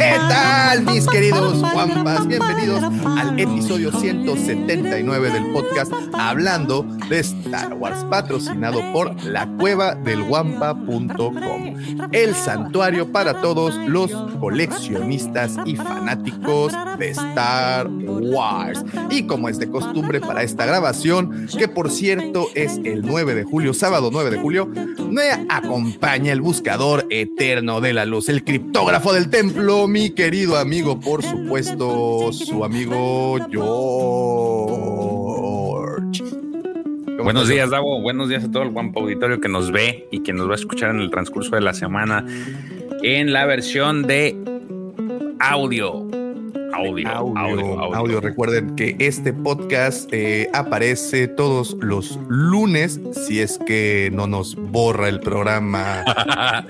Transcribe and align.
¿Qué 0.00 0.16
tal, 0.28 0.84
mis 0.84 1.06
queridos 1.06 1.60
guampas? 1.60 2.26
Bienvenidos 2.26 2.82
al 3.04 3.38
episodio 3.38 3.92
179 3.92 5.30
del 5.30 5.52
podcast 5.52 5.92
Hablando 6.12 6.84
de 7.08 7.20
Star 7.20 7.74
Wars, 7.74 8.04
patrocinado 8.10 8.80
por 8.92 9.22
la 9.24 9.46
cueva 9.58 9.94
del 9.94 10.22
guampa.com, 10.24 11.74
el 12.12 12.34
santuario 12.34 13.10
para 13.12 13.40
todos 13.40 13.74
los 13.88 14.10
coleccionistas 14.40 15.56
y 15.64 15.76
fanáticos 15.76 16.72
de 16.98 17.10
Star 17.10 17.88
Wars. 17.88 18.84
Y 19.10 19.24
como 19.24 19.48
es 19.48 19.58
de 19.58 19.70
costumbre 19.70 20.20
para 20.20 20.42
esta 20.42 20.66
grabación, 20.66 21.48
que 21.56 21.68
por 21.68 21.90
cierto 21.90 22.48
es 22.54 22.80
el 22.84 23.02
9 23.22 23.34
de 23.34 23.44
julio, 23.44 23.74
sábado 23.74 24.08
9 24.10 24.30
de 24.30 24.38
julio, 24.38 24.66
me 25.10 25.30
acompaña 25.50 26.32
el 26.32 26.40
buscador 26.40 27.06
eterno 27.10 27.82
de 27.82 27.92
la 27.92 28.06
luz, 28.06 28.30
el 28.30 28.44
criptógrafo 28.44 29.12
del 29.12 29.28
templo, 29.28 29.86
mi 29.86 30.08
querido 30.08 30.56
amigo, 30.56 30.98
por 30.98 31.22
supuesto, 31.22 32.32
su 32.32 32.64
amigo 32.64 33.36
George. 33.50 33.60
Buenos 37.22 37.46
días, 37.48 37.68
Davo. 37.68 38.00
Buenos 38.00 38.30
días 38.30 38.44
a 38.44 38.50
todo 38.50 38.62
el 38.62 38.70
guampa 38.70 39.00
auditorio 39.00 39.38
que 39.38 39.50
nos 39.50 39.70
ve 39.70 40.08
y 40.10 40.22
que 40.22 40.32
nos 40.32 40.48
va 40.48 40.52
a 40.52 40.56
escuchar 40.56 40.88
en 40.88 41.00
el 41.00 41.10
transcurso 41.10 41.54
de 41.56 41.60
la 41.60 41.74
semana 41.74 42.24
en 43.02 43.34
la 43.34 43.44
versión 43.44 44.06
de 44.06 44.34
audio. 45.40 46.19
Audio, 46.80 47.08
audio, 47.10 47.38
audio. 47.38 47.94
audio. 47.94 48.20
Recuerden 48.22 48.74
que 48.74 48.96
este 48.98 49.34
podcast 49.34 50.08
eh, 50.12 50.48
aparece 50.54 51.28
todos 51.28 51.76
los 51.80 52.18
lunes, 52.28 52.98
si 53.26 53.40
es 53.40 53.58
que 53.66 54.08
no 54.14 54.26
nos 54.26 54.56
borra 54.56 55.10
el 55.10 55.20
programa. 55.20 56.02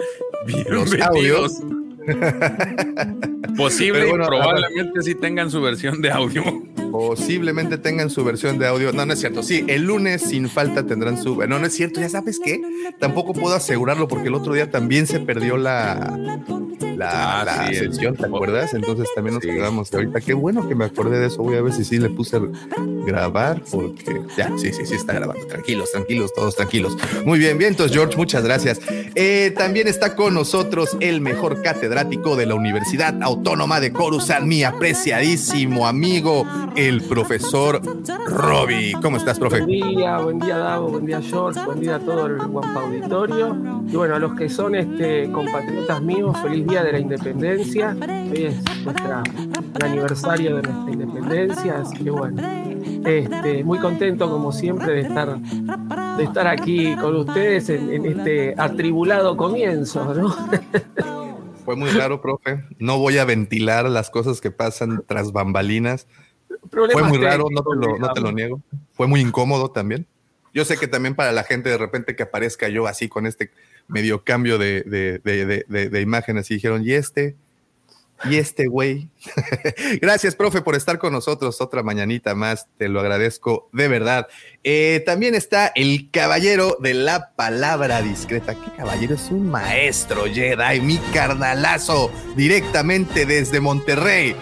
los 0.69 1.01
audios. 1.01 1.63
Posible 3.57 4.07
bueno, 4.07 4.27
probablemente 4.27 5.03
sí 5.03 5.15
tengan 5.15 5.49
su 5.49 5.61
versión 5.61 6.03
de 6.03 6.11
audio. 6.11 6.43
Posiblemente 6.91 7.79
tengan 7.79 8.11
su 8.11 8.25
versión 8.25 8.59
de 8.59 8.67
audio. 8.67 8.93
No, 8.93 9.07
no 9.07 9.13
es 9.13 9.21
cierto. 9.21 9.45
Sí, 9.45 9.65
el 9.69 9.83
lunes 9.85 10.23
sin 10.23 10.49
falta 10.49 10.85
tendrán 10.85 11.23
su. 11.23 11.37
No, 11.47 11.61
no 11.61 11.67
es 11.67 11.73
cierto. 11.73 12.01
Ya 12.01 12.09
sabes 12.09 12.41
qué. 12.45 12.61
Tampoco 12.99 13.33
puedo 13.33 13.55
asegurarlo 13.55 14.09
porque 14.09 14.27
el 14.27 14.35
otro 14.35 14.55
día 14.55 14.73
también 14.73 15.07
se 15.07 15.21
perdió 15.21 15.57
la, 15.57 16.41
la, 17.01 17.41
Ah, 17.41 17.45
la 17.45 17.67
sesión, 17.69 18.15
¿te 18.17 18.27
acuerdas? 18.27 18.75
Entonces 18.75 19.09
también 19.15 19.35
nos 19.35 19.43
Sí. 19.43 19.51
quedamos 19.51 19.93
ahorita. 19.93 20.21
Qué 20.21 20.35
bueno 20.35 20.69
que 20.69 20.75
me 20.75 20.85
acordé 20.85 21.19
de 21.19 21.27
eso. 21.27 21.43
Voy 21.43 21.57
a 21.57 21.63
ver 21.63 21.73
si 21.73 21.85
sí 21.85 21.99
le 21.99 22.11
puse 22.11 22.37
a 22.37 22.41
grabar 23.07 23.63
porque 23.71 24.21
ya, 24.37 24.53
sí, 24.57 24.73
sí, 24.73 24.85
sí 24.87 24.95
está 24.95 25.13
grabando. 25.15 25.47
Tranquilos, 25.47 25.91
tranquilos, 25.93 26.33
todos 26.35 26.55
tranquilos. 26.57 26.97
Muy 27.25 27.39
bien, 27.39 27.59
bien. 27.59 27.71
Entonces, 27.73 27.97
George, 27.97 28.17
muchas 28.17 28.45
gracias. 28.45 28.81
Eh, 29.15 29.53
también 29.57 29.89
está 29.89 30.15
con 30.15 30.35
nosotros 30.35 30.97
el 31.01 31.21
mejor 31.21 31.63
catedrático 31.63 32.37
de 32.37 32.47
la 32.47 32.55
Universidad 32.55 33.21
Autónoma 33.23 33.81
de 33.81 33.93
Coruscant, 33.93 34.47
mi 34.47 34.63
apreciadísimo 34.65 35.87
amigo, 35.87 36.47
el 36.77 37.03
profesor 37.03 37.81
Robbie. 38.27 38.93
¿Cómo 39.03 39.17
estás, 39.17 39.39
profe? 39.39 39.61
Buen 39.63 39.69
día, 39.97 40.19
buen 40.19 40.39
día 40.39 40.59
Davo, 40.59 40.89
buen 40.89 41.07
día 41.07 41.21
George, 41.23 41.61
buen 41.65 41.81
día 41.81 41.97
a 41.97 41.99
todo 42.01 42.27
el 42.27 42.37
Guampa 42.39 42.81
Auditorio. 42.83 43.57
Y 43.89 43.97
bueno, 43.97 44.15
a 44.15 44.19
los 44.19 44.35
que 44.35 44.49
son 44.49 44.75
este, 44.75 45.31
compatriotas 45.33 46.01
míos, 46.03 46.37
feliz 46.43 46.67
día 46.67 46.83
de 46.85 46.90
la 46.93 46.99
independencia. 46.99 47.97
Hoy 48.01 48.45
es 48.45 48.85
nuestra, 48.85 49.23
el 49.77 49.85
aniversario 49.85 50.57
de 50.57 50.63
nuestra 50.63 50.93
independencia, 50.93 51.79
así 51.79 52.05
que 52.05 52.11
bueno, 52.11 52.43
este, 53.05 53.65
muy 53.65 53.79
contento 53.79 54.31
como 54.31 54.53
siempre 54.53 54.93
de 54.93 55.01
estar, 55.01 55.39
de 55.39 56.25
estar 56.25 56.47
aquí 56.47 56.97
con 56.97 57.17
ustedes 57.17 57.69
en, 57.71 57.93
en 57.93 58.07
este 58.07 58.55
atribulado 58.57 59.37
comienzo, 59.37 60.15
¿no? 60.15 60.35
Fue 61.65 61.77
muy 61.77 61.91
raro, 61.91 62.21
profe. 62.21 62.65
No 62.79 62.99
voy 62.99 63.19
a 63.19 63.25
ventilar 63.25 63.89
las 63.89 64.11
cosas 64.11 64.41
que 64.41 64.51
pasan 64.51 65.05
tras 65.07 65.31
bambalinas. 65.31 66.09
Fue 66.71 67.03
muy 67.05 67.19
raro, 67.19 67.47
no 67.51 67.63
te, 67.63 67.77
lo, 67.77 67.99
no 67.99 68.13
te 68.13 68.21
lo 68.21 68.29
digamos. 68.31 68.35
niego. 68.35 68.61
Fue 68.93 69.07
muy 69.07 69.21
incómodo 69.21 69.71
también. 69.71 70.07
Yo 70.53 70.65
sé 70.65 70.77
que 70.77 70.89
también 70.89 71.15
para 71.15 71.33
la 71.33 71.45
gente 71.45 71.69
de 71.69 71.79
repente 71.79 72.17
que 72.17 72.25
aparezca 72.25 72.69
yo 72.69 72.87
así 72.87 73.09
con 73.09 73.27
este 73.27 73.51
medio 73.89 74.25
cambio 74.25 74.59
de, 74.59 74.83
de, 74.83 75.19
de, 75.23 75.89
de, 75.89 76.01
imagen, 76.01 76.39
así 76.39 76.55
dijeron, 76.55 76.83
¿y 76.85 76.93
este? 76.93 77.37
¿Y 78.25 78.37
este 78.37 78.67
güey? 78.67 79.09
Gracias, 80.03 80.35
profe, 80.35 80.61
por 80.61 80.75
estar 80.75 80.99
con 80.99 81.13
nosotros 81.13 81.61
otra 81.61 81.83
mañanita 81.83 82.35
más. 82.35 82.67
Te 82.77 82.89
lo 82.89 83.01
agradezco 83.01 83.71
de 83.73 83.89
verdad. 83.89 84.29
Eh, 84.63 85.03
también 85.07 85.35
está 85.35 85.69
el 85.75 86.11
caballero 86.11 86.77
de 86.81 86.95
la 86.95 87.31
palabra 87.35 88.03
discreta. 88.03 88.55
¿Qué 88.55 88.71
caballero? 88.77 89.15
Es 89.15 89.31
un 89.31 89.49
maestro 89.51 90.25
Jedi, 90.27 90.81
mi 90.81 90.99
carnalazo, 91.15 92.11
directamente 92.37 93.25
desde 93.25 93.61
Monterrey. 93.61 94.37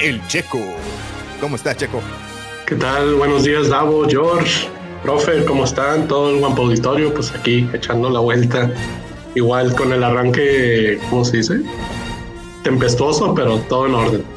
El 0.00 0.24
Checo. 0.28 0.60
¿Cómo 1.40 1.56
estás, 1.56 1.76
Checo? 1.78 2.02
¿Qué 2.66 2.74
tal? 2.74 3.14
Buenos 3.14 3.44
días, 3.44 3.70
Davo, 3.70 4.06
George, 4.06 4.68
profe, 5.02 5.44
¿cómo 5.44 5.64
están? 5.64 6.08
Todo 6.08 6.30
el 6.30 6.40
guampo 6.40 6.62
auditorio, 6.62 7.12
pues 7.14 7.32
aquí 7.32 7.68
echando 7.72 8.10
la 8.10 8.20
vuelta. 8.20 8.70
Igual 9.34 9.74
con 9.74 9.92
el 9.92 10.02
arranque, 10.02 10.98
¿cómo 11.10 11.24
se 11.24 11.38
dice? 11.38 11.60
Tempestuoso, 12.64 13.34
pero 13.34 13.58
todo 13.60 13.86
en 13.86 13.94
orden. 13.94 14.24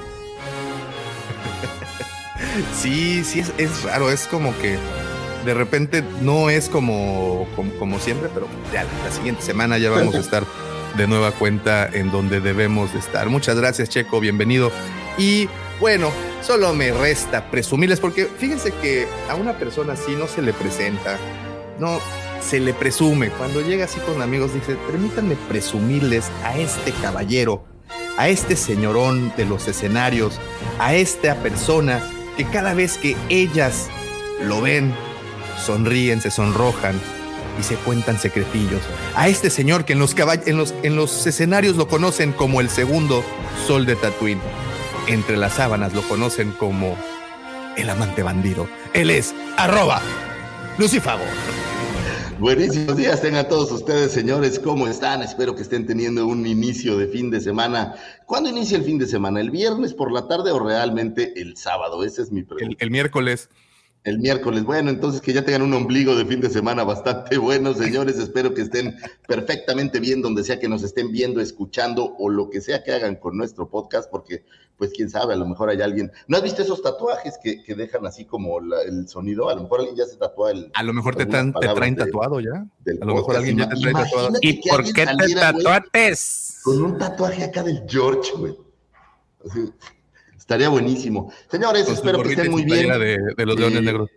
Sí, 2.75 3.23
sí, 3.23 3.39
es, 3.39 3.53
es 3.57 3.83
raro, 3.83 4.11
es 4.11 4.27
como 4.27 4.53
que 4.59 4.77
de 5.45 5.53
repente 5.53 6.03
no 6.21 6.49
es 6.49 6.67
como, 6.67 7.47
como, 7.55 7.71
como 7.75 7.99
siempre, 7.99 8.29
pero 8.33 8.47
ya 8.73 8.83
la, 8.83 8.89
la 9.05 9.11
siguiente 9.11 9.41
semana 9.41 9.77
ya 9.77 9.89
vamos 9.89 10.15
a 10.15 10.19
estar 10.19 10.43
de 10.97 11.07
nueva 11.07 11.31
cuenta 11.31 11.87
en 11.87 12.11
donde 12.11 12.41
debemos 12.41 12.91
de 12.91 12.99
estar. 12.99 13.29
Muchas 13.29 13.55
gracias, 13.55 13.89
Checo, 13.89 14.19
bienvenido. 14.19 14.71
Y 15.17 15.47
bueno, 15.81 16.11
solo 16.43 16.73
me 16.73 16.91
resta 16.91 17.49
presumirles, 17.49 17.99
porque 17.99 18.25
fíjense 18.25 18.71
que 18.71 19.07
a 19.27 19.35
una 19.35 19.57
persona 19.57 19.93
así 19.93 20.11
no 20.13 20.27
se 20.27 20.43
le 20.43 20.53
presenta, 20.53 21.17
no 21.79 21.99
se 22.39 22.59
le 22.59 22.75
presume. 22.75 23.31
Cuando 23.31 23.61
llega 23.61 23.85
así 23.85 23.99
con 23.99 24.21
amigos, 24.21 24.53
dice, 24.53 24.75
permítanme 24.87 25.35
presumirles 25.49 26.29
a 26.43 26.55
este 26.55 26.91
caballero, 27.01 27.63
a 28.15 28.29
este 28.29 28.55
señorón 28.55 29.33
de 29.35 29.45
los 29.45 29.67
escenarios, 29.67 30.39
a 30.77 30.93
esta 30.93 31.35
persona 31.41 31.99
que 32.37 32.45
cada 32.45 32.75
vez 32.75 32.99
que 32.99 33.17
ellas 33.29 33.87
lo 34.43 34.61
ven, 34.61 34.93
sonríen, 35.65 36.21
se 36.21 36.29
sonrojan 36.29 36.93
y 37.59 37.63
se 37.63 37.73
cuentan 37.75 38.19
secretillos. 38.19 38.81
A 39.15 39.29
este 39.29 39.49
señor 39.49 39.83
que 39.85 39.93
en 39.93 39.99
los, 39.99 41.27
escenarios 41.27 41.75
lo 41.75 41.87
conocen 41.87 42.33
como 42.33 42.61
el 42.61 42.69
segundo 42.69 43.23
sol 43.65 43.87
de 43.87 43.95
Tatooine. 43.95 44.41
Entre 45.07 45.35
las 45.35 45.53
sábanas 45.53 45.93
lo 45.93 46.01
conocen 46.03 46.51
como 46.51 46.95
el 47.75 47.89
amante 47.89 48.23
bandido. 48.23 48.67
Él 48.93 49.09
es 49.09 49.33
arroba 49.57 49.99
Lucifago. 50.77 51.23
Buenísimos 52.39 52.97
días 52.97 53.21
tengan 53.21 53.47
todos 53.47 53.71
ustedes, 53.71 54.11
señores. 54.11 54.59
¿Cómo 54.59 54.87
están? 54.87 55.21
Espero 55.21 55.55
que 55.55 55.61
estén 55.63 55.85
teniendo 55.85 56.25
un 56.25 56.45
inicio 56.45 56.97
de 56.97 57.07
fin 57.07 57.29
de 57.29 57.39
semana. 57.39 57.95
¿Cuándo 58.25 58.49
inicia 58.49 58.77
el 58.77 58.83
fin 58.83 58.97
de 58.97 59.05
semana? 59.05 59.41
¿El 59.41 59.51
viernes 59.51 59.93
por 59.93 60.11
la 60.11 60.27
tarde 60.27 60.51
o 60.51 60.59
realmente 60.59 61.39
el 61.39 61.57
sábado? 61.57 62.03
Esa 62.03 62.21
es 62.21 62.31
mi 62.31 62.43
pregunta. 62.43 62.75
El, 62.79 62.87
el 62.87 62.91
miércoles. 62.91 63.49
El 64.03 64.17
miércoles. 64.17 64.63
Bueno, 64.63 64.89
entonces 64.89 65.21
que 65.21 65.31
ya 65.31 65.45
tengan 65.45 65.61
un 65.61 65.73
ombligo 65.75 66.15
de 66.15 66.25
fin 66.25 66.41
de 66.41 66.49
semana 66.49 66.83
bastante 66.83 67.37
bueno, 67.37 67.73
señores. 67.75 68.17
Espero 68.17 68.53
que 68.55 68.61
estén 68.63 68.95
perfectamente 69.27 69.99
bien 69.99 70.23
donde 70.23 70.43
sea 70.43 70.59
que 70.59 70.67
nos 70.67 70.81
estén 70.81 71.11
viendo, 71.11 71.39
escuchando 71.39 72.15
o 72.17 72.27
lo 72.29 72.49
que 72.49 72.61
sea 72.61 72.83
que 72.83 72.93
hagan 72.93 73.15
con 73.15 73.37
nuestro 73.37 73.69
podcast, 73.69 74.09
porque 74.09 74.43
pues 74.77 74.91
quién 74.95 75.11
sabe, 75.11 75.35
a 75.35 75.37
lo 75.37 75.45
mejor 75.45 75.69
hay 75.69 75.79
alguien. 75.81 76.11
¿No 76.27 76.37
has 76.37 76.41
visto 76.43 76.63
esos 76.63 76.81
tatuajes 76.81 77.35
que, 77.43 77.61
que 77.63 77.75
dejan 77.75 78.03
así 78.07 78.25
como 78.25 78.59
la- 78.59 78.81
el 78.81 79.07
sonido? 79.07 79.47
A 79.49 79.53
lo 79.53 79.61
mejor 79.61 79.81
alguien 79.81 79.95
ya 79.97 80.05
se 80.07 80.17
tatúa 80.17 80.49
el. 80.49 80.71
A 80.73 80.81
lo 80.81 80.93
mejor 80.93 81.15
te, 81.15 81.27
tan- 81.27 81.53
te 81.53 81.67
traen 81.67 81.95
tatuado 81.95 82.39
ya. 82.39 82.53
A 82.53 83.05
lo 83.05 83.13
mejor 83.13 83.21
podcast. 83.35 83.37
alguien 83.37 83.57
ya 83.59 83.69
te 83.69 83.79
trae 83.79 83.93
tatuado. 83.93 84.29
¿Y 84.41 84.67
por 84.67 84.83
qué 84.83 85.05
te 85.05 85.35
tatuates? 85.35 86.59
Con 86.63 86.81
un 86.83 86.97
tatuaje 86.97 87.43
acá 87.43 87.61
del 87.61 87.83
George, 87.87 88.31
güey. 88.35 88.57
Así, 89.47 89.71
Estaría 90.41 90.69
buenísimo. 90.69 91.31
Señores, 91.51 91.85
Con 91.85 91.93
espero 91.93 92.23
que 92.23 92.29
estén 92.29 92.51
muy 92.51 92.65
bien. 92.65 92.89
De, 92.99 93.17
de 93.37 93.45
los 93.45 93.59
leones 93.59 93.79
Eh, 93.79 93.83
negros. 93.83 94.09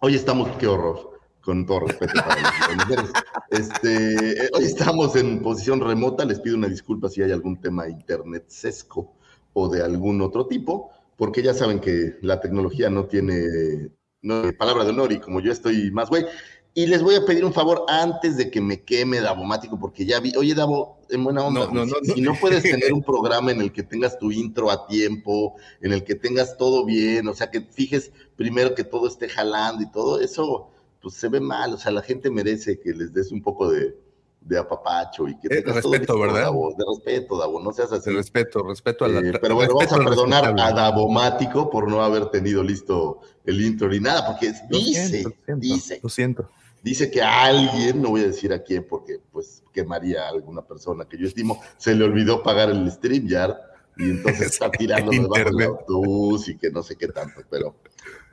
Hoy 0.00 0.14
estamos, 0.14 0.48
qué 0.56 0.66
horror, 0.66 1.20
con 1.42 1.66
todo 1.66 1.80
respeto 1.80 2.14
para 2.14 2.74
mujeres. 2.76 3.10
Este, 3.50 4.46
eh, 4.46 4.48
hoy 4.54 4.64
estamos 4.64 5.14
en 5.16 5.42
posición 5.42 5.78
remota, 5.80 6.24
les 6.24 6.40
pido 6.40 6.56
una 6.56 6.66
disculpa 6.66 7.10
si 7.10 7.22
hay 7.22 7.30
algún 7.30 7.60
tema 7.60 7.86
internet 7.88 8.44
sesco 8.48 9.12
o 9.52 9.68
de 9.68 9.82
algún 9.82 10.22
otro 10.22 10.46
tipo, 10.46 10.90
porque 11.16 11.42
ya 11.42 11.52
saben 11.52 11.78
que 11.78 12.16
la 12.22 12.40
tecnología 12.40 12.88
no 12.88 13.04
tiene 13.04 13.90
no, 14.22 14.50
palabra 14.58 14.84
de 14.84 14.90
honor 14.90 15.12
y 15.12 15.20
como 15.20 15.40
yo 15.40 15.52
estoy 15.52 15.90
más 15.90 16.08
güey. 16.08 16.24
Y 16.72 16.86
les 16.86 17.02
voy 17.02 17.16
a 17.16 17.24
pedir 17.24 17.44
un 17.44 17.52
favor 17.52 17.84
antes 17.88 18.36
de 18.36 18.50
que 18.50 18.60
me 18.60 18.82
queme 18.82 19.20
Davomático, 19.20 19.78
porque 19.78 20.06
ya 20.06 20.20
vi, 20.20 20.34
oye 20.36 20.54
Davo, 20.54 20.98
en 21.08 21.24
buena 21.24 21.44
onda, 21.44 21.68
No, 21.72 21.84
no, 21.84 21.94
si, 22.02 22.20
no. 22.20 22.34
puedes 22.40 22.62
tener 22.62 22.92
un 22.92 23.02
programa 23.02 23.50
en 23.50 23.60
el 23.60 23.72
que 23.72 23.82
tengas 23.82 24.18
tu 24.18 24.30
intro 24.30 24.70
a 24.70 24.86
tiempo, 24.86 25.56
en 25.80 25.92
el 25.92 26.04
que 26.04 26.14
tengas 26.14 26.56
todo 26.56 26.84
bien, 26.84 27.26
o 27.26 27.34
sea, 27.34 27.50
que 27.50 27.60
fijes 27.60 28.12
primero 28.36 28.74
que 28.74 28.84
todo 28.84 29.08
esté 29.08 29.28
jalando 29.28 29.82
y 29.82 29.90
todo 29.90 30.20
eso, 30.20 30.70
pues 31.02 31.14
se 31.14 31.28
ve 31.28 31.40
mal, 31.40 31.74
o 31.74 31.78
sea, 31.78 31.90
la 31.90 32.02
gente 32.02 32.30
merece 32.30 32.78
que 32.78 32.92
les 32.92 33.12
des 33.12 33.32
un 33.32 33.42
poco 33.42 33.68
de, 33.70 33.96
de 34.40 34.58
apapacho 34.58 35.26
y 35.26 35.36
que 35.38 35.48
Eh, 35.50 35.62
todo 35.62 35.74
respeto, 35.74 36.18
¿verdad? 36.20 36.42
Davo, 36.42 36.72
de 36.76 36.84
respeto, 36.88 37.36
Davo, 37.36 37.60
no 37.60 37.72
seas 37.72 37.92
así. 37.92 38.10
De 38.10 38.16
respeto, 38.16 38.62
respeto 38.62 39.04
a 39.04 39.08
la. 39.08 39.20
Eh, 39.20 39.32
pero 39.40 39.56
bueno, 39.56 39.74
vamos 39.74 39.92
a 39.92 39.98
perdonar 39.98 40.54
a. 40.58 40.72
Davomático 40.72 41.68
por 41.68 41.88
no 41.88 42.02
haber 42.02 42.26
tenido 42.26 42.62
listo 42.62 43.20
el 43.44 43.60
intro 43.60 43.88
ni 43.88 43.98
nada, 43.98 44.24
porque 44.26 44.52
dice, 44.70 45.24
dice, 45.56 46.00
Lo 46.02 46.08
siento. 46.08 46.48
Dice 46.82 47.10
que 47.10 47.22
a 47.22 47.44
alguien, 47.44 48.02
no 48.02 48.10
voy 48.10 48.22
a 48.22 48.26
decir 48.26 48.52
a 48.52 48.62
quién 48.62 48.86
porque 48.88 49.20
pues 49.32 49.62
quemaría 49.72 50.24
a 50.24 50.28
alguna 50.28 50.62
persona 50.62 51.04
que 51.04 51.18
yo 51.18 51.26
estimo, 51.26 51.60
se 51.76 51.94
le 51.94 52.04
olvidó 52.04 52.42
pagar 52.42 52.70
el 52.70 52.90
StreamYard 52.90 53.56
y 53.96 54.04
entonces 54.04 54.52
está 54.52 54.70
tirando 54.78 55.10
debajo 55.10 55.56
del 55.56 55.66
autobús 55.66 56.48
y 56.48 56.56
que 56.56 56.70
no 56.70 56.82
sé 56.82 56.96
qué 56.96 57.08
tanto, 57.08 57.42
pero, 57.50 57.76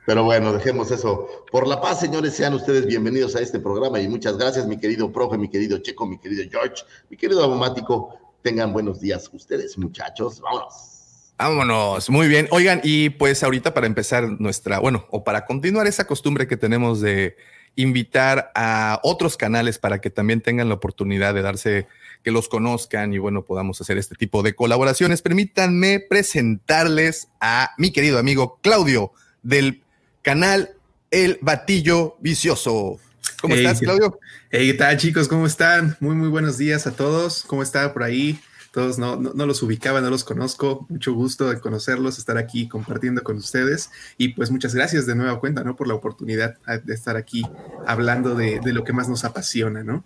pero 0.06 0.24
bueno, 0.24 0.52
dejemos 0.52 0.90
eso. 0.90 1.28
Por 1.50 1.66
la 1.66 1.80
paz, 1.80 2.00
señores, 2.00 2.34
sean 2.34 2.54
ustedes 2.54 2.86
bienvenidos 2.86 3.36
a 3.36 3.40
este 3.40 3.60
programa 3.60 4.00
y 4.00 4.08
muchas 4.08 4.38
gracias, 4.38 4.66
mi 4.66 4.78
querido 4.78 5.12
profe, 5.12 5.36
mi 5.36 5.48
querido 5.48 5.78
Checo, 5.78 6.06
mi 6.06 6.18
querido 6.18 6.44
George, 6.50 6.84
mi 7.10 7.16
querido 7.16 7.44
Abomático. 7.44 8.18
Tengan 8.42 8.72
buenos 8.72 9.00
días 9.00 9.28
ustedes, 9.32 9.76
muchachos. 9.76 10.40
Vámonos. 10.40 10.94
Vámonos, 11.38 12.10
muy 12.10 12.26
bien. 12.26 12.48
Oigan, 12.50 12.80
y 12.82 13.10
pues 13.10 13.44
ahorita 13.44 13.72
para 13.72 13.86
empezar 13.86 14.28
nuestra, 14.40 14.80
bueno, 14.80 15.06
o 15.10 15.22
para 15.22 15.46
continuar 15.46 15.86
esa 15.86 16.04
costumbre 16.04 16.48
que 16.48 16.56
tenemos 16.56 17.00
de 17.00 17.36
invitar 17.78 18.50
a 18.56 18.98
otros 19.04 19.36
canales 19.36 19.78
para 19.78 20.00
que 20.00 20.10
también 20.10 20.40
tengan 20.40 20.68
la 20.68 20.74
oportunidad 20.74 21.32
de 21.32 21.42
darse, 21.42 21.86
que 22.24 22.32
los 22.32 22.48
conozcan 22.48 23.14
y 23.14 23.18
bueno, 23.18 23.44
podamos 23.44 23.80
hacer 23.80 23.98
este 23.98 24.16
tipo 24.16 24.42
de 24.42 24.54
colaboraciones. 24.56 25.22
Permítanme 25.22 26.00
presentarles 26.00 27.28
a 27.40 27.70
mi 27.78 27.92
querido 27.92 28.18
amigo 28.18 28.58
Claudio 28.62 29.12
del 29.44 29.82
canal 30.22 30.70
El 31.12 31.38
Batillo 31.40 32.16
Vicioso. 32.20 32.98
¿Cómo 33.40 33.54
Hey, 33.54 33.64
estás, 33.64 33.78
¿qué- 33.78 33.84
Claudio? 33.86 34.18
Hey, 34.50 34.66
¿qué 34.72 34.74
tal 34.74 34.96
chicos? 34.96 35.28
¿Cómo 35.28 35.46
están? 35.46 35.96
Muy, 36.00 36.16
muy 36.16 36.28
buenos 36.28 36.58
días 36.58 36.86
a 36.88 36.92
todos. 36.96 37.44
¿Cómo 37.46 37.62
está 37.62 37.92
por 37.92 38.02
ahí? 38.02 38.40
Todos 38.72 38.98
no, 38.98 39.16
no, 39.16 39.32
no 39.34 39.46
los 39.46 39.62
ubicaba, 39.62 40.00
no 40.00 40.10
los 40.10 40.24
conozco. 40.24 40.86
Mucho 40.88 41.12
gusto 41.14 41.48
de 41.48 41.60
conocerlos, 41.60 42.18
estar 42.18 42.38
aquí 42.38 42.68
compartiendo 42.68 43.22
con 43.22 43.36
ustedes. 43.36 43.90
Y 44.18 44.28
pues 44.28 44.50
muchas 44.50 44.74
gracias 44.74 45.06
de 45.06 45.14
nueva 45.14 45.40
cuenta, 45.40 45.64
¿no? 45.64 45.76
Por 45.76 45.88
la 45.88 45.94
oportunidad 45.94 46.58
de 46.84 46.94
estar 46.94 47.16
aquí 47.16 47.46
hablando 47.86 48.34
de, 48.34 48.60
de 48.60 48.72
lo 48.72 48.84
que 48.84 48.92
más 48.92 49.08
nos 49.08 49.24
apasiona, 49.24 49.82
¿no? 49.82 50.04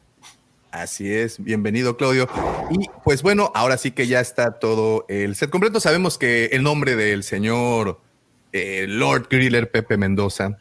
Así 0.73 1.13
es, 1.13 1.43
bienvenido 1.43 1.99
Claudio. 1.99 2.27
Y 2.71 2.89
pues 3.05 3.23
bueno, 3.23 3.53
ahora 3.55 3.77
sí 3.77 3.91
que 3.91 4.07
ya 4.07 4.21
está 4.21 4.53
todo 4.53 5.05
el 5.09 5.37
set 5.37 5.51
completo. 5.51 5.81
Sabemos 5.81 6.17
que 6.17 6.47
el 6.47 6.63
nombre 6.63 6.97
del 6.97 7.25
señor 7.25 8.01
eh, 8.53 8.87
Lord 8.89 9.29
Griller 9.31 9.71
Pepe 9.71 9.99
Mendoza 9.99 10.59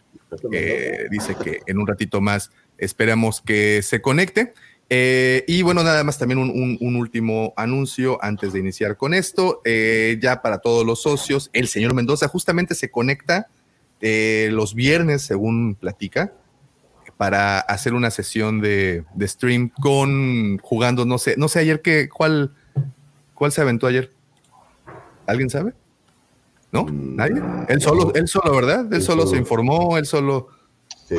eh, 0.51 1.07
dice 1.09 1.35
que 1.41 1.61
en 1.65 1.77
un 1.77 1.87
ratito 1.87 2.19
más 2.19 2.51
esperamos 2.77 3.41
que 3.41 3.81
se 3.83 4.01
conecte. 4.01 4.53
Eh, 4.93 5.45
y 5.47 5.61
bueno, 5.61 5.83
nada 5.85 6.03
más 6.03 6.17
también 6.17 6.37
un, 6.37 6.49
un- 6.49 6.77
un 6.81 6.95
último 6.97 7.53
anuncio 7.55 8.17
antes 8.21 8.51
de 8.51 8.59
iniciar 8.59 8.97
con 8.97 9.13
esto. 9.13 9.61
Eh, 9.63 10.19
ya 10.21 10.41
para 10.41 10.57
todos 10.59 10.85
los 10.85 11.01
socios, 11.01 11.49
el 11.53 11.69
señor 11.69 11.93
Mendoza 11.93 12.27
justamente 12.27 12.75
se 12.75 12.91
conecta 12.91 13.47
eh, 14.01 14.49
los 14.51 14.75
viernes, 14.75 15.21
según 15.21 15.75
platica, 15.75 16.33
para 17.15 17.59
hacer 17.59 17.93
una 17.93 18.11
sesión 18.11 18.59
de, 18.59 19.05
de 19.13 19.27
stream 19.29 19.69
con 19.69 20.57
jugando, 20.57 21.05
no 21.05 21.17
sé, 21.19 21.35
no 21.37 21.47
sé 21.47 21.59
ayer 21.59 21.81
que, 21.81 22.09
¿cuál, 22.09 22.53
cuál 23.33 23.53
se 23.53 23.61
aventó 23.61 23.87
ayer? 23.87 24.11
¿Alguien 25.25 25.49
sabe? 25.49 25.73
¿No? 26.73 26.85
¿Nadie? 26.91 27.41
Él 27.69 27.79
solo, 27.81 28.13
él 28.13 28.27
solo, 28.27 28.53
¿verdad? 28.55 28.91
Él 28.93 29.01
solo 29.03 29.25
se 29.25 29.37
informó, 29.37 29.97
él 29.97 30.05
solo, 30.05 30.49
Sí. 31.07 31.15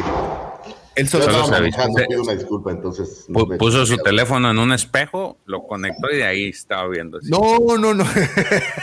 Él 0.96 1.08
solo. 1.08 1.24
estaba 1.24 1.46
se 1.46 1.54
avisó, 1.54 1.78
manejando, 1.78 1.98
se- 1.98 2.06
pido 2.06 2.22
una 2.22 2.32
disculpa, 2.34 2.70
entonces. 2.70 3.24
no 3.28 3.46
me- 3.46 3.56
Puso 3.56 3.86
su 3.86 3.96
teléfono 3.98 4.50
en 4.50 4.58
un 4.58 4.72
espejo, 4.72 5.38
lo 5.46 5.66
conectó 5.66 6.10
y 6.12 6.16
de 6.16 6.24
ahí 6.24 6.48
estaba 6.48 6.88
viendo. 6.88 7.18
así. 7.18 7.30
No, 7.30 7.76
no, 7.78 7.94
no. 7.94 8.04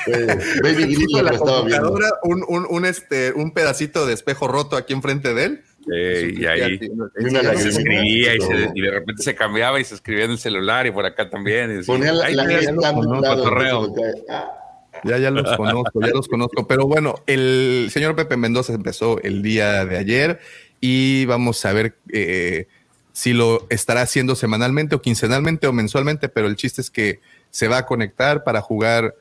Eh, 0.07 0.37
Baby 0.63 0.83
Griller 0.95 1.23
la 1.23 1.31
lo 1.31 1.37
estaba 1.37 1.61
viendo. 1.63 1.93
un, 2.23 2.43
un, 2.47 2.65
un, 2.69 2.85
este, 2.85 3.31
un 3.33 3.51
pedacito 3.51 4.05
de 4.05 4.13
espejo 4.13 4.47
roto 4.47 4.75
aquí 4.75 4.93
enfrente 4.93 5.33
de 5.33 5.45
él. 5.45 5.63
Eh, 5.91 6.33
y 6.37 6.45
ahí 6.45 6.79
Y 6.81 7.25
una 7.25 7.53
se 7.55 7.69
escribía 7.69 8.35
y, 8.35 8.41
se- 8.41 8.69
y 8.75 8.81
de 8.81 8.91
repente 8.91 9.23
se 9.23 9.33
cambiaba 9.33 9.79
y 9.79 9.85
se 9.85 9.95
escribía 9.95 10.25
en 10.25 10.31
el 10.31 10.37
celular 10.37 10.85
y 10.85 10.91
por 10.91 11.05
acá 11.05 11.29
también. 11.29 11.71
y 11.71 11.73
decía, 11.75 11.93
Ponía 11.95 12.11
la, 12.13 12.25
"Ay, 12.25 12.35
la 12.35 12.43
mira, 12.43 12.59
gente 12.59 12.81
ya 12.81 12.89
a 12.89 12.91
lo- 12.93 12.99
un 12.99 13.21
lado, 13.21 13.35
cotorreo". 13.43 13.85
entonces, 13.85 14.23
ah, 14.29 14.51
Ya, 15.05 15.17
ya 15.17 15.31
los 15.31 15.55
conozco, 15.55 16.01
ya 16.01 16.07
los 16.07 16.27
conozco. 16.27 16.67
Pero 16.67 16.85
bueno, 16.85 17.15
el 17.25 17.87
señor 17.91 18.15
Pepe 18.15 18.35
Mendoza 18.35 18.73
empezó 18.73 19.19
el 19.23 19.41
día 19.41 19.85
de 19.85 19.97
ayer 19.97 20.39
y 20.81 21.25
vamos 21.25 21.63
a 21.65 21.73
ver 21.73 21.97
eh, 22.11 22.67
si 23.11 23.33
lo 23.33 23.67
estará 23.69 24.01
haciendo 24.01 24.35
semanalmente 24.35 24.95
o 24.95 25.01
quincenalmente 25.01 25.67
o 25.67 25.73
mensualmente, 25.73 26.29
pero 26.29 26.47
el 26.47 26.55
chiste 26.55 26.81
es 26.81 26.89
que 26.89 27.19
se 27.49 27.67
va 27.67 27.79
a 27.79 27.85
conectar 27.85 28.43
para 28.43 28.61
jugar 28.61 29.15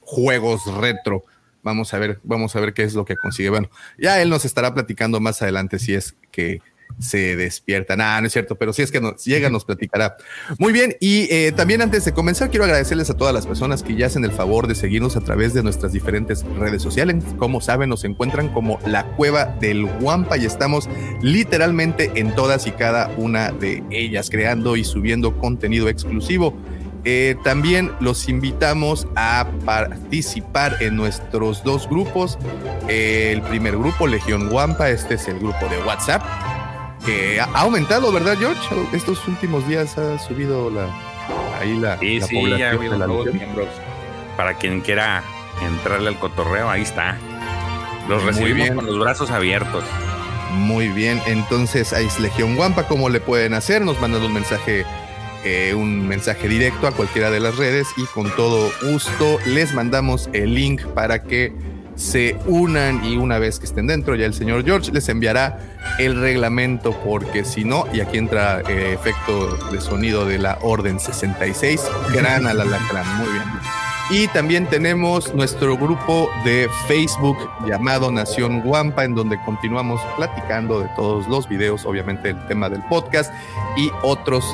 juegos 0.00 0.66
retro. 0.74 1.24
Vamos 1.62 1.94
a 1.94 1.98
ver, 1.98 2.20
vamos 2.22 2.56
a 2.56 2.60
ver 2.60 2.74
qué 2.74 2.82
es 2.82 2.94
lo 2.94 3.04
que 3.04 3.16
consigue. 3.16 3.50
Bueno, 3.50 3.70
ya 3.98 4.20
él 4.20 4.30
nos 4.30 4.44
estará 4.44 4.74
platicando 4.74 5.20
más 5.20 5.40
adelante 5.42 5.78
si 5.78 5.94
es 5.94 6.16
que 6.30 6.60
se 6.98 7.36
despierta. 7.36 7.96
Nah, 7.96 8.20
no 8.20 8.26
es 8.26 8.32
cierto, 8.32 8.56
pero 8.56 8.72
si 8.72 8.82
es 8.82 8.90
que 8.90 9.00
nos 9.00 9.24
llega, 9.24 9.50
nos 9.50 9.64
platicará. 9.64 10.16
Muy 10.58 10.72
bien, 10.72 10.96
y 11.00 11.28
eh, 11.30 11.52
también 11.52 11.82
antes 11.82 12.04
de 12.04 12.12
comenzar, 12.12 12.50
quiero 12.50 12.64
agradecerles 12.64 13.10
a 13.10 13.16
todas 13.16 13.34
las 13.34 13.46
personas 13.46 13.82
que 13.82 13.94
ya 13.94 14.06
hacen 14.06 14.24
el 14.24 14.32
favor 14.32 14.66
de 14.66 14.74
seguirnos 14.74 15.16
a 15.16 15.20
través 15.20 15.54
de 15.54 15.62
nuestras 15.62 15.92
diferentes 15.92 16.44
redes 16.58 16.82
sociales. 16.82 17.24
Como 17.38 17.60
saben, 17.60 17.88
nos 17.88 18.04
encuentran 18.04 18.48
como 18.48 18.78
la 18.86 19.04
Cueva 19.16 19.46
del 19.60 19.86
Guampa 19.86 20.36
y 20.36 20.46
estamos 20.46 20.88
literalmente 21.22 22.10
en 22.14 22.34
todas 22.34 22.66
y 22.66 22.72
cada 22.72 23.08
una 23.16 23.52
de 23.52 23.82
ellas, 23.90 24.30
creando 24.30 24.76
y 24.76 24.84
subiendo 24.84 25.36
contenido 25.38 25.88
exclusivo. 25.88 26.56
Eh, 27.04 27.36
también 27.44 27.92
los 28.00 28.28
invitamos 28.28 29.06
a 29.16 29.46
participar 29.64 30.76
en 30.80 30.96
nuestros 30.96 31.64
dos 31.64 31.88
grupos. 31.88 32.38
El 32.88 33.40
primer 33.42 33.78
grupo, 33.78 34.06
Legión 34.06 34.50
Guampa, 34.50 34.90
este 34.90 35.14
es 35.14 35.26
el 35.28 35.38
grupo 35.38 35.66
de 35.68 35.78
WhatsApp, 35.86 36.22
que 37.04 37.40
ha 37.40 37.44
aumentado, 37.60 38.12
¿verdad, 38.12 38.36
George? 38.38 38.60
Estos 38.92 39.26
últimos 39.28 39.66
días 39.66 39.96
ha 39.98 40.18
subido 40.18 40.70
la, 40.70 40.88
ahí 41.60 41.76
la, 41.76 41.98
Sí, 41.98 42.20
la 42.20 42.26
sí, 42.26 42.34
población 42.34 42.80
de 42.80 42.98
la 42.98 43.06
miembros. 43.06 43.68
Para 44.36 44.54
quien 44.54 44.80
quiera 44.80 45.22
entrarle 45.62 46.08
al 46.08 46.18
cotorreo, 46.18 46.68
ahí 46.70 46.82
está. 46.82 47.16
Los 48.08 48.22
recibimos 48.24 48.70
con 48.70 48.86
los 48.86 48.98
brazos 48.98 49.30
abiertos. 49.30 49.84
Muy 50.52 50.88
bien, 50.88 51.20
entonces 51.26 51.92
ahí 51.92 52.06
es 52.06 52.18
Legión 52.18 52.56
Guampa, 52.56 52.88
¿cómo 52.88 53.08
le 53.08 53.20
pueden 53.20 53.54
hacer? 53.54 53.82
Nos 53.82 54.00
mandan 54.00 54.22
un 54.22 54.32
mensaje, 54.32 54.84
eh, 55.44 55.74
un 55.74 56.08
mensaje 56.08 56.48
directo 56.48 56.88
a 56.88 56.92
cualquiera 56.92 57.30
de 57.30 57.38
las 57.38 57.56
redes 57.56 57.86
y 57.96 58.04
con 58.06 58.28
todo 58.34 58.70
gusto 58.82 59.38
les 59.46 59.72
mandamos 59.74 60.28
el 60.32 60.54
link 60.54 60.82
para 60.86 61.22
que 61.22 61.52
se 62.00 62.38
unan 62.46 63.04
y 63.04 63.16
una 63.16 63.38
vez 63.38 63.58
que 63.58 63.66
estén 63.66 63.86
dentro 63.86 64.14
ya 64.14 64.24
el 64.24 64.32
señor 64.32 64.64
George 64.64 64.90
les 64.90 65.08
enviará 65.10 65.58
el 65.98 66.18
reglamento 66.18 66.98
porque 67.04 67.44
si 67.44 67.62
no, 67.62 67.84
y 67.92 68.00
aquí 68.00 68.16
entra 68.16 68.62
eh, 68.62 68.94
efecto 68.94 69.56
de 69.70 69.80
sonido 69.82 70.24
de 70.24 70.38
la 70.38 70.58
Orden 70.62 70.98
66, 70.98 71.82
gran 72.14 72.46
al 72.46 72.60
alacrán, 72.60 73.18
muy 73.18 73.28
bien. 73.28 73.44
Y 74.12 74.26
también 74.28 74.66
tenemos 74.66 75.34
nuestro 75.34 75.76
grupo 75.76 76.30
de 76.44 76.68
Facebook 76.88 77.36
llamado 77.66 78.10
Nación 78.10 78.60
Guampa, 78.62 79.04
en 79.04 79.14
donde 79.14 79.38
continuamos 79.44 80.00
platicando 80.16 80.80
de 80.80 80.88
todos 80.96 81.28
los 81.28 81.48
videos, 81.48 81.84
obviamente 81.84 82.30
el 82.30 82.46
tema 82.48 82.68
del 82.68 82.82
podcast 82.88 83.32
y 83.76 83.90
otros, 84.02 84.44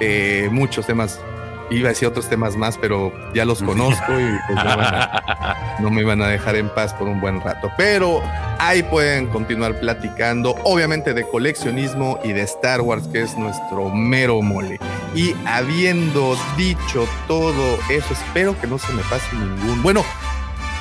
eh, 0.00 0.48
muchos 0.50 0.86
temas. 0.86 1.20
Iba 1.70 1.88
a 1.88 1.90
decir 1.90 2.06
otros 2.08 2.28
temas 2.28 2.56
más, 2.56 2.78
pero 2.78 3.12
ya 3.34 3.44
los 3.44 3.62
conozco 3.62 4.12
y 4.20 4.24
pues, 4.46 4.64
no, 4.64 4.70
a- 4.70 5.76
no 5.80 5.90
me 5.90 6.02
iban 6.02 6.22
a 6.22 6.28
dejar 6.28 6.56
en 6.56 6.68
paz 6.68 6.94
por 6.94 7.08
un 7.08 7.20
buen 7.20 7.40
rato. 7.40 7.70
Pero 7.76 8.22
ahí 8.58 8.82
pueden 8.84 9.26
continuar 9.28 9.78
platicando, 9.80 10.54
obviamente 10.64 11.12
de 11.14 11.26
coleccionismo 11.26 12.18
y 12.22 12.32
de 12.32 12.42
Star 12.42 12.80
Wars, 12.80 13.06
que 13.08 13.22
es 13.22 13.36
nuestro 13.36 13.90
mero 13.90 14.40
mole. 14.42 14.78
Y 15.14 15.34
habiendo 15.46 16.36
dicho 16.56 17.08
todo 17.26 17.78
eso, 17.90 18.12
espero 18.12 18.58
que 18.60 18.66
no 18.66 18.78
se 18.78 18.92
me 18.92 19.02
pase 19.02 19.26
ningún. 19.34 19.82
Bueno, 19.82 20.04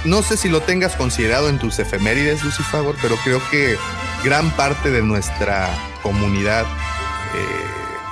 no 0.04 0.22
sé 0.22 0.38
si 0.38 0.50
lo 0.50 0.62
tengas 0.62 0.96
considerado 0.96 1.50
en 1.50 1.58
tus 1.58 1.80
efemérides, 1.80 2.44
Lucifer, 2.44 2.82
pero 3.02 3.16
creo 3.24 3.42
que 3.50 3.76
gran 4.24 4.52
parte 4.52 4.92
de 4.92 5.02
nuestra 5.02 5.68
comunidad 6.04 6.62
eh, 6.64 7.38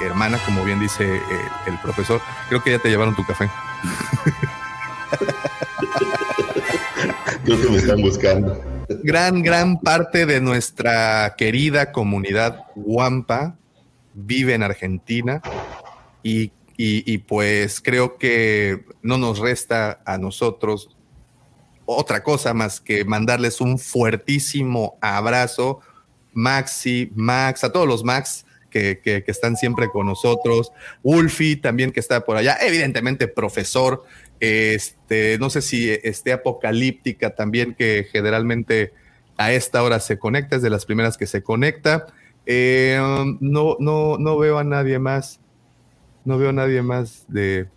hermana, 0.01 0.39
como 0.45 0.63
bien 0.63 0.79
dice 0.79 1.17
eh, 1.17 1.21
el 1.67 1.79
profesor, 1.79 2.21
creo 2.49 2.63
que 2.63 2.71
ya 2.71 2.79
te 2.79 2.89
llevaron 2.89 3.15
tu 3.15 3.25
café. 3.25 3.49
Creo 7.45 7.61
que 7.61 7.69
me 7.69 7.77
están 7.77 8.01
buscando. 8.01 8.61
Gran, 9.03 9.41
gran 9.41 9.79
parte 9.79 10.25
de 10.25 10.39
nuestra 10.39 11.35
querida 11.37 11.91
comunidad 11.91 12.65
Guampa 12.75 13.57
vive 14.13 14.53
en 14.53 14.63
Argentina 14.63 15.41
y, 16.21 16.51
y, 16.77 17.17
pues 17.19 17.81
creo 17.81 18.17
que 18.17 18.85
no 19.01 19.17
nos 19.17 19.39
resta 19.39 20.01
a 20.05 20.17
nosotros 20.17 20.89
otra 21.85 22.23
cosa 22.23 22.53
más 22.53 22.79
que 22.79 23.03
mandarles 23.03 23.59
un 23.59 23.77
fuertísimo 23.77 24.97
abrazo, 25.01 25.79
Maxi, 26.33 27.11
Max, 27.15 27.63
a 27.63 27.71
todos 27.71 27.87
los 27.87 28.03
Max 28.03 28.45
que, 28.73 29.23
están 29.27 29.55
siempre 29.55 29.89
con 29.89 30.07
nosotros, 30.07 30.71
Wolfie 31.03 31.57
también 31.57 31.91
que 31.91 31.99
está 31.99 32.25
por 32.25 32.37
allá, 32.37 32.57
evidentemente 32.61 33.27
profesor, 33.27 34.03
este, 34.39 35.37
no 35.39 35.49
sé 35.49 35.61
si 35.61 35.89
esté 35.89 36.33
apocalíptica 36.33 37.35
también, 37.35 37.75
que 37.75 38.07
generalmente 38.11 38.91
a 39.37 39.51
esta 39.53 39.83
hora 39.83 39.99
se 39.99 40.17
conecta, 40.19 40.57
es 40.57 40.61
de 40.61 40.69
las 40.69 40.85
primeras 40.85 41.17
que 41.17 41.27
se 41.27 41.43
conecta. 41.43 42.07
Eh, 42.45 42.99
no, 43.39 43.77
no, 43.79 44.17
no 44.17 44.37
veo 44.37 44.57
a 44.57 44.63
nadie 44.63 44.99
más, 44.99 45.39
no 46.25 46.37
veo 46.37 46.49
a 46.49 46.53
nadie 46.53 46.81
más 46.81 47.25
de, 47.29 47.67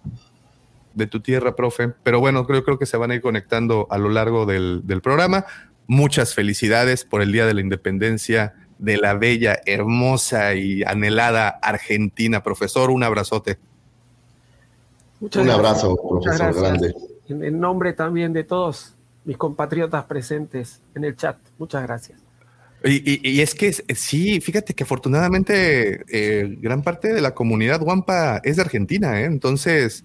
de 0.94 1.06
tu 1.06 1.20
tierra, 1.20 1.54
profe. 1.54 1.92
Pero 2.02 2.18
bueno, 2.18 2.46
creo, 2.46 2.64
creo 2.64 2.78
que 2.78 2.86
se 2.86 2.96
van 2.96 3.12
a 3.12 3.14
ir 3.14 3.20
conectando 3.20 3.86
a 3.90 3.98
lo 3.98 4.08
largo 4.08 4.44
del 4.46 5.00
programa. 5.02 5.46
Muchas 5.86 6.34
felicidades 6.34 7.04
por 7.04 7.22
el 7.22 7.30
Día 7.30 7.46
de 7.46 7.54
la 7.54 7.60
Independencia 7.60 8.54
de 8.78 8.96
la 8.98 9.14
bella, 9.14 9.60
hermosa 9.66 10.54
y 10.54 10.82
anhelada 10.82 11.48
Argentina, 11.48 12.42
profesor. 12.42 12.90
Un 12.90 13.02
abrazote. 13.02 13.58
Muchas 15.20 15.42
Un 15.42 15.48
gracias. 15.48 15.66
abrazo, 15.66 15.96
profesor 16.08 16.54
grande. 16.54 16.94
En 17.28 17.42
el 17.42 17.58
nombre 17.58 17.92
también 17.92 18.32
de 18.32 18.44
todos 18.44 18.94
mis 19.24 19.36
compatriotas 19.36 20.04
presentes 20.04 20.80
en 20.94 21.04
el 21.04 21.16
chat. 21.16 21.36
Muchas 21.58 21.82
gracias. 21.82 22.20
Y, 22.84 23.10
y, 23.10 23.20
y 23.28 23.40
es 23.40 23.54
que 23.54 23.72
sí, 23.72 24.40
fíjate 24.40 24.74
que 24.74 24.84
afortunadamente 24.84 26.04
eh, 26.08 26.56
gran 26.60 26.82
parte 26.82 27.12
de 27.12 27.20
la 27.20 27.34
comunidad 27.34 27.82
Wampa 27.82 28.40
es 28.44 28.56
de 28.56 28.62
Argentina, 28.62 29.20
¿eh? 29.20 29.24
entonces 29.24 30.04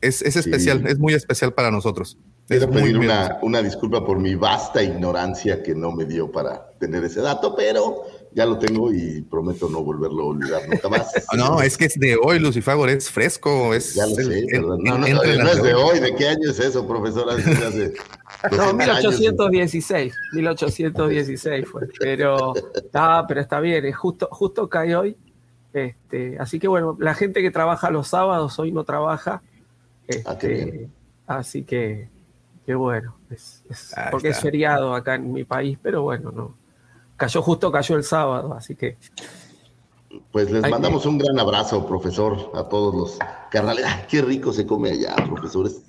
es, 0.00 0.22
es 0.22 0.36
especial, 0.36 0.78
sí. 0.78 0.84
es 0.88 0.98
muy 0.98 1.12
especial 1.14 1.52
para 1.52 1.70
nosotros. 1.70 2.16
Quiero 2.46 2.70
pedir 2.70 2.98
una, 2.98 3.38
una, 3.40 3.62
disculpa 3.62 4.04
por 4.04 4.18
mi 4.18 4.34
vasta 4.34 4.82
ignorancia 4.82 5.62
que 5.62 5.74
no 5.74 5.92
me 5.92 6.04
dio 6.04 6.30
para 6.30 6.68
tener 6.78 7.02
ese 7.02 7.22
dato, 7.22 7.56
pero 7.56 8.04
ya 8.32 8.44
lo 8.44 8.58
tengo 8.58 8.92
y 8.92 9.22
prometo 9.22 9.66
no 9.70 9.82
volverlo 9.82 10.24
a 10.24 10.26
olvidar 10.26 10.68
nunca 10.68 10.90
más. 10.90 11.10
no, 11.38 11.62
es 11.62 11.78
que 11.78 11.86
es 11.86 11.94
de 11.94 12.16
hoy, 12.22 12.38
Lucifagor, 12.40 12.90
es 12.90 13.10
fresco, 13.10 13.72
es... 13.72 13.94
Ya 13.94 14.06
lo 14.06 14.14
sé, 14.14 14.44
el, 14.50 14.60
no, 14.60 14.76
no, 14.76 14.98
no, 14.98 15.08
no, 15.08 15.22
es 15.22 15.62
de 15.62 15.74
hoy. 15.74 16.00
¿de 16.00 16.14
qué 16.16 16.28
año 16.28 16.50
es 16.50 16.58
eso, 16.58 16.86
profesora? 16.86 17.34
no, 18.52 18.74
1816, 18.74 20.14
1816 20.34 21.66
fue, 21.66 21.88
pero, 21.98 22.52
ah, 22.92 23.24
pero 23.26 23.40
está 23.40 23.58
bien, 23.60 23.90
justo, 23.92 24.28
justo 24.30 24.68
cae 24.68 24.94
hoy, 24.94 25.16
este, 25.72 26.36
así 26.38 26.58
que 26.58 26.68
bueno, 26.68 26.94
la 27.00 27.14
gente 27.14 27.40
que 27.40 27.50
trabaja 27.50 27.90
los 27.90 28.08
sábados 28.08 28.58
hoy 28.58 28.70
no 28.70 28.84
trabaja, 28.84 29.42
este, 30.06 30.90
ah, 31.26 31.38
así 31.38 31.62
que 31.62 32.12
Qué 32.66 32.74
bueno, 32.74 33.16
es, 33.30 33.62
es 33.68 33.94
porque 34.10 34.28
está. 34.28 34.38
es 34.38 34.42
feriado 34.42 34.94
acá 34.94 35.16
en 35.16 35.32
mi 35.32 35.44
país, 35.44 35.78
pero 35.82 36.02
bueno, 36.02 36.32
no. 36.32 36.56
Cayó 37.16 37.42
justo, 37.42 37.70
cayó 37.70 37.96
el 37.96 38.04
sábado, 38.04 38.54
así 38.54 38.74
que. 38.74 38.96
Pues 40.32 40.50
les 40.50 40.62
mandamos 40.68 41.02
que... 41.02 41.08
un 41.08 41.18
gran 41.18 41.38
abrazo, 41.38 41.86
profesor, 41.86 42.52
a 42.54 42.64
todos 42.68 42.94
los 42.94 43.18
carnales. 43.50 43.84
¡Ay, 43.86 44.04
qué 44.08 44.22
rico 44.22 44.52
se 44.52 44.66
come 44.66 44.90
allá, 44.90 45.14
profesor! 45.28 45.66
Es, 45.66 45.82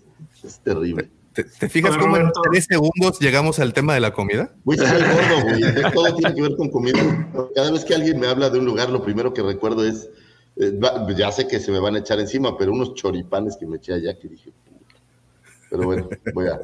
es 0.44 0.60
terrible. 0.60 1.10
¿Te, 1.34 1.44
¿Te, 1.44 1.70
fijas 1.70 1.98
cómo 1.98 2.16
en 2.18 2.32
tres 2.50 2.66
segundos 2.66 3.20
llegamos 3.20 3.60
al 3.60 3.74
tema 3.74 3.94
de 3.94 4.00
la 4.00 4.14
comida? 4.14 4.54
Güey, 4.64 4.78
soy 4.78 4.88
gordo, 4.88 5.44
güey. 5.44 5.92
Todo 5.94 6.16
tiene 6.16 6.34
que 6.34 6.42
ver 6.42 6.56
con 6.56 6.70
comida. 6.70 7.30
Cada 7.54 7.72
vez 7.72 7.84
que 7.84 7.94
alguien 7.94 8.20
me 8.20 8.28
habla 8.28 8.50
de 8.50 8.60
un 8.60 8.66
lugar, 8.66 8.90
lo 8.90 9.04
primero 9.04 9.34
que 9.34 9.42
recuerdo 9.42 9.86
es, 9.86 10.10
eh, 10.56 10.80
ya 11.16 11.32
sé 11.32 11.48
que 11.48 11.60
se 11.60 11.72
me 11.72 11.80
van 11.80 11.96
a 11.96 12.00
echar 12.00 12.20
encima, 12.20 12.58
pero 12.58 12.72
unos 12.72 12.94
choripanes 12.94 13.58
que 13.58 13.66
me 13.66 13.78
eché 13.78 13.94
allá 13.94 14.18
que 14.18 14.30
dije, 14.30 14.54
pero 15.76 15.88
bueno, 15.88 16.10
voy 16.34 16.48
a, 16.48 16.60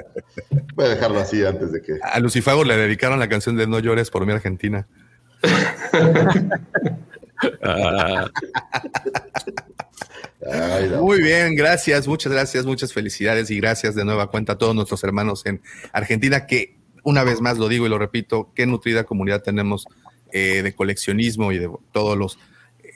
voy 0.75 0.85
a 0.85 0.89
dejarlo 0.89 1.19
así 1.19 1.45
antes 1.45 1.71
de 1.71 1.81
que. 1.81 1.99
A 2.01 2.19
Lucifago 2.19 2.63
le 2.63 2.77
dedicaron 2.77 3.19
la 3.19 3.27
canción 3.29 3.55
de 3.57 3.67
No 3.67 3.79
llores 3.79 4.09
por 4.09 4.25
mi 4.25 4.31
Argentina. 4.31 4.87
Ay. 10.43 10.89
Muy 10.99 11.21
bien, 11.21 11.55
gracias, 11.55 12.07
muchas 12.07 12.31
gracias, 12.31 12.65
muchas 12.65 12.93
felicidades 12.93 13.51
y 13.51 13.57
gracias 13.57 13.93
de 13.95 14.05
nueva 14.05 14.31
cuenta 14.31 14.53
a 14.53 14.57
todos 14.57 14.73
nuestros 14.73 15.03
hermanos 15.03 15.45
en 15.45 15.61
Argentina, 15.91 16.47
que 16.47 16.77
una 17.03 17.23
vez 17.23 17.41
más 17.41 17.57
lo 17.57 17.67
digo 17.67 17.85
y 17.85 17.89
lo 17.89 17.99
repito, 17.99 18.51
qué 18.55 18.65
nutrida 18.65 19.03
comunidad 19.03 19.43
tenemos 19.43 19.85
eh, 20.31 20.61
de 20.63 20.73
coleccionismo 20.73 21.51
y 21.51 21.59
de 21.59 21.69
todos 21.91 22.17
los 22.17 22.39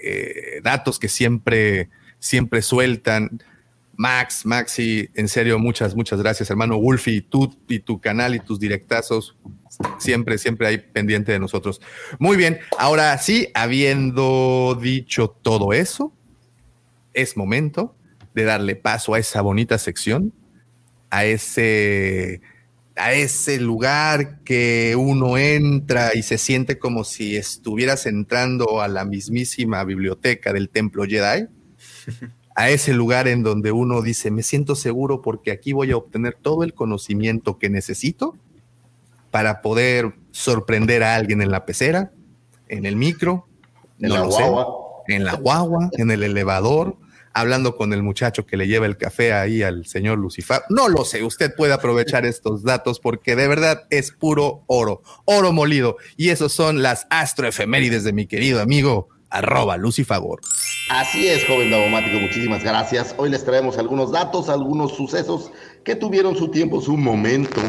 eh, 0.01 0.59
datos 0.63 0.99
que 0.99 1.07
siempre, 1.07 1.89
siempre 2.19 2.61
sueltan. 2.61 3.43
Max, 3.97 4.45
Maxi, 4.45 5.09
en 5.13 5.27
serio, 5.27 5.57
muchas, 5.59 5.95
muchas 5.95 6.19
gracias, 6.19 6.49
hermano 6.49 6.77
Wolfie, 6.77 7.21
tú 7.21 7.55
y 7.67 7.79
tu 7.79 7.99
canal 7.99 8.35
y 8.35 8.39
tus 8.39 8.59
directazos, 8.59 9.35
siempre, 9.97 10.37
siempre 10.37 10.67
hay 10.67 10.77
pendiente 10.77 11.31
de 11.31 11.39
nosotros. 11.39 11.81
Muy 12.19 12.37
bien, 12.37 12.59
ahora 12.77 13.17
sí, 13.17 13.49
habiendo 13.53 14.77
dicho 14.81 15.29
todo 15.29 15.73
eso, 15.73 16.13
es 17.13 17.37
momento 17.37 17.95
de 18.33 18.43
darle 18.43 18.75
paso 18.75 19.13
a 19.13 19.19
esa 19.19 19.41
bonita 19.41 19.77
sección, 19.77 20.33
a 21.09 21.23
ese, 21.25 22.41
a 22.95 23.13
ese 23.13 23.59
lugar 23.59 24.41
que 24.43 24.95
uno 24.97 25.37
entra 25.37 26.11
y 26.13 26.23
se 26.23 26.37
siente 26.37 26.77
como 26.77 27.05
si 27.05 27.37
estuvieras 27.37 28.05
entrando 28.05 28.81
a 28.81 28.89
la 28.89 29.05
mismísima 29.05 29.83
biblioteca 29.85 30.51
del 30.51 30.69
templo 30.69 31.05
Jedi 31.05 31.47
a 32.55 32.69
ese 32.69 32.93
lugar 32.93 33.27
en 33.27 33.43
donde 33.43 33.71
uno 33.73 34.01
dice, 34.01 34.31
me 34.31 34.41
siento 34.41 34.75
seguro 34.75 35.21
porque 35.21 35.51
aquí 35.51 35.73
voy 35.73 35.91
a 35.91 35.97
obtener 35.97 36.37
todo 36.41 36.63
el 36.63 36.73
conocimiento 36.73 37.59
que 37.59 37.69
necesito 37.69 38.35
para 39.29 39.61
poder 39.61 40.15
sorprender 40.31 41.03
a 41.03 41.15
alguien 41.15 41.41
en 41.41 41.51
la 41.51 41.65
pecera, 41.65 42.11
en 42.69 42.85
el 42.85 42.95
micro, 42.95 43.47
en 43.99 44.09
no 44.09 44.15
la 44.15 44.21
guagua, 44.21 44.67
sé, 45.05 45.15
en 45.15 45.25
la 45.25 45.33
guagua, 45.35 45.89
en 45.97 46.11
el 46.11 46.23
elevador, 46.23 46.97
hablando 47.33 47.75
con 47.75 47.91
el 47.91 48.01
muchacho 48.01 48.45
que 48.45 48.55
le 48.55 48.67
lleva 48.67 48.85
el 48.85 48.95
café 48.95 49.33
ahí 49.33 49.61
al 49.61 49.85
señor 49.85 50.19
Lucifer. 50.19 50.61
No 50.69 50.87
lo 50.87 51.03
sé, 51.03 51.21
usted 51.23 51.53
puede 51.53 51.73
aprovechar 51.73 52.25
estos 52.25 52.63
datos 52.63 53.01
porque 53.01 53.35
de 53.35 53.49
verdad 53.49 53.83
es 53.89 54.11
puro 54.11 54.63
oro, 54.67 55.01
oro 55.25 55.51
molido. 55.51 55.97
Y 56.15 56.29
esos 56.29 56.53
son 56.53 56.81
las 56.81 57.05
astroefemérides 57.09 58.05
de 58.05 58.13
mi 58.13 58.25
querido 58.27 58.61
amigo 58.61 59.09
arroba 59.29 59.75
Lucifagor. 59.75 60.39
Así 60.89 61.27
es, 61.27 61.43
joven 61.45 61.71
Davomático, 61.71 62.19
muchísimas 62.19 62.63
gracias. 62.63 63.15
Hoy 63.17 63.31
les 63.31 63.43
traemos 63.43 63.79
algunos 63.79 64.11
datos, 64.11 64.49
algunos 64.49 64.91
sucesos 64.93 65.51
que 65.83 65.95
tuvieron 65.95 66.35
su 66.35 66.49
tiempo, 66.49 66.79
su 66.79 66.95
momento, 66.95 67.59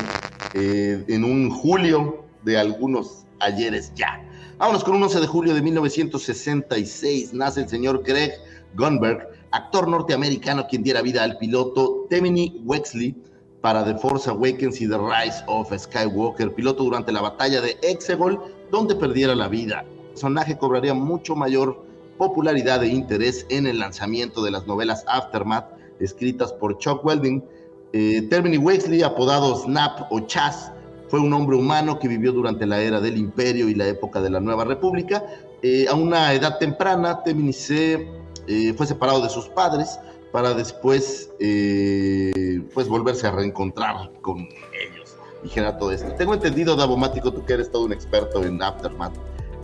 eh, 0.52 1.02
en 1.08 1.24
un 1.24 1.48
julio 1.48 2.26
de 2.42 2.58
algunos 2.58 3.24
ayeres 3.40 3.90
ya. 3.94 4.22
Vámonos 4.58 4.84
con 4.84 4.96
un 4.96 5.02
11 5.04 5.20
de 5.20 5.26
julio 5.26 5.54
de 5.54 5.62
1966. 5.62 7.32
Nace 7.32 7.62
el 7.62 7.70
señor 7.70 8.02
Greg 8.04 8.34
Gunberg, 8.74 9.26
actor 9.50 9.88
norteamericano 9.88 10.66
quien 10.68 10.82
diera 10.82 11.00
vida 11.00 11.24
al 11.24 11.38
piloto 11.38 12.04
Temini 12.10 12.60
Wexley 12.66 13.14
para 13.62 13.82
The 13.82 13.94
Force 13.94 14.28
Awakens 14.28 14.78
y 14.82 14.88
The 14.88 14.98
Rise 14.98 15.42
of 15.46 15.72
Skywalker, 15.74 16.52
piloto 16.52 16.84
durante 16.84 17.12
la 17.12 17.22
batalla 17.22 17.62
de 17.62 17.78
Exegol, 17.82 18.38
donde 18.70 18.94
perdiera 18.94 19.34
la 19.34 19.48
vida. 19.48 19.86
El 19.88 20.10
personaje 20.10 20.58
cobraría 20.58 20.92
mucho 20.92 21.34
mayor 21.34 21.85
popularidad 22.16 22.82
e 22.82 22.88
interés 22.88 23.46
en 23.48 23.66
el 23.66 23.78
lanzamiento 23.78 24.42
de 24.42 24.50
las 24.50 24.66
novelas 24.66 25.04
Aftermath, 25.08 25.70
escritas 26.00 26.52
por 26.52 26.78
Chuck 26.78 27.04
Welding. 27.04 27.44
Eh, 27.92 28.22
Termini 28.28 28.58
Wexley, 28.58 29.02
apodado 29.02 29.56
Snap 29.56 30.10
o 30.10 30.20
Chaz, 30.20 30.72
fue 31.08 31.20
un 31.20 31.32
hombre 31.32 31.56
humano 31.56 31.98
que 31.98 32.08
vivió 32.08 32.32
durante 32.32 32.66
la 32.66 32.80
era 32.80 33.00
del 33.00 33.16
Imperio 33.16 33.68
y 33.68 33.74
la 33.74 33.86
época 33.86 34.20
de 34.20 34.30
la 34.30 34.40
Nueva 34.40 34.64
República. 34.64 35.24
Eh, 35.62 35.86
a 35.88 35.94
una 35.94 36.32
edad 36.34 36.58
temprana, 36.58 37.22
Termini 37.22 37.52
se, 37.52 38.08
eh, 38.46 38.74
fue 38.76 38.86
separado 38.86 39.22
de 39.22 39.28
sus 39.28 39.48
padres 39.48 39.98
para 40.32 40.52
después 40.52 41.30
pues 41.38 42.88
volverse 42.88 43.26
a 43.26 43.30
reencontrar 43.30 44.10
con 44.20 44.40
ellos 44.40 45.16
y 45.42 45.48
generar 45.48 45.78
todo 45.78 45.92
esto. 45.92 46.12
Tengo 46.18 46.34
entendido, 46.34 46.76
Davomático, 46.76 47.32
tú 47.32 47.44
que 47.44 47.54
eres 47.54 47.70
todo 47.70 47.84
un 47.84 47.92
experto 47.92 48.44
en 48.44 48.62
Aftermath, 48.62 49.14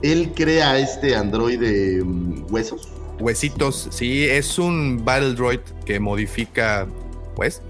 él 0.02 0.32
crea 0.34 0.78
este 0.78 1.14
androide 1.16 2.02
um, 2.02 2.44
huesos. 2.50 2.88
Huesitos, 3.20 3.88
sí, 3.90 4.24
es 4.24 4.58
un 4.58 5.04
Battle 5.04 5.34
Droid 5.34 5.60
que 5.84 6.00
modifica, 6.00 6.86
pues, 7.36 7.62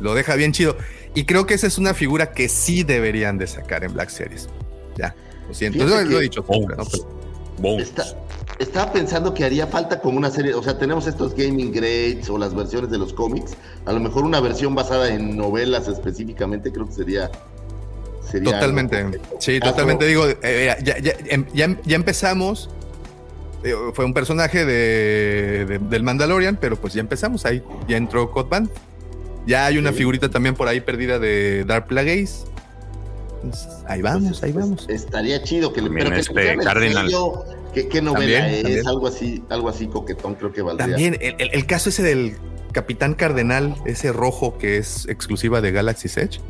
lo 0.00 0.14
deja 0.14 0.34
bien 0.36 0.52
chido. 0.52 0.76
Y 1.14 1.24
creo 1.24 1.46
que 1.46 1.54
esa 1.54 1.66
es 1.66 1.78
una 1.78 1.94
figura 1.94 2.32
que 2.32 2.48
sí 2.48 2.84
deberían 2.84 3.36
de 3.38 3.46
sacar 3.46 3.82
en 3.82 3.92
Black 3.92 4.10
Series. 4.10 4.48
Ya, 4.96 5.14
lo 5.48 5.54
siento. 5.54 5.78
Fíjate 5.84 6.04
Lo, 6.04 6.10
lo 6.10 6.18
he 6.20 6.22
dicho 6.22 6.44
siempre, 6.48 6.76
¿no? 6.76 6.84
Pero- 6.84 7.20
Bones. 7.58 7.88
Está- 7.88 8.16
estaba 8.58 8.92
pensando 8.92 9.34
que 9.34 9.44
haría 9.44 9.66
falta 9.66 10.00
como 10.00 10.18
una 10.18 10.30
serie, 10.30 10.54
o 10.54 10.62
sea, 10.62 10.78
tenemos 10.78 11.06
estos 11.06 11.34
gaming 11.34 11.72
grades 11.72 12.28
o 12.30 12.38
las 12.38 12.54
versiones 12.54 12.90
de 12.90 12.98
los 12.98 13.12
cómics, 13.12 13.52
a 13.86 13.92
lo 13.92 14.00
mejor 14.00 14.24
una 14.24 14.38
versión 14.40 14.74
basada 14.74 15.12
en 15.12 15.36
novelas 15.36 15.88
específicamente, 15.88 16.70
creo 16.70 16.86
que 16.86 16.92
sería... 16.92 17.30
sería 18.28 18.52
Totalmente. 18.52 19.20
Sí, 19.38 19.60
totalmente. 19.60 20.06
Digo, 20.06 20.24
eh, 20.42 20.74
ya, 20.82 20.98
ya- 20.98 21.14
em- 21.26 21.46
ya- 21.54 21.76
ya 21.84 21.96
empezamos. 21.96 22.70
Eh, 23.62 23.74
fue 23.92 24.04
un 24.06 24.14
personaje 24.14 24.64
de, 24.64 25.66
de- 25.66 25.78
del 25.78 26.02
Mandalorian, 26.02 26.56
pero 26.60 26.76
pues 26.76 26.94
ya 26.94 27.00
empezamos. 27.00 27.44
Ahí 27.44 27.62
ya 27.88 27.96
entró 27.96 28.30
Cod 28.30 28.48
Band. 28.48 28.70
Ya 29.46 29.66
hay 29.66 29.78
una 29.78 29.90
Sí. 29.92 29.98
figurita 29.98 30.30
también 30.30 30.54
por 30.54 30.68
ahí 30.68 30.80
perdida 30.80 31.18
de 31.18 31.64
Dark 31.66 31.86
Plagueis. 31.86 32.44
Entonces, 33.42 33.68
ahí 33.86 34.02
vamos, 34.02 34.28
Pues, 34.30 34.42
ahí 34.42 34.52
pues, 34.52 34.64
vamos. 34.64 34.86
Estaría 34.88 35.42
chido 35.42 35.72
que 35.72 35.80
le 35.80 35.88
También 35.88 36.12
que 36.12 36.20
este, 36.20 36.52
el 36.52 36.60
Cardinal. 36.60 37.06
sello, 37.06 37.44
¿Qué, 37.72 37.86
qué 37.88 38.02
novela 38.02 38.18
También, 38.40 38.44
es? 38.44 38.62
también. 38.62 38.88
Algo 38.88 39.06
así, 39.06 39.44
algo 39.48 39.68
así 39.68 39.86
coquetón, 39.86 40.34
creo 40.34 40.52
que 40.52 40.60
valdría. 40.62 40.88
También 40.88 41.16
el, 41.20 41.36
el- 41.38 41.50
el 41.52 41.66
caso 41.66 41.88
ese 41.90 42.02
del 42.02 42.36
Capitán 42.72 43.14
Cardenal, 43.14 43.76
ese 43.86 44.12
rojo 44.12 44.58
que 44.58 44.76
es 44.76 45.06
exclusiva 45.08 45.60
de 45.60 45.70
Galaxy's 45.70 46.16
Edge. 46.16 46.40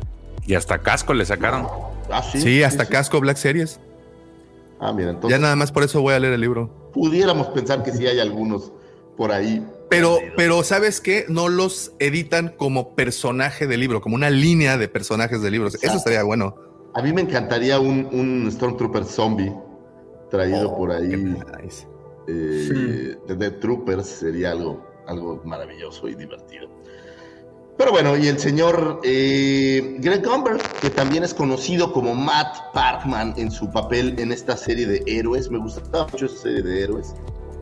Y 0.51 0.55
hasta 0.55 0.79
casco 0.79 1.13
le 1.13 1.23
sacaron. 1.25 1.65
Ah, 2.11 2.21
sí. 2.21 2.41
Sí, 2.41 2.61
hasta 2.61 2.83
sí. 2.83 2.91
casco 2.91 3.21
Black 3.21 3.37
Series. 3.37 3.79
Ah, 4.81 4.91
mira, 4.91 5.05
Ya 5.11 5.13
entonces 5.15 5.39
nada 5.39 5.55
más 5.55 5.71
por 5.71 5.83
eso 5.83 6.01
voy 6.01 6.13
a 6.13 6.19
leer 6.19 6.33
el 6.33 6.41
libro. 6.41 6.89
pudiéramos 6.93 7.47
pensar 7.47 7.83
que 7.83 7.91
sí 7.93 8.05
hay 8.05 8.19
algunos 8.19 8.73
por 9.15 9.31
ahí. 9.31 9.65
Pero, 9.89 10.17
pero 10.35 10.61
¿sabes 10.63 10.99
qué? 10.99 11.23
No 11.29 11.47
los 11.47 11.93
editan 11.99 12.49
como 12.57 12.95
personaje 12.95 13.65
de 13.65 13.77
libro, 13.77 14.01
como 14.01 14.15
una 14.15 14.29
línea 14.29 14.77
de 14.77 14.89
personajes 14.89 15.41
de 15.41 15.51
libros. 15.51 15.75
Eso 15.81 15.95
estaría 15.95 16.23
bueno. 16.23 16.55
A 16.95 17.01
mí 17.01 17.13
me 17.13 17.21
encantaría 17.21 17.79
un, 17.79 18.09
un 18.11 18.51
Stormtrooper 18.51 19.05
zombie 19.05 19.53
traído 20.29 20.71
Oh, 20.71 20.77
por 20.77 20.91
ahí. 20.91 21.09
qué 21.11 21.17
nice. 21.17 21.87
eh, 22.27 23.15
de 23.27 23.35
Death 23.35 23.59
Troopers 23.61 24.05
sería 24.05 24.51
algo, 24.51 24.85
algo 25.07 25.41
maravilloso 25.45 26.09
y 26.09 26.15
divertido. 26.15 26.67
Pero 27.77 27.91
bueno, 27.91 28.15
y 28.17 28.27
el 28.27 28.37
señor 28.37 28.99
eh, 29.03 29.95
Greg 29.99 30.25
Gumber, 30.25 30.57
que 30.81 30.89
también 30.89 31.23
es 31.23 31.33
conocido 31.33 31.91
como 31.91 32.13
Matt 32.13 32.73
Parkman 32.73 33.33
en 33.37 33.49
su 33.49 33.71
papel 33.71 34.15
en 34.19 34.31
esta 34.31 34.55
serie 34.55 34.85
de 34.85 35.03
héroes. 35.07 35.49
Me 35.49 35.57
gustaba 35.57 36.07
mucho 36.11 36.25
esa 36.25 36.37
serie 36.37 36.61
de 36.61 36.83
héroes. 36.83 37.15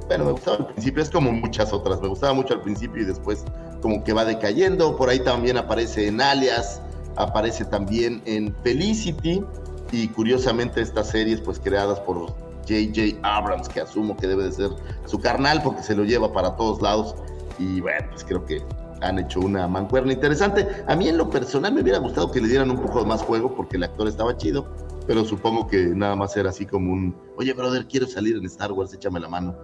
Bueno, 0.07 0.25
me 0.25 0.31
gustaba 0.31 0.57
al 0.57 0.67
principio, 0.67 1.03
es 1.03 1.09
como 1.09 1.31
muchas 1.31 1.71
otras. 1.71 2.01
Me 2.01 2.07
gustaba 2.07 2.33
mucho 2.33 2.55
al 2.55 2.61
principio 2.61 3.03
y 3.03 3.05
después 3.05 3.45
como 3.81 4.03
que 4.03 4.11
va 4.11 4.25
decayendo. 4.25 4.97
Por 4.97 5.09
ahí 5.09 5.19
también 5.19 5.57
aparece 5.57 6.07
en 6.07 6.19
Alias, 6.19 6.81
aparece 7.15 7.63
también 7.65 8.21
en 8.25 8.53
Felicity 8.63 9.43
y 9.91 10.07
curiosamente 10.09 10.81
estas 10.81 11.09
series 11.09 11.39
pues 11.41 11.59
creadas 11.59 11.99
por 12.01 12.27
J.J. 12.67 13.19
Abrams, 13.23 13.69
que 13.69 13.81
asumo 13.81 14.17
que 14.17 14.27
debe 14.27 14.43
de 14.43 14.51
ser 14.51 14.69
su 15.05 15.19
carnal 15.19 15.61
porque 15.63 15.83
se 15.83 15.95
lo 15.95 16.03
lleva 16.03 16.33
para 16.33 16.55
todos 16.55 16.81
lados. 16.81 17.15
Y 17.57 17.81
bueno, 17.81 18.07
pues 18.11 18.23
creo 18.23 18.45
que 18.45 18.63
han 19.01 19.19
hecho 19.19 19.39
una 19.39 19.67
mancuerna 19.67 20.13
interesante. 20.13 20.67
A 20.87 20.95
mí 20.95 21.07
en 21.07 21.17
lo 21.17 21.29
personal 21.29 21.73
me 21.73 21.81
hubiera 21.81 21.99
gustado 21.99 22.31
que 22.31 22.41
le 22.41 22.47
dieran 22.47 22.69
un 22.71 22.81
poco 22.81 23.05
más 23.05 23.21
juego 23.21 23.55
porque 23.55 23.77
el 23.77 23.83
actor 23.83 24.07
estaba 24.07 24.35
chido, 24.37 24.67
pero 25.07 25.25
supongo 25.25 25.67
que 25.67 25.87
nada 25.87 26.15
más 26.15 26.35
era 26.37 26.49
así 26.49 26.65
como 26.65 26.91
un, 26.91 27.15
oye 27.37 27.53
brother, 27.53 27.87
quiero 27.87 28.07
salir 28.07 28.35
en 28.35 28.45
Star 28.45 28.71
Wars, 28.71 28.93
échame 28.93 29.19
la 29.19 29.29
mano. 29.29 29.55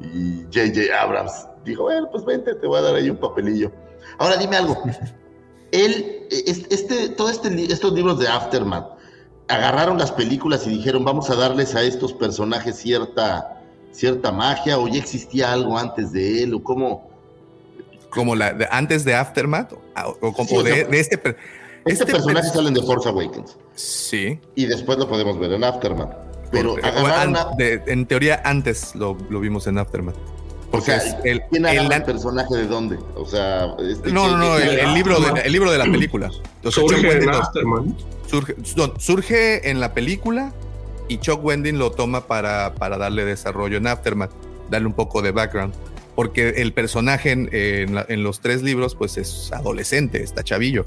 Y 0.00 0.44
J.J. 0.44 1.00
Abrams 1.00 1.48
dijo, 1.64 1.84
bueno, 1.84 2.08
pues 2.10 2.24
vente, 2.24 2.54
te 2.54 2.66
voy 2.66 2.78
a 2.78 2.82
dar 2.82 2.94
ahí 2.94 3.10
un 3.10 3.16
papelillo. 3.16 3.72
Ahora 4.18 4.36
dime 4.36 4.56
algo. 4.56 4.80
Él, 5.72 6.26
este, 6.30 6.74
este- 6.74 7.08
todo 7.10 7.28
este, 7.30 7.48
estos 7.70 7.92
libros 7.92 8.18
de 8.18 8.28
Aftermath, 8.28 8.98
agarraron 9.48 9.98
las 9.98 10.12
películas 10.12 10.66
y 10.66 10.70
dijeron, 10.70 11.04
vamos 11.04 11.30
a 11.30 11.34
darles 11.36 11.74
a 11.74 11.82
estos 11.82 12.12
personajes 12.12 12.76
cierta, 12.76 13.62
cierta 13.90 14.30
magia, 14.30 14.78
o 14.78 14.86
ya 14.88 14.98
existía 14.98 15.52
algo 15.52 15.76
antes 15.78 16.12
de 16.12 16.42
él, 16.42 16.54
o 16.54 16.62
cómo. 16.62 17.08
Como 18.10 18.34
la 18.34 18.52
de- 18.52 18.68
antes 18.70 19.04
de 19.04 19.14
Aftermath, 19.14 19.72
o, 19.72 19.78
o 20.20 20.32
como 20.32 20.48
Sí, 20.48 20.56
o 20.56 20.62
de, 20.62 20.74
sea, 20.74 20.84
de 20.88 21.00
este. 21.00 21.18
per- 21.18 21.36
Este, 21.84 22.06
personaje 22.06 22.46
per- 22.48 22.52
salen 22.56 22.74
de 22.74 22.82
Force 22.82 23.08
Awakens 23.08 23.56
Sí. 23.74 24.40
y 24.54 24.66
después 24.66 24.98
lo 24.98 25.08
podemos 25.08 25.38
ver 25.38 25.52
en 25.52 25.64
Aftermath. 25.64 26.12
Pero 26.50 26.74
o 26.74 27.06
a- 27.06 27.54
de- 27.58 27.82
en 27.86 28.06
teoría, 28.06 28.40
antes 28.44 28.94
lo, 28.94 29.16
lo 29.28 29.40
vimos 29.40 29.66
en 29.66 29.78
Aftermath. 29.78 30.16
o 30.16 30.70
Porque 30.70 30.86
sea, 30.86 30.96
es 30.98 31.16
el, 31.24 31.42
¿quién 31.50 31.64
el 31.66 32.02
personaje 32.02 32.54
de 32.56 32.66
dónde? 32.66 32.98
O 33.16 33.24
sea, 33.26 33.74
este 33.90 34.10
no, 34.12 34.28
no, 34.28 34.36
no, 34.38 34.58
el, 34.58 34.78
el 34.80 34.94
libro 34.94 35.18
de, 35.20 35.40
el 35.42 35.52
libro 35.52 35.70
de 35.70 35.78
la 35.78 35.84
película. 35.84 36.28
O 36.28 36.70
sea, 36.70 36.82
Chuck 36.82 36.90
Surge 36.92 37.16
en 37.22 37.28
Afterman. 37.30 37.96
surge, 38.26 38.54
no, 38.76 38.92
surge 38.98 39.70
en 39.70 39.80
la 39.80 39.94
película 39.94 40.52
y 41.08 41.18
Chuck 41.18 41.42
Wending 41.42 41.78
lo 41.78 41.90
toma 41.92 42.26
para, 42.26 42.74
para 42.74 42.98
darle 42.98 43.24
desarrollo 43.24 43.78
en 43.78 43.86
Aftermath, 43.86 44.30
darle 44.70 44.86
un 44.88 44.92
poco 44.94 45.22
de 45.22 45.30
background. 45.32 45.72
Porque 46.18 46.48
el 46.56 46.72
personaje 46.72 47.30
en, 47.30 47.48
en 47.52 47.94
la- 47.94 48.04
en 48.08 48.24
los 48.24 48.40
tres 48.40 48.60
libros, 48.64 48.96
pues 48.96 49.16
es 49.18 49.52
adolescente, 49.52 50.20
está 50.20 50.42
chavillo. 50.42 50.84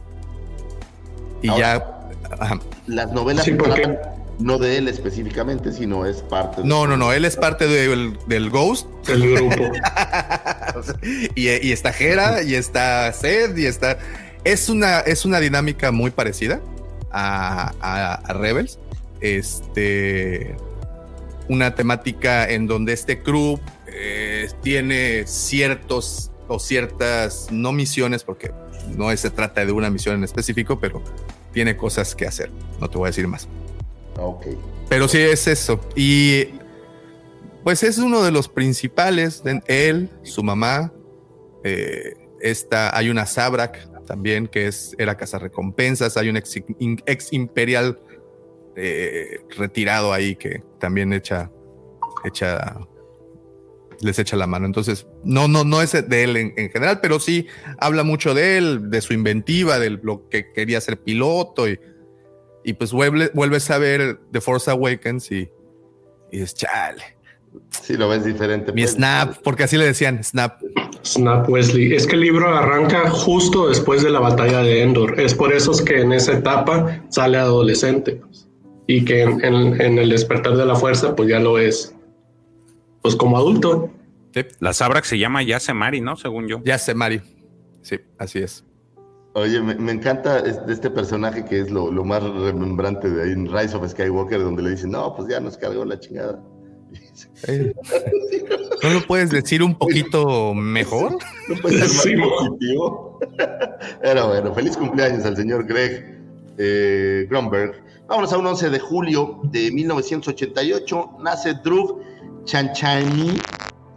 Y 1.41 1.47
Ahora- 1.47 2.09
ya. 2.29 2.35
ajá. 2.37 2.59
Las 2.87 3.13
novelas 3.13 3.45
Sí, 3.45 3.51
porque- 3.53 3.81
tratan 3.83 3.97
no 4.39 4.57
de 4.57 4.77
él 4.77 4.89
específicamente, 4.89 5.71
sino 5.71 6.05
es 6.05 6.17
parte 6.17 6.61
de 6.63 6.67
No, 6.67 6.85
no, 6.85 6.97
no, 6.97 7.13
él 7.13 7.23
es 7.23 7.37
parte 7.37 7.65
del, 7.67 8.17
del 8.27 8.49
Ghost. 8.49 8.87
El 9.07 9.35
grupo. 9.35 9.55
y, 11.35 11.47
y 11.65 11.71
está 11.71 11.91
Hera, 11.97 12.43
y 12.43 12.55
está 12.55 13.13
Seth, 13.13 13.57
y 13.57 13.67
está. 13.67 13.99
Es 14.43 14.67
una, 14.67 14.99
es 14.99 15.23
una 15.23 15.39
dinámica 15.39 15.91
muy 15.93 16.11
parecida 16.11 16.59
a, 17.09 17.71
a- 17.79 18.15
a 18.15 18.33
Rebels. 18.33 18.79
Este. 19.21 20.57
Una 21.47 21.73
temática 21.75 22.49
en 22.49 22.67
donde 22.67 22.93
este 22.93 23.21
crew 23.23 23.59
eh, 23.93 24.30
tiene 24.61 25.25
ciertos 25.27 26.31
o 26.47 26.59
ciertas, 26.59 27.47
no 27.51 27.71
misiones, 27.71 28.23
porque 28.23 28.51
no 28.97 29.15
se 29.15 29.29
trata 29.29 29.65
de 29.65 29.71
una 29.71 29.89
misión 29.89 30.15
en 30.15 30.23
específico, 30.23 30.79
pero 30.79 31.01
tiene 31.53 31.77
cosas 31.77 32.15
que 32.15 32.25
hacer. 32.25 32.51
No 32.79 32.89
te 32.89 32.97
voy 32.97 33.07
a 33.07 33.09
decir 33.09 33.27
más. 33.27 33.47
Ok. 34.17 34.47
Pero 34.89 35.07
sí 35.07 35.19
es 35.19 35.47
eso. 35.47 35.79
Y 35.95 36.49
pues 37.63 37.83
es 37.83 37.97
uno 37.97 38.23
de 38.23 38.31
los 38.31 38.47
principales. 38.47 39.43
Él, 39.67 40.09
su 40.23 40.43
mamá. 40.43 40.93
eh, 41.63 42.15
esta, 42.41 42.97
hay 42.97 43.09
una 43.09 43.27
Sabrak 43.27 43.87
también 44.05 44.47
que 44.47 44.67
es, 44.67 44.95
era 44.97 45.15
cazarrecompensas. 45.15 46.17
Hay 46.17 46.29
un 46.29 46.37
ex 46.37 47.33
imperial 47.33 47.99
eh, 48.75 49.41
retirado 49.57 50.11
ahí 50.11 50.35
que 50.35 50.63
también 50.79 51.13
echa, 51.13 51.51
echa, 52.23 52.79
les 54.01 54.19
echa 54.19 54.35
la 54.37 54.47
mano. 54.47 54.65
Entonces, 54.65 55.07
no, 55.23 55.47
no, 55.47 55.63
no 55.63 55.81
es 55.81 55.91
de 56.07 56.23
él 56.23 56.37
en, 56.37 56.53
en 56.57 56.69
general, 56.69 56.99
pero 57.01 57.19
sí 57.19 57.47
habla 57.79 58.03
mucho 58.03 58.33
de 58.33 58.57
él, 58.57 58.89
de 58.89 59.01
su 59.01 59.13
inventiva, 59.13 59.79
de 59.79 59.91
lo 59.91 60.27
que 60.29 60.51
quería 60.53 60.79
ser 60.81 60.97
piloto 60.99 61.67
y, 61.69 61.79
y 62.63 62.73
pues 62.73 62.91
vuelve, 62.91 63.31
vuelves 63.33 63.69
a 63.71 63.77
ver 63.77 64.19
The 64.31 64.41
Force 64.41 64.69
Awakens 64.71 65.31
y, 65.31 65.49
y 66.31 66.41
es 66.41 66.53
chale. 66.55 67.03
Sí, 67.81 67.97
lo 67.97 68.07
ves 68.07 68.23
diferente. 68.23 68.71
Mi 68.71 68.83
pues. 68.83 68.93
Snap, 68.93 69.35
porque 69.43 69.63
así 69.63 69.75
le 69.77 69.85
decían, 69.85 70.23
Snap. 70.23 70.61
Snap 71.03 71.49
Wesley. 71.49 71.93
Es 71.93 72.07
que 72.07 72.15
el 72.15 72.21
libro 72.21 72.47
arranca 72.55 73.09
justo 73.09 73.67
después 73.67 74.03
de 74.03 74.09
la 74.09 74.19
batalla 74.21 74.59
de 74.59 74.83
Endor. 74.83 75.19
Es 75.19 75.33
por 75.35 75.51
eso 75.51 75.71
es 75.71 75.81
que 75.81 75.99
en 75.99 76.13
esa 76.13 76.31
etapa 76.33 77.01
sale 77.09 77.37
adolescente. 77.37 78.13
pues. 78.23 78.47
Y 78.87 79.03
que 79.03 79.23
en, 79.23 79.43
en- 79.43 79.81
en 79.81 79.97
el 79.99 80.09
despertar 80.09 80.55
de 80.55 80.65
la 80.65 80.75
fuerza, 80.75 81.13
pues 81.15 81.27
ya 81.29 81.39
lo 81.39 81.59
es. 81.59 81.93
Pues 83.01 83.15
como 83.15 83.37
adulto. 83.37 83.89
La 84.59 84.73
Sabrak 84.73 85.03
se 85.03 85.17
llama 85.19 85.43
Yasemari, 85.43 86.01
¿no? 86.01 86.15
Según 86.15 86.47
yo. 86.47 86.61
Ya 86.63 86.77
sé, 86.77 86.93
Mari. 86.93 87.21
Sí, 87.81 87.97
así 88.17 88.39
es. 88.39 88.63
Oye, 89.33 89.61
me, 89.61 89.75
me 89.75 89.91
encanta 89.93 90.39
este 90.39 90.89
personaje 90.89 91.45
que 91.45 91.61
es 91.61 91.71
lo, 91.71 91.89
lo 91.91 92.03
más 92.03 92.21
remembrante 92.21 93.09
de 93.09 93.23
ahí 93.23 93.31
en 93.31 93.51
Rise 93.51 93.75
of 93.77 93.89
Skywalker, 93.89 94.39
donde 94.43 94.61
le 94.61 94.71
dicen, 94.71 94.91
no, 94.91 95.15
pues 95.15 95.29
ya 95.29 95.39
nos 95.39 95.57
cargó 95.57 95.85
la 95.85 95.99
chingada. 95.99 96.41
¿No 98.83 98.89
lo 98.89 99.01
puedes 99.07 99.29
decir 99.29 99.63
un 99.63 99.75
poquito 99.75 100.53
mejor? 100.53 101.17
No 101.47 101.55
puede 101.61 101.77
ser 101.77 101.87
más 101.87 102.01
Sí, 102.03 102.15
mo. 102.15 102.29
positivo. 102.29 103.19
Pero 104.01 104.27
bueno, 104.27 104.53
feliz 104.53 104.75
cumpleaños 104.77 105.25
al 105.25 105.35
señor 105.37 105.65
Greg 105.65 106.19
eh, 106.57 107.27
Grunberg. 107.29 107.83
Vámonos 108.07 108.33
a 108.33 108.37
un 108.37 108.45
11 108.47 108.69
de 108.69 108.79
julio 108.79 109.39
de 109.45 109.71
1988. 109.71 111.11
Nace 111.23 111.53
Drew 111.63 112.01
Chanchani. 112.45 113.39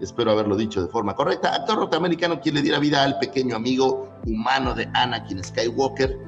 Espero 0.01 0.33
haberlo 0.33 0.57
dicho 0.57 0.83
de 0.83 0.89
forma 0.89 1.15
correcta. 1.15 1.55
Actor 1.55 1.79
norteamericano 1.79 2.41
quien 2.41 2.57
le 2.57 2.63
diera 2.63 2.79
vida 2.79 3.03
al 3.03 3.19
pequeño 3.19 3.57
amigo 3.57 4.11
humano 4.27 4.75
de 4.75 4.89
Anakin 4.95 5.43
Skywalker 5.43 6.19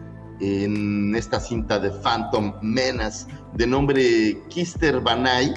en 0.41 1.15
esta 1.15 1.41
cinta 1.41 1.79
de 1.79 1.91
Phantom 1.91 2.53
Menace 2.63 3.27
de 3.55 3.67
nombre 3.67 4.41
Kister 4.49 5.01
Banai. 5.01 5.55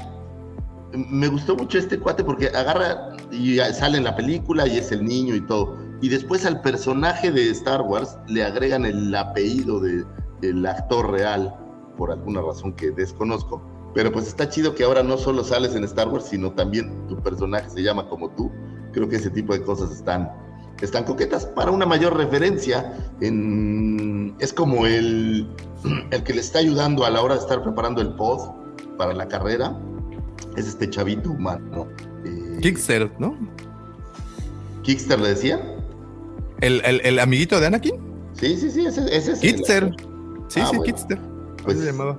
Me 0.94 1.28
gustó 1.28 1.56
mucho 1.56 1.78
este 1.78 2.00
cuate 2.00 2.24
porque 2.24 2.48
agarra 2.48 3.16
y 3.32 3.58
sale 3.58 3.98
en 3.98 4.06
la 4.06 4.16
película 4.16 4.68
y 4.68 4.78
es 4.78 4.92
el 4.92 5.06
niño 5.06 5.36
y 5.36 5.42
todo. 5.42 5.78
y 6.02 6.08
después 6.08 6.46
al 6.46 6.62
personaje 6.62 7.30
de 7.30 7.50
Star 7.52 7.82
Wars 7.82 8.18
le 8.28 8.44
agregan 8.44 8.86
el 8.86 9.14
apellido 9.14 9.82
de, 9.82 10.06
del 10.42 10.66
actor 10.66 11.12
real, 11.12 11.54
por 11.98 12.12
alguna 12.12 12.42
razón 12.42 12.74
que 12.74 12.92
desconozco. 12.92 13.62
Pero 13.94 14.12
pues 14.12 14.28
está 14.28 14.48
chido 14.50 14.76
que 14.76 14.84
ahora 14.84 15.02
no 15.04 15.18
solo 15.18 15.44
sales 15.44 15.76
en 15.76 15.84
Star 15.84 16.08
Wars, 16.10 16.26
sino 16.26 16.52
también 16.54 17.08
tu 17.08 17.18
personaje 17.22 17.70
se 17.70 17.82
llama 17.82 18.08
como 18.08 18.30
tú. 18.32 18.52
Creo 18.94 19.10
que 19.10 19.16
ese 19.18 19.30
tipo 19.30 19.54
de 19.54 19.62
cosas 19.64 19.92
están, 19.92 20.30
están 20.82 21.04
coquetas. 21.06 21.46
Para 21.46 21.72
una 21.72 21.86
mayor 21.86 22.16
referencia, 22.16 22.94
en, 23.22 24.36
es 24.40 24.54
como 24.54 24.86
el, 24.86 25.48
el 26.12 26.24
que 26.24 26.34
le 26.34 26.42
está 26.42 26.60
ayudando 26.60 27.04
a 27.06 27.10
la 27.10 27.22
hora 27.22 27.36
de 27.36 27.42
estar 27.42 27.62
preparando 27.64 28.02
el 28.02 28.14
pod 28.16 28.50
para 28.98 29.14
la 29.14 29.28
carrera. 29.28 29.76
Es 30.56 30.68
este 30.68 30.90
chavito 30.90 31.32
humano. 31.32 31.88
Eh, 32.26 32.60
Kickster, 32.62 33.12
¿no? 33.20 33.36
¿Kickster 34.84 35.20
le 35.20 35.30
decía? 35.30 35.60
¿El, 36.62 36.82
el, 36.86 37.02
el 37.04 37.20
amiguito 37.20 37.60
de 37.60 37.68
Anakin? 37.68 37.96
Sí, 38.34 38.56
sí, 38.58 38.70
sí, 38.72 38.86
ese, 38.86 39.02
ese 39.16 39.34
es. 39.34 39.40
Kickster. 39.40 39.94
Sí, 40.48 40.60
Ah, 40.62 40.68
sí, 40.70 40.78
bueno. 40.78 40.84
Kickster. 40.84 41.20
Pues- 41.64 41.80
se 41.80 41.86
llamaba. 41.86 42.18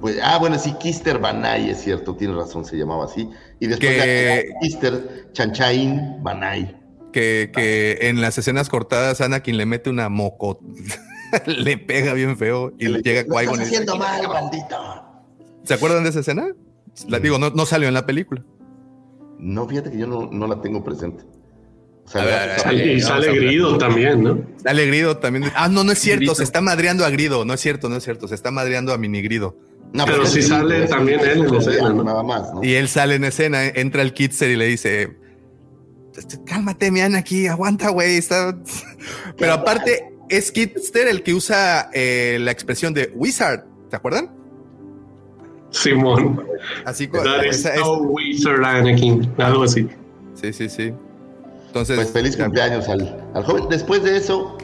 Pues, 0.00 0.18
ah, 0.22 0.38
bueno, 0.38 0.58
sí, 0.58 0.72
Kister 0.80 1.18
Banai, 1.18 1.70
es 1.70 1.82
cierto, 1.82 2.16
tiene 2.16 2.34
razón, 2.34 2.64
se 2.64 2.76
llamaba 2.76 3.04
así. 3.04 3.28
Y 3.58 3.66
después 3.66 3.90
Que- 3.90 4.46
ya, 4.48 4.58
Kister 4.60 5.28
Chanchain 5.32 6.22
Banai. 6.22 6.76
Que, 7.12 7.50
que 7.52 7.98
en 8.02 8.20
las 8.20 8.38
escenas 8.38 8.68
cortadas 8.68 9.20
Anakin 9.20 9.56
le 9.56 9.66
mete 9.66 9.90
una 9.90 10.08
moco. 10.08 10.60
le 11.46 11.76
pega 11.78 12.14
bien 12.14 12.36
feo 12.36 12.72
y 12.78 12.88
le 12.88 13.02
llega 13.02 13.22
Lo 13.22 13.28
Qui-Gon 13.34 13.54
estás 13.54 13.66
haciendo 13.66 13.96
mal, 13.96 14.26
maldito. 14.28 14.76
¿Se 15.64 15.74
acuerdan 15.74 16.02
de 16.04 16.10
esa 16.10 16.20
escena? 16.20 16.48
La 17.08 17.18
digo, 17.18 17.38
no, 17.38 17.50
no 17.50 17.66
salió 17.66 17.88
en 17.88 17.94
la 17.94 18.06
película. 18.06 18.42
No, 19.38 19.66
fíjate 19.68 19.90
que 19.90 19.98
yo 19.98 20.06
no, 20.06 20.28
no 20.30 20.46
la 20.46 20.60
tengo 20.60 20.82
presente. 20.84 21.24
O 22.04 22.08
sea, 22.08 22.24
ver, 22.24 22.58
Sale- 22.60 22.92
y 22.94 23.00
sale. 23.00 23.32
Grido 23.32 23.78
también, 23.78 24.22
¿no? 24.22 24.40
Sale 24.62 24.86
Grido 24.86 25.18
también. 25.18 25.44
Ah, 25.54 25.68
no, 25.68 25.84
no 25.84 25.92
es 25.92 25.98
cierto. 25.98 26.20
Grito. 26.20 26.34
Se 26.34 26.42
está 26.44 26.60
madreando 26.60 27.04
a 27.04 27.10
Grido. 27.10 27.44
No 27.44 27.54
es 27.54 27.60
cierto, 27.60 27.88
no 27.88 27.96
es 27.96 28.04
cierto. 28.04 28.26
Se 28.26 28.34
está 28.34 28.50
madreando 28.50 28.92
a 28.92 28.98
Mini 28.98 29.22
Grido. 29.22 29.56
No, 29.92 30.04
Pero 30.04 30.22
es 30.22 30.30
sí 30.30 30.42
sale 30.42 30.84
es 30.84 30.90
también 30.90 31.20
él 31.20 31.44
en 31.46 31.54
escena, 31.54 31.88
¿no? 31.90 32.04
Nada 32.04 32.22
más, 32.22 32.52
¿no? 32.54 32.62
Y 32.62 32.74
él 32.74 32.88
sale 32.88 33.16
en 33.16 33.24
escena, 33.24 33.66
entra 33.66 34.02
el 34.02 34.12
Kitzer 34.14 34.50
y 34.50 34.56
le 34.56 34.66
dice: 34.66 35.16
Cálmate, 36.46 36.90
mi 36.90 37.00
aquí, 37.00 37.46
aguanta, 37.48 37.90
güey. 37.90 38.16
Está... 38.16 38.56
Pero 39.38 39.52
aparte, 39.54 40.12
es 40.28 40.52
Kitzer 40.52 41.08
el 41.08 41.22
que 41.22 41.34
usa 41.34 41.90
eh, 41.92 42.38
la 42.40 42.50
expresión 42.52 42.94
de 42.94 43.10
Wizard. 43.14 43.64
¿Se 43.90 43.96
acuerdan? 43.96 44.30
Simón. 45.70 46.44
Así 46.84 47.06
That 47.24 47.44
is 47.44 47.58
esa- 47.60 47.74
es- 47.74 47.80
so 47.80 47.98
wizard 48.02 48.64
Anakin. 48.64 49.32
Algo 49.38 49.64
así. 49.64 49.88
Sí, 50.34 50.52
sí, 50.52 50.68
sí. 50.68 50.92
Entonces, 51.66 51.96
Pues 51.96 52.10
feliz 52.12 52.36
cumpleaños 52.36 52.88
al, 52.88 53.24
al 53.34 53.44
joven. 53.44 53.64
Después 53.70 54.02
de 54.02 54.16
eso, 54.16 54.56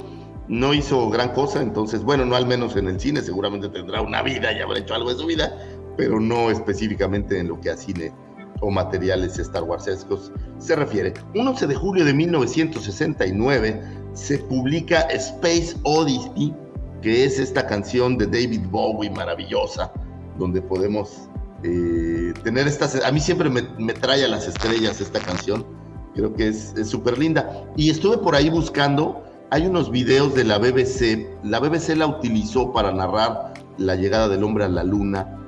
no 0.48 0.74
hizo 0.74 1.08
gran 1.10 1.30
cosa, 1.30 1.60
entonces, 1.60 2.02
bueno, 2.02 2.24
no 2.24 2.36
al 2.36 2.46
menos 2.46 2.76
en 2.76 2.88
el 2.88 3.00
cine, 3.00 3.20
seguramente 3.20 3.68
tendrá 3.68 4.00
una 4.00 4.22
vida 4.22 4.52
y 4.52 4.60
habrá 4.60 4.78
hecho 4.78 4.94
algo 4.94 5.10
de 5.10 5.16
su 5.16 5.26
vida, 5.26 5.56
pero 5.96 6.20
no 6.20 6.50
específicamente 6.50 7.38
en 7.38 7.48
lo 7.48 7.60
que 7.60 7.70
a 7.70 7.76
cine 7.76 8.12
o 8.60 8.70
materiales 8.70 9.38
Star 9.38 9.64
Warsescos 9.64 10.32
se 10.58 10.76
refiere. 10.76 11.14
Un 11.34 11.48
11 11.48 11.66
de 11.66 11.74
julio 11.74 12.04
de 12.04 12.14
1969 12.14 13.82
se 14.14 14.38
publica 14.38 15.00
Space 15.02 15.76
Odyssey, 15.82 16.54
que 17.02 17.24
es 17.24 17.38
esta 17.38 17.66
canción 17.66 18.16
de 18.16 18.26
David 18.26 18.62
Bowie 18.70 19.10
maravillosa, 19.10 19.92
donde 20.38 20.62
podemos 20.62 21.28
eh, 21.62 22.32
tener 22.42 22.66
estas... 22.66 23.02
A 23.04 23.12
mí 23.12 23.20
siempre 23.20 23.50
me, 23.50 23.62
me 23.78 23.92
trae 23.92 24.24
a 24.24 24.28
las 24.28 24.48
estrellas 24.48 25.00
esta 25.00 25.20
canción, 25.20 25.66
creo 26.14 26.32
que 26.32 26.48
es 26.48 26.72
súper 26.84 27.18
linda. 27.18 27.64
Y 27.76 27.90
estuve 27.90 28.18
por 28.18 28.34
ahí 28.34 28.48
buscando, 28.48 29.22
hay 29.50 29.66
unos 29.66 29.90
videos 29.90 30.34
de 30.34 30.44
la 30.44 30.58
BBC, 30.58 31.26
la 31.44 31.60
BBC 31.60 31.96
la 31.96 32.06
utilizó 32.06 32.72
para 32.72 32.92
narrar 32.92 33.54
la 33.78 33.94
llegada 33.94 34.28
del 34.28 34.42
hombre 34.42 34.64
a 34.64 34.68
la 34.68 34.82
luna, 34.82 35.38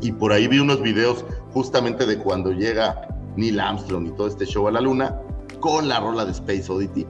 y 0.00 0.12
por 0.12 0.32
ahí 0.32 0.46
vi 0.46 0.58
unos 0.58 0.82
videos 0.82 1.24
justamente 1.52 2.06
de 2.06 2.18
cuando 2.18 2.52
llega 2.52 3.08
Neil 3.36 3.60
Armstrong 3.60 4.06
y 4.06 4.10
todo 4.12 4.26
este 4.26 4.44
show 4.44 4.68
a 4.68 4.70
la 4.70 4.80
luna, 4.80 5.20
con 5.60 5.88
la 5.88 6.00
rola 6.00 6.24
de 6.24 6.32
Space 6.32 6.70
Oddity. 6.70 7.06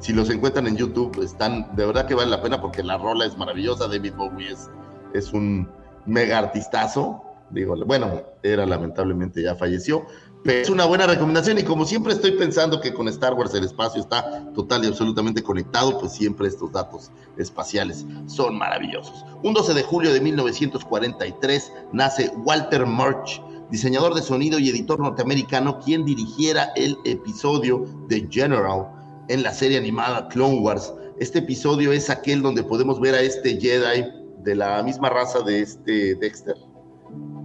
Si 0.00 0.12
los 0.12 0.30
encuentran 0.30 0.66
en 0.66 0.76
YouTube, 0.76 1.22
están, 1.22 1.74
de 1.76 1.86
verdad 1.86 2.06
que 2.06 2.14
vale 2.14 2.30
la 2.30 2.42
pena 2.42 2.60
porque 2.60 2.82
la 2.82 2.98
rola 2.98 3.26
es 3.26 3.36
maravillosa, 3.36 3.88
David 3.88 4.14
Bowie 4.16 4.52
es, 4.52 4.70
es 5.14 5.32
un 5.32 5.68
mega 6.06 6.38
artistazo, 6.38 7.22
digo, 7.50 7.76
bueno, 7.86 8.22
era 8.42 8.66
lamentablemente 8.66 9.42
ya 9.42 9.54
falleció, 9.54 10.06
es 10.44 10.68
una 10.68 10.84
buena 10.84 11.06
recomendación 11.06 11.58
y 11.58 11.62
como 11.62 11.86
siempre 11.86 12.12
estoy 12.12 12.32
pensando 12.32 12.80
que 12.80 12.92
con 12.92 13.08
Star 13.08 13.32
Wars 13.32 13.54
el 13.54 13.64
espacio 13.64 14.02
está 14.02 14.44
total 14.52 14.84
y 14.84 14.88
absolutamente 14.88 15.42
conectado, 15.42 15.98
pues 15.98 16.12
siempre 16.12 16.48
estos 16.48 16.70
datos 16.70 17.10
espaciales 17.38 18.04
son 18.26 18.58
maravillosos. 18.58 19.24
Un 19.42 19.54
12 19.54 19.72
de 19.72 19.82
julio 19.82 20.12
de 20.12 20.20
1943 20.20 21.72
nace 21.92 22.30
Walter 22.44 22.84
Murch, 22.84 23.42
diseñador 23.70 24.14
de 24.14 24.20
sonido 24.20 24.58
y 24.58 24.68
editor 24.68 25.00
norteamericano, 25.00 25.78
quien 25.80 26.04
dirigiera 26.04 26.72
el 26.76 26.98
episodio 27.04 27.86
de 28.08 28.28
General 28.30 28.86
en 29.28 29.42
la 29.42 29.52
serie 29.54 29.78
animada 29.78 30.28
Clone 30.28 30.60
Wars. 30.60 30.92
Este 31.18 31.38
episodio 31.38 31.92
es 31.92 32.10
aquel 32.10 32.42
donde 32.42 32.62
podemos 32.62 33.00
ver 33.00 33.14
a 33.14 33.20
este 33.20 33.58
Jedi 33.58 34.04
de 34.42 34.54
la 34.54 34.82
misma 34.82 35.08
raza 35.08 35.40
de 35.40 35.62
este 35.62 36.14
Dexter. 36.16 36.56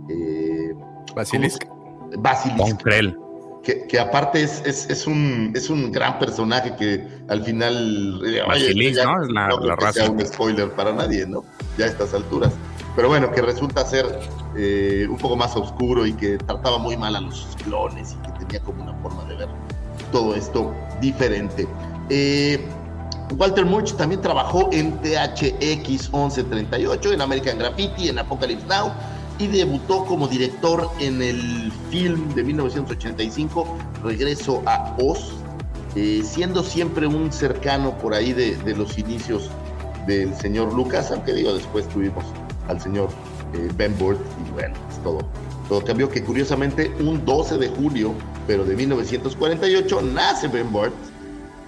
Eh. 0.10 0.74
Krell. 2.78 3.16
que, 3.64 3.86
que 3.88 4.00
aparte 4.00 4.42
es, 4.42 4.62
es, 4.66 4.90
es 4.90 5.06
un, 5.08 5.52
es 5.56 5.70
un 5.70 5.92
gran 5.92 6.18
personaje 6.20 6.76
que 6.76 7.06
al 7.28 7.44
final... 7.44 8.22
eh, 8.26 8.42
ya 8.96 9.04
¿no? 9.06 9.24
Es 9.24 9.30
la- 9.66 9.76
que 9.76 9.94
sea 9.94 10.10
un 10.12 10.26
spoiler 10.26 10.72
para 10.72 10.94
nadie, 10.94 11.26
¿no? 11.28 11.44
Ya 11.78 11.86
a 11.86 11.88
estas 11.90 12.14
alturas. 12.14 12.52
Pero 12.96 13.08
bueno, 13.10 13.32
que 13.32 13.42
resulta 13.42 13.86
ser 13.86 14.06
eh, 14.58 15.08
un 15.10 15.18
poco 15.18 15.36
más 15.36 15.56
oscuro 15.56 16.06
y 16.06 16.14
que 16.14 16.38
trataba 16.38 16.78
muy 16.80 16.98
mal 16.98 17.16
a 17.16 17.22
los 17.22 17.56
clones 17.64 18.14
y 18.20 18.26
que 18.32 18.40
tenía 18.46 18.60
como 18.62 18.84
una 18.84 18.94
forma 19.02 19.24
de 19.26 19.36
ver 19.36 19.50
todo 20.12 20.34
esto 20.36 20.74
diferente. 21.00 21.68
Eh, 22.10 22.66
Walter 23.38 23.64
Murch 23.66 23.96
también 23.96 24.22
trabajó 24.22 24.70
en 24.72 24.98
THX 25.02 26.12
1138, 26.12 27.14
en 27.14 27.22
American 27.22 27.60
Graffiti, 27.60 28.10
en 28.10 28.18
Apocalypse 28.20 28.66
Now 28.68 28.92
y 29.40 29.48
debutó 29.48 30.06
como 30.06 30.28
director 30.28 30.90
en 31.00 31.22
el 31.22 31.72
film 31.90 32.34
de 32.36 32.44
1985, 32.44 33.78
Regreso 34.04 34.62
a 34.66 34.96
Oz, 35.00 35.34
eh, 35.96 36.22
siendo 36.24 36.62
siempre 36.62 37.08
un 37.08 37.32
cercano 37.32 37.98
por 37.98 38.14
ahí 38.14 38.34
de, 38.34 38.76
los 38.76 38.98
inicios 38.98 39.50
del 40.06 40.36
señor 40.36 40.74
Lucas, 40.74 41.10
aunque 41.12 41.34
digo, 41.34 41.54
después 41.54 41.88
tuvimos 41.88 42.26
al 42.68 42.80
señor 42.80 43.10
eh, 43.54 43.70
Ben 43.76 43.98
Burt 43.98 44.20
y 44.48 44.52
bueno, 44.52 44.76
es 44.92 45.02
todo. 45.02 45.20
Todo 45.70 45.84
cambió 45.84 46.10
que 46.10 46.24
curiosamente 46.24 46.92
un 47.00 47.24
12 47.26 47.58
de 47.60 47.70
julio, 47.70 48.14
pero 48.46 48.66
de 48.66 48.76
1948, 48.76 50.02
nace 50.02 50.48
Ben 50.48 50.72
Burt, 50.72 50.94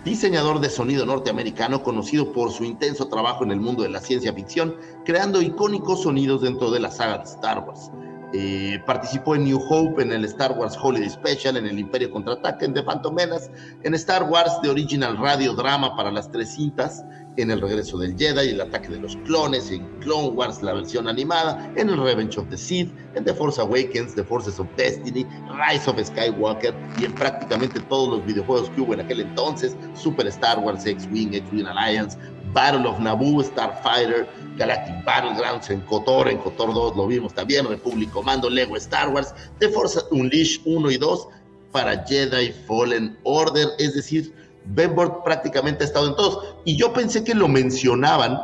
diseñador 0.04 0.60
de 0.60 0.70
sonido 0.70 1.06
norteamericano 1.06 1.84
conocido 1.84 2.32
por 2.32 2.52
su 2.52 2.64
intenso 2.64 3.08
trabajo 3.08 3.44
en 3.44 3.52
el 3.52 3.60
mundo 3.60 3.84
de 3.84 3.90
la 3.90 4.00
ciencia 4.00 4.34
ficción, 4.34 4.76
creando 5.06 5.42
icónicos 5.42 6.04
sonidos 6.04 6.42
dentro 6.42 6.72
de 6.72 6.80
la 6.80 6.92
saga 6.92 7.20
de 7.20 7.26
Star 7.26 7.60
Wars. 7.68 7.92
Eh, 8.34 8.82
participó 8.86 9.36
en 9.36 9.44
New 9.44 9.60
Hope, 9.70 10.02
en 10.02 10.14
el 10.14 10.24
Star 10.26 10.54
Wars 10.54 10.78
Holiday 10.82 11.10
Special, 11.10 11.58
en 11.58 11.66
el 11.66 11.80
Imperio 11.80 12.10
Contraataque, 12.12 12.66
en 12.66 12.74
The 12.74 12.84
Phantom 12.84 13.14
Menace, 13.14 13.52
en 13.84 13.94
Star 13.96 14.24
Wars 14.24 14.60
The 14.62 14.70
Original 14.70 15.18
Radio 15.18 15.54
Drama 15.54 15.96
para 15.98 16.12
las 16.12 16.32
tres 16.32 16.54
cintas, 16.56 17.04
en 17.38 17.52
El 17.52 17.62
Regreso 17.62 17.98
del 17.98 18.18
Jedi, 18.18 18.50
El 18.50 18.62
Ataque 18.62 18.90
de 18.90 19.00
los 19.00 19.16
Clones, 19.26 19.70
en 19.72 19.86
Clone 20.00 20.30
Wars, 20.30 20.62
la 20.62 20.74
versión 20.74 21.08
animada, 21.08 21.72
en 21.76 21.90
el 21.90 22.02
Revenge 22.02 22.38
of 22.38 22.48
the 22.50 22.58
Sith, 22.58 22.92
en 23.16 23.24
The 23.24 23.34
Force 23.34 23.60
Awakens, 23.60 24.16
The 24.16 24.24
Forces 24.24 24.60
of 24.60 24.68
Destiny, 24.78 25.26
Rise 25.70 25.90
of 25.90 26.00
Skywalker 26.02 26.74
y 27.00 27.06
en 27.06 27.14
prácticamente 27.14 27.80
todos 27.82 28.18
los 28.18 28.26
videojuegos 28.26 28.70
que 28.72 28.82
hubo 28.82 28.94
en 28.94 29.02
aquel 29.02 29.22
entonces, 29.22 29.76
Super 29.94 30.28
Star 30.28 30.60
Wars, 30.60 30.86
X-Wing, 30.86 31.34
X-Wing 31.34 31.68
Alliance, 31.68 32.18
Battle 32.54 32.88
of 32.88 33.00
Naboo, 33.00 33.44
Starfighter, 33.44 34.28
Galactic 34.58 35.04
Battlegrounds, 35.06 35.70
en 35.70 35.82
KOTOR, 35.82 36.30
en 36.30 36.38
KOTOR 36.38 36.74
2 36.74 36.98
lo 36.98 37.08
vimos 37.08 37.34
también, 37.34 37.68
Republic 37.68 38.12
Commando, 38.12 38.50
Lego 38.50 38.76
Star 38.78 39.10
Wars, 39.10 39.34
The 39.60 39.70
Force 39.70 40.00
Unleashed 40.12 40.62
1 40.66 40.92
y 40.92 40.98
2 40.98 41.28
para 41.72 42.04
Jedi 42.06 42.52
Fallen 42.68 43.18
Order, 43.24 43.70
es 43.80 43.96
decir, 43.96 44.34
Ben 44.66 44.96
Burt 44.96 45.24
prácticamente 45.24 45.84
ha 45.84 45.88
estado 45.88 46.08
en 46.10 46.16
todos. 46.16 46.56
Y 46.66 46.76
yo 46.76 46.94
pensé 46.94 47.24
que 47.24 47.34
lo 47.34 47.48
mencionaban 47.48 48.40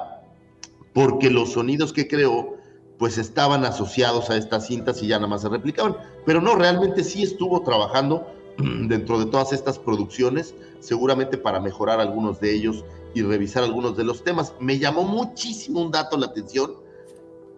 porque 0.94 1.30
los 1.30 1.54
sonidos 1.54 1.94
que 1.94 2.08
creó 2.08 2.58
pues 2.98 3.20
estaban 3.20 3.64
asociados 3.64 4.32
a 4.32 4.38
estas 4.38 4.66
cintas 4.68 5.04
y 5.04 5.08
ya 5.08 5.18
nada 5.18 5.28
más 5.28 5.42
se 5.42 5.50
replicaban. 5.50 5.96
Pero 6.26 6.42
no, 6.42 6.56
realmente 6.56 7.04
sí 7.04 7.22
estuvo 7.22 7.62
trabajando 7.62 8.28
dentro 8.58 9.20
de 9.20 9.28
todas 9.28 9.54
estas 9.54 9.78
producciones, 9.78 10.56
seguramente 10.80 11.38
para 11.38 11.60
mejorar 11.60 12.00
algunos 12.00 12.40
de 12.40 12.56
ellos 12.56 12.84
y 13.18 13.24
revisar 13.24 13.64
algunos 13.64 13.98
de 13.98 14.04
los 14.04 14.24
temas. 14.24 14.54
Me 14.60 14.78
llamó 14.78 15.04
muchísimo 15.04 15.82
un 15.82 15.92
dato 15.92 16.18
la 16.18 16.28
atención 16.28 16.76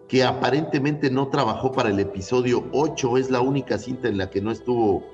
que 0.08 0.24
aparentemente 0.24 1.10
no 1.10 1.28
trabajó 1.28 1.70
para 1.70 1.90
el 1.90 2.00
episodio 2.00 2.64
8, 2.72 3.18
es 3.18 3.30
la 3.30 3.40
única 3.40 3.78
cinta 3.78 4.08
en 4.08 4.18
la 4.18 4.30
que 4.30 4.40
no 4.40 4.50
estuvo 4.50 5.04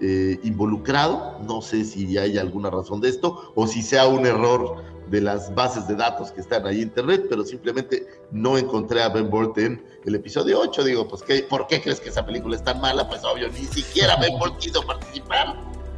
eh, 0.00 0.38
involucrado. 0.44 1.40
No 1.46 1.60
sé 1.60 1.84
si 1.84 2.16
hay 2.16 2.38
alguna 2.38 2.70
razón 2.70 3.00
de 3.00 3.08
esto 3.08 3.52
o 3.54 3.66
si 3.66 3.82
sea 3.82 4.06
un 4.06 4.24
error 4.24 4.76
de 5.10 5.20
las 5.20 5.54
bases 5.54 5.88
de 5.88 5.96
datos 5.96 6.30
que 6.30 6.40
están 6.40 6.66
ahí 6.66 6.76
en 6.76 6.88
internet, 6.88 7.26
pero 7.28 7.44
simplemente 7.44 8.06
no 8.30 8.56
encontré 8.58 9.02
a 9.02 9.08
Ben 9.08 9.28
Burt 9.28 9.58
en 9.58 9.84
el 10.04 10.14
episodio 10.14 10.60
8. 10.60 10.84
Digo, 10.84 11.08
pues, 11.08 11.22
¿qué, 11.22 11.42
¿por 11.42 11.66
qué 11.66 11.82
crees 11.82 12.00
que 12.00 12.10
esa 12.10 12.24
película 12.24 12.54
es 12.54 12.62
tan 12.62 12.80
mala? 12.80 13.08
Pues 13.08 13.24
obvio, 13.24 13.48
ni 13.48 13.64
siquiera 13.64 14.16
Ben 14.16 14.38
Burt 14.38 14.56
quiso 14.58 14.82
participar. 14.82 15.56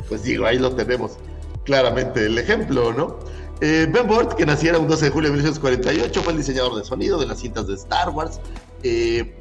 Pues 0.08 0.22
digo, 0.22 0.46
ahí 0.46 0.58
lo 0.58 0.74
tenemos 0.74 1.18
claramente 1.64 2.24
el 2.24 2.38
ejemplo, 2.38 2.94
¿no? 2.94 3.18
Eh, 3.60 3.88
ben 3.90 4.06
Burt, 4.06 4.34
que 4.34 4.46
naciera 4.46 4.78
un 4.78 4.86
12 4.86 5.06
de 5.06 5.10
julio 5.10 5.30
de 5.30 5.36
1948, 5.36 6.22
fue 6.22 6.32
el 6.32 6.38
diseñador 6.38 6.76
de 6.76 6.84
sonido 6.84 7.18
de 7.18 7.26
las 7.26 7.40
cintas 7.40 7.66
de 7.66 7.74
Star 7.74 8.10
Wars. 8.10 8.40
Eh, 8.84 9.36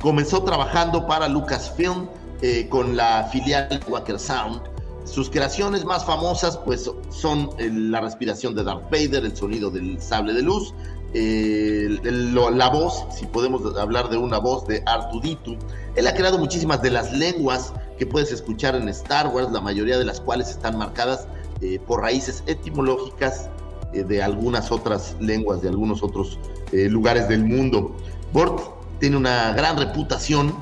comenzó 0.00 0.42
trabajando 0.44 1.06
para 1.06 1.28
Lucasfilm 1.28 2.08
eh, 2.40 2.68
con 2.70 2.96
la 2.96 3.28
filial 3.30 3.80
Walker 3.86 4.18
Sound. 4.18 4.62
Sus 5.04 5.28
creaciones 5.28 5.84
más 5.84 6.06
famosas 6.06 6.56
pues 6.56 6.90
son 7.10 7.50
la 7.58 8.00
respiración 8.00 8.54
de 8.54 8.64
Darth 8.64 8.84
Vader, 8.90 9.24
el 9.24 9.36
sonido 9.36 9.70
del 9.70 10.00
sable 10.00 10.32
de 10.32 10.42
luz, 10.42 10.72
la 11.12 12.68
voz, 12.70 13.04
si 13.14 13.26
podemos 13.26 13.76
hablar 13.76 14.08
de 14.08 14.16
una 14.16 14.38
voz 14.38 14.66
de 14.66 14.82
Artuditu. 14.86 15.58
Él 15.96 16.06
ha 16.06 16.14
creado 16.14 16.38
muchísimas 16.38 16.80
de 16.80 16.92
las 16.92 17.12
lenguas 17.12 17.74
que 17.98 18.06
puedes 18.06 18.32
escuchar 18.32 18.76
en 18.76 18.88
Star 18.88 19.26
Wars, 19.26 19.50
la 19.50 19.60
mayoría 19.60 19.98
de 19.98 20.04
las 20.04 20.20
cuales 20.20 20.48
están 20.48 20.78
marcadas 20.78 21.26
eh, 21.62 21.78
por 21.86 22.00
raíces 22.00 22.42
etimológicas 22.48 23.48
eh, 23.92 24.02
de 24.02 24.20
algunas 24.20 24.72
otras 24.72 25.14
lenguas, 25.20 25.62
de 25.62 25.68
algunos 25.68 26.02
otros 26.02 26.36
eh, 26.72 26.88
lugares 26.88 27.28
del 27.28 27.44
mundo. 27.44 27.94
Bort 28.32 28.60
tiene 28.98 29.16
una 29.16 29.52
gran 29.52 29.78
reputación 29.78 30.52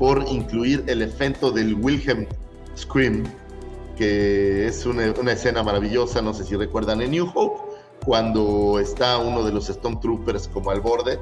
por 0.00 0.24
incluir 0.28 0.82
el 0.88 1.02
efecto 1.02 1.52
del 1.52 1.74
Wilhelm 1.74 2.26
Scream, 2.76 3.22
que 3.96 4.66
es 4.66 4.84
una, 4.84 5.04
escena 5.30 5.62
maravillosa, 5.62 6.22
no 6.22 6.34
sé 6.34 6.42
si 6.42 6.56
recuerdan 6.56 7.02
en 7.02 7.12
New 7.12 7.30
Hope, 7.32 7.60
cuando 8.04 8.80
está 8.80 9.18
uno 9.18 9.44
de 9.44 9.52
los 9.52 9.68
Stormtroopers 9.68 10.48
como 10.48 10.72
al 10.72 10.80
borde 10.80 11.20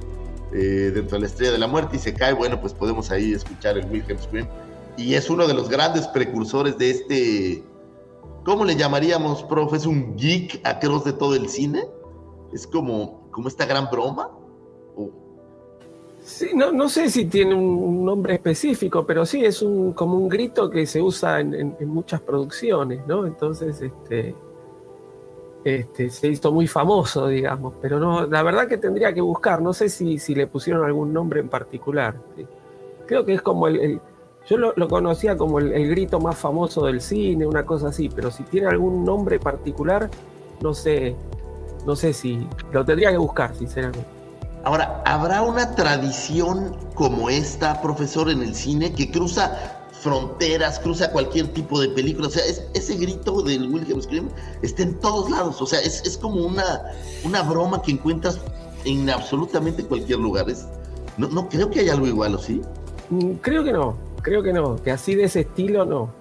dentro 0.51 1.17
de 1.17 1.21
la 1.21 1.27
estrella 1.27 1.53
de 1.53 1.59
la 1.59 1.67
muerte 1.67 1.97
y 1.97 1.99
se 1.99 2.15
cae, 2.15 2.33
bueno, 2.33 2.59
pues 2.59 2.73
podemos 2.73 3.11
ahí 3.11 3.33
escuchar 3.33 3.77
el 3.77 3.85
Wilhelm 3.91 4.19
Scream. 4.19 4.49
Y 4.97 5.13
es 5.13 5.29
uno 5.29 5.47
de 5.47 5.53
los 5.53 5.69
grandes 5.69 6.09
precursores 6.09 6.79
de 6.79 6.91
este 6.91 7.65
¿cómo 8.47 8.65
le 8.65 8.77
llamaríamos, 8.77 9.43
profe? 9.43 9.77
¿Es 9.77 9.87
un 9.87 10.17
geek 10.17 10.61
across 10.65 11.05
de 11.05 11.13
todo 11.13 11.35
el 11.35 11.49
cine? 11.49 11.85
¿Es 12.55 12.67
como, 12.67 13.29
como 13.33 13.49
esta 13.49 13.67
gran 13.67 13.91
broma? 13.91 14.31
Sí, 16.23 16.51
no, 16.55 16.73
no 16.73 16.89
sé 16.89 17.11
si 17.11 17.27
tiene 17.27 17.55
un 17.55 18.05
nombre 18.05 18.35
específico, 18.35 19.05
pero 19.05 19.27
sí 19.27 19.45
es 19.45 19.63
un, 19.63 19.93
como 19.93 20.17
un 20.17 20.29
grito 20.29 20.71
que 20.71 20.87
se 20.87 21.03
usa 21.03 21.41
en, 21.41 21.77
muchas 21.81 22.21
producciones, 22.21 23.05
¿no? 23.07 23.27
Entonces, 23.27 23.81
este, 23.81 24.35
este, 25.65 26.11
se 26.11 26.29
hizo 26.29 26.53
muy 26.53 26.67
famoso, 26.67 27.29
digamos, 27.29 27.75
pero 27.81 27.99
no, 27.99 28.27
la 28.27 28.43
verdad 28.43 28.67
que 28.69 28.79
tendría 28.79 29.13
que 29.13 29.21
buscar, 29.21 29.61
no 29.61 29.73
sé 29.73 29.89
si, 29.89 30.19
si 30.19 30.35
le 30.35 30.47
pusieron 30.47 30.85
algún 30.85 31.13
nombre 31.13 31.41
en 31.41 31.49
particular. 31.49 32.17
Creo 33.07 33.25
que 33.25 33.35
es 33.35 33.43
como 33.43 33.69
el 33.69 34.01
yo 34.49 34.57
lo, 34.57 34.89
conocía 34.89 35.37
como 35.37 35.59
el, 35.59 35.89
grito 35.89 36.21
más 36.21 36.37
famoso 36.37 36.87
del 36.87 37.01
cine, 37.01 37.47
una 37.47 37.67
cosa 37.67 37.89
así, 37.89 38.09
pero 38.09 38.31
si 38.31 38.45
tiene 38.45 38.69
algún 38.69 39.05
nombre 39.05 39.41
particular, 39.41 40.09
no 40.61 40.73
sé, 40.73 41.17
no 41.85 41.97
sé 41.97 42.13
si 42.13 42.47
lo 42.73 42.85
tendría 42.85 43.11
que 43.11 43.19
buscar, 43.19 43.57
sinceramente. 43.57 44.07
Ahora, 44.63 45.03
¿habrá 45.05 45.43
una 45.43 45.75
tradición 45.75 46.77
como 46.95 47.29
esta, 47.29 47.81
profesor, 47.83 48.31
en 48.31 48.43
el 48.43 48.55
cine 48.55 48.93
que 48.93 49.11
cruza 49.11 49.83
fronteras, 50.01 50.79
cruza 50.79 51.11
cualquier 51.11 51.49
tipo 51.49 51.81
de 51.81 51.89
película? 51.89 52.29
O 52.29 52.31
sea, 52.31 52.43
ese 52.75 52.97
grito 52.97 53.43
del 53.43 53.69
William 53.73 54.01
Scream 54.01 54.29
está 54.63 54.85
en 54.85 54.99
todos 55.01 55.29
lados. 55.29 55.61
O 55.61 55.67
sea, 55.67 55.81
es, 55.81 56.19
como 56.21 56.47
una, 56.47 56.83
una 57.25 57.43
broma 57.43 57.83
que 57.83 57.93
encuentras 57.93 58.41
en 58.85 59.11
absolutamente 59.11 59.85
cualquier 59.85 60.19
lugar. 60.19 60.47
no, 61.17 61.29
no 61.29 61.49
creo 61.49 61.69
que 61.71 61.81
haya 61.81 61.93
algo 61.93 62.07
igual, 62.07 62.35
¿o 62.35 62.39
sí? 62.39 62.61
Mm, 63.11 63.35
creo 63.35 63.63
que 63.63 63.73
no 63.73 64.06
creo 64.27 64.43
que 64.43 64.53
no, 64.53 64.75
que 64.83 64.91
así 64.91 65.15
de 65.15 65.25
ese 65.25 65.41
estilo 65.43 65.85
no. 65.85 66.13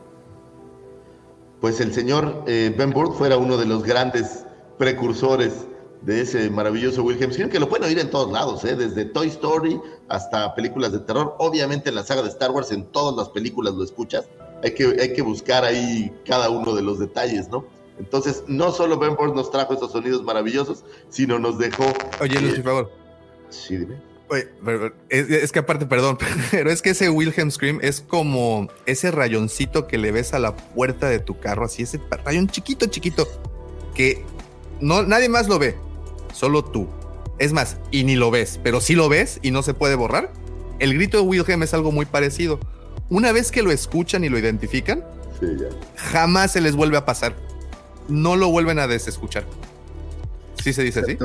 Pues 1.60 1.82
el 1.82 1.92
señor 1.92 2.44
eh, 2.46 2.72
Ben 2.78 2.92
Burt 2.92 3.14
fuera 3.14 3.36
uno 3.38 3.58
de 3.58 3.66
los 3.66 3.84
grandes 3.84 4.46
precursores 4.78 5.66
de 6.04 6.22
ese 6.22 6.52
maravilloso 6.52 7.02
Wilhelm 7.02 7.32
Scream, 7.32 7.50
que 7.50 7.60
lo 7.60 7.68
pueden 7.68 7.86
oír 7.86 7.98
en 7.98 8.12
todos 8.12 8.32
lados, 8.32 8.64
¿eh? 8.64 8.76
desde 8.76 9.06
Toy 9.06 9.30
Story 9.30 9.82
hasta 10.08 10.54
películas 10.54 10.92
de 10.92 11.00
terror. 11.00 11.36
Obviamente 11.40 11.90
en 11.90 11.96
la 11.96 12.04
saga 12.04 12.22
de 12.22 12.30
Star 12.30 12.52
Wars, 12.52 12.72
en 12.72 12.86
todas 12.92 13.16
las 13.18 13.30
películas 13.30 13.74
lo 13.74 13.84
escuchas. 13.84 14.30
Hay 14.64 14.76
que, 14.76 14.86
hay 15.02 15.14
que 15.14 15.24
buscar 15.24 15.64
ahí 15.64 16.16
cada 16.28 16.52
uno 16.52 16.76
de 16.76 16.84
los 16.84 17.00
detalles, 17.00 17.50
¿no? 17.50 17.66
Entonces, 17.98 18.44
no 18.48 18.72
solo 18.72 19.00
Ben 19.00 19.16
Burt 19.16 19.34
nos 19.34 19.50
trajo 19.50 19.74
esos 19.74 19.92
sonidos 19.92 20.22
maravillosos, 20.22 20.84
sino 21.10 21.40
nos 21.40 21.58
dejó... 21.58 21.86
Oye, 22.22 22.40
Luis, 22.40 22.56
por 22.56 22.64
favor. 22.64 22.92
Sí, 23.50 23.78
dime. 23.78 24.15
Oye, 24.28 24.48
es, 25.10 25.52
que 25.52 25.60
aparte, 25.60 25.86
perdón, 25.86 26.18
pero 26.52 26.72
es 26.72 26.82
que 26.82 26.92
ese 26.92 27.10
Wilhelm 27.10 27.52
Scream 27.52 27.80
es 27.82 28.02
como 28.02 28.68
ese 28.86 29.12
rayoncito 29.12 29.88
que 29.88 29.98
le 29.98 30.12
ves 30.12 30.34
a 30.34 30.40
la 30.40 30.56
puerta 30.56 31.10
de 31.10 31.20
tu 31.20 31.40
carro, 31.40 31.66
así 31.66 31.84
ese 31.84 32.00
rayón 32.24 32.48
chiquito, 32.48 32.88
chiquito, 32.88 33.28
que 33.94 34.24
no, 34.82 35.04
nadie 35.04 35.30
más 35.30 35.48
lo 35.48 35.60
ve, 35.60 35.76
solo 36.34 36.64
tú. 36.64 36.88
Es 37.38 37.54
más, 37.54 37.78
y 37.92 38.04
ni 38.04 38.16
lo 38.16 38.32
ves, 38.32 38.60
pero 38.64 38.82
si 38.82 38.96
lo 38.96 39.10
ves 39.10 39.40
y 39.42 39.52
no 39.52 39.62
se 39.62 39.74
puede 39.74 39.96
borrar. 39.96 40.32
El 40.80 40.94
grito 40.94 41.18
de 41.18 41.24
Wilhelm 41.24 41.64
es 41.64 41.74
algo 41.74 41.92
muy 41.92 42.06
parecido. 42.06 42.60
Una 43.10 43.32
vez 43.32 43.52
que 43.52 43.62
lo 43.62 43.72
escuchan 43.72 44.24
y 44.24 44.30
lo 44.30 44.40
identifican, 44.40 45.04
jamás 45.96 46.52
se 46.52 46.62
les 46.62 46.76
vuelve 46.76 46.98
a 46.98 47.06
pasar. 47.06 47.36
No 48.08 48.36
lo 48.36 48.50
vuelven 48.50 48.80
a 48.80 48.88
desescuchar. 48.88 49.46
¿Sí 50.62 50.74
se 50.74 50.84
dice 50.84 51.02
así? 51.02 51.18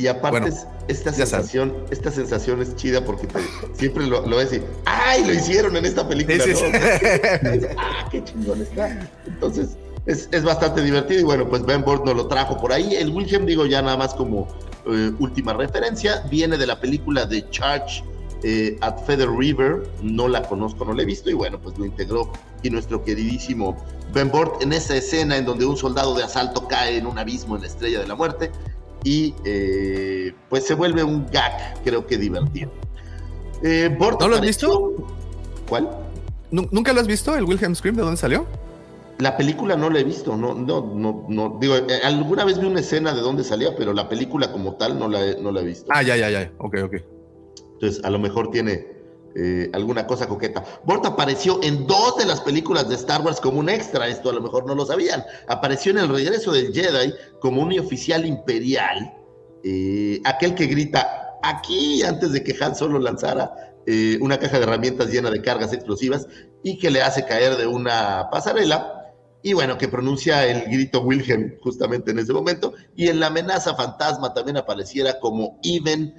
Y 0.00 0.06
aparte, 0.06 0.50
esta 0.88 1.12
sensación, 1.12 1.74
esta 1.90 2.10
sensación 2.10 2.62
es 2.62 2.74
chida 2.74 3.04
porque 3.04 3.28
siempre 3.74 4.06
lo, 4.06 4.26
lo 4.26 4.38
ves 4.38 4.54
y 4.54 4.62
¡ay! 4.86 5.26
Lo 5.26 5.34
hicieron 5.34 5.76
en 5.76 5.84
esta 5.84 6.08
película. 6.08 6.42
¡Ah, 7.76 8.08
qué 8.10 8.24
chingón 8.24 8.62
está! 8.62 9.06
Entonces, 9.26 9.76
es, 10.06 10.30
es, 10.32 10.42
bastante 10.42 10.82
divertido. 10.82 11.20
Y 11.20 11.24
bueno, 11.24 11.46
pues 11.46 11.66
Ben 11.66 11.84
Burt 11.84 12.06
nos 12.06 12.16
lo 12.16 12.28
trajo 12.28 12.56
por 12.56 12.72
ahí. 12.72 12.94
El 12.94 13.10
Wilhelm, 13.10 13.44
digo, 13.44 13.66
ya 13.66 13.82
nada 13.82 13.98
más 13.98 14.14
como 14.14 14.48
eh, 14.86 15.12
última 15.18 15.52
referencia, 15.52 16.24
viene 16.30 16.56
de 16.56 16.66
la 16.66 16.80
película 16.80 17.26
de 17.26 17.46
Charge 17.50 18.02
eh, 18.42 18.78
at 18.80 19.04
Feather 19.04 19.28
River. 19.30 19.82
No 20.02 20.28
la 20.28 20.40
conozco, 20.40 20.86
no 20.86 20.94
la 20.94 21.02
he 21.02 21.06
visto. 21.06 21.28
Y 21.28 21.34
bueno, 21.34 21.60
pues 21.60 21.76
lo 21.76 21.84
integró 21.84 22.32
y 22.62 22.70
nuestro 22.70 23.04
queridísimo 23.04 23.76
Ben 24.14 24.30
Burt 24.30 24.62
en 24.62 24.72
esa 24.72 24.96
escena 24.96 25.36
en 25.36 25.44
donde 25.44 25.66
un 25.66 25.76
soldado 25.76 26.14
de 26.14 26.24
asalto 26.24 26.66
cae 26.68 26.96
en 26.96 27.06
un 27.06 27.18
abismo 27.18 27.56
en 27.56 27.62
la 27.62 27.68
estrella 27.68 28.00
de 28.00 28.06
la 28.06 28.14
muerte 28.14 28.50
y 29.04 29.34
eh, 29.44 30.32
pues 30.48 30.66
se 30.66 30.74
vuelve 30.74 31.02
un 31.02 31.26
gag, 31.30 31.82
creo 31.82 32.06
que 32.06 32.16
divertido. 32.16 32.70
Eh, 33.62 33.94
¿No 33.98 34.28
lo 34.28 34.36
has 34.36 34.40
visto? 34.40 34.94
¿Cuál? 35.68 35.88
¿Nunca 36.50 36.92
lo 36.92 37.00
has 37.00 37.06
visto, 37.06 37.36
el 37.36 37.44
Wilhelm 37.44 37.74
Scream? 37.74 37.96
¿De 37.96 38.02
dónde 38.02 38.16
salió? 38.16 38.46
La 39.18 39.36
película 39.36 39.76
no 39.76 39.90
la 39.90 40.00
he 40.00 40.04
visto, 40.04 40.36
no, 40.36 40.54
no, 40.54 40.92
no, 40.94 41.26
no. 41.28 41.58
Digo, 41.60 41.76
eh, 41.76 42.00
alguna 42.02 42.44
vez 42.44 42.58
vi 42.58 42.66
una 42.66 42.80
escena 42.80 43.14
de 43.14 43.20
dónde 43.20 43.44
salía, 43.44 43.76
pero 43.76 43.92
la 43.92 44.08
película 44.08 44.50
como 44.50 44.76
tal 44.76 44.98
no 44.98 45.08
la, 45.08 45.34
no 45.34 45.52
la 45.52 45.60
he 45.60 45.64
visto. 45.64 45.86
Ah, 45.90 46.02
ya, 46.02 46.16
ya, 46.16 46.30
ya. 46.30 46.50
Ok, 46.58 46.76
ok. 46.84 46.94
Entonces, 47.74 48.02
a 48.02 48.10
lo 48.10 48.18
mejor 48.18 48.50
tiene 48.50 48.99
eh, 49.36 49.70
alguna 49.72 50.06
cosa 50.06 50.26
coqueta. 50.26 50.64
Bort 50.84 51.06
apareció 51.06 51.60
en 51.62 51.86
dos 51.86 52.16
de 52.16 52.26
las 52.26 52.40
películas 52.40 52.88
de 52.88 52.96
Star 52.96 53.22
Wars 53.22 53.40
como 53.40 53.60
un 53.60 53.68
extra, 53.68 54.08
esto 54.08 54.30
a 54.30 54.32
lo 54.32 54.40
mejor 54.40 54.66
no 54.66 54.74
lo 54.74 54.84
sabían. 54.84 55.24
Apareció 55.48 55.92
en 55.92 55.98
El 55.98 56.08
regreso 56.08 56.52
del 56.52 56.72
Jedi 56.72 57.14
como 57.40 57.62
un 57.62 57.78
oficial 57.78 58.26
imperial, 58.26 59.14
eh, 59.62 60.20
aquel 60.24 60.54
que 60.54 60.66
grita 60.66 61.38
aquí 61.42 62.02
antes 62.02 62.32
de 62.32 62.42
que 62.42 62.56
Han 62.60 62.74
Solo 62.74 62.98
lanzara 62.98 63.52
eh, 63.86 64.18
una 64.20 64.38
caja 64.38 64.58
de 64.58 64.64
herramientas 64.64 65.10
llena 65.10 65.30
de 65.30 65.40
cargas 65.40 65.72
explosivas 65.72 66.26
y 66.62 66.78
que 66.78 66.90
le 66.90 67.02
hace 67.02 67.24
caer 67.24 67.56
de 67.56 67.66
una 67.66 68.28
pasarela. 68.30 68.96
Y 69.42 69.54
bueno, 69.54 69.78
que 69.78 69.88
pronuncia 69.88 70.46
el 70.46 70.64
grito 70.70 71.00
Wilhelm 71.00 71.54
justamente 71.62 72.10
en 72.10 72.18
ese 72.18 72.32
momento. 72.32 72.74
Y 72.94 73.08
en 73.08 73.20
la 73.20 73.28
amenaza 73.28 73.74
fantasma 73.74 74.34
también 74.34 74.58
apareciera 74.58 75.18
como 75.18 75.58
Even 75.62 76.14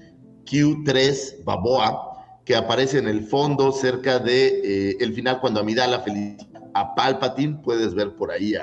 Q3 0.46 1.44
Baboa, 1.44 2.11
que 2.46 2.56
aparece 2.56 2.98
en 2.98 3.08
el 3.08 3.26
fondo 3.26 3.72
cerca 3.72 4.20
de 4.20 4.62
eh, 4.64 4.98
el 5.00 5.14
final 5.14 5.40
cuando 5.40 5.60
Amidala 5.60 6.00
felicita 6.00 6.62
a 6.74 6.96
Palpatine, 6.96 7.60
puedes 7.64 7.94
ver 7.94 8.16
por 8.16 8.32
ahí 8.32 8.56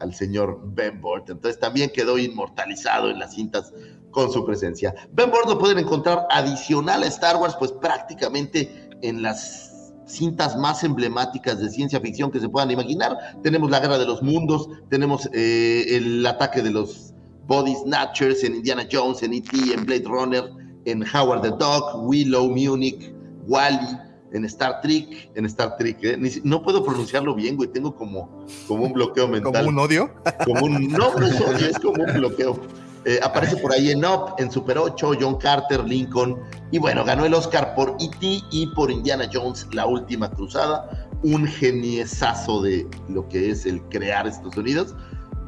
al 0.00 0.14
señor 0.14 0.60
Ben 0.74 1.00
Bort. 1.00 1.30
Entonces 1.30 1.58
también 1.58 1.90
quedó 1.90 2.18
inmortalizado 2.18 3.10
en 3.10 3.18
las 3.18 3.34
cintas 3.34 3.72
con 4.10 4.32
su 4.32 4.44
presencia. 4.44 4.94
Ben 5.12 5.30
Bort 5.30 5.48
lo 5.48 5.58
pueden 5.58 5.78
encontrar 5.78 6.26
adicional 6.30 7.02
a 7.02 7.06
Star 7.06 7.36
Wars, 7.36 7.56
pues 7.58 7.72
prácticamente 7.72 8.88
en 9.02 9.22
las 9.22 9.92
cintas 10.06 10.56
más 10.56 10.84
emblemáticas 10.84 11.58
de 11.58 11.70
ciencia 11.70 12.00
ficción 12.00 12.30
que 12.30 12.40
se 12.40 12.48
puedan 12.48 12.70
imaginar. 12.70 13.16
Tenemos 13.42 13.70
la 13.70 13.80
Guerra 13.80 13.98
de 13.98 14.06
los 14.06 14.22
Mundos, 14.22 14.68
tenemos 14.90 15.28
eh, 15.32 15.96
el 15.96 16.24
ataque 16.26 16.62
de 16.62 16.70
los 16.70 17.14
Body 17.46 17.74
Snatchers 17.74 18.44
en 18.44 18.56
Indiana 18.56 18.86
Jones, 18.90 19.22
en 19.22 19.34
E.T., 19.34 19.74
en 19.74 19.84
Blade 19.84 20.04
Runner, 20.04 20.44
en 20.84 21.04
Howard 21.14 21.42
the 21.42 21.50
Dog, 21.50 22.06
Willow, 22.06 22.48
Munich, 22.48 23.12
Wally, 23.46 23.98
en 24.32 24.44
Star 24.46 24.80
Trek, 24.80 25.30
en 25.34 25.46
Star 25.46 25.76
Trek, 25.76 25.98
¿eh? 26.02 26.40
No 26.42 26.62
puedo 26.62 26.84
pronunciarlo 26.84 27.34
bien, 27.34 27.56
güey, 27.56 27.68
tengo 27.70 27.94
como, 27.94 28.44
como 28.66 28.84
un 28.84 28.92
bloqueo 28.92 29.28
mental. 29.28 29.52
¿Como 29.52 29.68
un 29.68 29.78
odio? 29.78 30.12
Como 30.44 30.64
un, 30.66 30.88
no, 30.88 31.14
no 31.14 31.26
es 31.26 31.40
odio, 31.40 31.68
es 31.68 31.78
como 31.78 32.02
un 32.02 32.12
bloqueo. 32.14 32.60
Eh, 33.06 33.20
aparece 33.22 33.58
por 33.58 33.72
ahí 33.72 33.90
en 33.90 34.04
Up, 34.04 34.34
en 34.38 34.50
Super 34.50 34.78
8, 34.78 35.12
John 35.20 35.36
Carter, 35.36 35.84
Lincoln, 35.84 36.40
y 36.70 36.78
bueno, 36.78 37.04
ganó 37.04 37.24
el 37.26 37.34
Oscar 37.34 37.74
por 37.74 37.90
E.T. 38.00 38.40
y 38.50 38.66
por 38.74 38.90
Indiana 38.90 39.28
Jones, 39.32 39.66
La 39.72 39.86
Última 39.86 40.30
Cruzada, 40.30 41.08
un 41.22 41.46
geniesazo 41.46 42.62
de 42.62 42.86
lo 43.08 43.28
que 43.28 43.50
es 43.50 43.66
el 43.66 43.82
crear 43.84 44.26
estos 44.26 44.54
sonidos. 44.54 44.94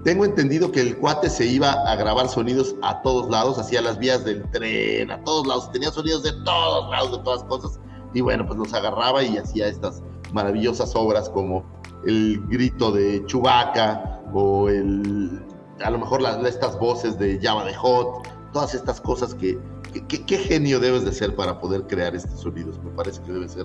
Tengo 0.06 0.24
entendido 0.24 0.70
que 0.70 0.80
el 0.82 0.96
cuate 0.98 1.28
se 1.28 1.44
iba 1.46 1.72
a 1.72 1.96
grabar 1.96 2.28
sonidos 2.28 2.76
a 2.80 3.02
todos 3.02 3.28
lados, 3.28 3.58
hacía 3.58 3.82
las 3.82 3.98
vías 3.98 4.24
del 4.24 4.48
tren, 4.52 5.10
a 5.10 5.20
todos 5.24 5.48
lados, 5.48 5.72
tenía 5.72 5.90
sonidos 5.90 6.22
de 6.22 6.30
todos 6.44 6.88
lados, 6.92 7.10
de 7.18 7.24
todas 7.24 7.42
cosas, 7.42 7.80
y 8.14 8.20
bueno, 8.20 8.46
pues 8.46 8.56
los 8.56 8.72
agarraba 8.72 9.24
y 9.24 9.36
hacía 9.36 9.66
estas 9.66 10.04
maravillosas 10.32 10.94
obras 10.94 11.28
como 11.28 11.64
el 12.06 12.40
grito 12.46 12.92
de 12.92 13.26
Chewbacca 13.26 14.20
o 14.32 14.68
el, 14.68 15.44
a 15.84 15.90
lo 15.90 15.98
mejor 15.98 16.22
las, 16.22 16.36
estas 16.44 16.78
voces 16.78 17.18
de 17.18 17.40
Java 17.42 17.64
de 17.64 17.74
Hot, 17.74 18.28
todas 18.52 18.74
estas 18.74 19.00
cosas 19.00 19.34
que- 19.34 19.58
qué 20.06 20.38
genio 20.38 20.78
debes 20.78 21.04
de 21.04 21.10
ser 21.10 21.34
para 21.34 21.58
poder 21.58 21.82
crear 21.88 22.14
estos 22.14 22.42
sonidos, 22.42 22.78
me 22.84 22.92
parece 22.92 23.20
que 23.22 23.32
debe 23.32 23.48
ser 23.48 23.64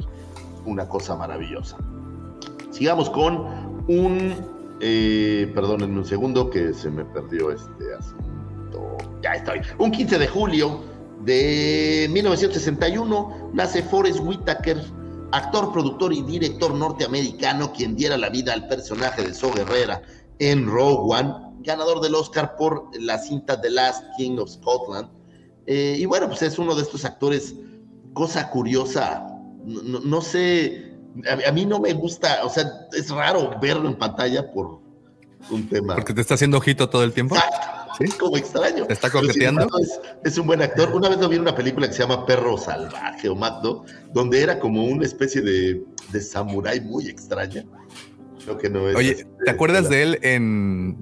una 0.66 0.90
cosa 0.90 1.16
maravillosa. 1.16 1.78
Sigamos 2.72 3.12
con 3.12 3.46
un, 3.88 4.34
eh, 4.82 5.52
perdónenme 5.54 6.00
un 6.00 6.06
segundo 6.06 6.50
que 6.50 6.74
se 6.74 6.90
me 6.90 7.06
perdió 7.06 7.52
este 7.52 7.94
asunto. 7.98 8.98
Ya 9.22 9.34
estoy. 9.34 9.62
Un 9.78 9.92
15 9.92 10.18
de 10.18 10.28
julio 10.28 10.82
de 11.24 12.10
1961 12.12 13.52
nace 13.54 13.84
Forrest 13.84 14.20
Whitaker, 14.22 14.82
actor, 15.32 15.72
productor 15.72 16.14
y 16.14 16.24
director 16.24 16.74
norteamericano, 16.74 17.72
quien 17.72 17.96
diera 17.96 18.18
la 18.18 18.30
vida 18.30 18.54
al 18.54 18.68
personaje 18.68 19.24
de 19.24 19.34
So 19.34 19.52
Guerrera 19.54 20.02
en 20.40 20.66
Rogue 20.66 21.16
One, 21.16 21.34
ganador 21.60 22.02
del 22.02 22.16
Oscar 22.16 22.56
por 22.56 22.90
la 23.00 23.20
cinta 23.20 23.62
The 23.62 23.70
Last 23.70 24.04
King 24.18 24.38
of 24.40 24.50
Scotland. 24.50 25.10
Eh, 25.68 25.98
y 26.00 26.06
bueno, 26.06 26.28
pues 26.28 26.42
es 26.42 26.58
uno 26.58 26.76
de 26.76 26.82
estos 26.82 27.06
actores, 27.06 27.56
cosa 28.14 28.50
curiosa, 28.50 29.28
no, 29.64 30.22
sé, 30.22 30.91
a, 31.28 31.50
a 31.50 31.52
mí 31.52 31.66
no 31.66 31.80
me 31.80 31.94
gusta, 31.94 32.46
o 32.46 32.50
sea, 32.50 32.66
es 32.94 33.10
raro 33.10 33.58
verlo 33.62 33.88
en 33.90 33.96
pantalla 33.96 34.52
por 34.52 34.80
un 35.50 35.68
tema. 35.70 35.96
Porque 35.96 36.14
te 36.14 36.22
está 36.22 36.36
haciendo 36.36 36.58
ojito 36.58 36.90
todo 36.90 37.04
el 37.04 37.14
tiempo. 37.14 37.36
Es 38.00 38.16
como 38.16 38.38
extraño. 38.38 38.88
¿Te 38.88 38.94
está 38.94 39.12
coqueteando? 39.12 39.68
Es, 39.80 40.00
es 40.24 40.38
un 40.38 40.48
buen 40.48 40.62
actor. 40.62 40.90
Una 40.96 41.10
vez 41.10 41.20
lo 41.20 41.30
vi 41.30 41.36
en 41.36 41.42
una 41.44 41.54
película 41.56 41.88
que 41.88 41.94
se 41.94 42.00
llama 42.02 42.26
Perro 42.26 42.58
Salvaje 42.58 43.30
o 43.30 43.36
Magdo, 43.36 43.86
donde 44.14 44.42
era 44.42 44.60
como 44.60 44.86
una 44.86 45.06
especie 45.06 45.42
de, 45.42 45.84
de 46.12 46.22
samurái 46.22 46.82
muy 46.82 47.08
extraña. 47.08 47.64
Creo 48.44 48.58
que 48.58 48.70
no 48.70 48.90
es. 48.90 48.96
Oye, 48.96 49.12
este, 49.12 49.28
¿te 49.46 49.52
acuerdas 49.52 49.90
de 49.90 50.04
él 50.04 50.20
en 50.24 50.98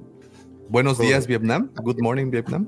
Buenos 0.68 0.98
días 0.98 1.26
Vietnam? 1.26 1.70
Good 1.76 2.00
Morning 2.00 2.30
Vietnam. 2.30 2.66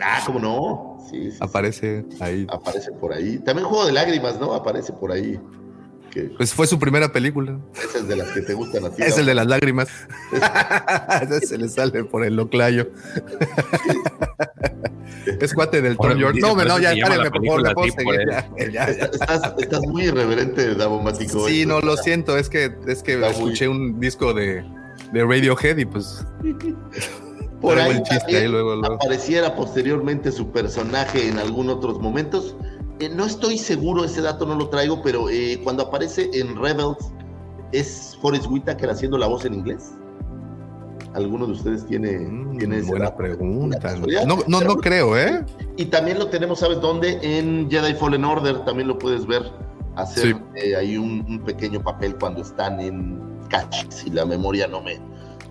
Ah, 0.00 0.20
¿cómo 0.26 0.40
no? 0.40 0.98
Sí, 1.08 1.30
sí, 1.30 1.32
sí, 1.32 1.38
Aparece 1.40 2.04
ahí. 2.20 2.46
aparece 2.50 2.90
por 2.92 3.12
ahí. 3.12 3.38
También 3.38 3.68
Juego 3.68 3.86
de 3.86 3.92
Lágrimas, 3.92 4.40
¿no? 4.40 4.54
Aparece 4.54 4.92
por 4.92 5.12
ahí. 5.12 5.38
Que 6.12 6.24
Pues 6.36 6.52
fue 6.52 6.66
su 6.66 6.78
primera 6.78 7.10
película. 7.10 7.58
esa 7.74 7.98
es 7.98 8.06
de 8.08 8.16
las 8.16 8.28
que 8.32 8.42
te 8.42 8.52
gustan 8.54 8.84
a 8.84 8.90
ti. 8.90 9.02
Es 9.02 9.14
¿no? 9.14 9.20
el 9.20 9.26
de 9.26 9.34
las 9.34 9.46
lágrimas. 9.46 9.88
Ese 11.22 11.40
Se 11.46 11.58
le 11.58 11.68
sale 11.68 12.04
por 12.04 12.24
el 12.24 12.38
oclayo. 12.38 12.88
es 15.40 15.54
cuate 15.54 15.80
del 15.82 15.96
Tom 15.96 16.16
York. 16.18 16.36
No, 16.40 16.54
no, 16.54 16.78
ya, 16.78 16.94
la 16.94 17.30
por 17.30 17.44
favor, 17.46 17.66
ya 17.66 17.74
puedo 17.74 17.92
seguir, 17.92 18.20
él. 18.58 18.72
ya, 18.72 18.86
ya, 18.86 18.96
ya. 18.96 19.04
Estás, 19.06 19.54
estás 19.58 19.80
muy 19.86 20.04
irreverente, 20.04 20.74
Davomático. 20.74 21.48
Sí, 21.48 21.64
no, 21.66 21.80
lo 21.80 21.96
siento, 21.96 22.36
es 22.36 22.48
que, 22.48 22.74
es 22.86 23.02
que 23.02 23.14
Está 23.14 23.26
muy- 23.28 23.36
escuché 23.36 23.68
un 23.68 23.98
disco 24.00 24.34
de, 24.34 24.64
de 25.12 25.24
Radiohead 25.24 25.78
y 25.78 25.84
pues 25.86 26.24
Por 27.60 27.78
ahí, 27.78 28.02
chiste 28.02 28.48
luego, 28.48 28.76
luego. 28.76 28.96
apareciera 28.96 29.54
posteriormente 29.54 30.32
su 30.32 30.50
personaje 30.50 31.28
en 31.28 31.38
algún 31.38 31.68
otros 31.70 32.00
momentos. 32.00 32.56
Eh, 33.02 33.08
no 33.08 33.24
estoy 33.26 33.58
seguro, 33.58 34.04
ese 34.04 34.20
dato 34.22 34.46
no 34.46 34.54
lo 34.54 34.68
traigo, 34.68 35.02
pero 35.02 35.28
eh, 35.28 35.60
cuando 35.64 35.82
aparece 35.82 36.30
en 36.34 36.54
Rebels, 36.56 36.98
¿es 37.72 38.16
Forrest 38.22 38.46
Whitaker 38.48 38.90
haciendo 38.90 39.18
la 39.18 39.26
voz 39.26 39.44
en 39.44 39.54
inglés? 39.54 39.90
¿Alguno 41.14 41.46
de 41.46 41.52
ustedes 41.52 41.84
tiene, 41.86 42.18
Mm, 42.20 42.58
tiene 42.58 42.78
ese 42.78 42.86
buena 42.88 43.06
dato? 43.06 43.16
pregunta. 43.18 43.96
No, 44.24 44.38
no, 44.46 44.60
no 44.60 44.76
creo, 44.76 45.18
¿eh? 45.18 45.44
Y 45.76 45.86
también 45.86 46.18
lo 46.20 46.28
tenemos, 46.28 46.60
¿sabes 46.60 46.80
dónde? 46.80 47.18
En 47.22 47.68
Jedi 47.68 47.94
Fallen 47.94 48.24
Order, 48.24 48.64
también 48.64 48.86
lo 48.88 48.98
puedes 48.98 49.26
ver 49.26 49.50
hacer 49.96 50.28
Sí. 50.28 50.34
eh, 50.54 50.76
ahí 50.76 50.96
un, 50.96 51.24
un 51.28 51.40
pequeño 51.40 51.82
papel 51.82 52.14
cuando 52.16 52.40
están 52.40 52.80
en 52.80 53.20
Catch, 53.48 53.90
si 53.90 54.10
la 54.10 54.24
memoria 54.24 54.66
no 54.68 54.80
me, 54.80 54.98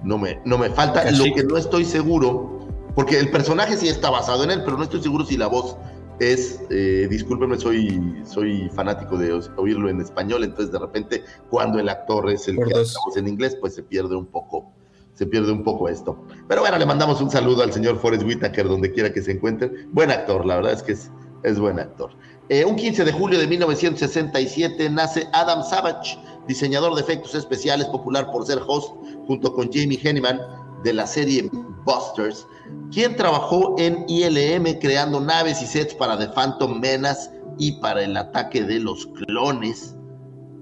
no 0.04 0.18
me, 0.18 0.40
no 0.46 0.58
me 0.58 0.70
falta. 0.70 1.12
Lo 1.12 1.26
que 1.36 1.44
no 1.44 1.58
estoy 1.58 1.84
seguro, 1.86 2.66
porque 2.96 3.20
el 3.20 3.30
personaje 3.30 3.76
sí 3.76 3.88
está 3.90 4.10
basado 4.10 4.44
en 4.46 4.52
él, 4.52 4.62
pero 4.64 4.78
no 4.78 4.84
estoy 4.84 5.02
seguro 5.04 5.26
si 5.26 5.36
la 5.38 5.48
voz 5.48 5.76
es, 6.22 6.62
eh, 6.70 7.08
discúlpenme, 7.10 7.58
soy, 7.58 8.22
soy 8.26 8.70
fanático 8.70 9.18
de 9.18 9.34
oírlo 9.58 9.90
en 9.90 10.02
español, 10.02 10.44
entonces 10.44 10.72
de 10.72 10.78
repente 10.78 11.24
cuando 11.50 11.80
el 11.80 11.90
actor 11.90 12.30
es 12.30 12.48
el 12.48 12.58
Por 12.58 12.68
que 12.68 12.74
voz 12.76 13.18
en 13.18 13.28
inglés, 13.28 13.58
pues 13.60 13.74
se 13.74 13.82
pierde 13.82 14.16
un 14.16 14.28
poco 14.28 14.72
se 15.14 15.26
pierde 15.28 15.52
un 15.52 15.64
poco 15.64 15.90
esto. 15.90 16.18
Pero 16.48 16.62
bueno, 16.62 16.78
le 16.80 16.86
mandamos 16.86 17.22
un 17.22 17.30
saludo 17.30 17.64
al 17.64 17.72
señor 17.72 18.00
Forrest 18.00 18.24
Whitaker 18.24 18.68
donde 18.68 18.92
quiera 18.92 19.14
que 19.14 19.22
se 19.22 19.32
encuentre. 19.32 19.72
Buen 19.92 20.10
actor, 20.10 20.46
la 20.46 20.56
verdad 20.56 20.74
es 20.74 20.82
que 20.82 20.94
es, 20.94 21.12
es 21.44 21.60
buen 21.60 21.80
actor. 21.80 22.12
Eh, 22.50 22.66
un 22.66 22.76
15 22.76 23.06
de 23.06 23.12
julio 23.12 23.38
de 23.38 23.46
1967 23.46 24.90
nace 24.90 25.28
Adam 25.34 25.64
Savage, 25.64 26.18
diseñador 26.48 26.96
de 26.96 27.02
efectos 27.02 27.36
especiales, 27.36 27.88
popular 27.88 28.32
por 28.32 28.46
ser 28.46 28.60
host 28.66 28.96
junto 29.28 29.54
con 29.54 29.72
Jamie 29.72 30.00
Henneman 30.02 30.40
de 30.84 30.94
la 30.94 31.06
serie 31.08 31.50
Busters, 31.86 32.48
quien 32.92 33.16
trabajó 33.16 33.76
en 33.78 34.06
ILM 34.08 34.80
creando 34.80 35.20
naves 35.20 35.62
y 35.62 35.66
sets 35.66 35.94
para 35.96 36.18
The 36.18 36.28
Phantom 36.30 36.80
Menace 36.80 37.30
y 37.58 37.74
para 37.74 38.04
el 38.04 38.16
ataque 38.18 38.64
de 38.64 38.80
los 38.80 39.08
clones 39.08 39.96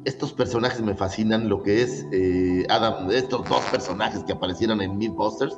estos 0.05 0.31
personajes 0.33 0.81
me 0.81 0.95
fascinan, 0.95 1.49
lo 1.49 1.61
que 1.61 1.81
es 1.83 2.05
eh, 2.11 2.65
Adam, 2.69 3.11
estos 3.11 3.47
dos 3.49 3.61
personajes 3.65 4.23
que 4.23 4.31
aparecieron 4.31 4.81
en 4.81 4.97
Mythbusters, 4.97 5.57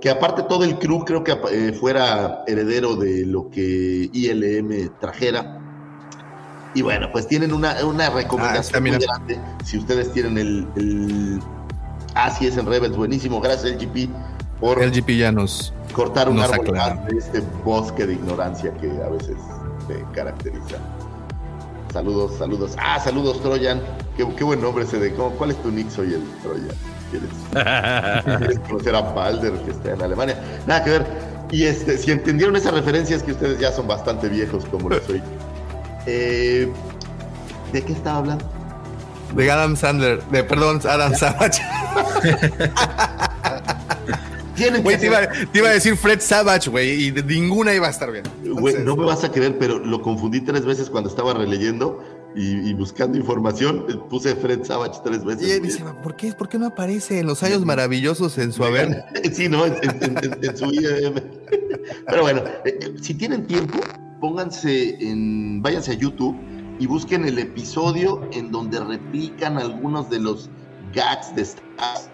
que 0.00 0.08
aparte 0.10 0.44
todo 0.44 0.64
el 0.64 0.78
crew 0.78 1.04
creo 1.04 1.24
que 1.24 1.36
eh, 1.50 1.72
fuera 1.72 2.42
heredero 2.46 2.94
de 2.96 3.26
lo 3.26 3.50
que 3.50 4.08
ILM 4.12 4.90
trajera. 5.00 5.58
Y 6.72 6.82
bueno, 6.82 7.08
pues 7.10 7.26
tienen 7.26 7.52
una, 7.52 7.84
una 7.84 8.06
Ah, 8.06 8.10
recomendación 8.10 8.80
muy 8.82 8.92
mira. 8.92 9.04
grande. 9.04 9.40
Si 9.64 9.76
ustedes 9.76 10.12
tienen 10.12 10.38
el, 10.38 10.68
el... 10.76 11.40
Ah, 12.14 12.30
sí, 12.30 12.46
es 12.46 12.56
en 12.56 12.66
Rebels, 12.66 12.96
buenísimo. 12.96 13.40
Gracias, 13.40 13.72
LGP, 13.72 14.08
por 14.60 14.82
El 14.82 14.90
GP 14.90 15.16
ya 15.16 15.32
nos. 15.32 15.72
cortar 15.94 16.28
un 16.28 16.36
nos 16.36 16.50
árbol 16.50 16.72
más 16.76 17.06
de 17.06 17.16
este 17.18 17.42
bosque 17.64 18.06
de 18.06 18.14
ignorancia 18.14 18.72
que 18.74 18.88
a 19.02 19.08
veces 19.08 19.36
te 19.88 20.04
caracteriza. 20.14 20.76
Saludos, 21.92 22.36
saludos. 22.38 22.76
Ah, 22.78 23.00
saludos, 23.00 23.40
Troyan. 23.42 23.80
Qué, 24.16 24.26
qué 24.36 24.44
buen 24.44 24.60
nombre 24.60 24.84
ese 24.84 24.98
de. 24.98 25.12
¿cómo- 25.14 25.30
¿Cuál 25.32 25.50
es 25.50 25.62
tu 25.62 25.70
nick? 25.70 25.90
Soy 25.90 26.14
el 26.14 26.22
Troyan. 26.42 26.76
¿Quieres, 27.10 27.30
quieres 28.38 28.58
conocer 28.68 28.94
a 28.94 29.00
Balder 29.00 29.52
que 29.64 29.70
está 29.72 29.92
en 29.92 30.02
Alemania? 30.02 30.36
Nada 30.66 30.84
que 30.84 30.90
ver. 30.90 31.06
Y 31.50 31.64
este, 31.64 31.98
si 31.98 32.12
entendieron 32.12 32.54
esas 32.54 32.72
referencias, 32.74 33.24
que 33.24 33.32
ustedes 33.32 33.58
ya 33.58 33.72
son 33.72 33.88
bastante 33.88 34.28
viejos 34.28 34.64
como 34.66 34.88
lo 34.88 35.00
soy. 35.00 35.22
Eh, 36.06 36.72
¿De 37.74 37.82
qué 37.82 37.92
estaba 37.92 38.18
hablando? 38.18 38.44
De 39.34 39.50
Adam 39.50 39.76
Sandler. 39.76 40.22
De, 40.30 40.44
perdón, 40.44 40.80
Adam 40.88 41.14
Savage. 41.14 41.60
Güey, 44.82 44.98
te 44.98 45.06
iba, 45.06 45.20
te 45.50 45.58
iba 45.58 45.68
a 45.70 45.72
decir 45.72 45.96
Fred 45.96 46.20
Savage, 46.20 46.68
güey, 46.68 47.04
y 47.06 47.10
de 47.10 47.22
ninguna 47.22 47.72
iba 47.74 47.86
a 47.86 47.90
estar 47.90 48.12
bien. 48.12 48.24
No 48.84 48.94
me 48.94 49.06
vas 49.06 49.24
a 49.24 49.32
creer, 49.32 49.56
pero 49.58 49.78
lo 49.78 50.02
confundí 50.02 50.42
tres 50.42 50.66
veces 50.66 50.90
cuando 50.90 51.08
estaba 51.08 51.32
releyendo 51.32 52.04
y, 52.36 52.68
y 52.68 52.74
buscando 52.74 53.16
información. 53.16 53.86
eh, 53.88 53.94
Puse 54.10 54.34
Fred 54.36 54.62
Savage 54.64 55.00
tres 55.02 55.24
veces. 55.24 55.48
Y 55.48 55.50
él 55.52 55.62
dice, 55.62 55.82
¿por 56.02 56.14
qué, 56.14 56.34
¿por 56.34 56.50
qué 56.50 56.58
no 56.58 56.66
aparece 56.66 57.20
en 57.20 57.26
los 57.26 57.42
años 57.42 57.64
maravillosos 57.64 58.36
en 58.36 58.52
su 58.52 58.62
haber? 58.62 59.02
Sí, 59.32 59.48
no, 59.48 59.64
en, 59.64 59.76
en- 59.82 60.18
en- 60.18 60.38
en 60.44 60.56
su 60.56 60.66
IEM. 60.66 61.14
Pero 62.06 62.20
bueno, 62.22 62.42
eh, 62.66 62.78
eh, 62.82 62.94
si 63.00 63.14
tienen 63.14 63.46
tiempo, 63.46 63.78
pónganse 64.20 64.96
en, 65.00 65.62
váyanse 65.62 65.92
a 65.92 65.94
YouTube 65.94 66.36
y 66.80 66.86
busquen 66.86 67.26
el 67.26 67.38
episodio 67.38 68.26
en 68.32 68.50
donde 68.50 68.80
replican 68.80 69.58
algunos 69.58 70.08
de 70.08 70.18
los 70.18 70.48
gags 70.94 71.32
de 71.36 71.42
Stars 71.42 72.08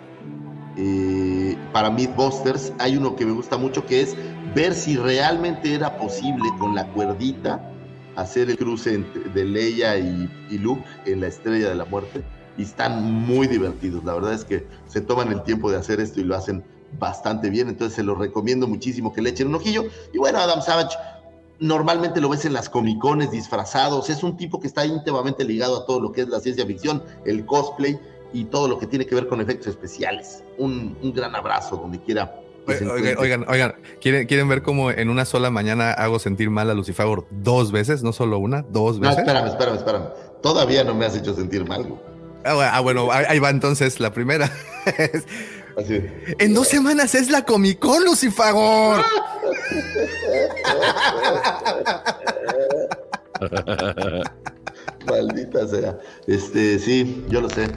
eh, 0.76 1.56
para 1.72 1.88
Mythbusters. 1.88 2.72
Hay 2.80 2.96
uno 2.96 3.14
que 3.14 3.24
me 3.24 3.32
gusta 3.32 3.56
mucho 3.56 3.86
que 3.86 4.00
es 4.00 4.16
ver 4.56 4.74
si 4.74 4.96
realmente 4.96 5.72
era 5.72 5.96
posible 5.96 6.50
con 6.58 6.74
la 6.74 6.84
cuerdita 6.92 7.72
hacer 8.16 8.50
el 8.50 8.58
cruce 8.58 8.98
de 9.32 9.44
Leia 9.44 9.98
y, 9.98 10.28
y 10.50 10.58
Luke 10.58 10.82
en 11.04 11.20
la 11.20 11.28
Estrella 11.28 11.68
de 11.68 11.76
la 11.76 11.84
Muerte. 11.84 12.24
Y 12.58 12.62
están 12.62 13.04
muy 13.04 13.46
divertidos. 13.46 14.02
La 14.02 14.14
verdad 14.14 14.32
es 14.32 14.44
que 14.44 14.66
se 14.88 15.00
toman 15.00 15.30
el 15.30 15.44
tiempo 15.44 15.70
de 15.70 15.76
hacer 15.76 16.00
esto 16.00 16.20
y 16.20 16.24
lo 16.24 16.34
hacen 16.34 16.64
bastante 16.98 17.50
bien. 17.50 17.68
Entonces 17.68 17.94
se 17.94 18.02
los 18.02 18.18
recomiendo 18.18 18.66
muchísimo 18.66 19.12
que 19.12 19.22
le 19.22 19.30
echen 19.30 19.48
un 19.48 19.56
ojillo. 19.56 19.84
Y 20.12 20.18
bueno, 20.18 20.38
Adam 20.38 20.60
Savage, 20.60 20.96
Normalmente 21.58 22.20
lo 22.20 22.28
ves 22.28 22.44
en 22.44 22.52
las 22.52 22.68
comicones 22.68 23.30
disfrazados. 23.30 24.10
Es 24.10 24.22
un 24.22 24.36
tipo 24.36 24.60
que 24.60 24.66
está 24.66 24.84
íntimamente 24.84 25.44
ligado 25.44 25.82
a 25.82 25.86
todo 25.86 26.00
lo 26.00 26.12
que 26.12 26.22
es 26.22 26.28
la 26.28 26.40
ciencia 26.40 26.66
ficción, 26.66 27.02
el 27.24 27.46
cosplay 27.46 27.98
y 28.32 28.44
todo 28.44 28.68
lo 28.68 28.78
que 28.78 28.86
tiene 28.86 29.06
que 29.06 29.14
ver 29.14 29.26
con 29.26 29.40
efectos 29.40 29.68
especiales. 29.68 30.44
Un, 30.58 30.96
un 31.02 31.12
gran 31.12 31.34
abrazo 31.34 31.76
donde 31.76 32.00
quiera. 32.00 32.40
Oigan, 32.68 33.16
oigan, 33.18 33.44
oigan, 33.48 33.74
¿quieren, 34.00 34.26
¿quieren 34.26 34.48
ver 34.48 34.62
cómo 34.62 34.90
en 34.90 35.08
una 35.08 35.24
sola 35.24 35.50
mañana 35.50 35.92
hago 35.92 36.18
sentir 36.18 36.50
mal 36.50 36.68
a 36.68 36.74
Lucifer 36.74 37.06
dos 37.30 37.70
veces? 37.70 38.02
No 38.02 38.12
solo 38.12 38.38
una, 38.38 38.62
dos 38.62 38.98
No, 38.98 39.08
veces. 39.08 39.18
espérame, 39.18 39.46
espérame, 39.46 39.76
espérame. 39.76 40.04
Todavía 40.42 40.82
no 40.82 40.94
me 40.94 41.06
has 41.06 41.16
hecho 41.16 41.32
sentir 41.34 41.64
mal. 41.64 41.86
Ah, 42.44 42.80
bueno, 42.80 43.08
ah, 43.10 43.18
ahí 43.18 43.24
ahí 43.28 43.38
va 43.38 43.50
entonces 43.50 44.00
la 44.00 44.12
primera. 44.12 44.50
Así. 45.76 46.00
en 46.38 46.54
dos 46.54 46.68
semanas 46.68 47.14
es 47.14 47.30
la 47.30 47.44
Comic 47.44 47.78
Con, 47.78 48.04
Lucifagor. 48.04 49.02
Maldita 55.06 55.66
sea. 55.68 55.98
Este, 56.26 56.78
sí, 56.78 57.24
yo 57.28 57.40
lo 57.40 57.48
sé. 57.50 57.68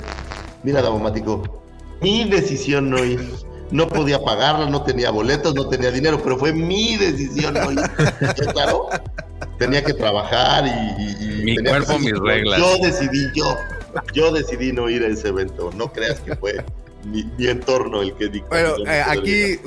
Mira, 0.63 0.81
Davomático, 0.81 1.63
mi 2.01 2.23
decisión 2.29 2.89
no 2.89 3.03
ir. 3.03 3.19
No 3.71 3.87
podía 3.87 4.19
pagarla, 4.19 4.67
no 4.67 4.81
tenía 4.83 5.11
boletos, 5.11 5.53
no 5.53 5.69
tenía 5.69 5.91
dinero, 5.91 6.19
pero 6.23 6.37
fue 6.39 6.51
mi 6.51 6.97
decisión 6.97 7.53
no 7.53 7.71
ir. 7.71 7.79
¿Ya 8.19 8.51
claro? 8.51 8.87
Tenía 9.59 9.83
que 9.83 9.93
trabajar 9.93 10.65
y. 10.65 11.43
Mi 11.43 11.55
tenía 11.55 11.63
que 11.63 11.69
cuerpo, 11.69 11.91
hacer- 11.93 11.99
mis 12.01 12.19
reglas. 12.19 12.59
Yo 12.59 12.77
decidí, 12.79 13.27
yo. 13.35 13.55
Yo 14.13 14.31
decidí 14.31 14.71
no 14.71 14.89
ir 14.89 15.03
a 15.03 15.07
ese 15.07 15.27
evento. 15.29 15.69
No 15.75 15.91
creas 15.91 16.19
que 16.19 16.35
fue 16.35 16.63
mi, 17.05 17.23
mi 17.37 17.47
entorno 17.47 18.01
el 18.01 18.13
que 18.15 18.27
dictó. 18.29 18.49
Bueno, 18.49 18.73
eh, 18.87 19.03
aquí, 19.05 19.59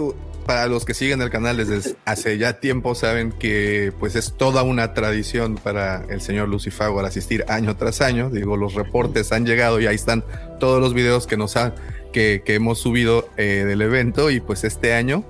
para 0.43 0.67
los 0.67 0.85
que 0.85 0.95
siguen 0.95 1.23
el 1.23 1.31
canal 1.31 1.57
desde 1.57 1.97
hace 2.05 2.37
ya 2.39 2.61
tiempo, 2.61 2.95
saben 2.95 3.33
que 3.33 3.93
pues 3.99 4.15
es 4.17 4.33
toda 4.37 4.63
una 4.63 4.95
tradición 4.95 5.57
para 5.57 6.05
el 6.11 6.21
señor 6.21 6.49
Lucifagor 6.49 7.05
asistir 7.05 7.45
año 7.49 7.77
tras 7.77 8.01
año. 8.01 8.31
Digo, 8.31 8.57
los 8.57 8.75
reportes 8.75 9.33
han 9.33 9.47
llegado 9.47 9.81
y 9.81 9.87
ahí 9.87 9.95
están 9.95 10.25
todos 10.61 10.81
los 10.81 10.95
videos 10.95 11.27
que 11.27 11.37
nos 11.37 11.57
han, 11.57 11.75
que, 12.13 12.43
que 12.45 12.55
hemos 12.55 12.79
subido 12.79 13.29
eh, 13.37 13.65
del 13.67 13.83
evento. 13.83 14.31
Y 14.31 14.41
pues 14.41 14.65
este 14.65 14.95
año, 14.95 15.25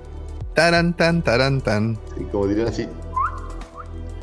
taran, 0.53 0.95
tan, 0.95 1.23
taran, 1.23 1.61
tan. 1.61 1.95
Sí, 2.17 2.25
como 2.31 2.47
dirían 2.47 2.67
así. 2.67 2.87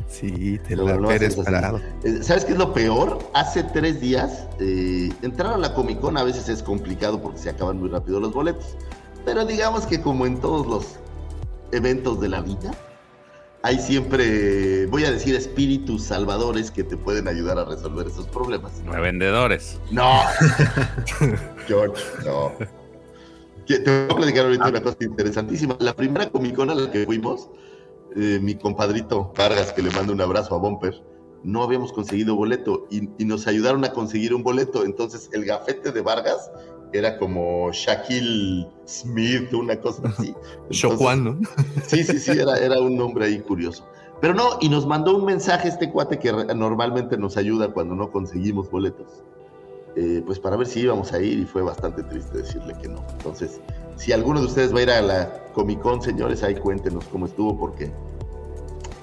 Sí, 0.09 0.59
te 0.67 0.75
Lo- 0.75 0.99
la 0.99 1.15
eres 1.15 1.35
parado. 1.37 1.79
Eh, 2.03 2.19
¿Sabes 2.21 2.45
qué 2.45 2.51
es 2.51 2.57
lo 2.57 2.73
peor? 2.73 3.17
Hace 3.33 3.63
tres 3.63 3.99
días, 4.01 4.45
eh, 4.59 5.09
entrar 5.23 5.53
a 5.53 5.57
la 5.57 5.73
Comic 5.73 5.99
Con 5.99 6.17
a 6.17 6.23
veces 6.23 6.47
es 6.49 6.61
complicado 6.61 7.21
porque 7.21 7.39
se 7.39 7.49
acaban 7.49 7.79
muy 7.79 7.89
rápido 7.89 8.19
los 8.19 8.31
boletos. 8.33 8.75
Pero 9.25 9.45
digamos 9.45 9.85
que 9.85 10.01
como 10.01 10.25
en 10.25 10.39
todos 10.39 10.67
los 10.67 10.99
eventos 11.71 12.19
de 12.19 12.29
la 12.29 12.41
vida, 12.41 12.71
hay 13.63 13.79
siempre, 13.79 14.87
voy 14.87 15.05
a 15.05 15.11
decir, 15.11 15.35
espíritus 15.35 16.03
salvadores 16.03 16.71
que 16.71 16.83
te 16.83 16.97
pueden 16.97 17.27
ayudar 17.27 17.59
a 17.59 17.65
resolver 17.65 18.07
esos 18.07 18.27
problemas. 18.27 18.73
Revendedores. 18.85 19.79
No, 19.91 20.21
George, 21.67 22.03
no. 22.25 22.51
Te 23.67 23.79
voy 23.79 24.07
a 24.09 24.15
platicar 24.15 24.45
ahorita 24.45 24.67
una 24.67 24.81
cosa 24.81 24.97
interesantísima. 25.01 25.77
La 25.79 25.95
primera 25.95 26.29
Comic 26.29 26.55
Con 26.55 26.71
a 26.71 26.75
la 26.75 26.91
que 26.91 27.05
fuimos, 27.05 27.49
eh, 28.15 28.39
mi 28.41 28.55
compadrito 28.55 29.31
Vargas, 29.37 29.71
que 29.73 29.83
le 29.83 29.91
mando 29.91 30.11
un 30.11 30.21
abrazo 30.21 30.55
a 30.55 30.57
Bumper, 30.57 31.01
no 31.43 31.63
habíamos 31.63 31.93
conseguido 31.93 32.35
boleto 32.35 32.87
y, 32.89 33.09
y 33.17 33.25
nos 33.25 33.47
ayudaron 33.47 33.85
a 33.85 33.91
conseguir 33.91 34.33
un 34.33 34.43
boleto. 34.43 34.83
Entonces, 34.83 35.29
el 35.33 35.45
gafete 35.45 35.91
de 35.91 36.01
Vargas 36.01 36.51
era 36.93 37.17
como 37.17 37.71
Shaquille 37.71 38.67
Smith, 38.85 39.53
una 39.53 39.79
cosa 39.79 40.03
así. 40.07 40.33
Shoquan, 40.69 41.23
¿no? 41.23 41.39
Sí, 41.87 42.03
sí, 42.03 42.19
sí, 42.19 42.31
era, 42.31 42.57
era 42.57 42.79
un 42.81 42.97
nombre 42.97 43.25
ahí 43.25 43.39
curioso. 43.39 43.85
Pero 44.19 44.33
no, 44.33 44.57
y 44.61 44.69
nos 44.69 44.85
mandó 44.85 45.15
un 45.17 45.25
mensaje 45.25 45.67
este 45.67 45.89
cuate 45.89 46.19
que 46.19 46.31
normalmente 46.31 47.17
nos 47.17 47.37
ayuda 47.37 47.73
cuando 47.73 47.95
no 47.95 48.11
conseguimos 48.11 48.69
boletos. 48.69 49.23
eh, 49.95 50.23
pues 50.25 50.39
para 50.39 50.55
ver 50.55 50.67
si 50.67 50.81
íbamos 50.81 51.11
a 51.11 51.21
ir 51.21 51.39
y 51.39 51.45
fue 51.45 51.61
bastante 51.61 52.03
triste 52.03 52.37
decirle 52.37 52.75
que 52.81 52.87
no. 52.87 53.03
Entonces, 53.11 53.59
si 53.97 54.11
alguno 54.13 54.39
de 54.39 54.47
ustedes 54.47 54.73
va 54.73 54.79
a 54.79 54.83
ir 54.83 54.89
a 54.89 55.01
la 55.01 55.43
Comic 55.53 55.79
Con, 55.81 56.01
señores, 56.01 56.43
ahí 56.43 56.55
cuéntenos 56.55 57.05
cómo 57.05 57.25
estuvo 57.25 57.57
porque 57.59 57.91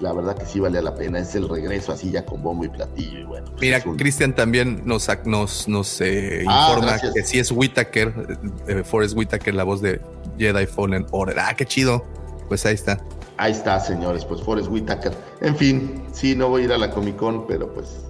la 0.01 0.13
verdad 0.13 0.37
que 0.37 0.47
sí 0.47 0.61
vale 0.61 0.81
la 0.83 0.95
pena. 0.95 1.19
Es 1.19 1.35
el 1.35 1.49
regreso 1.49 1.93
así 1.93 2.11
ya 2.11 2.25
con 2.25 2.43
bombo 2.43 2.65
y 2.65 2.69
platillo 2.69 3.19
y 3.21 3.25
bueno. 3.25 3.47
pues 3.51 3.61
Mira, 3.61 3.83
un- 3.85 3.97
Cristian 3.97 4.35
también 4.35 4.83
nos, 4.85 5.09
nos, 5.25 5.69
nos 5.69 6.01
eh, 6.01 6.45
Ah, 6.49 6.69
informa 6.71 6.99
que 7.15 7.23
sí 7.25 7.39
es 7.39 7.51
Whitaker, 7.51 8.39
eh, 8.69 8.83
Forrest 8.85 9.17
Whitaker, 9.17 9.55
la 9.55 9.65
voz 9.65 9.81
de 9.83 10.01
Jedi 10.39 10.67
Fallen 10.67 11.07
Order. 11.11 11.39
Ah, 11.41 11.55
qué 11.57 11.65
chido. 11.67 12.05
Pues 12.49 12.65
ahí 12.67 12.75
está. 12.75 12.99
Ahí 13.37 13.53
está, 13.53 13.79
señores, 13.81 14.25
pues 14.25 14.43
Forrest 14.43 14.69
Whitaker. 14.69 15.13
En 15.41 15.55
fin, 15.57 16.03
sí, 16.13 16.35
no 16.35 16.49
voy 16.49 16.63
a 16.63 16.65
ir 16.67 16.73
a 16.73 16.79
la 16.79 16.91
Comic 16.91 17.17
Con, 17.17 17.47
pero 17.47 17.73
pues. 17.73 18.01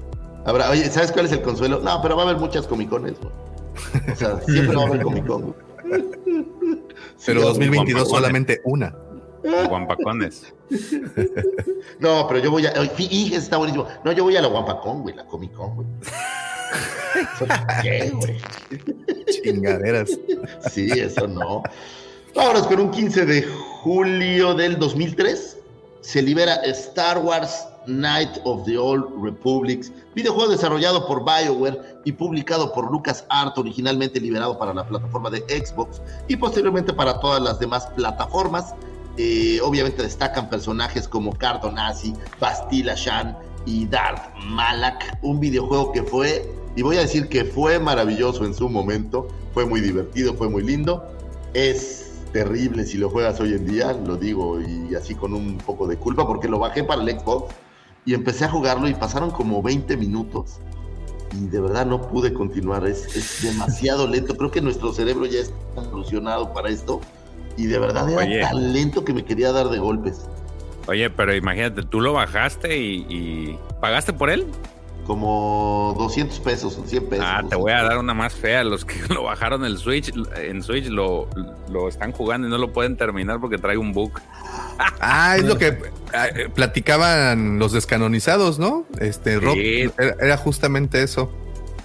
Habrá, 0.47 0.71
oye, 0.71 0.89
¿sabes 0.91 1.13
cuál 1.13 1.27
es 1.27 1.33
el 1.33 1.43
consuelo? 1.43 1.81
No, 1.81 2.01
pero 2.01 2.17
va 2.17 2.23
a 2.23 2.27
haber 2.31 2.39
muchas 2.41 2.67
Comic 2.67 2.89
Cones. 2.89 3.15
O 4.13 4.17
sea, 4.17 4.41
siempre 4.47 4.75
va 4.77 4.83
a 4.85 4.87
haber 4.87 5.03
Comic 5.03 5.27
Con. 5.27 5.55
Sí, 7.17 7.25
Pero 7.27 7.41
va 7.41 7.47
a 7.47 7.51
haber- 7.51 7.67
2022 7.67 8.03
Guampacones. 8.05 8.09
solamente 8.09 8.61
una. 8.65 8.95
Guampacones. 9.43 10.55
No, 12.01 12.27
pero 12.29 12.41
yo 12.41 12.51
voy 12.51 12.67
a. 12.67 12.73
Fíjese, 12.73 13.37
está 13.37 13.57
buenísimo. 13.57 13.87
No, 14.05 14.13
yo 14.13 14.23
voy 14.25 14.37
a 14.37 14.43
la 14.43 14.49
Guampacón, 14.49 15.03
güey, 15.03 15.17
la 15.17 15.25
Comic 15.27 15.53
Con, 15.53 15.75
güey. 15.77 15.89
¿Eso 17.15 17.47
por 17.47 17.83
¿Qué, 17.83 18.11
güey? 18.11 18.37
Chingaderas. 19.43 20.11
Sí, 20.71 20.89
eso 20.93 21.27
no. 21.27 21.63
Vámonos 22.35 22.67
con 22.67 22.81
un 22.81 22.91
15 22.91 23.27
de 23.27 23.43
julio 23.83 24.55
del 24.55 24.79
2003. 24.79 25.57
Se 26.03 26.23
libera 26.23 26.55
Star 26.65 27.19
Wars 27.19 27.67
Night 27.89 28.39
of 28.45 28.65
the 28.65 28.77
Old 28.79 29.07
Republics, 29.23 29.91
videojuego 30.15 30.53
desarrollado 30.53 31.07
por 31.07 31.25
BioWare 31.25 32.01
y 32.05 32.13
publicado 32.13 32.73
por 32.73 32.91
LucasArts, 32.91 33.57
originalmente 33.57 34.21
liberado 34.21 34.59
para 34.59 34.75
la 34.75 34.87
plataforma 34.87 35.31
de 35.31 35.39
Xbox 35.49 36.01
y 36.29 36.37
posteriormente 36.37 36.93
para 36.93 37.19
todas 37.21 37.43
las 37.43 37.59
demás 37.59 37.87
plataformas. 37.97 38.75
Eh, 39.21 39.59
obviamente 39.65 40.03
destacan 40.03 40.49
personajes 40.49 41.09
como 41.09 41.33
Cardonazi, 41.33 42.15
Bastila 42.41 42.95
Shan 42.95 43.37
y 43.67 43.85
Darth 43.87 44.33
Malak, 44.45 45.19
un 45.23 45.41
videojuego 45.41 45.91
que 45.91 46.05
fue, 46.05 46.49
y 46.77 46.83
voy 46.83 46.99
a 46.99 47.01
decir 47.01 47.29
que 47.29 47.45
fue 47.45 47.81
maravilloso 47.81 48.45
en 48.45 48.55
su 48.55 48.69
momento, 48.69 49.27
fue 49.53 49.67
muy 49.67 49.81
divertido, 49.81 50.35
fue 50.35 50.49
muy 50.49 50.63
lindo, 50.63 51.05
es 51.53 52.13
terrible 52.33 52.87
si 52.87 52.97
lo 52.97 53.11
juegas 53.11 53.41
hoy 53.41 53.55
en 53.55 53.67
día, 53.67 53.93
lo 53.93 54.17
digo 54.17 54.61
y 54.61 54.95
así 54.95 55.17
con 55.17 55.35
un 55.35 55.59
poco 55.59 55.89
de 55.89 55.97
culpa 55.97 56.25
porque 56.25 56.47
lo 56.47 56.61
bajé 56.61 56.85
para 56.85 57.03
el 57.03 57.19
Xbox 57.19 57.53
y 58.05 58.15
empecé 58.15 58.45
a 58.45 58.51
jugarlo 58.51 58.89
y 58.89 58.95
pasaron 58.95 59.33
como 59.33 59.63
20 59.63 59.97
minutos 59.97 60.61
y 61.33 61.47
de 61.47 61.61
verdad 61.61 61.87
no 61.87 62.03
pude 62.03 62.33
continuar, 62.33 62.87
es, 62.87 63.43
demasiado 63.43 64.07
lento, 64.07 64.37
creo 64.37 64.51
que 64.51 64.61
nuestro 64.61 64.93
cerebro 64.93 65.27
ya 65.27 65.41
está 65.41 65.55
evolucionado 65.85 66.53
para 66.53 66.71
esto 66.71 67.01
y 67.59 67.67
de 67.67 67.79
verdad 67.79 68.09
era 68.11 68.23
Oye. 68.23 68.41
tan 68.41 68.73
lento 68.73 69.05
que 69.05 69.13
me 69.13 69.25
quería 69.25 69.53
dar 69.53 69.69
de 69.69 69.79
golpes. 69.79 70.23
Oye, 70.87 71.11
pero 71.11 71.35
imagínate, 71.35 71.83
tú 71.83 72.01
lo 72.01 72.15
bajaste 72.15 72.79
y, 72.79 73.05
y 73.11 73.59
¿pagaste 73.81 74.15
por 74.15 74.31
él? 74.31 74.47
Como 75.07 75.95
200 75.99 76.39
pesos, 76.41 76.79
100 76.85 77.09
pesos. 77.09 77.25
Ah, 77.27 77.43
te 77.49 77.57
voy 77.57 77.73
a 77.73 77.83
dar 77.83 77.97
una 77.99 78.13
más 78.13 78.35
fea. 78.35 78.63
Los 78.63 78.85
que 78.85 78.95
lo 79.15 79.23
bajaron 79.25 79.65
el 79.65 79.79
Switch, 79.79 80.13
en 80.37 80.63
Switch 80.63 80.87
lo, 80.89 81.29
lo 81.71 81.89
están 81.89 82.13
jugando 82.13 82.47
y 82.47 82.51
no 82.51 82.59
lo 82.59 82.73
pueden 82.73 82.97
terminar 82.97 83.41
porque 83.41 83.59
trae 83.59 83.77
un 83.77 83.93
bug. 83.93 84.13
Ah, 85.01 85.37
es 85.37 85.43
lo 85.45 85.59
que 85.59 85.77
ah, 86.15 86.29
eh, 86.29 86.49
platicaban 86.55 87.59
los 87.59 87.73
descanonizados, 87.73 88.61
¿no? 88.61 88.85
Este, 89.01 89.41
Rob, 89.41 89.55
Sí. 89.55 89.91
era 90.21 90.37
justamente 90.37 91.03
eso. 91.03 91.33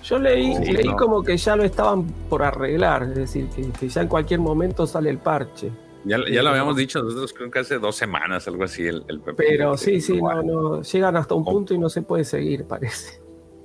Yo 0.03 0.19
leí, 0.19 0.55
Sí, 0.57 0.71
leí 0.73 0.87
no. 0.89 0.95
como 0.97 1.23
que 1.23 1.37
ya 1.37 1.55
lo 1.55 1.63
estaban 1.63 2.05
por 2.29 2.43
arreglar, 2.43 3.03
es 3.03 3.15
decir, 3.15 3.47
que, 3.49 3.63
que 3.71 3.87
ya 3.89 4.01
en 4.01 4.07
cualquier 4.07 4.39
momento 4.41 4.85
sale 4.85 5.09
el 5.09 5.17
parche. 5.19 5.71
Ya, 6.05 6.17
ya 6.29 6.43
lo 6.43 6.49
habíamos 6.49 6.75
dicho 6.75 7.01
nosotros, 7.01 7.31
creo 7.31 7.49
que 7.49 7.59
hace 7.59 7.79
dos 7.79 7.95
semanas, 7.95 8.45
algo 8.49 8.65
así, 8.65 8.85
el, 8.85 9.05
el 9.07 9.21
Pepe. 9.21 9.45
Pero 9.47 9.77
sí, 9.77 10.01
sí, 10.01 10.21
no, 10.21 10.43
no, 10.43 10.81
llegan 10.81 11.15
hasta 11.15 11.33
un 11.33 11.45
punto 11.45 11.73
y 11.73 11.77
no 11.77 11.87
se 11.87 12.01
puede 12.01 12.25
seguir, 12.25 12.65
parece. 12.65 13.21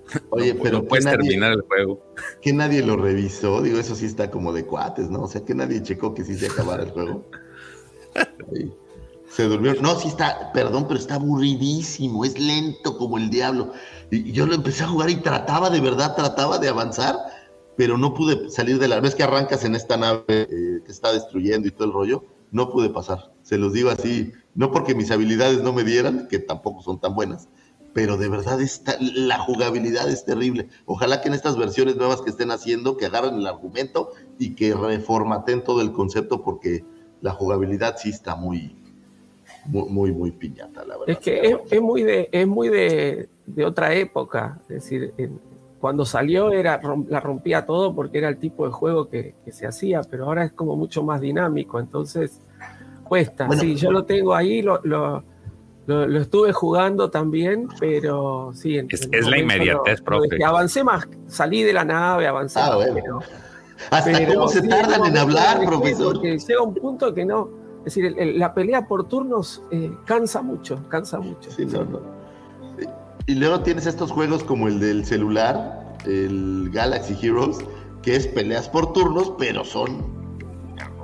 Oye, 0.30 0.54
no- 0.54 0.62
pero 0.62 0.78
no 0.78 0.84
puedes 0.84 1.04
nadie, 1.04 1.18
terminar 1.18 1.52
el 1.52 1.62
juego. 1.62 2.00
que 2.40 2.52
nadie 2.52 2.82
lo 2.86 2.96
revisó, 2.96 3.60
digo, 3.60 3.78
eso 3.78 3.96
sí 3.96 4.06
está 4.06 4.30
como 4.30 4.52
de 4.52 4.64
cuates, 4.64 5.10
¿no? 5.10 5.22
O 5.22 5.26
sea, 5.28 5.44
que 5.44 5.54
nadie 5.54 5.82
checó 5.82 6.14
que 6.14 6.24
sí 6.24 6.36
se 6.36 6.46
acabara 6.46 6.84
el 6.84 6.90
juego. 6.92 7.24
Ahí. 8.54 8.72
Se 9.28 9.42
durmió. 9.44 9.74
No, 9.82 9.94
sí 9.96 10.08
está, 10.08 10.50
perdón, 10.54 10.86
pero 10.88 10.98
está 10.98 11.16
aburridísimo, 11.16 12.24
es 12.24 12.38
lento 12.38 12.96
como 12.96 13.18
el 13.18 13.28
diablo. 13.28 13.72
Y 14.10 14.32
yo 14.32 14.46
lo 14.46 14.54
empecé 14.54 14.84
a 14.84 14.88
jugar 14.88 15.10
y 15.10 15.16
trataba, 15.16 15.70
de 15.70 15.80
verdad, 15.80 16.16
trataba 16.16 16.58
de 16.58 16.68
avanzar, 16.68 17.16
pero 17.76 17.98
no 17.98 18.14
pude 18.14 18.50
salir 18.50 18.78
de 18.78 18.88
la... 18.88 19.00
¿Ves 19.00 19.14
que 19.14 19.22
arrancas 19.22 19.64
en 19.64 19.74
esta 19.74 19.96
nave 19.96 20.24
eh, 20.28 20.80
que 20.84 20.90
está 20.90 21.12
destruyendo 21.12 21.68
y 21.68 21.70
todo 21.70 21.84
el 21.84 21.92
rollo? 21.92 22.24
No 22.50 22.70
pude 22.70 22.88
pasar, 22.88 23.30
se 23.42 23.58
los 23.58 23.74
digo 23.74 23.90
así, 23.90 24.32
no 24.54 24.70
porque 24.70 24.94
mis 24.94 25.10
habilidades 25.10 25.62
no 25.62 25.74
me 25.74 25.84
dieran, 25.84 26.28
que 26.28 26.38
tampoco 26.38 26.82
son 26.82 26.98
tan 26.98 27.14
buenas, 27.14 27.48
pero 27.92 28.16
de 28.16 28.28
verdad 28.28 28.60
está, 28.62 28.96
la 28.98 29.38
jugabilidad 29.38 30.08
es 30.08 30.24
terrible. 30.24 30.68
Ojalá 30.86 31.20
que 31.20 31.28
en 31.28 31.34
estas 31.34 31.58
versiones 31.58 31.96
nuevas 31.96 32.22
que 32.22 32.30
estén 32.30 32.50
haciendo, 32.50 32.96
que 32.96 33.06
agarren 33.06 33.34
el 33.34 33.46
argumento 33.46 34.12
y 34.38 34.54
que 34.54 34.72
reformaten 34.72 35.62
todo 35.62 35.82
el 35.82 35.92
concepto, 35.92 36.42
porque 36.42 36.84
la 37.20 37.32
jugabilidad 37.32 37.96
sí 37.98 38.08
está 38.08 38.34
muy, 38.34 38.74
muy, 39.66 40.12
muy, 40.12 40.30
piñata, 40.30 40.86
la 40.86 40.96
verdad. 40.96 41.10
Es 41.10 41.18
que 41.18 41.58
es 41.70 41.82
muy 41.82 42.02
de, 42.02 42.30
es 42.32 42.46
muy 42.46 42.68
de, 42.70 43.28
de 43.54 43.64
otra 43.64 43.94
época. 43.94 44.58
Es 44.62 44.68
decir, 44.68 45.12
en- 45.16 45.40
cuando 45.80 46.04
salió 46.04 46.50
era 46.50 46.80
rom- 46.82 47.06
la 47.08 47.20
rompía 47.20 47.64
todo 47.64 47.94
porque 47.94 48.18
era 48.18 48.28
el 48.28 48.38
tipo 48.38 48.64
de 48.66 48.72
juego 48.72 49.08
que, 49.08 49.34
que 49.44 49.52
se 49.52 49.66
hacía, 49.66 50.00
pero 50.10 50.24
ahora 50.24 50.44
es 50.44 50.52
como 50.52 50.74
mucho 50.76 51.02
más 51.04 51.20
dinámico, 51.20 51.78
entonces 51.78 52.40
cuesta. 53.04 53.46
Bueno. 53.46 53.62
sí, 53.62 53.76
yo 53.76 53.90
lo 53.92 54.04
tengo 54.04 54.34
ahí, 54.34 54.60
lo, 54.60 54.80
lo, 54.82 55.22
lo- 55.86 56.06
lo 56.08 56.20
estuve 56.20 56.52
jugando 56.52 57.10
también, 57.10 57.68
pero 57.78 58.50
sí. 58.54 58.76
en- 58.76 58.88
Es- 58.90 59.04
en 59.06 59.14
es 59.14 59.26
la 59.28 59.38
inmediatez, 59.38 60.00
profe. 60.02 60.42
Avancé 60.44 60.82
más, 60.82 61.08
salí 61.28 61.62
de 61.62 61.72
la 61.72 61.84
nave, 61.84 62.26
avancé 62.26 62.58
Ah, 62.60 62.66
más, 62.70 62.76
bueno. 62.76 62.94
pero- 62.94 63.20
Hasta 63.92 64.10
pero 64.10 64.34
cómo 64.34 64.48
se 64.48 64.60
sí, 64.60 64.68
tardan 64.68 65.04
en 65.06 65.16
hablar, 65.16 65.64
profesor. 65.64 66.14
Porque 66.14 66.36
llega 66.36 66.62
un 66.62 66.74
punto 66.74 67.14
que 67.14 67.24
no. 67.24 67.48
Es 67.86 67.94
decir, 67.94 68.04
el- 68.06 68.18
el- 68.18 68.38
la 68.40 68.52
pelea 68.52 68.88
por 68.88 69.06
turnos 69.08 69.62
eh, 69.70 69.92
cansa 70.04 70.42
mucho, 70.42 70.82
cansa 70.88 71.20
mucho. 71.20 71.48
Sí, 71.52 71.64
no, 71.66 71.84
no. 71.84 72.17
Y 73.28 73.34
luego 73.34 73.60
tienes 73.60 73.84
estos 73.84 74.10
juegos 74.10 74.42
como 74.42 74.68
el 74.68 74.80
del 74.80 75.04
celular, 75.04 75.96
el 76.06 76.70
Galaxy 76.72 77.14
Heroes, 77.20 77.58
que 78.00 78.16
es 78.16 78.26
peleas 78.26 78.70
por 78.70 78.94
turnos, 78.94 79.34
pero 79.38 79.66
son, 79.66 80.02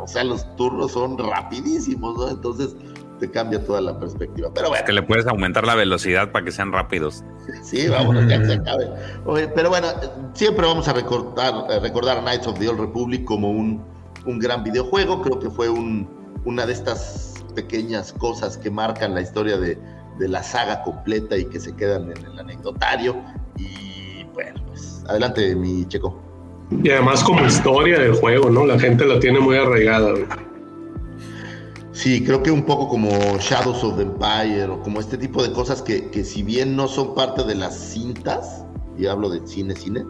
o 0.01 0.09
sea, 0.09 0.25
los 0.25 0.57
turnos 0.57 0.93
son 0.93 1.19
rapidísimos, 1.19 2.17
¿no? 2.17 2.31
Entonces 2.31 2.75
te 3.21 3.31
cambia 3.31 3.63
toda 3.63 3.83
la 3.83 4.01
perspectiva. 4.01 4.51
Pero 4.55 4.71
bueno, 4.71 4.87
Que 4.87 4.95
le 4.95 5.03
puedes 5.03 5.27
aumentar 5.27 5.67
la 5.67 5.75
velocidad 5.75 6.33
para 6.33 6.47
que 6.47 6.51
sean 6.51 6.73
rápidos. 6.73 7.23
sí, 7.63 7.89
vámonos, 7.89 8.27
ya 8.27 8.39
que 8.39 8.47
se 8.47 8.55
acabe. 8.55 8.91
Oye, 9.27 9.49
pero 9.49 9.69
bueno, 9.69 9.89
siempre 10.33 10.67
vamos 10.67 10.89
a 10.89 10.95
recordar, 10.95 11.67
eh, 11.69 11.79
recordar 11.79 12.17
a 12.17 12.21
Knights 12.23 12.47
of 12.47 12.59
the 12.59 12.67
Old 12.71 12.81
Republic 12.81 13.27
como 13.27 13.51
un, 13.51 13.85
un 14.25 14.39
gran 14.39 14.65
videojuego. 14.65 15.21
Creo 15.21 15.39
que 15.41 15.51
fue 15.51 15.69
un, 15.69 16.09
una 16.47 16.65
de 16.65 16.73
estas 16.73 17.35
pequeñas 17.55 18.15
cosas 18.15 18.57
que 18.57 18.71
marcan 18.71 19.13
la 19.13 19.21
historia 19.21 19.59
de, 19.59 19.79
de 20.19 20.29
la 20.29 20.43
saga 20.43 20.83
completa 20.83 21.37
y 21.37 21.45
que 21.47 21.59
se 21.61 21.75
quedan 21.77 22.11
en 22.13 22.25
el 22.25 22.39
anecdotario. 22.39 23.17
Y 23.57 24.25
bueno, 24.33 24.63
pues 24.67 25.03
adelante, 25.09 25.55
mi 25.55 25.87
checo. 25.87 26.21
Y 26.83 26.91
además 26.91 27.23
como 27.23 27.45
historia 27.45 27.99
del 27.99 28.15
juego, 28.15 28.51
¿no? 28.51 28.65
La 28.67 28.79
gente 28.79 29.05
lo 29.05 29.19
tiene 29.19 29.41
muy 29.41 29.57
arraigada. 29.57 30.11
güey. 30.13 30.25
Sí, 31.93 32.25
creo 32.25 32.43
que 32.43 32.51
un 32.51 32.65
poco 32.65 32.89
como 32.89 33.09
Shadows 33.39 33.85
of 33.85 33.97
the 33.97 34.03
Empire 34.03 34.65
o 34.67 34.81
como 34.83 34.99
este 34.99 35.17
tipo 35.17 35.43
de 35.43 35.53
cosas 35.53 35.81
que, 35.81 36.11
que 36.11 36.25
si 36.25 36.43
bien 36.43 36.75
no 36.75 36.89
son 36.89 37.15
parte 37.15 37.45
de 37.45 37.55
las 37.55 37.77
cintas, 37.79 38.65
y 38.99 39.07
hablo 39.07 39.29
de 39.29 39.47
cine, 39.47 39.77
cine, 39.77 40.05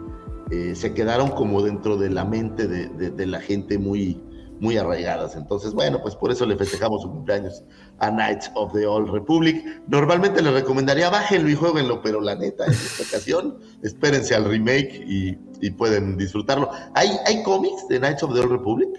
eh, 0.51 0.73
se 0.75 0.93
quedaron 0.93 1.29
como 1.29 1.61
dentro 1.61 1.95
de 1.97 2.09
la 2.09 2.25
mente 2.25 2.67
de, 2.67 2.87
de- 2.89 3.11
de 3.11 3.25
la 3.27 3.39
gente 3.39 3.77
muy, 3.77 4.19
muy 4.59 4.77
arraigadas. 4.77 5.35
Entonces, 5.35 5.73
bueno, 5.73 6.01
pues 6.01 6.15
por 6.15 6.31
eso 6.31 6.45
le 6.45 6.55
festejamos 6.55 7.01
su 7.01 7.11
cumpleaños 7.11 7.63
a 7.99 8.09
Knights 8.09 8.51
of 8.55 8.73
the 8.73 8.85
Old 8.85 9.09
Republic. 9.11 9.63
Normalmente 9.87 10.41
les 10.41 10.53
recomendaría 10.53 11.09
bájenlo 11.09 11.49
y 11.49 11.55
jueguenlo, 11.55 12.01
pero 12.01 12.21
la 12.21 12.35
neta, 12.35 12.65
en 12.65 12.71
esta 12.71 13.03
ocasión, 13.03 13.59
espérense 13.83 14.33
al 14.35 14.45
remake 14.45 15.03
y, 15.07 15.37
y 15.61 15.71
pueden 15.71 16.17
disfrutarlo. 16.17 16.69
¿Hay, 16.93 17.09
¿Hay 17.25 17.43
cómics 17.43 17.87
de 17.89 17.99
Knights 17.99 18.23
of 18.23 18.33
the 18.33 18.39
Old 18.39 18.51
Republic? 18.51 18.89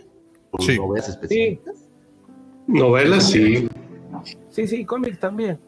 ¿O 0.51 0.63
Sí. 0.63 0.77
novelas 0.79 1.09
específicas? 1.09 1.75
Novelas, 2.67 3.25
sí. 3.31 3.69
Sí, 4.51 4.67
sí, 4.67 4.85
cómics 4.85 5.21
también. 5.21 5.59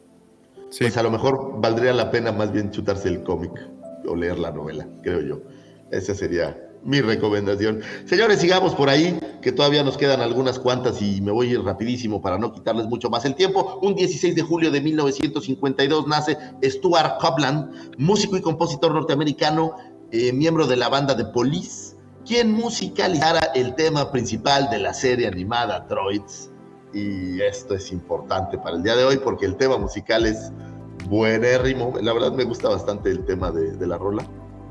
Sí. 0.70 0.84
Pues 0.84 0.96
a 0.96 1.02
lo 1.02 1.10
mejor 1.10 1.60
valdría 1.60 1.92
la 1.92 2.10
pena 2.10 2.32
más 2.32 2.52
bien 2.52 2.70
chutarse 2.70 3.08
el 3.08 3.22
cómic 3.22 3.52
o 4.06 4.16
leer 4.16 4.38
la 4.38 4.50
novela, 4.50 4.86
creo 5.02 5.20
yo. 5.20 5.40
Esa 5.90 6.14
sería 6.14 6.67
mi 6.84 7.00
recomendación. 7.00 7.80
Señores, 8.06 8.40
sigamos 8.40 8.74
por 8.74 8.88
ahí, 8.88 9.18
que 9.42 9.52
todavía 9.52 9.82
nos 9.82 9.96
quedan 9.96 10.20
algunas 10.20 10.58
cuantas 10.58 11.00
y 11.00 11.20
me 11.20 11.30
voy 11.30 11.48
a 11.48 11.52
ir 11.52 11.62
rapidísimo 11.62 12.20
para 12.20 12.38
no 12.38 12.52
quitarles 12.52 12.86
mucho 12.86 13.10
más 13.10 13.24
el 13.24 13.34
tiempo. 13.34 13.78
Un 13.82 13.94
16 13.94 14.34
de 14.34 14.42
julio 14.42 14.70
de 14.70 14.80
1952 14.80 16.06
nace 16.06 16.36
Stuart 16.62 17.20
Copeland, 17.20 17.96
músico 17.98 18.36
y 18.36 18.40
compositor 18.40 18.92
norteamericano, 18.92 19.76
eh, 20.10 20.32
miembro 20.32 20.66
de 20.66 20.76
la 20.76 20.88
banda 20.88 21.14
de 21.14 21.24
Police, 21.26 21.96
quien 22.26 22.52
musicalizara 22.52 23.40
el 23.54 23.74
tema 23.74 24.10
principal 24.10 24.68
de 24.70 24.78
la 24.78 24.94
serie 24.94 25.26
animada 25.26 25.80
Droids. 25.80 26.50
Y 26.94 27.40
esto 27.42 27.74
es 27.74 27.92
importante 27.92 28.56
para 28.58 28.76
el 28.76 28.82
día 28.82 28.96
de 28.96 29.04
hoy 29.04 29.18
porque 29.18 29.44
el 29.44 29.56
tema 29.56 29.76
musical 29.76 30.26
es 30.26 30.50
buenérrimo. 31.08 31.94
La 32.00 32.12
verdad 32.12 32.32
me 32.32 32.44
gusta 32.44 32.68
bastante 32.68 33.10
el 33.10 33.24
tema 33.24 33.50
de, 33.50 33.76
de 33.76 33.86
la 33.86 33.98
rola. 33.98 34.26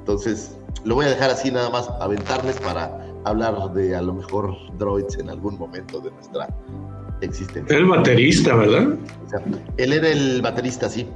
Entonces 0.07 0.55
lo 0.85 0.95
voy 0.95 1.05
a 1.05 1.09
dejar 1.09 1.29
así 1.31 1.51
nada 1.51 1.69
más, 1.69 1.89
aventarles 1.99 2.55
para 2.61 2.97
hablar 3.25 3.73
de 3.73 3.93
a 3.93 4.01
lo 4.01 4.13
mejor 4.13 4.55
droids 4.77 5.17
en 5.19 5.29
algún 5.29 5.57
momento 5.59 5.99
de 5.99 6.11
nuestra 6.11 6.47
existencia. 7.19 7.75
El 7.75 7.87
baterista, 7.87 8.55
¿verdad? 8.55 8.87
O 9.25 9.29
sea, 9.29 9.41
él 9.75 9.91
era 9.91 10.07
el 10.07 10.41
baterista, 10.41 10.87
sí. 10.87 11.09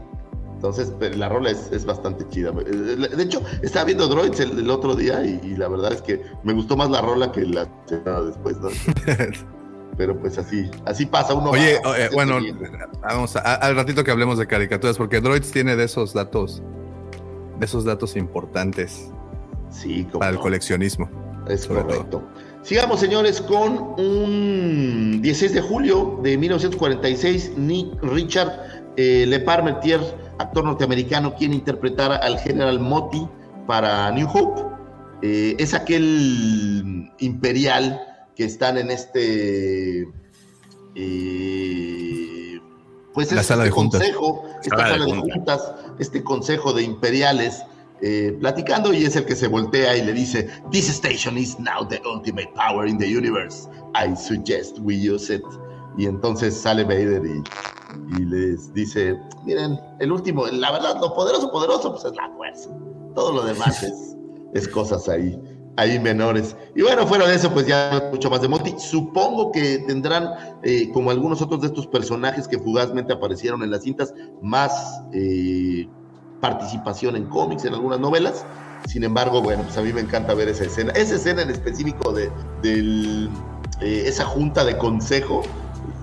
Entonces, 0.56 0.92
la 1.16 1.30
rola 1.30 1.52
es, 1.52 1.70
es 1.72 1.86
bastante 1.86 2.28
chida. 2.28 2.52
De 2.52 3.24
hecho, 3.24 3.42
estaba 3.62 3.86
viendo 3.86 4.08
Droids 4.10 4.42
el, 4.42 4.60
el 4.60 4.70
otro 4.70 4.94
día 4.94 5.24
y, 5.26 5.40
y 5.42 5.56
la 5.56 5.70
verdad 5.70 5.94
es 5.94 6.02
que 6.02 6.22
me 6.44 6.52
gustó 6.52 6.76
más 6.76 6.90
la 6.92 7.00
rola 7.02 7.32
que 7.32 7.46
la 7.46 7.68
semana 7.88 8.22
después, 8.24 8.58
¿no? 8.60 8.68
Pero 9.98 10.20
pues 10.20 10.38
así, 10.38 10.70
así 10.86 11.06
pasa 11.06 11.34
uno. 11.34 11.52
Oye, 11.52 11.80
va- 11.86 11.92
oye, 11.92 12.10
se 12.10 12.14
bueno, 12.16 12.40
vamos 13.02 13.38
a- 13.38 13.56
al 13.56 13.76
ratito 13.78 14.04
que 14.04 14.12
hablemos 14.12 14.38
de 14.38 14.48
caricaturas, 14.48 14.98
porque 14.98 15.22
Droids 15.22 15.50
tiene 15.52 15.76
de 15.78 15.86
esos 15.86 16.14
datos, 16.14 16.62
esos 17.62 17.86
datos 17.86 18.16
importantes 18.16 19.12
sí, 19.70 20.08
para 20.12 20.32
el 20.32 20.40
coleccionismo. 20.40 21.10
Es 21.48 21.66
correcto. 21.66 22.24
Sigamos, 22.64 23.00
señores, 23.00 23.42
con 23.42 24.00
un 24.00 25.20
16 25.22 25.54
de 25.54 25.62
julio 25.62 26.20
de 26.22 26.38
1946, 26.38 27.54
Nick 27.58 28.04
Richard 28.04 28.84
eh, 28.98 29.26
Le 29.28 29.40
Parmentier, 29.40 30.00
actor 30.38 30.64
norteamericano, 30.64 31.34
quien 31.34 31.54
interpretara 31.54 32.18
al 32.18 32.38
General 32.38 32.80
Motti 32.80 33.28
para 33.66 34.12
New 34.12 34.28
Hope. 34.32 34.62
Eh, 35.24 35.56
es 35.58 35.74
aquel 35.74 37.12
imperial 37.20 38.00
que 38.36 38.46
están 38.46 38.78
en 38.78 38.92
este. 38.92 40.08
eh, 40.96 42.51
pues 43.14 43.32
La 43.32 43.42
es 43.42 43.48
sala 43.48 43.64
este 43.66 43.76
de 43.76 43.82
juntas. 43.82 44.02
consejo, 44.02 44.44
esta 44.64 44.78
Sala 44.78 44.84
de 44.86 44.92
sala 44.92 45.06
de 45.06 45.12
juntas. 45.12 45.36
juntas, 45.36 45.74
este 46.00 46.24
consejo 46.24 46.74
de 46.74 46.84
imperiales 46.84 47.64
eh, 48.02 48.36
platicando 48.40 48.94
y 48.94 49.04
es 49.06 49.16
el 49.16 49.26
que 49.26 49.36
se 49.36 49.48
voltea 49.48 49.96
y 49.98 50.04
le 50.06 50.14
dice, 50.14 50.50
This 50.72 50.90
station 50.90 51.38
is 51.38 51.60
now 51.60 51.88
the 51.88 52.02
ultimate 52.06 52.50
power 52.56 52.88
in 52.88 52.98
the 52.98 53.06
universe. 53.08 53.68
I 53.96 54.16
suggest 54.16 54.80
we 54.80 54.96
use 54.96 55.34
it. 55.34 55.44
Y 55.98 56.06
entonces 56.06 56.56
sale 56.56 56.84
Vader 56.86 57.22
y, 57.26 57.44
y 58.18 58.26
les 58.26 58.74
dice, 58.74 59.18
miren, 59.44 59.78
el 60.00 60.12
último, 60.12 60.48
la 60.48 60.72
verdad, 60.72 60.96
lo 61.02 61.14
poderoso, 61.14 61.52
poderoso, 61.52 61.92
pues 61.92 62.06
es 62.06 62.16
la 62.16 62.30
fuerza. 62.38 62.70
Todo 63.14 63.34
lo 63.34 63.44
demás 63.44 63.84
es, 63.84 64.16
es 64.54 64.68
cosas 64.70 65.10
ahí, 65.10 65.38
ahí 65.78 66.00
menores. 66.00 66.56
Y 66.76 66.82
bueno, 66.82 67.08
fuera 67.08 67.28
de 67.28 67.36
eso, 67.36 67.52
pues 67.52 67.68
ya 67.68 68.10
mucho 68.12 68.30
más 68.30 68.42
de 68.42 68.48
Monty. 68.48 68.76
Supongo 68.78 69.52
que 69.52 69.80
tendrán, 69.80 70.30
eh, 70.64 70.90
como 70.94 71.12
algunos 71.12 71.42
otros 71.42 71.62
de 71.62 71.68
estos 71.68 71.88
personajes 71.88 72.48
que 72.48 72.60
fugazmente 72.60 73.14
aparecieron 73.14 73.64
en 73.64 73.72
las 73.72 73.84
cintas, 73.84 74.14
más 74.42 75.02
eh, 75.14 75.88
participación 76.40 77.16
en 77.16 77.26
cómics, 77.26 77.66
en 77.66 77.74
algunas 77.74 78.00
novelas. 78.00 78.46
Sin 78.88 79.04
embargo, 79.04 79.42
bueno, 79.42 79.64
pues 79.64 79.78
a 79.78 79.82
mí 79.82 79.94
me 79.94 80.02
encanta 80.02 80.34
ver 80.34 80.50
esa 80.50 80.66
escena. 80.66 80.92
Esa 80.94 81.16
escena 81.16 81.44
en 81.44 81.52
específico 81.52 82.12
de 82.12 82.32
del, 82.64 83.30
eh, 83.82 84.04
esa 84.06 84.26
junta 84.26 84.66
de 84.66 84.78
consejo. 84.78 85.44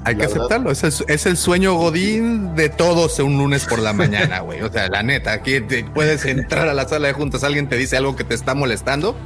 Hay 0.05 0.15
que 0.15 0.23
verdad, 0.23 0.39
aceptarlo, 0.39 0.71
es 0.71 0.85
el, 0.85 0.93
es 1.09 1.27
el 1.27 1.37
sueño 1.37 1.75
godín 1.75 2.55
de 2.55 2.69
todos 2.69 3.19
un 3.19 3.37
lunes 3.37 3.67
por 3.67 3.81
la 3.81 3.93
mañana, 3.93 4.41
güey. 4.41 4.63
O 4.63 4.73
sea, 4.73 4.89
la 4.89 5.03
neta, 5.03 5.33
aquí 5.33 5.61
te 5.61 5.85
puedes 5.85 6.25
entrar 6.25 6.69
a 6.69 6.75
la 6.75 6.89
sala 6.89 7.09
de 7.09 7.15
juntas, 7.15 7.43
alguien 7.43 7.69
te 7.69 7.77
dice 7.77 7.97
algo 7.97 8.17
que 8.17 8.25
te 8.25 8.35
está 8.35 8.55
molestando. 8.55 9.17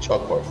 Chocos. 0.00 0.42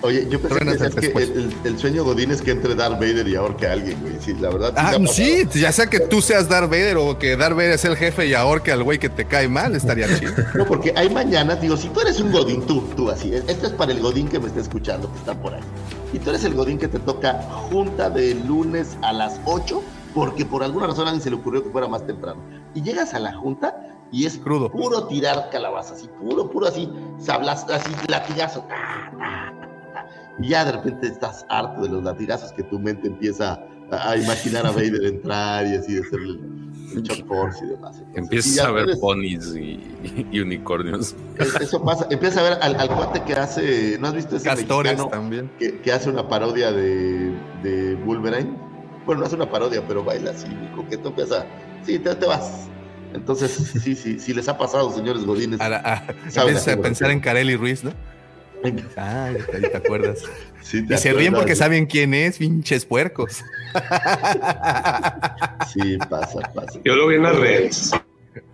Oye, 0.00 0.28
yo 0.30 0.40
pensé 0.40 0.90
que, 1.00 1.52
el, 1.64 1.78
sueño 1.78 2.04
Godín 2.04 2.30
es 2.30 2.40
que 2.40 2.52
entre 2.52 2.76
Darth 2.76 3.00
Vader 3.00 3.26
y 3.26 3.34
ahorque 3.34 3.66
a 3.66 3.72
alguien, 3.72 4.00
güey. 4.00 4.14
Sí, 4.20 4.32
la 4.34 4.50
verdad. 4.50 4.72
Ah, 4.76 4.96
sí, 5.10 5.44
ya 5.52 5.72
sea 5.72 5.88
que 5.88 5.98
tú 5.98 6.22
seas 6.22 6.48
Darth 6.48 6.70
Vader 6.70 6.98
o 6.98 7.18
que 7.18 7.36
Darth 7.36 7.56
Vader 7.56 7.72
es 7.72 7.84
el 7.84 7.96
jefe 7.96 8.28
y 8.28 8.34
ahorque 8.34 8.70
al 8.70 8.84
güey 8.84 9.00
que 9.00 9.08
te 9.08 9.24
cae 9.24 9.48
mal, 9.48 9.74
estaría 9.74 10.06
chido. 10.18 10.32
No, 10.54 10.66
porque 10.66 10.92
hay 10.94 11.10
mañanas, 11.10 11.60
digo, 11.60 11.76
si 11.76 11.88
tú 11.88 12.00
eres 12.00 12.20
un 12.20 12.30
Godín, 12.30 12.64
tú, 12.64 12.82
tú 12.96 13.10
así, 13.10 13.34
esto 13.34 13.66
es 13.66 13.72
para 13.72 13.90
el 13.90 14.00
Godín 14.00 14.28
que 14.28 14.38
me 14.38 14.46
está 14.46 14.60
escuchando, 14.60 15.10
que 15.12 15.18
está 15.18 15.34
por 15.34 15.54
ahí. 15.54 15.62
Y 16.12 16.20
tú 16.20 16.30
eres 16.30 16.44
el 16.44 16.54
Godín 16.54 16.78
que 16.78 16.86
te 16.86 17.00
toca 17.00 17.42
junta 17.42 18.08
de 18.08 18.34
lunes 18.34 18.96
a 19.02 19.12
las 19.12 19.40
8, 19.46 19.82
porque 20.14 20.44
por 20.44 20.62
alguna 20.62 20.86
razón 20.86 21.06
a 21.06 21.10
alguien 21.10 21.22
se 21.24 21.30
le 21.30 21.36
ocurrió 21.36 21.64
que 21.64 21.70
fuera 21.70 21.88
más 21.88 22.06
temprano. 22.06 22.40
Y 22.72 22.82
llegas 22.82 23.14
a 23.14 23.18
la 23.18 23.32
junta 23.32 23.97
y 24.12 24.26
es 24.26 24.38
Crudo. 24.38 24.70
puro 24.70 25.06
tirar 25.06 25.48
calabaza, 25.50 25.94
así, 25.94 26.08
puro, 26.20 26.50
puro 26.50 26.66
así, 26.68 26.90
sablas, 27.18 27.66
así, 27.70 27.90
latigazo. 28.08 28.60
ta, 28.68 29.10
ta, 29.18 29.54
ta. 29.92 30.06
Y 30.40 30.48
ya 30.48 30.64
de 30.64 30.72
repente 30.72 31.06
estás 31.08 31.44
harto 31.48 31.82
de 31.82 31.88
los 31.90 32.02
latigazos 32.04 32.52
que 32.52 32.62
tu 32.62 32.78
mente 32.78 33.08
empieza 33.08 33.60
a, 33.90 34.10
a 34.10 34.16
imaginar 34.16 34.66
a 34.66 34.70
Vader 34.70 35.04
entrar 35.04 35.66
y 35.66 35.74
así 35.74 35.94
de 35.94 36.04
ser 36.04 36.20
el, 36.20 36.40
el 36.94 37.02
Chuck 37.02 37.26
Force 37.26 37.64
y 37.64 37.68
demás. 37.68 38.02
Empiezas 38.14 38.64
a 38.64 38.70
ver 38.70 38.84
eres- 38.84 38.98
ponis 38.98 39.54
y, 39.56 40.26
y 40.30 40.40
unicornios. 40.40 41.14
es- 41.38 41.54
Eso 41.60 41.82
pasa. 41.82 42.06
Empieza 42.10 42.40
a 42.40 42.42
ver 42.44 42.58
al, 42.62 42.76
al 42.80 42.88
cuate 42.88 43.22
que 43.24 43.32
hace. 43.34 43.98
¿No 43.98 44.08
has 44.08 44.14
visto 44.14 44.36
ese 44.36 44.44
Castores 44.48 44.92
mexicano 44.92 45.10
también. 45.10 45.50
que, 45.58 45.80
que 45.80 45.92
hace 45.92 46.08
una 46.08 46.28
parodia 46.28 46.70
de, 46.72 47.32
de 47.62 47.94
Wolverine? 48.06 48.56
bueno, 49.04 49.22
no 49.22 49.26
es 49.26 49.32
una 49.32 49.50
parodia, 49.50 49.82
pero 49.88 50.04
baila 50.04 50.32
así, 50.32 50.46
coqueto 50.76 51.08
empieza, 51.08 51.46
sí, 51.82 51.98
te, 51.98 52.14
te 52.14 52.26
vas. 52.26 52.68
Entonces, 53.14 53.52
sí, 53.82 53.94
sí, 53.94 54.18
sí 54.18 54.34
les 54.34 54.48
ha 54.48 54.58
pasado, 54.58 54.92
señores 54.92 55.24
Godines. 55.24 55.60
A, 55.60 55.66
a, 55.66 56.06
pensar 56.80 57.10
en. 57.10 57.20
Carelli 57.20 57.56
Ruiz, 57.56 57.84
¿no? 57.84 57.92
Ah, 58.96 59.26
ahí 59.26 59.62
te 59.62 59.76
acuerdas. 59.76 60.22
Sí, 60.60 60.86
te 60.86 60.96
Y 60.96 60.98
se 60.98 61.14
ríen 61.14 61.32
porque 61.32 61.56
saben 61.56 61.86
quién 61.86 62.12
es, 62.12 62.38
pinches 62.38 62.84
puercos. 62.84 63.42
Sí, 65.72 65.96
pasa, 66.10 66.40
pasa. 66.54 66.78
Yo 66.84 66.96
lo 66.96 67.08
vi 67.08 67.16
en 67.16 67.22
las 67.22 67.36
redes. 67.36 67.92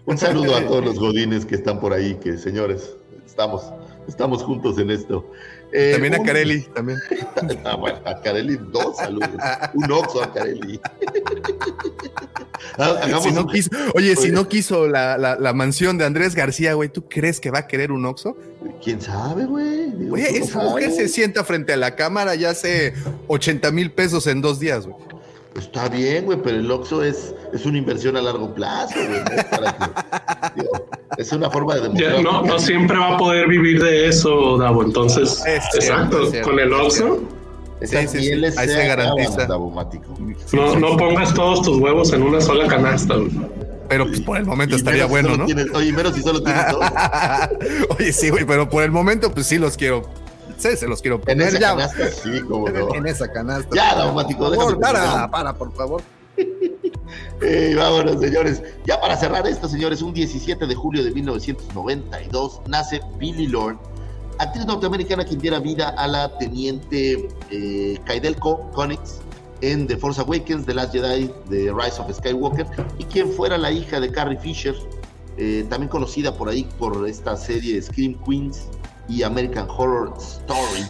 Un 0.04 0.18
saludo 0.18 0.56
a 0.56 0.66
todos 0.66 0.84
los 0.84 0.98
godines 0.98 1.46
que 1.46 1.54
están 1.54 1.80
por 1.80 1.92
ahí, 1.92 2.16
que 2.16 2.36
señores, 2.36 2.96
estamos, 3.24 3.72
estamos 4.06 4.42
juntos 4.42 4.78
en 4.78 4.90
esto. 4.90 5.30
Eh, 5.76 5.90
También 5.94 6.14
a 6.14 6.22
Carelli, 6.22 6.60
también. 6.72 7.00
Ah, 7.64 7.74
bueno, 7.74 7.98
a 8.04 8.20
Carelli 8.20 8.56
dos 8.70 8.96
saludos. 8.96 9.28
Un 9.74 9.90
oxo 9.90 10.22
a 10.22 10.32
Carelli. 10.32 10.80
Hagamos 12.78 13.24
Si 13.24 13.32
no 13.32 13.40
un- 13.42 13.48
quiso, 13.48 13.70
oye, 13.94 14.16
si 14.16 14.30
no 14.30 14.48
quiso 14.48 14.86
la, 14.88 15.18
la- 15.18 15.36
la 15.36 15.52
mansión 15.52 15.98
de 15.98 16.04
Andrés 16.04 16.34
García, 16.34 16.74
güey, 16.74 16.88
¿tú 16.88 17.08
crees 17.08 17.40
que 17.40 17.50
va 17.50 17.60
a 17.60 17.66
querer 17.66 17.92
un 17.92 18.04
Oxxo? 18.06 18.36
¿Quién 18.82 19.00
sabe, 19.00 19.44
güey? 19.46 19.92
Oye, 20.10 20.38
no 20.38 20.44
esa 20.44 20.58
mujer 20.60 20.90
se 20.92 21.08
sienta 21.08 21.44
frente 21.44 21.72
a 21.72 21.76
la 21.76 21.94
cámara 21.96 22.34
y 22.34 22.44
hace 22.44 22.94
80 23.28 23.70
mil 23.70 23.92
pesos 23.92 24.26
en 24.26 24.40
dos 24.40 24.58
días, 24.60 24.86
güey. 24.86 24.96
Está 25.56 25.88
bien, 25.88 26.24
güey, 26.24 26.38
pero 26.42 26.56
el 26.58 26.70
Oxxo 26.70 27.02
es, 27.04 27.34
es 27.52 27.64
una 27.64 27.78
inversión 27.78 28.16
a 28.16 28.22
largo 28.22 28.52
plazo, 28.54 28.94
güey. 28.96 29.20
¿no? 29.20 29.50
Para 29.50 29.72
que- 29.76 30.60
digo, 30.62 30.86
es 31.16 31.32
una 31.32 31.48
forma 31.50 31.74
de 31.76 31.80
Ya, 31.94 32.08
demostrar. 32.10 32.22
no, 32.22 32.42
no 32.42 32.58
siempre 32.58 32.98
va 32.98 33.14
a 33.14 33.16
poder 33.18 33.46
vivir 33.48 33.82
de 33.82 34.08
eso, 34.08 34.58
Davo. 34.58 34.82
Entonces, 34.82 35.42
Es 35.46 35.62
cierto, 35.70 35.76
exacto, 35.76 36.22
es 36.24 36.30
cierto, 36.30 36.50
con 36.50 36.58
el 36.58 36.72
Oxxo, 36.72 37.20
Sí, 37.82 37.96
sí, 38.08 38.18
sí, 38.18 38.32
ahí 38.56 38.68
se 38.68 38.86
garantiza. 38.86 39.46
no, 39.46 40.76
no 40.76 40.96
pongas 40.96 41.34
todos 41.34 41.62
tus 41.62 41.78
huevos 41.78 42.12
en 42.12 42.22
una 42.22 42.40
sola 42.40 42.66
canasta. 42.66 43.14
güey. 43.16 43.30
Pero 43.88 44.06
pues 44.06 44.20
por 44.22 44.38
el 44.38 44.46
momento 44.46 44.74
Y 44.74 44.78
estaría 44.78 45.04
si 45.04 45.10
bueno, 45.10 45.36
¿no? 45.36 45.44
tienes- 45.44 45.66
oye, 45.74 45.92
menos 45.92 46.14
si 46.14 46.22
solo 46.22 46.42
tienes 46.42 46.64
dos. 46.72 46.80
Oye, 47.98 48.12
sí, 48.12 48.30
güey, 48.30 48.44
pero 48.46 48.68
por 48.70 48.82
el 48.82 48.90
momento, 48.90 49.30
pues 49.32 49.46
sí 49.46 49.58
los 49.58 49.76
quiero. 49.76 50.08
Se 50.76 50.86
los 50.88 51.00
quiero 51.02 51.16
En 51.16 51.22
poner 51.22 51.48
esa 51.48 51.58
ya. 51.60 51.68
canasta, 51.70 52.10
sí, 52.10 52.40
como 52.48 52.68
no. 52.68 52.94
En 52.94 53.06
esa 53.06 53.30
canasta. 53.30 53.68
Ya, 53.74 53.94
Daumático, 53.94 54.40
Por 54.44 54.50
déjame 54.52 54.76
para, 54.76 55.30
para, 55.30 55.54
por 55.54 55.72
favor. 55.74 56.02
Eh, 57.42 57.74
vámonos, 57.76 58.18
señores. 58.20 58.62
Ya 58.86 58.98
para 59.00 59.16
cerrar 59.16 59.46
esto, 59.46 59.68
señores, 59.68 60.00
un 60.02 60.14
17 60.14 60.66
de 60.66 60.74
julio 60.74 61.04
de 61.04 61.10
1992 61.10 62.60
nace 62.66 63.00
Billy 63.18 63.46
Lord, 63.46 63.76
actriz 64.38 64.64
norteamericana 64.66 65.24
quien 65.24 65.38
diera 65.40 65.58
vida 65.60 65.90
a 65.98 66.08
la 66.08 66.36
teniente 66.38 67.28
eh, 67.50 67.98
Kaidel 68.06 68.36
Co- 68.36 68.70
Connix 68.72 69.18
en 69.60 69.86
The 69.86 69.96
Force 69.98 70.20
Awakens, 70.20 70.64
The 70.66 70.74
Last 70.74 70.92
Jedi, 70.92 71.30
The 71.50 71.72
Rise 71.72 72.00
of 72.00 72.10
Skywalker, 72.16 72.66
y 72.98 73.04
quien 73.04 73.30
fuera 73.30 73.58
la 73.58 73.70
hija 73.70 74.00
de 74.00 74.10
Carrie 74.10 74.38
Fisher, 74.38 74.74
eh, 75.36 75.66
también 75.68 75.88
conocida 75.90 76.36
por 76.36 76.48
ahí 76.48 76.66
por 76.78 77.06
esta 77.08 77.36
serie 77.36 77.80
Scream 77.82 78.14
Queens 78.26 78.66
y 79.08 79.22
American 79.22 79.66
Horror 79.68 80.14
Story. 80.18 80.84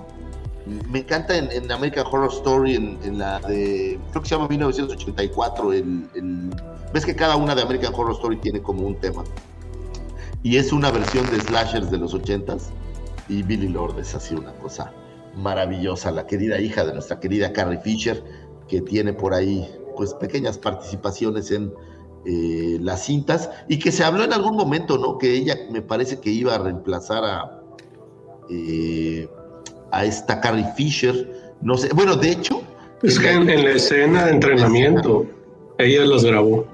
Me 0.90 1.00
encanta 1.00 1.36
en, 1.36 1.70
American 1.70 2.06
Horror 2.10 2.32
Story, 2.32 2.74
en, 2.76 2.98
en 3.04 3.18
la 3.18 3.38
de, 3.40 3.98
creo 4.10 4.22
que 4.22 4.28
se 4.28 4.34
llama 4.34 4.48
1984, 4.48 5.72
el, 5.74 6.08
el- 6.14 6.50
ves 6.92 7.04
que 7.04 7.14
cada 7.14 7.36
una 7.36 7.54
de 7.54 7.62
American 7.62 7.92
Horror 7.94 8.12
Story 8.12 8.36
tiene 8.38 8.62
como 8.62 8.86
un 8.86 8.94
tema. 8.96 9.24
Y 10.42 10.56
es 10.56 10.72
una 10.72 10.90
versión 10.90 11.28
de 11.30 11.40
slashers 11.40 11.90
de 11.90 11.98
los 11.98 12.14
80s. 12.14 12.62
Y 13.28 13.42
Billy 13.42 13.68
Lord 13.68 13.98
es 13.98 14.14
así 14.14 14.34
una 14.34 14.52
cosa 14.54 14.92
maravillosa, 15.36 16.10
la 16.10 16.26
querida 16.26 16.60
hija 16.60 16.84
de 16.84 16.92
nuestra 16.92 17.18
querida 17.18 17.52
Carrie 17.52 17.80
Fisher, 17.80 18.22
que 18.68 18.80
tiene 18.82 19.12
por 19.12 19.34
ahí 19.34 19.66
pues 19.96 20.12
pequeñas 20.14 20.58
participaciones 20.58 21.50
en 21.50 21.72
eh, 22.26 22.78
las 22.80 23.04
cintas 23.04 23.50
y 23.68 23.78
que 23.78 23.90
se 23.92 24.04
habló 24.04 24.24
en 24.24 24.32
algún 24.32 24.56
momento, 24.56 24.98
¿no? 24.98 25.18
Que 25.18 25.32
ella 25.34 25.56
me 25.70 25.82
parece 25.82 26.20
que 26.20 26.30
iba 26.30 26.54
a 26.54 26.58
reemplazar 26.58 27.24
a, 27.24 27.60
eh, 28.50 29.28
a 29.92 30.04
esta 30.04 30.40
Carrie 30.40 30.66
Fisher. 30.76 31.54
No 31.60 31.76
sé, 31.76 31.88
bueno, 31.94 32.16
de 32.16 32.30
hecho. 32.32 32.62
Es 33.02 33.18
que 33.18 33.30
en, 33.30 33.48
en 33.50 33.64
la 33.64 33.70
escena 33.72 34.24
de 34.26 34.32
entrenamiento, 34.32 35.26
ella 35.78 36.04
los 36.06 36.24
grabó. 36.24 36.66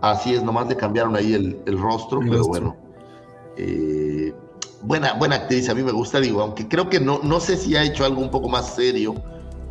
Así 0.00 0.34
es, 0.34 0.42
nomás 0.42 0.68
le 0.68 0.76
cambiaron 0.76 1.16
ahí 1.16 1.34
el, 1.34 1.58
el 1.66 1.78
rostro, 1.78 2.20
El 2.20 2.28
pero 2.28 2.38
rostro. 2.38 2.50
bueno. 2.60 2.76
Eh, 3.56 4.32
buena, 4.82 5.14
buena 5.14 5.36
actriz, 5.36 5.68
a 5.68 5.74
mí 5.74 5.82
me 5.82 5.90
gusta, 5.92 6.20
digo, 6.20 6.40
aunque 6.40 6.68
creo 6.68 6.88
que 6.88 7.00
no, 7.00 7.20
no 7.22 7.40
sé 7.40 7.56
si 7.56 7.76
ha 7.76 7.82
hecho 7.82 8.04
algo 8.04 8.20
un 8.22 8.30
poco 8.30 8.48
más 8.48 8.76
serio, 8.76 9.14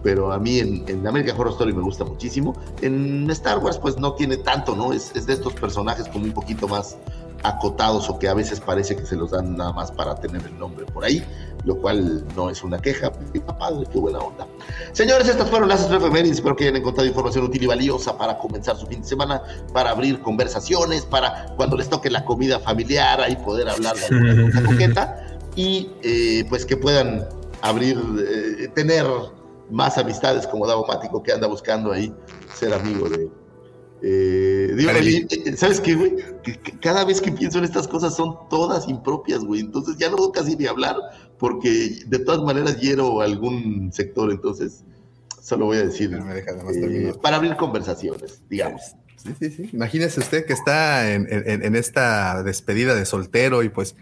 pero 0.03 0.31
a 0.31 0.37
mí 0.37 0.59
en, 0.59 0.83
en 0.87 1.07
American 1.07 1.39
Horror 1.39 1.53
Story 1.53 1.73
me 1.73 1.81
gusta 1.81 2.03
muchísimo. 2.03 2.53
En 2.81 3.29
Star 3.31 3.59
Wars, 3.59 3.77
pues 3.79 3.97
no 3.97 4.13
tiene 4.13 4.37
tanto, 4.37 4.75
¿no? 4.75 4.91
Es, 4.93 5.15
es 5.15 5.25
de 5.25 5.33
estos 5.33 5.53
personajes 5.53 6.07
como 6.09 6.25
un 6.25 6.33
poquito 6.33 6.67
más 6.67 6.97
acotados 7.43 8.09
o 8.09 8.19
que 8.19 8.27
a 8.27 8.33
veces 8.33 8.59
parece 8.59 8.95
que 8.95 9.05
se 9.05 9.15
los 9.15 9.31
dan 9.31 9.55
nada 9.55 9.73
más 9.73 9.91
para 9.91 10.15
tener 10.15 10.41
el 10.45 10.57
nombre 10.57 10.85
por 10.85 11.03
ahí, 11.03 11.23
lo 11.65 11.77
cual 11.77 12.25
no 12.35 12.49
es 12.49 12.63
una 12.63 12.79
queja, 12.79 13.11
qué 13.33 13.39
padre, 13.41 13.85
qué 13.91 13.99
buena 13.99 14.19
onda. 14.19 14.47
Señores, 14.91 15.27
estas 15.27 15.49
fueron 15.49 15.69
las 15.69 15.89
efemérides. 15.89 16.37
Espero 16.37 16.55
que 16.55 16.65
hayan 16.65 16.77
encontrado 16.77 17.07
información 17.07 17.45
útil 17.45 17.63
y 17.63 17.67
valiosa 17.67 18.17
para 18.17 18.37
comenzar 18.37 18.77
su 18.77 18.87
fin 18.87 19.01
de 19.01 19.07
semana, 19.07 19.41
para 19.73 19.91
abrir 19.91 20.21
conversaciones, 20.21 21.05
para 21.05 21.53
cuando 21.55 21.77
les 21.77 21.89
toque 21.89 22.09
la 22.09 22.25
comida 22.25 22.59
familiar, 22.59 23.21
ahí 23.21 23.35
poder 23.35 23.69
hablar 23.69 23.95
de 23.95 24.05
alguna 24.05 24.51
cosa 24.51 24.63
coqueta 24.63 25.27
y 25.55 25.91
eh, 26.03 26.45
pues 26.49 26.65
que 26.65 26.77
puedan 26.77 27.27
abrir, 27.61 27.97
eh, 28.19 28.67
tener 28.75 29.05
más 29.69 29.97
amistades 29.97 30.47
como 30.47 30.65
Davo 30.65 30.85
Mático 30.85 31.21
que 31.21 31.33
anda 31.33 31.47
buscando 31.47 31.91
ahí 31.91 32.13
ser 32.53 32.73
amigo 32.73 33.09
de. 33.09 33.29
Eh, 34.01 34.73
digo, 34.75 34.91
oye, 34.91 35.27
eh, 35.29 35.57
¿sabes 35.57 35.79
qué, 35.81 35.95
güey? 35.95 36.15
Que- 36.43 36.59
que 36.59 36.77
cada 36.79 37.03
vez 37.05 37.19
que 37.21 37.31
pienso 37.31 37.57
en 37.57 37.63
estas 37.65 37.87
cosas 37.87 38.15
son 38.15 38.35
todas 38.49 38.87
impropias, 38.87 39.43
güey. 39.43 39.61
Entonces 39.61 39.97
ya 39.97 40.09
no 40.09 40.17
puedo 40.17 40.31
casi 40.31 40.55
ni 40.55 40.65
hablar 40.67 40.95
porque 41.39 41.99
de 42.05 42.19
todas 42.19 42.41
maneras 42.43 42.79
hiero 42.79 43.21
algún 43.21 43.91
sector. 43.93 44.31
Entonces 44.31 44.83
solo 45.41 45.65
voy 45.65 45.77
a 45.77 45.85
decir 45.85 46.09
Me 46.11 46.33
deja 46.33 46.51
eh, 46.51 47.13
para 47.21 47.37
abrir 47.37 47.55
conversaciones, 47.55 48.41
digamos. 48.49 48.81
Sí, 49.15 49.29
sí, 49.39 49.49
sí. 49.49 49.69
Imagínese 49.73 50.19
usted 50.19 50.45
que 50.45 50.53
está 50.53 51.11
en, 51.13 51.27
en- 51.31 51.63
en 51.63 51.75
esta 51.75 52.43
despedida 52.43 52.93
de 52.95 53.05
soltero 53.05 53.63
y 53.63 53.69
pues 53.69 53.95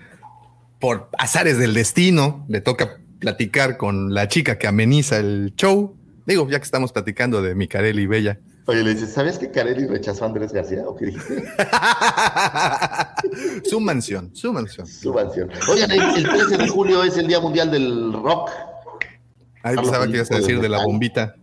por 0.80 1.10
azares 1.18 1.58
del 1.58 1.74
destino 1.74 2.46
le 2.50 2.60
toca 2.62 2.98
platicar 3.20 3.78
con 3.78 4.14
la 4.14 4.28
chica 4.28 4.58
que 4.58 4.68
ameniza 4.68 5.18
el 5.18 5.54
show. 5.56 5.96
Digo, 6.26 6.50
ya 6.50 6.60
que 6.60 6.66
estamos 6.66 6.92
platicando 6.92 7.42
de 7.42 7.56
Micarelli 7.56 8.04
y 8.04 8.08
Bella. 8.08 8.40
Oye, 8.68 8.84
le 8.84 8.96
dices, 8.96 9.14
¿sabes 9.14 9.38
que 9.38 9.52
Carelli 9.52 9.86
rechazó 9.86 10.24
a 10.24 10.28
Andrés 10.28 10.52
García? 10.52 10.84
¿O 10.88 10.96
qué 10.96 11.06
dijiste? 11.08 11.44
su 13.70 13.80
mansión, 13.80 14.36
su 14.36 14.52
mansión. 14.52 14.88
Su 14.88 15.14
mansión. 15.14 15.50
Oigan, 15.70 15.92
el, 15.92 16.02
el 16.02 16.24
13 16.24 16.58
de 16.58 16.68
julio 16.68 17.04
es 17.04 17.18
el 17.18 17.28
Día 17.28 17.40
Mundial 17.40 17.72
del 17.72 18.14
Rock. 18.14 18.50
Ahí 19.64 19.76
pensaba 19.76 20.06
que 20.08 20.14
ibas 20.18 20.32
a 20.32 20.38
decir 20.38 20.60
de 20.62 20.70
la 20.70 20.84
bombita. 20.84 21.36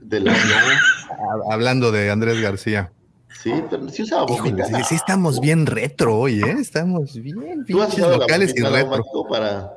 De 0.00 0.20
la, 0.20 0.32
Ha- 0.32 1.52
Hablando 1.54 1.90
de 1.92 2.10
Andrés 2.10 2.40
García. 2.40 2.92
sí, 3.42 3.52
pero 3.70 3.88
sí 3.88 4.02
usaba 4.02 4.24
bombita. 4.26 4.62
Híjole, 4.68 4.78
sí, 4.78 4.84
sí 4.90 4.94
estamos 4.96 5.40
bien 5.40 5.66
retro 5.66 6.16
hoy, 6.18 6.40
¿eh? 6.42 6.56
Estamos 6.60 7.14
bien 7.14 7.64
¿Tú 7.66 7.80
has 7.82 7.94
usado 7.94 8.12
la 8.12 8.16
locales 8.18 8.52
y 8.56 8.60
retro. 8.62 9.02
Para, 9.28 9.72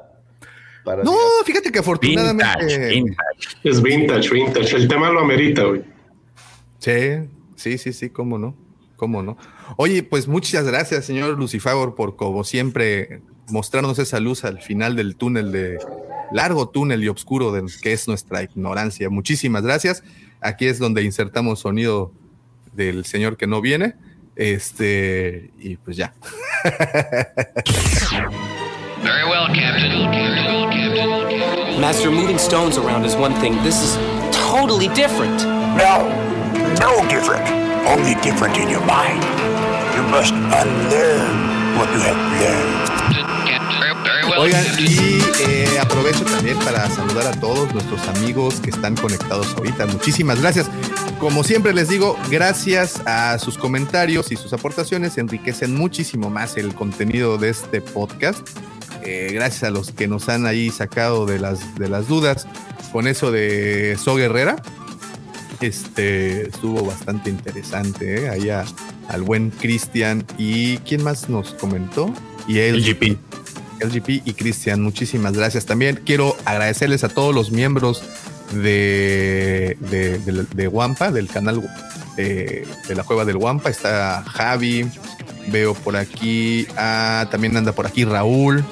para 0.84 1.04
No, 1.04 1.16
fíjate 1.46 1.72
que 1.72 1.80
afortunadamente. 1.80 2.66
Vintage, 2.66 2.90
vintage. 2.90 3.18
Es 3.64 3.82
vintage, 3.82 4.30
vintage. 4.32 4.76
El 4.76 4.88
tema 4.88 5.10
lo 5.10 5.22
amerita, 5.22 5.64
güey. 5.64 5.95
Sí, 6.86 7.28
sí, 7.56 7.80
sí, 7.80 7.94
sí, 7.94 8.10
cómo 8.12 8.38
no, 8.38 8.56
cómo 8.96 9.24
no. 9.24 9.40
Oye, 9.76 10.04
pues 10.04 10.28
muchas 10.28 10.66
gracias, 10.66 11.04
señor 11.04 11.36
Lucifagor, 11.36 11.96
por 11.96 12.16
como 12.16 12.44
siempre 12.44 13.22
mostrarnos 13.50 13.98
esa 13.98 14.20
luz 14.20 14.46
al 14.46 14.62
final 14.62 14.96
del 14.96 15.16
túnel 15.16 15.52
de 15.52 15.80
largo 16.32 16.70
túnel 16.70 17.04
y 17.04 17.08
oscuro 17.08 17.52
de, 17.52 17.66
que 17.82 17.92
es 17.92 18.08
nuestra 18.08 18.44
ignorancia. 18.44 19.10
Muchísimas 19.10 19.64
gracias. 19.64 20.04
Aquí 20.42 20.68
es 20.68 20.78
donde 20.78 21.02
insertamos 21.02 21.62
sonido 21.62 22.12
del 22.74 23.04
señor 23.06 23.36
que 23.36 23.48
no 23.48 23.62
viene. 23.62 23.96
Este, 24.36 25.50
y 25.60 25.78
pues 25.78 25.98
ya. 25.98 26.14
Very 29.02 29.24
well, 29.28 29.48
Captain. 29.48 30.06
Master, 31.82 32.12
moving 32.12 32.38
stones 32.38 32.78
around 32.78 33.06
is 33.06 33.16
one 33.16 33.34
thing. 33.42 33.56
This 33.64 33.82
is 33.82 33.98
totally 34.32 34.88
different. 34.90 35.44
No, 35.78 36.35
no 36.80 37.08
different. 37.08 37.48
Only 37.88 38.16
different 38.22 38.58
in 38.58 38.70
your 38.70 38.86
mind. 38.86 39.24
You 39.96 40.04
must 40.10 40.34
unlearn 40.34 41.78
what 41.78 41.88
you 41.94 42.00
have 42.02 42.18
learned. 42.42 42.86
Oigan, 44.38 44.66
y 44.80 45.20
eh, 45.40 45.80
aprovecho 45.80 46.26
también 46.26 46.58
para 46.60 46.90
saludar 46.90 47.28
a 47.28 47.40
todos 47.40 47.74
nuestros 47.74 48.06
amigos 48.10 48.60
que 48.60 48.70
están 48.70 48.96
conectados 48.96 49.56
ahorita. 49.56 49.86
Muchísimas 49.86 50.42
gracias. 50.42 50.70
Como 51.20 51.44
siempre 51.44 51.74
les 51.74 51.88
digo, 51.88 52.18
gracias 52.30 53.02
a 53.06 53.38
sus 53.40 53.58
comentarios 53.58 54.32
y 54.32 54.36
sus 54.36 54.52
aportaciones 54.52 55.18
enriquecen 55.18 55.74
muchísimo 55.76 56.30
más 56.30 56.58
el 56.58 56.74
contenido 56.76 57.38
de 57.38 57.50
este 57.50 57.82
podcast. 57.82 58.46
Eh, 59.04 59.30
gracias 59.32 59.64
a 59.64 59.70
los 59.70 59.92
que 59.92 60.08
nos 60.08 60.28
han 60.28 60.46
ahí 60.46 60.72
sacado 60.72 61.26
de 61.26 61.40
las, 61.40 61.76
de 61.76 61.88
las 61.88 62.08
dudas 62.08 62.48
con 62.92 63.08
eso 63.08 63.32
de 63.32 63.98
So 64.04 64.16
Guerrera. 64.16 64.58
Este 65.62 66.48
estuvo 66.50 66.84
bastante 66.86 67.30
interesante, 67.30 68.26
¿eh? 68.26 68.30
Ahí 68.30 68.50
a- 68.50 68.66
al 69.08 69.22
buen 69.24 69.52
Cristian. 69.52 70.26
¿Y 70.38 70.78
quién 70.80 71.04
más 71.04 71.30
nos 71.30 71.54
comentó? 71.54 72.14
Y 72.48 72.60
el 72.60 72.76
LGP. 72.82 73.18
LGP 73.80 74.22
y 74.26 74.34
Cristian, 74.34 74.82
muchísimas 74.82 75.34
gracias. 75.34 75.66
También 75.66 76.02
quiero 76.06 76.36
agradecerles 76.46 77.04
a 77.04 77.10
todos 77.10 77.34
los 77.36 77.52
miembros 77.52 78.04
de, 78.54 79.78
de, 79.92 80.20
de- 80.20 80.44
de 80.44 80.68
Wampa, 80.68 81.12
del 81.12 81.28
canal 81.28 81.62
eh, 82.18 82.66
de 82.88 82.96
la 82.96 83.04
Cueva 83.04 83.26
del 83.26 83.38
Wampa. 83.38 83.70
Está 83.70 84.24
Javi, 84.28 84.88
veo 85.48 85.74
por 85.74 85.96
aquí, 85.98 86.68
ah, 86.78 87.28
también 87.32 87.56
anda 87.58 87.72
por 87.74 87.86
aquí 87.86 88.06
Raúl. 88.06 88.64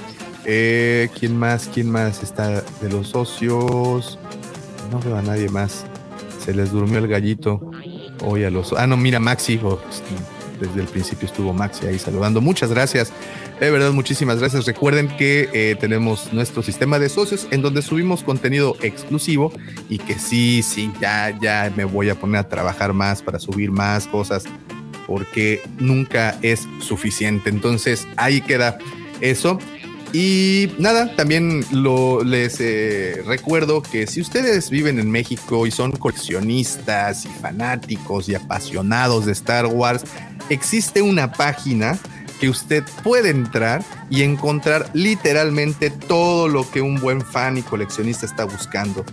Eh, 0.46 1.10
¿Quién 1.20 1.38
más? 1.38 1.70
¿Quién 1.74 1.90
más 1.90 2.22
está 2.24 2.62
de 2.62 2.90
los 2.90 3.10
socios? 3.10 4.18
No 4.92 5.00
veo 5.00 5.16
a 5.18 5.22
nadie 5.22 5.50
más. 5.50 5.86
Se 6.44 6.54
les 6.54 6.72
durmió 6.72 7.00
el 7.00 7.08
gallito. 7.08 7.72
Hoy 8.24 8.44
a 8.44 8.50
los. 8.50 8.74
Ah, 8.74 8.88
no, 8.88 8.98
mira, 8.98 9.20
Maxi. 9.20 9.60
oh, 9.64 9.80
desde 10.60 10.82
el 10.82 10.88
principio 10.88 11.28
estuvo 11.28 11.54
Maxi 11.54 11.86
ahí 11.86 12.00
saludando. 12.00 12.42
Muchas 12.42 12.70
gracias. 12.70 13.12
De 13.60 13.72
verdad, 13.72 13.92
muchísimas 13.92 14.40
gracias. 14.40 14.66
Recuerden 14.66 15.08
que 15.18 15.50
eh, 15.54 15.76
tenemos 15.80 16.34
nuestro 16.34 16.64
sistema 16.64 17.00
de 17.00 17.10
socios 17.10 17.48
en 17.52 17.62
donde 17.62 17.82
subimos 17.82 18.24
contenido 18.24 18.76
exclusivo 18.82 19.54
y 19.90 20.00
que 20.00 20.20
sí, 20.20 20.64
sí, 20.64 20.92
ya, 21.00 21.38
ya 21.42 21.72
me 21.76 21.86
voy 21.86 22.10
a 22.10 22.16
poner 22.16 22.38
a 22.42 22.50
trabajar 22.50 22.94
más 22.94 23.22
para 23.22 23.40
subir 23.40 23.72
más 23.72 24.08
cosas 24.08 24.46
porque 25.08 25.62
nunca 25.80 26.38
es 26.42 26.68
suficiente. 26.80 27.50
Entonces, 27.50 28.08
ahí 28.18 28.42
queda 28.42 28.78
eso. 29.22 29.60
Y 30.14 30.72
nada, 30.78 31.16
también 31.16 31.66
lo, 31.72 32.24
les 32.24 32.58
eh, 32.60 33.24
recuerdo 33.26 33.82
que 33.82 34.06
si 34.06 34.22
ustedes 34.22 34.70
viven 34.70 35.00
en 35.00 35.10
México 35.10 35.66
y 35.66 35.72
son 35.72 35.92
coleccionistas 35.92 37.26
y 37.26 37.30
fanáticos 37.30 38.30
y 38.30 38.36
apasionados 38.36 39.26
de 39.26 39.32
Star 39.32 39.66
Wars, 39.66 40.04
existe 40.50 41.02
una 41.02 41.34
página 41.34 41.98
que 42.40 42.48
usted 42.48 42.84
puede 43.04 43.30
entrar 43.30 43.84
y 44.12 44.22
encontrar 44.22 44.88
literalmente 44.94 45.90
todo 45.90 46.48
lo 46.48 46.70
que 46.70 46.82
un 46.82 47.00
buen 47.00 47.22
fan 47.22 47.58
y 47.58 47.64
coleccionista 47.64 48.28
está 48.28 48.46
buscando. 48.46 49.04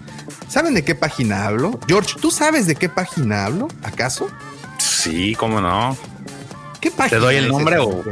¿Saben 0.48 0.74
de 0.74 0.84
qué 0.84 0.94
página 0.94 1.46
hablo? 1.46 1.80
George, 1.86 2.16
¿tú 2.20 2.30
sabes 2.30 2.66
de 2.66 2.74
qué 2.74 2.90
página 2.90 3.46
hablo? 3.46 3.68
¿Acaso? 3.82 4.28
Sí, 4.76 5.34
cómo 5.34 5.62
no. 5.62 5.96
¿Qué 6.80 6.90
página 6.90 7.10
¿Te 7.10 7.24
doy 7.24 7.36
el 7.36 7.48
nombre 7.48 7.78
o 7.78 8.02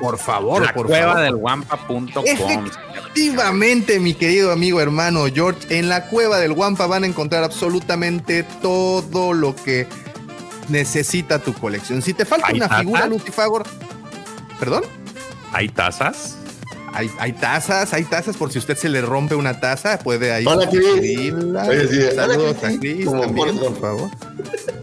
Por 0.00 0.18
favor, 0.18 0.64
la 0.64 0.72
por 0.72 0.86
cueva 0.86 1.14
favor. 1.14 1.22
del 1.24 1.36
guampa.com? 1.36 2.24
Efectivamente, 2.24 4.00
mi 4.00 4.14
querido 4.14 4.50
amigo 4.52 4.80
hermano 4.80 5.24
George, 5.32 5.78
en 5.78 5.88
la 5.88 6.06
cueva 6.08 6.38
del 6.38 6.52
Wampa 6.52 6.86
van 6.86 7.04
a 7.04 7.06
encontrar 7.06 7.44
absolutamente 7.44 8.42
todo 8.60 9.32
lo 9.32 9.54
que 9.54 9.86
necesita 10.68 11.38
tu 11.38 11.54
colección. 11.54 12.02
Si 12.02 12.14
te 12.14 12.24
falta 12.24 12.48
¿Hay 12.48 12.56
una 12.56 12.68
figura 12.68 13.06
Lucifagor, 13.06 13.64
¿perdón? 14.58 14.82
¿Hay 15.52 15.68
tazas? 15.68 16.36
Hay, 16.96 17.10
hay 17.18 17.32
tazas, 17.34 17.92
hay 17.92 18.04
tazas 18.04 18.38
por 18.38 18.50
si 18.50 18.58
usted 18.58 18.74
se 18.74 18.88
le 18.88 19.02
rompe 19.02 19.34
una 19.34 19.60
taza, 19.60 19.98
puede 19.98 20.32
ahí 20.32 20.46
Hola, 20.46 20.66
Cris. 20.70 21.34
Saludos 22.14 22.56
a 22.64 22.68
Cris 22.78 23.04
también, 23.04 23.58
por- 23.58 23.78
favor. 23.78 24.10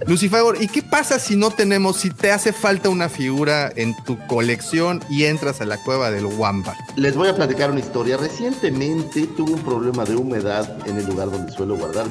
Lucifagor, 0.05 0.61
¿y 0.61 0.67
qué 0.67 0.83
pasa 0.83 1.17
si 1.17 1.35
no 1.35 1.49
tenemos, 1.49 1.97
si 1.97 2.11
te 2.11 2.31
hace 2.31 2.53
falta 2.53 2.89
una 2.89 3.09
figura 3.09 3.71
en 3.75 3.95
tu 4.03 4.19
colección 4.27 5.03
y 5.09 5.23
entras 5.23 5.59
a 5.61 5.65
la 5.65 5.77
cueva 5.77 6.11
del 6.11 6.25
Wampa? 6.27 6.75
Les 6.97 7.15
voy 7.15 7.29
a 7.29 7.35
platicar 7.35 7.71
una 7.71 7.79
historia. 7.79 8.17
Recientemente 8.17 9.25
tuve 9.35 9.53
un 9.53 9.63
problema 9.63 10.05
de 10.05 10.15
humedad 10.15 10.77
en 10.85 10.97
el 10.97 11.07
lugar 11.07 11.31
donde 11.31 11.51
suelo 11.51 11.77
guardar 11.77 12.05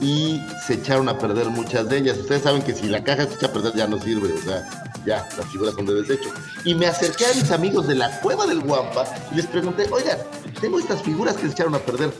y 0.00 0.40
se 0.66 0.74
echaron 0.74 1.08
a 1.08 1.18
perder 1.18 1.48
muchas 1.48 1.88
de 1.88 1.98
ellas. 1.98 2.18
Ustedes 2.18 2.42
saben 2.42 2.62
que 2.62 2.74
si 2.74 2.86
la 2.86 3.02
caja 3.02 3.26
se 3.26 3.34
echa 3.34 3.46
a 3.46 3.52
perder 3.52 3.74
ya 3.74 3.86
no 3.88 3.98
sirve, 4.00 4.32
o 4.32 4.42
sea, 4.42 4.83
ya, 5.06 5.28
las 5.36 5.46
figuras 5.46 5.74
son 5.74 5.86
de 5.86 5.94
desecho. 5.94 6.30
Y 6.64 6.74
me 6.74 6.86
acerqué 6.86 7.26
a 7.26 7.34
mis 7.34 7.50
amigos 7.50 7.86
de 7.86 7.94
la 7.94 8.20
cueva 8.20 8.46
del 8.46 8.60
Guampa 8.60 9.04
y 9.32 9.36
les 9.36 9.46
pregunté, 9.46 9.86
oigan, 9.90 10.18
tengo 10.60 10.78
estas 10.78 11.02
figuras 11.02 11.36
que 11.36 11.42
se 11.42 11.52
echaron 11.52 11.74
a 11.74 11.78
perder. 11.78 12.12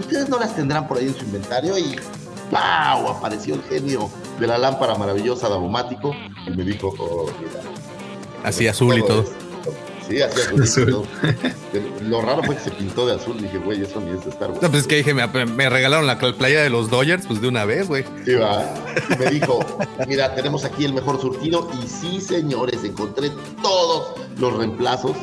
¿Ustedes 0.00 0.28
no 0.28 0.38
las 0.38 0.54
tendrán 0.54 0.86
por 0.86 0.98
ahí 0.98 1.08
en 1.08 1.14
su 1.14 1.24
inventario? 1.24 1.76
Y 1.76 1.96
¡pau! 2.50 3.08
Apareció 3.08 3.54
el 3.54 3.62
genio 3.62 4.10
de 4.38 4.46
la 4.46 4.58
lámpara 4.58 4.94
maravillosa 4.94 5.48
Davomático 5.48 6.14
y 6.46 6.50
me 6.50 6.62
dijo, 6.62 6.94
oh, 6.98 7.26
mira, 7.40 7.60
Así 8.44 8.68
azul 8.68 8.96
y 8.96 9.02
todo. 9.04 9.24
Sí, 10.08 10.22
así 10.22 10.40
azul. 10.62 11.06
Lo 12.02 12.22
raro 12.22 12.42
fue 12.42 12.56
que 12.56 12.62
se 12.62 12.70
pintó 12.70 13.06
de 13.06 13.16
azul. 13.16 13.40
Dije, 13.40 13.58
güey, 13.58 13.82
eso 13.82 14.00
ni 14.00 14.16
es 14.16 14.24
de 14.24 14.30
Star 14.30 14.50
Wars. 14.50 14.62
No, 14.62 14.70
pues 14.70 14.82
es 14.82 14.88
que 14.88 14.96
dije, 14.96 15.12
me, 15.14 15.26
me 15.26 15.68
regalaron 15.68 16.06
la 16.06 16.18
playa 16.18 16.62
de 16.62 16.70
los 16.70 16.90
Dodgers, 16.90 17.26
pues 17.26 17.40
de 17.40 17.48
una 17.48 17.64
vez, 17.64 17.88
güey. 17.88 18.04
Sí, 18.24 18.34
va. 18.34 18.64
Y 19.10 19.16
me 19.18 19.30
dijo, 19.30 19.60
mira, 20.06 20.34
tenemos 20.34 20.64
aquí 20.64 20.84
el 20.84 20.94
mejor 20.94 21.20
surtido. 21.20 21.70
Y 21.82 21.86
sí, 21.86 22.20
señores, 22.20 22.82
encontré 22.84 23.30
todos 23.62 24.14
los 24.38 24.56
reemplazos 24.56 25.16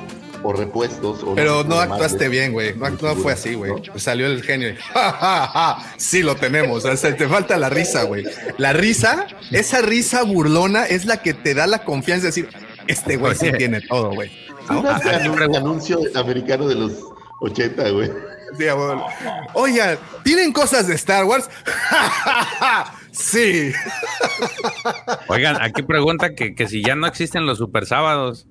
o 0.43 0.53
repuestos. 0.53 1.23
o 1.23 1.33
Pero 1.33 1.63
no 1.63 1.79
actuaste 1.79 2.25
llamarles. 2.25 2.29
bien, 2.29 2.53
güey. 2.53 2.75
No, 2.75 2.89
no 2.89 3.15
fue 3.15 3.33
así, 3.33 3.55
güey. 3.55 3.73
Salió 3.95 4.27
el 4.27 4.43
genio. 4.43 4.69
y, 4.69 4.75
¡Ja, 4.93 5.11
ja, 5.11 5.47
ja! 5.47 5.93
Sí, 5.97 6.21
lo 6.21 6.35
tenemos. 6.35 6.85
O 6.85 6.95
sea, 6.95 7.15
te 7.15 7.27
falta 7.27 7.57
la 7.57 7.69
risa, 7.69 8.03
güey. 8.03 8.23
La 8.57 8.71
risa, 8.71 9.25
esa 9.51 9.81
risa 9.81 10.21
burlona 10.23 10.85
es 10.85 11.05
la 11.05 11.23
que 11.23 11.33
te 11.33 11.55
da 11.55 11.65
la 11.65 11.83
confianza 11.83 12.23
de 12.23 12.27
decir, 12.27 12.49
este 12.87 13.17
güey 13.17 13.35
sí 13.35 13.51
tiene 13.57 13.81
todo, 13.81 14.11
güey. 14.11 14.44
Sí, 14.67 14.73
¿no? 14.73 14.91
Ese 14.97 15.09
anun- 15.09 15.55
anuncio 15.57 15.99
americano 16.15 16.67
de 16.67 16.75
los 16.75 16.91
80, 17.41 17.89
güey. 17.91 18.11
Sí. 18.57 18.65
Oigan, 19.53 19.97
¿tienen 20.23 20.53
cosas 20.53 20.87
de 20.87 20.95
Star 20.95 21.25
Wars? 21.25 21.49
Sí. 23.11 23.71
Oigan, 25.29 25.55
aquí 25.61 25.81
pregunta 25.83 26.35
que, 26.35 26.53
que 26.53 26.67
si 26.67 26.83
ya 26.83 26.95
no 26.95 27.07
existen 27.07 27.45
los 27.45 27.57
super 27.59 27.85
sábados. 27.85 28.45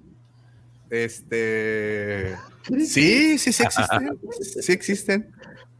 Este. 0.89 2.35
Sí, 2.87 3.39
sí, 3.39 3.53
sí 3.53 3.63
existen. 3.63 4.19
Sí 4.63 4.73
existen. 4.73 5.31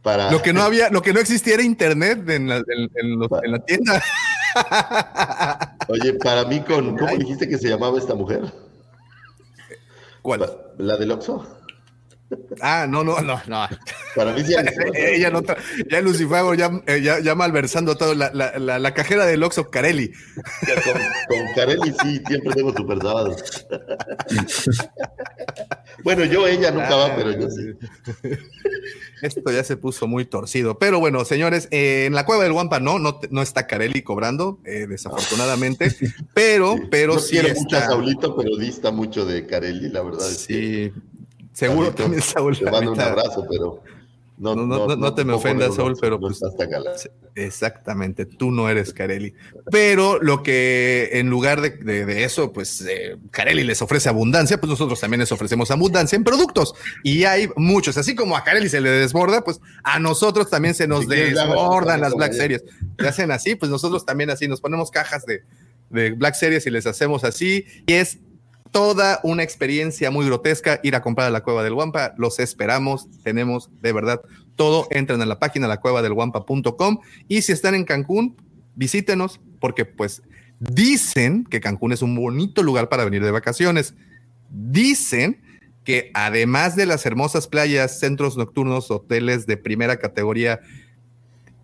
Para... 0.03 0.29
Lo 0.31 0.43
que 0.43 0.53
no 0.53 0.61
había, 0.61 0.91
lo 0.91 1.01
que 1.01 1.13
no 1.13 1.19
existía 1.19 1.55
era 1.55 1.63
internet 1.63 2.29
en 2.29 2.47
la, 2.47 2.57
en- 2.57 2.91
en 2.93 3.17
los- 3.19 3.31
en 3.43 3.51
la 3.53 3.59
tienda. 3.65 4.03
Oye, 5.87 6.13
para 6.13 6.45
mí, 6.45 6.59
con 6.61 6.95
¿cómo 6.95 7.15
dijiste 7.17 7.47
que 7.49 7.57
se 7.57 7.67
llamaba 7.69 7.97
esta 7.97 8.13
mujer? 8.13 8.41
¿Cuál? 10.25 10.43
¿La 10.79 10.97
del 10.97 11.11
Oxxo? 11.11 11.45
Ah, 12.61 12.87
no, 12.89 13.03
no, 13.03 13.19
no, 13.21 13.39
no. 13.47 13.67
Para 14.15 14.33
mí 14.33 14.43
sí. 14.43 14.55
Ella 14.95 15.29
no 15.29 15.43
ya 15.89 16.01
Lucifago 16.01 16.53
ya, 16.55 16.71
eh, 16.87 17.01
ya, 17.01 17.19
ya 17.19 17.35
malversando 17.35 17.95
todo. 17.95 18.15
La, 18.15 18.31
la, 18.33 18.57
la, 18.57 18.79
la 18.79 18.93
cajera 18.93 19.25
del 19.25 19.43
Oxxo 19.43 19.69
Carelli. 19.69 20.11
Ya 20.67 20.75
con, 20.81 20.93
con 20.93 21.53
Carelli 21.55 21.93
sí, 22.01 22.21
siempre 22.27 22.53
tengo 22.55 22.73
super 22.75 22.99
sábados. 22.99 23.65
bueno, 26.03 26.25
yo, 26.25 26.47
ella 26.47 26.71
nunca 26.71 26.95
va, 26.95 27.15
pero 27.15 27.31
yo 27.31 27.49
sí. 27.49 27.73
Esto 29.21 29.51
ya 29.51 29.63
se 29.63 29.77
puso 29.77 30.07
muy 30.07 30.25
torcido. 30.25 30.77
Pero 30.77 30.99
bueno, 30.99 31.25
señores, 31.25 31.67
eh, 31.71 32.05
en 32.05 32.13
la 32.13 32.25
cueva 32.25 32.43
del 32.43 32.53
Guampa 32.53 32.79
no, 32.79 32.99
no, 32.99 33.19
no 33.29 33.41
está 33.41 33.67
Carelli 33.67 34.01
cobrando, 34.01 34.59
eh, 34.65 34.87
desafortunadamente. 34.87 35.95
Pero, 36.33 36.75
pero 36.89 37.15
no 37.15 37.19
sí 37.19 37.31
quiero 37.31 37.49
mucho 37.49 37.75
a 37.75 37.79
está. 37.79 37.89
Saulito, 37.91 38.35
pero 38.35 38.57
dista 38.57 38.91
mucho 38.91 39.25
de 39.25 39.45
Carelli, 39.45 39.89
la 39.89 40.01
verdad. 40.01 40.29
es 40.29 40.45
que 40.47 40.91
Sí, 40.91 40.93
seguro 41.55 41.91
también 41.93 42.21
Saúl. 42.21 42.57
Te 42.57 42.69
mando 42.69 42.91
un 42.91 42.99
abrazo, 43.01 43.45
pero 43.49 43.81
no, 44.37 44.53
No, 44.55 44.65
no, 44.67 44.87
no, 44.87 44.95
no 44.97 45.15
te 45.15 45.23
me 45.23 45.31
ofendas, 45.33 45.75
Saúl, 45.75 45.97
pero 45.99 46.19
pues-. 46.19 46.39
Exactamente, 47.35 48.25
tú 48.25 48.51
no 48.51 48.69
eres 48.69 48.93
Carelli. 48.93 49.33
Pero 49.71 50.21
lo 50.21 50.41
que 50.43 51.09
en 51.13 51.29
lugar 51.29 51.61
de, 51.61 51.71
de- 51.71 52.05
de 52.05 52.23
eso, 52.23 52.51
pues 52.53 52.81
eh, 52.81 53.17
Carelli 53.31 53.63
les 53.63 53.81
ofrece 53.81 54.09
abundancia, 54.09 54.57
pues 54.59 54.69
nosotros 54.69 54.99
también 54.99 55.19
les 55.21 55.31
ofrecemos 55.31 55.69
abundancia 55.71 56.15
en 56.15 56.23
productos. 56.23 56.73
Y 57.03 57.23
hay 57.25 57.49
muchos, 57.55 57.97
así 57.97 58.15
como 58.15 58.35
a 58.37 58.43
Carelli 58.43 58.69
se 58.69 58.81
le 58.81 58.89
desborda, 58.89 59.43
pues 59.43 59.59
a 59.83 59.99
nosotros 59.99 60.49
también 60.49 60.75
se 60.75 60.87
nos 60.87 61.01
Si 61.01 61.07
desbordan 61.07 62.01
las 62.01 62.13
Black. 62.13 62.33
Series. 62.33 62.63
Se 62.99 63.07
hacen 63.07 63.31
así, 63.31 63.55
pues 63.55 63.69
nosotros 63.71 64.05
también 64.05 64.29
así, 64.29 64.47
nos 64.47 64.61
ponemos 64.61 64.91
cajas 64.91 65.25
de, 65.25 65.43
de 65.89 66.11
Black 66.11 66.35
Series 66.35 66.65
y 66.67 66.71
les 66.71 66.85
hacemos 66.87 67.23
así. 67.23 67.65
Y 67.85 67.93
es 67.93 68.19
toda 68.75 69.21
una 69.23 69.41
experiencia 69.41 70.11
muy 70.11 70.25
grotesca 70.25 70.81
ir 70.83 70.97
a 70.97 71.01
comprar 71.01 71.27
a 71.27 71.31
la 71.31 71.43
cueva 71.43 71.63
del 71.63 71.73
Guampa. 71.73 72.13
Los 72.17 72.39
esperamos, 72.39 73.07
tenemos 73.23 73.69
de 73.81 73.93
verdad 73.93 74.19
todo. 74.57 74.89
Entren 74.91 75.21
a 75.21 75.25
la 75.25 75.39
página 75.39 75.69
lacuevadelguampa.com 75.69 76.99
y 77.29 77.43
si 77.43 77.53
están 77.53 77.73
en 77.73 77.85
Cancún, 77.85 78.35
visítenos 78.75 79.39
porque 79.61 79.85
pues 79.85 80.23
dicen 80.59 81.45
que 81.45 81.61
Cancún 81.61 81.93
es 81.93 82.01
un 82.01 82.17
bonito 82.17 82.63
lugar 82.63 82.89
para 82.89 83.05
venir 83.05 83.23
de 83.23 83.31
vacaciones. 83.31 83.95
Dicen 84.49 85.41
que 85.85 86.11
además 86.13 86.75
de 86.75 86.85
las 86.85 87.05
hermosas 87.05 87.47
playas, 87.47 87.97
centros 87.97 88.35
nocturnos, 88.35 88.91
hoteles 88.91 89.47
de 89.47 89.55
primera 89.55 89.99
categoría 89.99 90.59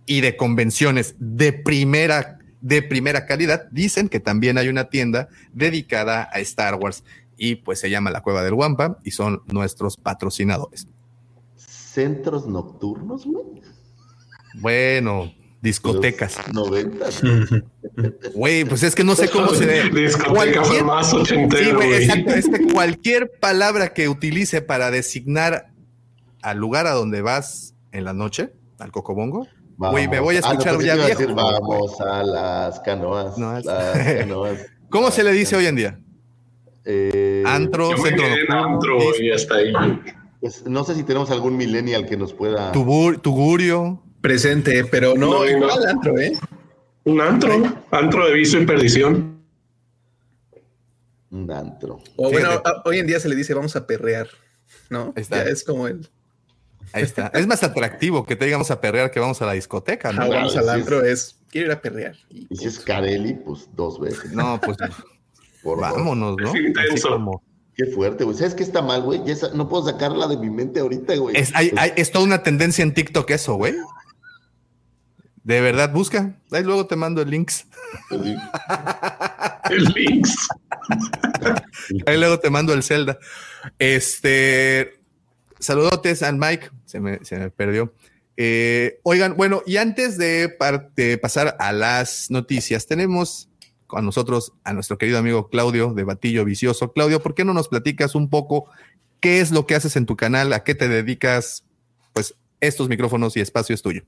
y 0.05 0.21
de 0.21 0.37
convenciones 0.37 1.15
de 1.19 1.51
primera 1.51 2.39
de 2.61 2.81
primera 2.83 3.25
calidad, 3.25 3.67
dicen 3.71 4.07
que 4.07 4.19
también 4.19 4.57
hay 4.57 4.67
una 4.69 4.85
tienda 4.89 5.27
dedicada 5.51 6.29
a 6.31 6.39
Star 6.39 6.75
Wars 6.75 7.03
y 7.37 7.55
pues 7.55 7.79
se 7.79 7.89
llama 7.89 8.11
La 8.11 8.21
Cueva 8.21 8.43
del 8.43 8.53
Guampa 8.53 8.99
y 9.03 9.11
son 9.11 9.41
nuestros 9.47 9.97
patrocinadores. 9.97 10.87
¿Centros 11.55 12.47
nocturnos, 12.47 13.25
güey? 13.25 13.61
Bueno, 14.59 15.33
Discotecas. 15.61 16.37
90. 16.51 17.05
Güey, 18.33 18.65
pues 18.65 18.81
es 18.83 18.95
que 18.95 19.03
no 19.03 19.15
sé 19.15 19.29
cómo 19.29 19.49
se 19.49 19.65
ve. 19.65 19.89
Discoteca 19.89 20.63
fue 20.63 20.81
más 20.81 21.13
ochentero, 21.13 21.81
Sí, 21.81 21.87
güey. 21.87 22.03
exacto. 22.03 22.31
Es 22.33 22.49
que 22.49 22.73
cualquier 22.73 23.31
palabra 23.39 23.93
que 23.93 24.07
utilice 24.09 24.61
para 24.61 24.89
designar 24.89 25.71
al 26.41 26.57
lugar 26.57 26.87
a 26.87 26.91
donde 26.93 27.21
vas 27.21 27.75
en 27.91 28.05
la 28.05 28.13
noche, 28.13 28.53
al 28.79 28.91
Cocobongo, 28.91 29.47
güey, 29.89 30.07
me 30.07 30.19
voy 30.19 30.35
a 30.35 30.39
Ah, 30.39 30.41
no, 30.45 30.51
escuchar 30.51 30.81
ya 30.81 30.95
viejo. 30.95 31.07
decir, 31.09 31.33
vamos 31.33 31.99
a 32.01 32.23
las 32.23 32.79
canoas. 32.81 33.37
No, 33.37 33.57
es- 33.57 33.65
las 33.65 33.97
canoas. 34.19 34.65
¿Cómo 34.89 35.09
se 35.11 35.23
le 35.23 35.31
dice 35.31 35.55
hoy 35.55 35.65
en 35.65 35.75
día? 35.75 35.99
Eh, 36.85 37.43
Antro, 37.45 37.95
centro 37.97 38.25
antro 38.49 38.97
y 39.19 39.31
hasta 39.31 39.55
ahí. 39.55 39.71
pues, 40.39 40.65
no 40.65 40.83
sé 40.83 40.95
si 40.95 41.03
tenemos 41.03 41.29
algún 41.31 41.55
millennial 41.57 42.05
que 42.07 42.17
nos 42.17 42.33
pueda. 42.33 42.71
tugur- 42.73 43.21
tugurio. 43.21 44.01
Presente, 44.21 44.83
pero 44.85 45.15
no, 45.15 45.27
No, 45.31 45.39
no. 45.39 45.49
igual 45.49 45.85
antro, 45.87 46.17
¿eh? 46.19 46.33
Un 47.05 47.19
antro, 47.21 47.53
antro 47.89 48.27
de 48.27 48.33
vicio 48.33 48.61
y 48.61 48.65
perdición. 48.67 49.41
Un 51.31 51.49
antro. 51.51 51.99
O 52.17 52.29
bueno, 52.29 52.61
hoy 52.85 52.99
en 52.99 53.07
día 53.07 53.19
se 53.19 53.29
le 53.29 53.35
dice 53.35 53.53
vamos 53.53 53.75
a 53.75 53.87
perrear, 53.87 54.27
¿no? 54.89 55.13
Está. 55.15 55.43
Ya 55.45 55.49
es 55.49 55.63
como 55.63 55.87
el 55.87 56.07
Ahí 56.93 57.03
está. 57.03 57.27
Es 57.33 57.47
más 57.47 57.63
atractivo 57.63 58.25
que 58.25 58.35
te 58.35 58.45
digamos 58.45 58.69
a 58.71 58.81
perrear 58.81 59.11
que 59.11 59.19
vamos 59.19 59.41
a 59.41 59.45
la 59.45 59.53
discoteca, 59.53 60.11
¿no? 60.11 60.23
ah, 60.23 60.27
vamos 60.27 60.51
sí 60.53 60.57
al 60.59 60.63
es- 60.65 60.69
antro, 60.69 61.03
es 61.05 61.37
quiero 61.49 61.67
ir 61.67 61.73
a 61.73 61.81
perrear. 61.81 62.15
Y, 62.29 62.47
Y 62.49 62.55
si 62.57 62.67
es 62.67 62.79
Carelli, 62.79 63.33
pues 63.33 63.69
dos 63.73 63.99
veces. 63.99 64.31
No, 64.33 64.59
pues 64.61 64.77
Por 65.63 65.79
vámonos, 65.79 66.35
¿no? 66.37 66.53
Es 66.53 66.77
Así 66.93 67.01
como. 67.07 67.43
Qué 67.75 67.85
fuerte, 67.85 68.25
güey. 68.25 68.35
¿Sabes 68.37 68.53
qué 68.53 68.63
está 68.63 68.81
mal, 68.81 69.01
güey? 69.01 69.21
No 69.53 69.69
puedo 69.69 69.85
sacarla 69.85 70.27
de 70.27 70.37
mi 70.37 70.49
mente 70.49 70.81
ahorita, 70.81 71.15
güey. 71.15 71.37
Es, 71.37 71.51
hay- 71.55 71.71
hay- 71.77 71.93
es 71.95 72.11
toda 72.11 72.25
una 72.25 72.43
tendencia 72.43 72.83
en 72.83 72.93
TikTok 72.93 73.29
eso, 73.31 73.55
güey. 73.55 73.75
De 75.43 75.59
verdad, 75.61 75.91
busca. 75.91 76.35
Ahí 76.51 76.63
luego 76.63 76.85
te 76.85 76.95
mando 76.95 77.21
el 77.21 77.29
links. 77.31 77.65
El 79.69 79.85
Lynx. 79.95 80.47
Ahí 82.05 82.17
luego 82.17 82.39
te 82.39 82.49
mando 82.49 82.73
el 82.73 82.83
Zelda. 82.83 83.17
Este. 83.79 85.00
Saludotes 85.61 86.23
al 86.23 86.37
Mike. 86.37 86.69
Se 86.85 86.99
me, 86.99 87.19
perdió. 87.55 87.93
Eh, 88.35 88.99
oigan, 89.03 89.37
bueno, 89.37 89.61
y 89.65 89.77
antes 89.77 90.17
de, 90.17 90.57
de 90.95 91.17
pasar 91.17 91.55
a 91.59 91.71
las 91.71 92.29
noticias, 92.29 92.87
tenemos 92.87 93.47
con 93.87 94.05
nosotros 94.05 94.53
a 94.63 94.73
nuestro 94.73 94.97
querido 94.97 95.19
amigo 95.19 95.49
Claudio 95.49 95.93
de 95.93 96.03
Batillo 96.03 96.43
Vicioso. 96.43 96.91
Claudio, 96.93 97.21
¿por 97.21 97.35
qué 97.35 97.45
no 97.45 97.53
nos 97.53 97.67
platicas 97.67 98.15
un 98.15 98.29
poco 98.29 98.65
qué 99.19 99.41
es 99.41 99.51
lo 99.51 99.67
que 99.67 99.75
haces 99.75 99.95
en 99.95 100.05
tu 100.05 100.15
canal? 100.15 100.53
¿A 100.53 100.63
qué 100.63 100.75
te 100.75 100.87
dedicas? 100.87 101.63
Pues 102.13 102.35
estos 102.59 102.89
micrófonos 102.89 103.37
y 103.37 103.41
espacio 103.41 103.75
es 103.75 103.81
tuyo. 103.81 104.03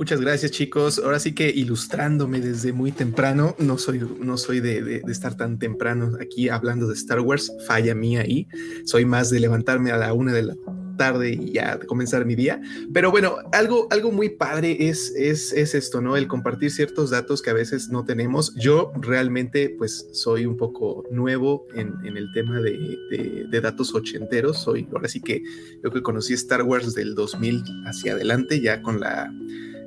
Muchas 0.00 0.18
gracias, 0.18 0.52
chicos. 0.52 0.98
Ahora 0.98 1.20
sí 1.20 1.34
que 1.34 1.50
ilustrándome 1.50 2.40
desde 2.40 2.72
muy 2.72 2.90
temprano, 2.90 3.54
no 3.58 3.76
soy, 3.76 4.00
no 4.18 4.38
soy 4.38 4.60
de, 4.60 4.80
de- 4.82 5.00
de 5.00 5.12
estar 5.12 5.36
tan 5.36 5.58
temprano 5.58 6.16
aquí 6.18 6.48
hablando 6.48 6.86
de 6.88 6.94
Star 6.94 7.20
Wars, 7.20 7.52
falla 7.66 7.94
mía 7.94 8.22
ahí. 8.22 8.48
Soy 8.86 9.04
más 9.04 9.28
de 9.28 9.40
levantarme 9.40 9.90
a 9.90 9.98
la 9.98 10.14
una 10.14 10.32
de 10.32 10.42
la 10.44 10.56
tarde 10.96 11.32
y 11.32 11.52
ya 11.52 11.78
comenzar 11.80 12.24
mi 12.24 12.34
día. 12.34 12.62
Pero 12.94 13.10
bueno, 13.10 13.36
algo, 13.52 13.88
algo 13.90 14.10
muy 14.10 14.30
padre 14.30 14.88
es, 14.88 15.12
es, 15.16 15.52
es 15.52 15.74
esto, 15.74 16.00
¿no? 16.00 16.16
El 16.16 16.28
compartir 16.28 16.70
ciertos 16.70 17.10
datos 17.10 17.42
que 17.42 17.50
a 17.50 17.54
veces 17.54 17.90
no 17.90 18.02
tenemos. 18.06 18.54
Yo 18.54 18.92
realmente, 19.02 19.68
pues, 19.76 20.08
soy 20.12 20.46
un 20.46 20.56
poco 20.56 21.04
nuevo 21.10 21.66
en, 21.74 21.92
en 22.06 22.16
el 22.16 22.32
tema 22.32 22.58
de, 22.62 22.70
de- 23.10 23.46
de 23.50 23.60
datos 23.60 23.94
ochenteros. 23.94 24.62
Soy, 24.62 24.88
ahora 24.94 25.10
sí 25.10 25.20
que 25.20 25.42
yo 25.84 25.90
que 25.90 26.00
conocí 26.02 26.32
Star 26.32 26.62
Wars 26.62 26.94
del 26.94 27.14
2000 27.14 27.62
hacia 27.84 28.14
adelante, 28.14 28.62
ya 28.62 28.80
con 28.80 28.98
la 28.98 29.30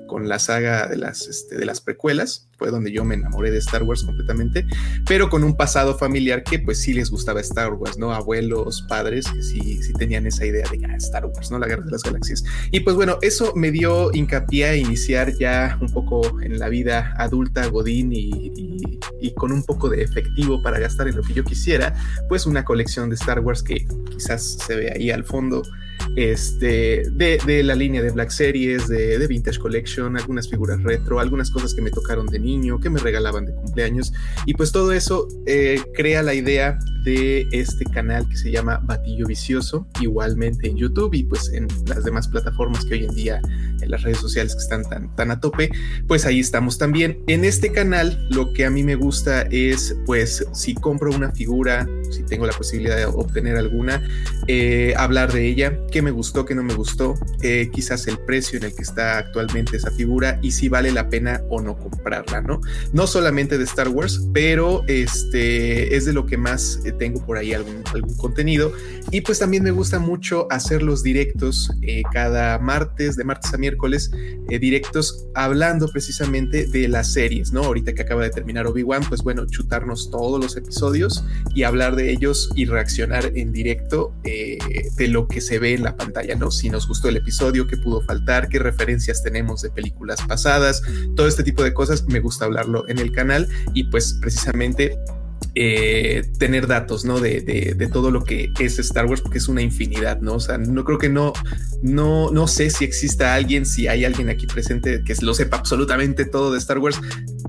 con 0.07 0.27
la 0.29 0.39
saga 0.39 0.87
de 0.87 0.97
las, 0.97 1.27
este, 1.27 1.57
de 1.57 1.65
las 1.65 1.81
precuelas, 1.81 2.47
fue 2.57 2.69
donde 2.71 2.91
yo 2.91 3.03
me 3.03 3.15
enamoré 3.15 3.51
de 3.51 3.57
Star 3.57 3.83
Wars 3.83 4.03
completamente, 4.03 4.65
pero 5.05 5.29
con 5.29 5.43
un 5.43 5.55
pasado 5.57 5.97
familiar 5.97 6.43
que 6.43 6.59
pues 6.59 6.79
sí 6.79 6.93
les 6.93 7.09
gustaba 7.09 7.41
Star 7.41 7.73
Wars, 7.73 7.97
¿no? 7.97 8.13
Abuelos, 8.13 8.85
padres, 8.87 9.25
que 9.33 9.41
sí, 9.43 9.81
sí 9.81 9.93
tenían 9.93 10.25
esa 10.27 10.45
idea 10.45 10.65
de 10.71 10.85
ah, 10.85 10.95
Star 10.97 11.25
Wars, 11.25 11.51
¿no? 11.51 11.59
La 11.59 11.67
Guerra 11.67 11.83
de 11.83 11.91
las 11.91 12.03
Galaxias. 12.03 12.43
Y 12.71 12.81
pues 12.81 12.95
bueno, 12.95 13.17
eso 13.21 13.53
me 13.55 13.71
dio 13.71 14.11
hincapié 14.13 14.65
a 14.65 14.75
iniciar 14.75 15.33
ya 15.37 15.77
un 15.81 15.91
poco 15.91 16.39
en 16.41 16.59
la 16.59 16.69
vida 16.69 17.13
adulta, 17.17 17.65
Godín, 17.67 18.13
y, 18.13 18.29
y- 18.55 18.99
y 19.19 19.33
con 19.35 19.51
un 19.53 19.63
poco 19.63 19.89
de 19.89 20.01
efectivo 20.03 20.61
para 20.61 20.79
gastar 20.79 21.07
en 21.07 21.15
lo 21.15 21.21
que 21.23 21.33
yo 21.33 21.43
quisiera, 21.45 21.95
pues 22.27 22.45
una 22.45 22.65
colección 22.65 23.09
de 23.09 23.15
Star 23.15 23.39
Wars 23.39 23.63
que 23.63 23.85
quizás 24.11 24.57
se 24.65 24.75
ve 24.75 24.91
ahí 24.93 25.11
al 25.11 25.23
fondo 25.23 25.61
este, 26.15 27.03
de, 27.11 27.39
de 27.45 27.63
la 27.63 27.75
línea 27.75 28.01
de 28.01 28.11
Black 28.11 28.29
Series, 28.29 28.87
de, 28.87 29.25
Vintage 29.27 29.59
Collection, 29.59 30.17
algunas 30.17 30.49
figuras 30.49 30.81
retro, 30.83 31.19
algunas 31.19 31.49
cosas 31.49 31.73
que 31.73 31.81
me 31.81 31.91
tocaron 31.91 32.27
de 32.27 32.39
niño, 32.39 32.79
que 32.79 32.89
me 32.89 32.99
regalaban 32.99 33.45
de 33.45 33.53
cumpleaños. 33.53 34.13
Y 34.45 34.53
pues 34.53 34.71
todo 34.71 34.91
eso 34.91 35.27
eh, 35.45 35.81
crea 35.93 36.21
la 36.21 36.33
idea 36.33 36.77
de 37.03 37.47
este 37.51 37.85
canal 37.85 38.27
que 38.29 38.37
se 38.37 38.51
llama 38.51 38.79
Batillo 38.83 39.25
Vicioso, 39.27 39.87
igualmente 40.01 40.69
en 40.69 40.77
YouTube 40.77 41.13
y 41.13 41.23
pues 41.23 41.51
en 41.51 41.67
las 41.85 42.03
demás 42.03 42.27
plataformas 42.27 42.85
que 42.85 42.93
hoy 42.93 43.05
en 43.05 43.15
día, 43.15 43.41
en 43.81 43.91
las 43.91 44.03
redes 44.03 44.19
sociales 44.19 44.55
que 44.55 44.61
están 44.61 44.83
tan, 44.83 45.13
tan 45.15 45.31
a 45.31 45.39
tope, 45.39 45.69
pues 46.07 46.25
ahí 46.25 46.39
estamos 46.39 46.77
también. 46.77 47.23
En 47.27 47.43
este 47.45 47.71
canal 47.71 48.27
lo 48.29 48.53
que 48.53 48.65
a 48.65 48.69
mí 48.69 48.83
me 48.83 48.95
gusta 48.95 49.43
es 49.51 49.95
pues 50.05 50.45
si 50.53 50.73
compro 50.73 51.11
una 51.11 51.31
figura, 51.31 51.87
si 52.11 52.23
tengo 52.23 52.45
la 52.45 52.53
posibilidad 52.53 52.97
de 52.97 53.05
obtener 53.05 53.57
alguna, 53.57 54.01
eh, 54.47 54.93
hablar 54.97 55.31
de 55.33 55.47
ella, 55.47 55.77
qué 55.91 56.01
me 56.01 56.11
gustó, 56.11 56.45
qué 56.45 56.55
no 56.55 56.63
me 56.63 56.73
gustó, 56.73 57.15
eh, 57.41 57.69
quizás 57.71 58.07
el 58.07 58.17
precio 58.19 58.57
en 58.57 58.65
el 58.65 58.75
que 58.75 58.81
está 58.81 59.17
actualmente 59.17 59.77
esa 59.77 59.91
figura 59.91 60.39
y 60.41 60.51
si 60.51 60.69
vale 60.69 60.91
la 60.91 61.09
pena 61.09 61.41
o 61.49 61.61
no 61.61 61.77
comprarla, 61.77 62.41
¿no? 62.41 62.61
No 62.91 63.07
solamente 63.07 63.57
de 63.57 63.63
Star 63.63 63.89
Wars, 63.89 64.27
pero 64.33 64.83
este 64.87 65.95
es 65.95 66.05
de 66.05 66.13
lo 66.13 66.25
que 66.25 66.37
más 66.37 66.79
eh, 66.85 66.91
tengo 66.91 67.25
por 67.25 67.37
ahí 67.37 67.53
algún, 67.53 67.83
algún 67.93 68.15
contenido 68.17 68.73
y 69.11 69.21
pues 69.21 69.39
también 69.39 69.63
me 69.63 69.71
gusta 69.71 69.99
mucho 69.99 70.47
hacer 70.49 70.81
los 70.81 71.03
directos 71.03 71.71
eh, 71.81 72.03
cada 72.11 72.57
martes, 72.59 73.15
de 73.15 73.23
martes 73.23 73.53
a 73.53 73.57
miércoles, 73.57 74.11
eh, 74.49 74.59
directos 74.59 75.25
hablando 75.35 75.87
precisamente 75.87 76.65
de 76.65 76.87
las 76.87 77.13
series, 77.13 77.51
¿no? 77.51 77.63
Ahorita 77.63 77.93
que 77.93 78.01
acaba 78.01 78.23
de 78.23 78.29
terminar 78.29 78.67
Obi-Wan, 78.67 79.03
pues 79.07 79.21
bueno, 79.21 79.45
chutarnos 79.45 80.09
todos 80.09 80.41
los 80.41 80.57
episodios 80.57 81.23
y 81.53 81.63
hablar 81.63 81.95
de 81.95 82.11
ellos 82.11 82.49
y 82.55 82.65
reaccionar 82.65 83.31
en 83.35 83.51
directo 83.51 84.13
de 84.23 85.07
lo 85.07 85.27
que 85.27 85.41
se 85.41 85.59
ve 85.59 85.72
en 85.73 85.83
la 85.83 85.95
pantalla, 85.95 86.35
¿no? 86.35 86.51
Si 86.51 86.69
nos 86.69 86.87
gustó 86.87 87.09
el 87.09 87.17
episodio, 87.17 87.67
qué 87.67 87.77
pudo 87.77 88.01
faltar, 88.01 88.49
qué 88.49 88.59
referencias 88.59 89.23
tenemos 89.23 89.61
de 89.61 89.69
películas 89.69 90.19
pasadas, 90.27 90.81
todo 91.15 91.27
este 91.27 91.43
tipo 91.43 91.63
de 91.63 91.73
cosas 91.73 92.05
me 92.05 92.19
gusta 92.19 92.45
hablarlo 92.45 92.87
en 92.87 92.99
el 92.99 93.11
canal 93.11 93.47
y 93.73 93.85
pues 93.85 94.13
precisamente 94.21 94.97
eh, 95.55 96.23
tener 96.39 96.67
datos, 96.67 97.05
¿no? 97.05 97.19
De, 97.19 97.41
de, 97.41 97.75
de, 97.75 97.87
todo 97.87 98.09
lo 98.09 98.23
que 98.23 98.51
es 98.59 98.79
Star 98.79 99.05
Wars, 99.05 99.21
porque 99.21 99.37
es 99.37 99.47
una 99.47 99.61
infinidad, 99.61 100.19
¿no? 100.19 100.35
O 100.35 100.39
sea, 100.39 100.57
no 100.57 100.83
creo 100.83 100.97
que 100.97 101.09
no, 101.09 101.33
no, 101.83 102.31
no 102.31 102.47
sé 102.47 102.69
si 102.69 102.85
exista 102.85 103.35
alguien, 103.35 103.65
si 103.65 103.87
hay 103.87 104.05
alguien 104.05 104.29
aquí 104.29 104.47
presente 104.47 105.03
que 105.03 105.13
lo 105.21 105.33
sepa 105.33 105.57
absolutamente 105.57 106.25
todo 106.25 106.51
de 106.51 106.57
Star 106.57 106.79
Wars, 106.79 106.99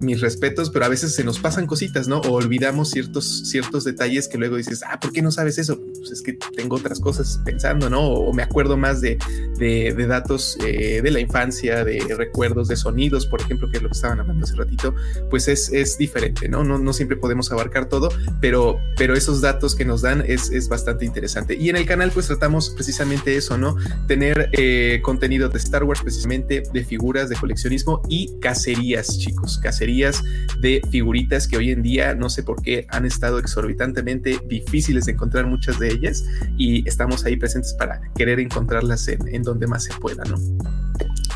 mis 0.00 0.20
respetos, 0.20 0.70
pero 0.70 0.84
a 0.84 0.88
veces 0.88 1.14
se 1.14 1.24
nos 1.24 1.38
pasan 1.38 1.66
cositas, 1.66 2.08
¿no? 2.08 2.18
O 2.18 2.32
olvidamos 2.32 2.90
ciertos, 2.90 3.48
ciertos 3.48 3.84
detalles 3.84 4.28
que 4.28 4.36
luego 4.36 4.56
dices, 4.56 4.82
ah, 4.86 5.00
¿por 5.00 5.12
qué 5.12 5.22
no 5.22 5.30
sabes 5.30 5.56
eso? 5.58 5.80
Pues 5.80 6.10
es 6.10 6.20
que 6.20 6.34
tengo 6.56 6.76
otras 6.76 7.00
cosas 7.00 7.40
pensando, 7.44 7.88
¿no? 7.88 8.06
O 8.06 8.32
me 8.32 8.42
acuerdo 8.42 8.76
más 8.76 9.00
de, 9.00 9.18
de, 9.58 9.94
de 9.94 10.06
datos 10.06 10.58
eh, 10.66 11.00
de 11.02 11.10
la 11.10 11.20
infancia, 11.20 11.84
de 11.84 12.00
recuerdos, 12.16 12.68
de 12.68 12.76
sonidos, 12.76 13.26
por 13.26 13.40
ejemplo, 13.40 13.70
que 13.70 13.78
es 13.78 13.82
lo 13.82 13.88
que 13.88 13.94
estaban 13.94 14.20
hablando 14.20 14.44
hace 14.44 14.56
ratito, 14.56 14.94
pues 15.30 15.48
es, 15.48 15.72
es 15.72 15.96
diferente, 15.96 16.48
¿no? 16.48 16.64
¿no? 16.64 16.78
No 16.78 16.92
siempre 16.92 17.16
podemos 17.16 17.50
abarcar 17.50 17.88
todo, 17.88 17.93
pero, 18.40 18.78
pero 18.96 19.14
esos 19.14 19.40
datos 19.40 19.74
que 19.74 19.84
nos 19.84 20.02
dan 20.02 20.22
es, 20.26 20.50
es 20.50 20.68
bastante 20.68 21.04
interesante. 21.04 21.56
Y 21.56 21.68
en 21.68 21.76
el 21.76 21.86
canal 21.86 22.10
pues 22.10 22.26
tratamos 22.26 22.70
precisamente 22.70 23.36
eso, 23.36 23.58
¿no? 23.58 23.76
Tener 24.06 24.50
eh, 24.52 25.00
contenido 25.02 25.48
de 25.48 25.58
Star 25.58 25.84
Wars, 25.84 26.00
precisamente 26.02 26.62
de 26.72 26.84
figuras, 26.84 27.28
de 27.28 27.36
coleccionismo 27.36 28.02
y 28.08 28.38
cacerías, 28.40 29.18
chicos, 29.18 29.58
cacerías 29.58 30.22
de 30.60 30.80
figuritas 30.90 31.48
que 31.48 31.56
hoy 31.56 31.70
en 31.70 31.82
día 31.82 32.14
no 32.14 32.30
sé 32.30 32.42
por 32.42 32.62
qué 32.62 32.86
han 32.90 33.04
estado 33.06 33.38
exorbitantemente 33.38 34.38
difíciles 34.46 35.06
de 35.06 35.12
encontrar 35.12 35.46
muchas 35.46 35.78
de 35.78 35.88
ellas 35.88 36.24
y 36.56 36.86
estamos 36.88 37.24
ahí 37.24 37.36
presentes 37.36 37.74
para 37.74 38.00
querer 38.16 38.40
encontrarlas 38.40 39.08
en, 39.08 39.26
en 39.28 39.42
donde 39.42 39.66
más 39.66 39.84
se 39.84 39.94
pueda, 39.94 40.24
¿no? 40.24 40.36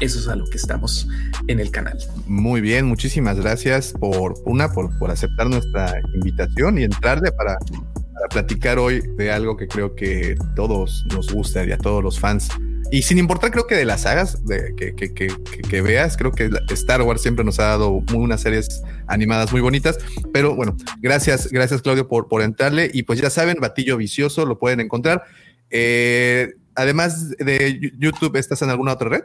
Eso 0.00 0.20
es 0.20 0.28
a 0.28 0.36
lo 0.36 0.44
que 0.44 0.56
estamos 0.56 1.08
en 1.48 1.58
el 1.58 1.70
canal. 1.70 1.98
Muy 2.26 2.60
bien, 2.60 2.86
muchísimas 2.86 3.38
gracias 3.38 3.92
por 3.92 4.34
una, 4.44 4.72
por, 4.72 4.96
por 4.98 5.10
aceptar 5.10 5.48
nuestra 5.48 6.00
invitación 6.14 6.78
y 6.78 6.84
entrarle 6.84 7.32
para, 7.32 7.58
para, 7.58 8.28
platicar 8.30 8.78
hoy 8.78 9.02
de 9.16 9.32
algo 9.32 9.56
que 9.56 9.66
creo 9.66 9.94
que 9.96 10.36
todos 10.54 11.04
nos 11.12 11.32
gusta 11.32 11.64
y 11.64 11.72
a 11.72 11.78
todos 11.78 12.02
los 12.02 12.20
fans. 12.20 12.48
Y 12.90 13.02
sin 13.02 13.18
importar, 13.18 13.50
creo 13.50 13.66
que 13.66 13.74
de 13.74 13.84
las 13.84 14.02
sagas 14.02 14.44
de, 14.46 14.74
que, 14.76 14.94
que, 14.94 15.12
que, 15.12 15.28
que, 15.28 15.82
veas, 15.82 16.16
creo 16.16 16.32
que 16.32 16.48
Star 16.70 17.02
Wars 17.02 17.20
siempre 17.20 17.44
nos 17.44 17.58
ha 17.58 17.64
dado 17.64 18.00
muy, 18.12 18.24
unas 18.24 18.40
series 18.40 18.82
animadas 19.08 19.50
muy 19.52 19.60
bonitas. 19.60 19.98
Pero 20.32 20.54
bueno, 20.54 20.76
gracias, 21.00 21.48
gracias 21.50 21.82
Claudio 21.82 22.06
por, 22.06 22.28
por 22.28 22.40
entrarle. 22.42 22.88
Y 22.94 23.02
pues 23.02 23.20
ya 23.20 23.30
saben, 23.30 23.58
Batillo 23.60 23.96
Vicioso 23.96 24.46
lo 24.46 24.58
pueden 24.58 24.80
encontrar. 24.80 25.24
Eh, 25.70 26.54
además 26.76 27.30
de 27.36 27.92
YouTube, 27.98 28.36
¿estás 28.36 28.62
en 28.62 28.70
alguna 28.70 28.92
otra 28.92 29.08
red? 29.08 29.22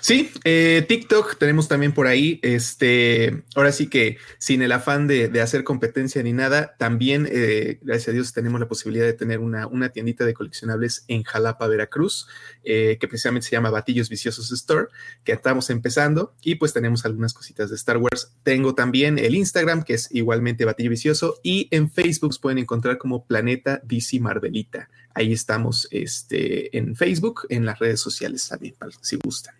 Sí, 0.00 0.30
eh, 0.44 0.84
TikTok 0.88 1.36
tenemos 1.36 1.68
también 1.68 1.92
por 1.92 2.06
ahí. 2.06 2.40
Este, 2.42 3.44
ahora 3.54 3.72
sí 3.72 3.88
que 3.88 4.18
sin 4.38 4.62
el 4.62 4.72
afán 4.72 5.06
de, 5.06 5.30
hacer 5.40 5.64
competencia 5.64 6.22
ni 6.22 6.32
nada, 6.32 6.76
también, 6.78 7.28
eh, 7.30 7.78
gracias 7.82 8.08
a 8.08 8.12
Dios, 8.12 8.32
tenemos 8.32 8.60
la 8.60 8.68
posibilidad 8.68 9.04
de 9.04 9.12
tener 9.12 9.40
una, 9.40 9.66
una 9.66 9.90
tiendita 9.90 10.24
de 10.24 10.34
coleccionables 10.34 11.04
en 11.08 11.22
Jalapa, 11.24 11.66
Veracruz, 11.66 12.28
eh, 12.64 12.96
que 13.00 13.08
precisamente 13.08 13.46
se 13.46 13.52
llama 13.52 13.70
Batillos 13.70 14.08
Viciosos 14.08 14.50
Store, 14.52 14.86
que 15.24 15.32
estamos 15.32 15.70
empezando 15.70 16.34
y 16.42 16.54
pues 16.54 16.72
tenemos 16.72 17.04
algunas 17.04 17.34
cositas 17.34 17.70
de 17.70 17.76
Star 17.76 17.98
Wars. 17.98 18.32
Tengo 18.42 18.74
también 18.74 19.18
el 19.18 19.34
Instagram, 19.34 19.82
que 19.82 19.94
es 19.94 20.08
igualmente 20.12 20.64
Batillo 20.64 20.90
Vicioso, 20.90 21.38
y 21.42 21.68
en 21.70 21.90
Facebook 21.90 22.34
pueden 22.40 22.58
encontrar 22.58 22.98
como 22.98 23.24
Planeta 23.26 23.80
DC 23.84 24.20
Marvelita. 24.20 24.88
Ahí 25.14 25.32
estamos 25.32 25.88
este, 25.90 26.76
en 26.76 26.94
Facebook, 26.94 27.46
en 27.48 27.64
las 27.64 27.78
redes 27.78 28.00
sociales 28.00 28.48
también, 28.48 28.74
si 29.00 29.16
gustan. 29.16 29.54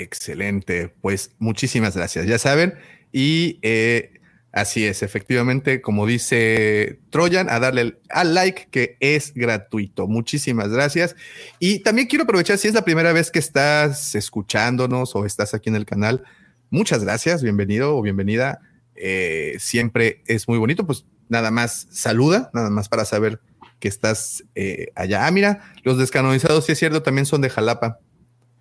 Excelente, 0.00 0.88
pues 1.02 1.32
muchísimas 1.38 1.94
gracias. 1.94 2.24
Ya 2.26 2.38
saben, 2.38 2.72
y 3.12 3.58
eh, 3.60 4.18
así 4.50 4.86
es, 4.86 5.02
efectivamente, 5.02 5.82
como 5.82 6.06
dice 6.06 7.00
Troyan, 7.10 7.50
a 7.50 7.60
darle 7.60 7.98
al 8.08 8.32
like 8.32 8.68
que 8.70 8.96
es 9.00 9.34
gratuito. 9.34 10.06
Muchísimas 10.06 10.70
gracias. 10.70 11.16
Y 11.58 11.80
también 11.80 12.08
quiero 12.08 12.24
aprovechar, 12.24 12.56
si 12.56 12.68
es 12.68 12.72
la 12.72 12.82
primera 12.82 13.12
vez 13.12 13.30
que 13.30 13.40
estás 13.40 14.14
escuchándonos 14.14 15.14
o 15.14 15.26
estás 15.26 15.52
aquí 15.52 15.68
en 15.68 15.76
el 15.76 15.84
canal, 15.84 16.24
muchas 16.70 17.04
gracias, 17.04 17.42
bienvenido 17.42 17.94
o 17.94 18.00
bienvenida. 18.00 18.62
Eh, 18.94 19.56
siempre 19.58 20.22
es 20.24 20.48
muy 20.48 20.56
bonito, 20.56 20.86
pues 20.86 21.04
nada 21.28 21.50
más 21.50 21.88
saluda, 21.90 22.50
nada 22.54 22.70
más 22.70 22.88
para 22.88 23.04
saber 23.04 23.38
que 23.80 23.88
estás 23.88 24.44
eh, 24.54 24.92
allá. 24.94 25.26
Ah, 25.26 25.30
mira, 25.30 25.74
los 25.82 25.98
descanonizados, 25.98 26.64
si 26.64 26.72
es 26.72 26.78
cierto, 26.78 27.02
también 27.02 27.26
son 27.26 27.42
de 27.42 27.50
Jalapa. 27.50 27.98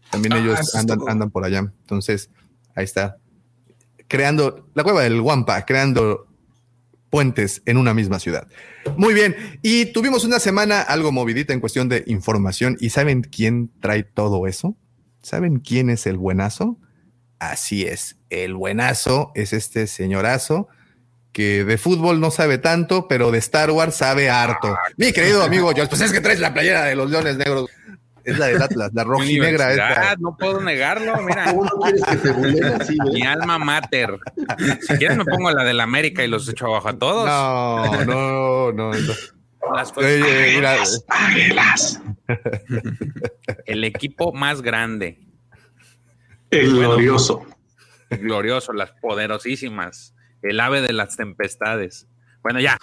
También 0.09 0.33
Ah, 0.33 0.39
ellos 0.39 0.75
andan, 0.75 0.99
andan 1.07 1.31
por 1.31 1.45
allá. 1.45 1.59
Entonces, 1.59 2.29
ahí 2.75 2.83
está. 2.83 3.17
Creando 4.07 4.69
la 4.73 4.83
cueva 4.83 5.03
del 5.03 5.21
Guampa, 5.21 5.65
creando 5.65 6.27
puentes 7.09 7.61
en 7.65 7.77
una 7.77 7.93
misma 7.93 8.19
ciudad. 8.19 8.47
Muy 8.97 9.13
bien. 9.13 9.35
Y 9.61 9.87
tuvimos 9.87 10.23
una 10.23 10.39
semana 10.39 10.81
algo 10.81 11.11
movidita 11.11 11.53
en 11.53 11.59
cuestión 11.59 11.89
de 11.89 12.03
información. 12.07 12.77
¿Y 12.79 12.91
saben 12.91 13.21
quién 13.21 13.71
trae 13.79 14.03
todo 14.03 14.47
eso? 14.47 14.75
¿Saben 15.21 15.59
quién 15.59 15.89
es 15.89 16.07
el 16.07 16.17
buenazo? 16.17 16.77
Así 17.39 17.85
es. 17.85 18.17
El 18.29 18.55
buenazo 18.55 19.31
es 19.35 19.53
este 19.53 19.87
señorazo 19.87 20.67
que 21.31 21.63
de 21.63 21.77
fútbol 21.77 22.19
no 22.19 22.31
sabe 22.31 22.57
tanto, 22.57 23.07
pero 23.07 23.31
de 23.31 23.37
Star 23.37 23.71
Wars 23.71 23.95
sabe 23.95 24.29
harto. 24.29 24.75
Mi 24.97 25.13
querido 25.13 25.43
amigo 25.43 25.71
George, 25.73 25.89
pues 25.89 26.01
es 26.01 26.11
que 26.11 26.21
traes 26.21 26.39
la 26.39 26.53
playera 26.53 26.85
de 26.85 26.95
los 26.95 27.09
Leones 27.09 27.37
Negros. 27.37 27.69
Es 28.23 28.37
la 28.37 28.47
del 28.47 28.61
Atlas, 28.61 28.91
la 28.93 29.03
rojinegra 29.03 29.71
esta. 29.71 29.83
Universidad, 29.85 30.17
No 30.19 30.35
puedo 30.37 30.61
negarlo, 30.61 31.17
mira. 31.23 31.45
¿Cómo 31.51 31.63
no 31.65 31.71
quieres 31.81 32.03
que 32.03 32.15
te 32.17 32.31
buleen 32.31 32.63
así, 32.81 32.97
güey? 32.97 33.13
Mi 33.21 33.27
alma 33.27 33.57
mater. 33.59 34.17
Si 34.81 34.93
quieres 34.97 35.17
me 35.17 35.25
pongo 35.25 35.51
la 35.51 35.63
del 35.63 35.79
América 35.79 36.23
y 36.23 36.27
los 36.27 36.47
echo 36.49 36.67
abajo 36.67 36.89
a 36.89 36.97
todos. 36.97 37.25
No, 37.25 38.05
no, 38.05 38.71
no. 38.71 38.91
no. 38.91 39.13
Las 39.75 39.91
cosas- 39.91 40.11
Oye, 40.11 40.53
mira, 40.55 40.75
Águilas. 41.09 42.01
el 43.65 43.83
equipo 43.83 44.31
más 44.33 44.61
grande, 44.61 45.19
El 46.49 46.71
glorioso. 46.73 47.45
glorioso, 48.09 48.73
las 48.73 48.91
poderosísimas, 48.93 50.15
el 50.41 50.59
ave 50.59 50.81
de 50.81 50.93
las 50.93 51.15
tempestades. 51.17 52.07
Bueno, 52.41 52.59
ya. 52.61 52.77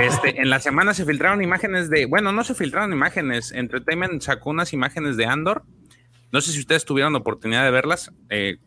Este, 0.00 0.40
en 0.40 0.48
la 0.48 0.60
semana 0.60 0.94
se 0.94 1.04
filtraron 1.04 1.42
imágenes 1.42 1.90
de, 1.90 2.06
bueno, 2.06 2.32
no 2.32 2.44
se 2.44 2.54
filtraron 2.54 2.92
imágenes, 2.92 3.50
Entertainment 3.52 4.22
sacó 4.22 4.50
unas 4.50 4.72
imágenes 4.72 5.16
de 5.16 5.26
Andor. 5.26 5.64
No 6.30 6.40
sé 6.40 6.52
si 6.52 6.60
ustedes 6.60 6.84
tuvieron 6.84 7.12
la 7.12 7.18
oportunidad 7.18 7.64
de 7.64 7.70
verlas. 7.70 8.12
eh, 8.30 8.58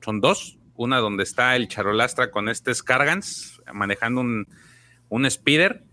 son 0.00 0.20
dos. 0.20 0.58
Una 0.74 0.96
donde 0.98 1.24
está 1.24 1.56
el 1.56 1.68
charolastra 1.68 2.30
con 2.30 2.48
este 2.48 2.74
Scargans 2.74 3.60
manejando 3.72 4.22
un, 4.22 4.48
un 5.10 5.30
speeder. 5.30 5.84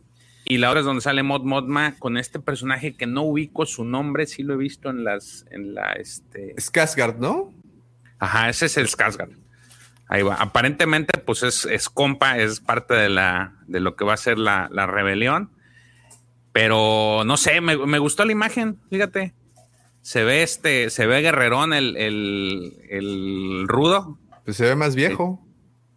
Y 0.45 0.59
la 0.59 0.69
otra 0.69 0.79
es 0.79 0.85
donde 0.85 1.01
sale 1.01 1.23
Mod 1.23 1.43
Modma 1.43 1.95
con 1.99 2.17
este 2.17 2.39
personaje 2.39 2.95
que 2.95 3.05
no 3.05 3.23
ubico 3.23 3.65
su 3.65 3.83
nombre, 3.83 4.25
sí 4.27 4.43
lo 4.43 4.53
he 4.53 4.57
visto 4.57 4.89
en 4.89 5.03
las, 5.03 5.45
en 5.51 5.73
la, 5.75 5.91
este, 5.93 6.55
Skarsgård, 6.55 7.17
¿no? 7.17 7.53
Ajá, 8.17 8.47
ese 8.47 8.67
es 8.67 8.77
el 8.77 8.87
Skarsgård. 8.87 9.35
Ahí 10.08 10.24
va. 10.24 10.36
Aparentemente, 10.36 11.20
pues 11.20 11.43
es, 11.43 11.66
es 11.66 11.89
compa, 11.89 12.38
es 12.38 12.60
parte 12.60 12.93
de 12.93 13.10
la 13.10 13.55
de 13.68 13.80
lo 13.80 13.95
que 13.95 14.05
va 14.05 14.14
a 14.14 14.18
ser 14.18 14.38
la, 14.38 14.70
la 14.72 14.86
rebelión. 14.86 15.51
Pero 16.53 17.24
no 17.26 17.38
sé, 17.38 17.62
me, 17.62 17.78
me 17.78 17.99
gustó 17.99 18.26
la 18.26 18.32
imagen, 18.32 18.80
fíjate. 18.89 19.34
Se 20.01 20.24
ve 20.24 20.43
este, 20.43 20.89
se 20.89 21.05
ve 21.05 21.22
guerrerón 21.22 21.74
el, 21.74 21.97
el, 21.97 22.74
el 22.89 23.68
rudo. 23.68 24.18
Pues 24.45 24.58
se 24.58 24.64
ve 24.64 24.76
más 24.76 24.95
viejo. 24.95 25.45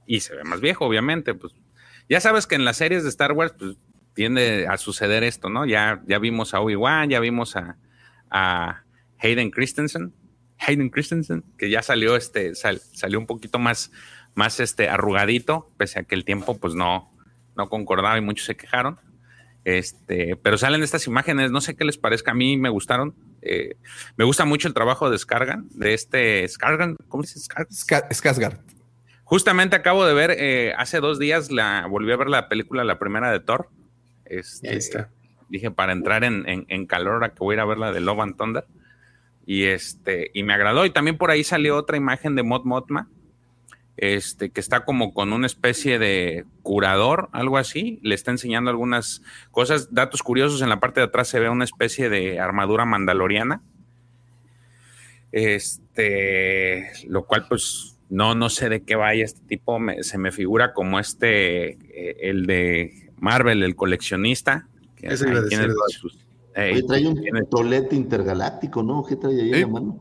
Y 0.07 0.21
se 0.21 0.35
ve 0.35 0.43
más 0.43 0.61
viejo, 0.61 0.85
obviamente. 0.85 1.35
Pues 1.35 1.55
ya 2.09 2.21
sabes 2.21 2.49
que 2.49 2.57
en 2.57 2.65
las 2.65 2.79
series 2.79 3.05
de 3.05 3.09
Star 3.09 3.33
Wars, 3.33 3.55
pues 3.57 3.77
tiende 4.15 4.67
a 4.69 4.77
suceder 4.77 5.23
esto, 5.23 5.49
¿no? 5.49 5.65
Ya, 5.65 6.03
ya 6.07 6.19
vimos 6.19 6.53
a 6.53 6.61
Obi-Wan, 6.61 7.09
ya 7.09 7.21
vimos 7.21 7.55
a, 7.55 7.79
a 8.29 8.83
Hayden 9.19 9.51
Christensen, 9.51 10.13
Hayden 10.67 10.91
Christensen, 10.91 11.45
que 11.59 11.71
ya 11.71 11.83
salió 11.83 12.17
este, 12.17 12.55
sal- 12.55 12.81
salió 12.93 13.19
un 13.19 13.27
poquito 13.27 13.59
más, 13.59 13.91
más 14.35 14.61
este 14.61 14.89
arrugadito, 14.89 15.71
pese 15.77 16.01
a 16.01 16.03
que 16.05 16.15
el 16.15 16.25
tiempo 16.25 16.59
pues 16.59 16.75
no, 16.75 17.11
no 17.57 17.69
concordaba 17.69 18.19
y 18.19 18.21
muchos 18.21 18.47
se 18.47 18.57
quejaron. 18.57 18.99
Este, 19.65 20.37
pero 20.37 20.57
salen 20.57 20.83
estas 20.83 21.07
imágenes, 21.07 21.51
no 21.51 21.61
sé 21.61 21.77
qué 21.77 21.85
les 21.85 21.99
parezca, 21.99 22.31
a 22.31 22.35
mí 22.35 22.57
me 22.57 22.71
gustaron. 22.71 23.15
eh, 23.43 23.77
me 24.17 24.25
gusta 24.25 24.45
mucho 24.45 24.69
el 24.69 24.75
trabajo 24.75 25.11
de 25.11 25.19
Scargan, 25.19 25.69
de 25.71 25.93
este 25.95 26.49
Scargan, 26.49 26.97
¿cómo 27.09 27.25
se 27.25 27.35
dice? 27.35 27.49
Skarsgård. 28.11 28.59
Justamente 29.25 29.77
acabo 29.77 30.05
de 30.07 30.15
ver, 30.15 30.31
eh, 30.37 30.73
hace 30.77 30.99
dos 31.01 31.19
días 31.19 31.51
la 31.51 31.87
volví 31.89 32.11
a 32.11 32.17
ver 32.17 32.29
la 32.29 32.49
película, 32.49 32.85
la 32.85 32.99
primera 32.99 33.31
de 33.31 33.41
Thor. 33.41 33.69
Este, 34.25 34.69
Ahí 34.71 34.77
está. 34.79 35.11
Dije 35.49 35.71
para 35.71 35.93
entrar 35.93 36.25
en, 36.25 36.49
en- 36.49 36.67
en 36.69 36.87
calor 36.87 37.15
ahora 37.15 37.31
que 37.31 37.39
voy 37.41 37.55
a 37.55 37.57
ir 37.57 37.61
a 37.61 37.65
ver 37.65 37.79
la 37.79 37.93
de 37.93 38.01
Love 38.01 38.21
and 38.21 38.37
Thunder. 38.37 38.65
Y 39.53 39.65
este, 39.65 40.31
y 40.33 40.45
me 40.45 40.53
agradó. 40.55 40.87
Y 40.87 40.91
también 40.91 41.19
por 41.19 41.33
ahí 41.33 41.43
salió 41.43 41.77
otra 41.77 41.97
imagen 41.97 42.37
de 42.37 42.45
Mod 42.45 42.65
Motma. 42.65 43.09
Este, 43.97 44.51
que 44.51 44.61
está 44.61 44.85
como 44.85 45.13
con 45.13 45.33
una 45.33 45.47
especie 45.47 45.99
de 45.99 46.45
curador, 46.63 47.29
algo 47.33 47.59
así. 47.59 47.99
Le 48.05 48.15
está 48.15 48.31
enseñando 48.31 48.71
algunas 48.71 49.23
cosas, 49.51 49.93
datos 49.93 50.23
curiosos. 50.23 50.63
En 50.63 50.69
la 50.69 50.79
parte 50.79 51.01
de 51.01 51.07
atrás 51.07 51.27
se 51.27 51.41
ve 51.41 51.49
una 51.51 51.65
especie 51.65 52.09
de 52.09 52.39
armadura 52.39 52.85
mandaloriana. 52.85 53.61
Este, 55.33 56.91
lo 57.09 57.25
cual, 57.27 57.47
pues, 57.49 57.99
no, 58.09 58.37
no 58.37 58.51
sé 58.51 58.69
de 58.69 58.83
qué 58.83 58.95
vaya 58.95 59.25
este 59.25 59.41
tipo. 59.49 59.81
me- 59.81 60.05
se 60.05 60.17
me 60.17 60.31
figura 60.31 60.73
como 60.73 61.01
este, 61.01 61.71
eh, 61.71 62.17
el 62.21 62.47
de 62.47 63.11
Marvel, 63.19 63.65
el 63.65 63.75
coleccionista. 63.75 64.69
que 64.97 65.09
Eso 65.09 65.27
iba 65.29 65.39
a 65.39 65.43
decir, 65.43 65.71
sus- 65.89 66.27
Oye, 66.73 66.83
trae 66.83 67.07
un 67.07 67.23
tolete 67.51 67.97
intergaláctico, 67.97 68.83
¿no? 68.83 69.05
¿Qué 69.05 69.17
trae 69.17 69.35
ahí 69.41 69.49
Sí. 69.49 69.55
en 69.55 69.61
la 69.63 69.67
mano? 69.69 70.01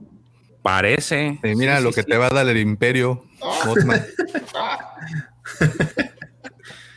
parece. 0.61 1.39
Eh, 1.41 1.55
mira 1.55 1.77
Sí, 1.77 1.83
lo 1.83 1.89
sí, 1.89 1.95
que 1.95 2.01
sí. 2.03 2.07
te 2.09 2.17
va 2.17 2.27
a 2.27 2.29
dar 2.29 2.47
el 2.47 2.57
imperio, 2.57 3.23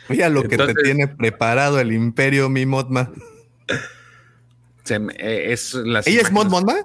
mira 0.08 0.28
lo 0.28 0.42
que 0.42 0.56
te 0.56 0.74
tiene 0.74 1.08
preparado 1.08 1.80
el 1.80 1.92
imperio, 1.92 2.48
mi. 2.48 2.64
Se 4.84 4.98
me- 4.98 5.12
eh, 5.14 5.52
es 5.52 5.74
las 5.74 6.06
¿Ella 6.06 6.22
es 6.22 6.32
Mod 6.32 6.48
Mothman? 6.48 6.78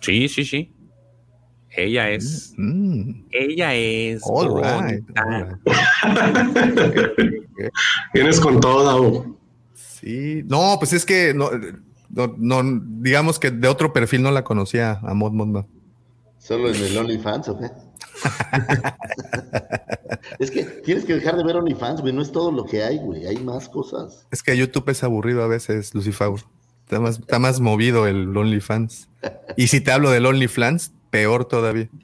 Sí, 0.00 0.28
sí, 0.28 0.44
sí. 0.44 0.70
Ella 1.76 2.08
es. 2.10 2.54
Mm, 2.56 3.24
Ella 3.32 3.74
es. 3.74 4.22
all 4.24 4.62
right, 4.62 4.74
bonita. 4.74 5.24
all 5.24 5.48
right. 5.48 5.58
Vienes 8.14 8.38
con 8.38 8.60
todo. 8.60 9.36
Sí, 9.74 10.42
no, 10.46 10.76
pues 10.78 10.92
es 10.92 11.04
que 11.04 11.34
no, 11.34 11.50
no, 12.14 12.34
no, 12.38 12.80
digamos 13.00 13.38
que 13.38 13.50
de 13.50 13.68
otro 13.68 13.92
perfil 13.92 14.22
no 14.22 14.30
la 14.30 14.44
conocía 14.44 15.00
a 15.02 15.14
Mod 15.14 15.32
Mothman. 15.32 15.66
¿Solo 16.38 16.68
en 16.70 16.76
el 16.76 16.96
OnlyFans 16.96 17.48
o 17.48 17.58
qué? 17.58 17.70
es 20.38 20.50
que 20.50 20.64
tienes 20.64 21.04
que 21.04 21.14
dejar 21.14 21.36
de 21.36 21.44
ver 21.44 21.56
OnlyFans, 21.56 22.02
güey. 22.02 22.12
No 22.12 22.22
es 22.22 22.30
todo 22.32 22.52
lo 22.52 22.64
que 22.66 22.82
hay, 22.82 22.98
güey. 22.98 23.26
Hay 23.26 23.38
más 23.38 23.68
cosas. 23.68 24.26
Es 24.30 24.42
que 24.42 24.56
YouTube 24.56 24.88
es 24.90 25.02
aburrido 25.02 25.42
a 25.42 25.46
veces, 25.46 25.94
Lucifer. 25.94 26.28
Está 26.84 27.00
más, 27.00 27.18
está 27.18 27.38
más 27.38 27.60
movido 27.60 28.06
el 28.06 28.36
OnlyFans. 28.36 29.08
Y 29.56 29.68
si 29.68 29.80
te 29.80 29.90
hablo 29.90 30.10
del 30.10 30.26
OnlyFans, 30.26 30.92
peor 31.10 31.46
todavía. 31.46 31.88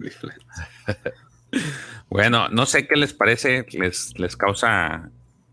Bueno, 2.08 2.48
no 2.48 2.66
sé 2.66 2.88
qué 2.88 2.96
les 2.96 3.14
parece, 3.14 3.64
les, 3.70 4.18
les 4.18 4.36
causa 4.36 5.10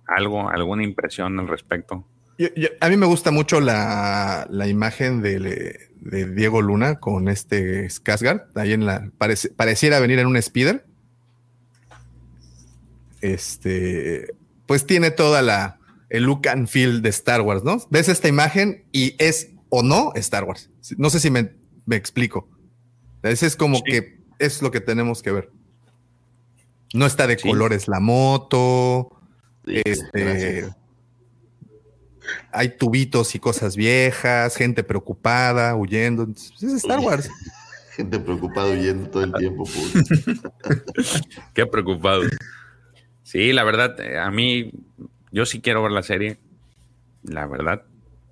algo, 0.08 0.50
alguna 0.50 0.84
impresión 0.84 1.40
al 1.40 1.48
respecto. 1.48 2.04
Yo- 2.38 2.54
yo- 2.56 2.70
a 2.80 2.90
mí 2.90 2.98
me 2.98 3.06
gusta 3.08 3.32
mucho 3.32 3.60
la, 3.60 4.46
la 4.50 4.68
imagen 4.68 5.22
de, 5.22 5.40
de 6.00 6.32
Diego 6.34 6.62
Luna 6.62 7.00
con 7.00 7.28
este 7.30 7.86
Skarsgård. 7.88 8.46
Ahí 8.56 8.74
en 8.74 8.86
la 8.86 9.10
pareciera 9.18 10.00
venir 10.00 10.20
en 10.20 10.28
un 10.28 10.42
speeder. 10.42 10.86
Este, 13.22 14.36
pues 14.66 14.86
tiene 14.86 15.12
toda 15.12 15.42
la, 15.42 15.80
el 16.10 16.24
look 16.24 16.48
and 16.48 16.68
feel 16.68 17.02
de 17.02 17.10
Star 17.10 17.42
Wars, 17.42 17.64
¿no? 17.64 17.78
Ves 17.90 18.10
esta 18.10 18.28
imagen 18.28 18.86
y 18.92 19.16
es 19.18 19.50
o 19.70 19.82
no 19.84 20.12
Star 20.16 20.44
Wars. 20.44 20.70
No 20.98 21.10
sé 21.10 21.20
si 21.20 21.32
me, 21.32 21.54
me 21.86 21.96
explico. 21.96 22.48
Ese 23.24 23.48
es 23.48 23.56
como 23.56 23.82
que 23.84 24.20
es 24.40 24.62
lo 24.62 24.72
que 24.72 24.80
tenemos 24.82 25.24
que 25.24 25.32
ver. 25.32 25.50
No 26.94 27.06
está 27.06 27.28
de 27.28 27.38
colores 27.38 27.88
la 27.88 28.00
moto. 28.00 29.10
este, 29.66 30.70
hay 32.52 32.70
tubitos 32.70 33.36
y 33.36 33.40
cosas 33.40 33.76
viejas, 33.76 34.56
gente 34.56 34.84
preocupada, 34.84 35.76
huyendo. 35.76 36.28
Es 36.32 36.62
Star 36.62 37.00
Wars. 37.00 37.30
Gente 37.96 38.20
preocupada 38.20 38.70
huyendo 38.70 39.10
todo 39.10 39.24
el 39.24 39.34
tiempo. 39.34 39.64
Qué 41.56 41.66
preocupado. 41.66 42.22
Sí, 43.24 43.52
la 43.54 43.64
verdad, 43.64 44.00
eh, 44.00 44.20
a 44.20 44.30
mí, 44.30 44.72
yo 45.32 45.48
sí 45.48 45.62
quiero 45.62 45.82
ver 45.82 45.92
la 45.92 46.04
serie. 46.04 46.38
La 47.24 47.48
verdad, 47.48 47.82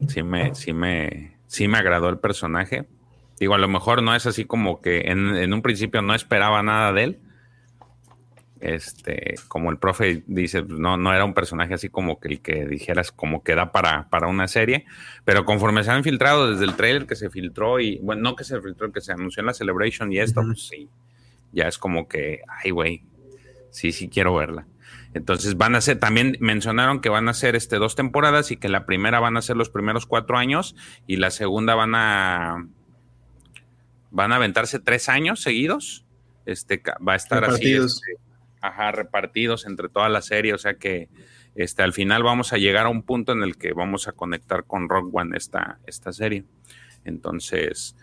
sí 0.07 0.21
me, 0.21 0.53
sí 0.53 0.71
me, 0.71 1.35
sí 1.47 1.67
me 1.67 1.79
agradó 1.79 2.09
el 2.09 2.19
personaje. 2.19 2.85
Digo, 3.39 3.55
a 3.55 3.57
lo 3.57 3.67
mejor 3.67 4.03
no 4.03 4.13
es 4.15 4.27
así 4.27 4.45
como 4.45 4.81
que 4.81 5.05
en, 5.07 5.35
en 5.35 5.51
un 5.51 5.63
principio 5.63 6.03
no 6.03 6.13
esperaba 6.13 6.61
nada 6.61 6.93
de 6.93 7.03
él, 7.03 7.19
este, 8.59 9.35
como 9.47 9.69
el 9.69 9.77
profe 9.77 10.23
dice, 10.27 10.63
no, 10.67 10.97
no 10.97 11.13
era 11.13 11.25
un 11.25 11.33
personaje 11.33 11.73
así 11.73 11.89
como 11.89 12.19
que 12.19 12.29
el 12.29 12.39
que 12.41 12.65
dijeras 12.65 13.11
como 13.11 13.43
que 13.43 13.55
da 13.55 13.71
para, 13.71 14.09
para 14.09 14.27
una 14.27 14.47
serie, 14.47 14.85
pero 15.23 15.45
conforme 15.45 15.83
se 15.83 15.91
han 15.91 16.03
filtrado 16.03 16.51
desde 16.51 16.65
el 16.65 16.75
trailer 16.75 17.05
que 17.05 17.15
se 17.15 17.29
filtró 17.29 17.79
y, 17.79 17.99
bueno, 17.99 18.21
no 18.21 18.35
que 18.35 18.43
se 18.43 18.61
filtró, 18.61 18.91
que 18.91 19.01
se 19.01 19.11
anunció 19.11 19.41
en 19.41 19.47
la 19.47 19.53
Celebration 19.53 20.11
y 20.11 20.19
esto, 20.19 20.41
pues 20.41 20.67
sí, 20.67 20.89
ya 21.51 21.67
es 21.67 21.77
como 21.77 22.07
que, 22.07 22.41
ay, 22.47 22.71
güey, 22.71 23.03
sí, 23.71 23.91
sí 23.91 24.09
quiero 24.09 24.35
verla. 24.35 24.65
Entonces 25.13 25.55
van 25.57 25.75
a 25.75 25.81
ser, 25.81 25.97
también 25.99 26.35
mencionaron 26.41 26.99
que 26.99 27.07
van 27.07 27.29
a 27.29 27.33
ser 27.33 27.55
este, 27.55 27.77
dos 27.77 27.95
temporadas 27.95 28.51
y 28.51 28.57
que 28.57 28.67
la 28.67 28.85
primera 28.85 29.21
van 29.21 29.37
a 29.37 29.41
ser 29.41 29.55
los 29.55 29.69
primeros 29.69 30.05
cuatro 30.05 30.37
años 30.37 30.75
y 31.07 31.15
la 31.15 31.31
segunda 31.31 31.73
van 31.73 31.95
a, 31.95 32.67
van 34.11 34.33
a 34.33 34.35
aventarse 34.35 34.79
tres 34.79 35.07
años 35.07 35.41
seguidos. 35.41 36.05
Este, 36.45 36.83
va 37.07 37.13
a 37.13 37.15
estar 37.15 37.45
así. 37.45 37.73
Este, 37.73 38.17
ajá, 38.67 38.91
repartidos 38.91 39.65
entre 39.65 39.89
toda 39.89 40.09
la 40.09 40.21
serie, 40.21 40.53
o 40.53 40.57
sea 40.57 40.75
que 40.75 41.09
este, 41.55 41.83
al 41.83 41.93
final 41.93 42.21
vamos 42.23 42.53
a 42.53 42.57
llegar 42.57 42.85
a 42.85 42.89
un 42.89 43.03
punto 43.03 43.31
en 43.31 43.41
el 43.41 43.57
que 43.57 43.73
vamos 43.73 44.07
a 44.07 44.11
conectar 44.11 44.65
con 44.65 44.89
Rock 44.89 45.13
One 45.13 45.37
esta, 45.37 45.79
esta 45.85 46.11
serie. 46.11 46.43
Entonces, 47.05 47.95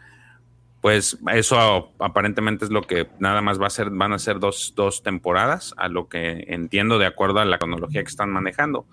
pues 0.81 1.19
eso 1.33 1.93
aparentemente 1.99 2.65
es 2.65 2.71
lo 2.71 2.83
que 2.83 3.09
nada 3.19 3.43
más 3.43 3.61
va 3.61 3.67
a 3.67 3.71
ser, 3.71 3.91
van 3.91 4.13
a 4.13 4.19
ser 4.19 4.41
dos, 4.41 4.73
dos 4.75 5.03
temporadas, 5.03 5.75
a 5.77 5.89
lo 5.89 6.09
que 6.09 6.45
entiendo 6.49 6.99
de 6.99 7.07
acuerdo 7.07 7.41
a 7.41 7.45
la 7.45 7.59
cronología 7.59 8.03
que 8.03 8.09
están 8.09 8.31
manejando. 8.31 8.87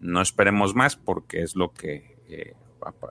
No 0.00 0.20
esperemos 0.20 0.74
más 0.74 0.96
porque 0.96 1.42
es 1.42 1.56
lo 1.56 1.72
que 1.72 2.18
eh, 2.28 2.54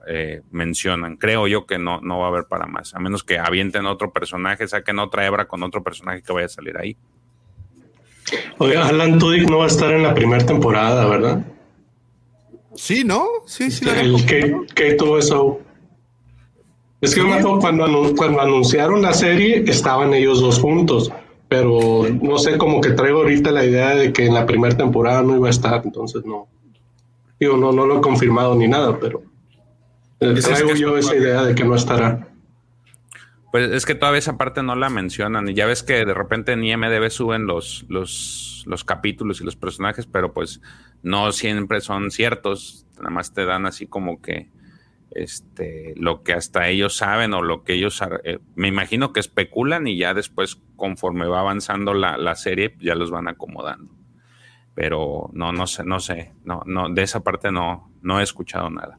eh, 0.06 0.42
mencionan. 0.52 1.16
Creo 1.16 1.48
yo 1.48 1.66
que 1.66 1.78
no, 1.78 2.00
no 2.00 2.18
va 2.20 2.26
a 2.26 2.28
haber 2.28 2.44
para 2.44 2.66
más, 2.66 2.94
a 2.94 3.00
menos 3.00 3.24
que 3.24 3.38
avienten 3.38 3.84
otro 3.86 4.12
personaje, 4.12 4.68
saquen 4.68 5.00
otra 5.00 5.26
hebra 5.26 5.46
con 5.46 5.62
otro 5.62 5.82
personaje 5.82 6.22
que 6.22 6.32
vaya 6.32 6.46
a 6.46 6.50
salir 6.50 6.78
ahí. 6.78 6.96
Oye, 8.58 8.76
Alan 8.76 9.18
Tudyk 9.18 9.48
no 9.48 9.58
va 9.58 9.64
a 9.64 9.68
estar 9.68 9.92
en 9.92 10.02
la 10.02 10.14
primera 10.14 10.44
temporada, 10.44 11.06
¿verdad? 11.06 11.44
Sí, 12.74 13.04
¿no? 13.04 13.26
Sí, 13.46 13.70
sí. 13.70 13.86
El 13.88 14.24
que 14.74 14.94
todo 14.94 15.18
eso. 15.18 15.60
Es 17.00 17.14
que 17.14 17.22
cuando, 17.22 18.14
cuando 18.16 18.40
anunciaron 18.40 19.02
la 19.02 19.12
serie 19.12 19.64
estaban 19.66 20.14
ellos 20.14 20.40
dos 20.40 20.58
juntos, 20.58 21.12
pero 21.48 22.06
no 22.22 22.38
sé, 22.38 22.56
como 22.56 22.80
que 22.80 22.92
traigo 22.92 23.18
ahorita 23.18 23.50
la 23.50 23.64
idea 23.64 23.94
de 23.94 24.12
que 24.12 24.26
en 24.26 24.34
la 24.34 24.46
primera 24.46 24.76
temporada 24.76 25.22
no 25.22 25.36
iba 25.36 25.48
a 25.48 25.50
estar, 25.50 25.82
entonces 25.84 26.24
no. 26.24 26.48
Digo, 27.38 27.56
no, 27.56 27.72
no 27.72 27.86
lo 27.86 27.98
he 27.98 28.00
confirmado 28.00 28.54
ni 28.54 28.68
nada, 28.68 28.98
pero 28.98 29.22
eh, 30.20 30.34
traigo 30.40 30.74
yo 30.74 30.96
esa 30.96 31.14
idea 31.14 31.42
de 31.42 31.54
que 31.54 31.64
no 31.64 31.74
estará. 31.74 32.33
Pues 33.54 33.70
es 33.70 33.86
que 33.86 33.94
todavía 33.94 34.18
esa 34.18 34.36
parte 34.36 34.64
no 34.64 34.74
la 34.74 34.90
mencionan. 34.90 35.48
Y 35.48 35.54
ya 35.54 35.64
ves 35.64 35.84
que 35.84 36.04
de 36.04 36.12
repente 36.12 36.50
en 36.50 36.64
IMDB 36.64 37.08
suben 37.08 37.46
los, 37.46 37.86
los, 37.88 38.64
los 38.66 38.82
capítulos 38.82 39.40
y 39.40 39.44
los 39.44 39.54
personajes, 39.54 40.06
pero 40.06 40.32
pues 40.32 40.60
no 41.04 41.30
siempre 41.30 41.80
son 41.80 42.10
ciertos. 42.10 42.84
Nada 42.96 43.10
más 43.10 43.32
te 43.32 43.44
dan 43.44 43.64
así 43.64 43.86
como 43.86 44.20
que 44.20 44.50
este 45.12 45.94
lo 45.96 46.24
que 46.24 46.32
hasta 46.32 46.68
ellos 46.68 46.96
saben 46.96 47.32
o 47.32 47.42
lo 47.42 47.62
que 47.62 47.74
ellos 47.74 48.02
eh, 48.24 48.40
me 48.56 48.66
imagino 48.66 49.12
que 49.12 49.20
especulan 49.20 49.86
y 49.86 49.98
ya 49.98 50.14
después 50.14 50.60
conforme 50.74 51.28
va 51.28 51.38
avanzando 51.38 51.94
la, 51.94 52.16
la, 52.16 52.34
serie 52.34 52.74
ya 52.80 52.96
los 52.96 53.12
van 53.12 53.28
acomodando 53.28 53.94
pero 54.74 55.30
no 55.32 55.52
no 55.52 55.68
sé 55.68 55.84
no 55.84 56.00
sé 56.00 56.32
no 56.42 56.64
no 56.66 56.88
de 56.88 57.04
esa 57.04 57.22
parte 57.22 57.52
no 57.52 57.92
no 58.02 58.18
he 58.18 58.24
escuchado 58.24 58.68
nada 58.70 58.98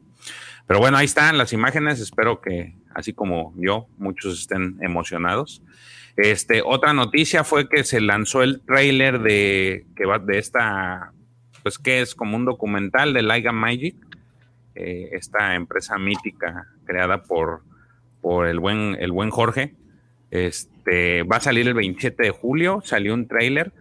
pero 0.66 0.80
bueno 0.80 0.96
ahí 0.96 1.06
están 1.06 1.38
las 1.38 1.52
imágenes 1.52 2.00
espero 2.00 2.40
que 2.40 2.74
así 2.96 3.12
como 3.12 3.52
yo, 3.56 3.86
muchos 3.98 4.40
estén 4.40 4.78
emocionados. 4.80 5.62
Este, 6.16 6.62
otra 6.64 6.94
noticia 6.94 7.44
fue 7.44 7.68
que 7.68 7.84
se 7.84 8.00
lanzó 8.00 8.42
el 8.42 8.62
trailer 8.62 9.20
de, 9.20 9.84
que 9.94 10.06
va, 10.06 10.18
de 10.18 10.38
esta, 10.38 11.12
pues 11.62 11.78
que 11.78 12.00
es 12.00 12.14
como 12.14 12.36
un 12.36 12.46
documental 12.46 13.12
de 13.12 13.22
Liga 13.22 13.52
Magic, 13.52 13.96
eh, 14.74 15.10
esta 15.12 15.54
empresa 15.54 15.98
mítica 15.98 16.68
creada 16.86 17.22
por, 17.22 17.62
por 18.22 18.46
el, 18.46 18.60
buen, 18.60 18.96
el 18.98 19.12
buen 19.12 19.28
Jorge. 19.28 19.74
Este, 20.30 21.22
va 21.22 21.36
a 21.36 21.40
salir 21.40 21.68
el 21.68 21.74
27 21.74 22.22
de 22.22 22.30
julio, 22.30 22.80
salió 22.82 23.12
un 23.12 23.28
trailer 23.28 23.72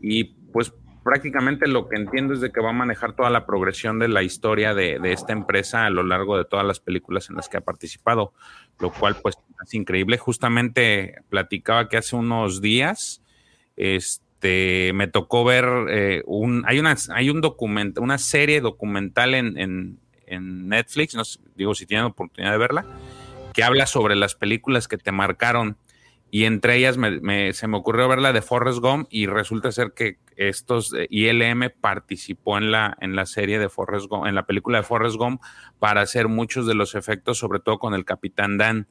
y 0.00 0.24
pues 0.52 0.72
prácticamente 1.02 1.66
lo 1.66 1.88
que 1.88 1.96
entiendo 1.96 2.34
es 2.34 2.40
de 2.40 2.52
que 2.52 2.60
va 2.60 2.70
a 2.70 2.74
manejar 2.74 3.14
toda 3.14 3.30
la 3.30 3.46
progresión 3.46 3.98
de 3.98 4.08
la 4.08 4.22
historia 4.22 4.74
de, 4.74 5.00
esta 5.04 5.32
empresa 5.32 5.86
a 5.86 5.90
lo 5.90 6.02
largo 6.02 6.36
de 6.36 6.44
todas 6.44 6.66
las 6.66 6.80
películas 6.80 7.28
en 7.28 7.36
las 7.36 7.48
que 7.48 7.56
ha 7.56 7.60
participado, 7.60 8.32
lo 8.78 8.90
cual 8.92 9.16
pues 9.22 9.36
es 9.64 9.74
increíble. 9.74 10.18
Justamente 10.18 11.16
platicaba 11.28 11.88
que 11.88 11.96
hace 11.96 12.16
unos 12.16 12.60
días 12.60 13.22
este, 13.76 14.92
me 14.94 15.08
tocó 15.08 15.44
ver 15.44 15.66
eh, 15.88 16.22
un, 16.26 16.64
hay 16.66 16.78
una, 16.78 16.96
hay 17.10 17.30
un 17.30 17.40
documento, 17.40 18.00
una 18.00 18.18
serie 18.18 18.60
documental 18.60 19.34
en, 19.34 19.58
en, 19.58 19.98
Netflix, 20.68 21.14
no 21.14 21.22
digo 21.56 21.74
si 21.74 21.84
tienen 21.84 22.06
oportunidad 22.06 22.52
de 22.52 22.58
verla, 22.58 22.86
que 23.52 23.62
habla 23.62 23.84
sobre 23.84 24.16
las 24.16 24.34
películas 24.34 24.88
que 24.88 24.96
te 24.96 25.12
marcaron 25.12 25.76
y 26.34 26.46
entre 26.46 26.78
ellas 26.78 26.96
se 26.96 27.68
me 27.68 27.76
ocurrió 27.76 28.08
ver 28.08 28.18
la 28.18 28.32
de 28.32 28.40
Forrest 28.40 28.78
Gump 28.78 29.06
y 29.10 29.26
resulta 29.26 29.70
ser 29.70 29.92
que 29.92 30.16
estos 30.34 30.94
eh, 30.94 31.06
ILM 31.10 31.70
participó 31.78 32.56
en 32.56 32.70
la, 32.72 32.96
en 33.02 33.14
la 33.14 33.26
serie 33.26 33.58
de 33.58 33.68
Forrest 33.68 34.06
Gump, 34.06 34.24
en 34.24 34.34
la 34.34 34.46
película 34.46 34.78
de 34.78 34.84
Forrest 34.84 35.16
Gump 35.16 35.42
para 35.78 36.00
hacer 36.00 36.28
muchos 36.28 36.66
de 36.66 36.74
los 36.74 36.94
efectos, 36.94 37.36
sobre 37.36 37.60
todo 37.60 37.78
con 37.78 37.92
el 37.92 38.06
Capitán 38.06 38.56
Dan. 38.56 38.88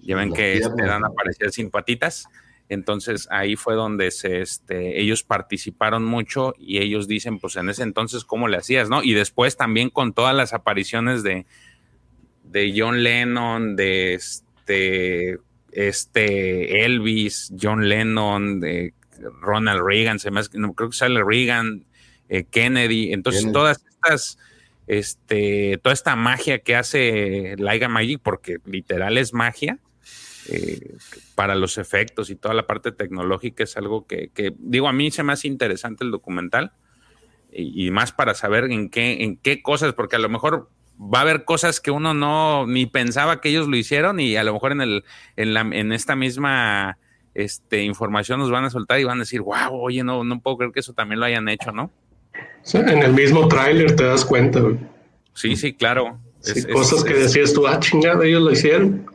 Ya 0.00 0.16
ven 0.16 0.34
que 0.34 0.58
este 0.58 0.82
Dan 0.82 1.06
aparecía 1.06 1.48
sin 1.48 1.70
patitas. 1.70 2.28
Entonces 2.68 3.26
ahí 3.30 3.56
fue 3.56 3.74
donde 3.74 4.10
se, 4.10 4.42
este, 4.42 5.00
ellos 5.00 5.22
participaron 5.22 6.04
mucho 6.04 6.52
y 6.58 6.82
ellos 6.82 7.08
dicen, 7.08 7.38
pues 7.38 7.56
en 7.56 7.70
ese 7.70 7.84
entonces, 7.84 8.22
¿cómo 8.22 8.48
le 8.48 8.58
hacías? 8.58 8.90
¿no? 8.90 9.02
Y 9.02 9.14
después 9.14 9.56
también 9.56 9.88
con 9.88 10.12
todas 10.12 10.36
las 10.36 10.52
apariciones 10.52 11.22
de, 11.22 11.46
de 12.44 12.74
John 12.76 13.02
Lennon, 13.02 13.76
de 13.76 14.12
este 14.12 15.38
este 15.76 16.86
Elvis, 16.86 17.52
John 17.60 17.86
Lennon, 17.86 18.60
de 18.60 18.94
Ronald 19.42 19.82
Reagan, 19.84 20.18
se 20.18 20.30
me 20.30 20.40
hace, 20.40 20.58
no, 20.58 20.72
creo 20.72 20.88
que 20.88 20.96
sale 20.96 21.22
Reagan, 21.22 21.84
eh, 22.30 22.44
Kennedy, 22.44 23.12
entonces 23.12 23.52
todas 23.52 23.84
estas, 23.86 24.38
este, 24.86 25.78
toda 25.82 25.92
esta 25.92 26.16
magia 26.16 26.60
que 26.60 26.76
hace 26.76 27.56
Liga 27.58 27.88
Magic, 27.88 28.20
porque 28.22 28.56
literal 28.64 29.18
es 29.18 29.34
magia, 29.34 29.78
eh, 30.48 30.96
para 31.34 31.54
los 31.54 31.76
efectos 31.76 32.30
y 32.30 32.36
toda 32.36 32.54
la 32.54 32.66
parte 32.66 32.90
tecnológica 32.90 33.64
es 33.64 33.76
algo 33.76 34.06
que, 34.06 34.30
digo, 34.58 34.88
a 34.88 34.94
mí 34.94 35.10
se 35.10 35.24
me 35.24 35.34
hace 35.34 35.46
interesante 35.46 36.04
el 36.04 36.10
documental 36.10 36.72
y, 37.52 37.86
y, 37.86 37.90
más 37.90 38.12
para 38.12 38.32
saber 38.34 38.64
en 38.64 38.88
qué, 38.88 39.24
en 39.24 39.36
qué 39.36 39.60
cosas, 39.60 39.92
porque 39.92 40.16
a 40.16 40.20
lo 40.20 40.30
mejor 40.30 40.70
va 40.98 41.18
a 41.18 41.22
haber 41.22 41.44
cosas 41.44 41.80
que 41.80 41.90
uno 41.90 42.14
no 42.14 42.66
ni 42.66 42.86
pensaba 42.86 43.40
que 43.40 43.50
ellos 43.50 43.68
lo 43.68 43.76
hicieron 43.76 44.20
y 44.20 44.36
a 44.36 44.44
lo 44.44 44.52
mejor 44.54 44.72
en 44.72 44.80
el 44.80 45.04
en, 45.36 45.54
la, 45.54 45.60
en 45.60 45.92
esta 45.92 46.16
misma 46.16 46.98
este, 47.34 47.82
información 47.82 48.40
nos 48.40 48.50
van 48.50 48.64
a 48.64 48.70
soltar 48.70 48.98
y 48.98 49.04
van 49.04 49.18
a 49.18 49.20
decir, 49.20 49.42
wow, 49.42 49.70
oye, 49.70 50.02
no, 50.02 50.24
no 50.24 50.40
puedo 50.40 50.56
creer 50.56 50.72
que 50.72 50.80
eso 50.80 50.94
también 50.94 51.20
lo 51.20 51.26
hayan 51.26 51.48
hecho, 51.48 51.70
¿no? 51.70 51.90
en 52.72 53.02
el 53.02 53.12
mismo 53.12 53.46
tráiler 53.48 53.94
te 53.94 54.04
das 54.04 54.24
cuenta. 54.24 54.60
Sí, 55.34 55.54
sí, 55.54 55.74
claro. 55.74 56.18
cosas 56.72 57.04
que 57.04 57.14
decías 57.14 57.52
tú, 57.52 57.66
ah, 57.66 57.78
chingada, 57.78 58.24
ellos 58.24 58.42
lo 58.42 58.50
hicieron. 58.50 59.06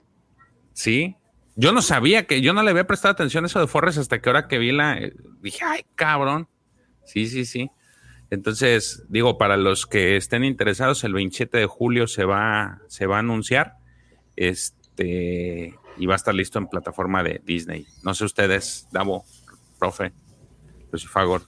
Sí. 0.73 1.15
Yo 1.55 1.73
no 1.73 1.81
sabía 1.81 2.25
que, 2.25 2.41
yo 2.41 2.53
no 2.53 2.63
le 2.63 2.71
había 2.71 2.87
prestado 2.87 3.11
atención 3.11 3.43
a 3.43 3.47
eso 3.47 3.59
de 3.59 3.67
Forres 3.67 3.97
hasta 3.97 4.21
que 4.21 4.29
ahora 4.29 4.47
que 4.47 4.57
vi 4.57 4.71
la, 4.71 4.97
eh, 4.97 5.13
dije, 5.41 5.59
ay, 5.65 5.85
cabrón. 5.95 6.47
Sí, 7.05 7.27
sí, 7.27 7.45
sí. 7.45 7.69
Entonces, 8.31 9.03
digo, 9.09 9.37
para 9.37 9.57
los 9.57 9.85
que 9.85 10.15
estén 10.15 10.45
interesados, 10.45 11.03
el 11.03 11.13
27 11.13 11.57
de 11.57 11.65
julio 11.65 12.07
se 12.07 12.23
va, 12.23 12.79
se 12.87 13.05
va 13.05 13.17
a 13.17 13.19
anunciar. 13.19 13.75
Este, 14.37 15.75
y 15.97 16.05
va 16.05 16.13
a 16.13 16.15
estar 16.15 16.33
listo 16.33 16.57
en 16.57 16.67
plataforma 16.67 17.23
de 17.23 17.41
Disney. 17.45 17.85
No 18.03 18.13
sé 18.13 18.23
ustedes, 18.23 18.87
Davo, 18.91 19.25
profe, 19.77 20.13
Lucifagor, 20.91 21.43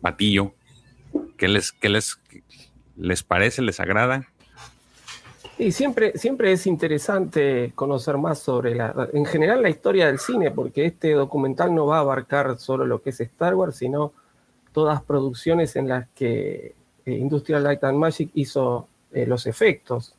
Batillo. 0.00 0.54
¿Qué 1.36 1.46
les, 1.46 1.70
qué 1.70 1.88
les, 1.88 2.20
les 2.96 3.22
parece? 3.22 3.62
¿Les 3.62 3.78
agrada? 3.78 4.28
Y 5.58 5.70
siempre, 5.70 6.18
siempre 6.18 6.50
es 6.50 6.66
interesante 6.66 7.70
conocer 7.76 8.18
más 8.18 8.40
sobre 8.40 8.74
la, 8.74 9.08
en 9.12 9.24
general 9.24 9.62
la 9.62 9.70
historia 9.70 10.08
del 10.08 10.18
cine, 10.18 10.50
porque 10.50 10.86
este 10.86 11.12
documental 11.12 11.72
no 11.72 11.86
va 11.86 11.98
a 11.98 12.00
abarcar 12.00 12.58
solo 12.58 12.84
lo 12.84 13.00
que 13.00 13.10
es 13.10 13.20
Star 13.20 13.54
Wars, 13.54 13.76
sino 13.76 14.12
todas 14.74 15.00
producciones 15.02 15.76
en 15.76 15.88
las 15.88 16.08
que 16.10 16.74
eh, 17.06 17.12
Industrial 17.12 17.62
Light 17.62 17.82
and 17.84 17.96
Magic 17.96 18.30
hizo 18.34 18.88
eh, 19.12 19.24
los 19.24 19.46
efectos. 19.46 20.14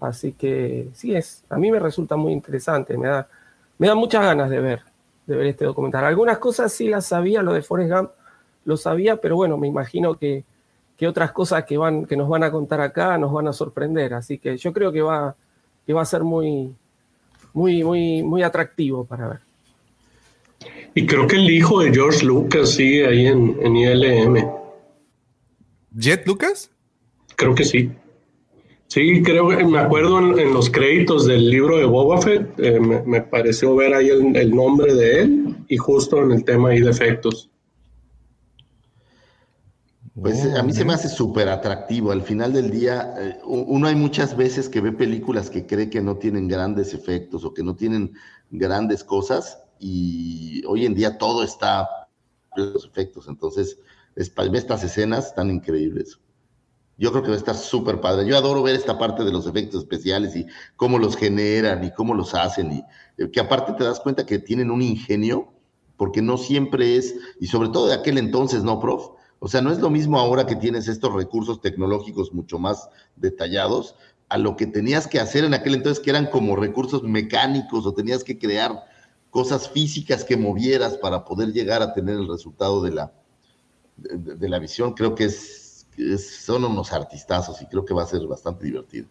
Así 0.00 0.32
que 0.32 0.88
sí 0.94 1.14
es, 1.14 1.44
a 1.50 1.58
mí 1.58 1.70
me 1.70 1.78
resulta 1.78 2.16
muy 2.16 2.32
interesante, 2.32 2.96
me 2.96 3.08
da, 3.08 3.28
me 3.76 3.86
da 3.86 3.94
muchas 3.94 4.22
ganas 4.22 4.48
de 4.48 4.60
ver, 4.60 4.82
de 5.26 5.36
ver 5.36 5.46
este 5.46 5.66
documental. 5.66 6.04
Algunas 6.04 6.38
cosas 6.38 6.72
sí 6.72 6.88
las 6.88 7.04
sabía, 7.04 7.42
lo 7.42 7.52
de 7.52 7.62
Forrest 7.62 7.92
Gump 7.92 8.10
lo 8.64 8.76
sabía, 8.76 9.16
pero 9.16 9.36
bueno, 9.36 9.58
me 9.58 9.68
imagino 9.68 10.14
que, 10.16 10.44
que 10.96 11.06
otras 11.06 11.32
cosas 11.32 11.64
que, 11.64 11.76
van, 11.76 12.06
que 12.06 12.16
nos 12.16 12.28
van 12.28 12.44
a 12.44 12.50
contar 12.50 12.80
acá 12.80 13.18
nos 13.18 13.32
van 13.32 13.48
a 13.48 13.52
sorprender. 13.52 14.14
Así 14.14 14.38
que 14.38 14.56
yo 14.56 14.72
creo 14.72 14.90
que 14.90 15.02
va, 15.02 15.34
que 15.86 15.92
va 15.92 16.02
a 16.02 16.06
ser 16.06 16.22
muy, 16.22 16.74
muy, 17.52 17.84
muy, 17.84 18.22
muy 18.22 18.42
atractivo 18.42 19.04
para 19.04 19.28
ver. 19.28 19.47
Y 20.94 21.06
creo 21.06 21.26
que 21.26 21.36
el 21.36 21.48
hijo 21.50 21.80
de 21.80 21.92
George 21.92 22.24
Lucas 22.24 22.70
sigue 22.70 23.06
ahí 23.06 23.26
en, 23.26 23.56
en 23.62 23.76
ILM. 23.76 24.50
¿Jet 25.92 26.26
Lucas? 26.26 26.70
Creo 27.36 27.54
que 27.54 27.64
sí. 27.64 27.90
Sí, 28.88 29.22
creo 29.22 29.48
que 29.48 29.64
me 29.64 29.78
acuerdo 29.78 30.18
en, 30.18 30.38
en 30.38 30.52
los 30.52 30.70
créditos 30.70 31.26
del 31.26 31.50
libro 31.50 31.76
de 31.76 31.84
Boba 31.84 32.20
Fett, 32.22 32.58
eh, 32.58 32.80
me, 32.80 33.02
me, 33.02 33.20
pareció 33.20 33.76
ver 33.76 33.92
ahí 33.92 34.08
el, 34.08 34.34
el, 34.34 34.54
nombre 34.54 34.94
de 34.94 35.20
él 35.20 35.56
y 35.68 35.76
justo 35.76 36.22
en 36.22 36.32
el 36.32 36.42
tema 36.42 36.70
ahí 36.70 36.80
de 36.80 36.90
efectos. 36.90 37.50
Pues 40.20 40.42
a 40.56 40.62
mí 40.62 40.72
se 40.72 40.84
me 40.84 40.94
hace 40.94 41.08
súper 41.08 41.48
atractivo. 41.48 42.10
Al 42.10 42.22
final 42.22 42.52
del 42.52 42.70
día, 42.70 43.14
eh, 43.18 43.36
uno 43.44 43.86
hay 43.86 43.94
muchas 43.94 44.36
veces 44.36 44.68
que 44.68 44.80
ve 44.80 44.90
películas 44.90 45.48
que 45.48 45.66
cree 45.66 45.90
que 45.90 46.00
no 46.00 46.16
tienen 46.16 46.48
grandes 46.48 46.92
efectos 46.92 47.44
o 47.44 47.54
que 47.54 47.62
no 47.62 47.76
tienen 47.76 48.14
grandes 48.50 49.04
cosas 49.04 49.58
y 49.78 50.62
hoy 50.66 50.86
en 50.86 50.94
día 50.94 51.18
todo 51.18 51.42
está 51.42 51.88
los 52.56 52.84
efectos. 52.84 53.28
Entonces, 53.28 53.78
es, 54.16 54.32
estas 54.36 54.84
escenas 54.84 55.34
tan 55.34 55.50
increíbles. 55.50 56.18
Yo 56.96 57.12
creo 57.12 57.22
que 57.22 57.28
va 57.28 57.36
a 57.36 57.38
estar 57.38 57.54
súper 57.54 58.00
padre. 58.00 58.26
Yo 58.26 58.36
adoro 58.36 58.62
ver 58.62 58.74
esta 58.74 58.98
parte 58.98 59.24
de 59.24 59.30
los 59.30 59.46
efectos 59.46 59.82
especiales 59.82 60.34
y 60.34 60.46
cómo 60.74 60.98
los 60.98 61.16
generan 61.16 61.84
y 61.84 61.92
cómo 61.92 62.14
los 62.14 62.34
hacen. 62.34 62.72
Y 62.72 62.84
eh, 63.18 63.30
que 63.30 63.38
aparte 63.38 63.72
te 63.74 63.84
das 63.84 64.00
cuenta 64.00 64.26
que 64.26 64.40
tienen 64.40 64.70
un 64.70 64.82
ingenio, 64.82 65.52
porque 65.96 66.22
no 66.22 66.36
siempre 66.36 66.96
es, 66.96 67.14
y 67.40 67.46
sobre 67.46 67.68
todo 67.68 67.86
de 67.86 67.94
aquel 67.94 68.18
entonces, 68.18 68.64
¿no, 68.64 68.80
prof? 68.80 69.10
O 69.40 69.46
sea, 69.46 69.60
no 69.62 69.70
es 69.70 69.78
lo 69.78 69.90
mismo 69.90 70.18
ahora 70.18 70.46
que 70.46 70.56
tienes 70.56 70.88
estos 70.88 71.14
recursos 71.14 71.60
tecnológicos 71.60 72.32
mucho 72.32 72.58
más 72.58 72.88
detallados 73.14 73.94
a 74.28 74.36
lo 74.36 74.56
que 74.56 74.66
tenías 74.66 75.06
que 75.06 75.20
hacer 75.20 75.44
en 75.44 75.54
aquel 75.54 75.74
entonces, 75.74 76.02
que 76.02 76.10
eran 76.10 76.26
como 76.26 76.56
recursos 76.56 77.04
mecánicos 77.04 77.86
o 77.86 77.94
tenías 77.94 78.24
que 78.24 78.38
crear 78.38 78.84
cosas 79.38 79.70
físicas 79.70 80.24
que 80.24 80.36
movieras 80.36 80.96
para 80.96 81.24
poder 81.24 81.52
llegar 81.52 81.80
a 81.80 81.94
tener 81.94 82.16
el 82.16 82.26
resultado 82.26 82.82
de 82.82 82.90
la, 82.90 83.12
de, 83.96 84.48
la 84.48 84.58
visión. 84.58 84.94
Creo 84.94 85.14
que 85.14 85.30
son 85.30 86.64
unos 86.64 86.92
artistazos 86.92 87.62
y 87.62 87.66
creo 87.66 87.84
que 87.84 87.94
va 87.94 88.02
a 88.02 88.06
ser 88.06 88.26
bastante 88.26 88.64
divertido. 88.64 89.06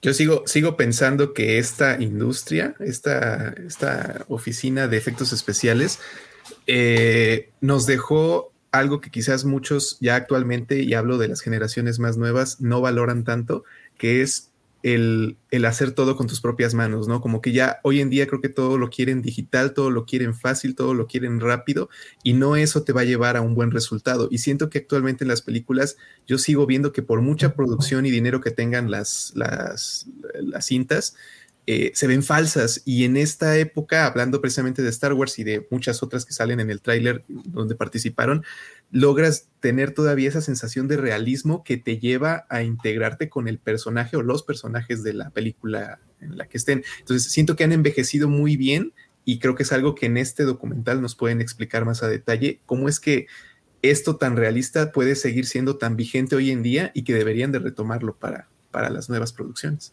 Yo 0.00 0.14
sigo, 0.14 0.44
sigo 0.46 0.74
pensando 0.78 1.34
que 1.34 1.58
esta 1.58 2.00
industria, 2.00 2.74
esta, 2.80 3.50
esta 3.50 4.24
oficina 4.28 4.88
de 4.88 4.96
efectos 4.96 5.34
especiales, 5.34 5.98
eh, 6.66 7.50
nos 7.60 7.84
dejó 7.84 8.52
algo 8.70 9.02
que 9.02 9.10
quizás 9.10 9.44
muchos 9.44 9.98
ya 10.00 10.16
actualmente, 10.16 10.80
y 10.80 10.94
hablo 10.94 11.18
de 11.18 11.28
las 11.28 11.42
generaciones 11.42 11.98
más 11.98 12.16
nuevas, 12.16 12.62
no 12.62 12.80
valoran 12.80 13.24
tanto, 13.24 13.64
que 13.98 14.22
es 14.22 14.51
el, 14.82 15.36
el, 15.50 15.64
hacer 15.64 15.92
todo 15.92 16.16
con 16.16 16.26
tus 16.26 16.40
propias 16.40 16.74
manos, 16.74 17.08
¿no? 17.08 17.20
Como 17.20 17.40
que 17.40 17.52
ya 17.52 17.78
hoy 17.82 18.00
en 18.00 18.10
día 18.10 18.26
creo 18.26 18.40
que 18.40 18.48
todo 18.48 18.78
lo 18.78 18.90
quieren 18.90 19.22
digital, 19.22 19.74
todo 19.74 19.90
lo 19.90 20.04
quieren 20.06 20.34
fácil, 20.34 20.74
todo 20.74 20.94
lo 20.94 21.06
quieren 21.06 21.40
rápido, 21.40 21.88
y 22.22 22.32
no 22.32 22.56
eso 22.56 22.82
te 22.82 22.92
va 22.92 23.02
a 23.02 23.04
llevar 23.04 23.36
a 23.36 23.42
un 23.42 23.54
buen 23.54 23.70
resultado. 23.70 24.28
Y 24.30 24.38
siento 24.38 24.70
que 24.70 24.78
actualmente 24.78 25.24
en 25.24 25.28
las 25.28 25.42
películas 25.42 25.96
yo 26.26 26.38
sigo 26.38 26.66
viendo 26.66 26.92
que 26.92 27.02
por 27.02 27.20
mucha 27.20 27.54
producción 27.54 28.06
y 28.06 28.10
dinero 28.10 28.40
que 28.40 28.50
tengan 28.50 28.90
las, 28.90 29.32
las, 29.36 30.06
las 30.34 30.66
cintas, 30.66 31.14
eh, 31.66 31.92
se 31.94 32.08
ven 32.08 32.24
falsas 32.24 32.82
y 32.84 33.04
en 33.04 33.16
esta 33.16 33.56
época, 33.56 34.06
hablando 34.06 34.40
precisamente 34.40 34.82
de 34.82 34.88
Star 34.88 35.12
Wars 35.12 35.38
y 35.38 35.44
de 35.44 35.66
muchas 35.70 36.02
otras 36.02 36.24
que 36.24 36.32
salen 36.32 36.58
en 36.58 36.70
el 36.70 36.80
tráiler 36.80 37.24
donde 37.28 37.76
participaron, 37.76 38.44
logras 38.90 39.48
tener 39.60 39.92
todavía 39.92 40.28
esa 40.28 40.40
sensación 40.40 40.88
de 40.88 40.96
realismo 40.96 41.62
que 41.62 41.76
te 41.76 41.98
lleva 41.98 42.46
a 42.48 42.64
integrarte 42.64 43.28
con 43.28 43.46
el 43.46 43.58
personaje 43.58 44.16
o 44.16 44.22
los 44.22 44.42
personajes 44.42 45.04
de 45.04 45.12
la 45.12 45.30
película 45.30 46.00
en 46.20 46.36
la 46.36 46.46
que 46.46 46.58
estén. 46.58 46.82
Entonces, 46.98 47.30
siento 47.30 47.54
que 47.54 47.62
han 47.62 47.72
envejecido 47.72 48.28
muy 48.28 48.56
bien 48.56 48.92
y 49.24 49.38
creo 49.38 49.54
que 49.54 49.62
es 49.62 49.70
algo 49.70 49.94
que 49.94 50.06
en 50.06 50.16
este 50.16 50.42
documental 50.42 51.00
nos 51.00 51.14
pueden 51.14 51.40
explicar 51.40 51.84
más 51.84 52.02
a 52.02 52.08
detalle 52.08 52.60
cómo 52.66 52.88
es 52.88 52.98
que 52.98 53.28
esto 53.82 54.16
tan 54.16 54.36
realista 54.36 54.90
puede 54.90 55.14
seguir 55.14 55.46
siendo 55.46 55.76
tan 55.76 55.96
vigente 55.96 56.34
hoy 56.34 56.50
en 56.50 56.64
día 56.64 56.90
y 56.92 57.04
que 57.04 57.14
deberían 57.14 57.52
de 57.52 57.60
retomarlo 57.60 58.16
para, 58.16 58.48
para 58.72 58.90
las 58.90 59.08
nuevas 59.08 59.32
producciones. 59.32 59.92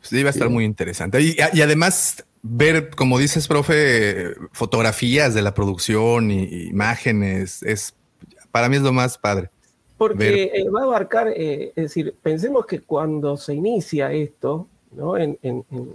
Sí, 0.00 0.18
iba 0.18 0.28
a 0.28 0.32
estar 0.32 0.48
sí. 0.48 0.52
muy 0.54 0.64
interesante. 0.64 1.20
Y, 1.20 1.36
y, 1.52 1.60
además, 1.60 2.24
ver, 2.42 2.90
como 2.90 3.18
dices, 3.18 3.46
profe, 3.48 4.34
fotografías 4.52 5.34
de 5.34 5.42
la 5.42 5.54
producción 5.54 6.30
y, 6.30 6.68
imágenes, 6.68 7.62
es 7.62 7.94
para 8.50 8.68
mí 8.68 8.76
es 8.76 8.82
lo 8.82 8.92
más 8.92 9.18
padre. 9.18 9.50
Porque 9.96 10.50
eh, 10.54 10.68
va 10.70 10.80
a 10.80 10.84
abarcar, 10.84 11.28
eh, 11.28 11.72
es 11.76 11.84
decir, 11.84 12.14
pensemos 12.22 12.64
que 12.66 12.80
cuando 12.80 13.36
se 13.36 13.54
inicia 13.54 14.10
esto, 14.12 14.66
¿no? 14.92 15.16
En, 15.16 15.38
en, 15.42 15.64
en, 15.70 15.92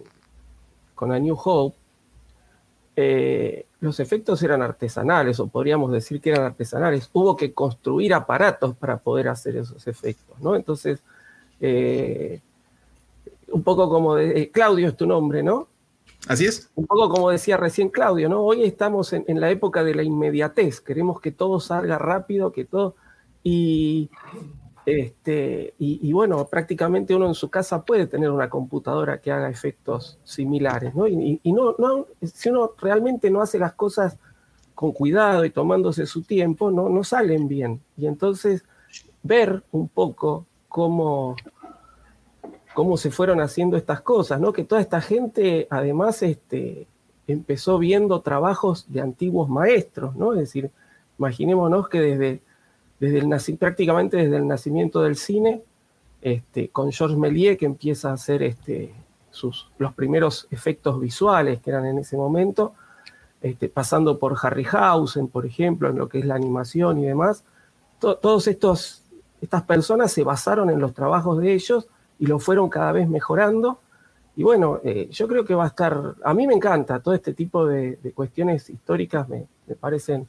con 0.93 1.11
A 1.11 1.19
New 1.19 1.37
Hope, 1.43 1.75
eh, 2.95 3.65
los 3.81 3.99
efectos 3.99 4.41
eran 4.41 4.61
artesanales, 4.61 5.39
o 5.39 5.47
podríamos 5.47 5.91
decir 5.91 6.21
que 6.21 6.29
eran 6.29 6.43
artesanales. 6.43 7.09
Hubo 7.13 7.35
que 7.35 7.53
construir 7.53 8.13
aparatos 8.13 8.75
para 8.75 8.97
poder 8.97 9.27
hacer 9.27 9.57
esos 9.57 9.85
efectos, 9.87 10.39
¿no? 10.39 10.55
Entonces, 10.55 11.03
eh, 11.59 12.41
un 13.51 13.63
poco 13.63 13.89
como 13.89 14.15
de, 14.15 14.41
eh, 14.41 14.51
Claudio 14.51 14.87
es 14.87 14.97
tu 14.97 15.05
nombre, 15.05 15.43
¿no? 15.43 15.67
Así 16.27 16.45
es. 16.45 16.71
Un 16.75 16.85
poco 16.85 17.09
como 17.09 17.29
decía 17.29 17.57
recién 17.57 17.89
Claudio, 17.89 18.29
¿no? 18.29 18.41
Hoy 18.41 18.63
estamos 18.63 19.13
en, 19.13 19.25
en, 19.27 19.39
la 19.39 19.49
época 19.51 19.83
de 19.83 19.95
la 19.95 20.03
inmediatez, 20.03 20.81
queremos 20.81 21.21
que 21.21 21.31
todo 21.31 21.59
salga 21.59 21.97
rápido, 21.97 22.51
que 22.51 22.65
todo... 22.65 22.95
Y, 23.43 24.09
este, 24.85 25.73
y, 25.79 26.07
y, 26.07 26.13
bueno, 26.13 26.47
prácticamente 26.47 27.15
uno 27.15 27.27
en 27.27 27.33
su 27.33 27.49
casa 27.49 27.83
puede 27.83 28.07
tener 28.07 28.29
una 28.29 28.49
computadora 28.49 29.19
que 29.19 29.31
haga 29.31 29.49
efectos 29.49 30.19
similares, 30.23 30.93
¿no? 30.95 31.07
Y, 31.07 31.39
y 31.41 31.53
no, 31.53 31.75
no, 31.77 32.07
si 32.21 32.49
uno 32.49 32.71
realmente 32.79 33.29
no 33.29 33.41
hace 33.41 33.59
las 33.59 33.73
cosas 33.73 34.17
con 34.75 34.91
cuidado 34.91 35.45
y 35.45 35.49
tomándose 35.49 36.05
su 36.05 36.21
tiempo, 36.21 36.69
no, 36.69 36.89
no 36.89 37.03
salen 37.03 37.47
bien. 37.47 37.81
Y 37.97 38.05
entonces 38.05 38.63
ver 39.23 39.63
un 39.71 39.87
poco 39.87 40.45
cómo, 40.67 41.35
cómo 42.75 42.97
se 42.97 43.09
fueron 43.09 43.41
haciendo 43.41 43.77
estas 43.77 44.01
cosas, 44.01 44.39
¿no? 44.39 44.53
Que 44.53 44.65
toda 44.65 44.81
esta 44.81 45.01
gente 45.01 45.65
además 45.71 46.21
este, 46.21 46.87
empezó 47.25 47.79
viendo 47.79 48.19
trabajos 48.19 48.85
de 48.89 49.01
antiguos 49.01 49.49
maestros, 49.49 50.15
¿no? 50.15 50.33
Es 50.33 50.39
decir, 50.39 50.69
imaginémonos 51.17 51.87
que 51.87 52.01
desde, 52.01 52.41
desde 52.99 53.19
el, 53.19 53.57
prácticamente 53.57 54.17
desde 54.17 54.35
el 54.35 54.47
nacimiento 54.47 55.01
del 55.01 55.15
cine, 55.15 55.63
este, 56.21 56.69
con 56.69 56.91
Georges 56.91 57.17
Méliès 57.17 57.57
que 57.57 57.65
empieza 57.65 58.09
a 58.09 58.13
hacer 58.13 58.43
este, 58.43 58.93
sus, 59.31 59.71
los 59.77 59.93
primeros 59.93 60.47
efectos 60.51 60.99
visuales 60.99 61.61
que 61.61 61.69
eran 61.69 61.85
en 61.85 61.99
ese 61.99 62.17
momento, 62.17 62.73
este, 63.41 63.69
pasando 63.69 64.19
por 64.19 64.35
Harryhausen, 64.39 65.29
por 65.29 65.45
ejemplo, 65.45 65.89
en 65.89 65.97
lo 65.97 66.09
que 66.09 66.19
es 66.19 66.25
la 66.25 66.35
animación 66.35 66.99
y 66.99 67.05
demás, 67.05 67.45
to, 67.99 68.17
todos 68.17 68.47
estos 68.47 69.01
estas 69.41 69.63
personas 69.63 70.11
se 70.11 70.23
basaron 70.23 70.69
en 70.69 70.79
los 70.79 70.93
trabajos 70.93 71.39
de 71.39 71.53
ellos 71.53 71.87
y 72.19 72.25
lo 72.25 72.39
fueron 72.39 72.69
cada 72.69 72.91
vez 72.91 73.07
mejorando. 73.07 73.79
Y 74.35 74.43
bueno, 74.43 74.81
eh, 74.83 75.07
yo 75.09 75.27
creo 75.27 75.45
que 75.45 75.55
va 75.55 75.65
a 75.65 75.67
estar, 75.67 76.15
a 76.23 76.33
mí 76.33 76.45
me 76.45 76.53
encanta 76.53 76.99
todo 76.99 77.13
este 77.13 77.33
tipo 77.33 77.65
de, 77.65 77.97
de 77.97 78.11
cuestiones 78.11 78.69
históricas, 78.69 79.29
me, 79.29 79.47
me 79.67 79.75
parecen 79.75 80.27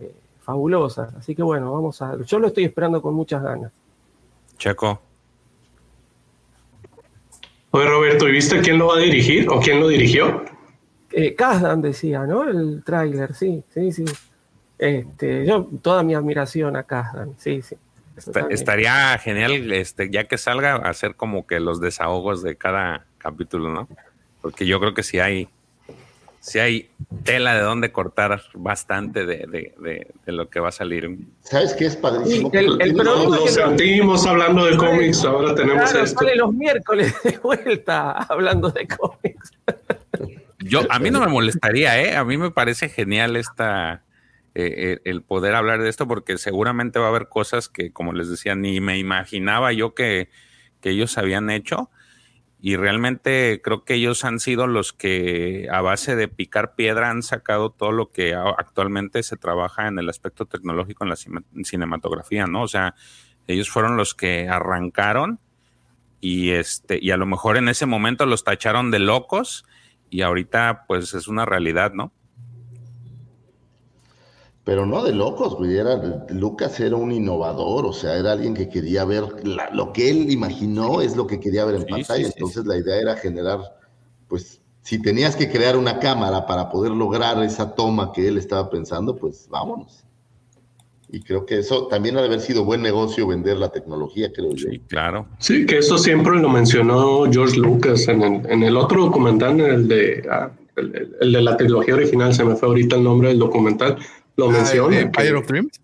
eh, 0.00 0.14
fabulosas. 0.40 1.14
Así 1.14 1.34
que 1.34 1.42
bueno, 1.42 1.72
vamos 1.72 2.02
a, 2.02 2.16
yo 2.22 2.38
lo 2.38 2.48
estoy 2.48 2.64
esperando 2.64 3.00
con 3.00 3.14
muchas 3.14 3.42
ganas. 3.42 3.72
Checo. 4.58 5.00
Oye, 7.70 7.86
Roberto, 7.86 8.28
¿y 8.28 8.32
viste 8.32 8.60
quién 8.60 8.78
lo 8.78 8.88
va 8.88 8.96
a 8.96 9.00
dirigir 9.00 9.48
o 9.50 9.60
quién 9.60 9.80
lo 9.80 9.88
dirigió? 9.88 10.42
Eh, 11.12 11.34
Kazdan 11.34 11.82
decía, 11.82 12.26
¿no? 12.26 12.48
El 12.48 12.82
tráiler, 12.84 13.34
sí, 13.34 13.62
sí, 13.68 13.92
sí. 13.92 14.04
Este, 14.78 15.46
yo, 15.46 15.68
toda 15.82 16.02
mi 16.02 16.14
admiración 16.14 16.76
a 16.76 16.82
Kazdan, 16.82 17.34
sí, 17.38 17.62
sí. 17.62 17.76
Estaría 18.50 19.18
genial, 19.18 19.72
este, 19.72 20.10
ya 20.10 20.24
que 20.24 20.38
salga, 20.38 20.76
hacer 20.76 21.14
como 21.16 21.46
que 21.46 21.60
los 21.60 21.80
desahogos 21.80 22.42
de 22.42 22.56
cada 22.56 23.04
capítulo, 23.18 23.68
¿no? 23.70 23.88
Porque 24.40 24.66
yo 24.66 24.80
creo 24.80 24.94
que 24.94 25.02
sí 25.02 25.18
hay, 25.18 25.48
sí 26.40 26.58
hay 26.60 26.90
tela 27.24 27.54
de 27.54 27.60
dónde 27.60 27.92
cortar 27.92 28.40
bastante 28.54 29.26
de, 29.26 29.38
de- 29.46 29.74
de- 29.78 30.06
de 30.24 30.32
lo 30.32 30.48
que 30.48 30.60
va 30.60 30.68
a 30.68 30.72
salir. 30.72 31.10
¿Sabes 31.42 31.74
qué 31.74 31.86
es 31.86 31.96
padrísimo? 31.96 32.50
Sí, 32.50 32.56
el- 32.56 32.80
el 32.80 32.94
no- 32.94 33.46
sentimos 33.48 34.26
hablando 34.26 34.64
de 34.64 34.76
cómics, 34.76 35.24
ahora 35.24 35.54
tenemos 35.54 35.90
Claro, 35.90 36.04
esto. 36.04 36.18
sale 36.20 36.36
los 36.36 36.52
miércoles 36.54 37.14
de 37.24 37.38
vuelta 37.38 38.12
hablando 38.12 38.70
de 38.70 38.86
cómics. 38.88 39.52
Yo, 40.60 40.80
a 40.88 40.98
mí 40.98 41.10
no 41.10 41.20
me 41.20 41.28
molestaría, 41.28 42.00
¿eh? 42.00 42.16
A 42.16 42.24
mí 42.24 42.36
me 42.38 42.50
parece 42.50 42.88
genial 42.88 43.36
esta, 43.36 44.02
eh, 44.58 44.94
eh, 44.94 45.00
el 45.04 45.22
poder 45.22 45.54
hablar 45.54 45.82
de 45.82 45.88
esto 45.90 46.08
porque 46.08 46.38
seguramente 46.38 46.98
va 46.98 47.06
a 47.06 47.08
haber 47.10 47.28
cosas 47.28 47.68
que, 47.68 47.92
como 47.92 48.12
les 48.14 48.30
decía, 48.30 48.54
ni 48.54 48.80
me 48.80 48.98
imaginaba 48.98 49.72
yo 49.72 49.94
que, 49.94 50.30
que 50.80 50.90
ellos 50.90 51.18
habían 51.18 51.50
hecho. 51.50 51.90
Y 52.60 52.76
realmente 52.76 53.60
creo 53.62 53.84
que 53.84 53.94
ellos 53.94 54.24
han 54.24 54.40
sido 54.40 54.66
los 54.66 54.92
que 54.94 55.68
a 55.70 55.82
base 55.82 56.16
de 56.16 56.26
picar 56.28 56.74
piedra 56.74 57.10
han 57.10 57.22
sacado 57.22 57.70
todo 57.70 57.92
lo 57.92 58.10
que 58.10 58.34
actualmente 58.34 59.22
se 59.22 59.36
trabaja 59.36 59.88
en 59.88 59.98
el 59.98 60.08
aspecto 60.08 60.46
tecnológico 60.46 61.04
en 61.04 61.10
la 61.10 61.16
cine- 61.16 61.44
cinematografía, 61.64 62.46
¿no? 62.46 62.62
O 62.62 62.68
sea, 62.68 62.94
ellos 63.46 63.68
fueron 63.70 63.96
los 63.96 64.14
que 64.14 64.48
arrancaron 64.48 65.38
y 66.20 66.50
este 66.52 66.98
y 67.00 67.10
a 67.10 67.16
lo 67.18 67.26
mejor 67.26 67.56
en 67.58 67.68
ese 67.68 67.86
momento 67.86 68.26
los 68.26 68.42
tacharon 68.42 68.90
de 68.90 69.00
locos 69.00 69.64
y 70.10 70.22
ahorita 70.22 70.84
pues 70.88 71.14
es 71.14 71.28
una 71.28 71.44
realidad, 71.44 71.92
¿no? 71.92 72.12
Pero 74.66 74.84
no 74.84 75.04
de 75.04 75.12
locos, 75.14 75.54
güey. 75.54 75.76
Era, 75.78 76.26
Lucas 76.30 76.80
era 76.80 76.96
un 76.96 77.12
innovador, 77.12 77.86
o 77.86 77.92
sea, 77.92 78.16
era 78.16 78.32
alguien 78.32 78.52
que 78.52 78.68
quería 78.68 79.04
ver 79.04 79.22
la- 79.46 79.70
lo 79.70 79.92
que 79.92 80.10
él 80.10 80.28
imaginó 80.28 81.00
es 81.00 81.14
lo 81.16 81.24
que 81.28 81.38
quería 81.38 81.64
ver 81.64 81.76
en 81.76 81.82
Sí, 81.82 81.86
pantalla. 81.88 82.16
sí, 82.16 82.24
sí, 82.24 82.32
Entonces 82.36 82.66
la 82.66 82.76
idea 82.76 82.96
era 83.00 83.14
generar, 83.16 83.60
pues, 84.26 84.60
si 84.82 85.00
tenías 85.00 85.36
que 85.36 85.48
crear 85.48 85.76
una 85.76 86.00
cámara 86.00 86.46
para 86.46 86.68
poder 86.68 86.90
lograr 86.90 87.40
esa 87.44 87.76
toma 87.76 88.12
que 88.12 88.26
él 88.26 88.38
estaba 88.38 88.68
pensando, 88.68 89.14
pues 89.16 89.46
vámonos. 89.48 90.02
Y 91.12 91.20
creo 91.20 91.46
que 91.46 91.60
eso 91.60 91.86
también 91.86 92.16
ha 92.16 92.20
de 92.20 92.26
haber 92.26 92.40
sido 92.40 92.64
buen 92.64 92.82
negocio 92.82 93.24
vender 93.28 93.58
la 93.58 93.68
tecnología, 93.68 94.32
creo 94.32 94.50
yo. 94.50 94.68
Sí, 94.68 94.80
claro. 94.88 95.28
Sí, 95.38 95.64
que 95.64 95.78
eso 95.78 95.96
siempre 95.96 96.40
lo 96.40 96.48
mencionó 96.48 97.30
George 97.30 97.56
Lucas 97.56 98.08
en 98.08 98.22
el, 98.22 98.46
en 98.50 98.64
el 98.64 98.76
otro 98.76 99.04
documental, 99.04 99.60
en 99.60 99.66
el 99.72 99.86
de, 99.86 100.26
ah, 100.28 100.50
el, 100.74 100.86
el- 100.96 101.16
el 101.20 101.32
de 101.32 101.42
la 101.42 101.56
trilogía 101.56 101.94
original, 101.94 102.34
se 102.34 102.42
me 102.42 102.56
fue 102.56 102.66
ahorita 102.68 102.96
el 102.96 103.04
nombre 103.04 103.28
del 103.28 103.38
documental, 103.38 103.96
lo 104.36 104.48
Ah, 104.50 104.52
menciona. 104.52 104.88
¿de 104.90 104.96
que- 104.96 105.02
Empire 105.06 105.34
of 105.34 105.46
Dreams? 105.46 105.80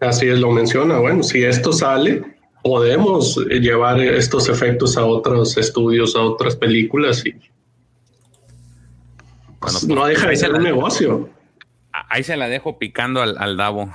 Así 0.00 0.28
es, 0.28 0.38
lo 0.38 0.50
menciona. 0.50 0.98
Bueno, 0.98 1.22
si 1.22 1.42
esto 1.44 1.72
sale, 1.72 2.22
podemos 2.62 3.36
llevar 3.48 4.00
estos 4.00 4.48
efectos 4.48 4.96
a 4.98 5.04
otros 5.04 5.56
estudios, 5.56 6.14
a 6.16 6.20
otras 6.22 6.56
películas 6.56 7.24
y 7.24 7.32
Bueno, 9.60 9.78
no 9.88 9.94
pues, 10.02 10.08
deja 10.08 10.28
de 10.28 10.36
ser 10.36 10.50
la- 10.50 10.58
un 10.58 10.64
negocio. 10.64 11.30
Ahí 12.10 12.22
se 12.24 12.36
la 12.36 12.48
dejo 12.48 12.78
picando 12.78 13.22
al, 13.22 13.36
al 13.38 13.56
Davo. 13.56 13.90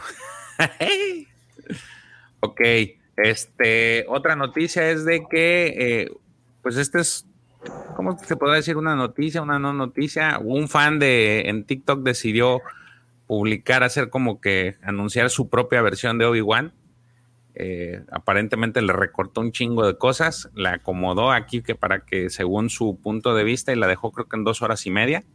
ok, 2.39 2.61
este, 3.17 4.05
otra 4.07 4.35
noticia 4.35 4.89
es 4.89 5.05
de 5.05 5.25
que, 5.29 5.67
eh, 5.77 6.11
pues 6.63 6.77
este 6.77 6.99
es, 7.01 7.25
¿cómo 7.95 8.17
se 8.19 8.35
podrá 8.35 8.55
decir? 8.55 8.77
Una 8.77 8.95
noticia, 8.95 9.41
una 9.41 9.59
no 9.59 9.73
noticia. 9.73 10.39
Un 10.41 10.67
fan 10.69 10.97
de 10.99 11.41
en 11.41 11.65
TikTok 11.65 12.01
decidió 12.01 12.61
publicar, 13.29 13.83
hacer 13.83 14.09
como 14.09 14.41
que 14.41 14.77
anunciar 14.81 15.29
su 15.29 15.49
propia 15.49 15.83
versión 15.83 16.17
de 16.17 16.25
Obi-Wan. 16.25 16.73
Eh, 17.53 18.01
aparentemente 18.11 18.81
le 18.81 18.91
recortó 18.91 19.41
un 19.41 19.51
chingo 19.51 19.85
de 19.85 19.99
cosas, 19.99 20.49
la 20.55 20.73
acomodó 20.73 21.31
aquí 21.31 21.61
que 21.61 21.75
para 21.75 22.05
que 22.05 22.31
según 22.31 22.71
su 22.71 22.99
punto 22.99 23.35
de 23.35 23.43
vista 23.43 23.71
y 23.71 23.75
la 23.75 23.85
dejó 23.85 24.11
creo 24.11 24.27
que 24.27 24.35
en 24.35 24.45
dos 24.45 24.63
horas 24.63 24.87
y 24.87 24.89
media, 24.89 25.25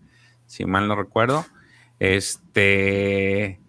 si 0.46 0.64
mal 0.64 0.88
no 0.88 0.96
recuerdo. 0.96 1.46
Este, 2.00 3.60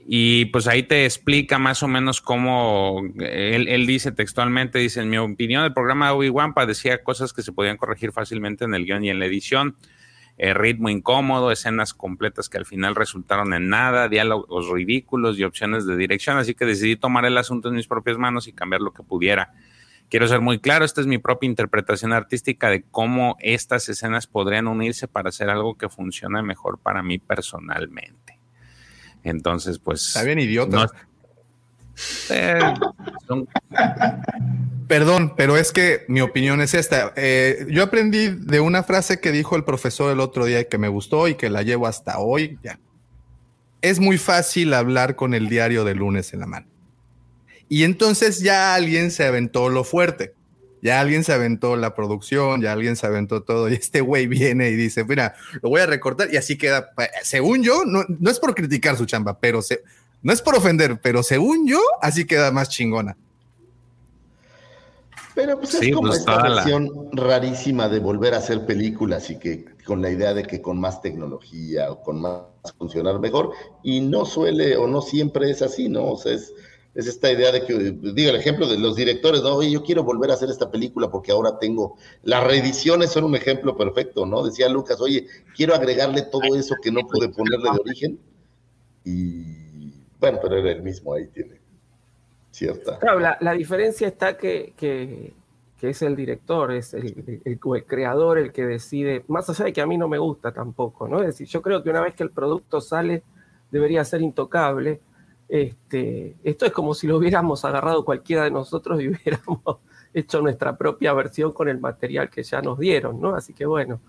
y 0.00 0.46
pues 0.46 0.66
ahí 0.66 0.82
te 0.82 1.04
explica 1.04 1.60
más 1.60 1.84
o 1.84 1.86
menos 1.86 2.20
cómo 2.20 3.00
él, 3.20 3.68
él 3.68 3.86
dice 3.86 4.10
textualmente, 4.10 4.80
dice, 4.80 5.02
en 5.02 5.08
mi 5.08 5.18
opinión 5.18 5.62
el 5.62 5.72
programa 5.72 6.06
de 6.06 6.14
Obi-Wan 6.14 6.52
padecía 6.52 7.04
cosas 7.04 7.32
que 7.32 7.42
se 7.42 7.52
podían 7.52 7.76
corregir 7.76 8.10
fácilmente 8.10 8.64
en 8.64 8.74
el 8.74 8.86
guion 8.86 9.04
y 9.04 9.10
en 9.10 9.20
la 9.20 9.26
edición. 9.26 9.76
Eh, 10.38 10.52
ritmo 10.52 10.90
incómodo, 10.90 11.50
escenas 11.50 11.94
completas 11.94 12.50
que 12.50 12.58
al 12.58 12.66
final 12.66 12.94
resultaron 12.94 13.54
en 13.54 13.70
nada, 13.70 14.08
diálogos 14.08 14.68
ridículos 14.68 15.38
y 15.38 15.44
opciones 15.44 15.86
de 15.86 15.96
dirección, 15.96 16.36
así 16.36 16.54
que 16.54 16.66
decidí 16.66 16.96
tomar 16.96 17.24
el 17.24 17.38
asunto 17.38 17.68
en 17.70 17.74
mis 17.76 17.86
propias 17.86 18.18
manos 18.18 18.46
y 18.46 18.52
cambiar 18.52 18.82
lo 18.82 18.92
que 18.92 19.02
pudiera. 19.02 19.54
Quiero 20.10 20.28
ser 20.28 20.40
muy 20.42 20.58
claro, 20.58 20.84
esta 20.84 21.00
es 21.00 21.06
mi 21.06 21.18
propia 21.18 21.46
interpretación 21.48 22.12
artística 22.12 22.68
de 22.68 22.82
cómo 22.82 23.36
estas 23.40 23.88
escenas 23.88 24.26
podrían 24.26 24.68
unirse 24.68 25.08
para 25.08 25.30
hacer 25.30 25.48
algo 25.48 25.76
que 25.76 25.88
funcione 25.88 26.42
mejor 26.42 26.78
para 26.78 27.02
mí 27.02 27.18
personalmente. 27.18 28.38
Entonces, 29.24 29.78
pues... 29.78 30.06
Está 30.08 30.22
bien 30.22 30.38
idiota. 30.38 30.76
no- 30.76 30.90
Perdón, 34.88 35.34
pero 35.36 35.56
es 35.56 35.72
que 35.72 36.04
mi 36.08 36.20
opinión 36.20 36.60
es 36.60 36.74
esta. 36.74 37.12
Eh, 37.16 37.66
yo 37.70 37.82
aprendí 37.82 38.28
de 38.28 38.60
una 38.60 38.82
frase 38.82 39.20
que 39.20 39.32
dijo 39.32 39.56
el 39.56 39.64
profesor 39.64 40.12
el 40.12 40.20
otro 40.20 40.44
día 40.44 40.68
que 40.68 40.78
me 40.78 40.88
gustó 40.88 41.26
y 41.26 41.34
que 41.34 41.50
la 41.50 41.62
llevo 41.62 41.86
hasta 41.86 42.18
hoy. 42.18 42.58
Ya. 42.62 42.78
Es 43.82 43.98
muy 43.98 44.18
fácil 44.18 44.74
hablar 44.74 45.16
con 45.16 45.34
el 45.34 45.48
diario 45.48 45.84
de 45.84 45.94
lunes 45.94 46.32
en 46.32 46.40
la 46.40 46.46
mano. 46.46 46.66
Y 47.68 47.82
entonces 47.82 48.40
ya 48.40 48.74
alguien 48.74 49.10
se 49.10 49.24
aventó 49.24 49.68
lo 49.68 49.82
fuerte. 49.82 50.34
Ya 50.82 51.00
alguien 51.00 51.24
se 51.24 51.32
aventó 51.32 51.74
la 51.74 51.96
producción, 51.96 52.60
ya 52.62 52.72
alguien 52.72 52.94
se 52.94 53.06
aventó 53.06 53.42
todo. 53.42 53.68
Y 53.68 53.74
este 53.74 54.02
güey 54.02 54.28
viene 54.28 54.70
y 54.70 54.76
dice: 54.76 55.04
Mira, 55.04 55.34
lo 55.62 55.70
voy 55.70 55.80
a 55.80 55.86
recortar. 55.86 56.28
Y 56.32 56.36
así 56.36 56.56
queda. 56.56 56.90
Según 57.24 57.64
yo, 57.64 57.84
no, 57.84 58.04
no 58.08 58.30
es 58.30 58.38
por 58.38 58.54
criticar 58.54 58.96
su 58.96 59.06
chamba, 59.06 59.40
pero 59.40 59.62
se, 59.62 59.82
no 60.22 60.32
es 60.32 60.42
por 60.42 60.56
ofender, 60.56 61.00
pero 61.02 61.22
según 61.22 61.66
yo, 61.68 61.78
así 62.02 62.26
queda 62.26 62.50
más 62.50 62.68
chingona. 62.68 63.16
Pero 65.34 65.58
pues 65.58 65.70
Sí, 65.70 65.88
es 65.90 65.94
como 65.94 66.08
pues, 66.08 66.20
esta 66.20 66.48
la- 66.48 66.54
versión 66.54 66.90
rarísima 67.12 67.88
de 67.88 67.98
volver 68.00 68.32
a 68.34 68.38
hacer 68.38 68.64
películas 68.64 69.28
y 69.30 69.38
que 69.38 69.66
con 69.84 70.00
la 70.00 70.10
idea 70.10 70.32
de 70.34 70.42
que 70.44 70.62
con 70.62 70.80
más 70.80 71.00
tecnología 71.02 71.92
o 71.92 72.02
con 72.02 72.20
más 72.20 72.42
funcionar 72.78 73.20
mejor, 73.20 73.52
y 73.84 74.00
no 74.00 74.24
suele 74.24 74.76
o 74.76 74.88
no 74.88 75.00
siempre 75.02 75.50
es 75.50 75.62
así, 75.62 75.88
¿no? 75.88 76.12
O 76.12 76.18
sea, 76.18 76.32
es, 76.32 76.52
es 76.94 77.06
esta 77.06 77.30
idea 77.30 77.52
de 77.52 77.64
que, 77.66 77.74
digo, 77.74 78.30
el 78.30 78.36
ejemplo 78.36 78.66
de 78.66 78.78
los 78.78 78.96
directores, 78.96 79.42
¿no? 79.42 79.56
Oye, 79.56 79.70
yo 79.70 79.84
quiero 79.84 80.02
volver 80.02 80.30
a 80.30 80.34
hacer 80.34 80.48
esta 80.48 80.70
película 80.70 81.10
porque 81.10 81.30
ahora 81.30 81.58
tengo, 81.58 81.96
las 82.24 82.42
reediciones 82.42 83.10
son 83.12 83.24
un 83.24 83.36
ejemplo 83.36 83.76
perfecto, 83.76 84.24
¿no? 84.26 84.42
Decía 84.42 84.68
Lucas, 84.70 85.00
oye, 85.02 85.26
quiero 85.54 85.74
agregarle 85.74 86.22
todo 86.22 86.56
eso 86.56 86.74
que 86.82 86.90
no 86.90 87.02
pude 87.06 87.28
ponerle 87.28 87.70
de 87.70 87.78
origen, 87.78 88.18
y 89.04 89.65
bueno, 90.30 90.38
pero 90.42 90.56
era 90.58 90.70
el 90.72 90.82
mismo, 90.82 91.14
ahí 91.14 91.26
tiene 91.28 91.60
cierta... 92.50 92.98
Claro, 92.98 93.18
la, 93.20 93.36
la 93.40 93.52
diferencia 93.52 94.08
está 94.08 94.36
que, 94.36 94.72
que- 94.76 95.32
que 95.78 95.90
es 95.90 96.00
el 96.00 96.16
director, 96.16 96.72
es 96.72 96.94
el, 96.94 97.40
el- 97.44 97.60
el 97.74 97.84
creador 97.84 98.38
el 98.38 98.50
que 98.50 98.64
decide, 98.64 99.24
más 99.28 99.50
allá 99.50 99.66
de 99.66 99.72
que 99.74 99.82
a 99.82 99.86
mí 99.86 99.98
no 99.98 100.08
me 100.08 100.16
gusta 100.18 100.50
tampoco, 100.52 101.06
¿no? 101.06 101.20
Es 101.20 101.26
decir, 101.26 101.46
yo 101.48 101.60
creo 101.60 101.82
que 101.82 101.90
una 101.90 102.00
vez 102.00 102.14
que 102.14 102.22
el 102.22 102.30
producto 102.30 102.80
sale, 102.80 103.22
debería 103.70 104.02
ser 104.04 104.22
intocable. 104.22 105.00
Este, 105.48 106.34
esto 106.42 106.64
es 106.66 106.72
como 106.72 106.94
si 106.94 107.06
lo 107.06 107.18
hubiéramos 107.18 107.64
agarrado 107.66 108.04
cualquiera 108.06 108.44
de 108.44 108.50
nosotros 108.50 109.00
y 109.02 109.08
hubiéramos 109.10 109.60
hecho 110.14 110.40
nuestra 110.40 110.76
propia 110.78 111.12
versión 111.12 111.52
con 111.52 111.68
el 111.68 111.78
material 111.78 112.30
que 112.30 112.42
ya 112.42 112.62
nos 112.62 112.78
dieron, 112.78 113.20
¿no? 113.20 113.34
Así 113.34 113.52
que 113.52 113.66
bueno, 113.66 114.00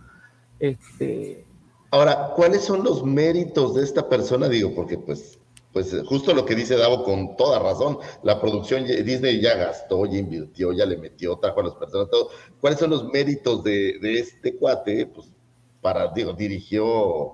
este, 0.59 1.45
Ahora, 1.91 2.31
¿cuáles 2.35 2.63
son 2.65 2.83
los 2.83 3.03
méritos 3.03 3.75
de 3.75 3.83
esta 3.83 4.07
persona? 4.09 4.47
Digo, 4.49 4.73
porque 4.75 4.97
pues, 4.97 5.37
pues 5.77 5.95
justo 6.07 6.33
lo 6.33 6.43
que 6.43 6.55
dice 6.55 6.75
Davo 6.75 7.03
con 7.03 7.37
toda 7.37 7.59
razón, 7.59 7.99
la 8.23 8.41
producción 8.41 8.83
Disney 8.83 9.39
ya 9.39 9.55
gastó, 9.55 10.07
ya 10.07 10.17
invirtió, 10.17 10.73
ya 10.73 10.87
le 10.87 10.97
metió, 10.97 11.37
trajo 11.37 11.59
a 11.59 11.65
las 11.65 11.75
personas, 11.75 12.09
todo. 12.09 12.29
¿Cuáles 12.59 12.79
son 12.79 12.89
los 12.89 13.07
méritos 13.09 13.63
de, 13.63 13.99
este 14.01 14.55
cuate? 14.55 15.05
Pues 15.05 15.31
para, 15.79 16.07
digo, 16.13 16.33
dirigió 16.33 17.31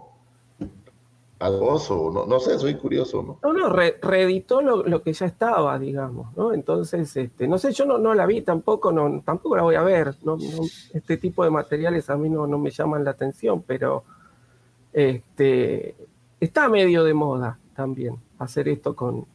al 1.40 1.54
oso, 1.54 2.12
no, 2.14 2.26
no 2.26 2.38
sé, 2.42 2.60
soy 2.60 2.76
curioso, 2.76 3.24
¿no? 3.24 3.40
No, 3.44 3.54
no, 3.54 3.70
re- 3.70 3.98
reeditó 4.02 4.62
lo, 4.62 5.02
que 5.02 5.14
ya 5.14 5.26
estaba, 5.26 5.80
digamos, 5.80 6.36
¿no? 6.36 6.52
Entonces, 6.52 7.16
este, 7.16 7.48
no 7.48 7.58
sé, 7.58 7.72
yo 7.72 7.86
no, 7.86 8.14
la 8.14 8.26
vi 8.26 8.42
tampoco, 8.42 8.94
tampoco 9.24 9.56
la 9.56 9.64
voy 9.64 9.76
a 9.76 9.84
ver, 9.84 10.16
este 10.94 11.16
tipo 11.16 11.46
de 11.46 11.50
materiales 11.50 12.10
a 12.10 12.18
mí 12.18 12.28
no, 12.28 12.46
no 12.46 12.60
me 12.60 12.72
llaman 12.72 13.06
la 13.06 13.12
atención, 13.12 13.64
pero 13.66 14.04
este, 14.92 15.96
está 16.42 16.68
medio 16.68 17.06
de 17.06 17.14
moda 17.14 17.58
también 17.74 18.18
hacer 18.44 18.68
esto 18.68 18.96
con, 18.96 19.26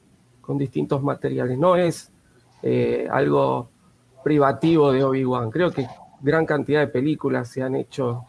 con 0.41 0.59
distintos 0.59 1.03
materiales, 1.03 1.59
no 1.59 1.77
es 1.77 2.11
eh, 2.63 3.09
algo 3.11 3.69
privativo 4.25 4.93
de 4.93 5.05
Obi-Wan, 5.05 5.51
creo 5.51 5.71
que 5.71 5.87
gran 6.21 6.47
cantidad 6.47 6.81
de 6.81 6.89
películas 6.89 7.49
se 7.49 7.63
han 7.63 7.77
hecho 7.77 8.25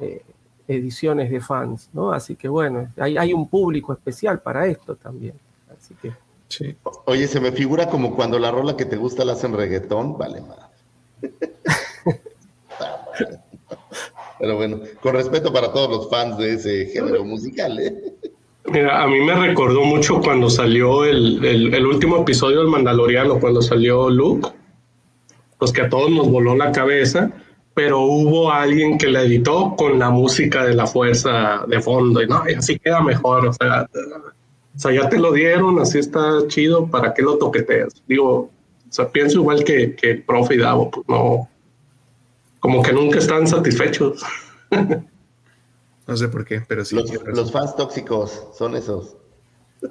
eh, 0.00 0.22
ediciones 0.68 1.30
de 1.30 1.40
fans, 1.40 1.90
¿no? 1.92 2.12
Así 2.12 2.36
que 2.36 2.48
bueno, 2.48 2.88
hay, 2.96 3.16
hay 3.16 3.32
un 3.32 3.48
público 3.48 3.92
especial 3.92 4.40
para 4.40 4.66
esto 4.66 4.96
también. 4.96 5.34
Así 5.70 5.94
que 5.94 6.12
Sí. 6.48 6.76
Oye, 7.06 7.26
se 7.26 7.40
me 7.40 7.52
figura 7.52 7.88
como 7.88 8.14
cuando 8.14 8.38
la 8.38 8.50
rola 8.50 8.76
que 8.76 8.84
te 8.84 8.96
gusta 8.96 9.24
la 9.24 9.32
hacen 9.32 9.54
reggaetón, 9.54 10.18
vale 10.18 10.40
más. 10.40 10.58
Pero 14.38 14.56
bueno, 14.56 14.80
con 15.00 15.14
respeto 15.14 15.52
para 15.52 15.72
todos 15.72 15.90
los 15.90 16.10
fans 16.10 16.36
de 16.38 16.54
ese 16.54 16.86
género 16.86 17.24
musical, 17.24 17.78
¿eh? 17.80 18.14
Mira, 18.66 19.02
a 19.02 19.06
mí 19.06 19.20
me 19.20 19.34
recordó 19.34 19.84
mucho 19.84 20.20
cuando 20.20 20.48
salió 20.48 21.04
el, 21.04 21.44
el, 21.44 21.86
último 21.86 22.22
episodio 22.22 22.60
del 22.60 22.68
Mandaloriano, 22.68 23.38
cuando 23.38 23.60
salió 23.60 24.08
Luke, 24.08 24.48
pues 25.58 25.70
que 25.70 25.82
a 25.82 25.88
todos 25.88 26.10
nos 26.10 26.30
voló 26.30 26.56
la 26.56 26.72
cabeza, 26.72 27.30
pero 27.74 28.00
hubo 28.00 28.50
alguien 28.50 28.96
que 28.96 29.08
la 29.08 29.22
editó 29.22 29.74
con 29.76 29.98
la 29.98 30.08
música 30.08 30.64
de 30.64 30.74
la 30.74 30.86
fuerza 30.86 31.64
de 31.68 31.80
fondo, 31.80 32.22
y 32.22 32.26
no, 32.26 32.42
así 32.56 32.78
queda 32.78 33.02
mejor, 33.02 33.48
o 33.48 33.52
sea, 33.52 33.86
o 34.74 34.78
sea, 34.78 34.92
ya 34.92 35.08
te 35.10 35.18
lo 35.18 35.32
dieron, 35.32 35.78
así 35.78 35.98
está 35.98 36.46
chido, 36.48 36.86
¿para 36.86 37.12
qué 37.12 37.20
lo 37.20 37.36
toqueteas? 37.36 38.02
Digo, 38.08 38.50
pienso 39.12 39.40
igual 39.40 39.62
que, 39.62 39.94
que 39.94 40.12
el 40.12 40.22
profe 40.22 40.54
y 40.54 40.58
Davo, 40.58 40.90
pues 40.90 41.06
no, 41.06 41.48
como 42.60 42.82
que 42.82 42.94
nunca 42.94 43.18
están 43.18 43.46
satisfechos. 43.46 44.24
No 46.06 46.16
sé 46.16 46.28
por 46.28 46.44
qué, 46.44 46.62
pero 46.66 46.84
sí. 46.84 46.96
Los, 46.96 47.10
los 47.24 47.52
fans 47.52 47.76
tóxicos 47.76 48.44
son 48.56 48.76
esos. 48.76 49.16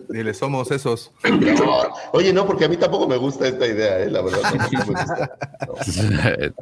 Dile, 0.10 0.34
somos 0.34 0.72
esos. 0.72 1.12
No, 1.24 1.94
oye, 2.14 2.34
no, 2.34 2.46
porque 2.46 2.66
a 2.66 2.70
mí 2.70 2.78
tampoco 2.78 3.08
me 3.08 3.18
gusta 3.18 3.48
esta 3.48 3.68
idea, 3.68 4.00
¿eh? 4.00 4.10
la 4.10 4.22
verdad. 4.22 4.42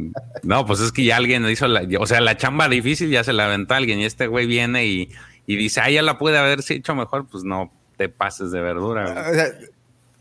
No, 0.43 0.65
pues 0.65 0.79
es 0.79 0.91
que 0.91 1.03
ya 1.03 1.17
alguien 1.17 1.47
hizo 1.47 1.67
la, 1.67 1.87
o 1.99 2.07
sea, 2.07 2.19
la 2.19 2.35
chamba 2.35 2.67
difícil 2.67 3.09
ya 3.09 3.23
se 3.23 3.33
la 3.33 3.45
aventó 3.45 3.75
alguien 3.75 3.99
y 3.99 4.05
este 4.05 4.27
güey 4.27 4.47
viene 4.47 4.85
y, 4.85 5.09
y 5.45 5.55
dice, 5.55 5.81
ah, 5.81 5.89
ya 5.89 6.01
la 6.01 6.17
puede 6.17 6.37
haber 6.37 6.59
hecho 6.67 6.95
mejor, 6.95 7.27
pues 7.27 7.43
no 7.43 7.71
te 7.97 8.09
pases 8.09 8.51
de 8.51 8.61
verdura. 8.61 9.27
O 9.29 9.33
sea, 9.33 9.45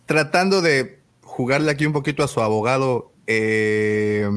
tratando 0.07 0.61
de 0.61 1.01
jugarle 1.23 1.71
aquí 1.71 1.87
un 1.87 1.93
poquito 1.93 2.23
a 2.23 2.29
su 2.29 2.41
abogado, 2.41 3.13
eh, 3.27 4.29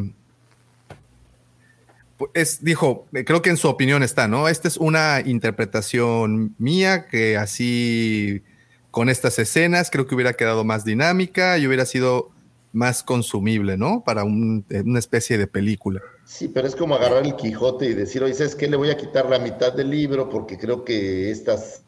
es, 2.33 2.63
dijo, 2.63 3.07
creo 3.25 3.41
que 3.41 3.49
en 3.49 3.57
su 3.57 3.67
opinión 3.67 4.03
está, 4.03 4.27
¿no? 4.27 4.47
Esta 4.47 4.67
es 4.67 4.77
una 4.77 5.21
interpretación 5.25 6.55
mía 6.57 7.07
que 7.07 7.37
así, 7.37 8.43
con 8.91 9.09
estas 9.09 9.39
escenas, 9.39 9.89
creo 9.91 10.07
que 10.07 10.15
hubiera 10.15 10.33
quedado 10.33 10.63
más 10.63 10.85
dinámica 10.85 11.57
y 11.57 11.67
hubiera 11.67 11.85
sido 11.85 12.31
más 12.71 13.03
consumible, 13.03 13.77
¿no? 13.77 14.03
Para 14.03 14.23
un- 14.23 14.65
una 14.85 14.99
especie 14.99 15.37
de 15.37 15.47
película. 15.47 16.01
Sí, 16.25 16.47
pero 16.47 16.67
es 16.67 16.75
como 16.75 16.95
agarrar 16.95 17.23
el 17.25 17.35
Quijote 17.35 17.85
y 17.85 17.93
decir, 17.93 18.23
oye, 18.23 18.33
¿sabes 18.33 18.55
qué? 18.55 18.67
Le 18.67 18.77
voy 18.77 18.89
a 18.89 18.97
quitar 18.97 19.29
la 19.29 19.37
mitad 19.39 19.73
del 19.73 19.89
libro 19.89 20.29
porque 20.29 20.57
creo 20.57 20.83
que 20.83 21.29
estas 21.29 21.83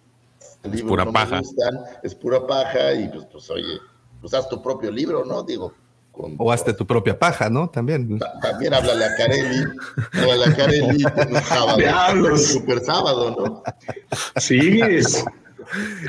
libros 0.64 0.90
pura 0.90 1.06
no 1.06 1.14
paja. 1.14 1.36
me 1.36 1.42
gustan, 1.42 1.80
es 2.04 2.14
pura 2.16 2.46
paja 2.46 2.94
y 2.94 3.08
pues, 3.10 3.26
pues 3.32 3.50
oye, 3.50 3.80
pues 4.22 4.34
haz 4.34 4.50
tu 4.50 4.62
propio 4.62 4.92
libro, 4.92 5.24
¿no? 5.26 5.42
Digo, 5.44 5.74
con- 6.16 6.36
O 6.38 6.52
hazte 6.52 6.74
tu 6.74 6.86
propia 6.88 7.18
paja, 7.20 7.50
¿no? 7.50 7.70
También. 7.70 8.20
también 8.42 8.74
háblale 8.74 9.06
a 9.06 9.16
Carelli, 9.16 9.64
háblale 10.14 10.46
a 10.46 10.56
Carelli 10.56 11.04
un 11.30 11.42
sábado, 11.42 11.78
Diablos. 11.78 12.46
super 12.48 12.80
sábado, 12.80 13.36
¿no? 13.38 13.64
Sigues. 14.40 15.24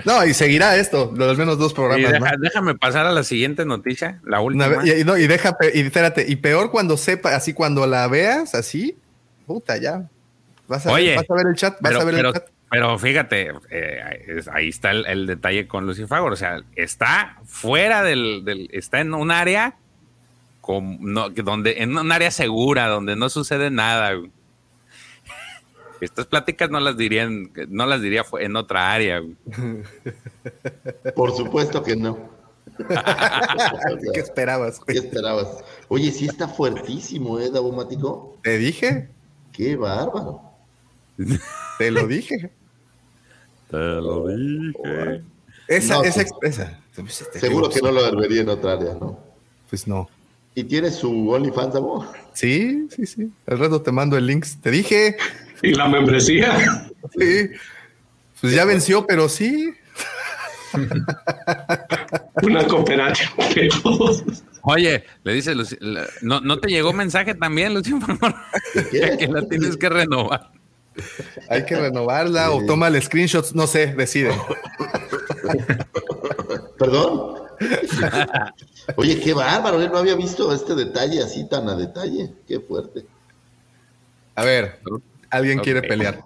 No, 0.05 0.24
y 0.24 0.35
seguirá 0.35 0.77
esto, 0.77 1.12
lo- 1.16 1.31
al 1.31 1.37
menos 1.37 1.59
dos 1.59 1.73
Y 1.73 1.74
programas. 1.74 2.12
deja- 2.12 2.20
más. 2.24 2.35
déjame 2.41 2.74
pasar 2.74 3.07
a 3.07 3.12
la 3.12 3.24
siguiente 3.24 3.65
noticia, 3.65 4.20
la 4.24 4.41
última. 4.41 4.69
vez- 4.69 5.01
y, 5.01 5.05
no, 5.05 5.16
y 5.16 5.27
deja, 5.27 5.57
y 5.73 5.81
espérate, 5.81 6.24
y 6.28 6.37
peor 6.37 6.70
cuando 6.70 6.97
sepa, 6.97 7.35
así 7.35 7.53
cuando 7.55 7.87
la 7.87 8.07
veas, 8.09 8.55
así, 8.55 8.97
puta, 9.47 9.77
ya. 9.78 10.09
Vas 10.69 10.87
a, 10.87 10.93
Oye, 10.93 11.11
ver, 11.11 11.16
vas 11.19 11.31
a 11.31 11.35
ver 11.35 11.47
el 11.47 11.55
chat, 11.57 11.73
vas 11.81 11.91
pero, 11.91 12.01
a 12.01 12.05
ver 12.05 12.15
pero- 12.16 12.28
el 12.28 12.35
chat. 12.35 12.45
pero 12.70 12.99
fíjate, 12.99 13.53
eh, 13.70 14.01
ahí 14.53 14.69
está 14.69 14.91
el, 14.91 15.07
el 15.07 15.27
detalle 15.27 15.66
con 15.66 15.87
Lucifagor. 15.87 16.33
O 16.33 16.37
sea, 16.37 16.61
está 16.74 17.39
fuera 17.47 18.03
del, 18.03 18.45
del- 18.45 18.69
está 18.73 19.01
en 19.01 19.15
un 19.15 19.31
área 19.31 19.77
con, 20.66 20.98
no, 21.01 21.32
que 21.32 21.43
donde, 21.43 21.80
en 21.82 21.97
un 21.97 22.10
área 22.10 22.32
segura, 22.32 22.88
donde 22.88 23.14
no 23.14 23.28
sucede 23.30 23.70
nada. 23.70 24.12
güey. 24.14 24.32
Estas 26.01 26.26
pláticas 26.26 26.68
no 26.70 26.80
las 26.80 26.97
dirían, 26.97 27.52
no 27.68 27.86
las 27.86 28.02
diría 28.02 28.24
en 28.40 28.56
otra 28.56 28.93
área. 28.93 29.20
güey. 29.20 29.36
Por 31.14 31.34
supuesto 31.36 31.82
que 31.84 31.94
no. 31.94 32.34
¿Qué 34.12 34.20
esperabas? 34.20 34.80
¿Qué 34.84 34.94
esperabas? 34.98 35.64
Oye, 35.88 36.10
sí 36.10 36.26
está 36.26 36.48
fuertísimo, 36.48 37.38
¿eh, 37.38 37.51
Davomático? 37.51 38.36
Te 38.43 38.59
dije, 38.59 39.09
Qué 39.52 39.76
bárbaro. 39.76 40.43
te 41.78 41.90
lo 41.90 42.06
dije. 42.06 42.51
Te 43.70 43.76
lo 43.78 44.26
dije. 44.26 45.22
Esa, 45.68 45.94
No, 45.94 46.02
esa, 46.02 46.24
pues, 46.40 46.59
esa. 46.59 46.78
Este, 46.98 47.38
Seguro 47.40 47.70
que 47.70 47.80
no 47.80 47.93
lo 47.93 48.16
vería 48.16 48.43
en 48.43 48.48
otra 48.48 48.72
área, 48.72 48.94
¿no? 48.94 49.18
Pues 49.70 49.86
no. 49.86 50.09
¿Y 50.57 50.65
tiene 50.65 50.91
su 50.91 51.31
OnlyFans, 51.31 51.74
Davo? 51.74 52.07
Sí, 52.33 52.89
sí, 52.91 53.07
sí. 53.07 53.31
Al 53.47 53.59
rato 53.59 53.83
te 53.83 53.93
mando 53.93 54.16
el 54.16 54.27
link. 54.27 54.47
Te 54.62 54.70
dije. 54.70 55.16
Y 55.62 55.74
la 55.74 55.87
membresía. 55.87 56.89
Sí. 57.19 57.51
Pues 58.41 58.55
ya 58.55 58.65
venció, 58.65 59.07
pero 59.07 59.28
sí. 59.28 59.74
Una 62.43 62.66
cooperacha. 62.66 63.31
Oye, 64.62 65.05
le 65.24 65.33
dice 65.35 65.55
Luci- 65.55 65.78
la- 65.81 66.07
¿no, 66.23 66.41
¿no 66.41 66.59
te 66.59 66.69
llegó 66.69 66.93
mensaje 66.95 67.35
también, 67.35 67.74
qué? 68.91 69.16
que 69.19 69.27
la 69.28 69.47
tienes 69.47 69.77
que 69.77 69.89
renovar. 69.91 70.51
Hay 71.51 71.66
que 71.66 71.77
renovarla 71.77 72.51
o 72.51 72.65
toma 72.65 72.89
el 72.89 73.01
screenshots, 73.03 73.55
no 73.55 73.66
sé, 73.66 73.89
decide. 73.95 74.31
¿Perdón? 76.78 77.43
Oye, 78.95 79.19
qué 79.21 79.35
bárbaro, 79.35 79.81
él 79.83 79.91
no 79.91 79.99
había 79.99 80.15
visto 80.15 80.53
este 80.55 80.75
detalle 80.75 81.23
así 81.23 81.49
tan 81.49 81.69
a 81.69 81.75
detalle. 81.75 82.33
Qué 82.47 82.61
fuerte. 82.61 83.05
A 84.37 84.45
ver, 84.45 84.81
alguien 85.31 85.59
quiere 85.59 85.83
pelear. 85.83 86.23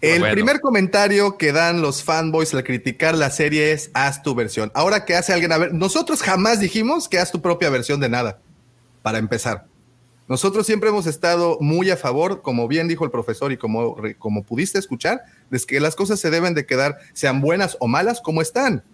El 0.00 0.20
Bueno. 0.20 0.32
primer 0.32 0.60
comentario 0.60 1.36
que 1.36 1.52
dan 1.52 1.82
los 1.82 2.02
fanboys 2.02 2.54
al 2.54 2.64
criticar 2.64 3.14
la 3.16 3.30
serie 3.30 3.72
es 3.72 3.90
haz 3.92 4.22
tu 4.22 4.34
versión. 4.34 4.70
Ahora 4.74 5.04
que 5.04 5.14
hace 5.14 5.32
alguien 5.32 5.52
a 5.52 5.58
ver, 5.58 5.74
nosotros 5.74 6.22
jamás 6.22 6.60
dijimos 6.60 7.08
que 7.08 7.18
haz 7.18 7.30
tu 7.30 7.42
propia 7.42 7.68
versión 7.68 8.00
de 8.00 8.08
nada, 8.08 8.40
para 9.02 9.18
empezar. 9.18 9.66
Nosotros 10.26 10.64
siempre 10.64 10.88
hemos 10.90 11.06
estado 11.06 11.58
muy 11.60 11.90
a 11.90 11.96
favor, 11.96 12.40
como 12.40 12.68
bien 12.68 12.88
dijo 12.88 13.04
el 13.04 13.10
profesor 13.10 13.52
y 13.52 13.56
como, 13.56 13.96
como 14.18 14.44
pudiste 14.44 14.78
escuchar, 14.78 15.22
de 15.50 15.58
que 15.58 15.80
las 15.80 15.96
cosas 15.96 16.20
se 16.20 16.30
deben 16.30 16.54
de 16.54 16.64
quedar, 16.64 16.98
sean 17.12 17.40
buenas 17.40 17.76
o 17.80 17.88
malas, 17.88 18.20
como 18.20 18.40
están. 18.40 18.84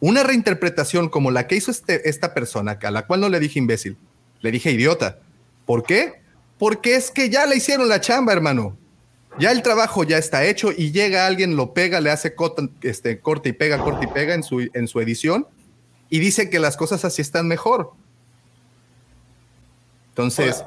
Una 0.00 0.22
reinterpretación 0.22 1.08
como 1.08 1.30
la 1.30 1.46
que 1.46 1.56
hizo 1.56 1.70
este- 1.70 2.08
esta 2.08 2.34
persona, 2.34 2.78
a 2.82 2.90
la 2.90 3.06
cual 3.06 3.20
no 3.20 3.28
le 3.28 3.40
dije 3.40 3.58
imbécil, 3.58 3.96
le 4.40 4.50
dije 4.52 4.70
idiota. 4.70 5.18
¿Por 5.66 5.82
qué? 5.82 6.20
Porque 6.58 6.94
es 6.96 7.10
que 7.10 7.30
ya 7.30 7.46
le 7.46 7.56
hicieron 7.56 7.88
la 7.88 8.00
chamba, 8.00 8.32
hermano. 8.32 8.76
Ya 9.38 9.52
el 9.52 9.62
trabajo 9.62 10.02
ya 10.04 10.18
está 10.18 10.44
hecho 10.44 10.70
y 10.76 10.90
llega 10.92 11.26
alguien, 11.26 11.54
lo 11.56 11.72
pega, 11.74 12.00
le 12.00 12.10
hace 12.10 12.34
cota- 12.34 12.68
este, 12.82 13.20
corte 13.20 13.50
y 13.50 13.52
pega, 13.52 13.78
corte 13.84 14.06
y 14.06 14.08
pega 14.08 14.34
en 14.34 14.42
su, 14.42 14.60
en 14.72 14.88
su 14.88 15.00
edición 15.00 15.46
y 16.10 16.18
dice 16.18 16.50
que 16.50 16.58
las 16.58 16.76
cosas 16.76 17.04
así 17.04 17.22
están 17.22 17.46
mejor. 17.46 17.92
Entonces, 20.10 20.64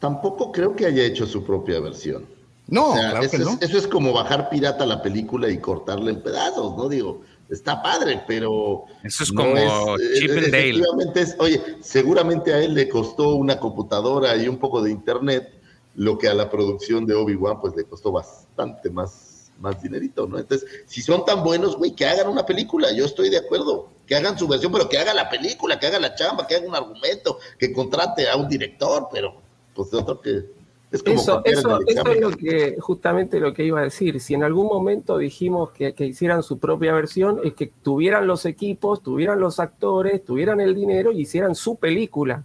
Tampoco 0.00 0.52
creo 0.52 0.76
que 0.76 0.86
haya 0.86 1.02
hecho 1.02 1.26
su 1.26 1.44
propia 1.44 1.80
versión. 1.80 2.24
no, 2.68 2.90
O 2.90 2.94
sea, 2.94 3.10
claro 3.10 3.24
eso, 3.24 3.30
que 3.32 3.38
no. 3.42 3.50
es, 3.54 3.62
eso 3.62 3.78
es 3.78 3.88
como 3.88 4.12
bajar 4.12 4.48
pirata 4.48 4.86
la 4.86 5.02
película 5.02 5.48
y 5.48 5.58
cortarla 5.58 6.10
en 6.10 6.22
pedazos, 6.22 6.76
¿no? 6.76 6.88
Digo, 6.88 7.22
está 7.50 7.82
padre, 7.82 8.22
pero. 8.26 8.84
Eso 9.02 9.24
es 9.24 9.32
no 9.32 9.42
como 9.42 9.56
es- 9.56 10.18
Chip 10.18 10.30
eh, 10.30 10.34
and 10.38 10.46
Dale. 10.46 10.68
efectivamente 10.70 11.20
es- 11.20 11.36
oye, 11.38 11.60
seguramente 11.80 12.52
a 12.52 12.62
él 12.62 12.74
le 12.74 12.88
costó 12.88 13.34
una 13.36 13.58
computadora 13.58 14.36
y 14.36 14.48
un 14.48 14.58
poco 14.58 14.82
de 14.82 14.90
internet, 14.90 15.52
lo 15.94 16.16
que 16.18 16.28
a 16.28 16.34
la 16.34 16.50
producción 16.50 17.06
de 17.06 17.14
Obi-Wan 17.14 17.60
pues 17.60 17.74
le 17.76 17.84
costó 17.84 18.12
bastante 18.12 18.90
más, 18.90 19.50
más 19.58 19.82
dinerito, 19.82 20.26
¿no? 20.28 20.38
Entonces, 20.38 20.68
si 20.86 21.02
son 21.02 21.24
tan 21.24 21.42
buenos, 21.42 21.76
güey, 21.76 21.90
que 21.92 22.06
hagan 22.06 22.28
una 22.28 22.46
película, 22.46 22.92
yo 22.92 23.04
estoy 23.04 23.30
de 23.30 23.38
acuerdo, 23.38 23.88
que 24.06 24.14
hagan 24.14 24.38
su 24.38 24.46
versión, 24.46 24.70
pero 24.70 24.88
que 24.88 24.98
haga 24.98 25.12
la 25.12 25.28
película, 25.28 25.80
que 25.80 25.86
haga 25.88 25.98
la 25.98 26.14
chamba, 26.14 26.46
que 26.46 26.54
haga 26.54 26.68
un 26.68 26.74
argumento, 26.76 27.38
que 27.58 27.72
contrate 27.72 28.28
a 28.28 28.36
un 28.36 28.48
director, 28.48 29.08
pero 29.12 29.34
pues 29.74 29.92
otro 29.92 30.20
que 30.20 30.44
es 30.90 31.02
como 31.02 31.16
Eso, 31.20 31.42
eso, 31.44 31.80
eso 31.86 32.06
es 32.12 32.20
lo 32.20 32.30
que, 32.30 32.76
justamente 32.80 33.40
lo 33.40 33.52
que 33.52 33.64
iba 33.64 33.80
a 33.80 33.84
decir. 33.84 34.20
Si 34.20 34.34
en 34.34 34.42
algún 34.44 34.66
momento 34.66 35.18
dijimos 35.18 35.70
que, 35.72 35.92
que 35.94 36.06
hicieran 36.06 36.42
su 36.42 36.58
propia 36.58 36.92
versión, 36.94 37.40
es 37.44 37.54
que 37.54 37.66
tuvieran 37.82 38.26
los 38.26 38.46
equipos, 38.46 39.02
tuvieran 39.02 39.38
los 39.40 39.60
actores, 39.60 40.24
tuvieran 40.24 40.60
el 40.60 40.74
dinero 40.74 41.12
y 41.12 41.20
hicieran 41.22 41.54
su 41.54 41.76
película, 41.76 42.44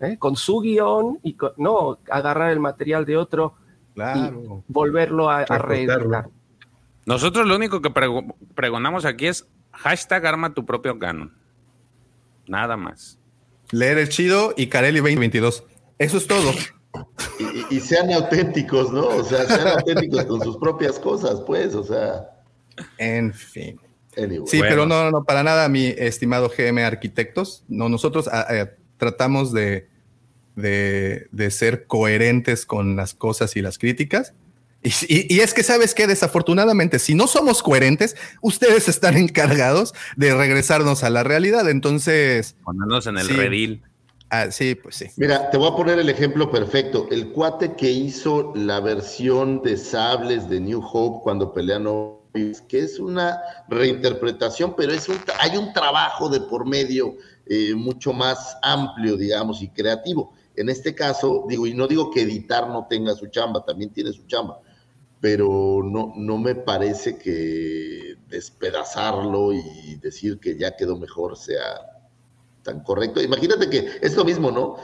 ¿eh? 0.00 0.16
con 0.18 0.34
su 0.36 0.60
guion 0.60 1.18
y 1.22 1.34
con- 1.34 1.52
no 1.56 1.98
agarrar 2.10 2.50
el 2.50 2.60
material 2.60 3.04
de 3.04 3.16
otro 3.16 3.54
Claro. 3.94 4.62
y 4.66 4.72
volverlo 4.72 5.28
a, 5.30 5.40
a 5.42 5.58
reeditar. 5.58 6.28
Nosotros 7.06 7.46
lo 7.46 7.56
único 7.56 7.80
que 7.80 7.90
prego- 7.90 8.36
pregonamos 8.54 9.04
aquí 9.04 9.26
es 9.26 9.46
hashtag 9.72 10.26
arma 10.26 10.52
tu 10.54 10.64
propio 10.66 10.98
canon. 10.98 11.32
Nada 12.46 12.76
más. 12.76 13.18
Leer 13.70 13.98
el 13.98 14.08
chido 14.08 14.54
y 14.56 14.68
Carelli 14.68 14.98
2022. 14.98 15.64
Eso 15.98 16.16
es 16.16 16.26
todo. 16.26 16.50
Y, 17.70 17.80
sean 17.80 18.10
auténticos, 18.12 18.92
¿no? 18.92 19.06
O 19.06 19.22
sea, 19.24 19.46
sean 19.46 19.68
auténticos 19.68 20.24
con 20.24 20.40
sus 20.42 20.56
propias 20.56 20.98
cosas, 20.98 21.40
pues, 21.46 21.74
o 21.74 21.84
sea, 21.84 22.28
En 22.96 23.32
fin. 23.32 23.78
anyway. 24.16 24.46
Sí, 24.46 24.58
Bueno. 24.58 24.70
pero 24.70 24.86
no, 24.86 25.04
no, 25.04 25.10
no, 25.10 25.24
para 25.24 25.42
nada, 25.42 25.68
mi 25.68 25.86
estimado 25.86 26.50
GM 26.56 26.82
Arquitectos. 26.82 27.64
No, 27.68 27.88
nosotros 27.88 28.28
ah, 28.32 28.46
eh, 28.50 28.66
tratamos 28.96 29.52
de, 29.52 29.88
de, 30.56 31.28
de 31.30 31.50
ser 31.50 31.86
coherentes 31.86 32.66
con 32.66 32.96
las 32.96 33.14
cosas 33.14 33.54
y 33.56 33.62
las 33.62 33.78
críticas. 33.78 34.32
Y, 34.82 34.90
y- 35.08 35.26
y 35.34 35.40
es 35.40 35.54
que 35.54 35.62
sabes 35.64 35.92
que 35.94 36.06
desafortunadamente, 36.06 36.98
si 37.00 37.14
no 37.14 37.26
somos 37.26 37.62
coherentes, 37.62 38.16
ustedes 38.40 38.88
están 38.88 39.16
encargados 39.16 39.92
de 40.16 40.34
regresarnos 40.34 41.02
a 41.04 41.10
la 41.10 41.22
realidad. 41.24 41.68
Entonces, 41.68 42.56
Ponernos 42.64 43.06
en 43.08 43.18
el 43.18 43.26
Sí. 43.26 43.32
redil. 43.34 43.82
Ah, 44.30 44.50
sí, 44.50 44.74
pues 44.74 44.96
sí. 44.96 45.06
Mira, 45.16 45.50
te 45.50 45.56
voy 45.56 45.70
a 45.70 45.76
poner 45.76 45.98
el 45.98 46.08
ejemplo 46.08 46.50
perfecto. 46.50 47.08
El 47.10 47.32
cuate 47.32 47.74
que 47.74 47.90
hizo 47.90 48.52
la 48.54 48.80
versión 48.80 49.62
de 49.62 49.76
sables 49.76 50.48
de 50.48 50.60
New 50.60 50.82
Hope 50.92 51.20
cuando 51.22 51.52
pelean 51.52 51.86
que 52.68 52.80
es 52.80 52.98
una 52.98 53.40
reinterpretación, 53.68 54.74
pero 54.76 54.92
es 54.92 55.08
un, 55.08 55.18
hay 55.40 55.56
un 55.56 55.72
trabajo 55.72 56.28
de 56.28 56.40
por 56.40 56.66
medio 56.66 57.16
eh, 57.46 57.74
mucho 57.74 58.12
más 58.12 58.56
amplio, 58.62 59.16
digamos, 59.16 59.62
y 59.62 59.68
creativo. 59.68 60.32
En 60.54 60.68
este 60.68 60.94
caso, 60.94 61.46
digo, 61.48 61.66
y 61.66 61.74
no 61.74 61.86
digo 61.86 62.10
que 62.10 62.22
editar 62.22 62.68
no 62.68 62.86
tenga 62.88 63.14
su 63.14 63.28
chamba, 63.28 63.64
también 63.64 63.92
tiene 63.92 64.12
su 64.12 64.26
chamba, 64.26 64.60
pero 65.20 65.82
no, 65.84 66.12
no 66.16 66.38
me 66.38 66.54
parece 66.54 67.16
que 67.16 68.16
despedazarlo 68.28 69.52
y 69.52 69.96
decir 69.96 70.38
que 70.38 70.56
ya 70.58 70.76
quedó 70.76 70.96
mejor 70.98 71.36
sea 71.36 71.97
tan 72.68 72.80
correcto. 72.80 73.22
Imagínate 73.22 73.70
que 73.70 73.98
es 74.02 74.14
lo 74.14 74.26
mismo, 74.26 74.50
¿no? 74.50 74.76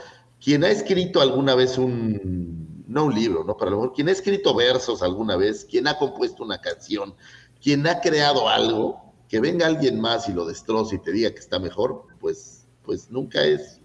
Quien 0.43 0.63
ha 0.63 0.69
escrito 0.69 1.21
alguna 1.21 1.53
vez 1.53 1.77
un, 1.77 2.83
no 2.87 3.05
un 3.05 3.13
libro, 3.13 3.43
¿no? 3.43 3.55
Para 3.55 3.71
lo 3.71 3.77
mejor, 3.77 3.93
quien 3.93 4.09
ha 4.09 4.11
escrito 4.11 4.55
versos 4.55 5.03
alguna 5.03 5.35
vez, 5.35 5.65
quien 5.65 5.87
ha 5.87 5.99
compuesto 5.99 6.43
una 6.43 6.59
canción, 6.59 7.13
quien 7.61 7.85
ha 7.85 8.01
creado 8.01 8.49
algo, 8.49 9.13
que 9.29 9.39
venga 9.39 9.67
alguien 9.67 9.99
más 10.01 10.27
y 10.27 10.33
lo 10.33 10.45
destroce 10.45 10.95
y 10.95 10.99
te 10.99 11.11
diga 11.11 11.31
que 11.31 11.39
está 11.39 11.59
mejor, 11.59 12.07
pues, 12.19 12.65
pues 12.83 13.11
nunca 13.11 13.43
es 13.43 13.81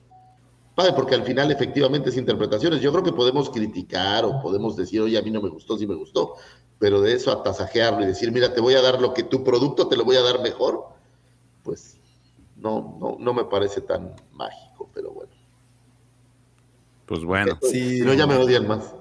padre, 0.75 0.95
porque 0.95 1.15
al 1.15 1.25
final 1.25 1.51
efectivamente 1.51 2.09
es 2.09 2.17
interpretaciones. 2.17 2.81
Yo 2.81 2.93
creo 2.93 3.05
que 3.05 3.13
podemos 3.13 3.51
criticar 3.51 4.25
o 4.25 4.41
podemos 4.41 4.77
decir, 4.77 5.03
oye, 5.03 5.19
a 5.19 5.23
mí 5.23 5.31
no 5.31 5.43
me 5.43 5.51
gustó, 5.51 5.77
sí 5.77 5.87
me 5.87 5.95
gustó, 5.95 6.37
pero 6.79 7.03
de 7.03 7.13
eso 7.13 7.31
a 7.31 7.43
tasajearlo 7.43 8.03
y 8.03 8.07
decir, 8.07 8.33
mira, 8.33 8.55
te 8.55 8.63
voy 8.63 8.75
a 8.75 8.81
dar 8.81 8.99
lo 8.99 9.13
que 9.13 9.25
tu 9.25 9.45
producto 9.45 9.89
te 9.89 9.97
lo 9.99 10.07
voy 10.07 10.17
a 10.17 10.23
dar 10.23 10.41
mejor, 10.41 10.89
pues 11.63 12.00
no, 12.61 12.97
no, 13.01 13.17
no 13.19 13.35
me 13.35 13.45
parece 13.45 13.81
tan 13.81 14.15
mágico, 14.33 14.91
pero 14.95 15.11
bueno. 15.13 15.33
Pues 17.07 17.25
bueno. 17.25 17.59
Si 17.63 18.01
no, 18.03 18.15
ya 18.15 18.27
me 18.27 18.35
odian 18.37 18.69
más. 18.69 18.95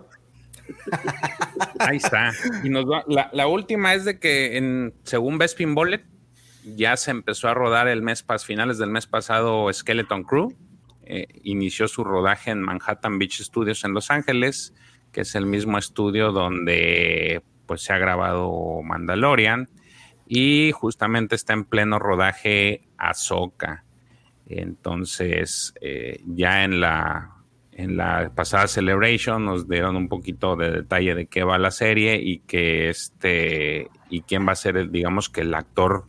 Ahí 1.80 1.98
está. 1.98 2.31
Y 2.64 2.69
nos 2.69 2.86
va- 2.86 3.03
la, 3.07 3.30
la 3.34 3.48
última 3.48 3.94
es 3.94 4.06
de 4.06 4.19
que 4.19 4.57
en, 4.57 4.94
según 5.03 5.38
Bespin 5.38 5.76
Bullet, 5.76 6.03
ya 6.76 6.98
se 6.98 7.11
empezó 7.11 7.48
a 7.48 7.53
rodar 7.53 7.88
el 7.88 8.02
mes 8.02 8.23
pas, 8.23 8.45
finales 8.45 8.77
del 8.77 8.90
mes 8.90 9.07
pasado 9.07 9.72
Skeleton 9.72 10.23
Crew. 10.23 10.53
Eh, 11.03 11.27
inició 11.44 11.88
su 11.88 12.03
rodaje 12.03 12.52
en 12.52 12.61
Manhattan 12.61 13.18
Beach 13.18 13.41
Studios 13.41 13.84
en 13.84 13.94
Los 13.94 14.11
Ángeles, 14.11 14.73
que 15.11 15.22
es 15.22 15.34
el 15.36 15.45
mismo 15.45 15.77
estudio 15.77 16.31
donde 16.31 17.41
pues 17.65 17.81
se 17.81 17.94
ha 17.94 17.98
grabado 17.98 18.81
Mandalorian. 18.84 19.69
Y 20.27 20.72
justamente 20.73 21.36
está 21.36 21.53
en 21.53 21.65
pleno 21.65 21.98
rodaje 21.98 22.88
Ahsoka. 22.99 23.84
Entonces, 24.47 25.73
eh, 25.81 26.21
ya 26.26 26.63
en 26.63 26.80
la, 26.81 27.31
en 27.71 27.97
la 27.97 28.31
pasada 28.35 28.67
Celebration 28.67 29.45
nos 29.45 29.67
dieron 29.69 29.95
un 29.95 30.07
poquito 30.09 30.55
de 30.55 30.71
detalle 30.71 31.15
de 31.15 31.27
qué 31.27 31.43
va 31.43 31.57
la 31.57 31.71
serie 31.71 32.17
y 32.21 32.39
que 32.39 32.89
este 32.89 33.88
y 34.09 34.21
quién 34.21 34.47
va 34.47 34.53
a 34.53 34.55
ser 34.55 34.76
el, 34.77 34.91
digamos 34.91 35.30
que 35.30 35.41
el 35.41 35.53
actor 35.53 36.05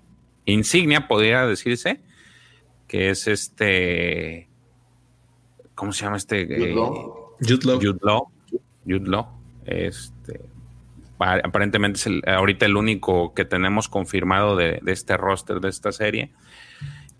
insignia, 0.46 1.06
podría 1.06 1.46
decirse, 1.46 2.00
que 2.88 3.10
es 3.10 3.28
este, 3.28 4.48
¿cómo 5.74 5.92
se 5.92 6.04
llama 6.04 6.16
este? 6.16 6.44
Jude 6.46 6.70
Eh, 6.70 6.74
Law. 6.74 7.36
Jude 7.40 7.66
Law. 7.66 7.76
Jude 7.80 7.98
Law. 8.02 8.28
Jude 8.86 9.08
Law. 9.10 9.28
Este, 9.66 10.40
pa- 11.18 11.40
aparentemente 11.44 11.98
es 11.98 12.06
el- 12.06 12.22
ahorita 12.26 12.64
el 12.66 12.76
único 12.76 13.34
que 13.34 13.44
tenemos 13.44 13.88
confirmado 13.88 14.56
de, 14.56 14.80
de 14.82 14.92
este 14.92 15.16
roster 15.18 15.60
de 15.60 15.68
esta 15.68 15.92
serie. 15.92 16.32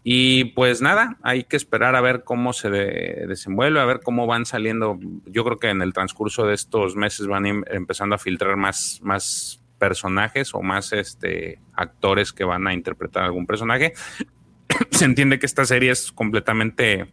Y 0.02 0.44
pues 0.54 0.80
nada, 0.80 1.18
hay 1.22 1.44
que 1.44 1.56
esperar 1.56 1.94
a 1.94 2.00
ver 2.00 2.24
cómo 2.24 2.52
se 2.52 2.70
de- 2.70 3.26
desenvuelve, 3.28 3.80
a 3.80 3.84
ver 3.84 4.00
cómo 4.02 4.26
van 4.26 4.46
saliendo. 4.46 4.98
Yo 5.26 5.44
creo 5.44 5.58
que 5.58 5.68
en 5.68 5.82
el 5.82 5.92
transcurso 5.92 6.46
de 6.46 6.54
estos 6.54 6.96
meses 6.96 7.26
van 7.26 7.46
em- 7.46 7.64
empezando 7.66 8.14
a 8.14 8.18
filtrar 8.18 8.56
más, 8.56 9.00
más 9.02 9.62
personajes 9.78 10.54
o 10.54 10.62
más 10.62 10.92
este, 10.92 11.60
actores 11.74 12.32
que 12.32 12.44
van 12.44 12.66
a 12.66 12.72
interpretar 12.72 13.24
algún 13.24 13.46
personaje. 13.46 13.92
se 14.90 15.04
entiende 15.04 15.38
que 15.38 15.46
esta 15.46 15.64
serie 15.66 15.90
es 15.90 16.12
completamente 16.12 17.12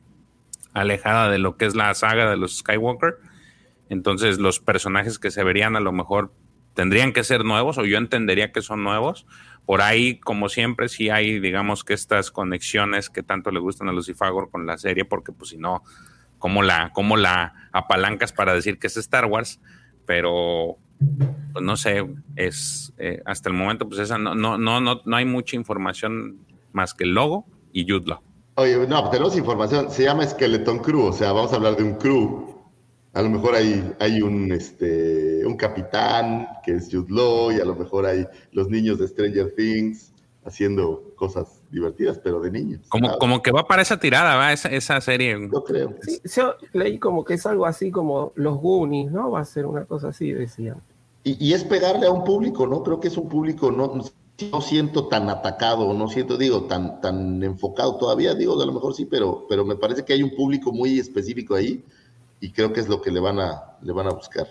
alejada 0.74 1.30
de 1.30 1.40
lo 1.40 1.58
que 1.58 1.66
es 1.66 1.76
la 1.76 1.94
saga 1.94 2.30
de 2.30 2.38
los 2.38 2.60
Skywalker. 2.60 3.16
Entonces 3.90 4.38
los 4.38 4.60
personajes 4.60 5.20
que 5.20 5.32
se 5.32 5.44
verían 5.44 5.76
a 5.76 5.80
lo 5.80 5.92
mejor 5.92 6.34
tendrían 6.78 7.12
que 7.12 7.24
ser 7.24 7.44
nuevos 7.44 7.80
o 7.80 7.86
yo 7.86 7.98
entendería 7.98 8.52
que 8.52 8.62
son 8.62 8.84
nuevos. 8.84 9.26
Por 9.66 9.82
ahí, 9.82 10.20
como 10.20 10.48
siempre, 10.48 10.90
sí 10.90 11.10
hay, 11.10 11.40
digamos 11.40 11.84
que 11.84 11.96
estas 11.96 12.30
conexiones 12.30 13.10
que 13.10 13.24
tanto 13.24 13.50
le 13.50 13.60
gustan 13.60 13.90
a 13.90 13.92
Lucifagor 13.92 14.52
con 14.52 14.68
la 14.68 14.78
serie, 14.78 15.04
porque 15.04 15.32
pues 15.32 15.50
si 15.50 15.58
no, 15.58 15.82
¿cómo 16.38 16.62
la, 16.62 16.92
cómo 16.94 17.18
la 17.18 17.70
apalancas 17.72 18.32
para 18.32 18.54
decir 18.54 18.78
que 18.78 18.86
es 18.86 18.96
Star 18.96 19.26
Wars? 19.26 19.60
Pero, 20.06 20.78
pues 21.52 21.66
no 21.66 21.78
sé, 21.78 22.06
es 22.36 22.94
eh, 23.00 23.24
hasta 23.26 23.50
el 23.50 23.56
momento, 23.56 23.90
pues 23.90 24.00
esa 24.00 24.20
no, 24.20 24.36
no, 24.36 24.60
no, 24.60 24.80
no, 24.80 25.02
no 25.04 25.16
hay 25.16 25.26
mucha 25.26 25.56
información 25.56 26.38
más 26.74 26.94
que 26.94 27.06
el 27.06 27.16
logo 27.16 27.48
y 27.74 27.86
Law. 27.92 28.22
Oye, 28.54 28.86
no, 28.88 29.10
tenemos 29.10 29.36
información. 29.36 29.90
Se 29.90 30.04
llama 30.04 30.28
Skeleton 30.28 30.78
Crew, 30.78 31.08
o 31.08 31.14
sea, 31.14 31.32
vamos 31.32 31.52
a 31.54 31.56
hablar 31.56 31.76
de 31.76 31.84
un 31.84 31.96
crew. 31.96 32.47
A 33.18 33.24
lo 33.24 33.32
mejor 33.32 33.56
hay, 33.56 33.96
hay 34.00 34.22
un, 34.22 34.52
este, 34.52 35.44
un 35.44 35.58
capitán 35.58 36.48
que 36.64 36.74
es 36.76 36.88
Jude 36.92 37.08
Law 37.10 37.52
y 37.52 37.60
a 37.60 37.66
lo 37.66 37.76
mejor 37.76 38.06
hay 38.06 38.28
los 38.52 38.70
niños 38.70 39.00
de 39.00 39.08
Stranger 39.08 39.56
Things 39.56 40.12
haciendo 40.46 41.16
cosas 41.16 41.64
divertidas, 41.72 42.20
pero 42.24 42.40
de 42.40 42.52
niños. 42.52 42.82
Como, 42.90 43.08
¿sabes? 43.08 43.20
como 43.20 43.42
que 43.42 43.52
va 43.52 43.66
para 43.66 43.82
esa 43.82 44.00
tirada, 44.00 44.36
¿va? 44.36 44.54
Esa, 44.54 44.70
esa 44.70 45.02
serie. 45.02 45.36
Yo 45.52 45.64
creo. 45.64 45.96
Sí, 46.04 46.22
yo 46.36 46.54
leí 46.74 47.00
como 47.00 47.26
que 47.26 47.34
es 47.34 47.46
algo 47.48 47.66
así 47.66 47.90
como 47.90 48.34
los 48.36 48.60
Goonies, 48.60 49.12
¿no? 49.12 49.32
Va 49.32 49.40
a 49.40 49.46
ser 49.46 49.66
una 49.66 49.86
cosa 49.86 50.10
así, 50.10 50.32
decían. 50.32 50.80
Y, 51.24 51.44
y 51.44 51.54
es 51.54 51.64
pegarle 51.64 52.06
a 52.06 52.12
un 52.12 52.24
público, 52.24 52.68
¿no? 52.68 52.84
Creo 52.84 53.00
que 53.00 53.08
es 53.08 53.18
un 53.18 53.28
público, 53.28 53.72
no, 53.72 54.00
no 54.52 54.62
siento 54.62 55.08
tan 55.08 55.28
atacado, 55.32 55.92
no 55.92 56.08
siento, 56.08 56.38
digo, 56.38 56.66
tan, 56.66 57.02
tan 57.02 57.42
enfocado 57.42 57.98
todavía, 57.98 58.36
digo, 58.36 58.62
a 58.62 58.66
lo 58.68 58.74
mejor 58.74 58.94
sí, 58.94 59.06
pero, 59.06 59.48
pero 59.50 59.66
me 59.66 59.76
parece 59.76 60.06
que 60.06 60.14
hay 60.14 60.22
un 60.22 60.36
público 60.36 60.72
muy 60.72 61.00
específico 61.00 61.56
ahí 61.56 61.84
y 62.40 62.52
creo 62.52 62.72
que 62.74 62.80
es 62.80 62.88
lo 62.88 63.02
que 63.02 63.12
le 63.12 63.20
van 63.20 63.40
a, 63.40 63.64
le 63.82 63.92
van 63.94 64.08
a 64.08 64.12
buscar. 64.12 64.48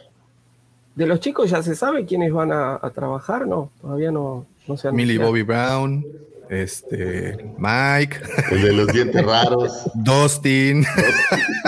De 0.95 1.07
los 1.07 1.21
chicos 1.21 1.51
ya 1.51 1.63
se 1.63 1.75
sabe 1.77 2.05
quiénes 2.07 2.33
van 2.33 2.53
a, 2.53 2.79
a 2.81 2.91
trabajar, 2.91 3.47
¿no? 3.47 3.71
Todavía 3.81 4.11
no, 4.11 4.47
no 4.67 4.77
se 4.77 4.89
han 4.89 4.95
Millie 4.95 5.19
Bobby 5.19 5.43
Brown, 5.43 6.05
este, 6.49 7.53
Mike, 7.59 8.21
El 8.51 8.63
de 8.63 8.73
los 8.73 8.87
dientes 8.89 9.25
raros. 9.25 9.91
Dustin. 9.95 10.87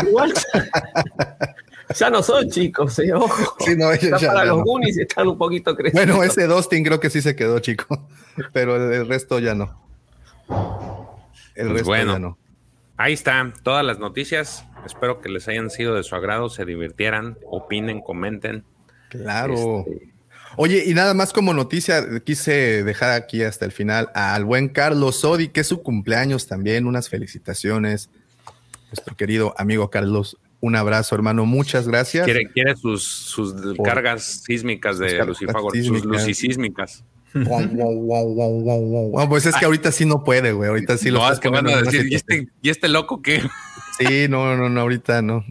Igual. 0.06 0.32
ya 1.94 2.10
no 2.10 2.22
son 2.22 2.48
chicos, 2.48 2.98
¿eh? 3.00 3.12
Ojo. 3.12 3.56
Sí, 3.60 3.76
no, 3.76 3.92
ellos 3.92 4.10
Ya 4.12 4.18
ya- 4.18 4.28
para 4.28 4.40
ya 4.40 4.44
los 4.46 4.58
no. 4.58 4.64
Goonies 4.64 4.96
están 4.98 5.28
un 5.28 5.36
poquito 5.38 5.74
crecidos. 5.76 6.06
Bueno, 6.06 6.22
ese 6.24 6.46
Dustin 6.46 6.82
creo 6.84 6.98
que 7.00 7.10
sí 7.10 7.20
se 7.20 7.36
quedó 7.36 7.58
chico, 7.58 8.06
pero 8.52 8.76
el, 8.76 8.92
el 8.94 9.08
resto 9.08 9.38
ya 9.40 9.54
no. 9.54 9.74
El 11.54 11.66
Pues 11.66 11.72
resto 11.72 11.84
bueno. 11.88 12.12
ya 12.14 12.18
no. 12.18 12.38
Ahí 12.96 13.12
está, 13.12 13.52
todas 13.62 13.84
las 13.84 13.98
noticias. 13.98 14.64
Espero 14.86 15.20
que 15.20 15.28
les 15.28 15.46
hayan 15.48 15.70
sido 15.70 15.94
de 15.94 16.02
su 16.02 16.14
agrado, 16.14 16.48
se 16.48 16.64
divirtieran, 16.64 17.36
opinen, 17.46 18.00
comenten. 18.00 18.64
Claro. 19.10 19.84
Este, 19.86 20.12
Oye, 20.56 20.82
y 20.86 20.94
nada 20.94 21.14
más 21.14 21.32
como 21.32 21.52
noticia, 21.54 22.04
quise 22.24 22.82
dejar 22.82 23.10
aquí 23.12 23.42
hasta 23.42 23.64
el 23.64 23.72
final 23.72 24.10
al 24.14 24.44
buen 24.44 24.68
Carlos 24.68 25.20
Sodi, 25.20 25.48
que 25.48 25.60
es 25.60 25.66
su 25.66 25.82
cumpleaños 25.82 26.46
también. 26.46 26.86
Unas 26.86 27.08
felicitaciones. 27.08 28.10
Nuestro 28.90 29.14
querido 29.14 29.54
amigo 29.58 29.90
Carlos, 29.90 30.38
un 30.60 30.74
abrazo, 30.74 31.14
hermano. 31.14 31.44
Muchas 31.44 31.86
gracias. 31.86 32.24
quiere, 32.24 32.50
quiere 32.50 32.74
sus, 32.74 33.04
sus 33.04 33.52
Por- 33.76 33.86
cargas 33.86 34.42
sísmicas 34.44 34.98
de 34.98 35.08
cargas 35.08 35.28
Lucifagor, 35.28 35.76
sus 35.76 35.82
sísmicas. 35.84 36.06
lucisísmicas. 36.06 37.04
Pues 39.28 39.46
es 39.46 39.54
que 39.56 39.64
ahorita 39.66 39.92
sí 39.92 40.06
no 40.06 40.24
puede, 40.24 40.52
güey. 40.52 40.70
Ahorita 40.70 40.96
sí 40.96 41.10
lo 41.10 41.20
no, 41.20 41.30
es 41.30 41.38
que 41.38 41.48
van 41.50 41.68
a 41.68 41.82
decir, 41.82 42.06
¿y 42.10 42.14
este, 42.14 42.48
¿y 42.62 42.70
este 42.70 42.88
loco 42.88 43.20
qué? 43.22 43.42
Sí, 43.98 44.28
no, 44.28 44.56
no, 44.56 44.68
no, 44.68 44.80
ahorita 44.80 45.22
no. 45.22 45.44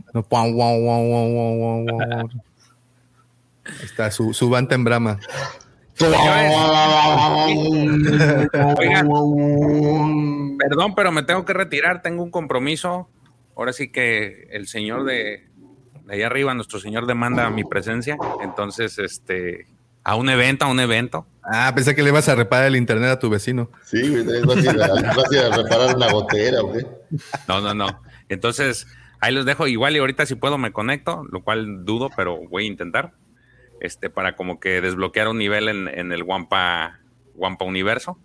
Ahí 3.66 3.84
está, 3.84 4.10
su, 4.12 4.34
su 4.34 4.50
banta 4.50 4.76
en 4.76 4.84
brama. 4.84 5.20
Oigan, 8.80 9.10
perdón, 10.58 10.96
pero 10.96 11.12
me 11.12 11.24
tengo 11.24 11.44
que 11.44 11.54
retirar, 11.54 12.02
tengo 12.02 12.24
un 12.24 12.32
compromiso. 12.32 13.10
Ahora 13.56 13.74
sí 13.74 13.92
que 13.92 14.48
el 14.52 14.68
señor 14.68 15.04
de, 15.04 15.48
de 16.06 16.14
allá 16.14 16.28
arriba, 16.28 16.54
nuestro 16.54 16.80
señor 16.80 17.08
demanda 17.08 17.50
mi 17.50 17.64
presencia. 17.64 18.18
Entonces, 18.44 19.00
este, 19.00 19.66
a 20.04 20.16
un 20.16 20.30
evento, 20.30 20.66
a 20.66 20.68
un 20.70 20.80
evento. 20.80 21.26
Ah, 21.44 21.72
pensé 21.74 21.96
que 21.96 22.04
le 22.04 22.10
ibas 22.10 22.30
a 22.30 22.36
reparar 22.36 22.68
el 22.68 22.76
internet 22.76 23.10
a 23.10 23.20
tu 23.20 23.30
vecino. 23.30 23.70
Sí, 23.84 24.02
güey, 24.08 24.42
vas 24.44 24.58
a, 24.58 24.60
ir 24.60 24.82
a, 24.82 24.88
vas 24.88 25.32
a 25.32 25.36
ir 25.36 25.42
a 25.42 25.56
reparar 25.56 25.96
una 25.96 26.12
gotera, 26.12 26.62
¿o 26.62 26.72
qué? 26.72 26.86
No, 27.48 27.60
no, 27.62 27.74
no. 27.74 27.88
Entonces, 28.30 28.88
Ahí 29.20 29.34
los 29.34 29.46
dejo. 29.46 29.68
Igual 29.68 29.96
y 29.96 30.00
ahorita 30.00 30.26
si 30.26 30.36
puedo 30.36 30.58
me 30.58 30.72
conecto, 30.72 31.26
lo 31.32 31.44
cual 31.44 31.86
dudo, 31.86 32.10
pero 32.16 32.38
voy 32.50 32.66
a 32.66 32.68
intentar. 32.68 33.14
Este, 33.80 34.10
para 34.10 34.36
como 34.36 34.60
que 34.60 34.82
desbloquear 34.82 35.28
un 35.28 35.38
nivel 35.38 35.70
en, 35.70 35.88
en 35.88 36.12
el 36.12 36.24
Wampa, 36.24 37.00
Wampa 37.36 37.66
Universo. 37.66 38.18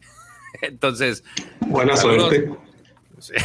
Entonces. 0.62 1.24
Buena 1.60 1.96
saludos. 1.96 2.34
suerte. 2.34 2.50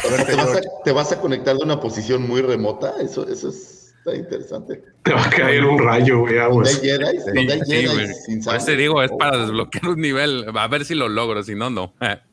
A 0.04 0.10
ver, 0.10 0.26
¿te, 0.26 0.34
vas 0.34 0.56
a, 0.56 0.60
te 0.84 0.92
vas 0.92 1.12
a 1.12 1.20
conectar 1.20 1.56
de 1.56 1.62
una 1.64 1.80
posición 1.80 2.22
muy 2.22 2.42
remota? 2.42 2.94
Eso, 3.00 3.26
eso 3.28 3.48
es, 3.48 3.94
está 3.98 4.14
interesante. 4.14 4.82
Te 5.04 5.14
va 5.14 5.24
a 5.24 5.30
caer 5.30 5.64
un 5.64 5.78
rayo, 5.78 6.18
güey. 6.20 6.34
¿Donde 6.34 6.44
aguas. 6.44 6.74
hay 6.82 6.88
Jedi? 6.90 7.18
¿Donde 7.34 7.52
hay 7.52 7.60
Sí, 7.64 7.86
güey. 7.86 8.06
sin 8.08 8.40
eso 8.40 8.50
sable? 8.50 8.64
te 8.64 8.76
digo, 8.76 9.02
es 9.02 9.12
para 9.12 9.38
desbloquear 9.38 9.88
un 9.88 10.00
nivel. 10.00 10.46
A 10.54 10.68
ver 10.68 10.84
si 10.84 10.94
lo 10.94 11.08
logro, 11.08 11.42
si 11.44 11.54
no, 11.54 11.70
no. 11.70 11.94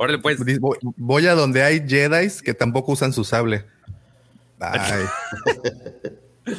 Órale, 0.00 0.18
pues. 0.18 0.38
Voy, 0.58 0.78
voy 0.96 1.26
a 1.26 1.34
donde 1.34 1.62
hay 1.62 1.86
Jedi 1.86 2.26
que 2.42 2.54
tampoco 2.54 2.92
usan 2.92 3.12
su 3.12 3.22
sable. 3.22 3.66
Bye. 4.58 5.06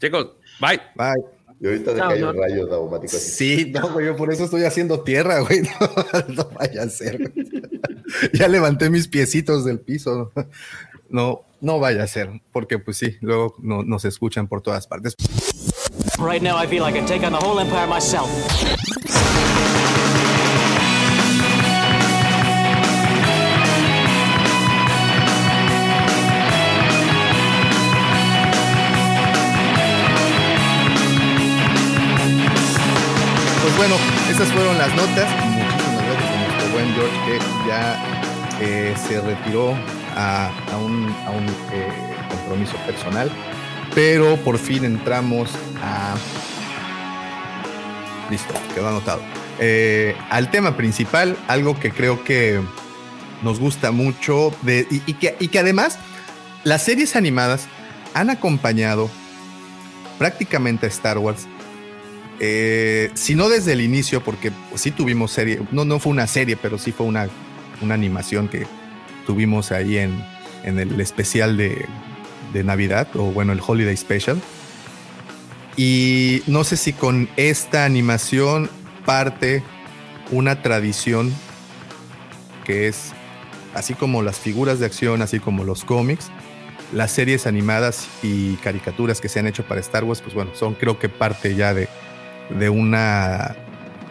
Chicos, 0.00 0.28
bye. 0.60 0.80
Bye. 0.94 1.24
Y 1.60 1.66
ahorita 1.66 1.92
te 1.92 1.98
Chao, 1.98 2.10
cae 2.10 2.24
un 2.24 2.36
rayo 2.36 3.00
así. 3.02 3.18
Sí, 3.18 3.72
no, 3.74 3.90
güey, 3.90 4.06
yo 4.06 4.16
por 4.16 4.32
eso 4.32 4.44
estoy 4.44 4.62
haciendo 4.62 5.00
tierra, 5.00 5.40
güey. 5.40 5.62
No, 5.80 6.34
no 6.34 6.50
vaya 6.50 6.84
a 6.84 6.88
ser. 6.88 7.32
Ya 8.32 8.46
levanté 8.46 8.90
mis 8.90 9.08
piecitos 9.08 9.64
del 9.64 9.80
piso. 9.80 10.30
No, 11.08 11.40
no 11.60 11.80
vaya 11.80 12.04
a 12.04 12.06
ser, 12.06 12.42
porque 12.52 12.78
pues 12.78 12.96
sí, 12.96 13.16
luego 13.22 13.56
no, 13.58 13.82
nos 13.82 14.04
escuchan 14.04 14.46
por 14.46 14.62
todas 14.62 14.86
partes. 14.86 15.16
Right 16.18 16.42
now, 16.42 16.62
I 16.62 16.68
feel 16.68 16.84
I 16.84 16.92
can 16.92 17.06
take 17.06 17.26
on 17.26 17.32
the 17.32 17.44
whole 17.44 17.58
empire 17.58 17.88
myself. 17.88 18.30
Pues 33.74 33.88
bueno, 33.88 34.04
esas 34.28 34.48
fueron 34.52 34.76
las 34.76 34.94
notas. 34.94 35.30
Muchísimas 35.46 36.04
gracias 36.04 36.30
a 36.30 36.46
nuestro 36.46 36.72
buen 36.72 36.94
George 36.94 37.16
que 37.24 37.38
ya 37.66 38.04
eh, 38.60 38.94
se 39.08 39.18
retiró 39.18 39.74
a, 40.14 40.50
un, 40.78 41.08
eh, 41.72 41.88
compromiso 42.28 42.76
personal. 42.84 43.30
Pero 43.94 44.36
por 44.36 44.58
fin 44.58 44.84
entramos 44.84 45.48
a... 45.82 46.14
Listo, 48.30 48.52
quedó 48.74 48.88
anotado. 48.88 49.22
Eh, 49.58 50.16
al 50.28 50.50
tema 50.50 50.76
principal, 50.76 51.38
algo 51.48 51.80
que 51.80 51.92
creo 51.92 52.24
que 52.24 52.60
nos 53.42 53.58
gusta 53.58 53.90
mucho 53.90 54.54
y 54.66 55.14
que, 55.14 55.34
y 55.40 55.48
que 55.48 55.58
además 55.58 55.98
las 56.64 56.84
series 56.84 57.16
animadas 57.16 57.68
han 58.12 58.28
acompañado 58.28 59.08
prácticamente 60.18 60.84
a 60.84 60.88
Star 60.90 61.16
Wars 61.16 61.48
eh, 62.44 63.12
si 63.14 63.36
no 63.36 63.48
desde 63.48 63.72
el 63.72 63.80
inicio, 63.80 64.20
porque 64.24 64.50
pues, 64.68 64.82
sí 64.82 64.90
tuvimos 64.90 65.30
serie, 65.30 65.60
no, 65.70 65.84
no 65.84 66.00
fue 66.00 66.10
una 66.10 66.26
serie, 66.26 66.56
pero 66.56 66.76
sí 66.76 66.90
fue 66.90 67.06
una, 67.06 67.28
una 67.80 67.94
animación 67.94 68.48
que 68.48 68.66
tuvimos 69.26 69.70
ahí 69.70 69.98
en, 69.98 70.20
en 70.64 70.80
el 70.80 71.00
especial 71.00 71.56
de, 71.56 71.86
de 72.52 72.64
Navidad, 72.64 73.06
o 73.14 73.30
bueno, 73.30 73.52
el 73.52 73.60
Holiday 73.64 73.96
Special. 73.96 74.42
Y 75.76 76.42
no 76.48 76.64
sé 76.64 76.76
si 76.76 76.92
con 76.92 77.28
esta 77.36 77.84
animación 77.84 78.68
parte 79.06 79.62
una 80.32 80.62
tradición 80.62 81.32
que 82.64 82.88
es, 82.88 83.12
así 83.72 83.94
como 83.94 84.20
las 84.20 84.40
figuras 84.40 84.80
de 84.80 84.86
acción, 84.86 85.22
así 85.22 85.38
como 85.38 85.62
los 85.62 85.84
cómics, 85.84 86.28
las 86.92 87.12
series 87.12 87.46
animadas 87.46 88.08
y 88.20 88.56
caricaturas 88.56 89.20
que 89.20 89.28
se 89.28 89.38
han 89.38 89.46
hecho 89.46 89.64
para 89.64 89.80
Star 89.80 90.02
Wars, 90.02 90.20
pues 90.20 90.34
bueno, 90.34 90.50
son 90.56 90.74
creo 90.74 90.98
que 90.98 91.08
parte 91.08 91.54
ya 91.54 91.72
de, 91.72 91.88
de 92.50 92.68
una 92.68 93.56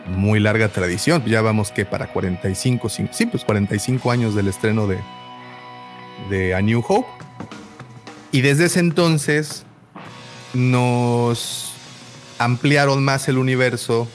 muy 0.07 0.39
larga 0.39 0.67
tradición. 0.69 1.23
Ya 1.25 1.41
vamos 1.41 1.71
que 1.71 1.85
para 1.85 2.07
45, 2.07 2.87
cin- 2.89 3.09
sí, 3.11 3.25
pues 3.25 3.43
45 3.45 4.11
años 4.11 4.35
del 4.35 4.47
estreno 4.47 4.87
de, 4.87 4.99
de 6.29 6.55
A 6.55 6.61
New 6.61 6.83
Hope. 6.87 7.07
Y 8.31 8.41
desde 8.41 8.65
ese 8.65 8.79
entonces 8.79 9.65
nos 10.53 11.73
ampliaron 12.37 13.03
más 13.03 13.27
el 13.27 13.37
universo 13.37 14.07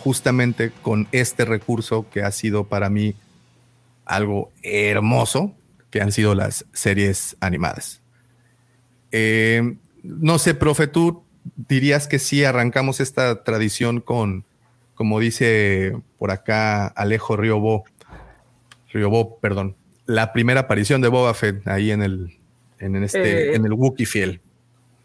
justamente 0.00 0.72
con 0.82 1.08
este 1.12 1.44
recurso 1.44 2.06
que 2.10 2.22
ha 2.22 2.32
sido 2.32 2.64
para 2.64 2.90
mí 2.90 3.14
algo 4.04 4.50
hermoso, 4.62 5.54
que 5.90 6.00
han 6.00 6.10
sido 6.12 6.34
las 6.34 6.64
series 6.72 7.36
animadas. 7.40 8.00
Eh, 9.12 9.76
no 10.02 10.38
sé, 10.38 10.54
profe, 10.54 10.86
tú 10.88 11.21
dirías 11.56 12.06
que 12.08 12.18
sí 12.18 12.44
arrancamos 12.44 13.00
esta 13.00 13.42
tradición 13.44 14.00
con, 14.00 14.44
como 14.94 15.20
dice 15.20 15.96
por 16.18 16.30
acá 16.30 16.86
Alejo 16.86 17.36
Riobó, 17.36 17.84
Riobó, 18.92 19.38
perdón, 19.38 19.76
la 20.06 20.32
primera 20.32 20.60
aparición 20.60 21.00
de 21.00 21.08
Boba 21.08 21.34
Fett 21.34 21.66
ahí 21.66 21.90
en 21.90 22.02
el, 22.02 22.38
en 22.78 22.96
este, 23.02 23.50
Eh, 23.50 23.54
en 23.54 23.64
el 23.64 23.72
Wookiee 23.72 24.06
Fiel. 24.06 24.40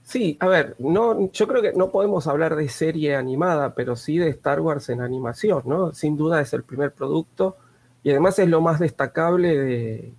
Sí, 0.03 0.37
a 0.39 0.47
ver, 0.47 0.75
no, 0.79 1.31
yo 1.31 1.47
creo 1.47 1.61
que 1.61 1.73
no 1.73 1.91
podemos 1.91 2.27
hablar 2.27 2.55
de 2.55 2.69
serie 2.69 3.15
animada, 3.15 3.75
pero 3.75 3.95
sí 3.97 4.17
de 4.17 4.29
Star 4.29 4.61
Wars 4.61 4.87
en 4.89 5.01
animación, 5.01 5.63
¿no? 5.65 5.93
Sin 5.93 6.15
duda 6.15 6.39
es 6.39 6.53
el 6.53 6.63
primer 6.63 6.93
producto 6.93 7.57
y 8.03 8.11
además 8.11 8.39
es 8.39 8.47
lo 8.47 8.61
más 8.61 8.79
destacable 8.79 9.57
de, 9.57 10.13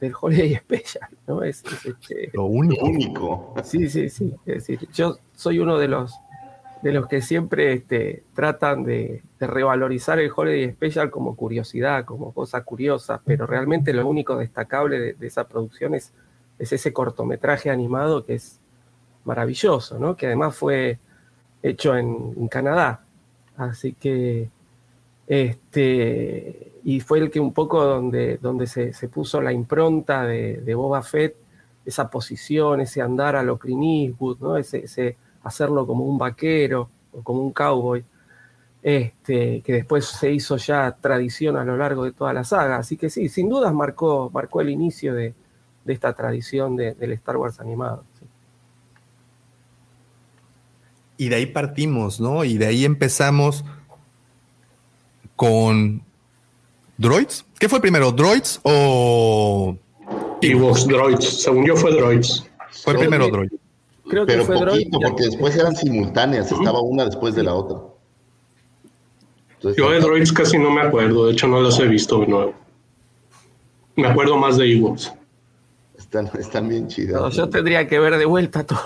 del 0.00 0.12
Holiday 0.18 0.56
Special, 0.56 1.08
¿no? 1.26 1.42
Es, 1.42 1.64
es, 1.64 1.86
este, 1.86 2.30
Lo 2.32 2.44
único. 2.44 3.54
Sí, 3.64 3.88
sí, 3.88 4.08
sí. 4.08 4.34
Es 4.46 4.66
decir, 4.66 4.88
yo 4.92 5.18
soy 5.34 5.58
uno 5.58 5.78
de 5.78 5.88
los 5.88 6.14
de 6.82 6.92
los 6.92 7.08
que 7.08 7.22
siempre 7.22 7.72
este, 7.72 8.22
tratan 8.34 8.84
de, 8.84 9.22
de 9.40 9.46
revalorizar 9.46 10.18
el 10.20 10.30
Holiday 10.34 10.72
Special 10.72 11.10
como 11.10 11.34
curiosidad, 11.34 12.04
como 12.04 12.32
cosa 12.32 12.62
curiosa, 12.62 13.20
pero 13.24 13.46
realmente 13.46 13.92
lo 13.92 14.06
único 14.06 14.36
destacable 14.36 15.00
de, 15.00 15.14
de 15.14 15.26
esa 15.26 15.48
producción 15.48 15.94
es, 15.94 16.12
es 16.58 16.72
ese 16.72 16.92
cortometraje 16.92 17.70
animado 17.70 18.24
que 18.24 18.34
es 18.34 18.60
maravilloso, 19.24 19.98
¿no? 19.98 20.16
Que 20.16 20.26
además 20.26 20.54
fue 20.54 20.98
hecho 21.62 21.96
en, 21.96 22.34
en 22.36 22.46
Canadá. 22.48 23.04
Así 23.56 23.94
que 23.94 24.50
este 25.26 26.72
y 26.84 27.00
fue 27.00 27.18
el 27.18 27.30
que 27.32 27.40
un 27.40 27.52
poco 27.52 27.84
donde, 27.84 28.38
donde 28.38 28.68
se, 28.68 28.92
se 28.92 29.08
puso 29.08 29.40
la 29.40 29.52
impronta 29.52 30.22
de, 30.24 30.74
Boba 30.76 31.02
Fett, 31.02 31.34
esa 31.84 32.08
posición, 32.08 32.80
ese 32.80 33.02
andar 33.02 33.34
a 33.34 33.42
lo 33.42 33.58
Clint 33.58 33.82
Eastwood, 34.10 34.38
¿no? 34.38 34.56
ese, 34.56 35.16
hacerlo 35.42 35.84
como 35.84 36.04
un 36.04 36.16
vaquero 36.16 36.88
o 37.12 37.22
como 37.22 37.40
un 37.42 37.52
cowboy, 37.52 38.04
este, 38.82 39.62
que 39.62 39.72
después 39.72 40.04
se 40.06 40.30
hizo 40.30 40.58
ya 40.58 40.92
tradición 40.92 41.56
a 41.56 41.64
lo 41.64 41.76
largo 41.76 42.04
de 42.04 42.12
toda 42.12 42.32
la 42.32 42.44
saga. 42.44 42.76
Así 42.76 42.96
que 42.96 43.10
sí, 43.10 43.28
sin 43.28 43.48
dudas 43.48 43.74
marcó, 43.74 44.30
marcó 44.32 44.60
el 44.60 44.70
inicio 44.70 45.12
de, 45.12 45.34
de 45.84 45.92
esta 45.92 46.12
tradición 46.12 46.76
de- 46.76 46.94
del 46.94 47.12
Star 47.12 47.36
Wars 47.36 47.58
animado. 47.58 48.04
Y 51.16 51.30
de 51.30 51.36
ahí 51.36 51.46
partimos, 51.46 52.20
¿no? 52.20 52.44
Y 52.44 52.58
de 52.58 52.66
ahí 52.66 52.84
empezamos 52.84 53.64
con 55.36 56.02
droids. 56.96 57.44
¿Qué 57.58 57.68
fue 57.68 57.80
primero, 57.80 58.10
droids 58.12 58.60
o 58.62 59.76
Ewoks, 60.42 60.86
droids. 60.86 61.42
Según 61.42 61.66
yo 61.66 61.76
fue 61.76 61.92
droids. 61.92 62.44
fue 62.70 62.94
primero 62.94 63.28
droid? 63.28 63.50
Creo 64.08 64.24
que 64.24 64.32
Pero 64.34 64.44
fue 64.44 64.56
Droid. 64.60 64.88
poquito, 64.90 64.98
porque 65.00 65.24
después 65.24 65.56
eran 65.56 65.74
simultáneas, 65.74 66.52
estaba 66.52 66.80
una 66.80 67.04
después 67.06 67.34
de 67.34 67.42
la 67.42 67.54
otra. 67.54 67.78
Entonces, 69.54 69.82
Yo 69.82 69.90
de 69.90 69.98
droids 70.00 70.32
casi 70.32 70.58
no 70.58 70.70
me 70.70 70.82
acuerdo, 70.82 71.26
de 71.26 71.32
hecho 71.32 71.48
no 71.48 71.60
los 71.60 71.78
he 71.80 71.86
visto 71.88 72.20
de 72.20 72.28
nuevo. 72.28 72.54
Me 73.96 74.06
acuerdo 74.06 74.36
más 74.36 74.58
de 74.58 74.72
Ewoks. 74.72 75.12
están, 75.98 76.30
están 76.38 76.68
bien 76.68 76.86
chidas. 76.86 77.20
No, 77.20 77.30
yo 77.30 77.48
tendría 77.48 77.88
que 77.88 77.98
ver 77.98 78.16
de 78.16 78.26
vuelta 78.26 78.64
todo, 78.64 78.78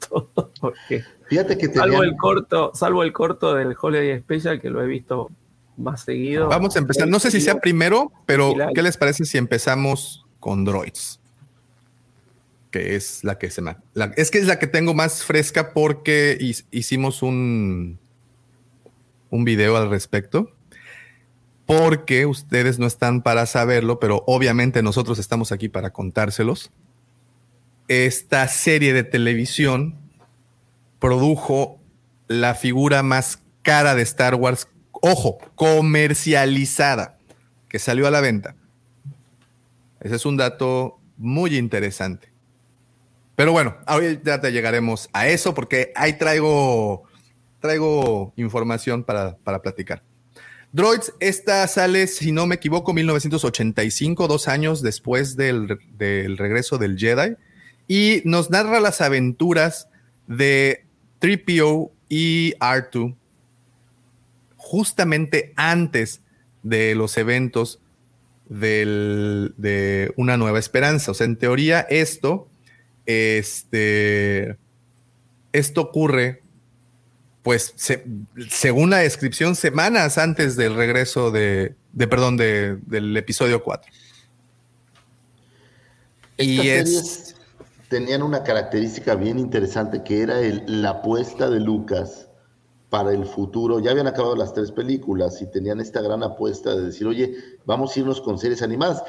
todo, 0.10 0.50
porque 0.60 1.04
Fíjate 1.28 1.56
que 1.56 1.66
salvo 1.68 1.84
tenían, 1.84 2.04
el 2.04 2.16
corto, 2.16 2.72
salvo 2.74 3.02
el 3.04 3.12
corto 3.14 3.54
del 3.54 3.74
Holiday 3.80 4.18
Special 4.20 4.60
que 4.60 4.68
lo 4.68 4.82
he 4.82 4.86
visto 4.86 5.30
más 5.78 6.02
seguido. 6.02 6.48
Vamos 6.48 6.76
a 6.76 6.80
empezar. 6.80 7.08
No 7.08 7.18
sé 7.20 7.30
si 7.30 7.40
sea 7.40 7.60
primero, 7.60 8.12
pero. 8.26 8.54
¿qué 8.74 8.82
les 8.82 8.96
parece 8.96 9.24
si 9.24 9.38
empezamos 9.38 10.26
con 10.40 10.64
droids? 10.64 11.20
Que 12.70 12.96
es 12.96 13.24
la 13.24 13.38
que 13.38 13.50
se 13.50 13.62
me. 13.62 13.76
la- 13.94 14.12
es 14.16 14.30
que 14.30 14.38
es 14.38 14.46
la 14.46 14.58
que 14.58 14.66
tengo 14.66 14.92
más 14.94 15.24
fresca 15.24 15.72
porque 15.72 16.36
hi- 16.40 16.64
hicimos 16.70 17.22
un, 17.22 17.98
un 19.30 19.44
video 19.44 19.76
al 19.76 19.88
respecto. 19.90 20.50
Porque 21.64 22.24
ustedes 22.24 22.78
no 22.78 22.86
están 22.86 23.22
para 23.22 23.44
saberlo, 23.44 24.00
pero 24.00 24.24
obviamente 24.26 24.82
nosotros 24.82 25.18
estamos 25.18 25.52
aquí 25.52 25.68
para 25.68 25.90
contárselos. 25.90 26.70
Esta 27.88 28.48
serie 28.48 28.92
de 28.94 29.04
televisión 29.04 29.94
produjo 30.98 31.78
la 32.26 32.54
figura 32.54 33.02
más 33.02 33.42
cara 33.62 33.94
de 33.94 34.02
Star 34.02 34.34
Wars, 34.34 34.68
ojo, 35.02 35.38
comercializada, 35.54 37.18
que 37.68 37.78
salió 37.78 38.06
a 38.06 38.10
la 38.10 38.20
venta. 38.20 38.56
Ese 40.00 40.16
es 40.16 40.26
un 40.26 40.36
dato 40.36 40.98
muy 41.16 41.56
interesante. 41.56 42.32
Pero 43.36 43.52
bueno, 43.52 43.76
ahorita 43.86 44.40
te 44.40 44.50
llegaremos 44.50 45.08
a 45.12 45.28
eso 45.28 45.54
porque 45.54 45.92
ahí 45.94 46.18
traigo, 46.18 47.04
traigo 47.60 48.32
información 48.36 49.04
para, 49.04 49.36
para 49.36 49.62
platicar. 49.62 50.02
Droids, 50.72 51.14
esta 51.20 51.66
sale, 51.66 52.08
si 52.08 52.30
no 52.30 52.46
me 52.46 52.56
equivoco, 52.56 52.92
1985, 52.92 54.28
dos 54.28 54.48
años 54.48 54.82
después 54.82 55.36
del, 55.36 55.78
del 55.96 56.36
regreso 56.36 56.78
del 56.78 56.98
Jedi, 56.98 57.36
y 57.86 58.20
nos 58.24 58.50
narra 58.50 58.80
las 58.80 59.00
aventuras 59.00 59.88
de 60.26 60.84
3PO 61.20 61.90
y 62.10 62.52
R2 62.60 63.14
justamente 64.58 65.54
antes 65.56 66.20
de 66.62 66.94
los 66.94 67.16
eventos 67.16 67.80
del- 68.50 69.54
de 69.56 70.12
Una 70.16 70.36
Nueva 70.36 70.58
Esperanza. 70.58 71.12
O 71.12 71.14
sea, 71.14 71.24
en 71.24 71.36
teoría 71.36 71.80
esto, 71.80 72.48
este, 73.06 74.56
esto 75.52 75.80
ocurre, 75.80 76.42
pues, 77.42 77.72
se- 77.76 78.04
según 78.50 78.90
la 78.90 78.98
descripción, 78.98 79.56
semanas 79.56 80.18
antes 80.18 80.56
del 80.56 80.74
regreso 80.74 81.30
de, 81.30 81.74
de 81.94 82.06
perdón, 82.08 82.36
de- 82.36 82.76
del 82.86 83.16
episodio 83.16 83.62
4. 83.62 83.90
Estas 86.36 86.64
Y 86.64 86.68
es- 86.68 86.84
series 86.88 87.34
tenían 87.88 88.22
una 88.22 88.42
característica 88.42 89.14
bien 89.14 89.38
interesante 89.38 90.02
que 90.04 90.20
era 90.22 90.40
el- 90.40 90.64
la 90.66 90.90
apuesta 90.90 91.48
de 91.48 91.60
Lucas 91.60 92.27
para 92.90 93.12
el 93.12 93.24
futuro. 93.24 93.80
Ya 93.80 93.90
habían 93.90 94.06
acabado 94.06 94.36
las 94.36 94.54
tres 94.54 94.72
películas 94.72 95.40
y 95.42 95.50
tenían 95.50 95.80
esta 95.80 96.00
gran 96.00 96.22
apuesta 96.22 96.74
de 96.74 96.86
decir, 96.86 97.06
oye, 97.06 97.34
vamos 97.64 97.96
a 97.96 98.00
irnos 98.00 98.20
con 98.20 98.38
series 98.38 98.62
animadas. 98.62 99.02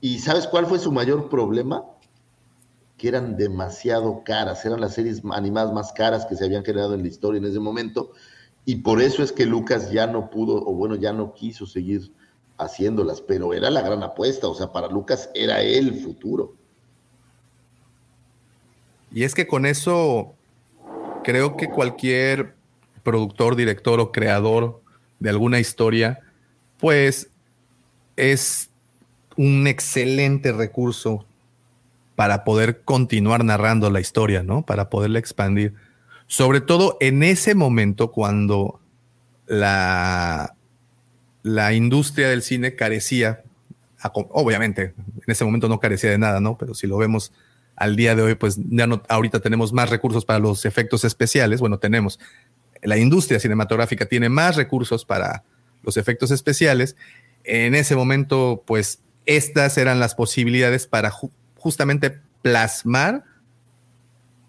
¿Y 0.00 0.18
sabes 0.18 0.46
cuál 0.46 0.66
fue 0.66 0.78
su 0.78 0.92
mayor 0.92 1.28
problema? 1.28 1.84
Que 2.96 3.08
eran 3.08 3.36
demasiado 3.36 4.22
caras, 4.24 4.64
eran 4.64 4.80
las 4.80 4.94
series 4.94 5.22
animadas 5.32 5.72
más 5.72 5.92
caras 5.92 6.26
que 6.26 6.36
se 6.36 6.44
habían 6.44 6.64
generado 6.64 6.94
en 6.94 7.02
la 7.02 7.08
historia 7.08 7.38
en 7.38 7.46
ese 7.46 7.60
momento. 7.60 8.12
Y 8.64 8.76
por 8.76 9.00
eso 9.00 9.22
es 9.22 9.32
que 9.32 9.46
Lucas 9.46 9.90
ya 9.90 10.06
no 10.06 10.30
pudo, 10.30 10.56
o 10.56 10.72
bueno, 10.74 10.94
ya 10.94 11.12
no 11.12 11.32
quiso 11.34 11.66
seguir 11.66 12.12
haciéndolas, 12.58 13.20
pero 13.20 13.54
era 13.54 13.70
la 13.70 13.82
gran 13.82 14.02
apuesta, 14.02 14.46
o 14.46 14.54
sea, 14.54 14.70
para 14.70 14.88
Lucas 14.88 15.30
era 15.34 15.60
el 15.62 15.94
futuro. 15.94 16.54
Y 19.10 19.24
es 19.24 19.34
que 19.34 19.46
con 19.46 19.66
eso 19.66 20.34
creo 21.24 21.56
que 21.56 21.68
cualquier 21.68 22.54
productor, 23.02 23.56
director 23.56 24.00
o 24.00 24.12
creador 24.12 24.82
de 25.18 25.30
alguna 25.30 25.60
historia, 25.60 26.20
pues 26.78 27.30
es 28.16 28.70
un 29.36 29.66
excelente 29.66 30.52
recurso 30.52 31.24
para 32.16 32.44
poder 32.44 32.82
continuar 32.82 33.44
narrando 33.44 33.90
la 33.90 34.00
historia, 34.00 34.42
¿no? 34.42 34.62
Para 34.62 34.90
poderla 34.90 35.18
expandir. 35.18 35.74
Sobre 36.26 36.60
todo 36.60 36.96
en 37.00 37.22
ese 37.22 37.54
momento 37.54 38.12
cuando 38.12 38.80
la, 39.46 40.54
la 41.42 41.72
industria 41.72 42.28
del 42.28 42.42
cine 42.42 42.74
carecía, 42.76 43.42
obviamente, 44.12 44.94
en 44.96 45.24
ese 45.26 45.44
momento 45.44 45.68
no 45.68 45.80
carecía 45.80 46.10
de 46.10 46.18
nada, 46.18 46.40
¿no? 46.40 46.56
Pero 46.58 46.74
si 46.74 46.86
lo 46.86 46.96
vemos 46.96 47.32
al 47.76 47.96
día 47.96 48.14
de 48.14 48.22
hoy, 48.22 48.34
pues 48.34 48.58
ya 48.70 48.86
no, 48.86 49.02
ahorita 49.08 49.40
tenemos 49.40 49.72
más 49.72 49.90
recursos 49.90 50.24
para 50.24 50.38
los 50.38 50.64
efectos 50.64 51.04
especiales. 51.04 51.60
Bueno, 51.60 51.78
tenemos, 51.78 52.20
la 52.82 52.98
industria 52.98 53.40
cinematográfica 53.40 54.06
tiene 54.06 54.28
más 54.28 54.56
recursos 54.56 55.04
para 55.04 55.44
los 55.82 55.96
efectos 55.96 56.30
especiales. 56.30 56.96
En 57.44 57.74
ese 57.74 57.96
momento, 57.96 58.62
pues 58.66 59.00
estas 59.26 59.78
eran 59.78 60.00
las 60.00 60.14
posibilidades 60.14 60.86
para 60.86 61.10
ju- 61.10 61.30
justamente 61.56 62.18
plasmar 62.42 63.24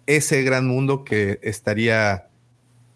ese 0.06 0.42
gran 0.42 0.66
mundo 0.66 1.04
que 1.04 1.38
estaría, 1.42 2.28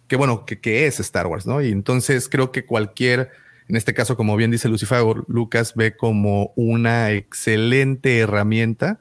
que 0.08 0.16
bueno, 0.16 0.44
que, 0.44 0.60
que 0.60 0.86
es 0.86 1.00
Star 1.00 1.26
Wars, 1.26 1.46
¿no? 1.46 1.62
Y 1.62 1.70
entonces 1.70 2.28
creo 2.28 2.52
que 2.52 2.66
cualquier, 2.66 3.30
en 3.68 3.76
este 3.76 3.94
caso, 3.94 4.16
como 4.16 4.36
bien 4.36 4.50
dice 4.50 4.68
Lucifer, 4.68 5.02
Lucas 5.28 5.74
ve 5.74 5.96
como 5.96 6.52
una 6.56 7.12
excelente 7.12 8.18
herramienta 8.18 8.98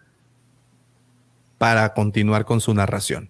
para 1.57 1.93
continuar 1.93 2.45
con 2.45 2.61
su 2.61 2.73
narración. 2.73 3.29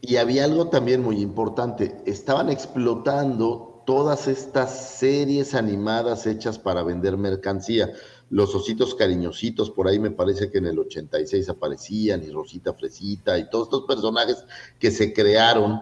Y 0.00 0.16
había 0.16 0.44
algo 0.44 0.68
también 0.68 1.02
muy 1.02 1.20
importante, 1.20 2.02
estaban 2.06 2.48
explotando 2.48 3.82
todas 3.86 4.28
estas 4.28 4.96
series 4.98 5.54
animadas 5.54 6.26
hechas 6.26 6.58
para 6.58 6.82
vender 6.82 7.16
mercancía. 7.16 7.92
Los 8.30 8.54
ositos 8.54 8.94
cariñositos, 8.94 9.70
por 9.70 9.88
ahí 9.88 9.98
me 9.98 10.12
parece 10.12 10.50
que 10.50 10.58
en 10.58 10.66
el 10.66 10.78
86 10.78 11.48
aparecían, 11.48 12.22
y 12.22 12.30
Rosita 12.30 12.72
Fresita, 12.72 13.36
y 13.38 13.50
todos 13.50 13.66
estos 13.66 13.84
personajes 13.86 14.44
que 14.78 14.90
se 14.90 15.12
crearon 15.12 15.80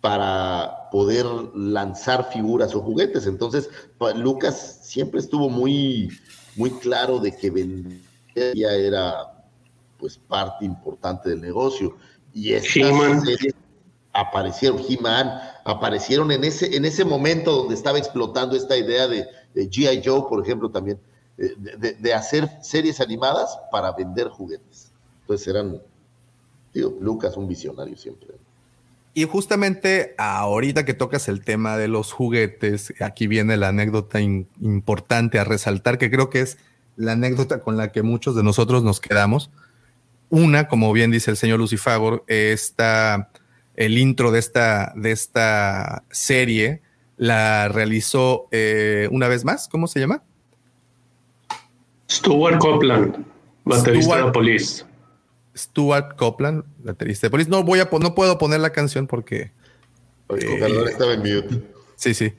para 0.00 0.90
poder 0.92 1.26
lanzar 1.54 2.30
figuras 2.30 2.74
o 2.74 2.80
juguetes. 2.80 3.26
Entonces, 3.26 3.68
Lucas 4.16 4.80
siempre 4.82 5.18
estuvo 5.18 5.48
muy, 5.48 6.10
muy 6.56 6.70
claro 6.70 7.18
de 7.18 7.34
que 7.34 7.50
vender 7.50 8.00
ya 8.54 8.72
era 8.72 9.46
pues 9.98 10.18
parte 10.18 10.64
importante 10.64 11.30
del 11.30 11.40
negocio. 11.40 11.96
Y 12.34 12.52
estas 12.52 12.76
He-Man. 12.76 13.20
series 13.24 13.54
aparecieron, 14.12 14.80
He-Man, 14.88 15.40
aparecieron 15.64 16.30
en 16.32 16.44
ese, 16.44 16.76
en 16.76 16.84
ese 16.84 17.04
momento 17.04 17.52
donde 17.52 17.74
estaba 17.74 17.98
explotando 17.98 18.56
esta 18.56 18.76
idea 18.76 19.06
de, 19.08 19.26
de 19.54 19.70
G.I. 19.70 20.02
Joe, 20.04 20.24
por 20.28 20.42
ejemplo, 20.42 20.70
también, 20.70 20.98
eh, 21.38 21.54
de, 21.56 21.76
de- 21.76 21.92
de 21.94 22.14
hacer 22.14 22.48
series 22.62 23.00
animadas 23.00 23.56
para 23.70 23.92
vender 23.92 24.28
juguetes. 24.28 24.92
Entonces 25.22 25.48
eran, 25.48 25.80
digo, 26.72 26.96
Lucas, 27.00 27.36
un 27.36 27.48
visionario 27.48 27.96
siempre. 27.96 28.28
Y 29.14 29.24
justamente 29.24 30.14
ahorita 30.18 30.84
que 30.84 30.92
tocas 30.94 31.28
el 31.28 31.44
tema 31.44 31.76
de 31.76 31.86
los 31.88 32.12
juguetes, 32.12 32.92
aquí 33.00 33.28
viene 33.28 33.56
la 33.56 33.68
anécdota 33.68 34.20
in- 34.20 34.48
importante 34.60 35.38
a 35.38 35.44
resaltar, 35.44 35.98
que 35.98 36.10
creo 36.10 36.30
que 36.30 36.40
es 36.40 36.58
la 36.96 37.12
anécdota 37.12 37.60
con 37.60 37.76
la 37.76 37.90
que 37.92 38.02
muchos 38.02 38.34
de 38.36 38.42
nosotros 38.42 38.82
nos 38.82 39.00
quedamos. 39.00 39.50
Una, 40.34 40.66
como 40.66 40.92
bien 40.92 41.12
dice 41.12 41.30
el 41.30 41.36
señor 41.36 41.60
Lucifagor, 41.60 42.24
está 42.26 43.30
el 43.76 43.98
intro 43.98 44.32
de 44.32 44.40
esta, 44.40 44.92
de 44.96 45.12
esta 45.12 46.02
serie, 46.10 46.82
la 47.16 47.68
realizó 47.68 48.48
eh, 48.50 49.08
una 49.12 49.28
vez 49.28 49.44
más, 49.44 49.68
¿cómo 49.68 49.86
se 49.86 50.00
llama? 50.00 50.24
Stuart 52.10 52.58
Copeland, 52.58 53.24
baterista 53.64 54.14
Stuart- 54.16 54.26
de 54.26 54.32
Police. 54.32 54.84
Stuart 55.56 56.16
Copeland, 56.16 56.64
baterista 56.78 57.28
de 57.28 57.30
Police. 57.30 57.48
No, 57.48 57.62
voy 57.62 57.78
a, 57.78 57.88
no 58.00 58.14
puedo 58.16 58.36
poner 58.36 58.58
la 58.58 58.70
canción 58.70 59.06
porque... 59.06 59.52
Ojalá 60.26 60.90
estaba 60.90 61.12
en 61.12 61.20
mute. 61.20 61.62
Sí, 61.94 62.12
sí. 62.12 62.32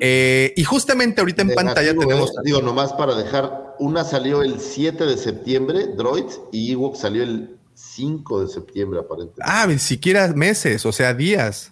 Eh, 0.00 0.54
y 0.56 0.64
justamente 0.64 1.20
ahorita 1.20 1.42
en 1.42 1.50
pantalla 1.50 1.94
tenemos... 1.94 2.30
eh, 2.30 2.40
Digo, 2.42 2.62
nomás 2.62 2.94
para 2.94 3.14
dejar, 3.16 3.74
una 3.78 4.02
salió 4.04 4.42
el 4.42 4.58
7 4.58 5.04
de 5.04 5.18
septiembre, 5.18 5.88
Droids, 5.94 6.40
y 6.52 6.72
Ewok 6.72 6.96
salió 6.96 7.22
el 7.22 7.58
5 7.74 8.46
de 8.46 8.48
septiembre, 8.50 9.00
aparentemente. 9.00 9.42
Ah, 9.44 9.66
ni 9.68 9.78
siquiera 9.78 10.26
meses, 10.28 10.86
o 10.86 10.92
sea, 10.92 11.12
días. 11.12 11.71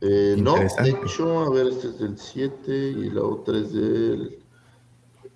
Eh, 0.00 0.36
no, 0.38 0.56
de 0.56 0.90
hecho, 0.90 1.40
a 1.40 1.50
ver, 1.50 1.68
este 1.68 1.88
es 1.88 1.98
del 1.98 2.18
7 2.18 2.72
y 2.72 3.10
la 3.10 3.22
otra 3.22 3.58
es 3.58 3.72
del... 3.72 4.38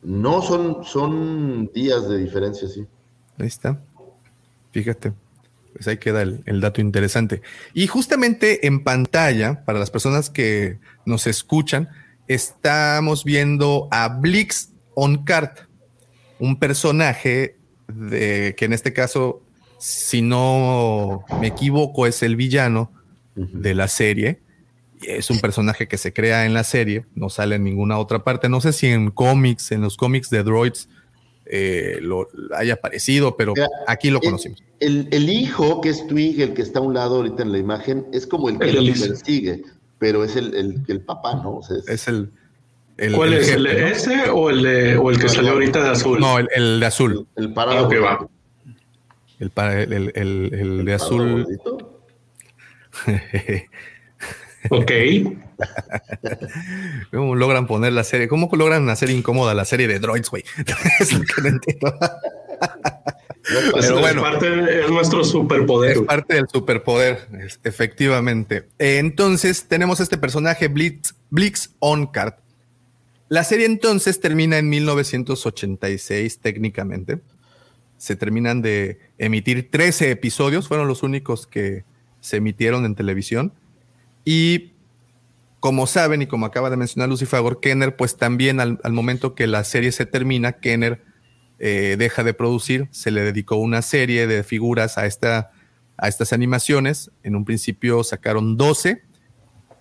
No, 0.02 0.42
son, 0.42 0.84
son 0.84 1.70
días 1.72 2.08
de 2.08 2.18
diferencia, 2.18 2.68
sí. 2.68 2.86
Ahí 3.38 3.46
está. 3.46 3.80
Fíjate. 4.72 5.12
Pues 5.72 5.86
ahí 5.88 5.98
queda 5.98 6.22
el, 6.22 6.42
el 6.46 6.60
dato 6.60 6.80
interesante. 6.80 7.42
Y 7.74 7.86
justamente 7.86 8.66
en 8.66 8.82
pantalla, 8.84 9.64
para 9.64 9.78
las 9.78 9.90
personas 9.90 10.30
que 10.30 10.78
nos 11.04 11.26
escuchan, 11.26 11.88
estamos 12.26 13.24
viendo 13.24 13.88
a 13.90 14.08
Blix 14.08 14.70
on 14.94 15.24
Cart, 15.24 15.60
un 16.38 16.58
personaje 16.58 17.56
de, 17.88 18.54
que 18.56 18.64
en 18.64 18.72
este 18.72 18.92
caso 18.92 19.42
si 19.78 20.22
no 20.22 21.24
me 21.40 21.46
equivoco, 21.46 22.06
es 22.06 22.22
el 22.22 22.36
villano 22.36 22.92
de 23.34 23.74
la 23.74 23.88
serie. 23.88 24.40
Es 25.02 25.30
un 25.30 25.40
personaje 25.40 25.88
que 25.88 25.98
se 25.98 26.12
crea 26.12 26.46
en 26.46 26.54
la 26.54 26.64
serie, 26.64 27.06
no 27.14 27.28
sale 27.28 27.56
en 27.56 27.64
ninguna 27.64 27.98
otra 27.98 28.24
parte. 28.24 28.48
No 28.48 28.60
sé 28.60 28.72
si 28.72 28.88
en 28.88 29.10
cómics, 29.10 29.72
en 29.72 29.80
los 29.80 29.96
cómics 29.96 30.30
de 30.30 30.42
Droids, 30.42 30.88
eh, 31.50 31.98
lo 32.02 32.28
haya 32.54 32.74
aparecido, 32.74 33.36
pero 33.36 33.54
aquí 33.86 34.10
lo 34.10 34.20
conocimos. 34.20 34.62
El, 34.80 35.08
el, 35.10 35.30
hijo, 35.30 35.80
que 35.80 35.88
es 35.88 36.06
Twig, 36.06 36.40
el 36.40 36.52
que 36.52 36.62
está 36.62 36.80
a 36.80 36.82
un 36.82 36.94
lado 36.94 37.16
ahorita 37.16 37.42
en 37.42 37.52
la 37.52 37.58
imagen, 37.58 38.06
es 38.12 38.26
como 38.26 38.50
el 38.50 38.58
que 38.58 38.72
lo 38.72 38.82
persigue, 38.92 39.62
pero 39.98 40.24
es 40.24 40.36
el, 40.36 40.54
el, 40.54 40.82
el 40.86 41.00
papá, 41.00 41.36
¿no? 41.36 41.56
O 41.56 41.62
sea, 41.62 41.78
es, 41.78 41.88
es, 41.88 42.08
el, 42.08 42.30
el. 42.98 43.14
¿Cuál 43.14 43.32
es? 43.32 43.50
¿El 43.50 43.64
de 43.64 43.90
ese 43.90 44.28
o 44.28 44.50
el, 44.50 44.62
de, 44.62 44.96
o 44.98 45.10
el 45.10 45.18
que 45.18 45.28
salió 45.28 45.52
ahorita 45.52 45.82
de 45.82 45.88
azul? 45.88 46.20
No, 46.20 46.38
el, 46.38 46.48
el 46.54 46.80
de 46.80 46.86
azul. 46.86 47.26
El, 47.34 47.54
parado. 47.54 47.86
Ah, 47.86 47.88
que 47.88 47.98
va. 47.98 48.28
El, 49.38 49.50
para, 49.50 49.82
el, 49.82 49.92
el, 49.92 50.12
el, 50.14 50.54
el 50.54 50.84
de 50.84 50.92
azul. 50.92 51.46
ok. 54.70 54.92
¿Cómo 57.12 57.34
logran 57.34 57.66
poner 57.66 57.92
la 57.92 58.04
serie? 58.04 58.28
¿Cómo 58.28 58.48
logran 58.52 58.88
hacer 58.90 59.10
incómoda 59.10 59.54
la 59.54 59.64
serie 59.64 59.88
de 59.88 59.98
droids, 59.98 60.30
güey? 60.30 60.44
es 61.00 61.12
lo 61.12 61.24
que 61.24 61.42
no 61.42 61.48
entiendo. 61.48 61.94
Pero 63.80 64.00
bueno, 64.00 64.26
es, 64.26 64.30
parte, 64.30 64.80
es 64.84 64.90
nuestro 64.90 65.24
superpoder. 65.24 65.96
Es 65.96 66.02
parte 66.02 66.34
del 66.34 66.48
superpoder, 66.48 67.28
efectivamente. 67.64 68.68
Entonces 68.78 69.64
tenemos 69.68 70.00
este 70.00 70.18
personaje 70.18 70.68
Blitz, 70.68 71.14
Blix 71.30 71.74
Oncard. 71.78 72.34
La 73.28 73.44
serie 73.44 73.66
entonces 73.66 74.20
termina 74.20 74.58
en 74.58 74.68
1986 74.68 76.38
técnicamente. 76.38 77.20
Se 77.96 78.16
terminan 78.16 78.62
de 78.62 79.00
emitir 79.18 79.70
13 79.70 80.10
episodios, 80.10 80.68
fueron 80.68 80.88
los 80.88 81.02
únicos 81.02 81.46
que 81.46 81.84
se 82.20 82.36
emitieron 82.36 82.84
en 82.84 82.94
televisión. 82.94 83.52
Y 84.30 84.74
como 85.58 85.86
saben 85.86 86.20
y 86.20 86.26
como 86.26 86.44
acaba 86.44 86.68
de 86.68 86.76
mencionar 86.76 87.08
Lucifagor, 87.08 87.60
Kenner, 87.60 87.96
pues 87.96 88.18
también 88.18 88.60
al, 88.60 88.78
momento 88.90 89.34
que 89.34 89.46
la 89.46 89.64
serie 89.64 89.90
se 89.90 90.04
termina, 90.04 90.52
Kenner 90.52 91.02
eh, 91.58 91.96
deja 91.98 92.24
de 92.24 92.34
producir, 92.34 92.88
se 92.90 93.10
le 93.10 93.22
dedicó 93.22 93.56
una 93.56 93.80
serie 93.80 94.26
de 94.26 94.44
figuras 94.44 94.98
a, 94.98 95.06
esta, 95.06 95.52
a 95.96 96.08
estas 96.08 96.34
animaciones. 96.34 97.10
En 97.22 97.36
un 97.36 97.46
principio 97.46 98.04
sacaron 98.04 98.58
12 98.58 99.02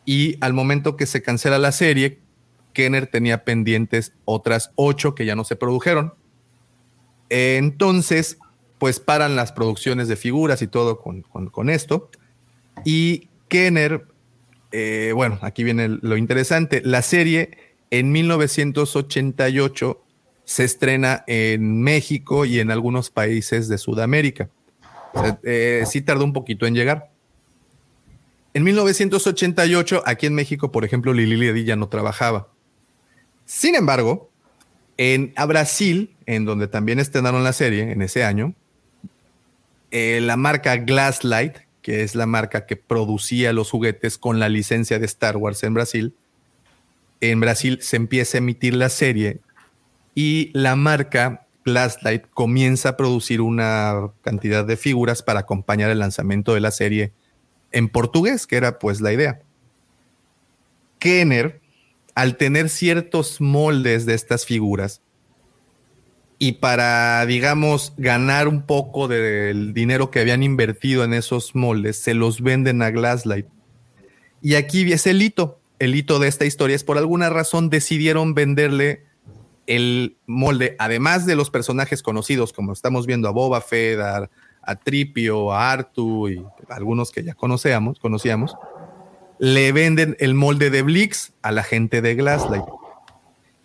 y 0.06 0.38
al 0.40 0.54
momento 0.54 0.96
que 0.96 1.08
se 1.08 1.22
cancela 1.22 1.60
la 1.60 1.74
serie, 1.74 2.22
Kenner 2.72 3.08
tenía 3.08 3.44
pendientes 3.44 4.14
otras 4.24 4.72
8 4.76 5.14
que 5.14 5.26
ya 5.26 5.36
no 5.36 5.44
se 5.44 5.58
produjeron. 5.58 6.14
entonces, 7.28 8.38
pues 8.78 9.02
paran 9.02 9.36
las 9.36 9.52
producciones 9.52 10.08
de 10.08 10.16
figuras 10.16 10.62
y 10.62 10.68
todo 10.68 11.02
con, 11.02 11.24
con 11.24 11.70
esto. 11.70 12.10
Y 12.86 13.28
Kenner, 13.50 14.08
eh, 14.80 15.12
bueno, 15.12 15.40
aquí 15.42 15.64
viene 15.64 15.88
lo 15.88 16.18
interesante, 16.18 16.84
la 16.86 17.02
serie 17.02 17.58
en 17.90 18.12
1988 18.12 20.04
se 20.46 20.64
estrena 20.64 21.24
en 21.26 21.82
México 21.82 22.46
y 22.46 22.60
en 22.60 22.70
algunos 22.70 23.10
países 23.10 23.70
de 23.70 23.80
Sudamérica. 23.80 24.50
Eh, 25.42 25.84
sí 25.88 26.04
tardó 26.04 26.24
un 26.26 26.32
poquito 26.32 26.68
en 26.68 26.76
llegar. 26.76 27.10
En 28.54 28.64
1988, 28.66 30.04
aquí 30.06 30.28
en 30.28 30.36
México, 30.36 30.72
por 30.72 30.86
ejemplo, 30.86 31.12
Lili 31.12 31.38
Ledi 31.38 31.64
ya 31.64 31.76
no 31.76 31.90
trabajaba. 31.90 32.50
Sin 33.46 33.74
embargo, 33.74 34.30
en 34.98 35.34
Brasil, 35.48 36.16
en 36.28 36.46
donde 36.46 36.68
también 36.68 37.00
estrenaron 37.00 37.44
la 37.44 37.54
serie 37.54 37.92
en 37.92 38.04
ese 38.04 38.24
año, 38.24 38.54
eh, 39.90 40.20
la 40.22 40.38
marca 40.38 40.78
Glasslight, 40.78 41.67
que 41.88 42.04
es 42.04 42.16
la 42.16 42.26
marca 42.26 42.66
que 42.66 42.76
producía 42.76 43.54
los 43.54 43.72
juguetes 43.72 44.18
con 44.18 44.40
la 44.40 44.50
licencia 44.50 45.00
de 45.00 45.06
Star 45.06 45.38
Wars 45.38 45.64
en 45.64 45.74
Brasil, 45.74 46.14
en 47.22 47.40
Brasil 47.40 47.80
se 47.82 47.96
empieza 47.96 48.38
a 48.38 48.40
emitir 48.40 48.74
la 48.74 48.90
serie 48.90 49.40
y 50.14 50.52
la 50.52 50.76
marca 50.76 51.48
Glasslight 51.64 52.26
comienza 52.32 52.90
a 52.90 52.98
producir 52.98 53.40
una 53.40 54.12
cantidad 54.22 54.66
de 54.66 54.76
figuras 54.76 55.24
para 55.24 55.40
acompañar 55.40 55.90
el 55.90 56.00
lanzamiento 56.00 56.54
de 56.54 56.60
la 56.60 56.72
serie 56.72 57.14
en 57.72 57.88
portugués, 57.88 58.48
que 58.48 58.58
era 58.58 58.80
pues 58.80 59.00
la 59.00 59.14
idea. 59.14 59.40
Kenner, 61.00 61.62
al 62.16 62.36
tener 62.36 62.68
ciertos 62.68 63.40
moldes 63.40 64.06
de 64.06 64.14
estas 64.14 64.46
figuras, 64.46 65.02
y 66.40 66.54
para, 66.54 67.26
digamos, 67.26 67.94
ganar 67.98 68.48
un 68.48 68.62
poco 68.62 69.08
del 69.08 69.74
dinero 69.74 70.12
que 70.12 70.20
habían 70.20 70.44
invertido 70.44 71.04
en 71.04 71.14
esos 71.14 71.56
moldes, 71.56 71.98
se 71.98 72.14
los 72.14 72.42
venden 72.42 72.82
a 72.82 72.92
Glasslight. 72.92 73.48
Y 74.42 74.56
aquí 74.56 74.92
es 74.92 75.08
el 75.08 75.22
hito. 75.22 75.60
El 75.80 75.96
hito 75.96 76.20
de 76.20 76.28
esta 76.28 76.46
historia 76.46 76.76
es 76.76 76.84
por 76.84 76.98
alguna 76.98 77.30
razón 77.30 77.70
decidieron 77.70 78.34
venderle 78.34 79.04
el 79.66 80.18
molde, 80.26 80.76
además 80.80 81.26
de 81.26 81.36
los 81.36 81.50
personajes 81.50 82.02
conocidos, 82.02 82.54
como 82.54 82.72
estamos 82.72 83.06
viendo 83.06 83.28
a 83.28 83.32
Boba 83.32 83.62
Fett, 83.62 84.00
a, 84.00 84.30
a 84.62 84.76
Tripio, 84.76 85.52
a 85.52 85.72
Artu 85.72 86.30
y 86.30 86.44
algunos 86.70 87.12
que 87.12 87.24
ya 87.24 87.34
conocíamos, 87.34 88.00
conocíamos, 88.00 88.56
le 89.40 89.72
venden 89.72 90.16
el 90.20 90.36
molde 90.36 90.70
de 90.70 90.84
Blix 90.84 91.34
a 91.42 91.52
la 91.52 91.64
gente 91.64 92.02
de 92.02 92.16
Glasslight. 92.16 92.64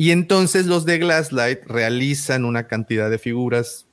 Y 0.03 0.11
entonces 0.11 0.67
los 0.67 0.85
de 0.85 0.99
Glasslight 0.99 1.65
realizan 1.65 2.45
una 2.45 2.67
cantidad 2.67 3.09
de 3.09 3.21
figuras. 3.21 3.87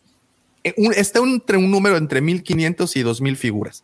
Eh, 0.63 0.73
está 0.95 1.19
entre 1.19 1.57
un 1.57 1.69
número 1.69 1.97
entre 1.97 2.19
1500 2.19 2.95
y 2.95 3.03
2000 3.03 3.37
figuras. 3.37 3.83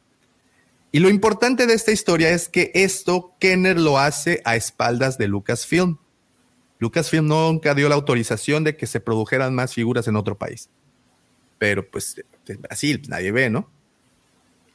Y 0.91 1.01
lo 1.01 1.11
importante 1.11 1.67
de 1.67 1.75
esta 1.75 1.91
historia 1.91 2.31
es 2.31 2.49
que 2.49 2.71
esto 2.73 3.35
Kenner 3.39 3.79
lo 3.79 3.99
hace 3.99 4.41
a 4.43 4.55
espaldas 4.55 5.19
de 5.19 5.27
Lucasfilm. 5.27 5.99
Lucasfilm 6.79 7.27
nunca 7.27 7.75
dio 7.75 7.89
la 7.89 7.93
autorización 7.93 8.63
de 8.63 8.75
que 8.75 8.87
se 8.87 8.99
produjeran 8.99 9.53
más 9.53 9.75
figuras 9.75 10.07
en 10.07 10.15
otro 10.15 10.35
país. 10.35 10.71
Pero 11.59 11.87
pues 11.87 12.23
en 12.47 12.59
Brasil 12.59 13.03
nadie 13.07 13.31
ve, 13.31 13.51
¿no? 13.51 13.69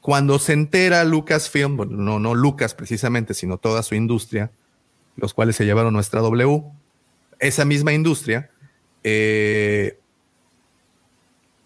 Cuando 0.01 0.39
se 0.39 0.53
entera 0.53 1.03
Lucasfilm, 1.03 1.79
no, 1.91 2.21
no 2.21 2.33
Lucas 2.37 2.75
precisamente, 2.75 3.35
sino 3.35 3.59
toda 3.59 3.83
su 3.83 3.97
industria, 3.97 4.53
los 5.17 5.35
cuales 5.35 5.57
se 5.57 5.65
llevaron 5.65 5.93
nuestra 5.93 6.21
W, 6.21 6.63
esa 7.41 7.65
misma 7.65 7.93
industria 7.93 8.51
eh, 9.03 9.99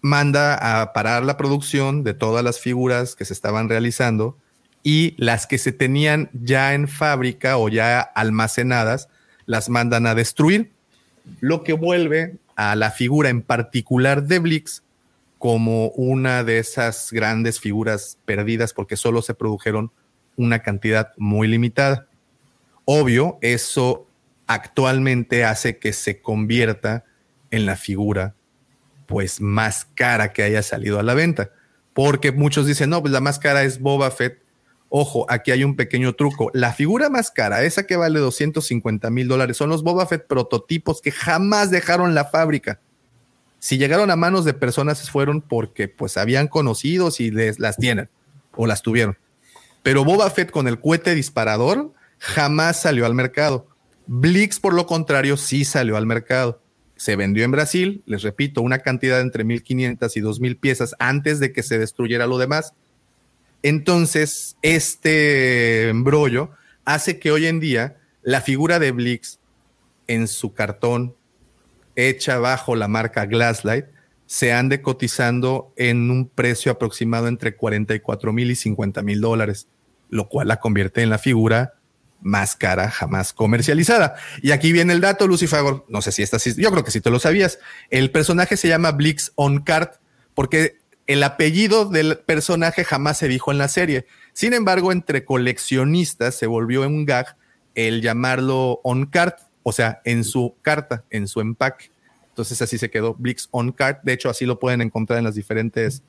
manda 0.01 0.81
a 0.81 0.93
parar 0.93 1.23
la 1.23 1.37
producción 1.37 2.03
de 2.03 2.13
todas 2.13 2.43
las 2.43 2.59
figuras 2.59 3.15
que 3.15 3.25
se 3.25 3.33
estaban 3.33 3.69
realizando 3.69 4.37
y 4.83 5.15
las 5.17 5.47
que 5.47 5.57
se 5.57 5.71
tenían 5.71 6.29
ya 6.33 6.73
en 6.73 6.87
fábrica 6.87 7.57
o 7.57 7.69
ya 7.69 8.01
almacenadas 8.01 9.09
las 9.47 9.67
mandan 9.69 10.05
a 10.05 10.15
destruir, 10.15 10.71
lo 11.39 11.63
que 11.63 11.73
vuelve 11.73 12.37
a 12.55 12.75
la 12.75 12.91
figura 12.91 13.29
en 13.29 13.41
particular 13.41 14.23
de 14.23 14.39
Blix 14.39 14.83
como 15.39 15.89
una 15.89 16.43
de 16.43 16.59
esas 16.59 17.11
grandes 17.11 17.59
figuras 17.59 18.17
perdidas 18.25 18.73
porque 18.73 18.95
solo 18.95 19.21
se 19.21 19.33
produjeron 19.33 19.91
una 20.37 20.59
cantidad 20.59 21.13
muy 21.17 21.47
limitada. 21.47 22.07
Obvio, 22.85 23.37
eso 23.41 24.07
actualmente 24.47 25.43
hace 25.43 25.77
que 25.77 25.93
se 25.93 26.21
convierta 26.21 27.05
en 27.51 27.65
la 27.65 27.75
figura 27.75 28.35
pues 29.05 29.39
más 29.39 29.87
cara 29.93 30.33
que 30.33 30.43
haya 30.43 30.63
salido 30.63 30.99
a 30.99 31.03
la 31.03 31.13
venta, 31.13 31.51
porque 31.93 32.31
muchos 32.31 32.65
dicen, 32.65 32.89
no, 32.89 33.01
pues 33.01 33.13
la 33.13 33.21
más 33.21 33.37
cara 33.37 33.63
es 33.63 33.79
Boba 33.79 34.09
Fett 34.09 34.45
Ojo, 34.89 35.25
aquí 35.29 35.51
hay 35.51 35.63
un 35.63 35.75
pequeño 35.75 36.13
truco. 36.13 36.51
La 36.53 36.71
figura 36.71 37.09
más 37.09 37.31
cara, 37.31 37.63
esa 37.63 37.85
que 37.85 37.95
vale 37.95 38.19
250 38.19 39.09
mil 39.09 39.27
dólares, 39.27 39.57
son 39.57 39.69
los 39.69 39.83
Boba 39.83 40.05
Fett 40.05 40.27
prototipos 40.27 41.01
que 41.01 41.11
jamás 41.11 41.71
dejaron 41.71 42.15
la 42.15 42.25
fábrica. 42.25 42.79
Si 43.59 43.77
llegaron 43.77 44.11
a 44.11 44.15
manos 44.15 44.45
de 44.45 44.53
personas 44.53 45.09
fueron 45.09 45.41
porque 45.41 45.87
pues 45.87 46.17
habían 46.17 46.47
conocidos 46.47 47.19
y 47.19 47.31
les, 47.31 47.59
las 47.59 47.77
tienen 47.77 48.09
o 48.55 48.67
las 48.67 48.83
tuvieron. 48.83 49.17
Pero 49.81 50.05
Boba 50.05 50.29
Fett 50.29 50.51
con 50.51 50.67
el 50.67 50.79
cohete 50.79 51.15
disparador 51.15 51.91
jamás 52.19 52.81
salió 52.81 53.05
al 53.05 53.15
mercado. 53.15 53.67
Blix, 54.07 54.59
por 54.59 54.73
lo 54.73 54.85
contrario, 54.85 55.37
sí 55.37 55.65
salió 55.65 55.97
al 55.97 56.05
mercado. 56.05 56.61
Se 56.95 57.15
vendió 57.15 57.43
en 57.43 57.51
Brasil, 57.51 58.03
les 58.05 58.23
repito, 58.23 58.61
una 58.61 58.79
cantidad 58.79 59.19
entre 59.19 59.43
1.500 59.43 60.11
y 60.15 60.21
2.000 60.21 60.59
piezas 60.59 60.95
antes 60.99 61.39
de 61.39 61.51
que 61.51 61.63
se 61.63 61.77
destruyera 61.77 62.27
lo 62.27 62.37
demás 62.37 62.73
entonces, 63.67 64.57
este 64.61 65.89
embrollo 65.89 66.51
hace 66.85 67.17
que 67.17 67.31
hoy 67.31 67.47
en 67.47 67.59
día 67.59 67.97
la 68.21 68.41
figura 68.41 68.77
de 68.77 68.91
Blix 68.91 69.39
en 70.05 70.27
su 70.27 70.53
cartón 70.53 71.15
hecha 71.95 72.37
bajo 72.37 72.75
la 72.75 72.87
marca 72.87 73.25
Glasslight 73.25 73.87
se 74.27 74.53
ande 74.53 74.83
cotizando 74.83 75.73
en 75.77 76.11
un 76.11 76.29
precio 76.29 76.71
aproximado 76.71 77.27
entre 77.27 77.55
44 77.55 78.33
mil 78.33 78.51
y 78.51 78.55
50 78.55 79.01
mil 79.01 79.19
dólares, 79.19 79.67
lo 80.11 80.29
cual 80.29 80.49
la 80.49 80.59
convierte 80.59 81.01
en 81.01 81.09
la 81.09 81.17
figura 81.17 81.73
más 82.21 82.55
cara 82.55 82.89
jamás 82.89 83.33
comercializada. 83.33 84.15
Y 84.41 84.51
aquí 84.51 84.71
viene 84.71 84.93
el 84.93 85.01
dato, 85.01 85.27
Lucifagor. 85.27 85.85
No 85.89 86.01
sé 86.01 86.11
si 86.11 86.23
estás, 86.23 86.43
yo 86.43 86.71
creo 86.71 86.83
que 86.83 86.91
sí 86.91 87.01
te 87.01 87.09
lo 87.09 87.19
sabías. 87.19 87.59
El 87.89 88.11
personaje 88.11 88.57
se 88.57 88.67
llama 88.67 88.91
Blix 88.91 89.31
on 89.35 89.61
Card 89.61 89.89
porque 90.33 90.77
El 91.07 91.21
apellido 91.21 91.85
del 91.85 92.17
personaje 92.17 92.83
jamás 92.83 93.19
se 93.19 93.27
dijo 93.27 93.51
en 93.51 93.59
la 93.59 93.67
serie. 93.67 94.07
Sin 94.33 94.53
embargo, 94.53 94.91
entre 94.91 95.23
coleccionistas 95.23 96.35
se 96.35 96.47
volvió 96.47 96.81
un 96.81 97.05
gag 97.05 97.37
el 97.75 98.01
llamarlo 98.01 98.79
on 98.83 99.05
card, 99.05 99.33
o 99.61 99.71
sea, 99.71 100.01
en 100.03 100.23
su 100.23 100.55
carta, 100.61 101.03
en 101.11 101.27
su 101.27 101.41
empaque. 101.41 101.91
Entonces 102.29 102.61
así 102.61 102.77
se 102.77 102.89
quedó 102.89 103.13
Blix 103.13 103.49
on 103.51 103.71
card. 103.71 103.97
De 104.03 104.13
hecho, 104.13 104.29
así 104.29 104.45
lo 104.45 104.59
pueden 104.59 104.81
encontrar 104.81 105.19
en 105.19 105.25
las 105.25 105.35
diferentes 105.35 106.01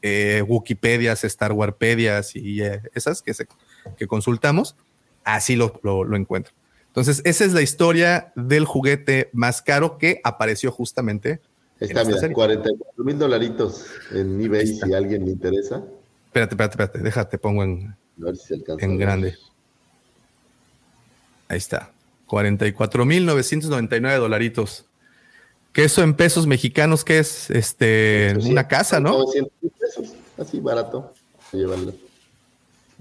eh, 0.00 0.42
Wikipedias, 0.46 1.24
Star 1.24 1.52
Warpedias 1.52 2.34
y 2.34 2.62
eh, 2.62 2.80
esas 2.94 3.20
que, 3.20 3.34
se, 3.34 3.46
que 3.96 4.06
consultamos. 4.06 4.76
Así 5.24 5.56
lo, 5.56 5.80
lo, 5.82 6.04
lo 6.04 6.16
encuentro. 6.16 6.52
Entonces, 6.88 7.22
esa 7.24 7.44
es 7.44 7.52
la 7.52 7.62
historia 7.62 8.32
del 8.34 8.64
juguete 8.64 9.30
más 9.32 9.62
caro 9.62 9.98
que 9.98 10.20
apareció 10.24 10.72
justamente. 10.72 11.40
Está, 11.78 12.02
mira, 12.04 12.32
44 12.32 13.04
mil 13.04 13.18
dolaritos 13.18 13.86
en 14.10 14.40
eBay 14.40 14.66
si 14.66 14.92
a 14.92 14.96
alguien 14.96 15.24
le 15.24 15.30
interesa. 15.30 15.84
Espérate, 16.26 16.54
espérate, 16.54 16.72
espérate, 16.72 16.98
déjate, 16.98 17.38
pongo 17.38 17.62
en, 17.62 17.94
en 18.78 18.98
grande. 18.98 19.36
Ahí 21.46 21.58
está. 21.58 21.92
44.999 22.26 24.18
dolaritos. 24.18 24.84
Que 25.72 25.84
eso 25.84 26.02
en 26.02 26.14
pesos 26.14 26.48
mexicanos, 26.48 27.04
que 27.04 27.20
es 27.20 27.48
este 27.50 28.36
una 28.44 28.66
casa, 28.66 28.98
¿no? 28.98 29.10
900 29.10 29.52
pesos, 29.78 30.14
así 30.36 30.58
barato. 30.58 31.14
Llevarlo. 31.52 31.94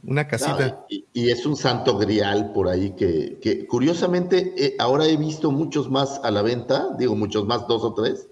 Una 0.08 0.26
casita. 0.26 0.68
No, 0.68 0.86
y, 0.90 1.06
y 1.12 1.32
es 1.32 1.46
un 1.46 1.58
santo 1.58 1.98
grial 1.98 2.54
por 2.54 2.70
ahí 2.70 2.92
que, 2.92 3.40
que 3.42 3.68
curiosamente 3.68 4.54
eh, 4.58 4.76
ahora 4.80 5.06
he 5.06 5.18
visto 5.18 5.52
muchos 5.52 5.90
más 5.92 6.22
a 6.24 6.32
la 6.32 6.42
venta, 6.42 6.96
digo 6.98 7.14
muchos 7.14 7.46
más, 7.46 7.68
dos 7.68 7.84
o 7.84 7.94
tres, 7.94 8.30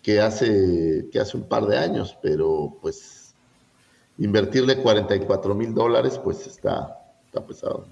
que 0.00 0.20
hace, 0.20 1.08
que 1.10 1.18
hace 1.18 1.36
un 1.36 1.42
par 1.42 1.66
de 1.66 1.76
años, 1.76 2.16
pero 2.22 2.76
pues 2.80 3.34
invertirle 4.16 4.76
44 4.76 5.56
mil 5.56 5.74
dólares, 5.74 6.20
pues 6.22 6.46
está, 6.46 7.00
está 7.26 7.44
pesado. 7.44 7.84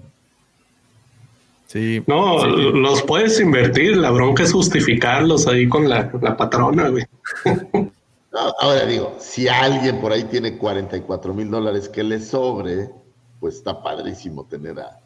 Sí. 1.65 2.01
No, 2.07 2.45
los 2.45 3.01
puedes 3.01 3.41
invertir, 3.41 3.97
la 3.97 4.11
bronca 4.11 4.43
es 4.43 4.53
justificarlos 4.53 5.47
ahí 5.47 5.67
con 5.67 5.89
la, 5.89 6.09
la 6.21 6.37
patrona, 6.37 6.89
güey. 6.89 7.05
No, 8.29 8.53
ahora 8.59 8.85
digo, 8.85 9.15
si 9.19 9.47
alguien 9.47 9.99
por 9.99 10.11
ahí 10.11 10.25
tiene 10.25 10.57
44 10.57 11.33
mil 11.33 11.49
dólares 11.49 11.89
que 11.89 12.03
le 12.03 12.19
sobre, 12.19 12.89
pues 13.39 13.55
está 13.55 13.81
padrísimo 13.81 14.45
tener 14.45 14.79
a, 14.79 14.99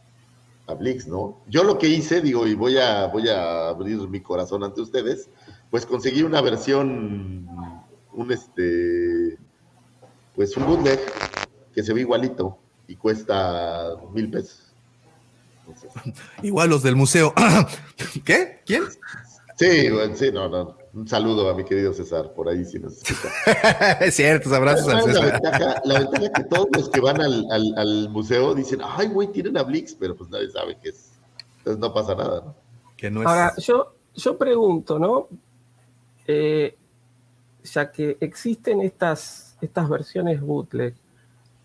a 0.67 0.73
Blix, 0.73 1.07
¿no? 1.07 1.41
Yo 1.47 1.63
lo 1.63 1.77
que 1.77 1.87
hice, 1.87 2.21
digo, 2.21 2.47
y 2.47 2.55
voy 2.55 2.77
a, 2.77 3.07
voy 3.07 3.27
a 3.29 3.69
abrir 3.69 3.99
mi 4.07 4.21
corazón 4.21 4.63
ante 4.63 4.81
ustedes, 4.81 5.29
pues 5.69 5.85
conseguí 5.85 6.23
una 6.23 6.41
versión, 6.41 7.47
un 8.13 8.31
este, 8.31 9.37
pues 10.35 10.55
un 10.57 10.65
bootleg 10.65 10.99
que 11.73 11.83
se 11.83 11.93
ve 11.93 12.01
igualito 12.01 12.57
y 12.87 12.95
cuesta 12.95 13.95
mil 14.13 14.29
pesos. 14.29 14.73
Igual 16.41 16.69
los 16.69 16.83
del 16.83 16.95
museo. 16.95 17.33
¿Qué? 18.25 18.61
¿Quién? 18.65 18.83
Sí, 19.57 19.89
bueno, 19.89 20.15
sí, 20.15 20.31
no, 20.31 20.49
no. 20.49 20.80
Un 20.93 21.07
saludo 21.07 21.49
a 21.49 21.53
mi 21.55 21.63
querido 21.63 21.93
César, 21.93 22.33
por 22.33 22.49
ahí 22.49 22.65
si 22.65 22.77
nos 22.79 22.93
escucha. 23.01 23.29
es 24.01 24.13
cierto, 24.15 24.53
abrazos 24.53 24.89
al 24.89 25.01
¿Sabes 25.01 25.15
La 25.15 25.21
César. 25.21 25.41
ventaja, 25.41 25.81
la 25.85 25.99
ventaja 25.99 26.23
es 26.25 26.31
que 26.31 26.43
todos 26.43 26.67
los 26.73 26.89
que 26.89 26.99
van 26.99 27.21
al, 27.21 27.45
al- 27.49 27.73
al 27.77 28.09
museo 28.09 28.53
dicen, 28.53 28.79
ay, 28.83 29.07
güey, 29.07 29.29
tienen 29.29 29.57
a 29.57 29.63
Blix, 29.63 29.95
pero 29.95 30.15
pues 30.15 30.29
nadie 30.29 30.49
sabe 30.49 30.77
qué 30.81 30.89
es. 30.89 31.11
Entonces 31.59 31.79
no 31.79 31.93
pasa 31.93 32.13
nada, 32.15 32.41
¿no? 32.45 32.55
Que 32.97 33.09
no 33.09 33.21
Ahora, 33.21 33.53
yo, 33.57 33.93
yo 34.15 34.37
pregunto, 34.37 34.99
¿no? 34.99 35.27
Eh, 36.27 36.75
ya 37.63 37.91
que 37.91 38.17
existen 38.19 38.81
estas, 38.81 39.55
estas 39.61 39.87
versiones 39.87 40.41
bootleg, 40.41 40.93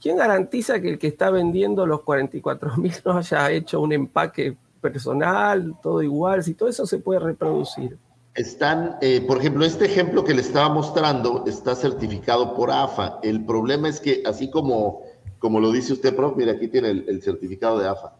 ¿quién 0.00 0.18
garantiza 0.18 0.80
que 0.80 0.90
el 0.90 0.98
que 0.98 1.08
está 1.08 1.30
vendiendo 1.30 1.84
los 1.86 2.02
44 2.02 2.76
mil 2.76 2.92
no 3.04 3.18
haya 3.18 3.50
hecho 3.50 3.80
un 3.80 3.92
empaque 3.92 4.56
personal, 4.80 5.74
todo 5.82 6.00
igual, 6.02 6.44
si 6.44 6.54
todo 6.54 6.68
eso 6.68 6.86
se 6.86 6.98
puede 6.98 7.18
reproducir? 7.20 7.98
Están, 8.36 8.98
eh, 9.00 9.22
por 9.26 9.38
ejemplo, 9.38 9.64
este 9.64 9.86
ejemplo 9.86 10.22
que 10.22 10.34
le 10.34 10.42
estaba 10.42 10.68
mostrando 10.68 11.44
está 11.46 11.74
certificado 11.74 12.54
por 12.54 12.70
AFA. 12.70 13.18
El 13.22 13.44
problema 13.46 13.88
es 13.88 13.98
que, 13.98 14.22
así 14.26 14.50
como, 14.50 15.02
como 15.38 15.58
lo 15.58 15.72
dice 15.72 15.94
usted, 15.94 16.14
prof, 16.14 16.36
mira, 16.36 16.52
aquí 16.52 16.68
tiene 16.68 16.90
el, 16.90 17.08
el 17.08 17.22
certificado 17.22 17.78
de 17.78 17.88
AFA. 17.88 18.14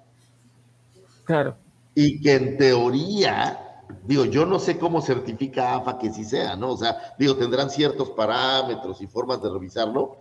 Claro. 1.24 1.56
Y 1.94 2.20
que 2.22 2.34
en 2.34 2.56
teoría, 2.56 3.82
digo, 4.04 4.24
yo 4.24 4.46
no 4.46 4.58
sé 4.58 4.78
cómo 4.78 5.02
certifica 5.02 5.76
AFA 5.76 5.98
que 5.98 6.10
sí 6.10 6.24
sea, 6.24 6.56
¿no? 6.56 6.72
O 6.72 6.76
sea, 6.78 6.96
digo, 7.18 7.36
tendrán 7.36 7.68
ciertos 7.68 8.10
parámetros 8.10 9.02
y 9.02 9.06
formas 9.06 9.42
de 9.42 9.50
revisarlo, 9.50 10.16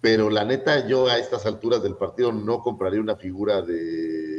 pero 0.00 0.30
la 0.30 0.44
neta, 0.44 0.88
yo 0.88 1.06
a 1.06 1.18
estas 1.18 1.46
alturas 1.46 1.82
del 1.82 1.94
partido 1.94 2.32
no 2.32 2.62
compraría 2.62 3.00
una 3.00 3.16
figura 3.16 3.62
de 3.62 4.29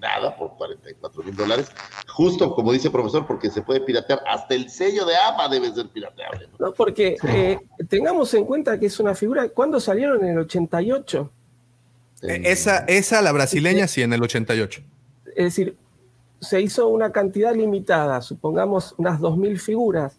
nada 0.00 0.36
por 0.36 0.56
44 0.56 1.22
mil 1.22 1.36
dólares, 1.36 1.70
justo 2.08 2.54
como 2.54 2.72
dice 2.72 2.88
el 2.88 2.92
profesor, 2.92 3.26
porque 3.26 3.50
se 3.50 3.62
puede 3.62 3.80
piratear, 3.80 4.22
hasta 4.26 4.54
el 4.54 4.70
sello 4.70 5.04
de 5.06 5.14
AFA 5.16 5.48
debe 5.48 5.72
ser 5.72 5.88
pirateable. 5.88 6.48
¿no? 6.58 6.66
No, 6.66 6.72
porque 6.72 7.16
eh, 7.28 7.58
tengamos 7.88 8.32
en 8.34 8.44
cuenta 8.44 8.78
que 8.78 8.86
es 8.86 8.98
una 8.98 9.14
figura, 9.14 9.48
¿cuándo 9.50 9.78
salieron? 9.78 10.24
En 10.24 10.30
el 10.30 10.38
88. 10.38 11.30
Eh, 12.22 12.42
Esa, 12.44 12.78
esa, 12.86 13.22
la 13.22 13.32
brasileña, 13.32 13.86
sí, 13.86 14.02
en 14.02 14.12
el 14.12 14.22
88. 14.22 14.82
Es 15.36 15.44
decir, 15.44 15.76
se 16.40 16.60
hizo 16.60 16.88
una 16.88 17.12
cantidad 17.12 17.54
limitada, 17.54 18.22
supongamos 18.22 18.94
unas 18.98 19.20
2.000 19.20 19.58
figuras. 19.58 20.16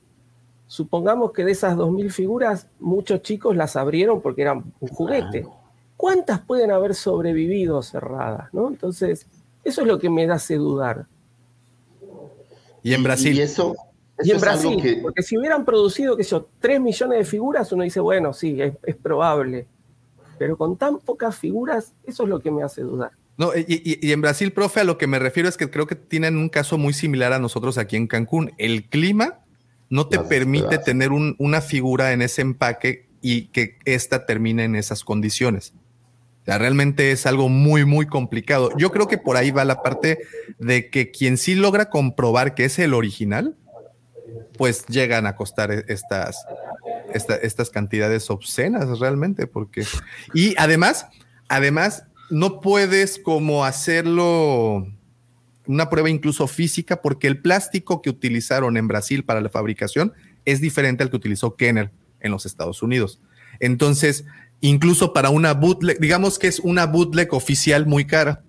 Supongamos 0.67 1.33
que 1.33 1.43
de 1.43 1.51
esas 1.51 1.75
2.000 1.75 2.11
figuras, 2.11 2.67
muchos 2.79 3.21
chicos 3.23 3.55
las 3.57 3.75
abrieron 3.75 4.21
porque 4.21 4.43
eran 4.43 4.73
un 4.79 4.87
juguete. 4.87 5.45
¿Cuántas 5.97 6.39
pueden 6.39 6.71
haber 6.71 6.95
sobrevivido 6.95 7.81
cerradas? 7.81 8.53
¿no? 8.53 8.69
Entonces, 8.69 9.27
eso 9.63 9.81
es 9.81 9.87
lo 9.87 9.99
que 9.99 10.09
me 10.09 10.29
hace 10.29 10.55
dudar. 10.55 11.05
Y 12.83 12.93
en 12.93 13.03
Brasil. 13.03 13.35
Y 13.37 13.41
eso, 13.41 13.75
Y 14.23 14.31
en 14.31 14.37
es 14.37 14.43
algo 14.43 14.61
Brasil, 14.75 14.81
que- 14.81 15.01
porque 15.01 15.23
si 15.23 15.37
hubieran 15.37 15.65
producido, 15.65 16.15
qué 16.17 16.23
sé 16.23 16.31
yo, 16.31 16.47
3 16.59 16.79
millones 16.79 17.17
de 17.19 17.25
figuras, 17.25 17.71
uno 17.71 17.83
dice, 17.83 17.99
bueno, 17.99 18.33
sí, 18.33 18.61
es, 18.61 18.73
es 18.83 18.95
probable. 18.95 19.67
Pero 20.37 20.57
con 20.57 20.77
tan 20.77 20.99
pocas 20.99 21.35
figuras, 21.37 21.93
eso 22.03 22.23
es 22.23 22.29
lo 22.29 22.39
que 22.39 22.49
me 22.51 22.63
hace 22.63 22.81
dudar. 22.81 23.11
No, 23.37 23.55
y, 23.55 23.65
y- 23.67 24.07
y 24.07 24.11
en 24.11 24.21
Brasil, 24.21 24.51
profe, 24.51 24.81
a 24.81 24.83
lo 24.83 24.97
que 24.97 25.07
me 25.07 25.17
refiero 25.19 25.47
es 25.49 25.57
que 25.57 25.69
creo 25.69 25.87
que 25.87 25.95
tienen 25.95 26.37
un 26.37 26.49
caso 26.49 26.77
muy 26.77 26.93
similar 26.93 27.33
a 27.33 27.39
nosotros 27.39 27.77
aquí 27.77 27.95
en 27.95 28.07
Cancún. 28.07 28.51
El 28.57 28.85
clima 28.89 29.39
no 29.89 30.07
te 30.07 30.17
Las 30.17 30.25
permite 30.27 30.77
tener 30.79 31.11
un- 31.11 31.35
una 31.39 31.61
figura 31.61 32.13
en 32.13 32.21
ese 32.21 32.41
empaque 32.41 33.07
y 33.21 33.47
que 33.47 33.77
ésta 33.85 34.25
termine 34.25 34.63
en 34.65 34.75
esas 34.75 35.03
condiciones. 35.03 35.73
O 36.41 36.45
sea, 36.45 36.57
realmente 36.57 37.11
es 37.11 37.25
algo 37.27 37.49
muy, 37.49 37.85
muy 37.85 38.07
complicado. 38.07 38.71
Yo 38.77 38.91
creo 38.91 39.07
que 39.07 39.17
por 39.19 39.37
ahí 39.37 39.51
va 39.51 39.63
la 39.63 39.83
parte 39.83 40.19
de 40.57 40.89
que 40.89 41.11
quien 41.11 41.37
sí 41.37 41.53
logra 41.55 41.89
comprobar 41.89 42.55
que 42.55 42.65
es 42.65 42.79
el 42.79 42.93
original, 42.95 43.55
pues 44.57 44.85
llegan 44.87 45.27
a 45.27 45.35
costar 45.35 45.71
e- 45.71 45.85
estas, 45.87 46.37
esta- 47.13 47.35
estas 47.35 47.69
cantidades 47.69 48.29
obscenas 48.31 48.99
realmente, 48.99 49.45
porque... 49.45 49.85
Y 50.33 50.55
además, 50.57 51.05
además, 51.47 52.05
no 52.31 52.59
puedes 52.59 53.19
como 53.19 53.63
hacerlo 53.65 54.87
una 55.67 55.89
prueba 55.91 56.09
incluso 56.09 56.47
física, 56.47 57.01
porque 57.03 57.27
el 57.27 57.39
plástico 57.39 58.01
que 58.01 58.09
utilizaron 58.09 58.77
en 58.77 58.87
Brasil 58.87 59.23
para 59.23 59.41
la 59.41 59.49
fabricación 59.49 60.13
es 60.45 60.59
diferente 60.59 61.03
al 61.03 61.11
que 61.11 61.17
utilizó 61.17 61.55
Kenner 61.55 61.91
en 62.19 62.31
los 62.31 62.47
Estados 62.47 62.81
Unidos. 62.81 63.21
Entonces, 63.59 64.25
incluso 64.61 65.11
para 65.13 65.29
una 65.29 65.53
bootleg, 65.53 65.99
digamos 65.99 66.39
que 66.39 66.47
es 66.47 66.59
una 66.59 66.85
bootleg 66.85 67.33
oficial 67.33 67.85
muy 67.85 68.05
cara, 68.05 68.43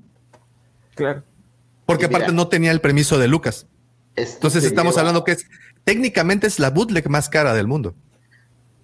Claro. 0.94 1.22
porque 1.86 2.06
mira, 2.06 2.18
aparte 2.18 2.34
no 2.34 2.48
tenía 2.48 2.70
el 2.70 2.80
permiso 2.80 3.18
de 3.18 3.28
Lucas. 3.28 3.66
esto 4.14 4.34
Entonces 4.36 4.64
estamos 4.64 4.92
lleva- 4.94 5.00
hablando 5.00 5.24
que 5.24 5.32
es 5.32 5.46
técnicamente 5.84 6.46
es 6.46 6.58
la 6.58 6.70
bootleg 6.70 7.08
más 7.08 7.28
cara 7.28 7.54
del 7.54 7.66
mundo. 7.66 7.94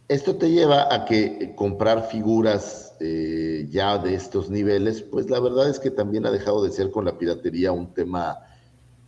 Esto 0.09 0.37
te 0.37 0.51
lleva 0.51 0.93
a 0.93 1.05
que 1.05 1.53
comprar 1.55 2.09
figuras 2.11 2.95
eh, 3.01 3.67
ya 3.71 3.99
de 3.99 4.15
estos 4.15 4.49
niveles, 4.49 5.03
pues 5.03 5.29
la 5.29 5.39
verdad 5.39 5.69
es 5.69 5.79
que 5.79 5.91
también 5.91 6.25
ha 6.27 6.31
dejado 6.31 6.65
de 6.65 6.71
ser 6.73 6.91
con 6.91 7.05
la 7.05 7.19
piratería 7.19 7.73
un 7.73 7.93
tema, 7.93 8.39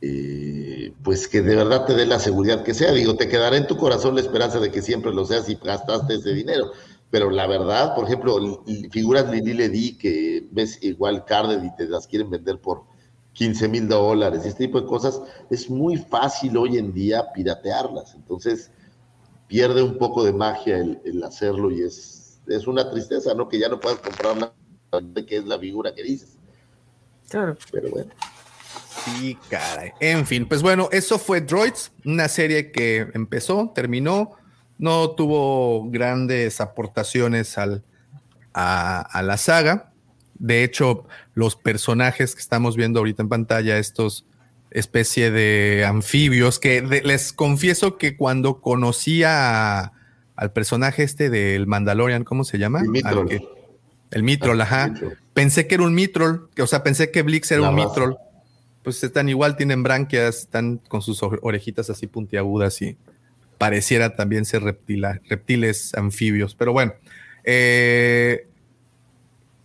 eh, 0.02 0.92
pues 1.02 1.26
que 1.26 1.40
de 1.42 1.56
verdad 1.56 1.86
te 1.86 1.94
dé 1.94 2.04
la 2.06 2.18
seguridad 2.18 2.62
que 2.62 2.74
sea. 2.74 2.92
Digo, 2.92 3.16
te 3.16 3.28
quedará 3.28 3.56
en 3.56 3.66
tu 3.66 3.76
corazón 3.78 4.14
la 4.14 4.20
esperanza 4.20 4.60
de 4.60 4.70
que 4.70 4.82
siempre 4.82 5.12
lo 5.12 5.24
seas 5.24 5.48
y 5.48 5.54
gastaste 5.56 6.16
ese 6.16 6.34
dinero. 6.34 6.70
Pero 7.10 7.30
la 7.30 7.46
verdad, 7.46 7.94
por 7.94 8.04
ejemplo, 8.04 8.64
figuras 8.92 9.28
Lili 9.30 9.52
Ledi 9.52 9.98
que 9.98 10.46
ves 10.52 10.78
igual 10.82 11.24
Carded 11.24 11.62
y 11.62 11.74
te 11.76 11.88
las 11.88 12.06
quieren 12.06 12.30
vender 12.30 12.60
por 12.60 12.84
15 13.32 13.68
mil 13.68 13.88
dólares, 13.88 14.44
este 14.44 14.66
tipo 14.66 14.80
de 14.80 14.86
cosas, 14.86 15.20
es 15.50 15.68
muy 15.70 15.96
fácil 15.96 16.56
hoy 16.56 16.78
en 16.78 16.92
día 16.92 17.32
piratearlas. 17.32 18.14
Entonces, 18.14 18.70
pierde 19.46 19.82
un 19.82 19.98
poco 19.98 20.24
de 20.24 20.32
magia 20.32 20.78
el, 20.78 21.00
el 21.04 21.22
hacerlo 21.22 21.70
y 21.70 21.82
es, 21.82 22.40
es 22.46 22.66
una 22.66 22.88
tristeza, 22.90 23.34
¿no? 23.34 23.48
Que 23.48 23.58
ya 23.58 23.68
no 23.68 23.80
puedas 23.80 23.98
comprarla 23.98 24.52
de 25.02 25.26
que 25.26 25.36
es 25.36 25.44
la 25.44 25.58
figura 25.58 25.94
que 25.94 26.02
dices. 26.02 26.36
Claro. 27.28 27.56
Pero 27.70 27.90
bueno. 27.90 28.10
Sí, 29.04 29.38
caray. 29.48 29.92
En 30.00 30.26
fin, 30.26 30.46
pues 30.46 30.62
bueno, 30.62 30.88
eso 30.92 31.18
fue 31.18 31.40
Droids, 31.40 31.92
una 32.04 32.28
serie 32.28 32.72
que 32.72 33.08
empezó, 33.14 33.72
terminó, 33.74 34.32
no 34.80 35.10
tuvo 35.10 35.88
grandes 35.90 36.60
aportaciones 36.60 37.56
al, 37.58 37.84
a, 38.54 39.00
a 39.00 39.22
la 39.22 39.36
saga. 39.36 39.92
De 40.38 40.64
hecho, 40.64 41.04
los 41.34 41.54
personajes 41.54 42.34
que 42.34 42.40
estamos 42.40 42.74
viendo 42.76 42.98
ahorita 42.98 43.22
en 43.22 43.28
pantalla, 43.28 43.78
estos 43.78 44.24
especie 44.70 45.30
de 45.30 45.84
anfibios, 45.84 46.58
que 46.58 46.80
de- 46.80 47.02
les 47.02 47.32
confieso 47.32 47.98
que 47.98 48.16
cuando 48.16 48.60
conocía 48.60 49.80
a- 49.80 49.92
al 50.36 50.52
personaje 50.52 51.02
este 51.02 51.28
del 51.28 51.66
Mandalorian, 51.66 52.24
¿cómo 52.24 52.44
se 52.44 52.56
llama? 52.58 52.80
El 52.80 52.88
Mitrol. 52.88 53.28
Que- 53.28 53.40
el 54.12 54.22
Mitrol, 54.22 54.60
ajá. 54.60 54.94
Pensé 55.34 55.66
que 55.66 55.74
era 55.74 55.84
un 55.84 55.94
Mitrol, 55.94 56.48
que, 56.54 56.62
o 56.62 56.66
sea, 56.66 56.82
pensé 56.82 57.10
que 57.10 57.22
Blix 57.22 57.50
era 57.52 57.60
La 57.62 57.70
un 57.70 57.76
raza. 57.76 57.88
Mitrol. 57.88 58.16
Pues 58.82 59.04
están 59.04 59.28
igual, 59.28 59.56
tienen 59.56 59.82
branquias, 59.82 60.38
están 60.38 60.78
con 60.78 61.02
sus 61.02 61.22
ore- 61.22 61.38
orejitas 61.42 61.90
así 61.90 62.06
puntiagudas 62.06 62.80
y 62.80 62.96
pareciera 63.60 64.16
también 64.16 64.46
ser 64.46 64.62
reptiles 64.62 65.92
anfibios. 65.94 66.54
Pero 66.54 66.72
bueno, 66.72 66.94
eh, 67.44 68.46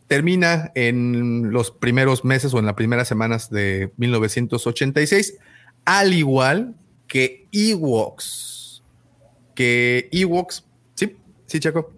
termina 0.08 0.74
en 0.76 1.54
los 1.54 1.72
primeros 1.72 2.26
meses 2.26 2.54
o 2.54 2.60
en 2.60 2.66
las 2.66 2.76
primeras 2.76 3.08
semanas 3.08 3.50
de 3.50 3.94
1986, 3.96 5.38
al 5.86 6.14
igual 6.14 6.76
que 7.08 7.48
Ewoks. 7.54 8.84
Que 9.56 10.10
Ewoks, 10.12 10.66
sí, 10.96 11.16
sí, 11.46 11.62
Chaco. 11.62 11.94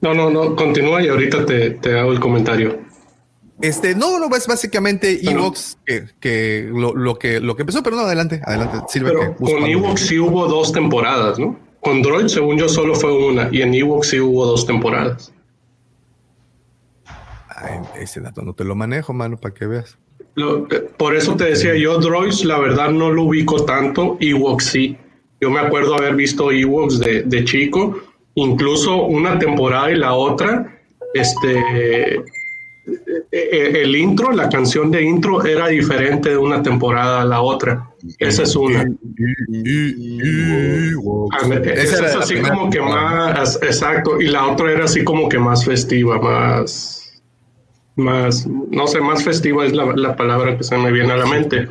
No, 0.00 0.14
no, 0.14 0.30
no, 0.30 0.56
continúa 0.56 1.02
y 1.02 1.08
ahorita 1.08 1.44
te, 1.44 1.72
te 1.72 1.98
hago 1.98 2.12
el 2.12 2.20
comentario. 2.20 2.87
Este, 3.60 3.94
no, 3.94 4.18
no, 4.20 4.34
es 4.36 4.46
básicamente 4.46 5.18
Ewoks 5.28 5.78
que, 5.84 6.06
que 6.20 6.70
lo, 6.72 6.94
lo 6.94 7.18
que 7.18 7.40
lo 7.40 7.56
que 7.56 7.62
empezó, 7.62 7.82
pero 7.82 7.96
no, 7.96 8.02
adelante, 8.02 8.40
adelante. 8.44 8.78
Pero 8.92 9.34
con. 9.36 9.64
Ewoks 9.64 10.00
sí 10.02 10.18
hubo 10.18 10.46
dos 10.46 10.72
temporadas, 10.72 11.38
¿no? 11.38 11.58
Con 11.80 12.02
Droid, 12.02 12.26
según 12.28 12.56
yo, 12.58 12.68
solo 12.68 12.94
fue 12.94 13.12
una. 13.26 13.48
Y 13.50 13.62
en 13.62 13.74
Ewoks 13.74 14.08
sí 14.10 14.20
hubo 14.20 14.46
dos 14.46 14.64
temporadas. 14.66 15.32
Ay, 17.48 17.80
ese 18.00 18.20
dato 18.20 18.42
no 18.42 18.52
te 18.54 18.64
lo 18.64 18.74
manejo, 18.76 19.12
mano, 19.12 19.36
para 19.36 19.54
que 19.54 19.66
veas. 19.66 19.98
Lo- 20.34 20.70
eh, 20.70 20.88
por 20.96 21.16
eso 21.16 21.34
te 21.34 21.44
decía 21.44 21.74
yo, 21.76 21.98
Droids, 21.98 22.44
la 22.44 22.58
verdad 22.58 22.90
no 22.90 23.10
lo 23.10 23.24
ubico 23.24 23.64
tanto. 23.64 24.16
Ewoks 24.20 24.64
sí. 24.66 24.96
Yo 25.40 25.50
me 25.50 25.58
acuerdo 25.60 25.94
haber 25.96 26.14
visto 26.14 26.52
Ewoks 26.52 27.00
de, 27.00 27.22
de 27.22 27.44
chico. 27.44 27.98
Incluso 28.34 29.02
una 29.04 29.36
temporada 29.38 29.90
y 29.90 29.96
la 29.96 30.14
otra, 30.14 30.78
este... 31.14 32.22
eh, 33.32 33.82
El 33.82 33.94
intro, 33.96 34.32
la 34.32 34.48
canción 34.48 34.90
de 34.90 35.02
intro 35.02 35.44
era 35.44 35.68
diferente 35.68 36.30
de 36.30 36.36
una 36.36 36.62
temporada 36.62 37.22
a 37.22 37.24
la 37.24 37.40
otra. 37.40 37.90
Esa 38.18 38.42
es 38.44 38.56
una. 38.56 38.80
Ah, 41.32 41.48
Esa 41.74 42.06
es 42.06 42.16
así 42.16 42.40
como 42.40 42.70
que 42.70 42.80
más, 42.80 43.58
exacto, 43.62 44.20
y 44.20 44.28
la 44.28 44.46
otra 44.46 44.72
era 44.72 44.84
así 44.84 45.04
como 45.04 45.28
que 45.28 45.38
más 45.38 45.64
festiva, 45.64 46.20
más, 46.20 47.22
más, 47.96 48.46
no 48.46 48.86
sé, 48.86 49.00
más 49.00 49.22
festiva 49.24 49.66
es 49.66 49.72
la, 49.72 49.86
la 49.96 50.16
palabra 50.16 50.56
que 50.56 50.64
se 50.64 50.76
me 50.78 50.92
viene 50.92 51.12
a 51.12 51.16
la 51.16 51.26
mente. 51.26 51.68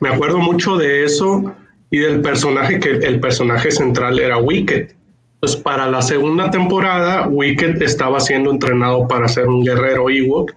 Me 0.00 0.10
acuerdo 0.10 0.38
mucho 0.38 0.76
de 0.76 1.04
eso 1.04 1.54
y 1.90 1.98
del 1.98 2.20
personaje 2.20 2.78
que 2.78 2.90
el 2.90 3.20
personaje 3.20 3.70
central 3.70 4.18
era 4.18 4.38
Wicked. 4.38 4.97
Pues 5.40 5.56
para 5.56 5.88
la 5.88 6.02
segunda 6.02 6.50
temporada, 6.50 7.28
Wicked 7.28 7.80
estaba 7.82 8.18
siendo 8.20 8.50
entrenado 8.50 9.06
para 9.06 9.28
ser 9.28 9.46
un 9.46 9.64
guerrero 9.64 10.10
Ewok. 10.10 10.52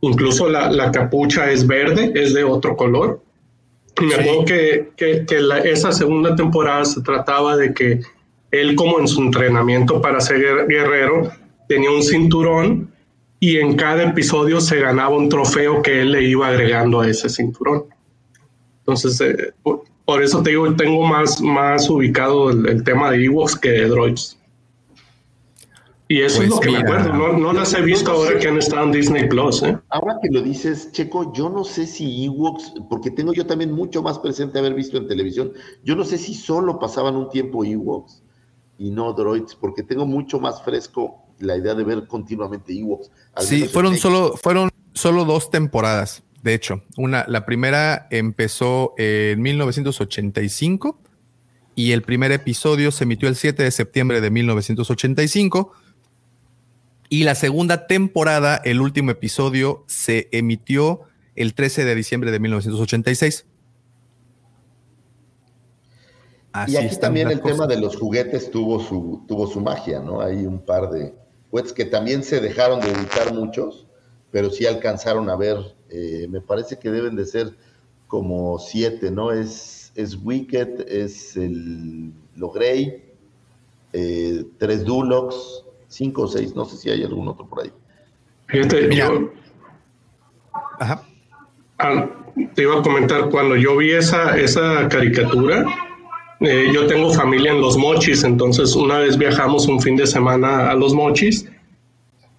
Incluso 0.00 0.48
la, 0.48 0.70
la 0.70 0.90
capucha 0.90 1.50
es 1.50 1.66
verde, 1.66 2.10
es 2.14 2.34
de 2.34 2.42
otro 2.42 2.76
color. 2.76 3.22
Me 4.00 4.14
acuerdo 4.14 4.44
que, 4.46 4.90
que- 4.96 5.24
que 5.26 5.40
la- 5.40 5.58
esa 5.58 5.92
segunda 5.92 6.34
temporada 6.34 6.84
se 6.86 7.02
trataba 7.02 7.56
de 7.56 7.72
que 7.74 8.00
él, 8.50 8.74
como 8.74 8.98
en 8.98 9.06
su 9.06 9.20
entrenamiento 9.22 10.00
para 10.00 10.20
ser 10.20 10.38
guer- 10.38 10.66
guerrero, 10.66 11.30
tenía 11.68 11.90
un 11.90 12.02
cinturón 12.02 12.90
y 13.38 13.58
en 13.58 13.76
cada 13.76 14.02
episodio 14.04 14.60
se 14.60 14.80
ganaba 14.80 15.10
un 15.16 15.28
trofeo 15.28 15.82
que 15.82 16.00
él 16.00 16.12
le 16.12 16.22
iba 16.24 16.48
agregando 16.48 17.00
a 17.00 17.08
ese 17.08 17.28
cinturón. 17.28 17.84
Entonces, 18.80 19.20
eh, 19.20 19.52
por, 20.12 20.22
eso 20.22 20.42
te 20.42 20.50
digo, 20.50 20.74
tengo 20.74 21.06
más, 21.06 21.40
más 21.40 21.88
ubicado 21.88 22.50
el, 22.50 22.66
el 22.68 22.84
tema 22.84 23.10
de 23.10 23.24
Ewoks 23.24 23.56
que 23.56 23.70
de 23.70 23.88
Droids. 23.88 24.36
Y 26.08 26.22
eso 26.22 26.42
es 26.42 26.48
Pues 26.48 26.50
lo 26.50 26.60
que 26.60 26.66
mira. 26.66 26.80
me 26.80 26.86
acuerdo. 26.86 27.12
No, 27.14 27.32
no 27.38 27.52
las 27.52 27.72
he 27.72 27.82
visto 27.82 28.10
ahora 28.10 28.36
que 28.36 28.48
han 28.48 28.58
estado 28.58 28.82
en 28.84 28.90
Disney 28.90 29.28
Plus. 29.28 29.62
¿eh? 29.62 29.78
Ahora 29.90 30.18
que 30.20 30.28
lo 30.28 30.42
dices, 30.42 30.90
Checo, 30.90 31.32
yo 31.32 31.48
no 31.48 31.62
sé 31.62 31.86
si 31.86 32.24
Ewoks, 32.24 32.74
porque 32.88 33.12
tengo 33.12 33.32
yo 33.32 33.46
también 33.46 33.70
mucho 33.70 34.02
más 34.02 34.18
presente 34.18 34.58
haber 34.58 34.74
visto 34.74 34.96
en 34.96 35.06
televisión, 35.06 35.52
yo 35.84 35.94
no 35.94 36.04
sé 36.04 36.18
si 36.18 36.34
solo 36.34 36.80
pasaban 36.80 37.14
un 37.14 37.28
tiempo 37.30 37.64
Ewoks 37.64 38.24
y 38.76 38.90
no 38.90 39.12
droids, 39.12 39.54
porque 39.54 39.84
tengo 39.84 40.04
mucho 40.04 40.40
más 40.40 40.60
fresco 40.64 41.22
la 41.38 41.56
idea 41.56 41.76
de 41.76 41.84
ver 41.84 42.08
continuamente 42.08 42.76
Ewoks. 42.76 43.08
Sí, 43.36 43.68
fueron 43.68 43.96
solo, 43.96 44.36
fueron 44.36 44.68
solo 44.94 45.24
dos 45.24 45.48
temporadas. 45.48 46.24
De 46.42 46.54
hecho, 46.54 46.82
una, 46.96 47.24
la 47.28 47.44
primera 47.44 48.06
empezó 48.10 48.94
en 48.96 49.42
1985 49.42 50.98
y 51.74 51.92
el 51.92 52.02
primer 52.02 52.32
episodio 52.32 52.90
se 52.90 53.04
emitió 53.04 53.28
el 53.28 53.36
7 53.36 53.62
de 53.62 53.70
septiembre 53.70 54.20
de 54.20 54.30
1985. 54.30 55.72
Y 57.08 57.24
la 57.24 57.34
segunda 57.34 57.86
temporada, 57.86 58.60
el 58.64 58.80
último 58.80 59.10
episodio, 59.10 59.84
se 59.88 60.28
emitió 60.32 61.02
el 61.34 61.54
13 61.54 61.84
de 61.84 61.94
diciembre 61.94 62.30
de 62.30 62.38
1986. 62.38 63.46
Así 66.52 66.72
y 66.72 66.76
aquí 66.76 66.96
también 66.96 67.30
el 67.30 67.40
cosas. 67.40 67.56
tema 67.56 67.66
de 67.66 67.80
los 67.80 67.96
juguetes 67.96 68.50
tuvo 68.50 68.80
su, 68.80 69.24
tuvo 69.28 69.46
su 69.46 69.60
magia, 69.60 70.00
¿no? 70.00 70.20
Hay 70.20 70.46
un 70.46 70.60
par 70.60 70.90
de 70.90 71.14
juguetes 71.50 71.72
que 71.72 71.84
también 71.84 72.22
se 72.22 72.40
dejaron 72.40 72.80
de 72.80 72.90
editar 72.90 73.32
muchos, 73.32 73.86
pero 74.30 74.50
sí 74.50 74.66
alcanzaron 74.66 75.28
a 75.30 75.36
ver, 75.36 75.56
eh, 75.88 76.26
me 76.30 76.40
parece 76.40 76.78
que 76.78 76.90
deben 76.90 77.16
de 77.16 77.24
ser 77.26 77.54
como 78.06 78.58
siete, 78.58 79.10
¿no? 79.10 79.32
Es, 79.32 79.92
es 79.94 80.16
Wicked, 80.22 80.88
es 80.88 81.36
el 81.36 82.12
Logrey, 82.36 83.04
eh, 83.92 84.44
tres 84.58 84.84
Dulocs, 84.84 85.64
cinco 85.88 86.22
o 86.22 86.26
seis, 86.28 86.54
no 86.54 86.64
sé 86.64 86.76
si 86.76 86.90
hay 86.90 87.02
algún 87.04 87.28
otro 87.28 87.46
por 87.46 87.62
ahí. 87.64 87.72
Fíjate, 88.46 88.94
yo- 88.94 89.30
Ah, 91.78 92.08
te 92.54 92.62
iba 92.62 92.78
a 92.78 92.82
comentar, 92.82 93.30
cuando 93.30 93.56
yo 93.56 93.76
vi 93.76 93.92
esa, 93.92 94.36
esa 94.38 94.88
caricatura, 94.88 95.64
eh, 96.40 96.70
yo 96.74 96.86
tengo 96.86 97.12
familia 97.12 97.52
en 97.52 97.60
Los 97.60 97.76
Mochis, 97.76 98.22
entonces 98.24 98.74
una 98.76 98.98
vez 98.98 99.16
viajamos 99.16 99.66
un 99.66 99.80
fin 99.80 99.96
de 99.96 100.06
semana 100.06 100.70
a 100.70 100.74
Los 100.74 100.94
Mochis 100.94 101.46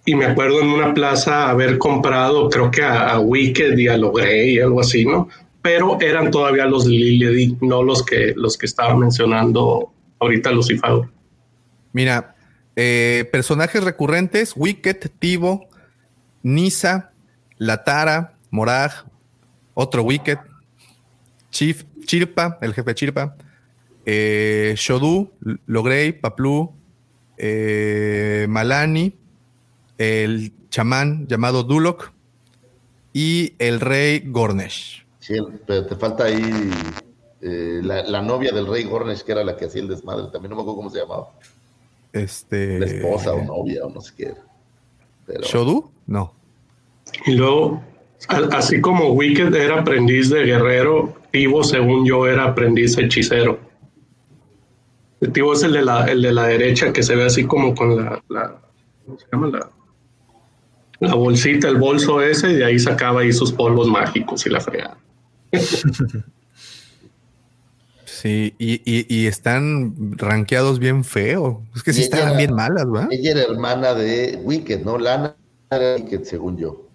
y 0.04 0.14
me 0.14 0.26
acuerdo 0.26 0.60
en 0.60 0.68
una 0.68 0.94
plaza 0.94 1.48
haber 1.48 1.78
comprado, 1.78 2.48
creo 2.50 2.70
que 2.70 2.82
a, 2.82 3.10
a 3.10 3.20
Wicked 3.20 3.78
y 3.78 3.88
a 3.88 3.96
Logrey, 3.96 4.58
algo 4.58 4.80
así, 4.80 5.04
¿no? 5.04 5.28
Pero 5.62 5.98
eran 6.00 6.30
todavía 6.32 6.66
los 6.66 6.86
Lily, 6.86 7.56
no 7.60 7.84
los 7.84 8.04
que, 8.04 8.32
los 8.36 8.58
que 8.58 8.66
estaba 8.66 8.96
mencionando 8.96 9.92
ahorita 10.18 10.50
Lucifer. 10.50 11.02
Mira, 11.92 12.34
eh, 12.74 13.28
personajes 13.30 13.84
recurrentes: 13.84 14.54
Wicked, 14.56 15.10
Tivo, 15.20 15.68
Nisa, 16.42 17.12
Latara, 17.58 18.34
Morag, 18.50 18.90
otro 19.74 20.02
Wicked, 20.02 20.38
Chief, 21.50 21.84
Chirpa, 22.04 22.58
el 22.60 22.74
jefe 22.74 22.94
Chirpa, 22.94 23.36
eh, 24.04 24.74
Shodu, 24.76 25.30
Logrey, 25.66 26.12
Paplu, 26.12 26.72
eh, 27.36 28.46
Malani, 28.48 29.14
el 29.98 30.52
chamán 30.70 31.26
llamado 31.28 31.62
Dulok 31.62 32.12
y 33.12 33.54
el 33.58 33.80
rey 33.80 34.22
Gornesh. 34.26 35.04
Sí, 35.20 35.34
pero 35.66 35.86
te 35.86 35.96
falta 35.96 36.24
ahí 36.24 36.70
eh, 37.40 37.80
la, 37.82 38.02
la 38.04 38.22
novia 38.22 38.52
del 38.52 38.66
rey 38.66 38.84
Gornesh, 38.84 39.22
que 39.22 39.32
era 39.32 39.44
la 39.44 39.56
que 39.56 39.66
hacía 39.66 39.82
el 39.82 39.88
desmadre, 39.88 40.24
también 40.32 40.50
no 40.50 40.56
me 40.56 40.62
acuerdo 40.62 40.76
cómo 40.76 40.90
se 40.90 40.98
llamaba. 41.00 41.28
Este. 42.12 42.78
La 42.80 42.86
esposa 42.86 43.32
o 43.34 43.42
novia 43.44 43.84
o 43.86 43.90
no 43.90 44.00
sé 44.00 44.12
qué 44.16 44.24
era. 44.24 44.42
Pero- 45.26 45.42
¿Shodu? 45.42 45.90
No. 46.06 46.34
Y 47.26 47.32
luego, 47.32 47.82
así 48.52 48.80
como 48.80 49.12
Wicked 49.12 49.54
era 49.54 49.80
aprendiz 49.80 50.30
de 50.30 50.44
guerrero, 50.44 51.14
Tivo, 51.30 51.62
según 51.64 52.04
yo, 52.06 52.26
era 52.26 52.44
aprendiz 52.44 52.96
hechicero. 52.98 53.58
El 55.20 55.32
Tivo 55.32 55.52
es 55.52 55.62
el 55.62 55.72
de 55.72 55.82
la, 55.82 56.06
el 56.06 56.20
de 56.22 56.32
la 56.32 56.46
derecha 56.46 56.92
que 56.92 57.02
se 57.02 57.14
ve 57.14 57.24
así 57.26 57.44
como 57.44 57.74
con 57.74 57.96
la, 57.96 58.22
la- 58.28 58.60
¿cómo 59.06 59.18
se 59.18 59.26
llama? 59.32 59.46
La, 59.48 59.70
la 61.02 61.14
bolsita, 61.14 61.68
el 61.68 61.76
bolso 61.76 62.20
ese, 62.22 62.50
y 62.50 62.54
de 62.54 62.64
ahí 62.64 62.78
sacaba 62.78 63.20
ahí 63.22 63.32
sus 63.32 63.52
polvos 63.52 63.88
mágicos 63.88 64.46
y 64.46 64.50
la 64.50 64.60
fregada. 64.60 64.96
Sí, 68.04 68.54
y, 68.58 68.74
y- 68.84 69.06
y 69.08 69.26
están 69.26 70.16
rankeados 70.16 70.78
bien 70.78 71.02
feo. 71.02 71.62
Es 71.74 71.82
que 71.82 71.92
sí 71.92 72.02
están 72.02 72.28
era- 72.28 72.36
bien 72.36 72.54
malas, 72.54 72.88
¿verdad? 72.90 73.08
Ella 73.10 73.32
era 73.32 73.42
hermana 73.42 73.94
de 73.94 74.38
Wicked, 74.44 74.84
¿no? 74.84 74.96
Lana 74.96 75.34
era 75.70 75.96
Wicked, 75.96 76.22
según 76.24 76.56
yo. 76.56 76.86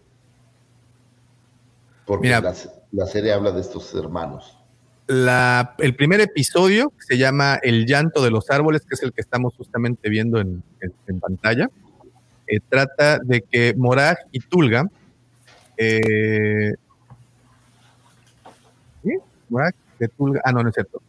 Porque 2.05 2.27
Mira. 2.27 2.39
la, 2.39 2.55
la 2.93 3.05
serie 3.07 3.33
habla 3.33 3.51
de 3.51 3.59
estos 3.61 3.93
hermanos. 3.95 4.57
la, 5.07 5.75
el 5.79 5.95
primer 5.97 6.21
episodio 6.21 6.93
se 6.99 7.17
llama 7.17 7.59
El 7.61 7.85
llanto 7.85 8.23
de 8.23 8.31
los 8.31 8.49
árboles, 8.49 8.81
que 8.87 8.95
es 8.95 9.03
el 9.03 9.11
que 9.11 9.19
estamos 9.21 9.53
justamente 9.57 10.09
viendo 10.09 10.39
en, 10.39 10.63
en- 10.79 10.93
en 11.07 11.19
pantalla. 11.19 11.69
Eh, 12.47 12.59
trata 12.69 13.19
de 13.19 13.41
que 13.41 13.73
Morag 13.75 14.17
y 14.31 14.39
Tulga. 14.39 14.87
eh, 15.75 16.73
¿sí? 19.03 19.17
Morag 19.49 19.75
de 19.99 20.07
Tulga. 20.07 20.41
Ah, 20.43 20.51
no, 20.51 20.63
no 20.63 20.69
es 20.69 20.75
cierto. 20.75 21.01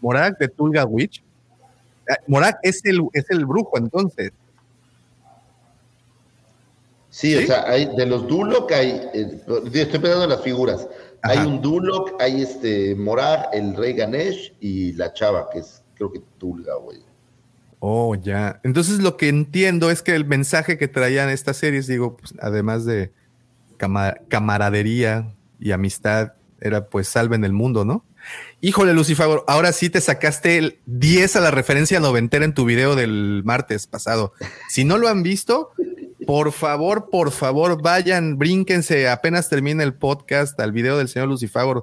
Morag 0.00 0.36
de 0.38 0.48
Tulga 0.48 0.84
Witch. 0.84 1.22
Ah, 2.08 2.16
Morag 2.26 2.58
es 2.62 2.84
el, 2.84 3.00
es 3.12 3.30
el 3.30 3.46
brujo, 3.46 3.78
entonces. 3.78 4.32
Sí, 7.08 7.36
o 7.36 7.46
sea, 7.46 7.64
hay, 7.68 7.94
de 7.94 8.06
los 8.06 8.26
Duloc 8.26 8.72
hay, 8.72 8.88
eh, 9.12 9.42
estoy 9.74 10.00
pensando 10.00 10.24
en 10.24 10.30
las 10.30 10.42
figuras. 10.42 10.88
Hay 11.22 11.38
un 11.38 11.60
Duloc, 11.60 12.20
hay 12.20 12.42
este 12.42 12.94
Morag, 12.94 13.50
el 13.52 13.76
rey 13.76 13.92
Ganesh 13.92 14.54
y 14.60 14.92
la 14.94 15.12
chava, 15.12 15.48
que 15.50 15.60
es 15.60 15.82
creo 15.94 16.10
que 16.10 16.20
Tulga, 16.38 16.74
güey. 16.76 16.98
Oh, 17.84 18.14
ya. 18.14 18.60
Entonces 18.62 19.00
lo 19.00 19.16
que 19.16 19.28
entiendo 19.28 19.90
es 19.90 20.02
que 20.02 20.14
el 20.14 20.24
mensaje 20.24 20.78
que 20.78 20.86
traían 20.86 21.28
estas 21.28 21.56
series, 21.56 21.88
digo, 21.88 22.16
pues, 22.16 22.32
además 22.40 22.84
de 22.84 23.12
cama- 23.76 24.14
camaradería 24.28 25.34
y 25.58 25.72
amistad, 25.72 26.34
era 26.60 26.86
pues 26.88 27.08
salven 27.08 27.44
el 27.44 27.52
mundo, 27.52 27.84
¿no? 27.84 28.04
Híjole, 28.60 28.92
Lucifer, 28.94 29.26
ahora 29.48 29.72
sí 29.72 29.90
te 29.90 30.00
sacaste 30.00 30.58
el 30.58 30.78
10 30.86 31.34
a 31.34 31.40
la 31.40 31.50
referencia 31.50 31.98
noventera 31.98 32.44
en 32.44 32.54
tu 32.54 32.64
video 32.64 32.94
del 32.94 33.42
martes 33.44 33.88
pasado. 33.88 34.32
Si 34.68 34.84
no 34.84 34.96
lo 34.96 35.08
han 35.08 35.24
visto, 35.24 35.70
por 36.24 36.52
favor, 36.52 37.10
por 37.10 37.32
favor, 37.32 37.82
vayan, 37.82 38.38
brínquense, 38.38 39.08
apenas 39.08 39.48
termine 39.48 39.82
el 39.82 39.94
podcast 39.94 40.58
al 40.60 40.70
video 40.70 40.98
del 40.98 41.08
señor 41.08 41.26
Lucifer 41.26 41.82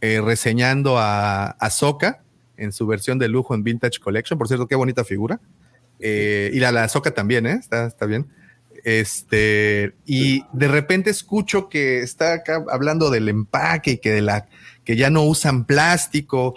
eh, 0.00 0.20
reseñando 0.20 0.98
a 0.98 1.50
Ahsoka 1.60 2.24
en 2.58 2.72
su 2.72 2.86
versión 2.86 3.18
de 3.18 3.28
lujo 3.28 3.54
en 3.54 3.62
Vintage 3.64 3.98
Collection. 4.00 4.38
Por 4.38 4.48
cierto, 4.48 4.66
qué 4.66 4.74
bonita 4.74 5.04
figura. 5.04 5.40
Eh, 6.00 6.50
y 6.52 6.58
la, 6.60 6.70
la 6.72 6.84
Ahsoka 6.84 7.10
también, 7.12 7.46
¿eh? 7.46 7.56
Está, 7.58 7.86
está 7.86 8.06
bien. 8.06 8.28
Este, 8.84 9.94
y 10.06 10.44
de 10.52 10.68
repente 10.68 11.10
escucho 11.10 11.68
que 11.68 12.00
está 12.00 12.32
acá 12.34 12.64
hablando 12.70 13.10
del 13.10 13.28
empaque 13.28 13.92
y 13.92 13.98
que 13.98 14.12
de 14.12 14.22
la 14.22 14.48
que 14.84 14.96
ya 14.96 15.10
no 15.10 15.24
usan 15.24 15.64
plástico, 15.66 16.54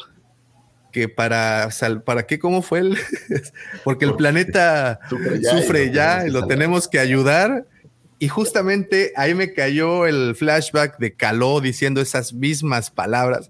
que 0.91 1.09
para 1.09 1.71
sal- 1.71 2.03
para 2.03 2.27
qué 2.27 2.37
cómo 2.39 2.61
fue 2.61 2.79
el 2.79 2.97
porque 3.83 4.05
el 4.05 4.15
planeta 4.15 4.99
Sufre 5.09 5.41
sufre 5.43 5.85
ya 5.87 6.19
ya, 6.19 6.25
y 6.25 6.29
y 6.29 6.31
lo 6.31 6.47
tenemos 6.47 6.87
que 6.87 6.99
ayudar. 6.99 7.65
Y 8.19 8.27
justamente 8.27 9.13
ahí 9.15 9.33
me 9.33 9.51
cayó 9.51 10.05
el 10.05 10.35
flashback 10.35 10.99
de 10.99 11.13
Caló 11.13 11.59
diciendo 11.59 12.01
esas 12.01 12.33
mismas 12.33 12.91
palabras. 12.91 13.49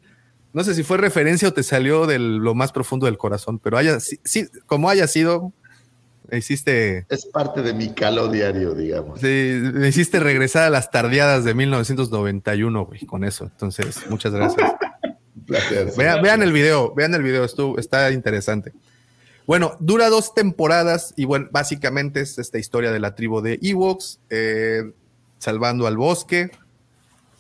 No 0.54 0.64
sé 0.64 0.76
si 0.76 0.84
fue 0.84 0.98
referencia 0.98 1.48
o 1.48 1.54
te 1.54 1.64
salió 1.64 2.06
de 2.06 2.20
lo 2.20 2.54
más 2.56 2.72
profundo 2.72 3.06
del 3.06 3.18
corazón, 3.18 3.60
pero 3.60 3.78
haya, 3.78 4.00
sí, 4.00 4.20
sí, 4.24 4.48
como 4.66 4.90
haya 4.90 5.08
sido, 5.08 5.54
hiciste, 6.32 7.06
Es 7.10 7.26
parte 7.26 7.62
de 7.62 7.74
mi 7.74 7.94
calo 7.94 8.30
diario, 8.30 8.74
digamos. 8.74 9.20
sí, 9.22 9.60
me 9.74 9.88
hiciste 9.88 10.20
regresar 10.20 10.64
a 10.64 10.70
las 10.70 10.92
tardeadas 10.92 11.44
de 11.44 11.54
1991, 11.54 12.86
güey, 12.86 13.06
con 13.06 13.24
eso. 13.24 13.46
Entonces, 13.46 14.02
muchas 14.10 14.34
gracias. 14.34 14.72
Placer. 15.46 15.94
Vean, 15.98 16.22
vean 16.22 16.44
el 16.44 16.52
video, 16.52 16.94
vean 16.94 17.14
el 17.14 17.24
video, 17.24 17.44
estuvo, 17.44 17.78
está 17.80 18.12
interesante. 18.12 18.74
Bueno, 19.48 19.76
dura 19.80 20.10
dos 20.10 20.34
temporadas 20.34 21.14
y 21.18 21.26
bueno, 21.26 21.48
básicamente 21.52 22.22
es 22.22 22.38
esta 22.38 22.58
historia 22.60 22.92
de 22.92 23.00
la 23.00 23.16
tribu 23.16 23.42
de 23.42 23.60
Ewoks, 23.62 24.20
eh, 24.30 24.92
salvando 25.40 25.88
al 25.88 25.98
bosque, 25.98 26.52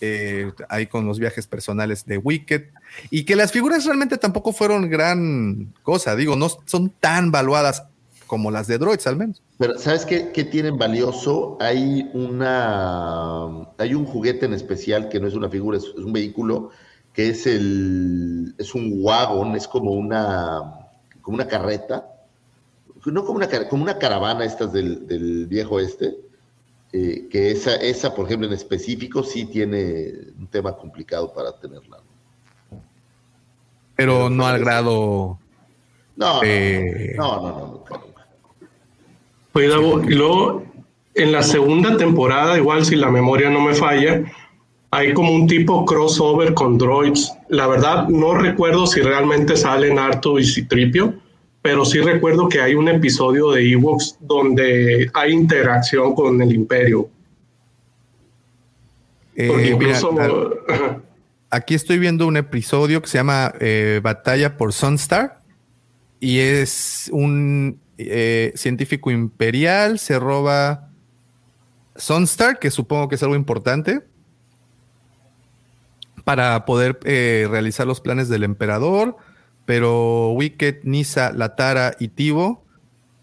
eh, 0.01 0.51
ahí 0.67 0.87
con 0.87 1.05
los 1.05 1.19
viajes 1.19 1.47
personales 1.47 2.05
de 2.05 2.17
Wicked, 2.17 2.63
y 3.09 3.23
que 3.23 3.35
las 3.35 3.51
figuras 3.51 3.85
realmente 3.85 4.17
tampoco 4.17 4.53
fueron 4.53 4.89
gran 4.89 5.73
cosa, 5.83 6.15
digo, 6.15 6.35
no 6.35 6.49
son 6.65 6.89
tan 6.99 7.31
valuadas 7.31 7.83
como 8.31 8.49
las 8.49 8.67
de 8.67 8.77
Droids 8.77 9.07
al 9.07 9.17
menos. 9.17 9.41
Pero 9.57 9.77
¿sabes 9.77 10.05
qué, 10.05 10.31
qué 10.31 10.45
tienen 10.45 10.77
valioso? 10.77 11.57
Hay 11.59 12.09
una 12.13 13.67
hay 13.77 13.93
un 13.93 14.05
juguete 14.05 14.45
en 14.45 14.53
especial 14.53 15.09
que 15.09 15.19
no 15.19 15.27
es 15.27 15.33
una 15.33 15.49
figura, 15.49 15.77
es, 15.77 15.83
un 15.95 16.13
vehículo 16.13 16.69
que 17.13 17.29
es 17.29 17.45
el 17.45 18.55
es 18.57 18.73
un 18.73 19.03
wagon, 19.03 19.55
es 19.55 19.67
como 19.67 19.91
una 19.91 20.89
como 21.21 21.35
una 21.35 21.47
carreta, 21.47 22.07
no 23.05 23.25
como 23.25 23.37
una 23.37 23.49
como 23.67 23.83
una 23.83 23.99
caravana 23.99 24.45
estas 24.45 24.71
del, 24.71 25.05
del 25.07 25.47
viejo 25.47 25.79
este, 25.79 26.15
eh, 26.93 27.27
que 27.29 27.51
esa 27.51 27.75
esa 27.75 28.15
por 28.15 28.27
ejemplo 28.27 28.47
en 28.47 28.53
específico 28.53 29.23
sí 29.23 29.45
tiene 29.45 30.13
un 30.39 30.47
tema 30.47 30.75
complicado 30.75 31.33
para 31.33 31.51
tenerla. 31.59 31.97
Pero 34.01 34.31
no 34.31 34.47
al 34.47 34.59
grado. 34.59 35.37
No, 36.15 36.41
eh, 36.43 37.13
no, 37.15 37.35
no, 37.35 37.41
no, 37.41 37.49
no, 37.51 37.67
nunca, 37.67 38.01
nunca. 38.03 38.27
Oye, 39.53 39.67
Davo, 39.67 40.01
y 40.01 40.15
luego 40.15 40.63
en 41.13 41.31
la 41.31 41.43
segunda 41.43 41.97
temporada, 41.97 42.57
igual 42.57 42.83
si 42.83 42.95
la 42.95 43.11
memoria 43.11 43.51
no 43.51 43.61
me 43.61 43.75
falla, 43.75 44.23
hay 44.89 45.13
como 45.13 45.35
un 45.35 45.45
tipo 45.45 45.85
crossover 45.85 46.55
con 46.55 46.79
droids. 46.79 47.31
La 47.49 47.67
verdad, 47.67 48.07
no 48.07 48.33
recuerdo 48.33 48.87
si 48.87 49.01
realmente 49.01 49.55
salen 49.55 49.99
Artu 49.99 50.39
y 50.39 50.45
Citripio, 50.45 51.13
pero 51.61 51.85
sí 51.85 52.01
recuerdo 52.01 52.49
que 52.49 52.59
hay 52.59 52.73
un 52.73 52.87
episodio 52.87 53.51
de 53.51 53.71
Ewoks 53.71 54.17
donde 54.19 55.11
hay 55.13 55.31
interacción 55.31 56.15
con 56.15 56.41
el 56.41 56.51
Imperio. 56.55 57.07
Eh, 59.35 59.75
mira, 59.77 59.99
incluso. 59.99 60.55
Aquí 61.53 61.75
estoy 61.75 61.99
viendo 61.99 62.27
un 62.27 62.37
episodio 62.37 63.01
que 63.01 63.09
se 63.09 63.17
llama 63.17 63.53
eh, 63.59 63.99
Batalla 64.01 64.55
por 64.55 64.71
Sunstar 64.71 65.41
y 66.21 66.39
es 66.39 67.09
un 67.11 67.79
eh, 67.97 68.53
científico 68.55 69.11
imperial, 69.11 69.99
se 69.99 70.17
roba 70.17 70.89
Sunstar, 71.97 72.57
que 72.57 72.71
supongo 72.71 73.09
que 73.09 73.15
es 73.15 73.23
algo 73.23 73.35
importante, 73.35 74.01
para 76.23 76.63
poder 76.65 76.99
eh, 77.03 77.47
realizar 77.49 77.85
los 77.85 77.99
planes 77.99 78.29
del 78.29 78.43
emperador, 78.43 79.17
pero 79.65 80.31
Wicked, 80.31 80.83
Nisa, 80.83 81.33
Latara 81.33 81.95
y 81.99 82.07
Tivo 82.09 82.63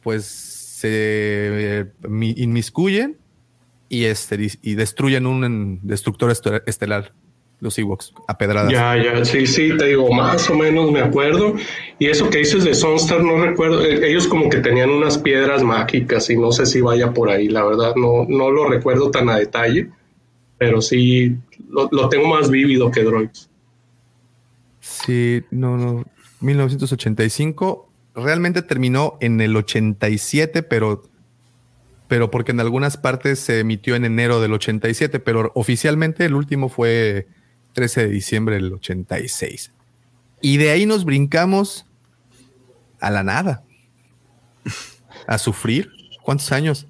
pues 0.03 0.27
se 0.27 1.93
mi- 2.07 2.35
inmiscuyen 2.37 3.19
y, 3.89 4.05
este, 4.05 4.51
y 4.63 4.75
destruyen 4.75 5.27
un 5.27 5.81
destructor 5.83 6.31
este- 6.31 6.63
estelar, 6.67 7.13
los 7.61 7.79
Ewoks, 7.79 8.13
a 8.27 8.39
pedradas. 8.39 8.71
Ya, 8.71 8.97
ya, 8.97 9.25
sí, 9.25 9.47
sí, 9.47 9.77
te 9.77 9.87
digo, 9.87 10.13
más 10.13 10.49
o 10.49 10.55
menos 10.55 10.93
me 10.93 11.01
acuerdo. 11.01 11.55
Y 11.99 12.07
eso 12.07 12.31
que 12.31 12.39
dices 12.39 12.65
de 12.65 12.75
Sunstar, 12.75 13.23
no 13.23 13.45
recuerdo, 13.45 13.85
eh, 13.85 14.09
ellos 14.09 14.29
como 14.29 14.49
que 14.49 14.59
tenían 14.59 14.91
unas 14.91 15.19
piedras 15.19 15.63
mágicas 15.63 16.31
y 16.31 16.37
no 16.37 16.53
sé 16.53 16.67
si 16.67 16.81
vaya 16.81 17.13
por 17.13 17.31
ahí, 17.31 17.49
la 17.49 17.65
verdad, 17.65 17.95
no, 17.97 18.25
no 18.29 18.51
lo 18.51 18.69
recuerdo 18.69 19.11
tan 19.11 19.29
a 19.29 19.39
detalle, 19.39 19.91
pero 20.57 20.81
sí 20.81 21.37
lo, 21.69 21.89
lo 21.91 22.09
tengo 22.09 22.29
más 22.29 22.51
vívido 22.51 22.91
que 22.91 23.03
Droids. 23.03 23.51
Sí, 24.81 25.43
no, 25.51 25.77
no. 25.77 26.05
1985. 26.41 27.89
Realmente 28.15 28.63
terminó 28.63 29.17
en 29.21 29.41
el 29.41 29.57
87, 29.57 30.63
pero, 30.63 31.03
pero 32.09 32.31
porque 32.31 32.53
en 32.53 32.61
algunas 32.61 32.97
partes 32.97 33.39
se 33.39 33.61
emitió 33.61 33.97
en 33.97 34.05
enero 34.05 34.41
del 34.41 34.53
87, 34.53 35.21
pero 35.21 35.53
oficialmente 35.55 36.25
el 36.25 36.35
último 36.35 36.69
fue 36.69 37.29
13 37.79 38.01
de 38.01 38.09
diciembre 38.09 38.55
del 38.57 38.73
86. 38.73 39.73
Y 40.41 40.57
de 40.57 40.71
ahí 40.73 40.85
nos 40.85 41.05
brincamos 41.05 41.87
a 42.99 43.09
la 43.13 43.23
nada. 43.23 43.63
A 45.29 45.39
sufrir. 45.39 45.93
¿Cuántos 46.25 46.51
años? 46.51 46.89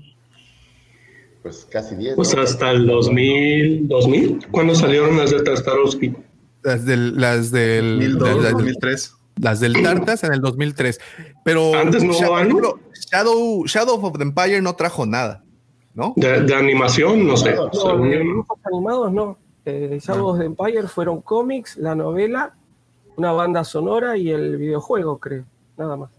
Pues 1.42 1.66
casi 1.70 1.94
10. 1.94 2.16
Pues 2.16 2.34
hasta 2.34 2.70
el 2.70 2.86
2000, 2.86 3.86
2000, 3.86 4.46
¿cuándo 4.50 4.74
salieron 4.74 5.18
las 5.18 5.30
de 5.30 5.42
Tartarovsky? 5.42 6.14
Las 6.62 6.86
del, 6.86 7.20
las 7.20 7.50
del, 7.50 8.18
2002, 8.18 8.34
las 8.36 8.42
del- 8.44 8.52
2003. 8.52 9.14
Las 9.40 9.60
del 9.60 9.82
Tartas 9.82 10.24
en 10.24 10.32
el 10.32 10.40
2003. 10.40 10.98
Pero 11.44 11.74
Antes 11.74 12.02
no 12.02 12.12
Shadow, 12.14 12.80
Shadow, 13.12 13.66
Shadow 13.66 14.04
of 14.06 14.16
the 14.16 14.22
Empire 14.24 14.60
no 14.62 14.74
trajo 14.74 15.04
nada, 15.06 15.44
¿no? 15.94 16.14
De, 16.16 16.40
de 16.42 16.54
animación, 16.54 17.24
no 17.26 17.36
sé. 17.36 17.54
No, 17.54 17.70
animados 18.64 19.12
no. 19.12 19.38
Eh, 19.70 19.98
Shadows 20.02 20.38
de 20.38 20.46
Empire 20.46 20.88
fueron 20.88 21.20
cómics, 21.20 21.76
la 21.76 21.94
novela, 21.94 22.54
una 23.16 23.32
banda 23.32 23.64
sonora 23.64 24.16
y 24.16 24.30
el 24.30 24.56
videojuego, 24.56 25.18
creo. 25.18 25.44
Nada 25.76 25.96
más. 25.96 26.10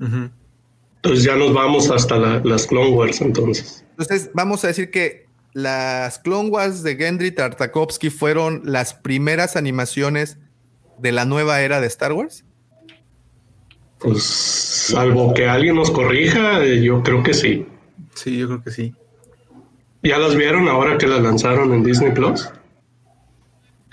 Entonces 0.00 1.24
ya 1.24 1.34
nos 1.36 1.54
vamos 1.54 1.90
hasta 1.90 2.18
la- 2.18 2.40
las 2.44 2.66
Clone 2.66 2.90
Wars 2.90 3.20
entonces. 3.22 3.84
Entonces, 3.92 4.30
vamos 4.34 4.62
a 4.64 4.68
decir 4.68 4.90
que 4.90 5.26
las 5.54 6.18
Clone 6.18 6.50
Wars 6.50 6.82
de 6.82 6.96
Gendry 6.96 7.30
Tartakovsky 7.32 8.10
fueron 8.10 8.60
las 8.64 8.92
primeras 8.94 9.56
animaciones 9.56 10.38
de 10.98 11.12
la 11.12 11.24
nueva 11.24 11.62
era 11.62 11.80
de 11.80 11.86
Star 11.86 12.12
Wars. 12.12 12.44
Pues 13.98 14.22
salvo 14.22 15.32
que 15.34 15.48
alguien 15.48 15.74
nos 15.76 15.90
corrija, 15.90 16.64
yo 16.64 17.02
creo 17.02 17.22
que 17.22 17.32
sí. 17.34 17.66
Sí, 18.14 18.36
yo 18.38 18.46
creo 18.48 18.62
que 18.62 18.70
sí. 18.70 18.94
¿Ya 20.02 20.18
las 20.18 20.36
vieron 20.36 20.68
ahora 20.68 20.98
que 20.98 21.06
las 21.08 21.20
lanzaron 21.22 21.72
en 21.72 21.82
Disney 21.82 22.12
Plus? 22.12 22.48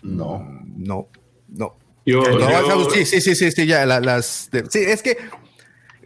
No. 0.06 0.48
No, 0.78 1.08
no. 1.50 1.76
Yo, 2.06 2.22
yo- 2.24 2.90
sí, 2.92 3.06
sí, 3.06 3.20
sí, 3.22 3.34
sí, 3.36 3.52
sí, 3.52 3.66
ya 3.66 3.86
la- 3.86 4.00
las. 4.00 4.50
de- 4.52 4.66
sí, 4.70 4.80
es 4.80 5.02
que, 5.02 5.18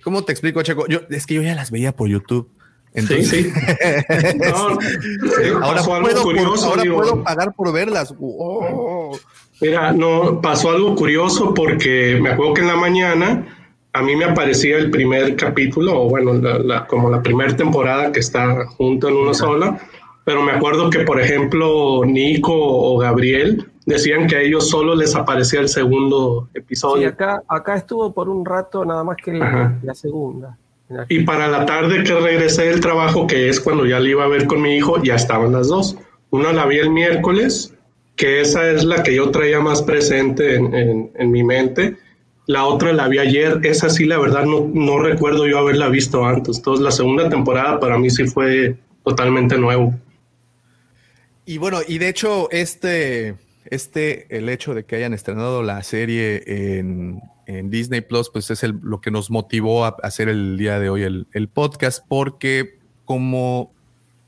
¿cómo 0.04 0.24
te 0.24 0.32
explico, 0.32 0.62
Checo? 0.64 0.88
Yo, 0.88 1.02
es 1.10 1.26
que 1.26 1.34
yo 1.36 1.42
ya 1.42 1.56
las 1.56 1.72
veía 1.72 1.94
por 1.96 2.08
YouTube. 2.08 2.50
Entonces, 2.94 3.28
sí. 3.30 3.52
No, 4.38 4.80
sí, 4.82 5.50
ahora 5.62 5.84
puedo, 5.84 6.24
por- 6.24 6.36
curioso, 6.36 6.66
ahora 6.70 6.84
digo. 6.84 6.96
puedo 6.98 7.24
pagar 7.24 7.54
por 7.54 7.72
verlas. 7.74 8.14
Oh. 8.20 9.18
Mira, 9.62 9.92
no, 9.92 10.40
pasó 10.42 10.72
algo 10.72 10.96
curioso 10.96 11.54
porque 11.54 12.18
me 12.22 12.30
acuerdo 12.30 12.54
que 12.54 12.62
en 12.62 12.68
la 12.68 12.78
mañana 12.78 13.56
a 13.92 14.02
mí 14.02 14.16
me 14.16 14.24
aparecía 14.26 14.78
el 14.78 14.90
primer 14.92 15.36
capítulo, 15.36 16.04
o 16.04 16.10
bueno, 16.10 16.34
la- 16.34 16.60
la- 16.60 16.88
como 16.88 17.10
la 17.10 17.22
primera 17.22 17.54
temporada 17.56 18.12
que 18.14 18.22
está 18.22 18.66
junto 18.68 19.10
en 19.10 19.16
una 19.18 19.34
sola, 19.34 19.78
pero 20.24 20.42
me 20.44 20.54
acuerdo 20.54 20.90
que, 20.90 21.00
por 21.00 21.20
ejemplo, 21.20 22.04
Nico 22.06 22.54
o 22.56 22.98
Gabriel 23.00 23.70
decían 23.90 24.28
que 24.28 24.36
a 24.38 24.41
ellos 24.41 24.70
solo 24.70 24.95
les 24.95 25.16
aparecía 25.16 25.60
el 25.60 25.68
segundo 25.70 26.48
Sí, 26.53 26.60
episodio. 26.60 27.10
acá, 27.10 27.44
acá 27.48 27.76
estuvo 27.76 28.14
por 28.14 28.30
un 28.30 28.45
rato 28.45 28.86
nada 28.86 29.03
más 29.03 29.18
que 29.18 29.34
la, 29.34 29.94
segunda. 29.94 30.57
Y 31.10 31.20
para 31.22 31.48
la 31.48 31.66
tarde 31.66 32.03
que 32.03 32.14
regresé 32.16 32.66
del 32.70 32.80
trabajo, 32.80 33.28
que 33.28 33.49
es 33.49 33.60
cuando 33.60 33.86
ya 33.86 33.99
le 33.99 34.11
iba 34.11 34.24
a 34.24 34.28
ver 34.28 34.48
con 34.48 34.61
mi 34.61 34.76
hijo, 34.78 35.02
ya 35.03 35.16
estaban 35.16 35.52
las 35.52 35.68
dos. 35.68 35.98
Una 36.32 36.52
la 36.53 36.66
vi 36.66 36.78
el 36.78 36.90
miércoles, 36.90 37.74
que 38.16 38.41
esa 38.41 38.70
es 38.72 38.84
la 38.84 39.03
que 39.03 39.16
yo 39.16 39.30
traía 39.32 39.60
más 39.60 39.82
presente 39.82 40.56
en, 40.56 40.74
en- 40.74 41.11
en 41.16 41.32
mi 41.32 41.44
mente. 41.44 41.98
La 42.48 42.66
otra 42.66 42.91
la 42.94 43.07
vi 43.07 43.20
ayer, 43.20 43.60
esa 43.64 43.90
sí, 43.90 44.06
la 44.06 44.18
verdad, 44.18 44.45
no, 44.45 44.68
no 44.74 44.98
recuerdo 44.99 45.45
yo 45.48 45.60
haberla 45.60 45.88
visto 45.90 46.26
antes. 46.26 46.57
Entonces, 46.57 46.84
la 46.84 46.91
segunda 46.91 47.30
temporada 47.30 47.80
para 47.80 47.98
mí 47.99 48.10
sí 48.10 48.26
fue 48.26 48.76
totalmente 49.03 49.57
nuevo. 49.57 49.94
Y 51.45 51.57
bueno, 51.60 51.80
y 51.88 51.98
de 51.99 52.10
hecho, 52.10 52.49
este, 52.52 53.36
este, 53.72 54.36
el 54.38 54.50
hecho 54.50 54.74
de 54.74 54.86
que 54.86 54.96
hayan 54.96 55.14
estrenado 55.14 55.64
la 55.64 55.82
serie 55.84 56.44
en, 56.78 57.22
en 57.46 57.70
Disney 57.70 58.02
Plus, 58.02 58.30
pues 58.30 58.50
es 58.52 58.64
el- 58.64 58.80
lo 58.82 59.02
que 59.02 59.12
nos 59.12 59.30
motivó 59.32 59.86
a 59.86 59.96
hacer 60.04 60.30
el 60.30 60.58
día 60.58 60.80
de 60.80 60.90
hoy 60.90 61.04
el, 61.04 61.28
el 61.34 61.48
podcast, 61.50 62.06
porque 62.08 62.80
como 63.06 63.74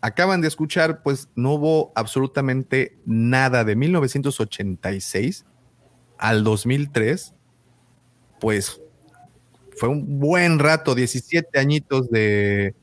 acaban 0.02 0.42
de 0.42 0.48
escuchar, 0.48 1.04
pues 1.04 1.30
no 1.36 1.54
hubo 1.54 1.92
absolutamente 1.96 2.98
nada 3.06 3.64
de 3.64 3.76
1986 3.76 5.46
al 6.18 6.44
2003, 6.44 7.34
pues 8.40 8.82
fue 9.76 9.90
un 9.90 10.20
buen 10.20 10.60
rato, 10.60 10.96
17 10.96 11.58
añitos 11.60 12.10
de, 12.10 12.76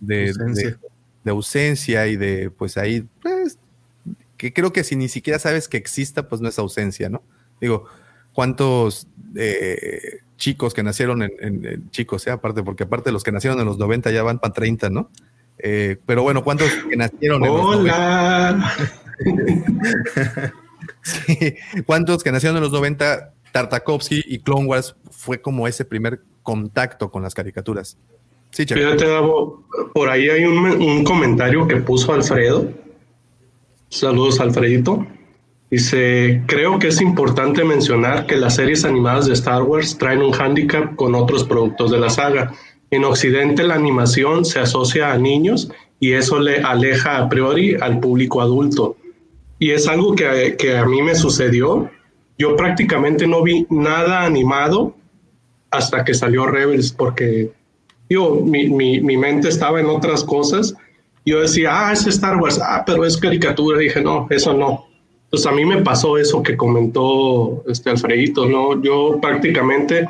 de, 0.00 0.28
Ausencia. 0.28 0.70
de- 0.70 0.78
de 1.24 1.30
ausencia 1.30 2.06
y 2.06 2.16
de, 2.16 2.50
pues 2.50 2.76
ahí, 2.76 3.06
pues, 3.22 3.58
que 4.36 4.52
creo 4.52 4.72
que 4.72 4.84
si 4.84 4.96
ni 4.96 5.08
siquiera 5.08 5.38
sabes 5.38 5.68
que 5.68 5.76
exista, 5.76 6.28
pues 6.28 6.40
no 6.40 6.48
es 6.48 6.58
ausencia, 6.58 7.08
¿no? 7.08 7.22
Digo, 7.60 7.84
¿cuántos 8.32 9.06
eh, 9.36 10.18
chicos 10.36 10.74
que 10.74 10.82
nacieron 10.82 11.22
en, 11.22 11.32
en- 11.40 11.64
en- 11.66 11.90
chicos, 11.90 12.26
eh, 12.26 12.30
aparte, 12.30 12.62
porque 12.62 12.82
aparte 12.84 13.12
los 13.12 13.22
que 13.24 13.32
nacieron 13.32 13.58
en 13.60 13.66
los 13.66 13.78
90 13.78 14.10
ya 14.10 14.22
van 14.22 14.38
para 14.38 14.52
30, 14.54 14.90
¿no? 14.90 15.10
Eh, 15.58 15.98
pero 16.04 16.22
bueno, 16.24 16.42
¿cuántos 16.42 16.68
que 16.90 16.96
nacieron 16.96 17.44
en 17.44 17.52
los 17.52 17.62
90? 17.62 17.94
Hola. 17.94 18.74
Sí, 21.02 21.54
¿Cuántos 21.86 22.22
que 22.22 22.32
nacieron 22.32 22.56
en 22.56 22.62
los 22.62 22.72
90, 22.72 23.32
Tartakovsky 23.52 24.22
y 24.26 24.38
Clone 24.40 24.66
Wars 24.66 24.96
fue 25.10 25.40
como 25.40 25.68
ese 25.68 25.84
primer 25.84 26.20
contacto 26.42 27.10
con 27.10 27.22
las 27.22 27.34
caricaturas? 27.34 27.96
Sí. 28.50 28.64
Fíjate, 28.66 29.06
Davo, 29.06 29.64
por 29.92 30.08
ahí 30.08 30.28
hay 30.28 30.44
un, 30.44 30.58
un 30.58 31.04
comentario 31.04 31.66
que 31.66 31.76
puso 31.76 32.12
Alfredo. 32.12 32.70
Saludos, 33.94 34.40
Alfredito. 34.40 35.06
Dice, 35.70 36.42
creo 36.46 36.80
que 36.80 36.88
es 36.88 37.00
importante 37.00 37.62
mencionar 37.62 38.26
que 38.26 38.36
las 38.36 38.56
series 38.56 38.84
animadas 38.84 39.26
de 39.26 39.34
Star 39.34 39.62
Wars 39.62 39.96
traen 39.96 40.20
un 40.20 40.32
hándicap 40.32 40.96
con 40.96 41.14
otros 41.14 41.44
productos 41.44 41.92
de 41.92 42.00
la 42.00 42.10
saga. 42.10 42.52
En 42.90 43.04
Occidente 43.04 43.62
la 43.62 43.76
animación 43.76 44.44
se 44.44 44.58
asocia 44.58 45.12
a 45.12 45.18
niños 45.18 45.70
y 46.00 46.10
eso 46.10 46.40
le 46.40 46.56
aleja 46.56 47.18
a 47.18 47.28
priori 47.28 47.76
al 47.80 48.00
público 48.00 48.40
adulto. 48.40 48.96
Y 49.60 49.70
es 49.70 49.86
algo 49.86 50.16
que, 50.16 50.56
que 50.58 50.76
a 50.76 50.84
mí 50.86 51.00
me 51.00 51.14
sucedió. 51.14 51.88
Yo 52.36 52.56
prácticamente 52.56 53.28
no 53.28 53.44
vi 53.44 53.64
nada 53.70 54.24
animado 54.24 54.96
hasta 55.70 56.04
que 56.04 56.14
salió 56.14 56.46
Rebels 56.46 56.90
porque 56.92 57.52
yo, 58.10 58.40
mi, 58.44 58.68
mi, 58.70 59.00
mi 59.00 59.16
mente 59.16 59.50
estaba 59.50 59.78
en 59.78 59.86
otras 59.86 60.24
cosas. 60.24 60.74
Yo 61.26 61.40
decía, 61.40 61.88
ah, 61.88 61.92
es 61.92 62.06
Star 62.06 62.36
Wars, 62.36 62.60
ah, 62.62 62.82
pero 62.86 63.04
es 63.04 63.16
caricatura. 63.16 63.78
dije, 63.78 64.00
no, 64.02 64.26
eso 64.30 64.52
no. 64.52 64.86
Entonces 65.24 65.46
a 65.50 65.54
mí 65.54 65.64
me 65.64 65.82
pasó 65.82 66.18
eso 66.18 66.42
que 66.42 66.56
comentó 66.56 67.64
este 67.66 67.90
Alfredito, 67.90 68.46
¿no? 68.46 68.80
Yo 68.82 69.18
prácticamente 69.20 70.06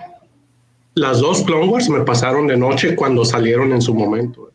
las 0.95 1.21
dos 1.21 1.43
Clone 1.43 1.69
Wars 1.69 1.89
me 1.89 2.01
pasaron 2.01 2.47
de 2.47 2.57
noche 2.57 2.95
cuando 2.95 3.25
salieron 3.25 3.73
en 3.73 3.81
su 3.81 3.95
momento. 3.95 4.51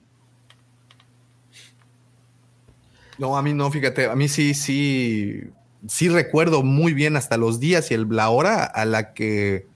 No, 3.18 3.36
a 3.36 3.42
mí 3.42 3.54
no, 3.54 3.70
fíjate, 3.70 4.06
a 4.06 4.16
mí 4.16 4.30
sí, 4.30 4.54
sí, 4.54 5.42
sí 5.88 6.08
recuerdo 6.08 6.64
muy 6.64 6.94
bien 6.94 7.18
hasta 7.18 7.36
los 7.36 7.60
días 7.60 7.92
y 7.92 7.94
el, 7.94 8.08
la 8.10 8.30
hora 8.30 8.64
a 8.64 8.86
la 8.86 9.14
que 9.14 9.68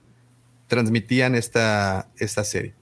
transmitían 0.66 1.34
esta, 1.34 2.08
esta 2.16 2.42
serie. 2.42 2.74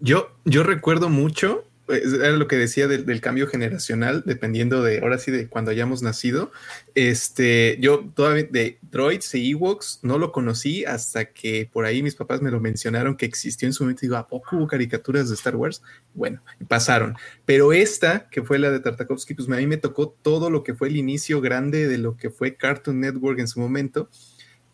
Yo, 0.00 0.28
yo 0.46 0.62
recuerdo 0.62 1.10
mucho, 1.10 1.64
era 1.88 2.32
lo 2.32 2.48
que 2.48 2.56
decía 2.56 2.86
del, 2.86 3.06
del 3.06 3.20
cambio 3.20 3.46
generacional, 3.46 4.22
dependiendo 4.26 4.82
de, 4.82 5.00
ahora 5.00 5.18
sí, 5.18 5.30
de 5.30 5.48
cuando 5.48 5.70
hayamos 5.70 6.02
nacido. 6.02 6.52
Este, 6.94 7.78
yo 7.80 8.10
todavía 8.14 8.44
de 8.50 8.78
droids 8.82 9.34
e 9.34 9.50
Ewoks 9.50 10.00
no 10.02 10.18
lo 10.18 10.32
conocí 10.32 10.84
hasta 10.84 11.32
que 11.32 11.68
por 11.72 11.84
ahí 11.84 12.02
mis 12.02 12.14
papás 12.14 12.42
me 12.42 12.50
lo 12.50 12.60
mencionaron 12.60 13.16
que 13.16 13.26
existió 13.26 13.66
en 13.66 13.72
su 13.72 13.84
momento. 13.84 14.04
Y 14.04 14.08
digo, 14.08 14.16
¿a 14.16 14.28
poco 14.28 14.56
hubo 14.56 14.66
caricaturas 14.66 15.28
de 15.28 15.34
Star 15.34 15.56
Wars? 15.56 15.82
Bueno, 16.14 16.42
y 16.60 16.64
pasaron. 16.64 17.16
Pero 17.44 17.72
esta, 17.72 18.28
que 18.28 18.42
fue 18.42 18.58
la 18.58 18.70
de 18.70 18.80
Tartakovsky, 18.80 19.34
pues 19.34 19.48
a 19.48 19.56
mí 19.56 19.66
me 19.66 19.76
tocó 19.76 20.08
todo 20.22 20.50
lo 20.50 20.62
que 20.62 20.74
fue 20.74 20.88
el 20.88 20.96
inicio 20.96 21.40
grande 21.40 21.88
de 21.88 21.98
lo 21.98 22.16
que 22.16 22.30
fue 22.30 22.56
Cartoon 22.56 23.00
Network 23.00 23.38
en 23.38 23.48
su 23.48 23.60
momento. 23.60 24.10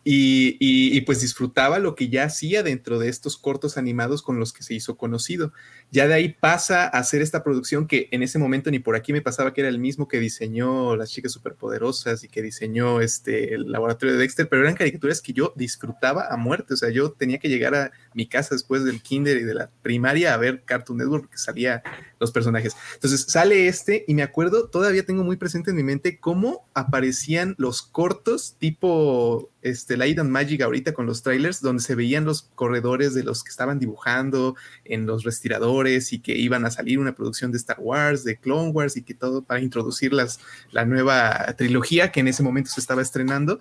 Y, 0.07 0.57
y, 0.59 0.95
y, 0.95 1.01
pues 1.01 1.21
disfrutaba 1.21 1.79
lo 1.79 1.95
que 1.95 2.09
ya 2.09 2.25
hacía 2.25 2.61
dentro 2.61 2.99
de 2.99 3.09
estos 3.09 3.37
cortos 3.37 3.75
animados 3.75 4.21
con 4.21 4.37
los 4.37 4.53
que 4.53 4.61
se 4.61 4.75
hizo 4.75 4.97
conocido. 4.97 5.51
Ya 5.91 6.07
de 6.07 6.13
ahí 6.13 6.29
pasa 6.29 6.83
a 6.83 6.87
hacer 6.87 7.21
esta 7.21 7.43
producción 7.43 7.87
que 7.87 8.09
en 8.11 8.23
ese 8.23 8.37
momento 8.37 8.69
ni 8.69 8.79
por 8.79 8.95
aquí 8.95 9.13
me 9.13 9.21
pasaba 9.21 9.53
que 9.53 9.61
era 9.61 9.69
el 9.69 9.79
mismo 9.79 10.07
que 10.07 10.19
diseñó 10.19 10.95
Las 10.95 11.11
Chicas 11.11 11.31
Superpoderosas 11.31 12.23
y 12.23 12.27
que 12.27 12.41
diseñó 12.41 13.01
este, 13.01 13.53
el 13.53 13.71
laboratorio 13.71 14.15
de 14.15 14.21
Dexter, 14.21 14.49
pero 14.49 14.63
eran 14.63 14.75
caricaturas 14.75 15.21
que 15.21 15.33
yo 15.33 15.53
disfrutaba 15.55 16.27
a 16.29 16.37
muerte. 16.37 16.73
O 16.73 16.77
sea, 16.77 16.89
yo 16.89 17.11
tenía 17.11 17.37
que 17.37 17.49
llegar 17.49 17.75
a 17.75 17.91
mi 18.13 18.27
casa 18.27 18.55
después 18.55 18.83
del 18.83 19.01
kinder 19.01 19.37
y 19.37 19.43
de 19.43 19.53
la 19.53 19.69
primaria 19.81 20.33
a 20.33 20.37
ver 20.37 20.63
Cartoon 20.63 20.97
Network 20.97 21.25
porque 21.25 21.37
salía 21.37 21.81
los 22.19 22.31
personajes. 22.31 22.75
Entonces 22.95 23.25
sale 23.27 23.67
este 23.67 24.05
y 24.07 24.15
me 24.15 24.23
acuerdo, 24.23 24.69
todavía 24.69 25.05
tengo 25.05 25.23
muy 25.23 25.37
presente 25.37 25.71
en 25.71 25.77
mi 25.77 25.83
mente 25.83 26.19
cómo 26.19 26.67
aparecían 26.73 27.55
los 27.57 27.81
cortos 27.81 28.55
tipo 28.59 29.51
este, 29.61 29.97
Light 29.97 30.19
and 30.19 30.29
Magic 30.29 30.61
ahorita 30.61 30.93
con 30.93 31.07
los 31.07 31.23
trailers, 31.23 31.61
donde 31.61 31.81
se 31.81 31.95
veían 31.95 32.23
los 32.23 32.43
corredores 32.53 33.13
de 33.13 33.23
los 33.23 33.43
que 33.43 33.49
estaban 33.49 33.79
dibujando 33.79 34.55
en 34.83 35.07
los 35.07 35.23
y 35.83 36.19
que 36.19 36.35
iban 36.35 36.65
a 36.65 36.71
salir 36.71 36.99
una 36.99 37.15
producción 37.15 37.51
de 37.51 37.57
Star 37.57 37.77
Wars, 37.79 38.23
de 38.23 38.37
Clone 38.37 38.69
Wars 38.69 38.95
y 38.97 39.03
que 39.03 39.13
todo 39.13 39.43
para 39.43 39.61
introducir 39.61 40.13
las, 40.13 40.39
la 40.71 40.85
nueva 40.85 41.53
trilogía 41.57 42.11
que 42.11 42.21
en 42.21 42.27
ese 42.27 42.43
momento 42.43 42.71
se 42.71 42.79
estaba 42.79 43.01
estrenando. 43.01 43.59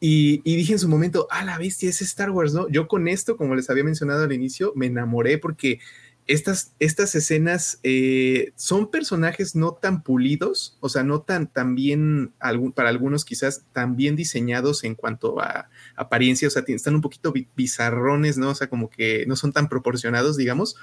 Y, 0.00 0.42
y, 0.44 0.56
dije 0.56 0.72
en 0.72 0.80
su 0.80 0.88
momento, 0.88 1.28
ah, 1.30 1.44
la 1.44 1.58
bestia 1.58 1.88
es 1.88 2.02
Star 2.02 2.30
Wars, 2.30 2.52
¿no? 2.52 2.68
Yo 2.68 2.88
con 2.88 3.06
esto, 3.06 3.36
como 3.36 3.54
les 3.54 3.70
había 3.70 3.84
mencionado 3.84 4.24
al 4.24 4.32
inicio, 4.32 4.72
me 4.74 4.86
enamoré 4.86 5.38
porque 5.38 5.78
estas, 6.26 6.72
estas 6.78 7.14
escenas 7.14 7.80
eh, 7.82 8.52
son 8.54 8.90
personajes 8.90 9.56
no 9.56 9.72
tan 9.72 10.02
pulidos, 10.02 10.76
o 10.80 10.88
sea, 10.88 11.02
no 11.02 11.22
tan, 11.22 11.46
tan 11.46 11.74
bien, 11.74 12.32
algún, 12.38 12.72
para 12.72 12.90
algunos 12.90 13.24
quizás 13.24 13.64
tan 13.72 13.96
bien 13.96 14.14
diseñados 14.14 14.84
en 14.84 14.94
cuanto 14.94 15.40
a 15.40 15.68
apariencia, 15.96 16.48
o 16.48 16.50
sea, 16.50 16.62
están 16.68 16.94
un 16.94 17.00
poquito 17.00 17.32
bizarrones, 17.56 18.38
¿no? 18.38 18.50
O 18.50 18.54
sea, 18.54 18.68
como 18.68 18.88
que 18.88 19.24
no 19.26 19.36
son 19.36 19.52
tan 19.52 19.68
proporcionados, 19.68 20.36
digamos, 20.36 20.76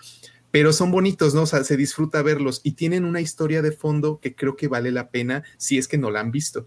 pero 0.51 0.73
son 0.73 0.91
bonitos, 0.91 1.33
¿no? 1.33 1.43
O 1.43 1.45
sea, 1.45 1.63
se 1.63 1.77
disfruta 1.77 2.21
verlos 2.21 2.61
y 2.63 2.71
tienen 2.71 3.05
una 3.05 3.21
historia 3.21 3.61
de 3.61 3.71
fondo 3.71 4.19
que 4.21 4.35
creo 4.35 4.55
que 4.55 4.67
vale 4.67 4.91
la 4.91 5.09
pena 5.09 5.43
si 5.57 5.77
es 5.77 5.87
que 5.87 5.97
no 5.97 6.11
la 6.11 6.21
han 6.21 6.31
visto 6.31 6.65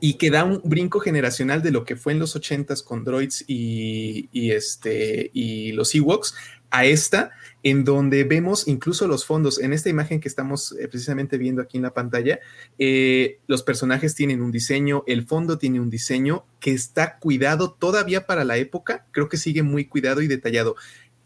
y 0.00 0.14
que 0.14 0.30
da 0.30 0.44
un 0.44 0.60
brinco 0.64 1.00
generacional 1.00 1.62
de 1.62 1.72
lo 1.72 1.84
que 1.84 1.96
fue 1.96 2.12
en 2.12 2.20
los 2.20 2.36
ochentas 2.36 2.82
con 2.82 3.04
droids 3.04 3.44
y, 3.48 4.28
y, 4.32 4.52
este, 4.52 5.30
y 5.32 5.72
los 5.72 5.94
Ewoks 5.94 6.34
a 6.70 6.84
esta, 6.84 7.30
en 7.62 7.84
donde 7.84 8.24
vemos 8.24 8.68
incluso 8.68 9.08
los 9.08 9.24
fondos. 9.24 9.58
En 9.58 9.72
esta 9.72 9.88
imagen 9.88 10.20
que 10.20 10.28
estamos 10.28 10.72
eh, 10.72 10.86
precisamente 10.88 11.38
viendo 11.38 11.62
aquí 11.62 11.78
en 11.78 11.82
la 11.82 11.94
pantalla, 11.94 12.40
eh, 12.78 13.38
los 13.46 13.62
personajes 13.62 14.14
tienen 14.14 14.42
un 14.42 14.52
diseño, 14.52 15.02
el 15.06 15.26
fondo 15.26 15.58
tiene 15.58 15.80
un 15.80 15.90
diseño 15.90 16.44
que 16.60 16.72
está 16.72 17.18
cuidado 17.18 17.72
todavía 17.72 18.26
para 18.26 18.44
la 18.44 18.58
época, 18.58 19.06
creo 19.12 19.28
que 19.28 19.36
sigue 19.36 19.62
muy 19.62 19.86
cuidado 19.86 20.22
y 20.22 20.28
detallado. 20.28 20.76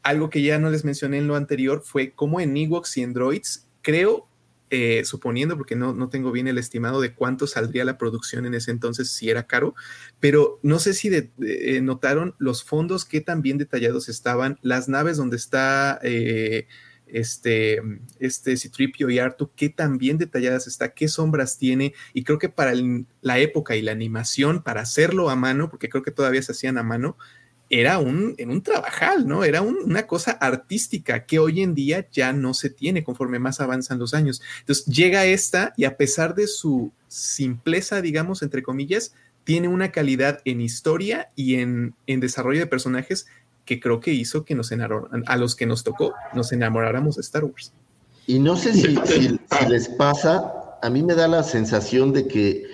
Algo 0.02 0.30
que 0.30 0.42
ya 0.42 0.58
no 0.58 0.70
les 0.70 0.84
mencioné 0.84 1.18
en 1.18 1.28
lo 1.28 1.36
anterior 1.36 1.82
fue 1.84 2.12
cómo 2.12 2.40
en 2.40 2.56
Ewoks 2.56 2.96
y 2.96 3.02
en 3.02 3.12
droids, 3.12 3.66
creo 3.82 4.28
eh, 4.74 5.04
suponiendo, 5.04 5.58
porque 5.58 5.76
no, 5.76 5.92
no 5.92 6.08
tengo 6.08 6.32
bien 6.32 6.48
el 6.48 6.56
estimado 6.56 7.02
de 7.02 7.14
cuánto 7.14 7.46
saldría 7.46 7.84
la 7.84 7.98
producción 7.98 8.46
en 8.46 8.54
ese 8.54 8.70
entonces, 8.70 9.10
si 9.10 9.28
era 9.28 9.46
caro, 9.46 9.74
pero 10.18 10.58
no 10.62 10.78
sé 10.78 10.94
si 10.94 11.10
de- 11.10 11.30
eh, 11.42 11.80
notaron 11.82 12.34
los 12.38 12.64
fondos 12.64 13.04
que 13.04 13.20
tan 13.20 13.42
bien 13.42 13.58
detallados 13.58 14.08
estaban, 14.08 14.58
las 14.62 14.88
naves 14.88 15.18
donde 15.18 15.36
está 15.36 16.00
eh, 16.02 16.68
este, 17.06 17.82
este 18.18 18.56
Citripio 18.56 19.10
y 19.10 19.18
Artu, 19.18 19.50
qué 19.54 19.68
tan 19.68 19.98
bien 19.98 20.16
detalladas 20.16 20.66
está, 20.66 20.94
qué 20.94 21.06
sombras 21.06 21.58
tiene, 21.58 21.92
y 22.14 22.24
creo 22.24 22.38
que 22.38 22.48
para 22.48 22.72
la 23.20 23.38
época 23.38 23.76
y 23.76 23.82
la 23.82 23.92
animación, 23.92 24.62
para 24.62 24.80
hacerlo 24.80 25.28
a 25.28 25.36
mano, 25.36 25.68
porque 25.68 25.90
creo 25.90 26.02
que 26.02 26.12
todavía 26.12 26.40
se 26.40 26.52
hacían 26.52 26.78
a 26.78 26.82
mano, 26.82 27.18
era 27.74 27.98
un, 27.98 28.34
en 28.36 28.50
un 28.50 28.62
trabajal, 28.62 29.26
¿no? 29.26 29.44
Era 29.44 29.62
un- 29.62 29.78
una 29.82 30.06
cosa 30.06 30.32
artística 30.32 31.24
que 31.24 31.38
hoy 31.38 31.62
en 31.62 31.74
día 31.74 32.06
ya 32.12 32.34
no 32.34 32.52
se 32.52 32.68
tiene 32.68 33.02
conforme 33.02 33.38
más 33.38 33.60
avanzan 33.60 33.98
los 33.98 34.12
años. 34.12 34.42
Entonces 34.60 34.84
llega 34.84 35.24
esta 35.24 35.72
y 35.78 35.84
a 35.86 35.96
pesar 35.96 36.34
de 36.34 36.46
su 36.48 36.92
simpleza, 37.08 38.02
digamos, 38.02 38.42
entre 38.42 38.62
comillas, 38.62 39.14
tiene 39.44 39.68
una 39.68 39.90
calidad 39.90 40.40
en 40.44 40.60
historia 40.60 41.30
y 41.34 41.54
en, 41.56 41.94
en 42.06 42.20
desarrollo 42.20 42.60
de 42.60 42.66
personajes 42.66 43.26
que 43.64 43.80
creo 43.80 44.00
que 44.00 44.12
hizo 44.12 44.44
que 44.44 44.54
nos 44.54 44.70
enamoraran, 44.70 45.24
a 45.26 45.36
los 45.36 45.56
que 45.56 45.64
nos 45.64 45.82
tocó, 45.82 46.12
nos 46.34 46.52
enamoráramos 46.52 47.16
de 47.16 47.22
Star 47.22 47.44
Wars. 47.44 47.72
Y 48.26 48.38
no 48.38 48.54
sé 48.56 48.72
si, 48.74 48.96
si- 49.06 49.38
si 49.58 49.66
les 49.68 49.88
pasa, 49.88 50.52
a 50.82 50.90
mí 50.90 51.02
me 51.02 51.14
da 51.14 51.26
la 51.26 51.42
sensación 51.42 52.12
de 52.12 52.26
que 52.28 52.64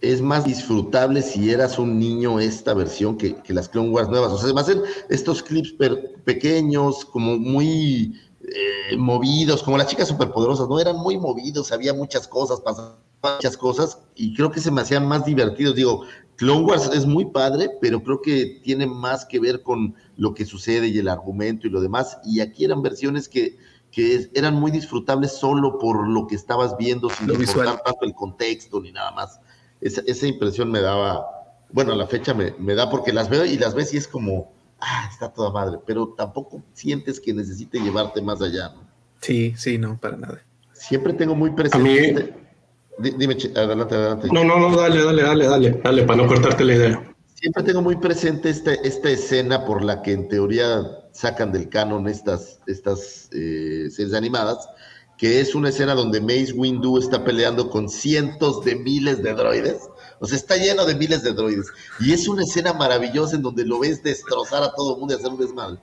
es 0.00 0.20
más 0.20 0.44
disfrutable 0.44 1.22
si 1.22 1.50
eras 1.50 1.78
un 1.78 1.98
niño 1.98 2.38
esta 2.38 2.72
versión 2.74 3.16
que, 3.16 3.34
que 3.36 3.52
las 3.52 3.68
Clone 3.68 3.90
Wars 3.90 4.08
nuevas. 4.08 4.32
O 4.32 4.36
sea, 4.36 4.44
además 4.44 4.70
estos 5.08 5.42
clips 5.42 5.72
per- 5.72 6.22
pequeños, 6.24 7.04
como 7.04 7.36
muy 7.36 8.20
eh, 8.42 8.96
movidos, 8.96 9.62
como 9.62 9.76
las 9.76 9.88
chicas 9.88 10.08
superpoderosas, 10.08 10.68
¿no? 10.68 10.78
Eran 10.78 10.96
muy 10.96 11.18
movidos, 11.18 11.72
había 11.72 11.92
muchas 11.94 12.28
cosas, 12.28 12.60
pasaban 12.60 12.94
muchas 13.22 13.56
cosas, 13.56 13.98
y 14.14 14.34
creo 14.34 14.52
que 14.52 14.60
se 14.60 14.70
me 14.70 14.80
hacían 14.80 15.06
más 15.08 15.24
divertidos. 15.24 15.74
Digo, 15.74 16.04
Clone 16.36 16.64
Wars 16.64 16.90
es 16.94 17.04
muy 17.04 17.24
padre, 17.24 17.68
pero 17.80 18.00
creo 18.04 18.22
que 18.22 18.60
tiene 18.62 18.86
más 18.86 19.24
que 19.24 19.40
ver 19.40 19.64
con 19.64 19.96
lo 20.16 20.34
que 20.34 20.46
sucede 20.46 20.86
y 20.86 20.98
el 20.98 21.08
argumento 21.08 21.66
y 21.66 21.70
lo 21.70 21.80
demás. 21.80 22.18
Y 22.24 22.38
aquí 22.38 22.64
eran 22.64 22.80
versiones 22.80 23.28
que, 23.28 23.58
que 23.90 24.30
eran 24.34 24.54
muy 24.54 24.70
disfrutables 24.70 25.32
solo 25.32 25.80
por 25.80 26.06
lo 26.06 26.28
que 26.28 26.36
estabas 26.36 26.76
viendo, 26.76 27.10
sin 27.10 27.26
Lo 27.26 27.34
importar 27.34 27.82
tanto 27.82 28.04
el 28.04 28.14
contexto 28.14 28.80
ni 28.80 28.92
nada 28.92 29.10
más. 29.10 29.40
Esa, 29.80 30.02
esa 30.06 30.26
impresión 30.26 30.70
me 30.70 30.80
daba, 30.80 31.26
bueno, 31.70 31.92
a 31.92 31.96
la 31.96 32.06
fecha 32.06 32.34
me, 32.34 32.54
me 32.58 32.74
da 32.74 32.90
porque 32.90 33.12
las 33.12 33.28
veo 33.28 33.44
y 33.44 33.56
las 33.58 33.74
ves 33.74 33.94
y 33.94 33.96
es 33.96 34.08
como, 34.08 34.52
ah, 34.80 35.08
está 35.12 35.28
toda 35.32 35.50
madre, 35.50 35.78
pero 35.86 36.08
tampoco 36.16 36.62
sientes 36.72 37.20
que 37.20 37.32
necesite 37.32 37.78
llevarte 37.80 38.20
más 38.22 38.40
allá, 38.42 38.70
¿no? 38.70 38.88
Sí, 39.20 39.54
sí, 39.56 39.78
no, 39.78 39.98
para 40.00 40.16
nada. 40.16 40.42
Siempre 40.72 41.12
tengo 41.12 41.34
muy 41.34 41.50
presente. 41.50 42.08
este- 42.08 42.34
Di- 42.98 43.14
Dime, 43.16 43.36
adelante, 43.54 43.94
adelante. 43.94 44.28
No, 44.32 44.42
no, 44.42 44.58
no, 44.58 44.76
dale, 44.76 45.04
dale, 45.04 45.22
dale, 45.22 45.46
dale, 45.46 45.80
dale, 45.84 46.02
para 46.02 46.20
no 46.22 46.26
cortarte 46.28 46.64
la 46.64 46.74
idea. 46.74 47.14
Siempre 47.34 47.62
tengo 47.62 47.80
muy 47.82 47.94
presente 47.94 48.50
esta, 48.50 48.74
esta 48.74 49.10
escena 49.10 49.64
por 49.64 49.84
la 49.84 50.02
que 50.02 50.12
en 50.12 50.26
teoría 50.28 50.82
sacan 51.12 51.52
del 51.52 51.68
canon 51.68 52.08
estas, 52.08 52.58
estas 52.66 53.28
eh, 53.32 53.88
series 53.90 54.14
animadas, 54.14 54.68
que 55.18 55.40
es 55.40 55.56
una 55.56 55.70
escena 55.70 55.94
donde 55.96 56.20
Mace 56.20 56.52
Windu 56.52 56.96
está 56.96 57.24
peleando 57.24 57.68
con 57.68 57.88
cientos 57.88 58.64
de 58.64 58.76
miles 58.76 59.20
de 59.20 59.34
droides. 59.34 59.90
O 60.20 60.26
sea, 60.26 60.36
está 60.36 60.56
lleno 60.56 60.86
de 60.86 60.94
miles 60.94 61.24
de 61.24 61.32
droides. 61.32 61.66
Y 61.98 62.12
es 62.12 62.28
una 62.28 62.44
escena 62.44 62.72
maravillosa 62.72 63.34
en 63.34 63.42
donde 63.42 63.66
lo 63.66 63.80
ves 63.80 64.02
destrozar 64.02 64.62
a 64.62 64.72
todo 64.72 64.94
el 64.94 65.00
mundo 65.00 65.14
y 65.14 65.16
hacer 65.18 65.30
un 65.30 65.38
desmadre. 65.38 65.78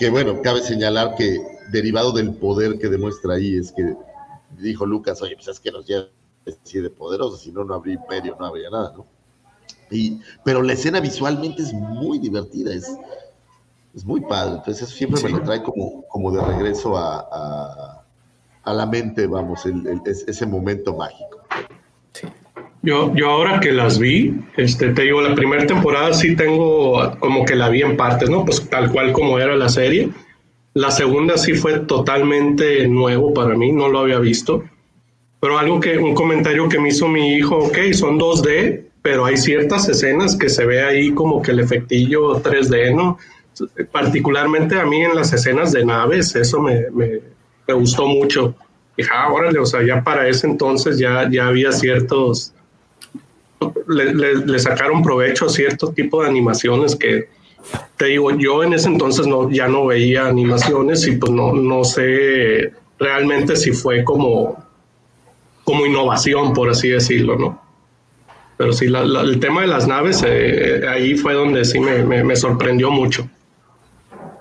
Que 0.00 0.10
bueno, 0.10 0.42
cabe 0.42 0.62
señalar 0.62 1.14
que 1.14 1.38
derivado 1.70 2.10
del 2.10 2.34
poder 2.34 2.76
que 2.78 2.88
demuestra 2.88 3.34
ahí 3.34 3.56
es 3.56 3.70
que 3.70 3.94
dijo 4.58 4.84
Lucas, 4.84 5.22
oye, 5.22 5.36
pues 5.36 5.46
es 5.46 5.60
que 5.60 5.70
nos 5.70 5.86
lleva 5.86 6.08
así 6.46 6.80
de 6.80 6.90
poderosos, 6.90 7.40
si 7.40 7.52
no, 7.52 7.64
no 7.64 7.74
habría 7.74 7.94
imperio, 7.94 8.36
no 8.38 8.46
habría 8.46 8.68
nada, 8.68 8.92
¿no? 8.96 9.06
Y, 9.90 10.20
pero 10.44 10.60
la 10.62 10.72
escena 10.72 10.98
visualmente 10.98 11.62
es 11.62 11.72
muy 11.72 12.18
divertida, 12.18 12.74
es, 12.74 12.90
es 13.94 14.04
muy 14.04 14.22
padre. 14.22 14.56
Entonces 14.56 14.82
eso 14.82 14.96
siempre 14.96 15.22
me 15.22 15.30
lo 15.30 15.42
trae 15.42 15.62
como, 15.62 16.04
como 16.08 16.32
de 16.32 16.42
regreso 16.42 16.96
a, 16.96 17.20
a, 17.30 18.03
a 18.64 18.72
la 18.72 18.86
mente, 18.86 19.26
vamos, 19.26 19.66
el- 19.66 19.86
el- 19.86 20.00
es- 20.06 20.24
ese 20.26 20.46
momento 20.46 20.96
mágico. 20.96 21.40
Yo, 22.82 23.14
yo 23.14 23.30
ahora 23.30 23.60
que 23.60 23.72
las 23.72 23.98
vi, 23.98 24.34
este, 24.56 24.90
te 24.90 25.02
digo, 25.02 25.22
la 25.22 25.34
primera 25.34 25.66
temporada 25.66 26.12
sí 26.12 26.36
tengo 26.36 27.16
como 27.18 27.44
que 27.46 27.54
la 27.54 27.70
vi 27.70 27.80
en 27.82 27.96
partes, 27.96 28.28
¿no? 28.28 28.44
Pues 28.44 28.68
tal 28.68 28.92
cual 28.92 29.12
como 29.12 29.38
era 29.38 29.56
la 29.56 29.70
serie. 29.70 30.10
La 30.74 30.90
segunda 30.90 31.38
sí 31.38 31.54
fue 31.54 31.78
totalmente 31.80 32.86
nuevo 32.88 33.32
para 33.32 33.54
mí, 33.56 33.72
no 33.72 33.88
lo 33.88 34.00
había 34.00 34.18
visto. 34.18 34.64
Pero 35.40 35.58
algo 35.58 35.80
que, 35.80 35.96
un 35.96 36.14
comentario 36.14 36.68
que 36.68 36.78
me 36.78 36.88
hizo 36.90 37.08
mi 37.08 37.34
hijo, 37.36 37.56
ok, 37.56 37.78
son 37.92 38.18
2D, 38.18 38.84
pero 39.00 39.24
hay 39.24 39.36
ciertas 39.38 39.88
escenas 39.88 40.36
que 40.36 40.48
se 40.50 40.66
ve 40.66 40.82
ahí 40.82 41.12
como 41.12 41.40
que 41.40 41.52
el 41.52 41.60
efectillo 41.60 42.40
3D, 42.42 42.94
¿no? 42.94 43.18
Particularmente 43.92 44.78
a 44.78 44.84
mí 44.84 45.00
en 45.02 45.14
las 45.14 45.32
escenas 45.32 45.72
de 45.72 45.84
naves, 45.86 46.34
eso 46.36 46.60
me, 46.60 46.90
me, 46.90 47.20
me 47.66 47.74
gustó 47.74 48.06
mucho. 48.06 48.54
Dije, 48.96 49.10
ah, 49.12 49.32
órale, 49.32 49.58
o 49.58 49.66
sea, 49.66 49.82
ya 49.84 50.02
para 50.04 50.28
ese 50.28 50.46
entonces 50.46 50.98
ya, 50.98 51.28
ya 51.30 51.48
había 51.48 51.72
ciertos, 51.72 52.52
le, 53.88 54.14
le- 54.14 54.58
sacaron 54.58 55.02
provecho 55.02 55.46
a 55.46 55.48
cierto 55.48 55.88
tipo 55.92 56.22
de 56.22 56.28
animaciones 56.28 56.94
que, 56.96 57.28
te 57.96 58.06
digo, 58.06 58.30
yo 58.36 58.62
en 58.62 58.74
ese 58.74 58.88
entonces 58.88 59.26
no, 59.26 59.50
ya 59.50 59.66
no 59.68 59.86
veía 59.86 60.26
animaciones 60.26 61.06
y 61.06 61.16
pues 61.16 61.32
no, 61.32 61.52
no 61.54 61.82
sé 61.84 62.72
realmente 62.98 63.56
si 63.56 63.72
fue 63.72 64.04
como, 64.04 64.62
como 65.64 65.86
innovación, 65.86 66.52
por 66.52 66.68
así 66.70 66.90
decirlo, 66.90 67.36
¿no? 67.36 67.60
Pero 68.56 68.72
sí, 68.72 68.86
la- 68.86 69.00
el 69.22 69.40
tema 69.40 69.62
de 69.62 69.66
las 69.66 69.88
naves, 69.88 70.22
eh, 70.26 70.82
ahí 70.88 71.16
fue 71.16 71.34
donde 71.34 71.64
sí 71.64 71.80
me- 71.80 72.04
me 72.22 72.36
sorprendió 72.36 72.90
mucho. 72.90 73.28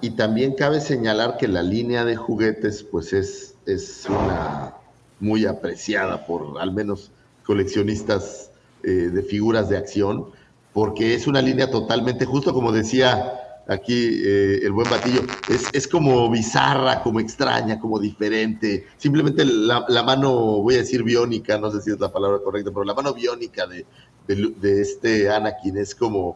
Y 0.04 0.10
también 0.10 0.54
cabe 0.56 0.82
señalar 0.82 1.38
que 1.38 1.48
la 1.48 1.64
línea 1.64 2.04
de 2.04 2.18
juguetes, 2.18 2.84
pues 2.84 3.14
es, 3.14 3.56
es 3.66 4.06
una 4.10 4.74
muy 5.22 5.46
apreciada 5.46 6.26
por 6.26 6.60
al 6.60 6.74
menos 6.74 7.10
coleccionistas 7.46 8.52
eh, 8.84 8.90
de 9.14 9.24
figuras 9.24 9.70
de 9.70 9.78
acción, 9.78 10.26
porque 10.74 11.14
es 11.14 11.26
una 11.26 11.42
línea 11.42 11.72
totalmente, 11.72 12.26
justo 12.26 12.54
como 12.54 12.74
decía 12.74 13.34
aquí 13.70 14.20
eh, 14.26 14.60
el 14.64 14.74
buen 14.74 14.90
batillo, 14.90 15.22
es, 15.48 15.70
es 15.72 15.88
como 15.88 16.30
bizarra, 16.30 17.02
como 17.02 17.22
extraña, 17.22 17.80
como 17.80 17.98
diferente. 17.98 18.86
Simplemente 18.98 19.46
la, 19.46 20.04
mano, 20.06 20.34
voy 20.64 20.76
a 20.76 20.80
decir 20.80 21.04
biónica, 21.04 21.58
no 21.58 21.72
sé 21.72 21.80
si 21.80 21.92
es 21.92 22.00
la 22.02 22.12
palabra 22.12 22.40
correcta, 22.44 22.72
pero 22.72 22.84
la 22.84 22.94
mano 22.94 23.14
biónica 23.14 23.68
de, 23.68 23.86
de 24.28 24.82
este 24.82 25.30
Anakin 25.30 25.78
es 25.78 25.96
como, 25.96 26.36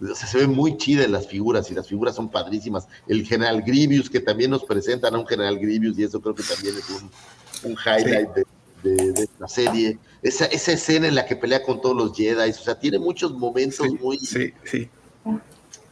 o 0.00 0.14
sea, 0.14 0.26
se 0.28 0.38
ve 0.38 0.46
muy 0.46 0.76
chida 0.76 1.04
en 1.04 1.12
las 1.12 1.26
figuras 1.26 1.70
y 1.70 1.74
las 1.74 1.86
figuras 1.88 2.14
son 2.14 2.28
padrísimas. 2.30 2.86
El 3.06 3.24
General 3.26 3.62
Grievous, 3.62 4.08
que 4.10 4.20
también 4.20 4.50
nos 4.50 4.64
presentan 4.64 5.14
a 5.14 5.18
un 5.18 5.26
General 5.26 5.58
Grievous 5.58 5.98
y 5.98 6.04
eso 6.04 6.20
creo 6.20 6.34
que 6.34 6.42
también 6.44 6.74
es 6.76 6.88
un, 6.90 7.70
un 7.70 7.76
highlight 7.84 8.28
de, 8.34 8.44
de- 8.82 9.12
de 9.12 9.28
la 9.38 9.48
serie. 9.48 9.98
Esa, 10.22 10.44
esa 10.46 10.72
escena 10.72 11.08
en 11.08 11.14
la 11.14 11.26
que 11.26 11.36
pelea 11.36 11.62
con 11.62 11.80
todos 11.80 11.96
los 11.96 12.16
Jedi, 12.16 12.50
o 12.50 12.54
sea, 12.54 12.78
tiene 12.78 12.98
muchos 12.98 13.32
momentos 13.32 13.86
muy, 14.00 14.18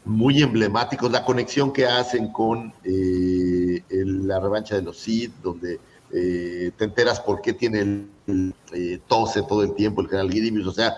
muy 0.04 0.40
emblemáticos. 0.42 1.10
La 1.10 1.24
conexión 1.24 1.72
que 1.72 1.86
hacen 1.86 2.32
con 2.32 2.72
eh, 2.84 3.82
el- 3.88 4.26
la 4.26 4.38
revancha 4.40 4.76
de 4.76 4.82
los 4.82 4.98
Sith, 4.98 5.32
donde 5.42 5.80
eh, 6.12 6.70
te 6.76 6.84
enteras 6.84 7.18
por 7.20 7.40
qué 7.42 7.52
tiene 7.52 7.80
el, 7.80 8.06
el, 8.28 8.54
eh, 8.72 9.00
tose 9.08 9.42
todo 9.42 9.62
el 9.64 9.74
tiempo 9.74 10.00
el 10.00 10.06
General 10.08 10.28
Grievous. 10.30 10.66
O 10.68 10.72
sea, 10.72 10.94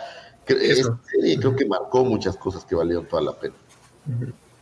esta 0.54 0.98
serie 1.10 1.38
creo 1.38 1.56
que 1.56 1.66
marcó 1.66 2.04
muchas 2.04 2.36
cosas 2.36 2.64
que 2.64 2.74
valieron 2.74 3.06
toda 3.06 3.22
la 3.22 3.32
pena. 3.32 3.54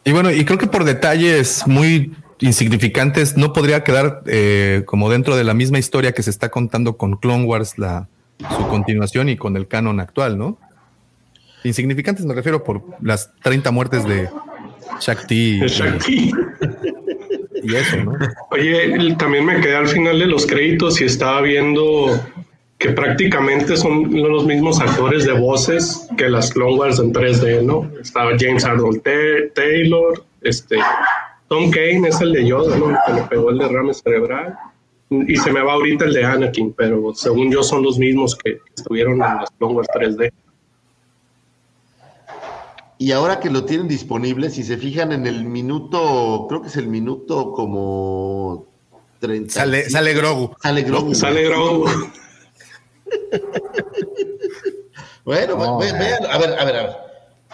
Y 0.05 0.13
bueno, 0.13 0.31
y 0.31 0.45
creo 0.45 0.59
que 0.59 0.67
por 0.67 0.85
detalles 0.85 1.63
muy 1.67 2.15
insignificantes 2.41 3.37
no 3.37 3.53
podría 3.53 3.83
quedar 3.83 4.23
eh, 4.27 4.83
como 4.87 5.11
dentro 5.11 5.37
de 5.37 5.45
la 5.45 5.55
misma 5.55 5.79
historia 5.79 6.13
que 6.13 6.23
se 6.23 6.31
está 6.31 6.49
contando 6.51 6.97
con 6.97 7.17
Clone 7.17 7.45
Wars, 7.45 7.79
la, 7.79 8.09
su 8.57 8.69
continuación 8.69 9.29
y 9.29 9.37
con 9.37 9.57
el 9.57 9.67
canon 9.67 10.01
actual, 10.01 10.39
¿no? 10.39 10.59
Insignificantes 11.65 12.25
me 12.27 12.35
refiero 12.35 12.63
por 12.63 12.83
las 13.01 13.31
30 13.43 13.71
muertes 13.71 14.05
de 14.05 14.29
Shakti. 15.01 15.61
De 15.61 15.69
Shakti. 15.69 16.33
Y 17.63 17.75
eso, 17.75 17.97
¿no? 17.97 18.13
Oye, 18.51 19.15
también 19.17 19.45
me 19.45 19.61
quedé 19.61 19.77
al 19.77 19.89
final 19.89 20.19
de 20.19 20.27
los 20.27 20.47
créditos 20.47 21.01
y 21.01 21.05
estaba 21.05 21.41
viendo 21.41 22.21
que 22.79 22.91
prácticamente 22.91 23.77
son 23.77 24.11
los 24.13 24.45
mismos 24.45 24.81
actores 24.81 25.25
de 25.25 25.33
voces 25.33 26.09
que 26.19 26.29
las 26.29 26.53
Clone 26.53 26.77
Wars 26.77 26.99
en 26.99 27.13
3D, 27.13 27.63
¿no? 27.63 27.91
Estaba 28.01 28.33
James 28.39 28.65
Arnold 28.65 29.03
Ta- 29.03 29.53
Taylor, 29.55 30.23
este, 30.43 30.77
Tom 31.49 31.71
Kane 31.71 32.09
es 32.09 32.21
el 32.21 32.33
de 32.33 32.47
Yoda, 32.47 32.77
¿no? 32.77 32.97
Que 33.07 33.13
le 33.15 33.23
pegó 33.23 33.51
el 33.51 33.59
derrame 33.59 33.95
cerebral. 33.95 34.57
Y 35.09 35.37
se 35.37 35.53
me 35.53 35.63
va 35.63 35.73
ahorita 35.75 36.05
el 36.05 36.13
de 36.15 36.25
Anakin, 36.25 36.73
pero 36.73 37.15
según 37.15 37.51
yo 37.51 37.63
son 37.63 37.83
los 37.83 37.97
mismos 37.99 38.35
que 38.37 38.59
estuvieron 38.77 39.15
en 39.15 39.19
las 39.21 39.51
Clone 39.57 39.75
Wars 39.75 39.89
3D. 39.95 40.33
Y 42.99 43.13
ahora 43.13 43.41
que 43.41 43.51
lo 43.51 43.65
tienen 43.65 43.89
disponible, 43.89 44.51
si 44.51 44.63
se 44.65 44.79
fijan 44.79 45.13
en 45.13 45.27
el 45.27 45.45
minuto, 45.45 46.47
creo 46.49 46.63
que 46.63 46.69
es 46.69 46.77
el 46.77 46.89
minuto 46.89 47.53
como 47.53 48.67
30. 49.21 49.53
Sale, 49.53 49.89
sale 49.91 50.15
Grogu. 50.15 50.55
Sale 50.63 50.83
Grogu. 50.83 51.15
Sale 51.15 51.45
Grogu. 51.45 51.85
Bueno, 55.25 55.57
No, 55.57 55.79
ve- 55.79 55.91
man. 55.93 55.99
vean, 56.01 56.27
a 56.27 56.39
ver, 56.39 56.59
a 56.59 56.65
ver, 56.65 56.77
a 56.77 56.83
ver. 56.83 56.97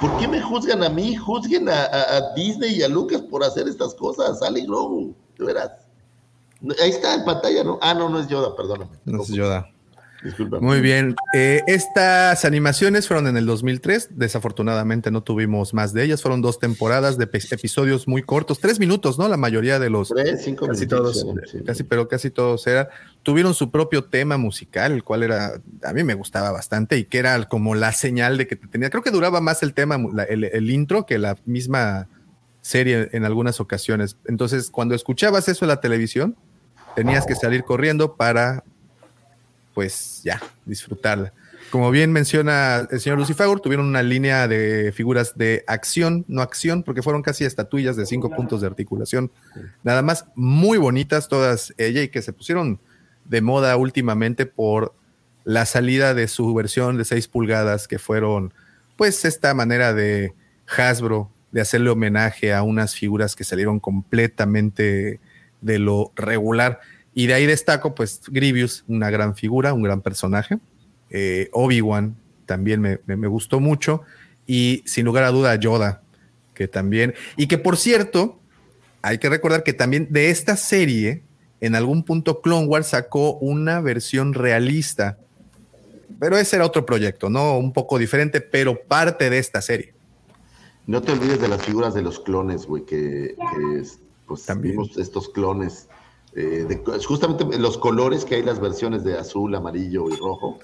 ¿Por 0.00 0.18
qué 0.18 0.28
me 0.28 0.40
juzgan 0.40 0.82
a 0.82 0.88
mí? 0.88 1.16
Juzguen 1.16 1.68
a, 1.68 1.84
a- 1.84 2.16
a 2.16 2.34
Disney 2.34 2.74
y 2.76 2.82
a 2.82 2.88
Lucas 2.88 3.22
por 3.22 3.42
hacer 3.44 3.68
estas 3.68 3.94
cosas. 3.94 4.38
Sale 4.40 4.62
Grogu, 4.62 5.14
de 5.38 5.44
veras. 5.44 5.70
Ahí 6.82 6.90
está 6.90 7.14
en 7.14 7.24
pantalla, 7.24 7.64
¿no? 7.64 7.78
Ah, 7.82 7.94
no, 7.94 8.08
no 8.08 8.20
es 8.20 8.28
Yoda, 8.28 8.54
perdóname. 8.56 8.90
No 9.04 9.22
es 9.22 9.28
Yoda. 9.28 9.68
Discúlpame. 10.22 10.64
Muy 10.64 10.80
bien. 10.80 11.16
Eh, 11.34 11.62
estas 11.66 12.44
animaciones 12.44 13.08
fueron 13.08 13.26
en 13.26 13.36
el 13.36 13.44
2003. 13.44 14.10
Desafortunadamente 14.12 15.10
no 15.10 15.24
tuvimos 15.24 15.74
más 15.74 15.92
de 15.92 16.04
ellas. 16.04 16.22
Fueron 16.22 16.40
dos 16.42 16.60
temporadas 16.60 17.18
de 17.18 17.24
episodios 17.24 18.06
muy 18.06 18.22
cortos, 18.22 18.60
tres 18.60 18.78
minutos, 18.78 19.18
¿no? 19.18 19.26
La 19.26 19.36
mayoría 19.36 19.80
de 19.80 19.90
los. 19.90 20.10
Tres, 20.10 20.42
cinco 20.44 20.68
casi 20.68 20.86
minutitos 20.86 21.22
todos, 21.24 21.50
sí. 21.50 21.58
casi, 21.64 21.82
pero 21.82 22.06
casi 22.06 22.30
todos 22.30 22.64
eran. 22.68 22.86
Tuvieron 23.22 23.54
su 23.54 23.70
propio 23.70 24.04
tema 24.04 24.36
musical, 24.36 24.92
el 24.92 25.04
cual 25.04 25.22
era, 25.22 25.60
a 25.84 25.92
mí 25.92 26.02
me 26.02 26.14
gustaba 26.14 26.50
bastante 26.50 26.96
y 26.98 27.04
que 27.04 27.18
era 27.18 27.44
como 27.48 27.74
la 27.74 27.92
señal 27.92 28.36
de 28.36 28.46
que 28.46 28.56
te 28.56 28.66
tenía. 28.66 28.90
Creo 28.90 29.02
que 29.02 29.10
duraba 29.12 29.40
más 29.40 29.62
el 29.62 29.74
tema, 29.74 29.96
la- 30.12 30.24
el, 30.24 30.44
el 30.44 30.70
intro 30.70 31.06
que 31.06 31.18
la 31.18 31.36
misma 31.46 32.08
serie 32.62 33.08
en 33.12 33.24
algunas 33.24 33.60
ocasiones. 33.60 34.16
Entonces, 34.26 34.70
cuando 34.70 34.94
escuchabas 34.94 35.48
eso 35.48 35.64
en 35.64 35.68
la 35.68 35.80
televisión, 35.80 36.36
tenías 36.96 37.24
que 37.26 37.34
salir 37.34 37.64
corriendo 37.64 38.16
para 38.16 38.64
pues 39.74 40.20
ya, 40.22 40.40
disfrutarla. 40.66 41.32
Como 41.70 41.90
bien 41.90 42.12
menciona 42.12 42.86
el 42.90 43.00
señor 43.00 43.18
Lucifer, 43.18 43.48
tuvieron 43.60 43.86
una 43.86 44.02
línea 44.02 44.46
de 44.46 44.92
figuras 44.92 45.32
de 45.38 45.64
acción, 45.66 46.26
no 46.28 46.42
acción, 46.42 46.82
porque 46.82 47.02
fueron 47.02 47.22
casi 47.22 47.44
estatuillas 47.46 47.96
de 47.96 48.04
cinco 48.04 48.28
puntos 48.28 48.60
de 48.60 48.66
articulación. 48.66 49.30
Nada 49.82 50.02
más, 50.02 50.26
muy 50.34 50.76
bonitas 50.76 51.28
todas 51.28 51.72
ella 51.78 52.02
y 52.02 52.08
que 52.08 52.20
se 52.20 52.34
pusieron 52.34 52.78
de 53.24 53.40
moda 53.40 53.76
últimamente 53.76 54.46
por 54.46 54.94
la 55.44 55.66
salida 55.66 56.14
de 56.14 56.28
su 56.28 56.52
versión 56.54 56.98
de 56.98 57.04
6 57.04 57.28
pulgadas, 57.28 57.88
que 57.88 57.98
fueron, 57.98 58.52
pues, 58.96 59.24
esta 59.24 59.54
manera 59.54 59.92
de 59.94 60.32
Hasbro 60.76 61.30
de 61.50 61.60
hacerle 61.60 61.90
homenaje 61.90 62.52
a 62.54 62.62
unas 62.62 62.94
figuras 62.94 63.34
que 63.36 63.44
salieron 63.44 63.80
completamente 63.80 65.20
de 65.60 65.78
lo 65.78 66.12
regular. 66.16 66.80
Y 67.14 67.26
de 67.26 67.34
ahí 67.34 67.46
destaco, 67.46 67.94
pues, 67.94 68.22
Grievous, 68.28 68.84
una 68.88 69.10
gran 69.10 69.36
figura, 69.36 69.74
un 69.74 69.82
gran 69.82 70.00
personaje. 70.00 70.58
Eh, 71.10 71.50
Obi-Wan 71.52 72.16
también 72.46 72.80
me, 72.80 73.00
me- 73.06 73.16
me 73.16 73.26
gustó 73.28 73.60
mucho. 73.60 74.02
Y 74.46 74.82
sin 74.86 75.04
lugar 75.04 75.24
a 75.24 75.30
duda, 75.30 75.54
Yoda, 75.56 76.02
que 76.54 76.68
también. 76.68 77.14
Y 77.36 77.48
que 77.48 77.58
por 77.58 77.76
cierto, 77.76 78.40
hay 79.02 79.18
que 79.18 79.28
recordar 79.28 79.62
que 79.62 79.72
también 79.74 80.06
de 80.10 80.30
esta 80.30 80.56
serie, 80.56 81.22
en 81.62 81.74
algún 81.74 82.02
punto 82.02 82.40
Clone 82.42 82.66
Wars 82.66 82.88
sacó 82.88 83.34
una 83.38 83.80
versión 83.80 84.34
realista. 84.34 85.16
Pero 86.20 86.36
ese 86.36 86.56
era 86.56 86.66
otro 86.66 86.84
proyecto, 86.84 87.30
¿no? 87.30 87.56
Un 87.56 87.72
poco 87.72 87.98
diferente, 87.98 88.40
pero 88.40 88.78
parte 88.82 89.30
de 89.30 89.38
esta 89.38 89.62
serie. 89.62 89.94
No 90.86 91.00
te 91.00 91.12
olvides 91.12 91.40
de 91.40 91.48
las 91.48 91.62
figuras 91.62 91.94
de 91.94 92.02
los 92.02 92.18
clones, 92.20 92.66
güey, 92.66 92.84
que, 92.84 93.34
que 93.36 93.80
es- 93.80 93.98
pues 94.26 94.46
vimos 94.58 94.96
estos 94.98 95.28
clones. 95.28 95.88
eh, 96.34 96.64
de- 96.66 96.82
justamente 97.04 97.44
los 97.58 97.76
colores 97.76 98.24
que 98.24 98.36
hay 98.36 98.42
las 98.42 98.58
versiones 98.58 99.04
de 99.04 99.18
azul, 99.18 99.54
amarillo 99.54 100.08
y 100.08 100.16
rojo, 100.16 100.58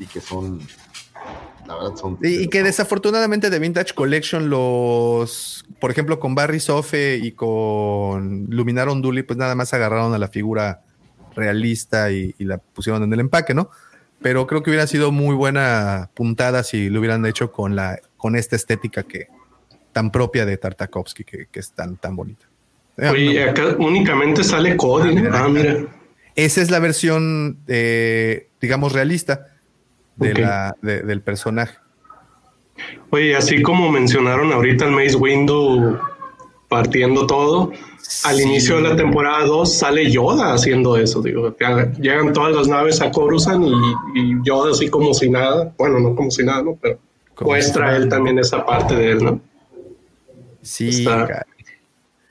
y 0.00 0.06
que 0.06 0.20
son, 0.20 0.58
la 1.66 1.74
verdad, 1.74 1.96
son... 1.96 2.18
Y, 2.22 2.42
y 2.42 2.48
que 2.48 2.62
desafortunadamente 2.62 3.50
de 3.50 3.58
Vintage 3.58 3.94
Collection 3.94 4.48
los, 4.50 5.64
por 5.80 5.90
ejemplo, 5.90 6.18
con 6.20 6.34
Barry 6.34 6.60
Sofe 6.60 7.16
y 7.16 7.32
con 7.32 8.46
Luminar 8.48 8.88
Onduli, 8.88 9.22
pues 9.22 9.38
nada 9.38 9.54
más 9.54 9.74
agarraron 9.74 10.14
a 10.14 10.18
la 10.18 10.28
figura 10.28 10.82
realista 11.34 12.10
y, 12.10 12.34
y 12.38 12.44
la 12.44 12.58
pusieron 12.58 13.02
en 13.02 13.12
el 13.12 13.20
empaque, 13.20 13.54
¿no? 13.54 13.70
Pero 14.22 14.46
creo 14.46 14.62
que 14.62 14.70
hubiera 14.70 14.86
sido 14.86 15.12
muy 15.12 15.34
buena 15.34 16.10
puntada 16.14 16.62
si 16.62 16.88
lo 16.88 17.00
hubieran 17.00 17.26
hecho 17.26 17.52
con 17.52 17.76
la, 17.76 17.98
con 18.16 18.34
esta 18.34 18.56
estética 18.56 19.02
que 19.02 19.28
tan 19.92 20.10
propia 20.10 20.46
de 20.46 20.56
Tartakovsky, 20.56 21.24
que, 21.24 21.46
que 21.50 21.60
es 21.60 21.72
tan, 21.72 21.96
tan 21.96 22.16
bonita. 22.16 22.46
Eh, 22.96 23.08
Oye, 23.10 23.44
acá 23.44 23.76
únicamente 23.78 24.42
sale 24.42 24.76
Cody. 24.76 25.14
¿no? 25.16 25.36
Ah, 25.36 25.48
mira. 25.48 25.86
Esa 26.34 26.62
es 26.62 26.70
la 26.70 26.78
versión, 26.78 27.58
eh, 27.66 28.48
digamos, 28.60 28.92
realista 28.92 29.55
de 30.16 30.32
Ok. 30.32 30.38
la, 30.38 30.76
de- 30.82 31.02
del 31.02 31.20
personaje. 31.20 31.76
Oye, 33.10 33.36
así 33.36 33.62
como 33.62 33.90
mencionaron 33.90 34.52
ahorita 34.52 34.84
el 34.86 34.90
Maze 34.92 35.16
Window 35.16 35.98
partiendo 36.68 37.26
todo, 37.26 37.72
al 38.24 38.40
inicio 38.40 38.76
de 38.76 38.82
la 38.82 38.96
temporada 38.96 39.44
2 39.46 39.78
sale 39.78 40.10
Yoda 40.10 40.52
haciendo 40.52 40.96
eso. 40.96 41.22
Digo, 41.22 41.54
llegan 42.00 42.32
todas 42.32 42.54
las 42.54 42.68
naves 42.68 43.00
a 43.00 43.10
Coruscant 43.10 43.64
y, 43.64 44.20
y 44.20 44.34
Yoda 44.44 44.72
así 44.72 44.88
como 44.88 45.14
si 45.14 45.30
nada. 45.30 45.72
Bueno, 45.78 46.00
no 46.00 46.14
como 46.14 46.30
si 46.30 46.44
nada, 46.44 46.62
¿no? 46.62 46.76
Pero 46.80 46.98
muestra 47.40 47.96
él 47.96 48.08
también 48.08 48.38
esa 48.38 48.64
parte 48.66 48.94
de 48.94 49.10
él, 49.12 49.24
¿no? 49.24 49.40
Sí, 50.62 50.88
Está- 50.88 51.46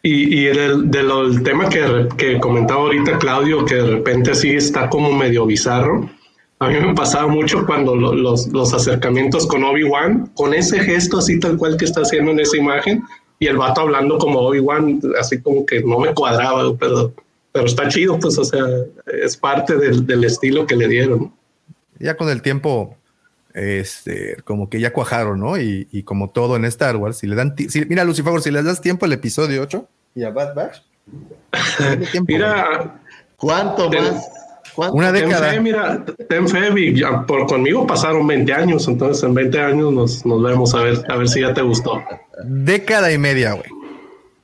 Y, 0.04 0.42
y 0.42 0.44
del, 0.46 1.42
tema 1.44 1.68
que, 1.70 2.08
que 2.18 2.40
comentaba 2.40 2.82
ahorita 2.82 3.18
Claudio, 3.18 3.66
que 3.66 3.76
de 3.76 3.88
repente 3.88 4.32
así 4.32 4.52
está 4.52 4.90
como 4.90 5.12
medio 5.12 5.46
bizarro. 5.46 6.10
A 6.60 6.70
mí 6.70 6.80
me 6.80 6.94
pasaba 6.96 7.28
mucho 7.28 7.66
cuando 7.66 7.96
lo- 7.96 8.16
los, 8.16 8.48
los 8.48 8.74
acercamientos 8.74 9.46
con 9.48 9.64
Obi-Wan, 9.64 10.32
con 10.36 10.54
ese 10.54 10.80
gesto 10.80 11.18
así 11.18 11.40
tal 11.40 11.58
cual 11.58 11.76
que 11.78 11.86
está 11.86 12.02
haciendo 12.02 12.32
en 12.32 12.40
esa 12.40 12.58
imagen, 12.58 13.04
y 13.40 13.48
el 13.48 13.58
vato 13.58 13.82
hablando 13.82 14.18
como 14.18 14.40
Obi-Wan, 14.40 15.02
así 15.20 15.42
como 15.42 15.66
que 15.66 15.82
no 15.84 16.00
me 16.00 16.14
cuadraba, 16.14 16.74
pero, 16.80 17.14
pero 17.52 17.66
está 17.66 17.90
chido, 17.90 18.18
pues, 18.20 18.38
o 18.38 18.46
sea, 18.46 18.64
es 19.22 19.36
parte 19.36 19.76
del, 19.76 20.06
del 20.08 20.24
estilo 20.24 20.66
que 20.66 20.78
le 20.78 20.88
dieron. 20.88 21.34
ya 22.00 22.16
con 22.16 22.30
el 22.30 22.42
tiempo, 22.42 22.96
este, 23.54 24.38
como 24.46 24.70
que 24.70 24.80
ya 24.80 24.94
cuajaron, 24.94 25.40
¿no? 25.42 25.58
Y, 25.58 25.88
y 25.92 26.04
como 26.04 26.30
todo 26.30 26.56
en 26.56 26.64
Star 26.66 26.96
Wars, 26.96 27.18
si 27.18 27.28
le 27.28 27.36
dan, 27.36 27.56
ti- 27.56 27.70
si- 27.70 27.86
mira, 27.86 28.04
Lucifer, 28.06 28.42
si 28.42 28.52
les 28.52 28.64
das 28.64 28.80
tiempo 28.82 29.06
al 29.06 29.12
episodio 29.14 29.62
8 29.62 29.88
y 30.16 30.24
a 30.24 30.30
Bad 30.30 30.56
Batch, 30.56 30.78
tiempo, 32.12 32.32
Mira, 32.32 33.02
¿cuánto 33.38 33.90
más? 33.92 34.26
¿Cuánto? 34.76 34.96
Una 34.98 35.12
Ten 35.14 35.26
década. 35.30 35.52
fe, 35.52 35.60
mira, 35.60 36.06
ten 36.28 36.48
fe, 36.50 36.70
Vic, 36.72 36.98
ya 36.98 37.26
por 37.26 37.46
conmigo 37.48 37.88
pasaron 37.88 38.26
20 38.28 38.54
años, 38.54 38.88
entonces 38.88 39.24
en 39.24 39.34
20 39.34 39.60
años 39.62 39.94
nos, 39.94 40.26
nos 40.26 40.44
vemos 40.44 40.74
a 40.76 40.82
ver, 40.84 41.02
a 41.10 41.16
ver 41.16 41.30
si 41.30 41.42
ya 41.42 41.54
te 41.54 41.62
gustó. 41.62 42.02
década 42.44 43.12
y 43.12 43.18
media, 43.18 43.54
güey. 43.54 43.70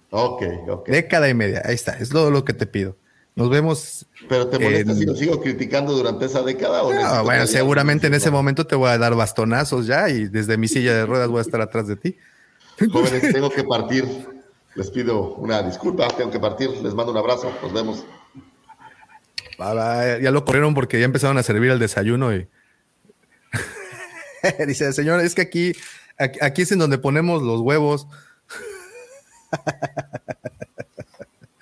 Ok, 0.09 0.43
ok. 0.69 0.87
Década 0.89 1.29
y 1.29 1.33
media, 1.33 1.61
ahí 1.65 1.75
está, 1.75 1.93
es 1.93 2.09
todo 2.09 2.31
lo 2.31 2.43
que 2.45 2.53
te 2.53 2.65
pido. 2.65 2.95
Nos 3.33 3.49
vemos. 3.49 4.05
¿Pero 4.27 4.47
te 4.47 4.59
molesta 4.59 4.91
en- 4.91 4.97
si 4.97 5.05
lo 5.05 5.15
sigo 5.15 5.39
criticando 5.41 5.93
durante 5.93 6.25
esa 6.25 6.41
década? 6.41 6.83
O 6.83 6.93
No, 6.93 7.23
bueno, 7.23 7.47
seguramente 7.47 8.07
en 8.07 8.13
ese 8.13 8.29
momento 8.29 8.67
te 8.67 8.75
voy 8.75 8.89
a 8.89 8.97
dar 8.97 9.15
bastonazos 9.15 9.87
ya 9.87 10.09
y 10.09 10.25
desde 10.27 10.57
mi 10.57 10.67
silla 10.67 10.93
de 10.93 11.05
ruedas 11.05 11.29
voy 11.29 11.39
a 11.39 11.41
estar 11.43 11.61
atrás 11.61 11.87
de 11.87 11.95
ti. 11.95 12.17
Jóvenes, 12.91 13.21
tengo 13.33 13.49
que 13.49 13.63
partir. 13.63 14.05
Les 14.75 14.89
pido 14.91 15.33
una 15.35 15.61
disculpa, 15.63 16.07
tengo 16.09 16.29
que 16.29 16.39
partir. 16.39 16.69
Les 16.83 16.93
mando 16.93 17.11
un 17.13 17.17
abrazo. 17.17 17.49
Nos 17.63 17.71
vemos. 17.73 18.03
Ya 20.21 20.31
lo 20.31 20.43
corrieron 20.45 20.73
porque 20.73 20.99
ya 20.99 21.05
empezaron 21.05 21.37
a 21.37 21.43
servir 21.43 21.71
el 21.71 21.79
desayuno 21.79 22.33
y 22.35 22.47
dice, 24.67 24.91
señor, 24.93 25.19
es 25.21 25.35
que 25.35 25.41
aquí, 25.43 25.73
aquí, 26.17 26.61
es 26.63 26.71
en 26.71 26.79
donde 26.79 26.97
ponemos 26.97 27.41
los 27.43 27.61
huevos. 27.61 28.07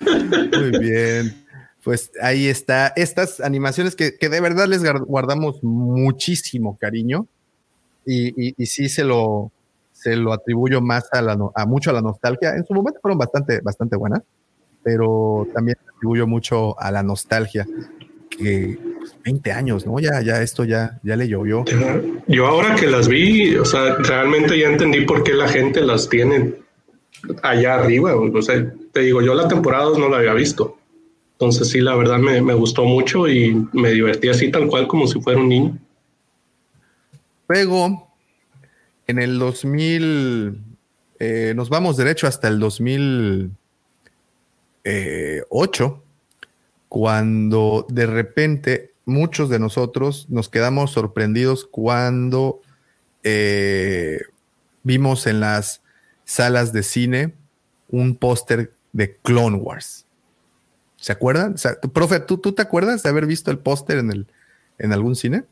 Muy 0.00 0.70
bien. 0.78 1.44
Pues 1.82 2.10
ahí 2.22 2.46
está. 2.46 2.88
Estas 2.96 3.40
animaciones 3.40 3.96
que, 3.96 4.16
que 4.16 4.28
de 4.28 4.40
verdad 4.40 4.66
les 4.66 4.82
guardamos 5.06 5.62
muchísimo 5.62 6.76
cariño. 6.78 7.26
Y, 8.06 8.54
y- 8.60 8.66
sí 8.66 8.88
se 8.88 9.04
lo, 9.04 9.52
se 9.92 10.16
lo 10.16 10.32
atribuyo 10.32 10.80
más 10.80 11.04
a, 11.12 11.20
la, 11.22 11.36
a 11.54 11.66
mucho 11.66 11.90
a 11.90 11.92
la 11.92 12.00
nostalgia. 12.00 12.54
En 12.54 12.64
su 12.66 12.72
momento 12.74 12.98
fueron 13.00 13.18
bastante, 13.18 13.60
bastante 13.60 13.96
buenas, 13.96 14.22
pero 14.82 15.46
también 15.54 15.76
atribuyo 15.94 16.26
mucho 16.26 16.78
a 16.80 16.90
la 16.90 17.02
nostalgia. 17.02 17.66
Que 18.30 18.78
pues, 18.98 19.16
20 19.24 19.52
años, 19.52 19.86
¿no? 19.86 19.98
Ya, 19.98 20.20
ya 20.22 20.42
esto 20.42 20.64
ya, 20.64 21.00
ya 21.02 21.16
le 21.16 21.28
llovió. 21.28 21.64
Yo 22.26 22.46
ahora 22.46 22.74
que 22.74 22.86
las 22.86 23.08
vi, 23.08 23.56
o 23.56 23.64
sea, 23.64 23.96
realmente 23.96 24.58
ya 24.58 24.68
entendí 24.68 25.02
por 25.02 25.22
qué 25.22 25.34
la 25.34 25.48
gente 25.48 25.80
las 25.80 26.08
tiene 26.08 26.54
allá 27.42 27.74
arriba. 27.76 28.14
O 28.14 28.42
sea, 28.42 28.72
te 28.92 29.00
digo, 29.00 29.22
yo 29.22 29.34
la 29.34 29.48
temporada 29.48 29.84
dos 29.84 29.98
no 29.98 30.08
la 30.08 30.18
había 30.18 30.34
visto. 30.34 30.76
Entonces 31.32 31.70
sí, 31.70 31.80
la 31.80 31.96
verdad 31.96 32.18
me, 32.18 32.42
me 32.42 32.54
gustó 32.54 32.84
mucho 32.84 33.26
y 33.26 33.66
me 33.72 33.90
divertí 33.92 34.28
así 34.28 34.50
tal 34.50 34.66
cual 34.68 34.86
como 34.86 35.06
si 35.06 35.20
fuera 35.20 35.40
un 35.40 35.48
niño. 35.48 35.78
Luego, 37.48 38.14
en 39.06 39.18
el 39.18 39.38
2000, 39.38 40.58
eh, 41.18 41.52
nos 41.56 41.68
vamos 41.68 41.96
derecho 41.96 42.26
hasta 42.26 42.48
el 42.48 42.60
2008, 44.84 46.02
cuando 46.88 47.86
de 47.88 48.06
repente 48.06 48.92
muchos 49.04 49.48
de 49.48 49.58
nosotros 49.58 50.26
nos 50.28 50.48
quedamos 50.48 50.92
sorprendidos 50.92 51.64
cuando 51.64 52.60
eh, 53.22 54.20
vimos 54.82 55.26
en 55.26 55.40
las 55.40 55.82
salas 56.24 56.72
de 56.72 56.82
cine 56.82 57.34
un 57.88 58.16
póster 58.16 58.72
de 58.92 59.16
Clone 59.16 59.56
Wars. 59.56 60.06
¿Se 60.96 61.12
acuerdan? 61.12 61.54
O 61.54 61.58
sea, 61.58 61.80
profe, 61.80 62.20
¿tú, 62.20 62.38
¿tú 62.38 62.52
te 62.52 62.62
acuerdas 62.62 63.02
de 63.02 63.08
haber 63.08 63.26
visto 63.26 63.50
el 63.50 63.58
póster 63.58 63.98
en, 63.98 64.26
en 64.78 64.92
algún 64.92 65.16
cine? 65.16 65.44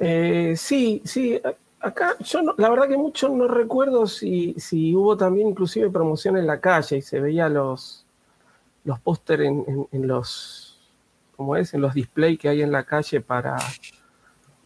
Eh, 0.00 0.54
sí, 0.56 1.02
sí. 1.04 1.40
Acá 1.82 2.16
yo 2.20 2.42
no- 2.42 2.54
la 2.58 2.68
verdad 2.70 2.88
que 2.88 2.96
mucho 2.96 3.28
no 3.28 3.48
recuerdo 3.48 4.06
si, 4.06 4.54
si 4.54 4.94
hubo 4.94 5.16
también 5.16 5.48
inclusive 5.48 5.90
promoción 5.90 6.36
en 6.36 6.46
la 6.46 6.60
calle 6.60 6.98
y 6.98 7.02
se 7.02 7.20
veía 7.20 7.48
los, 7.48 8.04
los 8.84 9.00
póster 9.00 9.42
en, 9.42 9.64
en- 9.66 9.88
en 9.92 10.06
los, 10.08 10.78
¿cómo 11.36 11.56
es? 11.56 11.74
En 11.74 11.80
los 11.82 11.94
displays 11.94 12.38
que 12.38 12.48
hay 12.50 12.62
en 12.62 12.72
la 12.72 12.84
calle 12.84 13.20
para, 13.20 13.56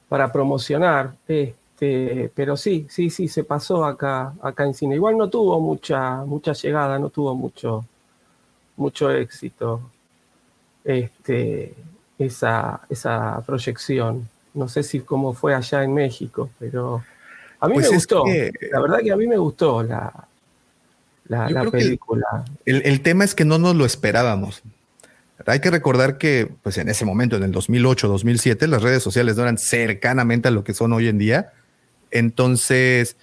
para 0.09 0.31
promocionar. 0.33 1.15
Este, 1.27 2.31
pero 2.35 2.57
sí, 2.57 2.87
sí, 2.89 3.11
sí, 3.11 3.29
se 3.29 3.45
pasó 3.45 3.85
acá, 3.85 4.33
acá 4.43 4.65
en 4.65 4.75
cine. 4.75 4.95
Igual 4.97 5.17
no 5.17 5.29
tuvo 5.29 5.61
mucha, 5.61 6.25
mucha 6.25 6.53
llegada, 6.53 6.99
no 6.99 7.11
tuvo 7.11 7.35
mucho, 7.35 7.85
mucho 8.77 9.11
éxito 9.11 9.81
este, 10.85 11.75
esa, 12.19 12.81
esa 12.89 13.43
proyección. 13.45 14.29
No 14.57 14.69
sé 14.69 14.83
si 14.83 15.01
cómo 15.01 15.35
fue 15.35 15.55
allá 15.55 15.85
en 15.85 15.95
México, 15.95 16.51
pero 16.59 17.05
a 17.61 17.69
mí 17.69 17.75
Pues 17.75 17.89
me 17.91 17.95
gustó. 17.97 18.25
que- 18.25 18.51
La 18.73 18.81
verdad 18.81 18.99
que 19.01 19.13
a 19.13 19.17
mí 19.17 19.27
me 19.27 19.37
gustó 19.37 19.83
la, 19.83 20.13
la, 21.29 21.71
película. 21.71 22.45
El, 22.65 22.83
el 22.85 23.03
tema 23.03 23.25
es 23.25 23.35
que 23.35 23.45
no 23.45 23.59
nos 23.59 23.77
lo 23.77 23.85
esperábamos. 23.85 24.63
Hay 25.45 25.61
que 25.61 25.71
recordar 25.71 26.17
que, 26.17 26.51
pues 26.63 26.79
en 26.79 26.89
ese 26.89 27.05
momento, 27.05 27.37
en 27.37 27.43
el 27.43 27.53
2008, 27.53 28.09
2007, 28.09 28.67
las 28.69 28.83
redes 28.83 29.03
sociales 29.03 29.37
no 29.37 29.43
eran 29.43 29.59
cercanamente 29.59 30.49
a 30.49 30.51
lo 30.51 30.65
que 30.65 30.73
son 30.73 30.93
hoy 30.95 31.09
en 31.09 31.19
día. 31.19 31.53
Entonces, 32.11 33.17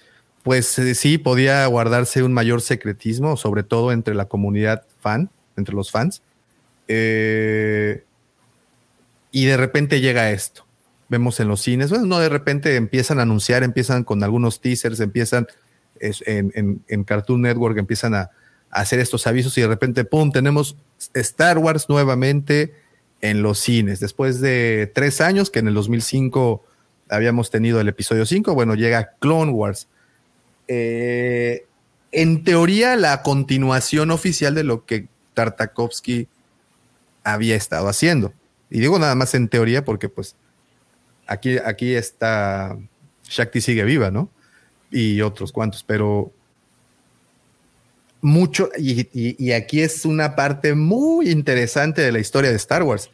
pues 0.44 0.78
eh, 0.78 0.94
sí, 0.94 1.18
podía 1.18 1.66
guardarse 1.66 2.22
un 2.22 2.32
mayor 2.32 2.60
secretismo, 2.60 3.36
sobre 3.36 3.64
todo 3.64 3.90
entre 3.90 4.14
la 4.14 4.26
comunidad 4.26 4.84
fan, 5.00 5.30
entre 5.56 5.74
los 5.74 5.90
fans. 5.90 6.22
Eh, 6.86 8.04
y 9.32 9.46
de 9.46 9.56
repente 9.56 10.00
llega 10.00 10.30
esto. 10.30 10.63
Vemos 11.14 11.38
en 11.38 11.46
los 11.46 11.60
cines, 11.60 11.90
bueno, 11.90 12.06
no 12.06 12.18
de 12.18 12.28
repente 12.28 12.74
empiezan 12.74 13.20
a 13.20 13.22
anunciar, 13.22 13.62
empiezan 13.62 14.02
con 14.02 14.24
algunos 14.24 14.60
teasers, 14.60 14.98
empiezan 14.98 15.46
en, 16.00 16.82
en- 16.88 17.04
Cartoon 17.04 17.42
Network, 17.42 17.78
empiezan 17.78 18.14
a, 18.14 18.30
a 18.70 18.80
hacer 18.80 18.98
estos 18.98 19.28
avisos 19.28 19.56
y 19.56 19.60
de 19.60 19.68
repente, 19.68 20.04
¡pum!, 20.04 20.32
tenemos 20.32 20.76
Star 21.14 21.58
Wars 21.58 21.88
nuevamente 21.88 22.74
en 23.20 23.42
los 23.42 23.60
cines. 23.60 24.00
Después 24.00 24.40
de 24.40 24.90
tres 24.92 25.20
años, 25.20 25.50
que 25.50 25.60
en 25.60 25.68
el 25.68 25.74
2005 25.74 26.64
habíamos 27.10 27.50
tenido 27.52 27.80
el 27.80 27.86
episodio 27.88 28.26
5, 28.26 28.52
bueno, 28.54 28.74
llega 28.74 29.12
Clone 29.20 29.52
Wars. 29.52 29.86
Eh, 30.66 31.64
en 32.10 32.42
teoría, 32.42 32.96
la 32.96 33.22
continuación 33.22 34.10
oficial 34.10 34.54
de 34.56 34.64
lo 34.64 34.84
que 34.84 35.06
Tartakovsky 35.34 36.26
había 37.22 37.54
estado 37.54 37.88
haciendo. 37.88 38.32
Y 38.68 38.80
digo 38.80 38.98
nada 38.98 39.14
más 39.14 39.34
en 39.34 39.48
teoría 39.48 39.84
porque 39.84 40.08
pues 40.08 40.34
aquí, 41.26 41.58
aquí 41.64 41.94
está 41.94 42.76
Shakti 43.24 43.60
sigue 43.60 43.84
viva, 43.84 44.10
¿no? 44.10 44.28
Y 44.90 45.20
otros 45.22 45.52
cuantos, 45.52 45.82
pero 45.82 46.30
mucho, 48.20 48.70
y, 48.78 49.00
y- 49.12 49.36
y 49.38 49.52
aquí 49.52 49.80
es 49.82 50.04
una 50.04 50.34
parte 50.34 50.74
muy 50.74 51.28
interesante 51.30 52.00
de 52.02 52.12
la 52.12 52.18
historia 52.20 52.50
de 52.50 52.56
Star 52.56 52.82
Wars. 52.82 53.10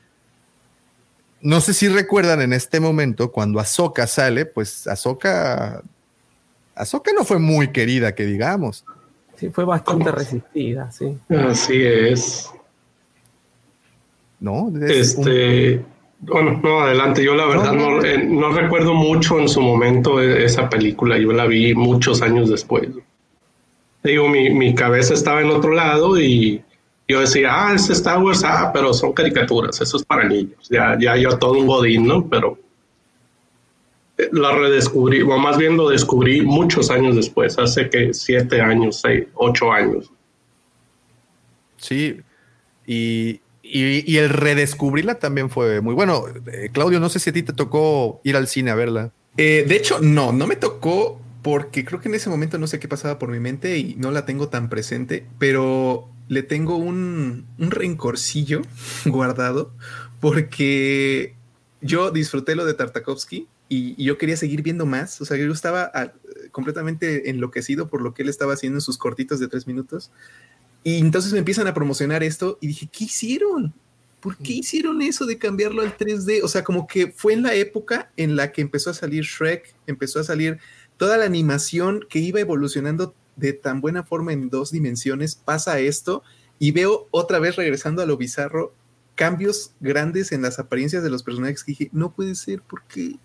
No 1.40 1.60
sé 1.60 1.72
si 1.74 1.88
recuerdan 1.88 2.42
en 2.42 2.52
este 2.52 2.80
momento 2.80 3.32
cuando 3.32 3.58
Ahsoka 3.60 4.06
sale, 4.06 4.44
pues 4.46 4.86
Ahsoka, 4.86 5.82
Ahsoka 6.74 7.12
no 7.12 7.24
fue 7.24 7.38
muy 7.38 7.72
querida, 7.72 8.14
que 8.14 8.26
digamos. 8.26 8.84
Sí, 9.36 9.48
fue 9.48 9.64
bastante 9.64 10.12
resistida, 10.12 10.90
sí. 10.92 11.18
Así 11.30 11.82
es. 11.82 12.50
¿No? 14.38 14.70
Es 14.86 15.14
un- 15.16 15.28
Este, 15.28 15.84
bueno, 16.20 16.60
no, 16.62 16.80
adelante. 16.80 17.24
Yo 17.24 17.34
la 17.34 17.46
verdad 17.46 17.72
No, 17.72 17.74
no, 17.74 17.90
no, 17.92 17.96
no. 17.98 18.04
eh, 18.04 18.18
no 18.18 18.52
recuerdo 18.52 18.94
mucho 18.94 19.38
en 19.38 19.48
su 19.48 19.60
momento 19.60 20.20
e- 20.20 20.44
esa 20.44 20.68
película. 20.68 21.18
Yo 21.18 21.32
la 21.32 21.46
vi 21.46 21.74
muchos 21.74 22.22
años 22.22 22.50
después. 22.50 22.88
Digo, 24.02 24.28
mi, 24.28 24.50
mi 24.50 24.74
cabeza 24.74 25.14
estaba 25.14 25.40
en 25.42 25.50
otro 25.50 25.72
lado 25.72 26.18
y 26.18 26.62
yo 27.08 27.20
decía, 27.20 27.48
ah, 27.52 27.74
es 27.74 27.90
Star 27.90 28.22
Wars, 28.22 28.44
ah, 28.44 28.70
pero 28.72 28.94
son 28.94 29.12
caricaturas, 29.12 29.80
eso 29.80 29.96
es 29.96 30.04
para 30.04 30.24
niños. 30.28 30.68
Ya, 30.70 30.96
ya 30.98 31.16
yo 31.16 31.36
todo 31.38 31.52
un 31.52 31.66
godín, 31.66 32.06
¿no? 32.06 32.26
Pero 32.28 32.58
eh, 34.16 34.28
la 34.32 34.52
redescubrí, 34.52 35.20
o 35.22 35.36
más 35.38 35.58
bien 35.58 35.76
lo 35.76 35.88
descubrí 35.88 36.40
muchos 36.42 36.90
años 36.90 37.16
después, 37.16 37.58
hace 37.58 37.90
que 37.90 38.14
siete 38.14 38.60
años, 38.60 39.00
seis, 39.00 39.24
ocho 39.34 39.72
años. 39.72 40.10
Sí, 41.76 42.16
y, 42.86 43.40
y- 43.78 44.16
el 44.18 44.28
redescubrirla 44.28 45.18
también 45.18 45.50
fue 45.50 45.80
muy 45.80 45.94
bueno. 45.94 46.24
Eh, 46.52 46.70
Claudio, 46.72 47.00
no 47.00 47.08
sé 47.08 47.18
si 47.20 47.30
a 47.30 47.32
ti 47.32 47.42
te 47.42 47.52
tocó 47.52 48.20
ir 48.24 48.36
al 48.36 48.48
cine 48.48 48.70
a 48.70 48.74
verla. 48.74 49.12
Eh, 49.36 49.64
de 49.66 49.76
hecho, 49.76 50.00
no, 50.00 50.32
no 50.32 50.46
me 50.46 50.56
tocó 50.56 51.20
porque 51.42 51.84
creo 51.84 52.00
que 52.00 52.08
en 52.08 52.14
ese 52.14 52.28
momento 52.28 52.58
no 52.58 52.66
sé 52.66 52.78
qué 52.78 52.88
pasaba 52.88 53.18
por 53.18 53.30
mi 53.30 53.40
mente 53.40 53.78
y 53.78 53.94
no 53.96 54.10
la 54.10 54.26
tengo 54.26 54.48
tan 54.48 54.68
presente, 54.68 55.24
pero 55.38 56.08
le 56.28 56.42
tengo 56.42 56.76
un, 56.76 57.46
un 57.58 57.70
rencorcillo 57.70 58.62
guardado 59.06 59.72
porque 60.20 61.34
yo 61.80 62.10
disfruté 62.10 62.54
lo 62.54 62.64
de 62.64 62.74
Tartakovsky 62.74 63.48
y, 63.68 63.94
y 63.96 64.04
yo 64.04 64.18
quería 64.18 64.36
seguir 64.36 64.62
viendo 64.62 64.84
más. 64.86 65.20
O 65.20 65.24
sea, 65.24 65.36
yo 65.36 65.50
estaba 65.52 65.90
ah, 65.94 66.12
completamente 66.52 67.30
enloquecido 67.30 67.88
por 67.88 68.02
lo 68.02 68.14
que 68.14 68.22
él 68.22 68.28
estaba 68.28 68.52
haciendo 68.54 68.78
en 68.78 68.82
sus 68.82 68.98
cortitos 68.98 69.40
de 69.40 69.48
tres 69.48 69.66
minutos. 69.66 70.10
Y 70.82 70.98
entonces 70.98 71.32
me 71.32 71.38
empiezan 71.38 71.66
a 71.66 71.74
promocionar 71.74 72.22
esto 72.22 72.58
y 72.60 72.68
dije, 72.68 72.88
¿qué 72.90 73.04
hicieron? 73.04 73.74
¿Por 74.20 74.36
qué 74.36 74.52
hicieron 74.52 75.00
eso 75.02 75.26
de 75.26 75.38
cambiarlo 75.38 75.82
al 75.82 75.96
3D? 75.96 76.40
O 76.42 76.48
sea, 76.48 76.62
como 76.62 76.86
que 76.86 77.12
fue 77.12 77.32
en 77.32 77.42
la 77.42 77.54
época 77.54 78.10
en 78.16 78.36
la 78.36 78.52
que 78.52 78.60
empezó 78.60 78.90
a 78.90 78.94
salir 78.94 79.24
Shrek, 79.24 79.74
empezó 79.86 80.20
a 80.20 80.24
salir 80.24 80.58
toda 80.96 81.16
la 81.16 81.24
animación 81.24 82.04
que 82.08 82.18
iba 82.18 82.40
evolucionando 82.40 83.14
de 83.36 83.54
tan 83.54 83.80
buena 83.80 84.04
forma 84.04 84.32
en 84.32 84.50
dos 84.50 84.70
dimensiones, 84.70 85.34
pasa 85.34 85.80
esto 85.80 86.22
y 86.58 86.72
veo 86.72 87.08
otra 87.10 87.38
vez 87.38 87.56
regresando 87.56 88.02
a 88.02 88.06
lo 88.06 88.18
bizarro 88.18 88.74
cambios 89.14 89.72
grandes 89.80 90.32
en 90.32 90.42
las 90.42 90.58
apariencias 90.58 91.02
de 91.02 91.10
los 91.10 91.22
personajes 91.22 91.64
que 91.64 91.72
dije, 91.72 91.90
no 91.92 92.12
puede 92.12 92.34
ser, 92.34 92.62
¿por 92.62 92.82
qué? 92.84 93.16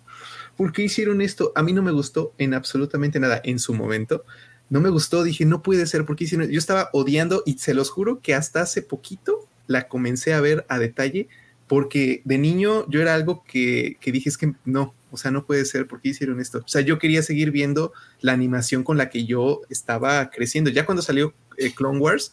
¿Por 0.56 0.72
qué 0.72 0.82
hicieron 0.82 1.20
esto? 1.20 1.52
A 1.54 1.62
mí 1.62 1.72
no 1.72 1.82
me 1.82 1.92
gustó 1.92 2.34
en 2.38 2.54
absolutamente 2.54 3.20
nada 3.20 3.40
en 3.44 3.58
su 3.58 3.74
momento. 3.74 4.24
No 4.68 4.80
me 4.80 4.88
gustó, 4.90 5.22
dije, 5.22 5.44
no 5.44 5.62
puede 5.62 5.86
ser, 5.86 6.04
¿por 6.04 6.16
qué 6.16 6.24
hicieron? 6.24 6.48
Yo 6.48 6.58
estaba 6.58 6.90
odiando 6.92 7.42
y 7.46 7.58
se 7.58 7.74
los 7.74 7.90
juro 7.90 8.20
que 8.20 8.34
hasta 8.34 8.62
hace 8.62 8.82
poquito 8.82 9.46
la 9.66 9.88
comencé 9.88 10.34
a 10.34 10.40
ver 10.40 10.64
a 10.68 10.78
detalle 10.78 11.28
porque 11.66 12.22
de 12.24 12.38
niño 12.38 12.88
yo 12.88 13.00
era 13.00 13.14
algo 13.14 13.44
que, 13.44 13.96
que 14.00 14.12
dije, 14.12 14.28
es 14.28 14.38
que 14.38 14.54
no, 14.64 14.94
o 15.10 15.16
sea, 15.16 15.30
no 15.30 15.46
puede 15.46 15.64
ser, 15.64 15.86
¿por 15.86 16.00
qué 16.00 16.10
hicieron 16.10 16.40
esto? 16.40 16.58
O 16.58 16.68
sea, 16.68 16.80
yo 16.80 16.98
quería 16.98 17.22
seguir 17.22 17.50
viendo 17.50 17.92
la 18.20 18.32
animación 18.32 18.84
con 18.84 18.96
la 18.96 19.08
que 19.08 19.24
yo 19.24 19.62
estaba 19.68 20.30
creciendo. 20.30 20.70
Ya 20.70 20.86
cuando 20.86 21.02
salió 21.02 21.34
eh, 21.56 21.74
Clone 21.74 21.98
Wars, 21.98 22.32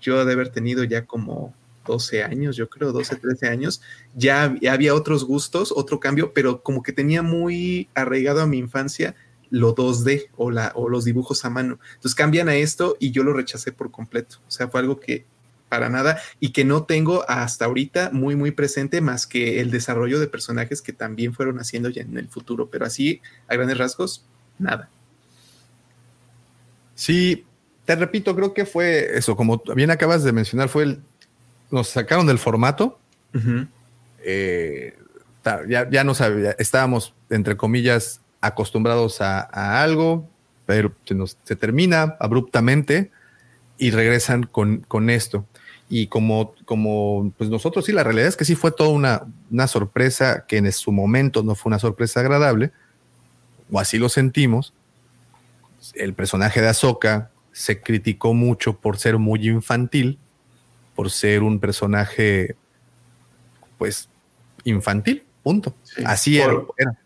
yo 0.00 0.24
de 0.24 0.32
haber 0.32 0.50
tenido 0.50 0.84
ya 0.84 1.04
como 1.04 1.54
12 1.86 2.22
años, 2.22 2.56
yo 2.56 2.68
creo, 2.68 2.92
12, 2.92 3.16
13 3.16 3.48
años, 3.48 3.82
ya, 4.14 4.56
ya 4.60 4.72
había 4.72 4.94
otros 4.94 5.24
gustos, 5.24 5.72
otro 5.74 6.00
cambio, 6.00 6.32
pero 6.32 6.62
como 6.62 6.82
que 6.82 6.92
tenía 6.92 7.22
muy 7.22 7.88
arraigado 7.94 8.40
a 8.40 8.46
mi 8.46 8.58
infancia 8.58 9.14
lo 9.50 9.74
2D 9.74 10.28
o, 10.36 10.50
la, 10.50 10.72
o 10.74 10.88
los 10.88 11.04
dibujos 11.04 11.44
a 11.44 11.50
mano. 11.50 11.78
Entonces 11.94 12.14
cambian 12.14 12.48
a 12.48 12.54
esto 12.54 12.96
y 12.98 13.10
yo 13.10 13.22
lo 13.22 13.32
rechacé 13.32 13.72
por 13.72 13.90
completo. 13.90 14.36
O 14.46 14.50
sea, 14.50 14.68
fue 14.68 14.80
algo 14.80 15.00
que 15.00 15.26
para 15.68 15.88
nada 15.88 16.20
y 16.40 16.50
que 16.50 16.64
no 16.64 16.84
tengo 16.84 17.24
hasta 17.28 17.64
ahorita 17.64 18.10
muy, 18.12 18.36
muy 18.36 18.50
presente 18.50 19.00
más 19.00 19.26
que 19.26 19.60
el 19.60 19.70
desarrollo 19.70 20.18
de 20.18 20.26
personajes 20.26 20.82
que 20.82 20.92
también 20.92 21.32
fueron 21.32 21.58
haciendo 21.60 21.88
ya 21.88 22.02
en 22.02 22.18
el 22.18 22.28
futuro. 22.28 22.68
Pero 22.70 22.86
así, 22.86 23.20
a 23.48 23.54
grandes 23.54 23.78
rasgos, 23.78 24.26
nada. 24.58 24.90
Sí, 26.94 27.46
te 27.84 27.96
repito, 27.96 28.36
creo 28.36 28.52
que 28.52 28.66
fue 28.66 29.16
eso, 29.16 29.36
como 29.36 29.62
bien 29.74 29.90
acabas 29.90 30.22
de 30.22 30.32
mencionar, 30.32 30.68
fue 30.68 30.82
el, 30.82 31.00
nos 31.70 31.88
sacaron 31.88 32.26
del 32.26 32.38
formato, 32.38 32.98
eh, 34.22 34.98
ya, 35.66 35.88
ya 35.88 36.04
no 36.04 36.14
sabía, 36.14 36.54
estábamos, 36.58 37.14
entre 37.30 37.56
comillas, 37.56 38.20
acostumbrados 38.40 39.20
a, 39.20 39.40
a 39.40 39.82
algo, 39.82 40.28
pero 40.66 40.94
se, 41.04 41.14
nos, 41.14 41.36
se 41.44 41.56
termina 41.56 42.16
abruptamente 42.20 43.10
y 43.78 43.90
regresan 43.90 44.44
con, 44.44 44.78
con 44.88 45.10
esto. 45.10 45.46
Y 45.88 46.06
como, 46.06 46.54
como 46.64 47.32
pues 47.36 47.50
nosotros 47.50 47.84
sí, 47.84 47.92
la 47.92 48.04
realidad 48.04 48.28
es 48.28 48.36
que 48.36 48.44
sí 48.44 48.54
fue 48.54 48.70
toda 48.70 48.90
una, 48.90 49.22
una 49.50 49.66
sorpresa 49.66 50.44
que 50.46 50.58
en 50.58 50.70
su 50.70 50.92
momento 50.92 51.42
no 51.42 51.54
fue 51.56 51.70
una 51.70 51.80
sorpresa 51.80 52.20
agradable, 52.20 52.70
o 53.72 53.80
así 53.80 53.98
lo 53.98 54.08
sentimos. 54.08 54.72
El 55.94 56.14
personaje 56.14 56.60
de 56.60 56.68
Ahsoka 56.68 57.30
se 57.52 57.80
criticó 57.80 58.34
mucho 58.34 58.78
por 58.78 58.98
ser 58.98 59.18
muy 59.18 59.48
infantil, 59.48 60.18
por 60.94 61.10
ser 61.10 61.42
un 61.42 61.58
personaje, 61.58 62.54
pues, 63.78 64.08
infantil, 64.62 65.24
punto. 65.42 65.74
Así 66.04 66.38
Por- 66.38 66.74
era. 66.76 66.99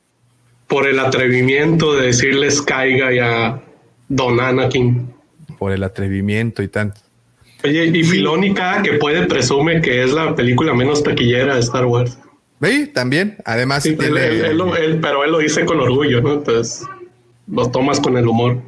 Por 0.66 0.86
el 0.88 0.98
atrevimiento 0.98 1.94
de 1.94 2.06
decirles 2.06 2.62
caiga 2.62 3.12
ya 3.12 3.62
Don 4.08 4.40
Anakin. 4.40 5.12
por 5.58 5.72
el 5.72 5.82
atrevimiento 5.84 6.62
y 6.62 6.68
tanto. 6.68 7.00
Oye, 7.62 7.86
y 7.86 8.04
Filónica, 8.04 8.82
que 8.82 8.94
puede 8.94 9.26
presume 9.26 9.80
que 9.80 10.02
es 10.02 10.12
la 10.12 10.34
película 10.34 10.74
menos 10.74 11.02
taquillera 11.02 11.54
de 11.54 11.60
Star 11.60 11.86
Wars. 11.86 12.18
Sí, 12.62 12.86
también. 12.92 13.36
Además, 13.44 13.82
Sí, 13.84 13.96
él- 13.98 14.16
él- 14.16 14.44
él 14.44 14.56
lo- 14.58 14.76
él- 14.76 14.98
pero 15.00 15.24
él 15.24 15.32
lo 15.32 15.38
dice 15.38 15.64
con 15.64 15.80
orgullo, 15.80 16.20
¿no? 16.20 16.34
Entonces, 16.34 16.84
lo 17.46 17.70
tomas 17.70 18.00
con 18.00 18.16
el 18.16 18.26
humor. 18.26 18.60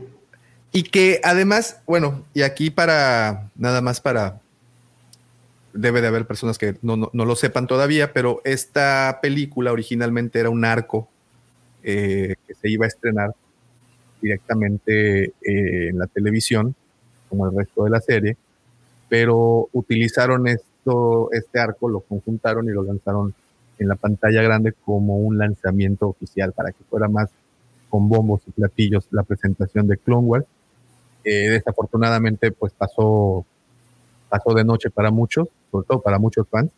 Y 0.73 0.84
que 0.84 1.20
además, 1.25 1.81
bueno, 1.86 2.25
y 2.34 2.42
aquí 2.42 2.70
para, 2.70 3.50
nada 3.57 3.81
más 3.81 4.00
para, 4.00 4.41
debe 5.73 6.00
de 6.00 6.07
haber 6.08 6.26
personas 6.26 6.57
que 6.58 6.76
no, 6.83 6.97
no- 6.97 7.10
no 7.12 7.25
lo 7.25 7.36
sepan 7.36 7.66
todavía, 7.66 8.12
pero 8.12 8.41
esta 8.44 9.18
película 9.20 9.73
originalmente 9.73 10.39
era 10.41 10.49
un 10.50 10.65
arco 10.65 11.08
eh, 11.89 12.35
que 12.45 12.55
se 12.55 12.69
iba 12.69 12.85
a 12.85 12.89
estrenar 12.89 13.33
directamente 14.21 15.27
eh, 15.27 15.89
en 15.89 15.99
la 15.99 16.09
televisión, 16.09 16.75
como 17.29 17.49
el 17.49 17.57
resto 17.57 17.85
de 17.85 17.91
la 17.91 18.01
serie, 18.01 18.37
pero 19.09 19.69
utilizaron 19.73 20.49
esto, 20.49 21.31
este 21.31 21.61
arco, 21.61 21.89
lo 21.89 22.01
conjuntaron 22.01 22.69
y 22.69 22.73
lo 22.73 22.83
lanzaron 22.83 23.33
en 23.79 23.87
la 23.87 23.95
pantalla 23.95 24.43
grande 24.43 24.73
como 24.85 25.19
un 25.19 25.39
lanzamiento 25.39 26.09
oficial 26.09 26.53
para 26.53 26.73
que 26.73 26.83
fuera 26.91 27.07
más 27.07 27.31
con 27.89 28.09
bombos 28.09 28.41
y 28.49 28.51
platillos 28.51 29.07
la 29.13 29.23
presentación 29.23 29.87
de 29.87 29.97
Clone 29.97 30.27
Wars. 30.27 30.47
Eh, 31.23 31.51
desafortunadamente, 31.51 32.51
pues 32.51 32.73
pasó, 32.73 33.47
pasó 34.29 34.55
de 34.55 34.65
noche 34.65 34.91
para 34.91 35.13
muchos, 35.13 35.47
sobre 35.71 35.87
todo 35.87 36.01
para 36.01 36.19
muchos 36.19 36.49
fans. 36.49 36.73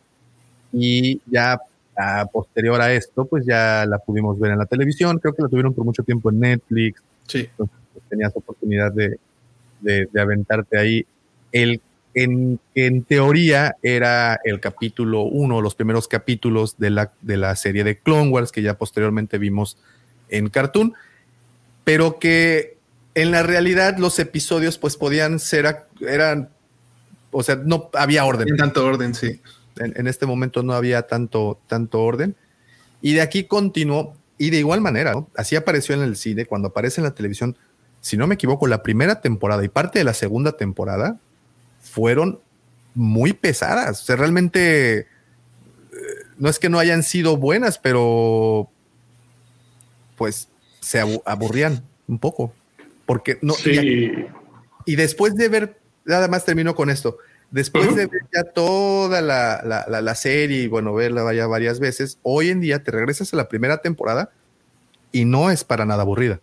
Y 0.71 1.19
ya 1.25 1.59
a 1.99 2.25
posterior 2.27 2.79
a 2.79 2.93
esto, 2.93 3.25
pues 3.25 3.45
ya 3.45 3.85
la 3.85 3.99
pudimos 3.99 4.39
ver 4.39 4.51
en 4.51 4.59
la 4.59 4.65
televisión. 4.65 5.19
Creo 5.19 5.33
que 5.33 5.41
la 5.41 5.49
tuvieron 5.49 5.73
por 5.73 5.83
mucho 5.83 6.01
tiempo 6.03 6.29
en 6.29 6.39
Netflix. 6.39 7.01
Sí. 7.27 7.39
Entonces, 7.39 7.75
pues, 7.91 8.05
tenías 8.07 8.31
oportunidad 8.35 8.93
de, 8.93 9.19
de, 9.81 10.07
de 10.09 10.21
aventarte 10.21 10.77
ahí. 10.77 11.05
El, 11.51 11.81
en, 12.13 12.57
en 12.73 13.03
teoría 13.03 13.75
era 13.83 14.39
el 14.45 14.61
capítulo 14.61 15.23
uno, 15.23 15.59
los 15.59 15.75
primeros 15.75 16.07
capítulos 16.07 16.77
de 16.77 16.89
la, 16.89 17.11
de 17.21 17.35
la 17.35 17.55
serie 17.57 17.83
de 17.83 17.97
Clone 17.97 18.29
Wars, 18.29 18.53
que 18.53 18.61
ya 18.61 18.77
posteriormente 18.77 19.37
vimos 19.37 19.77
en 20.29 20.49
Cartoon, 20.49 20.93
pero 21.83 22.17
que 22.17 22.77
en 23.13 23.31
la 23.31 23.43
realidad 23.43 23.97
los 23.97 24.19
episodios 24.19 24.77
pues 24.77 24.95
podían 24.95 25.39
ser, 25.39 25.83
eran, 25.99 26.49
o 27.31 27.43
sea, 27.43 27.57
no 27.57 27.89
había 27.93 28.23
orden. 28.23 28.47
En 28.47 28.57
tanto 28.57 28.85
orden, 28.85 29.13
sí. 29.13 29.41
En, 29.79 29.93
en 29.95 30.07
este 30.07 30.25
momento 30.25 30.61
no 30.63 30.73
había 30.73 31.03
tanto, 31.03 31.59
tanto 31.67 32.01
orden. 32.01 32.35
Y 33.01 33.13
de 33.13 33.21
aquí 33.21 33.45
continuó, 33.45 34.15
y 34.37 34.49
de 34.51 34.57
igual 34.59 34.81
manera, 34.81 35.13
¿no? 35.13 35.29
así 35.35 35.55
apareció 35.55 35.95
en 35.95 36.01
el 36.01 36.15
cine, 36.15 36.45
cuando 36.45 36.67
aparece 36.69 37.01
en 37.01 37.05
la 37.05 37.15
televisión, 37.15 37.57
si 38.01 38.15
no 38.17 38.27
me 38.27 38.35
equivoco, 38.35 38.67
la 38.67 38.83
primera 38.83 39.21
temporada 39.21 39.63
y 39.63 39.69
parte 39.69 39.99
de 39.99 40.05
la 40.05 40.13
segunda 40.13 40.53
temporada 40.53 41.17
fueron 41.81 42.39
muy 42.93 43.33
pesadas. 43.33 44.01
O 44.01 44.05
sea, 44.05 44.15
realmente 44.15 44.99
eh, 44.99 45.05
no 46.37 46.49
es 46.49 46.59
que 46.59 46.69
no 46.69 46.79
hayan 46.79 47.03
sido 47.03 47.37
buenas, 47.37 47.77
pero 47.77 48.69
pues 50.17 50.49
se 50.81 50.99
abu- 51.01 51.21
aburrían 51.25 51.83
un 52.07 52.19
poco. 52.19 52.53
Porque 53.05 53.37
no. 53.41 53.53
Sí. 53.53 53.71
Y, 53.71 54.25
y 54.85 54.95
después 54.95 55.35
de 55.35 55.49
ver, 55.49 55.79
nada 56.05 56.27
más 56.27 56.45
termino 56.45 56.75
con 56.75 56.89
esto. 56.89 57.17
Después 57.51 57.95
de 57.95 58.05
ver 58.05 58.21
ya 58.33 58.43
toda 58.43 59.21
la, 59.21 59.61
la- 59.65 59.85
la- 59.87 60.01
la 60.01 60.15
serie 60.15 60.61
y 60.63 60.67
bueno, 60.67 60.93
verla 60.93 61.33
ya 61.33 61.47
varias 61.47 61.79
veces, 61.79 62.19
hoy 62.21 62.49
en 62.49 62.61
día 62.61 62.83
te 62.83 62.91
regresas 62.91 63.33
a 63.33 63.37
la 63.37 63.47
primera 63.49 63.77
temporada 63.81 64.31
y 65.11 65.25
no 65.25 65.49
es 65.49 65.63
para 65.63 65.85
nada 65.85 66.03
aburrida. 66.03 66.39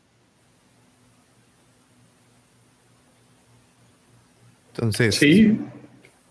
Entonces. 4.75 5.15
Sí. 5.15 5.59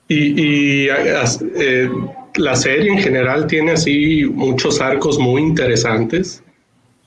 Y, 0.08 0.86
y, 0.86 0.88
eh, 0.90 1.90
la 2.36 2.56
serie 2.56 2.92
en 2.92 3.00
general 3.00 3.48
tiene 3.48 3.72
así 3.72 4.26
muchos 4.26 4.82
arcos 4.82 5.18
muy 5.18 5.42
interesantes. 5.42 6.44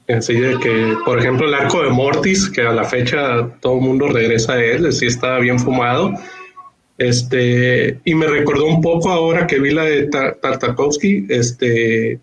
Así 0.09 0.35
de 0.35 0.59
que, 0.59 0.95
por 1.05 1.19
ejemplo, 1.19 1.47
el 1.47 1.53
arco 1.55 1.83
de 1.83 1.91
Mortis, 1.91 2.49
que 2.49 2.63
a 2.63 2.73
la 2.73 2.85
fecha 2.85 3.47
todo 3.61 3.75
el 3.75 3.83
mundo 3.83 4.09
regresa 4.09 4.55
a 4.55 4.65
él, 4.65 4.91
sí 4.93 5.07
está 5.07 5.39
bien 5.39 5.59
fumado. 5.59 6.15
Este, 6.99 8.01
y 8.05 8.15
me 8.15 8.27
recordó 8.27 8.67
un 8.67 8.81
poco 8.83 9.09
ahora 9.10 9.47
que 9.47 9.60
vi 9.60 9.70
la 9.73 9.85
de 9.85 10.07
Ta- 10.09 10.35
Tartakovsky, 10.35 11.27
este, 11.28 12.18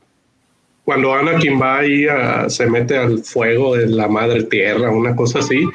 cuando 0.83 1.13
Anakin 1.13 1.59
va 1.59 1.79
ahí 1.79 2.05
a- 2.07 2.49
se 2.49 2.67
mete 2.69 2.97
al 2.97 3.19
fuego 3.19 3.75
de 3.77 3.87
la 3.87 4.07
madre 4.09 4.43
tierra, 4.43 4.91
una 4.91 5.15
cosa 5.15 5.39
así. 5.39 5.65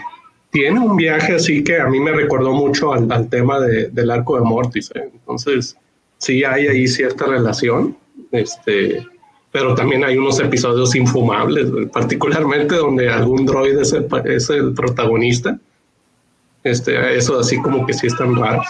Tiene 0.51 0.81
un 0.81 0.97
viaje 0.97 1.35
así 1.35 1.65
que 1.65 1.81
a 1.81 1.87
mí 1.87 1.99
me 1.99 2.13
recordó 2.13 2.53
mucho 2.53 2.93
al, 2.93 3.11
al 3.11 3.29
tema 3.29 3.59
de- 3.61 3.89
del 3.89 4.11
arco 4.11 4.37
de 4.37 4.43
Mortis. 4.45 4.91
¿eh? 4.95 5.09
Entonces, 5.13 5.77
sí 6.19 6.45
hay 6.45 6.67
ahí 6.69 6.87
cierta 6.87 7.25
relación. 7.27 7.97
Este, 8.33 9.05
pero 9.51 9.75
también 9.75 10.05
hay 10.05 10.17
unos 10.19 10.39
episodios 10.41 10.95
infumables, 10.95 11.67
particularmente 11.93 12.77
donde 12.77 13.09
algún 13.09 13.47
droide 13.47 13.83
es 13.83 13.93
el, 13.95 14.07
es 14.27 14.51
el 14.51 14.75
protagonista. 14.75 15.59
Este, 16.63 17.17
eso 17.17 17.39
así 17.41 17.57
como 17.63 17.87
que 17.87 17.95
sí 17.95 18.07
están 18.09 18.37
raros. 18.37 18.67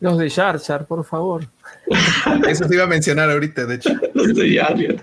Los 0.00 0.18
de 0.18 0.30
Jar 0.30 0.58
Jar, 0.58 0.86
por 0.86 1.04
favor. 1.04 1.44
Eso 2.48 2.66
te 2.66 2.74
iba 2.74 2.84
a 2.84 2.88
mencionar 2.88 3.30
ahorita, 3.30 3.66
de 3.66 3.74
hecho. 3.76 3.90
Los 4.14 4.34
de 4.34 4.56
Jar 4.56 4.76
Jar. 4.76 4.96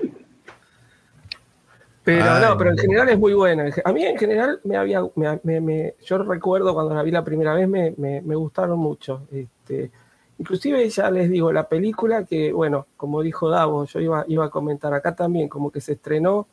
Pero 2.04 2.24
Ay, 2.24 2.42
no, 2.46 2.58
pero 2.58 2.72
en 2.72 2.78
general 2.78 3.10
es 3.10 3.20
muy 3.20 3.34
buena. 3.34 3.66
A 3.84 3.92
mí 3.92 4.06
en 4.06 4.18
general 4.18 4.62
me 4.64 4.78
había, 4.78 5.02
me- 5.16 5.40
me- 5.44 5.60
me- 5.62 5.96
yo 6.06 6.18
recuerdo 6.20 6.74
cuando 6.74 6.96
la 6.96 7.04
vi 7.04 7.12
la 7.12 7.24
primera 7.24 7.54
vez 7.54 7.68
me, 7.68 7.94
me- 7.98 8.22
me 8.22 8.36
gustaron 8.36 8.80
mucho. 8.80 9.28
Este, 9.32 9.92
inclusive 10.40 10.88
ya 10.90 11.12
les 11.12 11.30
digo, 11.30 11.52
la 11.52 11.68
película 11.68 12.24
que, 12.24 12.54
bueno, 12.54 12.88
como 12.96 13.22
dijo 13.22 13.50
Davo, 13.50 13.86
yo 13.86 14.00
iba, 14.00 14.24
iba 14.30 14.46
a 14.46 14.50
comentar 14.50 14.94
acá 14.94 15.16
también, 15.16 15.50
como 15.50 15.70
que 15.70 15.82
se 15.82 15.94
estrenó 15.94 16.48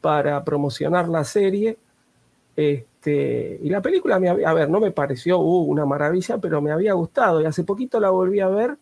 para 0.00 0.42
promocionar 0.44 1.08
la 1.08 1.22
serie. 1.22 1.78
Este, 2.56 2.89
y 3.10 3.68
la 3.70 3.80
película, 3.82 4.18
me 4.20 4.28
a 4.28 4.52
ver, 4.54 4.68
no 4.70 4.80
me 4.80 4.90
pareció 4.92 5.38
uh, 5.38 5.62
una 5.64 5.86
maravilla, 5.86 6.38
pero 6.38 6.60
me 6.60 6.72
había 6.72 6.92
gustado. 6.94 7.40
Y 7.40 7.46
hace 7.46 7.64
poquito 7.64 8.00
la 8.00 8.10
volví 8.10 8.40
a 8.40 8.48
ver 8.48 8.76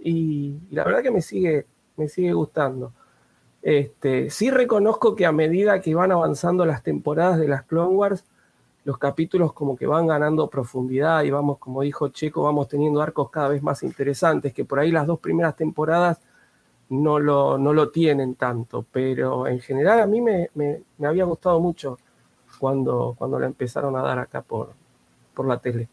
y, 0.00 0.56
y 0.70 0.74
la 0.74 0.84
verdad 0.84 1.02
que 1.02 1.10
me 1.12 1.22
sigue, 1.22 1.66
me 1.96 2.08
sigue 2.08 2.32
gustando. 2.32 2.92
Este, 3.62 4.30
sí 4.30 4.50
reconozco 4.50 5.14
que 5.16 5.26
a 5.26 5.32
medida 5.32 5.80
que 5.80 5.94
van 5.94 6.12
avanzando 6.12 6.66
las 6.66 6.82
temporadas 6.82 7.38
de 7.38 7.48
las 7.48 7.62
Clone 7.64 7.94
Wars, 7.94 8.24
los 8.84 8.98
capítulos 8.98 9.52
como 9.52 9.76
que 9.76 9.86
van 9.86 10.06
ganando 10.08 10.48
profundidad 10.50 11.22
y 11.24 11.30
vamos, 11.30 11.58
como 11.58 11.82
dijo 11.82 12.08
Checo, 12.08 12.42
vamos 12.44 12.68
teniendo 12.68 13.00
arcos 13.02 13.30
cada 13.30 13.48
vez 13.48 13.62
más 13.62 13.82
interesantes, 13.84 14.52
que 14.54 14.64
por 14.64 14.80
ahí 14.80 14.90
las 14.92 15.06
dos 15.06 15.20
primeras 15.20 15.56
temporadas 15.56 16.20
no 16.90 17.18
lo, 17.18 17.58
no 17.58 17.72
lo 17.72 17.90
tienen 17.90 18.34
tanto, 18.34 18.84
pero 18.92 19.46
en 19.46 19.60
general 19.60 20.00
a 20.00 20.06
mí 20.06 20.20
me, 20.20 20.50
me- 20.54 20.82
me 20.98 21.06
había 21.06 21.24
gustado 21.24 21.60
mucho 21.60 21.98
cuando, 22.62 23.16
cuando 23.18 23.40
la 23.40 23.46
empezaron 23.46 23.96
a 23.96 24.02
dar 24.02 24.20
acá 24.20 24.40
por, 24.40 24.72
por 25.34 25.48
la 25.48 25.58
tele. 25.58 25.88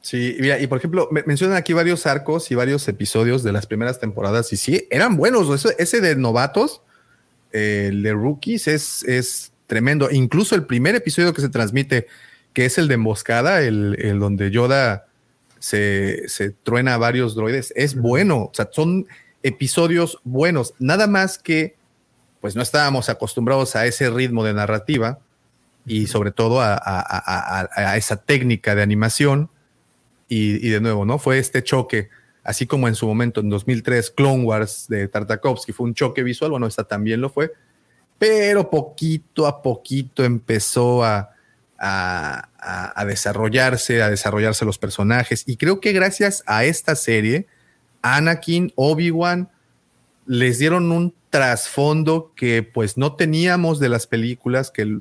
Sí, 0.00 0.34
mira, 0.40 0.58
y 0.58 0.66
por 0.66 0.78
ejemplo, 0.78 1.08
me- 1.10 1.24
mencionan 1.26 1.58
aquí 1.58 1.74
varios 1.74 2.06
arcos 2.06 2.50
y 2.50 2.54
varios 2.54 2.88
episodios 2.88 3.42
de 3.42 3.52
las 3.52 3.66
primeras 3.66 4.00
temporadas, 4.00 4.50
y 4.54 4.56
sí, 4.56 4.86
eran 4.90 5.18
buenos. 5.18 5.50
Eso- 5.54 5.76
ese 5.78 6.00
de 6.00 6.16
novatos, 6.16 6.80
eh, 7.52 7.88
el 7.90 8.02
de 8.02 8.14
rookies, 8.14 8.66
es, 8.66 9.02
es 9.04 9.52
tremendo. 9.66 10.10
Incluso 10.10 10.54
el 10.54 10.64
primer 10.64 10.94
episodio 10.94 11.34
que 11.34 11.42
se 11.42 11.50
transmite, 11.50 12.06
que 12.54 12.64
es 12.64 12.78
el 12.78 12.88
de 12.88 12.94
emboscada, 12.94 13.60
el, 13.60 13.94
el 14.00 14.18
donde 14.18 14.50
Yoda 14.50 15.06
se, 15.58 16.26
se 16.30 16.50
truena 16.50 16.94
a 16.94 16.98
varios 16.98 17.34
droides, 17.34 17.74
es 17.76 17.94
bueno. 17.94 18.44
O 18.44 18.50
sea, 18.54 18.70
son 18.72 19.06
episodios 19.42 20.18
buenos. 20.24 20.72
Nada 20.78 21.06
más 21.08 21.36
que, 21.36 21.76
pues 22.46 22.54
no 22.54 22.62
estábamos 22.62 23.08
acostumbrados 23.08 23.74
a 23.74 23.86
ese 23.86 24.08
ritmo 24.08 24.44
de 24.44 24.54
narrativa 24.54 25.18
y 25.84 26.06
sobre 26.06 26.30
todo 26.30 26.60
a, 26.60 27.96
esa 27.96 28.18
técnica 28.22 28.76
de 28.76 28.82
animación. 28.82 29.50
Y, 30.28 30.68
de 30.68 30.80
nuevo, 30.80 31.04
¿no? 31.04 31.18
Fue 31.18 31.40
este 31.40 31.64
choque, 31.64 32.08
así 32.44 32.64
como 32.64 32.86
en 32.86 32.94
su 32.94 33.04
momento, 33.08 33.40
en 33.40 33.48
2003, 33.48 34.12
Clone 34.12 34.44
Wars 34.44 34.86
de 34.88 35.08
Tartakovsky 35.08 35.72
fue 35.72 35.88
un 35.88 35.94
choque 35.94 36.22
visual, 36.22 36.52
bueno, 36.52 36.68
esta 36.68 36.84
también 36.84 37.20
lo 37.20 37.30
fue, 37.30 37.52
pero 38.16 38.70
poquito 38.70 39.48
a 39.48 39.60
poquito 39.60 40.22
empezó 40.22 41.02
a- 41.02 41.32
a 41.78 43.04
desarrollarse, 43.08 44.02
a 44.02 44.08
desarrollarse 44.08 44.64
los 44.64 44.78
personajes. 44.78 45.42
Y 45.48 45.56
creo 45.56 45.80
que 45.80 45.92
gracias 45.92 46.44
a 46.46 46.64
esta 46.64 46.94
serie, 46.94 47.48
Anakin, 48.02 48.72
Obi-Wan, 48.76 49.50
les 50.26 50.60
dieron 50.60 50.92
un 50.92 51.12
trasfondo 51.36 52.32
que 52.34 52.62
pues 52.62 52.96
no 52.96 53.14
teníamos 53.14 53.78
de 53.78 53.90
las 53.90 54.06
películas, 54.06 54.70
que 54.70 54.98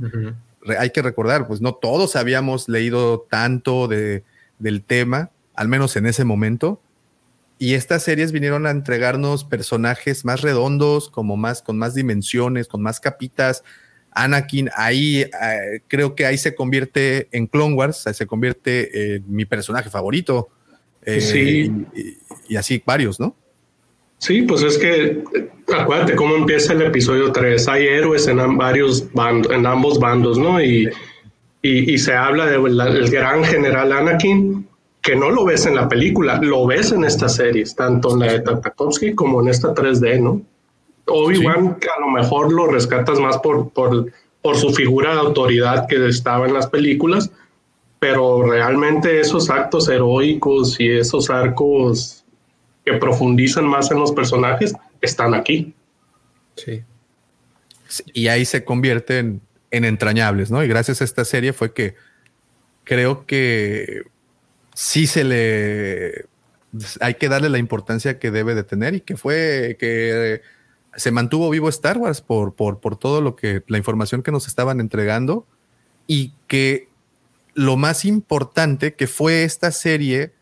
hay 0.78 0.90
que 0.90 1.02
recordar, 1.02 1.48
pues 1.48 1.62
no 1.62 1.76
todos 1.76 2.18
habíamos 2.18 2.68
leído 2.68 3.26
tanto 3.30 3.88
de, 3.88 4.26
del 4.60 4.84
tema, 4.84 5.32
al 5.54 5.70
menos 5.70 5.96
en 5.96 6.06
ese 6.06 6.26
momento. 6.26 6.82
Y 7.58 7.76
estas 7.76 8.04
series 8.04 8.34
vinieron 8.34 8.68
a 8.68 8.72
entregarnos 8.72 9.46
personajes 9.46 10.26
más 10.26 10.42
redondos, 10.42 11.10
como 11.10 11.38
más, 11.38 11.62
con 11.62 11.78
más 11.78 11.94
dimensiones, 11.94 12.68
con 12.68 12.82
más 12.82 13.00
capitas, 13.00 13.64
Anakin, 14.12 14.70
ahí 14.76 15.22
eh, 15.22 15.82
creo 15.88 16.16
que 16.16 16.26
ahí 16.26 16.38
se 16.38 16.54
convierte 16.54 17.30
en 17.32 17.48
Clone 17.48 17.76
Wars, 17.76 18.04
se 18.12 18.28
convierte 18.28 19.16
en 19.16 19.24
mi 19.34 19.46
personaje 19.46 19.90
favorito. 19.90 20.50
Eh, 21.02 21.22
Sí. 21.22 21.72
Y, 21.96 22.18
y 22.54 22.58
así 22.58 22.84
varios, 22.86 23.22
¿no? 23.22 23.38
Sí, 24.18 24.42
pues 24.44 24.64
es 24.64 24.78
que 24.78 25.24
acuérdate 25.74 26.16
cómo 26.16 26.36
empieza 26.36 26.74
el 26.74 26.82
episodio 26.82 27.32
3. 27.32 27.68
Hay 27.68 27.88
héroes 27.88 28.28
en 28.28 28.58
varios 28.58 29.12
bandos, 29.14 29.52
en 29.52 29.66
ambos 29.66 30.00
bandos, 30.00 30.38
¿no? 30.38 30.62
Y, 30.62 30.90
y, 31.62 31.94
y 31.94 31.98
se 31.98 32.14
habla 32.14 32.46
del 32.46 33.10
gran 33.10 33.44
general 33.44 33.92
Anakin, 33.92 34.68
que 35.02 35.16
no 35.16 35.30
lo 35.30 35.46
ves 35.46 35.66
en 35.66 35.76
la 35.76 35.88
película, 35.88 36.40
lo 36.42 36.66
ves 36.66 36.92
en 36.92 37.04
estas 37.04 37.36
series, 37.36 37.76
tanto 37.76 38.14
en 38.14 38.20
la 38.20 38.34
de 38.34 38.40
Tartakovsky 38.40 39.14
como 39.14 39.42
en 39.42 39.50
esta 39.50 39.74
3D, 39.74 40.20
¿no? 40.20 40.42
Obi-Wan, 41.08 41.76
que 41.76 41.88
a 41.88 42.00
lo 42.00 42.08
mejor 42.08 42.52
lo 42.52 42.68
rescatas 42.68 43.20
más 43.20 43.38
por, 43.38 43.70
por, 43.70 44.12
por 44.42 44.56
su 44.56 44.72
figura 44.72 45.14
de 45.14 45.20
autoridad 45.20 45.88
que 45.88 46.08
estaba 46.08 46.48
en 46.48 46.54
las 46.54 46.68
películas, 46.68 47.30
pero 48.00 48.44
realmente 48.44 49.20
esos 49.20 49.50
actos 49.50 49.88
heroicos 49.90 50.80
y 50.80 50.90
esos 50.90 51.30
arcos 51.30 52.25
que 52.86 52.94
profundizan 52.94 53.66
más 53.66 53.92
en 53.92 54.00
los 54.00 54.12
personajes 54.12 54.74
están 55.02 55.34
aquí. 55.34 55.74
Sí. 56.56 56.84
Y 58.14 58.28
ahí 58.28 58.46
se 58.46 58.64
convierten 58.64 59.42
en 59.72 59.86
entrañables, 59.86 60.52
¿no? 60.52 60.64
Y 60.64 60.68
gracias 60.68 61.02
a 61.02 61.04
esta 61.04 61.26
serie 61.26 61.52
fue 61.52 61.74
que 61.74 61.96
creo 62.84 63.26
que 63.26 64.04
sí 64.74 65.08
se 65.08 65.24
le 65.24 66.26
hay 67.00 67.16
que 67.16 67.30
darle 67.30 67.50
la 67.50 67.58
importancia 67.58 68.20
que 68.20 68.32
debe 68.32 68.54
de 68.54 68.64
tener 68.64 68.96
y 68.96 69.02
que 69.02 69.16
fue 69.16 69.78
que 69.80 70.42
se 70.96 71.12
mantuvo 71.12 71.50
vivo 71.50 71.70
Star 71.70 71.98
Wars 71.98 72.22
por, 72.22 72.54
por, 72.54 72.80
por 72.80 72.98
todo 72.98 73.22
lo 73.22 73.36
que 73.36 73.64
la 73.68 73.78
información 73.78 74.22
que 74.22 74.32
nos 74.32 74.48
estaban 74.48 74.80
entregando 74.80 75.48
y 76.08 76.34
que 76.48 76.90
lo 77.54 77.78
más 77.78 78.06
importante 78.06 78.94
que 78.94 79.08
fue 79.08 79.44
esta 79.44 79.72
serie 79.72 80.34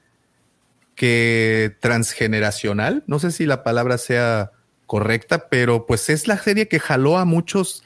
que 0.95 1.75
transgeneracional, 1.79 3.03
no 3.07 3.19
sé 3.19 3.31
si 3.31 3.45
la 3.45 3.63
palabra 3.63 3.97
sea 3.97 4.51
correcta, 4.85 5.49
pero 5.49 5.85
pues 5.85 6.09
es 6.09 6.27
la 6.27 6.37
serie 6.37 6.67
que 6.67 6.79
jaló 6.79 7.17
a 7.17 7.25
muchos 7.25 7.83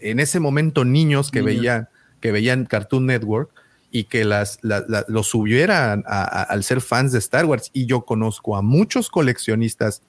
en 0.00 0.20
ese 0.20 0.38
momento 0.40 0.84
niños 0.84 1.30
que 1.30 1.40
Niños. 1.40 1.56
veían 1.56 1.88
que 2.20 2.32
veían 2.32 2.66
Cartoon 2.66 3.06
Network 3.06 3.50
y 3.92 4.04
que 4.04 4.24
las, 4.24 4.58
la- 4.62 4.84
la- 4.88 5.04
lo 5.08 5.22
subieran 5.22 6.04
a- 6.06 6.22
a- 6.24 6.42
al 6.42 6.64
ser 6.64 6.80
fans 6.80 7.12
de 7.12 7.20
Star 7.20 7.46
Wars. 7.46 7.70
Y 7.72 7.86
yo 7.86 8.02
conozco 8.04 8.56
a 8.56 8.62
muchos 8.62 9.08
coleccionistas 9.08 10.02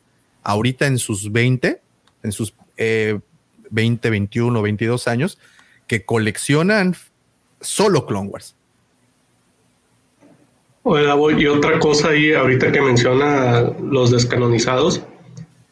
ahorita 0.44 0.88
en 0.88 0.98
sus 0.98 1.32
20, 1.32 1.80
en 2.24 2.32
sus 2.32 2.56
eh, 2.78 3.20
20, 3.70 4.10
21, 4.10 4.62
22 4.64 5.08
años, 5.08 5.38
que 5.86 6.04
coleccionan 6.04 6.96
solo 7.62 8.06
Clone 8.08 8.30
Wars. 8.30 8.56
Y 11.38 11.46
otra 11.48 11.80
cosa 11.80 12.10
ahí, 12.10 12.34
ahorita 12.34 12.72
que 12.72 12.82
menciona 12.82 13.70
los 13.84 14.12
descanonizados, 14.12 15.02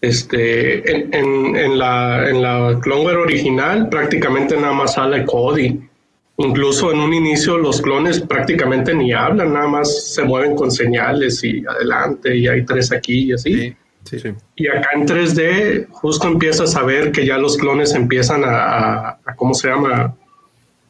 este, 0.01 0.91
en, 0.91 1.13
en- 1.13 1.55
en 1.55 1.77
la, 1.79 2.29
en 2.29 2.41
la 2.41 2.79
Cloneware 2.81 3.17
original 3.17 3.89
prácticamente 3.89 4.55
nada 4.55 4.73
más 4.73 4.93
sale 4.93 5.25
Cody. 5.25 5.79
Incluso 6.39 6.91
en 6.91 6.99
un 6.99 7.13
inicio 7.15 7.57
los 7.57 7.81
clones 7.81 8.19
prácticamente 8.19 8.93
ni 8.93 9.11
hablan, 9.11 9.53
nada 9.53 9.67
más 9.67 10.13
se 10.13 10.23
mueven 10.23 10.55
con 10.55 10.69
señales 10.69 11.43
y 11.43 11.63
adelante 11.65 12.35
y 12.37 12.47
hay 12.47 12.63
tres 12.63 12.91
aquí 12.91 13.29
y 13.29 13.33
así. 13.33 13.75
Y 14.55 14.67
acá 14.67 14.89
en 14.93 15.07
3D 15.07 15.87
justo 15.89 16.27
empiezas 16.27 16.75
a 16.75 16.83
ver 16.83 17.11
que 17.11 17.25
ya 17.25 17.39
los 17.39 17.57
clones 17.57 17.93
empiezan 17.95 18.43
a, 18.43 18.49
a- 18.49 19.09
a- 19.25 19.35
¿cómo 19.35 19.55
se 19.55 19.67
llama? 19.69 20.15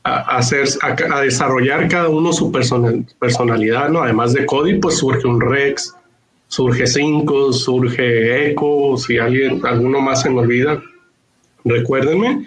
A, 0.09 0.37
hacer, 0.37 0.65
a, 0.81 1.19
desarrollar 1.21 1.89
cada 1.89 2.07
uno 2.07 2.31
su 2.31 2.49
personal- 2.49 3.05
personalidad, 3.19 3.89
¿no? 3.89 4.01
Además 4.01 4.31
de 4.33 4.45
Cody, 4.45 4.79
pues 4.79 4.97
surge 4.97 5.27
un 5.27 5.41
Rex, 5.41 5.93
surge 6.47 6.87
Cinco, 6.87 7.51
surge 7.51 8.49
Echo, 8.51 8.95
si 8.97 9.17
alguien, 9.17 9.59
alguno 9.65 9.99
más 9.99 10.21
se 10.21 10.29
me 10.29 10.39
olvida, 10.39 10.81
recuérdenme. 11.65 12.45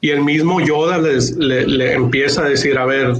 Y 0.00 0.10
el 0.10 0.22
mismo 0.22 0.60
Yoda 0.60 0.98
les, 0.98 1.36
le, 1.36 1.92
empieza 1.92 2.44
a 2.44 2.48
decir, 2.48 2.78
a 2.78 2.84
ver, 2.86 3.14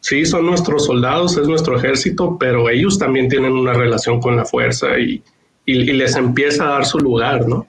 sí, 0.00 0.24
son 0.24 0.46
nuestros 0.46 0.84
soldados, 0.86 1.36
es 1.36 1.48
nuestro 1.48 1.76
ejército, 1.76 2.36
pero 2.38 2.68
ellos 2.70 2.98
también 2.98 3.28
tienen 3.28 3.52
una 3.52 3.72
relación 3.72 4.20
con 4.20 4.36
la 4.36 4.44
fuerza 4.44 4.98
y, 4.98 5.22
y- 5.66 5.92
les 5.92 6.14
empieza 6.16 6.64
a 6.66 6.68
dar 6.70 6.86
su 6.86 6.98
lugar, 6.98 7.48
¿no? 7.48 7.66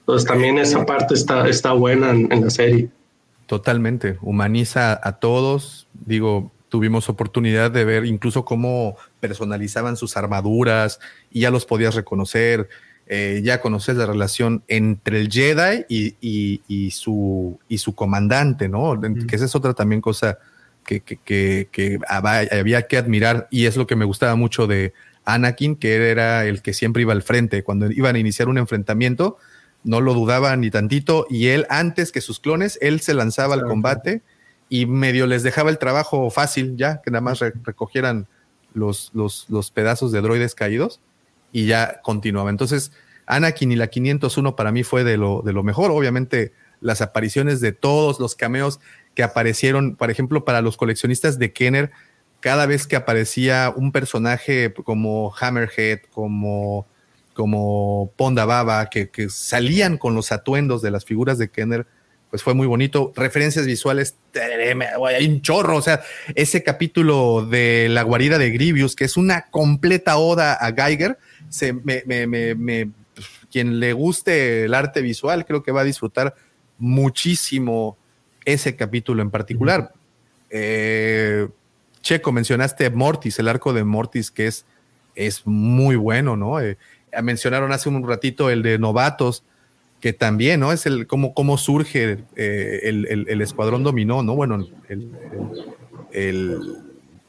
Entonces 0.00 0.28
también 0.28 0.58
esa 0.58 0.84
parte 0.84 1.14
está, 1.14 1.48
está 1.48 1.72
buena 1.72 2.10
en, 2.10 2.30
en 2.32 2.44
la 2.44 2.50
serie. 2.50 2.88
Totalmente, 3.50 4.16
humaniza 4.22 5.00
a 5.02 5.18
todos. 5.18 5.88
Digo, 6.06 6.52
tuvimos 6.68 7.08
oportunidad 7.08 7.72
de 7.72 7.84
ver 7.84 8.04
incluso 8.04 8.44
cómo 8.44 8.94
personalizaban 9.18 9.96
sus 9.96 10.16
armaduras 10.16 11.00
y 11.32 11.40
ya 11.40 11.50
los 11.50 11.66
podías 11.66 11.96
reconocer. 11.96 12.68
Eh, 13.08 13.40
ya 13.42 13.60
conoces 13.60 13.96
la 13.96 14.06
relación 14.06 14.62
entre 14.68 15.20
el 15.20 15.28
Jedi 15.32 15.84
y, 15.88 16.14
y- 16.20 16.62
y 16.68 16.92
su, 16.92 17.58
y 17.68 17.78
su 17.78 17.96
comandante, 17.96 18.68
¿no? 18.68 18.94
Que 19.26 19.34
esa 19.34 19.46
es 19.46 19.54
otra 19.56 19.74
también 19.74 20.00
cosa 20.00 20.38
que, 20.86 21.00
que- 21.00 21.16
que- 21.16 21.68
que 21.72 21.98
haba- 22.06 22.42
había 22.52 22.82
que 22.82 22.98
admirar 22.98 23.48
y 23.50 23.66
es 23.66 23.76
lo 23.76 23.88
que 23.88 23.96
me 23.96 24.04
gustaba 24.04 24.36
mucho 24.36 24.68
de 24.68 24.92
Anakin, 25.24 25.74
que 25.74 25.96
era 26.08 26.44
el 26.46 26.62
que 26.62 26.72
siempre 26.72 27.02
iba 27.02 27.12
al 27.12 27.22
frente. 27.22 27.64
Cuando 27.64 27.90
iban 27.90 28.14
a 28.14 28.20
iniciar 28.20 28.48
un 28.48 28.58
enfrentamiento, 28.58 29.38
no 29.84 30.00
lo 30.00 30.14
dudaba 30.14 30.54
ni 30.56 30.70
tantito 30.70 31.26
y 31.30 31.48
él 31.48 31.66
antes 31.70 32.12
que 32.12 32.20
sus 32.20 32.40
clones, 32.40 32.78
él 32.82 33.00
se 33.00 33.14
lanzaba 33.14 33.54
al 33.54 33.64
combate 33.64 34.22
y 34.68 34.86
medio 34.86 35.26
les 35.26 35.42
dejaba 35.42 35.70
el 35.70 35.78
trabajo 35.78 36.30
fácil 36.30 36.76
ya, 36.76 37.00
que 37.02 37.10
nada 37.10 37.22
más 37.22 37.38
re- 37.40 37.52
recogieran 37.64 38.26
los, 38.74 39.10
los, 39.14 39.46
los 39.48 39.70
pedazos 39.70 40.12
de 40.12 40.20
droides 40.20 40.54
caídos 40.54 41.00
y 41.52 41.66
ya 41.66 42.00
continuaba. 42.02 42.50
Entonces, 42.50 42.92
Anakin 43.26 43.72
y 43.72 43.76
la 43.76 43.88
501 43.88 44.54
para 44.56 44.70
mí 44.70 44.82
fue 44.84 45.02
de 45.02 45.16
lo, 45.16 45.42
de 45.42 45.52
lo 45.52 45.62
mejor. 45.62 45.90
Obviamente, 45.90 46.52
las 46.80 47.00
apariciones 47.00 47.60
de 47.60 47.72
todos 47.72 48.20
los 48.20 48.34
cameos 48.36 48.80
que 49.14 49.22
aparecieron, 49.22 49.96
por 49.96 50.10
ejemplo, 50.10 50.44
para 50.44 50.62
los 50.62 50.76
coleccionistas 50.76 51.38
de 51.38 51.52
Kenner, 51.52 51.90
cada 52.40 52.66
vez 52.66 52.86
que 52.86 52.96
aparecía 52.96 53.72
un 53.74 53.92
personaje 53.92 54.72
como 54.72 55.34
Hammerhead, 55.38 56.00
como, 56.12 56.86
como 57.34 58.12
Ponda 58.16 58.44
Baba, 58.44 58.90
que, 58.90 59.08
que 59.10 59.28
salían 59.28 59.96
con 59.98 60.14
los 60.14 60.32
atuendos 60.32 60.82
de 60.82 60.90
las 60.90 61.04
figuras 61.04 61.38
de 61.38 61.48
Kenner, 61.50 61.86
pues 62.30 62.42
fue 62.42 62.54
muy 62.54 62.66
bonito. 62.66 63.12
Referencias 63.16 63.66
visuales, 63.66 64.14
hay 65.08 65.26
un 65.26 65.40
chorro. 65.42 65.76
O 65.76 65.82
sea, 65.82 66.00
ese 66.34 66.62
capítulo 66.62 67.44
de 67.44 67.88
la 67.90 68.02
guarida 68.02 68.38
de 68.38 68.50
Grievous, 68.50 68.94
que 68.94 69.04
es 69.04 69.16
una 69.16 69.46
completa 69.50 70.16
oda 70.16 70.54
a 70.54 70.72
Geiger, 70.72 71.18
se, 71.48 71.72
me, 71.72 72.02
me- 72.06 72.26
me- 72.26 72.54
me- 72.54 72.90
quien 73.50 73.80
le 73.80 73.92
guste 73.94 74.64
el 74.64 74.74
arte 74.74 75.02
visual, 75.02 75.44
creo 75.44 75.62
que 75.64 75.72
va 75.72 75.80
a 75.80 75.84
disfrutar 75.84 76.34
muchísimo 76.78 77.96
ese 78.44 78.76
capítulo 78.76 79.22
en 79.22 79.30
particular. 79.30 79.92
Eh, 80.50 81.48
Checo, 82.02 82.32
mencionaste 82.32 82.88
Mortis, 82.90 83.38
el 83.38 83.48
arco 83.48 83.72
de 83.72 83.84
Mortis, 83.84 84.30
que 84.30 84.46
es, 84.46 84.64
es 85.14 85.42
muy 85.46 85.96
bueno, 85.96 86.36
¿no? 86.36 86.60
Eh, 86.60 86.78
mencionaron 87.22 87.72
hace 87.72 87.88
un 87.88 88.06
ratito 88.06 88.50
el 88.50 88.62
de 88.62 88.78
Novatos, 88.78 89.42
que 90.00 90.12
también, 90.12 90.60
¿no? 90.60 90.72
Es 90.72 90.86
el 90.86 91.06
cómo, 91.06 91.34
cómo 91.34 91.58
surge 91.58 92.18
eh, 92.36 92.80
el, 92.84 93.06
el- 93.08 93.26
el 93.28 93.40
escuadrón 93.42 93.82
dominó, 93.82 94.22
¿no? 94.22 94.34
Bueno, 94.34 94.56
el, 94.56 94.70
el- 94.88 95.10
el 96.12 96.58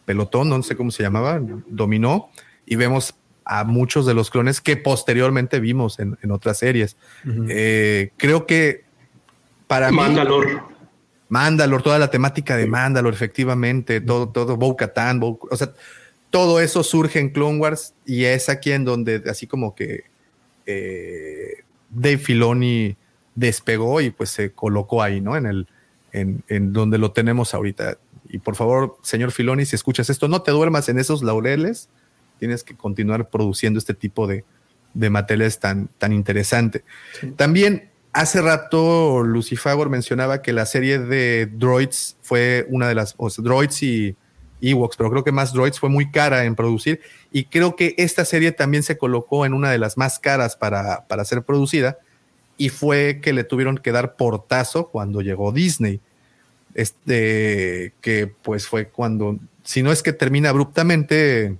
pelotón, 0.06 0.50
no 0.50 0.62
sé 0.64 0.76
cómo 0.76 0.92
se 0.92 1.04
llamaba, 1.04 1.42
dominó, 1.68 2.30
y 2.66 2.76
vemos 2.76 3.16
a 3.46 3.64
muchos 3.64 4.06
de 4.06 4.14
los 4.14 4.30
clones 4.30 4.62
que 4.62 4.78
posteriormente 4.78 5.60
vimos 5.60 6.00
en, 6.00 6.18
en 6.22 6.32
otras 6.32 6.58
series. 6.60 6.96
Eh, 7.50 8.12
creo 8.18 8.46
que 8.46 8.84
para 9.68 9.90
mí. 9.92 9.98
Mandalor. 9.98 10.72
Mandalor, 11.30 11.82
toda 11.82 11.98
la 11.98 12.10
temática 12.10 12.58
de 12.58 12.68
Mandalor, 12.68 13.14
efectivamente, 13.14 14.02
todo, 14.02 14.30
todo, 14.30 14.58
Bo-Katan, 14.58 15.20
Bo- 15.20 15.40
o 15.50 15.56
sea, 15.56 15.72
todo 16.32 16.60
eso 16.60 16.82
surge 16.84 17.20
en 17.20 17.30
Clone 17.30 17.60
Wars 17.60 17.94
y 18.06 18.24
es 18.24 18.50
aquí 18.50 18.72
en 18.72 18.86
donde, 18.86 19.22
así 19.30 19.46
como 19.46 19.76
que 19.76 20.06
eh, 20.66 21.64
Dave 21.90 22.18
Filoni 22.18 22.96
despegó 23.36 24.02
y 24.02 24.10
pues 24.10 24.32
se 24.32 24.54
colocó 24.54 25.04
ahí, 25.04 25.22
¿no? 25.22 25.38
En 25.38 25.46
el, 25.46 25.68
en, 26.14 26.44
en 26.48 26.74
donde 26.74 26.98
lo 26.98 27.12
tenemos 27.12 27.54
ahorita. 27.54 27.98
Y 28.30 28.40
por 28.40 28.56
favor, 28.56 28.98
señor 29.04 29.32
Filoni, 29.32 29.66
si 29.66 29.76
escuchas 29.76 30.10
esto, 30.10 30.28
no 30.30 30.42
te 30.42 30.52
duermas 30.52 30.88
en 30.90 31.00
esos 31.00 31.22
laureles, 31.22 31.90
tienes 32.40 32.64
que 32.64 32.76
continuar 32.76 33.30
produciendo 33.30 33.78
este 33.78 33.94
tipo 33.94 34.26
de, 34.26 34.46
de 34.94 35.10
materiales 35.10 35.60
tan, 35.60 35.90
tan 35.98 36.14
interesante. 36.14 36.84
También 37.36 37.90
hace 38.14 38.42
rato 38.42 39.24
Lucifagor 39.24 39.90
mencionaba 39.90 40.42
que 40.42 40.54
la 40.54 40.66
serie 40.66 41.00
de 41.00 41.48
Droids 41.48 42.18
fue 42.22 42.66
una 42.70 42.88
de 42.88 42.96
las, 42.96 43.16
o 43.18 43.30
sea, 43.30 43.44
Droids 43.44 43.84
y 43.84 44.16
Ewoks, 44.62 44.96
pero 44.98 45.10
creo 45.10 45.24
que 45.24 45.32
más 45.32 45.54
Droids 45.54 45.80
fue 45.80 45.90
muy 45.90 46.12
cara 46.12 46.46
en 46.46 46.56
producir 46.56 47.02
y 47.32 47.46
creo 47.46 47.76
que 47.76 47.96
esta 47.98 48.26
serie 48.26 48.52
también 48.52 48.84
se 48.84 48.98
colocó 48.98 49.46
en 49.46 49.54
una 49.54 49.72
de 49.72 49.78
las 49.78 49.98
más 49.98 50.20
caras 50.20 50.56
para, 50.56 51.08
para 51.08 51.26
ser 51.26 51.44
producida 51.44 51.98
y 52.58 52.70
fue 52.70 53.20
que 53.22 53.34
le 53.34 53.44
tuvieron 53.44 53.78
que 53.80 53.92
dar 53.92 54.16
portazo 54.16 54.90
cuando 54.90 55.22
llegó 55.22 55.52
Disney. 55.52 56.00
Este, 56.74 57.94
que 58.02 58.28
pues 58.28 58.68
fue 58.68 58.88
cuando, 58.88 59.40
si 59.64 59.84
no 59.84 59.92
es 59.92 60.04
que 60.04 60.14
termina 60.14 60.50
abruptamente, 60.50 61.58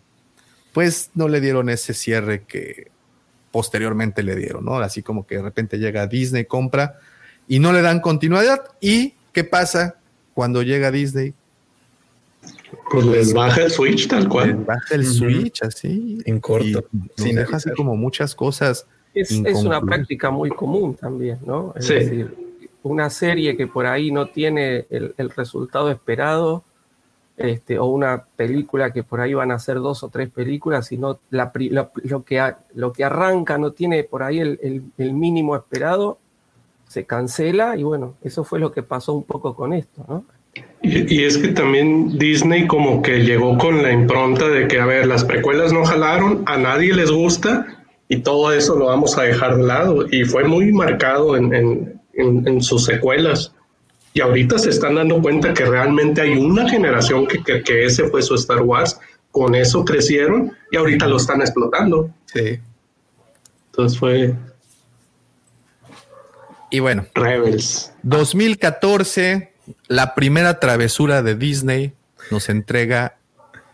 pues 0.74 1.10
no 1.16 1.28
le 1.28 1.42
dieron 1.42 1.70
ese 1.70 1.94
cierre 1.94 2.44
que 2.44 2.92
posteriormente 3.52 4.24
le 4.24 4.36
dieron, 4.36 4.64
¿no? 4.64 4.78
Así 4.78 5.02
como 5.02 5.26
que 5.26 5.38
de 5.38 5.42
repente 5.42 5.80
llega 5.80 6.08
Disney, 6.08 6.46
compra 6.46 7.00
y 7.48 7.60
no 7.60 7.74
le 7.74 7.82
dan 7.82 8.00
continuidad. 8.00 8.62
¿Y 8.80 9.16
qué 9.34 9.44
pasa 9.44 9.96
cuando 10.34 10.62
llega 10.62 10.92
Disney? 10.92 11.34
Pues 12.92 13.06
les 13.06 13.34
baja 13.34 13.64
el 13.64 13.72
switch 13.72 14.08
tal 14.08 14.28
cual. 14.30 14.50
Les 14.50 14.66
baja 14.66 14.96
el 14.96 15.06
switch 15.06 15.64
así. 15.64 16.22
En 16.26 16.40
corto. 16.40 16.86
Nos 16.92 17.34
deja 17.36 17.58
así 17.58 17.72
como 17.76 17.96
muchas 17.96 18.36
cosas. 18.36 18.86
Es, 19.14 19.32
es 19.32 19.64
una 19.64 19.82
práctica 19.82 20.30
muy 20.30 20.50
común 20.50 20.96
también, 20.96 21.40
¿no? 21.46 21.74
Es 21.76 21.86
Sí. 21.88 21.94
decir, 21.96 22.36
una 22.84 23.10
serie 23.10 23.56
que 23.58 23.68
por 23.68 23.86
ahí 23.86 24.12
no 24.12 24.28
tiene 24.28 24.86
el, 24.90 25.14
el 25.18 25.30
resultado 25.30 25.92
esperado, 25.92 26.64
este, 27.38 27.78
o 27.80 27.86
una 27.86 28.24
película 28.36 28.92
que 28.94 29.04
por 29.04 29.20
ahí 29.22 29.34
van 29.34 29.52
a 29.52 29.60
ser 29.60 29.78
dos 29.80 30.04
o 30.04 30.10
tres 30.10 30.30
películas, 30.30 30.88
sino 30.88 31.20
la, 31.30 31.52
lo, 31.54 31.92
lo 32.04 32.24
que, 32.24 32.40
a- 32.40 32.60
lo 32.76 32.94
que 32.94 33.04
arranca 33.04 33.58
no 33.58 33.72
tiene 33.72 34.04
por 34.04 34.24
ahí 34.24 34.40
el, 34.40 34.60
el- 34.62 34.84
el 34.98 35.14
mínimo 35.14 35.56
esperado, 35.56 36.18
se 36.88 37.06
cancela 37.06 37.76
y 37.78 37.84
bueno, 37.84 38.16
eso 38.22 38.44
fue 38.44 38.60
lo 38.60 38.72
que 38.72 38.84
pasó 38.84 39.14
un 39.14 39.24
poco 39.24 39.56
con 39.56 39.74
esto, 39.74 40.06
¿no? 40.08 40.24
Y, 40.84 41.16
y 41.22 41.24
es 41.26 41.38
que 41.38 41.50
también 41.50 42.18
Disney 42.18 42.66
como 42.68 43.02
que 43.02 43.20
llegó 43.20 43.58
con 43.58 43.84
la 43.84 43.92
impronta 43.92 44.48
de 44.48 44.68
que, 44.68 44.80
a 44.80 44.86
ver, 44.86 45.06
las 45.06 45.24
precuelas 45.24 45.72
no 45.72 45.86
jalaron, 45.86 46.44
a 46.48 46.58
nadie 46.58 46.94
les 46.94 47.12
gusta 47.12 47.84
y 48.10 48.18
todo 48.18 48.52
eso 48.52 48.76
lo 48.76 48.86
vamos 48.88 49.18
a 49.18 49.24
dejar 49.24 49.58
de 49.58 49.64
lado. 49.64 50.06
Y 50.12 50.24
fue 50.26 50.44
muy 50.44 50.72
marcado 50.74 51.36
en, 51.38 51.54
en- 51.54 52.02
en- 52.14 52.48
en 52.48 52.62
sus 52.62 52.84
secuelas. 52.86 53.54
Y 54.14 54.20
ahorita 54.22 54.58
se 54.58 54.72
están 54.72 54.96
dando 54.96 55.22
cuenta 55.22 55.54
que 55.54 55.64
realmente 55.66 56.20
hay 56.22 56.34
una 56.38 56.68
generación 56.70 57.28
que, 57.28 57.42
que, 57.44 57.64
que 57.64 57.86
ese 57.86 58.10
fue 58.10 58.22
su 58.22 58.36
Star 58.36 58.62
Wars, 58.62 59.00
con 59.32 59.56
eso 59.56 59.86
crecieron 59.86 60.52
y 60.72 60.76
ahorita 60.78 61.08
lo 61.08 61.16
están 61.18 61.40
explotando. 61.42 62.10
Sí. 62.26 62.60
Entonces 63.68 63.98
fue 63.98 64.34
Y 66.70 66.80
bueno, 66.80 67.06
Rebels. 67.16 67.94
2014, 68.04 69.51
la 69.88 70.16
primera 70.16 70.60
travesura 70.60 71.22
de 71.22 71.36
Disney 71.36 71.94
nos 72.30 72.50
entrega 72.50 73.18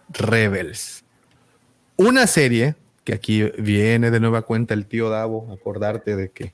Rebels. 0.10 1.04
Una 1.96 2.28
serie 2.28 2.76
que 3.04 3.14
aquí 3.14 3.44
viene 3.58 4.12
de 4.12 4.20
nueva 4.20 4.42
cuenta 4.42 4.74
el 4.74 4.86
tío 4.86 5.10
Davo, 5.10 5.52
acordarte 5.52 6.16
de 6.16 6.30
que 6.30 6.54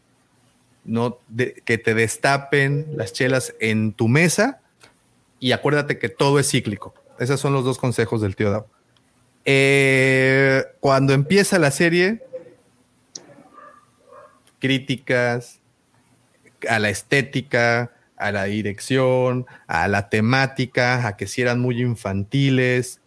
no 0.85 1.19
que 1.65 1.77
te 1.77 1.93
destapen 1.93 2.87
las 2.95 3.13
chelas 3.13 3.55
en 3.59 3.93
tu 3.93 4.07
mesa 4.07 4.61
y 5.39 5.51
acuérdate 5.51 5.97
que 5.97 6.09
todo 6.09 6.39
es 6.39 6.49
cíclico. 6.49 6.93
Esos 7.19 7.39
son 7.39 7.53
los 7.53 7.63
dos 7.63 7.77
consejos 7.77 8.21
del 8.21 8.35
tío 8.35 8.51
Davo. 8.51 8.67
Eh, 9.45 10.63
cuando 10.79 11.13
empieza 11.13 11.59
la 11.59 11.71
serie, 11.71 12.23
críticas, 14.59 15.59
a 16.69 16.79
la 16.79 16.89
estética, 16.89 17.91
a 18.17 18.31
la 18.31 18.43
dirección, 18.45 19.45
a 19.67 19.87
la 19.87 20.09
temática, 20.09 21.07
a 21.07 21.17
que 21.17 21.27
si 21.27 21.41
eran 21.41 21.59
muy 21.59 21.81
infantiles 21.81 23.01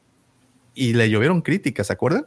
y 0.75 0.93
le 0.94 1.09
llovieron 1.10 1.41
críticas, 1.43 1.86
¿se 1.86 1.93
acuerdan? 1.93 2.26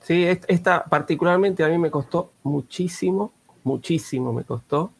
Sí, 0.00 0.24
est- 0.24 0.44
esta 0.48 0.84
particularmente 0.84 1.64
a 1.64 1.68
mí 1.68 1.78
me 1.78 1.90
costó 1.90 2.32
muchísimo, 2.42 3.32
muchísimo 3.64 4.32
me 4.32 4.44
costó. 4.44 4.92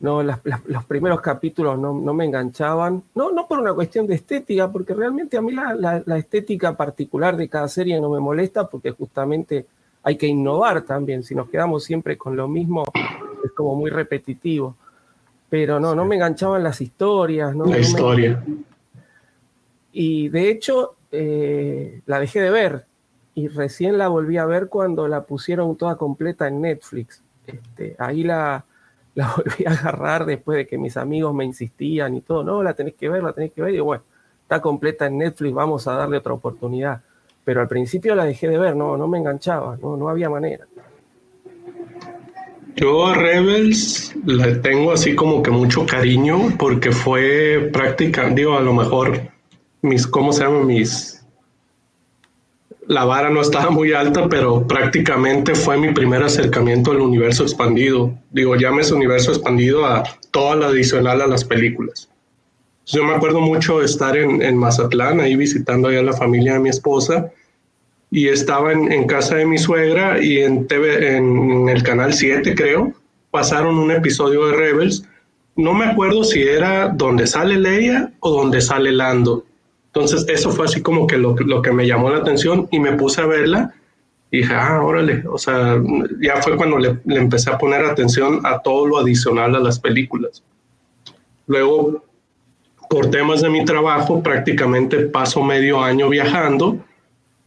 No, 0.00 0.22
los 0.22 0.84
primeros 0.86 1.20
capítulos 1.20 1.78
no, 1.78 1.92
no 1.92 2.14
me 2.14 2.24
enganchaban. 2.24 3.02
No, 3.14 3.32
no 3.32 3.46
por 3.46 3.58
una 3.60 3.74
cuestión 3.74 4.06
de 4.06 4.14
estética, 4.14 4.70
porque 4.72 4.94
realmente 4.94 5.36
a 5.36 5.42
mí 5.42 5.52
la, 5.52 5.74
la- 5.74 6.02
la 6.06 6.16
estética 6.16 6.74
particular 6.74 7.36
de 7.36 7.48
cada 7.50 7.68
serie 7.68 8.00
no 8.00 8.08
me 8.08 8.18
molesta, 8.20 8.66
porque 8.68 8.92
justamente 8.92 9.66
hay 10.02 10.16
que 10.16 10.26
innovar 10.26 10.82
también. 10.82 11.22
Si 11.22 11.34
nos 11.34 11.50
quedamos 11.50 11.84
siempre 11.84 12.16
con 12.16 12.34
lo 12.34 12.48
mismo, 12.48 12.84
es 13.44 13.52
como 13.52 13.74
muy 13.76 13.90
repetitivo. 13.90 14.74
Pero 15.50 15.78
no, 15.80 15.94
no 15.94 16.04
me 16.04 16.14
enganchaban 16.14 16.62
las 16.62 16.80
historias. 16.80 17.54
No, 17.54 17.64
La 17.64 17.70
No 17.72 17.76
me- 17.76 17.80
historia. 17.80 18.42
y 19.92 20.28
de 20.28 20.50
hecho, 20.50 20.94
eh, 21.12 22.00
la 22.06 22.20
dejé 22.20 22.40
de 22.40 22.50
ver 22.50 22.84
y 23.34 23.48
recién 23.48 23.98
la 23.98 24.08
volví 24.08 24.36
a 24.38 24.44
ver 24.46 24.68
cuando 24.68 25.08
la 25.08 25.22
pusieron 25.24 25.76
toda 25.76 25.96
completa 25.96 26.46
en 26.48 26.60
Netflix. 26.60 27.22
Este, 27.46 27.96
ahí 27.98 28.22
la, 28.22 28.64
la 29.16 29.32
volví 29.36 29.64
a 29.66 29.70
agarrar 29.72 30.24
después 30.24 30.56
de 30.56 30.66
que 30.66 30.78
mis 30.78 30.96
amigos 30.96 31.34
me 31.34 31.44
insistían 31.44 32.14
y 32.14 32.20
todo. 32.20 32.44
No, 32.44 32.62
la 32.62 32.74
tenés 32.74 32.94
que 32.94 33.08
ver, 33.08 33.22
la 33.24 33.32
tenés 33.32 33.52
que 33.52 33.62
ver. 33.62 33.74
Y 33.74 33.80
bueno, 33.80 34.04
está 34.42 34.60
completa 34.62 35.06
en 35.06 35.18
Netflix, 35.18 35.52
vamos 35.52 35.86
a 35.88 35.94
darle 35.94 36.18
otra 36.18 36.32
oportunidad. 36.32 37.00
Pero 37.42 37.60
al 37.62 37.68
principio 37.68 38.14
la 38.14 38.24
dejé 38.24 38.46
de 38.48 38.58
ver, 38.58 38.76
no, 38.76 38.96
no 38.96 39.08
me 39.08 39.18
enganchaba, 39.18 39.76
no, 39.82 39.96
no 39.96 40.08
había 40.08 40.30
manera. 40.30 40.66
Yo 42.80 43.06
a 43.06 43.14
Rebels 43.14 44.14
le 44.24 44.54
tengo 44.56 44.92
así 44.92 45.14
como 45.14 45.42
que 45.42 45.50
mucho 45.50 45.84
cariño 45.84 46.56
porque 46.58 46.92
fue 46.92 47.68
práctica, 47.70 48.30
digo, 48.30 48.56
a 48.56 48.62
lo 48.62 48.72
mejor 48.72 49.20
mis, 49.82 50.06
¿cómo 50.06 50.32
se 50.32 50.44
llama? 50.44 50.64
Mis... 50.64 51.22
La 52.86 53.04
vara 53.04 53.28
no 53.28 53.42
estaba 53.42 53.68
muy 53.68 53.92
alta, 53.92 54.30
pero 54.30 54.66
prácticamente 54.66 55.54
fue 55.54 55.76
mi 55.76 55.92
primer 55.92 56.22
acercamiento 56.22 56.92
al 56.92 57.02
universo 57.02 57.42
expandido. 57.42 58.14
Digo, 58.30 58.56
llames 58.56 58.90
universo 58.90 59.30
expandido 59.30 59.84
a 59.84 60.02
toda 60.30 60.56
la 60.56 60.68
adicional 60.68 61.20
a 61.20 61.26
las 61.26 61.44
películas. 61.44 62.08
Yo 62.86 63.04
me 63.04 63.14
acuerdo 63.14 63.42
mucho 63.42 63.80
de 63.80 63.84
estar 63.84 64.16
en, 64.16 64.40
en 64.40 64.56
Mazatlán, 64.56 65.20
ahí 65.20 65.36
visitando 65.36 65.88
allá 65.88 66.00
a 66.00 66.04
la 66.04 66.14
familia 66.14 66.54
de 66.54 66.60
mi 66.60 66.70
esposa, 66.70 67.30
y 68.10 68.28
estaba 68.28 68.72
en, 68.72 69.06
casa 69.06 69.36
de 69.36 69.46
mi 69.46 69.56
suegra 69.56 70.22
y 70.22 70.38
en, 70.38 70.66
TV, 70.66 71.16
en 71.16 71.68
el 71.68 71.82
canal 71.82 72.12
7 72.12 72.54
creo, 72.56 72.92
pasaron 73.30 73.78
un 73.78 73.90
episodio 73.92 74.46
de 74.46 74.56
Rebels. 74.56 75.04
No 75.54 75.74
me 75.74 75.84
acuerdo 75.84 76.24
si 76.24 76.42
era 76.42 76.88
donde 76.88 77.26
sale 77.26 77.56
Leia 77.56 78.12
o 78.20 78.30
donde 78.30 78.60
sale 78.60 78.90
Lando. 78.90 79.44
Entonces 79.86 80.26
eso 80.28 80.50
fue 80.50 80.66
así 80.66 80.82
como 80.82 81.06
que 81.06 81.18
lo, 81.18 81.36
lo 81.36 81.62
que 81.62 81.72
me 81.72 81.86
llamó 81.86 82.10
la 82.10 82.18
atención 82.18 82.68
y 82.72 82.80
me 82.80 82.92
puse 82.94 83.20
a 83.20 83.26
verla 83.26 83.74
y 84.32 84.38
dije, 84.38 84.54
ah, 84.54 84.80
órale, 84.82 85.24
o 85.28 85.38
sea, 85.38 85.80
ya 86.20 86.36
fue 86.42 86.56
cuando 86.56 86.78
le, 86.78 86.98
le 87.04 87.16
empecé 87.16 87.50
a 87.50 87.58
poner 87.58 87.84
atención 87.84 88.40
a 88.44 88.60
todo 88.60 88.86
lo 88.86 88.98
adicional 88.98 89.56
a 89.56 89.60
las 89.60 89.80
películas. 89.80 90.42
Luego, 91.48 92.04
por 92.88 93.10
temas 93.10 93.42
de 93.42 93.50
mi 93.50 93.64
trabajo, 93.64 94.22
prácticamente 94.22 94.98
paso 95.00 95.42
medio 95.42 95.82
año 95.82 96.08
viajando 96.08 96.78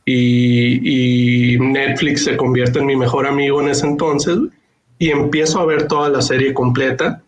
y, 0.05 1.53
y 1.55 1.59
Netflix 1.59 2.25
se 2.25 2.35
convierte 2.37 2.79
en 2.79 2.85
mi 2.87 2.95
mejor 2.95 3.25
amigo 3.25 3.61
en 3.61 3.69
ese 3.69 3.87
entonces 3.87 4.37
y 4.99 5.09
empiezo 5.09 5.59
a 5.59 5.65
ver 5.65 5.87
toda 5.87 6.09
la 6.09 6.21
serie 6.21 6.53
completa, 6.53 7.21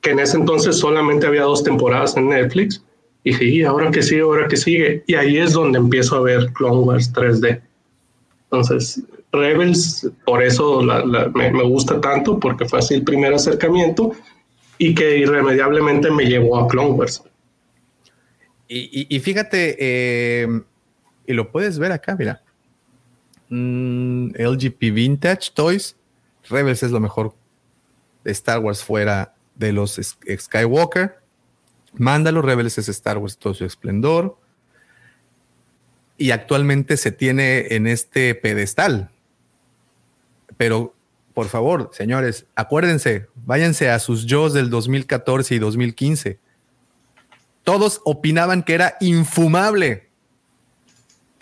que 0.00 0.10
en 0.10 0.18
ese 0.20 0.36
entonces 0.36 0.76
solamente 0.76 1.26
había 1.26 1.42
dos 1.42 1.62
temporadas 1.64 2.16
en 2.16 2.28
Netflix. 2.28 2.82
Y 3.22 3.30
dije, 3.30 3.44
"Y 3.46 3.62
ahora 3.62 3.90
que 3.90 4.02
sigue, 4.02 4.20
ahora 4.20 4.48
que 4.48 4.56
sigue. 4.56 5.02
Y 5.06 5.14
ahí 5.14 5.38
es 5.38 5.52
donde 5.54 5.78
empiezo 5.78 6.16
a 6.16 6.20
ver 6.20 6.52
Clone 6.52 6.80
Wars 6.80 7.10
3D. 7.12 7.62
Entonces, 8.50 9.02
Rebels, 9.32 10.10
por 10.26 10.42
eso 10.42 10.84
la- 10.84 11.04
la- 11.04 11.28
me, 11.30 11.50
me 11.50 11.62
gusta 11.64 12.00
tanto, 12.00 12.38
porque 12.38 12.66
fue 12.66 12.80
así 12.80 12.94
el 12.94 13.02
primer 13.02 13.32
acercamiento 13.32 14.12
y 14.78 14.94
que 14.94 15.16
irremediablemente 15.18 16.10
me 16.10 16.24
llevó 16.26 16.58
a 16.58 16.68
Clone 16.68 16.90
Wars. 16.90 17.22
Y, 18.68 18.78
y- 18.92 19.06
y 19.16 19.20
fíjate, 19.20 19.76
eh, 19.78 20.48
y 21.26 21.32
lo 21.32 21.50
puedes 21.50 21.78
ver 21.78 21.92
acá, 21.92 22.16
mira. 22.16 22.42
Mm, 23.48 24.30
LGP 24.36 24.92
Vintage 24.92 25.50
Toys. 25.54 25.96
Rebels 26.48 26.82
es 26.82 26.90
lo 26.90 27.00
mejor 27.00 27.34
de 28.22 28.32
Star 28.32 28.58
Wars 28.58 28.82
fuera 28.82 29.34
de 29.54 29.72
los 29.72 30.00
Skywalker. 30.36 31.18
Mándalo, 31.94 32.42
Rebels 32.42 32.78
es 32.78 32.88
Star 32.88 33.18
Wars 33.18 33.38
todo 33.38 33.54
su 33.54 33.64
esplendor. 33.64 34.38
Y 36.16 36.30
actualmente 36.30 36.96
se 36.96 37.12
tiene 37.12 37.74
en 37.74 37.86
este 37.86 38.34
pedestal. 38.34 39.10
Pero, 40.56 40.94
por 41.32 41.48
favor, 41.48 41.90
señores, 41.92 42.46
acuérdense, 42.54 43.26
váyanse 43.34 43.90
a 43.90 43.98
sus 43.98 44.24
yo 44.26 44.48
del 44.50 44.70
2014 44.70 45.54
y 45.54 45.58
2015 45.58 46.38
todos 47.64 48.02
opinaban 48.04 48.62
que 48.62 48.74
era 48.74 48.96
infumable. 49.00 50.03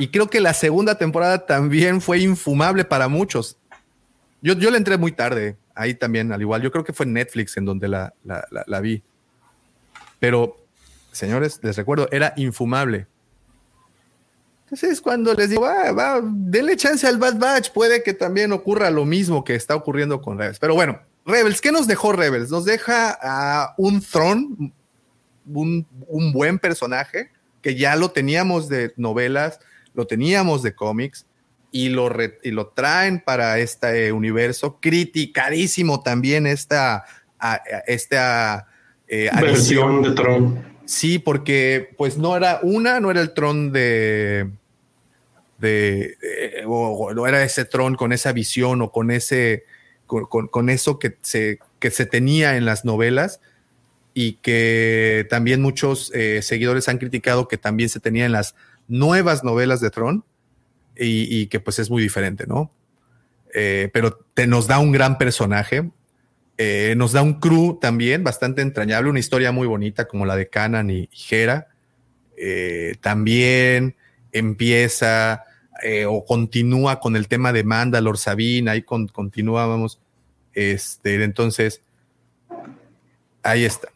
Y 0.03 0.09
creo 0.09 0.29
que 0.29 0.41
la 0.41 0.53
segunda 0.53 0.99
temporada 0.99 1.47
también 1.47 2.01
fue 2.01 2.19
infumable 2.19 2.85
para 2.85 3.07
muchos. 3.07 3.57
Yo, 4.41 4.55
yo 4.55 4.69
le 4.73 4.77
entré 4.77 4.97
muy 4.97 5.13
tarde, 5.13 5.57
ahí 5.77 5.95
también, 5.95 6.33
al 6.33 6.41
igual. 6.41 6.61
Yo 6.61 6.73
creo 6.73 6.83
que 6.83 6.93
fue 6.93 7.07
Netflix 7.07 7.57
en 7.57 7.65
donde 7.67 7.87
la, 7.87 8.13
la- 8.25 8.81
vi. 8.81 9.01
Pero, 10.19 10.57
señores, 11.13 11.61
les 11.63 11.77
recuerdo, 11.77 12.09
era 12.11 12.33
infumable. 12.37 13.07
Entonces, 14.65 15.01
cuando 15.01 15.35
les 15.35 15.51
digo, 15.51 15.67
"Ah, 15.67 15.93
va, 15.93 16.21
denle 16.21 16.77
chance 16.77 17.07
al 17.07 17.19
Bad 17.19 17.39
Batch, 17.39 17.71
puede 17.71 18.03
que 18.03 18.13
también 18.13 18.51
ocurra 18.51 18.91
lo 18.91 19.05
mismo 19.05 19.45
que 19.45 19.55
está 19.55 19.77
ocurriendo 19.77 20.21
con 20.21 20.37
Rebels. 20.37 20.59
Pero 20.59 20.75
bueno, 20.75 20.99
Rebels, 21.25 21.61
¿qué 21.61 21.71
nos 21.71 21.87
dejó 21.87 22.11
Rebels? 22.13 22.51
Nos 22.51 22.65
deja 22.65 23.17
a 23.23 23.75
un 23.79 24.01
Throne, 24.03 24.73
un, 25.47 25.87
un 26.09 26.33
buen 26.33 26.59
personaje, 26.59 27.31
que 27.61 27.77
ya 27.77 27.95
lo 27.95 28.11
teníamos 28.11 28.69
de 28.69 28.93
novelas, 28.97 29.61
lo 29.95 30.07
teníamos 30.07 30.63
de 30.63 30.75
cómics, 30.75 31.27
y 31.71 31.89
lo, 31.89 32.09
re- 32.11 32.39
y 32.43 32.51
lo 32.51 32.67
traen 32.69 33.21
para 33.21 33.59
este 33.59 34.13
universo. 34.13 34.79
Criticadísimo 34.81 36.03
también 36.03 36.47
esta, 36.47 36.97
a- 37.39 37.55
a- 37.55 37.61
esta 37.87 38.69
eh, 39.09 39.31
Versión 39.41 40.03
de 40.03 40.11
Tron. 40.13 40.73
Sí, 40.85 41.19
porque 41.19 41.95
pues 41.97 42.19
no 42.19 42.37
era 42.37 42.61
una, 42.63 43.01
no 43.01 43.11
era 43.11 43.21
el 43.23 43.33
tron 43.33 43.73
de 43.73 44.51
de 45.59 46.17
eh, 46.23 46.65
o, 46.67 47.07
o 47.07 47.15
no 47.15 47.27
era 47.27 47.43
ese 47.45 47.65
tron 47.65 47.95
con 47.95 48.13
esa 48.13 48.33
visión 48.33 48.83
o 48.83 48.91
con 48.91 49.11
ese 49.11 49.65
con, 50.07 50.25
con- 50.27 50.49
con 50.49 50.69
eso 50.69 50.99
que 50.99 51.17
se 51.23 51.59
que 51.79 51.91
se 51.91 52.05
tenía 52.05 52.57
en 52.57 52.65
las 52.65 52.85
novelas 52.85 53.41
y 54.13 54.35
que 54.35 55.27
también 55.31 55.63
muchos 55.63 56.11
eh, 56.15 56.41
seguidores 56.43 56.89
han 56.89 56.99
criticado 56.99 57.49
que 57.49 57.59
también 57.59 57.89
se 57.89 58.01
tenía 58.01 58.27
en 58.27 58.33
las 58.33 58.55
nuevas 58.89 59.45
novelas 59.45 59.81
de 59.81 59.91
Tron 59.91 60.25
y, 60.97 61.41
y 61.43 61.47
que 61.47 61.61
pues 61.61 61.79
es 61.79 61.91
muy 61.91 62.03
diferente, 62.03 62.47
¿no? 62.47 62.71
Eh, 63.55 63.91
pero 63.93 64.13
te 64.35 64.47
nos 64.47 64.67
da 64.67 64.79
un 64.79 64.93
gran 64.93 65.19
personaje, 65.19 65.91
eh, 66.59 66.95
nos 66.97 67.13
da 67.13 67.23
un 67.23 67.41
crew 67.41 67.79
también 67.81 68.25
bastante 68.25 68.63
entrañable, 68.63 69.11
una 69.11 69.19
historia 69.21 69.53
muy 69.53 69.67
bonita 69.67 70.07
como 70.07 70.27
la 70.27 70.37
de 70.37 70.49
Canan 70.49 70.91
y 70.91 71.09
Hera. 71.31 71.69
Eh, 72.37 72.97
también 73.01 73.95
empieza 74.33 75.45
eh, 75.83 76.07
o 76.07 76.25
continúa 76.25 76.99
con 77.01 77.17
el 77.17 77.29
tema 77.29 77.53
de 77.53 77.65
Mandalor, 77.65 78.17
Sabine, 78.19 78.71
ahí 78.71 78.83
con, 78.83 79.09
continuábamos. 79.09 80.01
Este, 80.55 81.23
entonces, 81.23 81.83
ahí 83.43 83.65
está. 83.65 83.89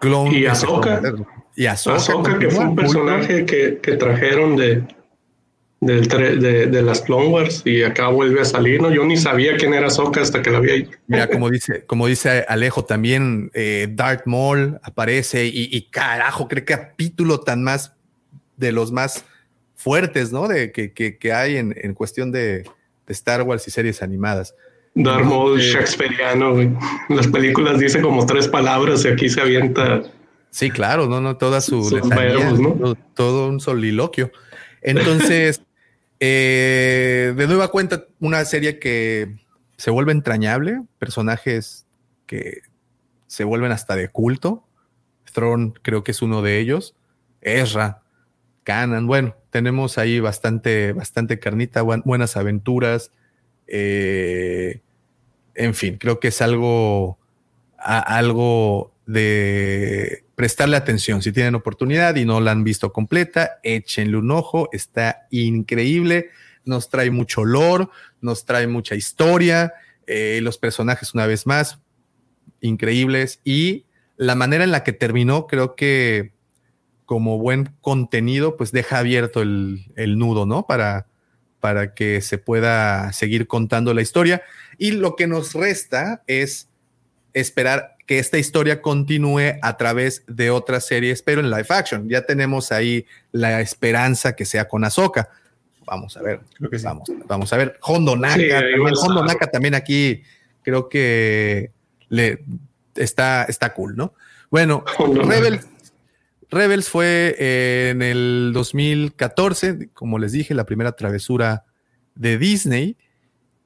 Clone- 0.00 0.38
Y 0.38 0.46
Ahsoka. 0.46 1.00
Y 1.56 1.66
Ahsoka, 1.66 1.96
Ahsoka, 1.96 2.38
que 2.38 2.50
fue 2.50 2.64
un 2.66 2.76
personaje 2.76 3.44
que, 3.46 3.78
que 3.82 3.96
trajeron 3.96 4.56
de, 4.56 4.82
del 5.80 6.06
de, 6.08 6.66
de 6.66 6.82
las 6.82 7.00
Clone 7.02 7.28
Wars 7.28 7.62
y 7.64 7.82
acá 7.82 8.08
vuelve 8.08 8.40
a 8.40 8.44
salir, 8.44 8.80
¿no? 8.80 8.92
Yo 8.92 9.04
ni 9.04 9.16
sabía 9.16 9.56
quién 9.56 9.72
era 9.74 9.86
Ahsoka 9.86 10.20
hasta 10.20 10.42
que 10.42 10.50
la 10.50 10.60
vi 10.60 10.70
ahí. 10.70 10.90
Mira, 11.06 11.28
como 11.28 11.48
dice, 11.50 11.84
como 11.86 12.06
dice 12.06 12.44
Alejo, 12.48 12.84
también 12.84 13.50
eh, 13.54 13.88
Darth 13.90 14.26
Maul 14.26 14.78
aparece 14.82 15.46
y, 15.46 15.68
y 15.74 15.82
carajo, 15.90 16.46
que 16.48 16.64
capítulo 16.64 17.40
tan 17.40 17.62
más 17.64 17.94
de 18.56 18.72
los 18.72 18.92
más 18.92 19.24
fuertes, 19.76 20.32
¿no? 20.32 20.48
De 20.48 20.72
que, 20.72 20.92
que- 20.92 21.16
que 21.18 21.32
hay 21.32 21.56
en, 21.56 21.74
en 21.80 21.94
cuestión 21.94 22.32
de, 22.32 22.58
de 22.62 23.12
Star 23.12 23.42
Wars 23.42 23.66
y 23.68 23.70
series 23.70 24.02
animadas. 24.02 24.54
Darth 24.94 25.24
Maul 25.26 25.60
Eh, 25.60 25.72
güey. 26.52 26.70
Las 27.10 27.26
películas 27.28 27.78
dice 27.78 28.00
como 28.00 28.24
tres 28.24 28.48
palabras 28.48 29.04
y 29.04 29.08
aquí 29.08 29.28
se 29.28 29.40
avienta. 29.42 30.02
Sí, 30.56 30.70
claro, 30.70 31.06
no, 31.06 31.20
no, 31.20 31.36
toda 31.36 31.60
su 31.60 31.90
todo, 33.12 33.48
un 33.48 33.60
soliloquio. 33.60 34.32
Entonces, 34.80 35.60
eh, 36.20 37.34
de 37.36 37.46
nueva 37.46 37.68
cuenta, 37.68 38.06
una 38.20 38.42
serie 38.46 38.78
que 38.78 39.36
se 39.76 39.90
vuelve 39.90 40.12
entrañable, 40.12 40.80
personajes 40.98 41.86
que 42.24 42.62
se 43.26 43.44
vuelven 43.44 43.70
hasta 43.70 43.96
de 43.96 44.08
culto. 44.08 44.66
Thrawn 45.34 45.74
creo 45.82 46.02
que 46.02 46.12
es 46.12 46.22
uno 46.22 46.40
de 46.40 46.58
ellos. 46.58 46.94
Ezra, 47.42 48.00
Canan, 48.64 49.06
bueno, 49.06 49.36
tenemos 49.50 49.98
ahí 49.98 50.20
bastante, 50.20 50.94
bastante 50.94 51.38
carnita, 51.38 51.82
buen- 51.82 52.02
buenas 52.06 52.34
aventuras. 52.38 53.10
eh, 53.66 54.80
en 55.54 55.74
fin, 55.74 55.98
creo 55.98 56.18
que 56.20 56.28
es 56.28 56.40
algo, 56.40 57.18
a- 57.78 57.98
algo 58.16 58.95
de 59.06 60.24
prestarle 60.34 60.76
atención. 60.76 61.22
Si 61.22 61.32
tienen 61.32 61.54
oportunidad 61.54 62.16
y 62.16 62.24
no 62.24 62.40
la 62.40 62.50
han 62.50 62.64
visto 62.64 62.92
completa, 62.92 63.58
échenle 63.62 64.16
un 64.16 64.30
ojo. 64.30 64.68
Está 64.72 65.26
increíble. 65.30 66.30
Nos 66.64 66.90
trae 66.90 67.10
mucho 67.10 67.42
olor, 67.42 67.90
nos 68.20 68.44
trae 68.44 68.66
mucha 68.66 68.94
historia. 68.96 69.72
eh, 70.06 70.40
los 70.42 70.58
personajes, 70.58 71.14
una 71.14 71.26
vez 71.26 71.46
más, 71.46 71.80
increíbles. 72.60 73.40
Y 73.44 73.86
la 74.16 74.34
manera 74.34 74.64
en 74.64 74.70
la 74.70 74.84
que 74.84 74.92
terminó, 74.92 75.46
creo 75.46 75.74
que 75.74 76.32
como 77.04 77.38
buen 77.38 77.72
contenido, 77.80 78.56
pues 78.56 78.72
deja 78.72 78.98
abierto 78.98 79.42
el, 79.42 79.92
el 79.94 80.18
nudo, 80.18 80.46
¿no? 80.46 80.66
Para, 80.66 81.06
para 81.60 81.94
que 81.94 82.20
se 82.20 82.38
pueda 82.38 83.12
seguir 83.12 83.46
contando 83.46 83.94
la 83.94 84.02
historia. 84.02 84.42
Y 84.78 84.92
lo 84.92 85.14
que 85.14 85.26
nos 85.26 85.54
resta 85.54 86.22
es 86.26 86.68
esperar 87.32 87.95
que 88.06 88.18
esta 88.20 88.38
historia 88.38 88.80
continúe 88.80 89.58
a 89.60 89.76
través 89.76 90.22
de 90.28 90.50
otras 90.50 90.86
series, 90.86 91.22
pero 91.22 91.40
en 91.40 91.50
live 91.50 91.66
action. 91.68 92.08
Ya 92.08 92.22
tenemos 92.22 92.70
ahí 92.70 93.04
la 93.32 93.60
esperanza 93.60 94.36
que 94.36 94.44
sea 94.44 94.68
con 94.68 94.84
Ahsoka. 94.84 95.28
Vamos 95.84 96.16
a 96.16 96.22
ver. 96.22 96.40
vamos, 96.84 97.10
vamos 97.26 97.52
a 97.52 97.56
ver. 97.56 97.76
Hondo 97.82 98.14
Naka, 98.16 98.36
Sí, 98.36 98.48
también, 98.48 98.94
Hondo. 98.96 99.24
Naka 99.24 99.50
también 99.50 99.74
aquí 99.74 100.22
creo 100.62 100.88
que 100.88 101.72
le 102.08 102.44
está, 102.94 103.42
está 103.44 103.74
cool, 103.74 103.96
¿no? 103.96 104.14
Bueno, 104.50 104.84
Hondo 104.98 105.22
Naka. 105.22 105.34
Rebels, 105.34 105.66
Rebels 106.48 106.88
fue 106.88 107.34
en 107.90 108.02
el 108.02 108.52
2014, 108.54 109.88
como 109.92 110.20
les 110.20 110.30
dije, 110.32 110.54
la 110.54 110.64
primera 110.64 110.92
travesura 110.92 111.64
de 112.14 112.38
Disney. 112.38 112.96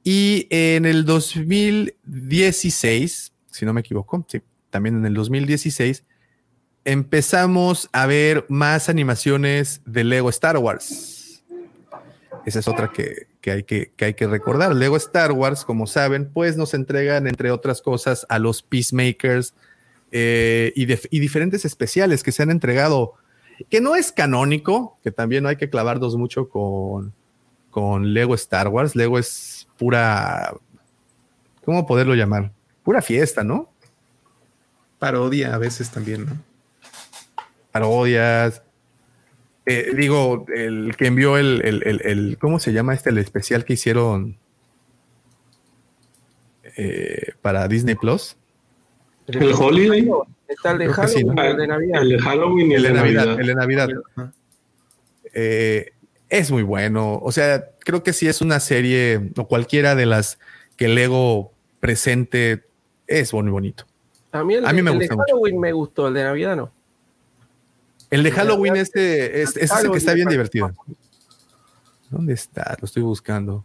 Y 0.02 0.46
en 0.48 0.86
el 0.86 1.04
2016, 1.04 3.34
si 3.60 3.66
no 3.66 3.74
me 3.74 3.82
equivoco, 3.82 4.24
sí, 4.26 4.40
también 4.70 4.96
en 4.96 5.04
el 5.04 5.12
2016, 5.12 6.04
empezamos 6.86 7.90
a 7.92 8.06
ver 8.06 8.46
más 8.48 8.88
animaciones 8.88 9.82
de 9.84 10.02
Lego 10.02 10.30
Star 10.30 10.56
Wars. 10.56 11.44
Esa 12.46 12.58
es 12.58 12.68
otra 12.68 12.90
que, 12.90 13.28
que 13.42 13.50
hay 13.50 13.62
que, 13.64 13.92
que 13.94 14.06
hay 14.06 14.14
que 14.14 14.26
recordar. 14.26 14.74
Lego 14.74 14.96
Star 14.96 15.32
Wars, 15.32 15.66
como 15.66 15.86
saben, 15.86 16.30
pues 16.32 16.56
nos 16.56 16.72
entregan, 16.72 17.26
entre 17.26 17.50
otras 17.50 17.82
cosas, 17.82 18.24
a 18.30 18.38
los 18.38 18.62
Peacemakers 18.62 19.52
eh, 20.10 20.72
y, 20.74 20.90
y 20.90 21.20
diferentes 21.20 21.66
especiales 21.66 22.22
que 22.22 22.32
se 22.32 22.42
han 22.42 22.50
entregado, 22.50 23.12
que 23.68 23.82
no 23.82 23.94
es 23.94 24.10
canónico, 24.10 24.98
que 25.02 25.10
también 25.10 25.42
no 25.42 25.50
hay 25.50 25.56
que 25.56 25.68
clavarnos 25.68 26.16
mucho 26.16 26.48
con, 26.48 27.12
con 27.70 28.14
Lego 28.14 28.34
Star 28.36 28.68
Wars. 28.68 28.96
Lego 28.96 29.18
es 29.18 29.68
pura, 29.76 30.54
¿cómo 31.62 31.86
poderlo 31.86 32.14
llamar? 32.14 32.52
Pura 32.82 33.02
fiesta, 33.02 33.44
¿no? 33.44 33.70
Parodia 34.98 35.54
a 35.54 35.58
veces 35.58 35.90
también, 35.90 36.26
¿no? 36.26 36.36
Parodias. 37.72 38.62
Eh, 39.66 39.92
digo, 39.96 40.46
el 40.54 40.96
que 40.96 41.06
envió 41.06 41.36
el, 41.38 41.60
el, 41.64 41.82
el- 41.86 42.00
el- 42.04 42.38
¿cómo 42.38 42.58
se 42.58 42.72
llama 42.72 42.94
este? 42.94 43.10
El 43.10 43.18
especial 43.18 43.64
que 43.64 43.74
hicieron 43.74 44.38
eh, 46.76 47.32
para 47.42 47.68
Disney 47.68 47.94
Plus. 47.94 48.36
El 49.28 49.52
Holiday. 49.52 50.08
Está 50.48 50.72
el 50.72 50.78
de 50.78 50.86
Creo 50.90 51.06
sí, 51.06 51.22
Halloween 51.24 51.34
¿no? 51.36 51.44
y 51.44 51.46
el 51.50 51.56
de 51.56 51.66
Navidad. 51.68 52.02
El 52.02 52.08
de 52.08 52.18
Halloween 52.18 52.70
y 52.70 52.74
El 52.74 52.82
de 52.82 52.92
Navidad. 52.92 53.26
Navidad. 53.26 53.40
El 53.40 53.46
de 53.46 53.54
Navidad. 53.54 53.88
Eh, 55.32 55.92
es 56.28 56.50
muy 56.50 56.62
bueno. 56.64 57.18
O 57.22 57.30
sea, 57.30 57.70
creo 57.80 58.02
que 58.02 58.12
si 58.12 58.26
es 58.26 58.40
una 58.40 58.58
serie 58.58 59.30
o 59.36 59.46
cualquiera 59.46 59.94
de 59.94 60.06
las 60.06 60.38
que 60.76 60.88
Lego 60.88 61.52
presente 61.78 62.64
es 63.10 63.34
muy 63.34 63.50
bonito. 63.50 63.84
A 64.32 64.44
mí 64.44 64.54
el, 64.54 64.64
A 64.64 64.72
mí 64.72 64.80
me 64.82 64.92
el 64.92 64.98
gusta 64.98 65.14
de 65.14 65.16
mucho. 65.16 65.26
Halloween 65.34 65.60
me 65.60 65.72
gustó, 65.72 66.08
el 66.08 66.14
de 66.14 66.24
Navidad 66.24 66.56
no. 66.56 66.70
El 68.10 68.22
de 68.22 68.30
Halloween 68.30 68.76
este, 68.76 69.42
es, 69.42 69.56
el 69.56 69.90
que 69.90 69.98
está 69.98 70.14
bien 70.14 70.28
divertido. 70.28 70.72
¿Dónde 72.08 72.32
está? 72.34 72.76
Lo 72.80 72.86
estoy 72.86 73.02
buscando. 73.02 73.64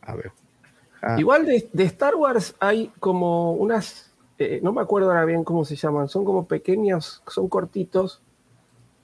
A 0.00 0.14
ver. 0.14 0.32
Ah, 1.00 1.16
Igual 1.18 1.46
de, 1.46 1.68
de 1.72 1.84
Star 1.84 2.14
Wars 2.14 2.54
hay 2.60 2.92
como 3.00 3.54
unas, 3.54 4.12
eh, 4.38 4.60
no 4.62 4.72
me 4.72 4.80
acuerdo 4.80 5.08
ahora 5.08 5.24
bien 5.24 5.42
cómo 5.42 5.64
se 5.64 5.74
llaman, 5.74 6.08
son 6.08 6.24
como 6.24 6.46
pequeños, 6.46 7.22
son 7.26 7.48
cortitos, 7.48 8.20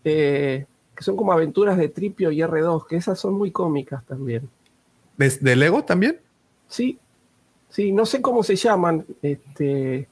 eh, 0.04 0.66
que 0.94 1.04
son 1.04 1.16
como 1.16 1.32
aventuras 1.32 1.76
de 1.76 1.88
Tripio 1.88 2.30
y 2.30 2.38
R2, 2.38 2.86
que 2.86 2.96
esas 2.96 3.18
son 3.18 3.34
muy 3.34 3.50
cómicas 3.50 4.04
también. 4.06 4.48
¿De, 5.16 5.28
de 5.28 5.56
Lego 5.56 5.84
también? 5.84 6.20
Sí, 6.68 7.00
sí, 7.70 7.92
no 7.92 8.06
sé 8.06 8.20
cómo 8.22 8.42
se 8.42 8.56
llaman, 8.56 9.04
este, 9.22 10.08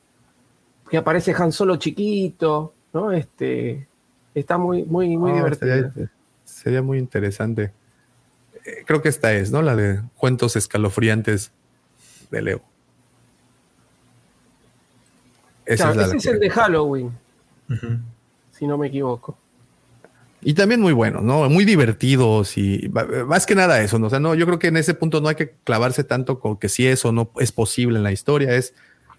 que 0.91 0.97
aparece 0.97 1.35
Han 1.37 1.53
Solo 1.53 1.77
chiquito, 1.77 2.75
¿no? 2.93 3.13
Este, 3.13 3.87
está 4.35 4.59
muy, 4.59 4.85
muy, 4.85 5.17
muy 5.17 5.33
Ah, 5.33 5.35
divertido. 5.35 5.91
Sería, 5.93 6.11
sería 6.45 6.83
muy 6.83 6.99
interesante. 6.99 7.73
Eh, 8.65 8.85
creo 8.87 9.03
que 9.03 9.09
esta 9.09 9.33
es, 9.33 9.51
¿no? 9.51 9.63
La 9.63 9.77
de 9.77 10.01
cuentos 10.17 10.57
escalofriantes 10.57 11.53
de 12.31 12.43
Lego. 12.43 12.63
Esa 15.65 15.85
Claro, 15.85 15.91
es 15.93 15.97
la- 15.97 16.03
ese 16.05 16.13
la 16.15 16.19
es 16.19 16.27
el 16.27 16.39
de 16.41 16.51
Halloween, 16.51 17.13
si 18.53 18.67
no 18.67 18.79
me 18.79 18.87
equivoco. 18.87 19.37
Y 20.49 20.55
también 20.55 20.81
muy 20.81 20.93
buenos, 20.93 21.25
¿no? 21.25 21.51
Muy 21.51 21.65
divertidos 21.65 22.57
y 22.57 22.89
más 23.27 23.47
que 23.47 23.57
nada 23.57 23.83
eso, 23.83 23.99
¿no? 23.99 24.07
O 24.07 24.11
sea, 24.11 24.21
no, 24.21 24.37
yo 24.37 24.47
creo 24.47 24.61
que 24.61 24.69
en 24.69 24.77
ese 24.77 24.95
punto 24.95 25.21
no 25.21 25.27
hay 25.27 25.35
que 25.35 25.57
clavarse 25.65 26.05
tanto 26.05 26.39
con 26.39 26.57
que 26.57 26.69
si 26.69 26.87
eso 26.87 27.11
no 27.11 27.33
es 27.41 27.51
posible 27.51 27.97
en 27.97 28.05
la 28.05 28.13
historia, 28.13 28.55
es 28.55 28.73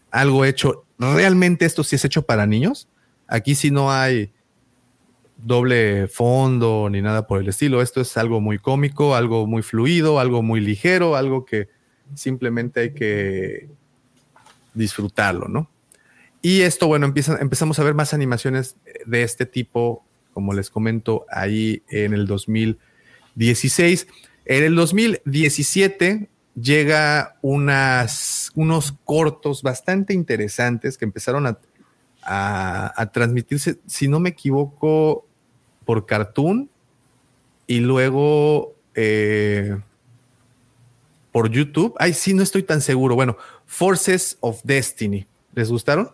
algo 0.09 0.45
hecho. 0.45 0.85
Realmente 0.97 1.65
esto 1.65 1.83
sí 1.83 1.97
es 1.97 2.05
hecho 2.05 2.21
para 2.21 2.47
niños. 2.47 2.87
Aquí 3.27 3.55
sí 3.55 3.71
no 3.71 3.91
hay 3.91 4.31
doble 5.35 6.07
fondo 6.07 6.87
ni 6.89 7.01
nada 7.01 7.27
por 7.27 7.41
el 7.41 7.49
estilo. 7.49 7.81
Esto 7.81 7.99
es 7.99 8.15
algo 8.15 8.39
muy 8.39 8.57
cómico, 8.57 9.13
algo 9.13 9.45
muy 9.47 9.63
fluido, 9.63 10.21
algo 10.21 10.41
muy 10.43 10.61
ligero, 10.61 11.17
algo 11.17 11.43
que 11.43 11.67
simplemente 12.13 12.79
hay 12.79 12.93
que 12.93 13.67
disfrutarlo, 14.73 15.49
¿no? 15.49 15.69
Y 16.41 16.61
esto, 16.61 16.87
bueno, 16.87 17.05
empieza, 17.05 17.37
empezamos 17.41 17.79
a 17.79 17.83
ver 17.83 17.95
más 17.95 18.13
animaciones 18.13 18.77
de 19.05 19.23
este 19.23 19.45
tipo, 19.45 20.06
como 20.37 20.53
les 20.53 20.69
comento, 20.69 21.25
ahí 21.31 21.81
en 21.89 22.13
el 22.13 22.27
2016. 22.27 24.07
En 24.45 24.63
el 24.63 24.75
2017 24.75 26.29
llega 26.53 27.39
unas, 27.41 28.51
unos 28.53 28.91
cortos 29.03 29.63
bastante 29.63 30.13
interesantes 30.13 30.95
que 30.95 31.05
empezaron 31.05 31.47
a, 31.47 31.57
a, 32.21 33.09
transmitirse, 33.11 33.79
si 33.87 34.07
no 34.07 34.19
me 34.19 34.29
equivoco, 34.29 35.25
por 35.85 36.05
Cartoon 36.05 36.69
y 37.65 37.79
luego 37.79 38.75
eh, 38.93 39.75
por 41.31 41.49
YouTube. 41.49 41.95
Ay, 41.97 42.13
sí, 42.13 42.35
no 42.35 42.43
estoy 42.43 42.61
tan 42.61 42.81
seguro. 42.81 43.15
Bueno, 43.15 43.37
Forces 43.65 44.37
of 44.41 44.61
Destiny. 44.63 45.25
¿Les 45.55 45.71
gustaron? 45.71 46.11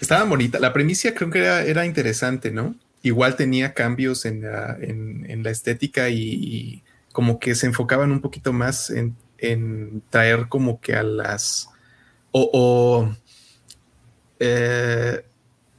Estaban 0.00 0.28
bonitas. 0.28 0.60
La 0.60 0.72
premisa 0.72 1.14
creo 1.14 1.30
que 1.30 1.40
era, 1.40 1.86
interesante, 1.86 2.50
¿no? 2.50 2.74
Igual 3.02 3.36
tenía 3.36 3.74
cambios 3.74 4.24
en 4.24 4.42
la, 4.42 4.76
en, 4.80 5.42
la 5.42 5.50
estética 5.50 6.08
y, 6.10 6.82
como 7.12 7.38
que 7.38 7.54
se 7.54 7.66
enfocaban 7.66 8.12
un 8.12 8.20
poquito 8.20 8.52
más 8.52 8.90
en, 8.90 9.14
traer 10.10 10.48
como 10.48 10.80
que 10.80 10.94
a 10.94 11.02
las... 11.02 11.68
o, 12.32 13.14
eh, 14.38 15.24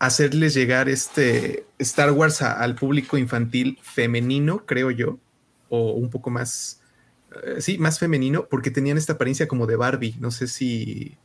hacerles 0.01 0.55
llegar 0.55 0.89
este 0.89 1.63
Star 1.77 2.11
Wars 2.11 2.41
al 2.41 2.73
público 2.73 3.19
infantil 3.19 3.77
femenino, 3.83 4.65
creo 4.65 4.89
yo, 4.89 5.19
o 5.69 5.91
un 5.91 6.09
poco 6.09 6.31
más, 6.31 6.81
eh, 7.43 7.61
sí, 7.61 7.77
más 7.77 7.99
femenino, 7.99 8.47
porque 8.49 8.71
tenían 8.71 8.97
esta 8.97 9.13
apariencia 9.13 9.47
como 9.47 9.67
de 9.67 9.75
Barbie. 9.75 10.15
No 10.19 10.31
sé 10.31 10.47
si, 10.47 11.19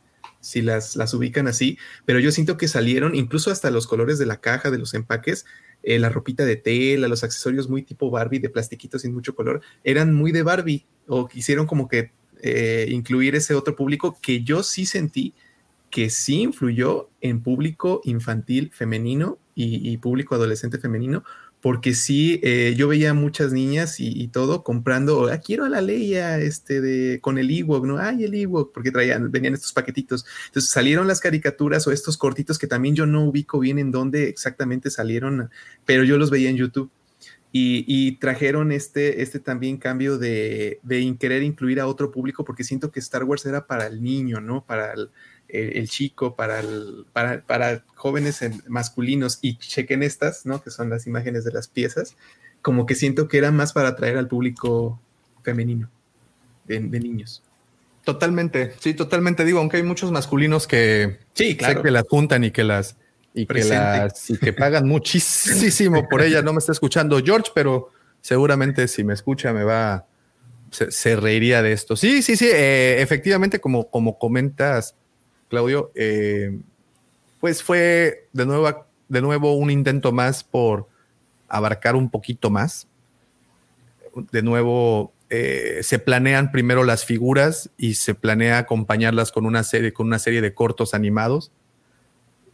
si 0.46 0.62
las, 0.62 0.94
las 0.94 1.12
ubican 1.12 1.48
así, 1.48 1.76
pero 2.04 2.20
yo 2.20 2.30
siento 2.30 2.56
que 2.56 2.68
salieron 2.68 3.16
incluso 3.16 3.50
hasta 3.50 3.70
los 3.70 3.88
colores 3.88 4.18
de 4.18 4.26
la 4.26 4.40
caja, 4.40 4.70
de 4.70 4.78
los 4.78 4.94
empaques, 4.94 5.44
eh, 5.82 5.98
la 5.98 6.08
ropita 6.08 6.44
de 6.44 6.54
tela, 6.54 7.08
los 7.08 7.24
accesorios 7.24 7.68
muy 7.68 7.82
tipo 7.82 8.10
Barbie, 8.10 8.38
de 8.38 8.48
plastiquito 8.48 9.00
sin 9.00 9.12
mucho 9.12 9.34
color, 9.34 9.60
eran 9.82 10.14
muy 10.14 10.30
de 10.30 10.44
Barbie 10.44 10.86
o 11.08 11.26
quisieron 11.26 11.66
como 11.66 11.88
que 11.88 12.12
eh, 12.42 12.86
incluir 12.90 13.34
ese 13.34 13.54
otro 13.54 13.74
público 13.74 14.16
que 14.22 14.44
yo 14.44 14.62
sí 14.62 14.86
sentí 14.86 15.34
que 15.90 16.10
sí 16.10 16.42
influyó 16.42 17.08
en 17.20 17.42
público 17.42 18.00
infantil 18.04 18.70
femenino 18.72 19.38
y, 19.54 19.96
público 19.96 20.34
adolescente 20.34 20.76
femenino, 20.78 21.24
porque 21.60 21.94
sí, 21.94 22.38
eh, 22.42 22.74
yo 22.76 22.86
veía 22.88 23.14
muchas 23.14 23.52
niñas 23.52 23.96
y, 23.98 24.28
todo 24.28 24.62
comprando, 24.62 25.28
ah, 25.32 25.38
quiero 25.38 25.64
a 25.64 25.68
la 25.68 25.80
Leia 25.80 26.38
este 26.38 26.80
de, 26.80 27.20
con 27.20 27.38
el 27.38 27.50
Ewok, 27.50 27.84
¿no? 27.86 27.98
Ay, 27.98 28.24
el 28.24 28.34
Ewok, 28.34 28.72
porque 28.72 28.92
traían, 28.92 29.30
venían 29.32 29.54
estos 29.54 29.72
paquetitos. 29.72 30.26
Entonces 30.46 30.70
salieron 30.70 31.08
las 31.08 31.20
caricaturas 31.20 31.86
o 31.86 31.92
estos 31.92 32.18
cortitos 32.18 32.58
que 32.58 32.66
también 32.66 32.94
yo 32.94 33.06
no 33.06 33.24
ubico 33.24 33.58
bien 33.58 33.78
en 33.78 33.90
dónde 33.90 34.28
exactamente 34.28 34.90
salieron, 34.90 35.50
pero 35.84 36.04
yo 36.04 36.18
los 36.18 36.30
veía 36.30 36.50
en 36.50 36.56
YouTube. 36.56 36.90
Y, 37.58 38.18
trajeron 38.18 38.70
este, 38.70 39.22
este 39.22 39.40
también 39.40 39.78
cambio 39.78 40.18
de, 40.18 40.78
de 40.82 41.16
querer 41.18 41.42
incluir 41.42 41.80
a 41.80 41.86
otro 41.86 42.10
público, 42.10 42.44
porque 42.44 42.64
siento 42.64 42.92
que 42.92 43.00
Star 43.00 43.24
Wars 43.24 43.46
era 43.46 43.66
para 43.66 43.86
el 43.86 44.02
niño, 44.02 44.42
¿no? 44.42 44.66
Para 44.66 44.92
el, 44.92 45.08
el, 45.56 45.88
chico, 45.88 46.34
para, 46.34 46.60
el, 46.60 47.06
para, 47.12 47.40
para, 47.42 47.84
jóvenes 47.94 48.40
masculinos 48.68 49.38
y 49.42 49.56
chequen 49.58 50.02
estas, 50.02 50.46
¿no? 50.46 50.62
Que 50.62 50.70
son 50.70 50.90
las 50.90 51.06
imágenes 51.06 51.44
de 51.44 51.52
las 51.52 51.68
piezas, 51.68 52.16
como 52.62 52.86
que 52.86 52.94
siento 52.94 53.28
que 53.28 53.38
era 53.38 53.50
más 53.50 53.72
para 53.72 53.90
atraer 53.90 54.16
al 54.16 54.28
público 54.28 55.00
femenino, 55.42 55.88
de, 56.66 56.80
niños. 56.80 57.42
Totalmente, 58.04 58.74
sí, 58.80 58.94
totalmente 58.94 59.44
digo, 59.44 59.58
aunque 59.58 59.78
hay 59.78 59.82
muchos 59.82 60.10
masculinos 60.10 60.66
que, 60.66 61.18
sí, 61.34 61.56
claro. 61.56 61.82
que 61.82 61.90
las 61.90 62.04
juntan 62.08 62.44
y 62.44 62.50
que 62.50 62.64
las 62.64 62.96
y 63.34 63.46
que, 63.46 63.64
las, 63.64 64.30
y 64.30 64.38
que 64.38 64.52
pagan 64.54 64.88
muchísimo 64.88 66.08
por 66.08 66.22
ella. 66.22 66.40
No 66.40 66.52
me 66.54 66.58
está 66.58 66.72
escuchando 66.72 67.20
George, 67.22 67.50
pero 67.54 67.90
seguramente 68.22 68.88
si 68.88 69.04
me 69.04 69.12
escucha 69.12 69.52
me 69.52 69.62
va, 69.62 70.06
se, 70.70 71.16
reiría 71.16 71.62
de 71.62 71.72
esto. 71.72 71.96
Sí, 71.96 72.22
sí, 72.22 72.36
sí, 72.36 72.48
eh, 72.50 73.00
efectivamente, 73.00 73.60
como, 73.60 73.90
como 73.90 74.18
comentas, 74.18 74.96
Claudio, 75.48 75.92
eh, 75.94 76.58
pues 77.40 77.62
fue 77.62 78.28
de 78.32 78.46
nuevo, 78.46 78.86
de 79.08 79.22
nuevo 79.22 79.54
un 79.54 79.70
intento 79.70 80.12
más 80.12 80.42
por 80.42 80.88
abarcar 81.48 81.94
un 81.94 82.10
poquito 82.10 82.50
más. 82.50 82.88
De 84.32 84.42
nuevo, 84.42 85.12
eh, 85.30 85.80
se 85.82 85.98
planean 85.98 86.50
primero 86.52 86.84
las 86.84 87.04
figuras 87.04 87.70
y 87.76 87.94
se 87.94 88.14
planea 88.14 88.58
acompañarlas 88.58 89.32
con 89.32 89.46
una 89.46 89.62
serie, 89.62 89.92
con 89.92 90.06
una 90.06 90.18
serie 90.18 90.40
de 90.40 90.54
cortos 90.54 90.94
animados, 90.94 91.52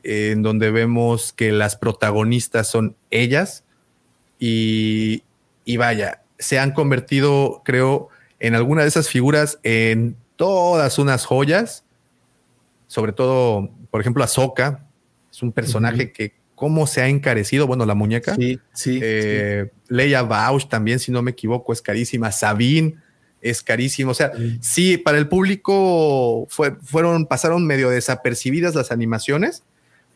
en 0.02 0.42
donde 0.42 0.70
vemos 0.70 1.32
que 1.32 1.52
las 1.52 1.76
protagonistas 1.76 2.68
son 2.68 2.96
ellas 3.10 3.64
y, 4.38 5.22
y 5.64 5.76
vaya, 5.76 6.22
se 6.38 6.58
han 6.58 6.72
convertido, 6.72 7.62
creo, 7.64 8.08
en 8.40 8.56
alguna 8.56 8.82
de 8.82 8.88
esas 8.88 9.08
figuras 9.08 9.60
en 9.62 10.16
todas 10.36 10.98
unas 10.98 11.24
joyas 11.24 11.84
sobre 12.92 13.14
todo, 13.14 13.70
por 13.90 14.02
ejemplo, 14.02 14.22
Ahsoka, 14.22 14.84
es 15.30 15.42
un 15.42 15.50
personaje 15.50 16.12
que 16.12 16.34
cómo 16.54 16.86
se 16.86 17.00
ha 17.00 17.08
encarecido, 17.08 17.66
bueno, 17.66 17.86
la 17.86 17.94
muñeca. 17.94 18.34
Sí, 18.34 18.60
sí. 18.74 19.00
Eh, 19.02 19.70
Leia 19.88 20.20
Bausch 20.20 20.68
también, 20.68 20.98
si 20.98 21.10
no 21.10 21.22
me 21.22 21.30
equivoco, 21.30 21.72
es 21.72 21.80
carísima. 21.80 22.30
Sabine 22.32 22.96
es 23.40 23.62
carísimo. 23.62 24.10
O 24.10 24.14
sea, 24.14 24.30
sí, 24.60 24.98
para 24.98 25.16
el 25.16 25.26
público 25.26 26.46
fueron, 26.82 27.24
pasaron 27.24 27.66
medio 27.66 27.88
desapercibidas 27.88 28.74
las 28.74 28.92
animaciones, 28.92 29.62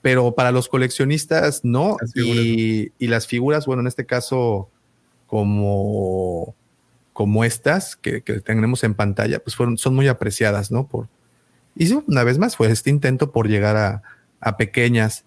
pero 0.03 0.35
para 0.35 0.53
los 0.53 0.69
coleccionistas 0.69 1.65
no. 1.65 1.97
Y, 2.15 2.93
las 2.99 3.27
figuras, 3.27 3.65
bueno, 3.65 3.81
en 3.81 3.87
este 3.87 4.05
caso, 4.05 4.69
como, 5.27 6.55
como 7.15 7.43
estas 7.43 7.97
que, 7.97 8.21
que 8.21 8.41
tenemos 8.41 8.85
en 8.85 8.93
pantalla, 8.93 9.39
pues 9.39 9.57
fueron, 9.57 9.79
son 9.79 9.95
muy 9.95 10.09
apreciadas, 10.09 10.71
¿no? 10.71 10.87
Por, 10.87 11.09
y 11.77 11.93
una 11.93 12.25
vez 12.25 12.39
más 12.39 12.57
fue 12.57 12.71
este 12.71 12.89
intento 12.89 13.31
por 13.31 13.49
llegar 13.49 13.77
a, 13.77 14.03
pequeñas 14.57 15.25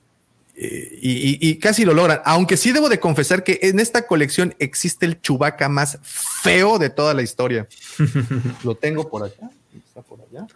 eh, 0.55 0.97
y, 1.01 1.59
casi 1.59 1.85
lo 1.85 1.93
logran. 1.93 2.21
Aunque 2.25 2.57
sí 2.57 2.71
debo 2.71 2.89
de 2.89 2.99
confesar 2.99 3.43
que 3.43 3.59
en 3.63 3.79
esta 3.79 4.07
colección 4.07 4.55
existe 4.59 5.05
el 5.05 5.21
chubaca 5.21 5.69
más 5.69 5.99
feo 6.01 6.79
de 6.79 6.89
toda 6.89 7.13
la 7.13 7.21
historia. 7.21 7.67
lo 8.63 8.75
tengo 8.75 9.09
por 9.09 9.25
acá. 9.25 9.49
Está 9.77 10.01
por 10.01 10.21
allá. 10.21 10.47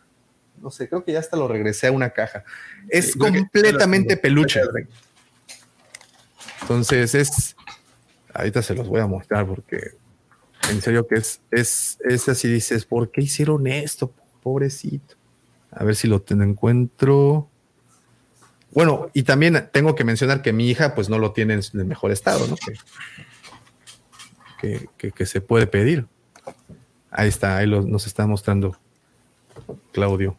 No 0.61 0.72
sé, 0.72 0.88
creo 0.88 1.03
que 1.03 1.11
ya 1.11 1.19
hasta 1.19 1.38
lo 1.38 1.47
regresé 1.47 1.88
a 1.88 1.91
una 1.91 2.09
caja. 2.09 2.43
Es 2.89 3.15
completamente 3.15 4.17
peluche. 4.17 4.61
Entonces 6.61 7.13
es. 7.15 7.55
Ahorita 8.33 8.63
se 8.63 8.73
los 8.73 8.88
voy 8.88 9.01
a 9.01 9.07
mostrar 9.07 9.45
porque 9.45 9.91
en 10.72 10.81
serio 10.81 11.05
que 11.05 11.15
es, 11.15 11.41
es, 11.51 11.99
es 12.03 12.30
así. 12.30 12.47
Dices, 12.47 12.85
¿por 12.85 13.11
qué 13.11 13.22
hicieron 13.22 13.67
esto? 13.67 14.11
Pobrecito. 14.41 15.15
A 15.76 15.84
ver 15.84 15.95
si 15.95 16.08
lo 16.08 16.24
encuentro. 16.30 17.50
Bueno, 18.72 19.10
y 19.14 19.24
también 19.24 19.69
tengo 19.72 19.95
que 19.95 20.03
mencionar 20.03 20.42
que 20.42 20.53
mi 20.53 20.69
hija 20.69 20.95
pues 20.95 21.10
no 21.10 21.19
lo 21.19 21.32
tiene 21.32 21.53
en 21.53 21.61
el 21.74 21.85
mejor 21.85 22.11
estado, 22.11 22.48
¿no? 22.48 22.56
Que, 24.60 25.26
se 25.26 25.42
puede 25.42 25.68
pedir. 25.68 26.08
Ahí 27.11 27.27
está, 27.27 27.58
ahí 27.58 27.68
nos 27.68 28.08
está 28.08 28.26
mostrando 28.26 28.77
Claudio. 29.92 30.38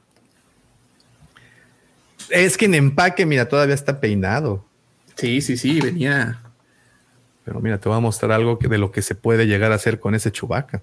Es 2.31 2.57
que 2.57 2.65
en 2.65 2.75
empaque, 2.75 3.27
mira, 3.27 3.49
todavía 3.49 3.75
está 3.75 4.01
peinado. 4.01 4.65
Sí, 5.15 5.41
sí, 5.41 5.57
sí, 5.57 5.81
venía. 5.81 6.41
Pero 7.45 7.61
mira, 7.61 7.79
te 7.79 7.89
voy 7.89 7.99
a 7.99 8.01
mostrar 8.01 8.33
algo 8.33 8.59
de 8.61 8.79
lo 8.79 8.91
que 8.91 9.03
se 9.03 9.15
puede 9.15 9.47
llegar 9.47 9.71
a 9.71 9.77
hacer 9.77 10.01
con 10.01 10.15
ese 10.15 10.33
chubaca. 10.33 10.83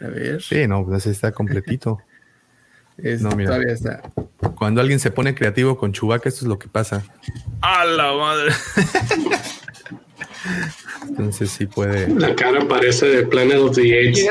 A 0.00 0.08
ver. 0.08 0.42
Sí, 0.42 0.66
no, 0.66 0.84
pues 0.84 1.06
está 1.06 1.32
completito. 1.32 1.98
no, 2.96 3.30
mira, 3.36 3.50
todavía 3.50 3.72
está. 3.72 4.02
Cuando 4.56 4.80
alguien 4.80 5.00
se 5.00 5.10
pone 5.10 5.34
creativo 5.34 5.76
con 5.76 5.92
Chubaca, 5.92 6.28
esto 6.28 6.44
es 6.44 6.48
lo 6.48 6.58
que 6.58 6.68
pasa. 6.68 7.04
¡A 7.60 7.84
la 7.84 8.12
madre! 8.12 8.52
Entonces 11.08 11.50
sí 11.50 11.66
puede. 11.66 12.08
La 12.08 12.34
cara 12.34 12.66
parece 12.68 13.06
de 13.06 13.26
Planet 13.26 13.58
of 13.58 13.74
the 13.74 14.08
Apes. 14.08 14.26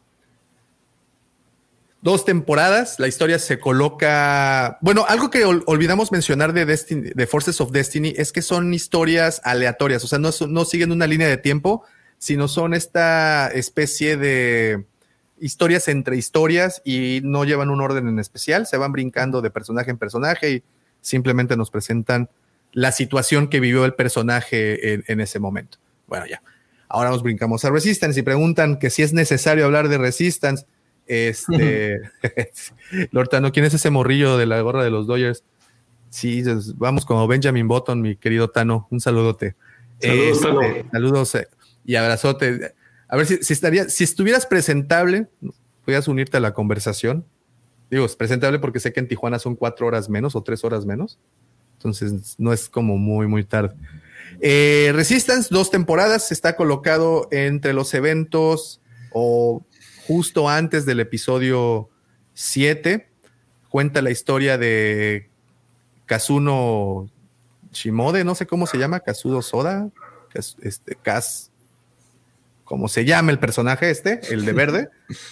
dos 2.04 2.26
temporadas, 2.26 2.98
la 2.98 3.08
historia 3.08 3.38
se 3.38 3.58
coloca. 3.58 4.76
Bueno, 4.82 5.06
algo 5.08 5.30
que 5.30 5.46
ol 5.46 5.64
olvidamos 5.66 6.12
mencionar 6.12 6.52
de, 6.52 6.66
Destiny, 6.66 7.12
de 7.14 7.26
Forces 7.26 7.62
of 7.62 7.72
Destiny 7.72 8.12
es 8.18 8.30
que 8.30 8.42
son 8.42 8.74
historias 8.74 9.40
aleatorias, 9.42 10.04
o 10.04 10.06
sea, 10.06 10.18
no, 10.18 10.28
no 10.46 10.64
siguen 10.66 10.92
una 10.92 11.06
línea 11.06 11.28
de 11.28 11.38
tiempo, 11.38 11.82
sino 12.18 12.46
son 12.46 12.74
esta 12.74 13.48
especie 13.48 14.18
de 14.18 14.84
historias 15.44 15.88
entre 15.88 16.16
historias 16.16 16.80
y 16.86 17.20
no 17.22 17.44
llevan 17.44 17.68
un 17.68 17.82
orden 17.82 18.08
en 18.08 18.18
especial, 18.18 18.66
se 18.66 18.78
van 18.78 18.92
brincando 18.92 19.42
de 19.42 19.50
personaje 19.50 19.90
en 19.90 19.98
personaje 19.98 20.50
y 20.50 20.62
simplemente 21.02 21.54
nos 21.54 21.70
presentan 21.70 22.30
la 22.72 22.92
situación 22.92 23.48
que 23.48 23.60
vivió 23.60 23.84
el 23.84 23.92
personaje 23.92 24.94
en, 24.94 25.04
en 25.06 25.20
ese 25.20 25.38
momento. 25.40 25.76
Bueno, 26.06 26.24
ya. 26.24 26.42
Ahora 26.88 27.10
nos 27.10 27.22
brincamos 27.22 27.62
a 27.66 27.70
Resistance 27.70 28.18
y 28.18 28.22
preguntan 28.22 28.78
que 28.78 28.88
si 28.88 29.02
es 29.02 29.12
necesario 29.12 29.66
hablar 29.66 29.88
de 29.88 29.98
Resistance. 29.98 30.64
Este, 31.06 32.00
Lortano, 33.10 33.52
¿quién 33.52 33.66
es 33.66 33.74
ese 33.74 33.90
morrillo 33.90 34.38
de 34.38 34.46
la 34.46 34.62
gorra 34.62 34.82
de 34.82 34.90
los 34.90 35.06
Dodgers? 35.06 35.44
Sí, 36.08 36.42
vamos 36.76 37.04
como 37.04 37.28
Benjamin 37.28 37.68
Button, 37.68 38.00
mi 38.00 38.16
querido 38.16 38.48
Tano. 38.48 38.88
Un 38.90 39.00
saludote. 39.00 39.56
Saludos, 40.00 40.38
este, 40.38 40.48
Tano. 40.48 40.88
Saludos 40.90 41.34
eh, 41.34 41.48
y 41.84 41.96
abrazote. 41.96 42.72
A 43.08 43.16
ver 43.16 43.26
si, 43.26 43.52
estaría, 43.52 43.88
si 43.88 44.04
estuvieras 44.04 44.46
presentable, 44.46 45.28
podrías 45.84 46.08
unirte 46.08 46.36
a 46.36 46.40
la 46.40 46.54
conversación. 46.54 47.24
Digo, 47.90 48.04
es 48.06 48.16
presentable 48.16 48.58
porque 48.58 48.80
sé 48.80 48.92
que 48.92 49.00
en 49.00 49.08
Tijuana 49.08 49.38
son 49.38 49.56
cuatro 49.56 49.86
horas 49.86 50.08
menos 50.08 50.34
o 50.34 50.42
tres 50.42 50.64
horas 50.64 50.86
menos. 50.86 51.18
Entonces 51.74 52.36
no 52.38 52.52
es 52.52 52.68
como 52.68 52.96
muy, 52.96 53.26
muy 53.26 53.44
tarde. 53.44 53.74
Eh, 54.40 54.90
Resistance, 54.94 55.48
dos 55.50 55.70
temporadas, 55.70 56.32
está 56.32 56.56
colocado 56.56 57.28
entre 57.30 57.72
los 57.72 57.92
eventos 57.94 58.80
o 59.12 59.64
justo 60.06 60.48
antes 60.48 60.86
del 60.86 61.00
episodio 61.00 61.90
7. 62.34 63.08
Cuenta 63.68 64.02
la 64.02 64.10
historia 64.10 64.58
de 64.58 65.28
Kazuno 66.06 67.10
Shimode, 67.72 68.24
no 68.24 68.34
sé 68.34 68.46
cómo 68.46 68.66
se 68.66 68.78
llama, 68.78 69.00
Kazudo 69.00 69.42
Soda, 69.42 69.90
este, 70.34 70.94
Kaz, 70.96 71.50
como 72.64 72.88
se 72.88 73.04
llama 73.04 73.30
el 73.30 73.38
personaje 73.38 73.90
este, 73.90 74.20
el 74.30 74.44
de 74.44 74.52
verde, 74.52 74.88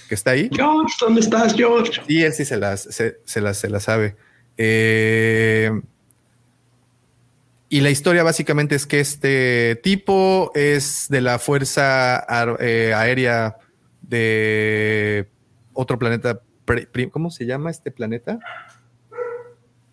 que 0.09 0.15
está 0.15 0.33
ahí. 0.33 0.51
George, 0.53 0.95
¿dónde 1.01 1.21
estás, 1.23 1.55
George? 1.55 2.01
Sí, 2.07 2.23
él 2.23 2.33
sí 2.33 2.45
se 2.45 2.57
las, 2.57 2.83
se, 2.83 3.19
se 3.25 3.41
las, 3.41 3.57
se 3.57 3.71
las 3.71 3.85
sabe. 3.85 4.17
Eh, 4.59 5.71
y 7.69 7.81
la 7.81 7.89
historia 7.89 8.23
básicamente 8.23 8.75
es 8.75 8.87
que 8.87 9.01
este 9.01 9.81
tipo 9.83 10.53
es 10.55 11.07
de 11.09 11.23
la 11.23 11.39
Fuerza 11.39 12.23
eh, 12.61 12.93
Aérea 12.95 13.57
de 14.03 15.27
otro 15.73 15.99
planeta. 15.99 16.43
¿Cómo 17.11 17.31
se 17.31 17.47
llama 17.47 17.71
este 17.71 17.91
planeta? 17.91 18.39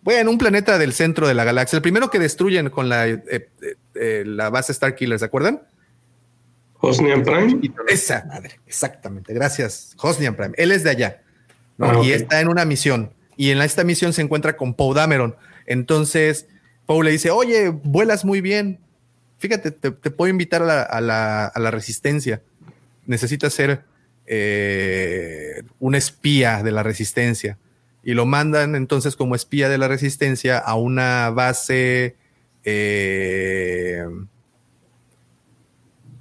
Bueno, 0.02 0.30
un 0.30 0.36
planeta 0.36 0.76
del 0.76 0.92
centro 0.92 1.26
de 1.26 1.32
la 1.32 1.44
galaxia. 1.44 1.76
El 1.76 1.82
primero 1.82 2.10
que 2.10 2.18
destruyen 2.18 2.68
con 2.68 2.90
la, 2.90 3.08
eh, 3.08 3.48
la 4.26 4.50
base 4.50 4.74
Starkiller, 4.74 5.18
¿se 5.18 5.24
acuerdan? 5.24 5.62
Hosnian 6.80 7.22
Prime. 7.22 7.60
Esa 7.88 8.24
madre, 8.26 8.60
exactamente. 8.66 9.32
Gracias, 9.34 9.94
Hosnian 10.00 10.34
Prime. 10.34 10.54
Él 10.56 10.72
es 10.72 10.84
de 10.84 10.90
allá 10.90 11.22
¿no? 11.78 11.86
ah, 11.86 11.94
y 11.94 11.98
okay. 11.98 12.12
está 12.12 12.40
en 12.40 12.48
una 12.48 12.64
misión. 12.64 13.12
Y 13.36 13.50
en 13.50 13.60
esta 13.62 13.84
misión 13.84 14.12
se 14.12 14.22
encuentra 14.22 14.56
con 14.56 14.74
Poe 14.74 14.94
Dameron. 14.94 15.36
Entonces, 15.66 16.46
Poe 16.86 17.04
le 17.04 17.10
dice: 17.10 17.30
Oye, 17.30 17.68
vuelas 17.68 18.24
muy 18.24 18.40
bien. 18.40 18.80
Fíjate, 19.38 19.70
te, 19.70 19.90
te 19.90 20.10
puedo 20.10 20.30
invitar 20.30 20.62
a 20.62 20.66
la, 20.66 20.82
a, 20.82 21.00
la, 21.00 21.46
a 21.46 21.58
la, 21.60 21.70
resistencia. 21.70 22.42
Necesitas 23.06 23.54
ser 23.54 23.84
eh, 24.26 25.62
un 25.78 25.94
espía 25.94 26.62
de 26.62 26.70
la 26.70 26.82
resistencia 26.82 27.58
y 28.02 28.14
lo 28.14 28.26
mandan 28.26 28.74
entonces 28.74 29.16
como 29.16 29.34
espía 29.34 29.68
de 29.68 29.78
la 29.78 29.88
resistencia 29.88 30.58
a 30.58 30.74
una 30.74 31.30
base, 31.30 32.16
eh, 32.64 34.04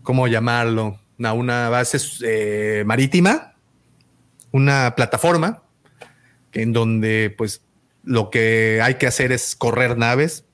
¿cómo 0.10 0.28
llamarlo? 0.28 1.00
A 1.24 1.34
una 1.34 1.70
base 1.70 2.00
eh, 2.24 2.84
marítima, 2.84 3.54
una 4.52 4.96
plataforma 4.96 5.62
en 6.52 6.74
donde 6.74 7.32
pues 7.38 7.62
lo 8.04 8.32
que 8.32 8.80
hay 8.82 8.96
que 8.96 9.06
hacer 9.06 9.32
es 9.32 9.56
correr 9.56 10.00
naves. 10.00 10.46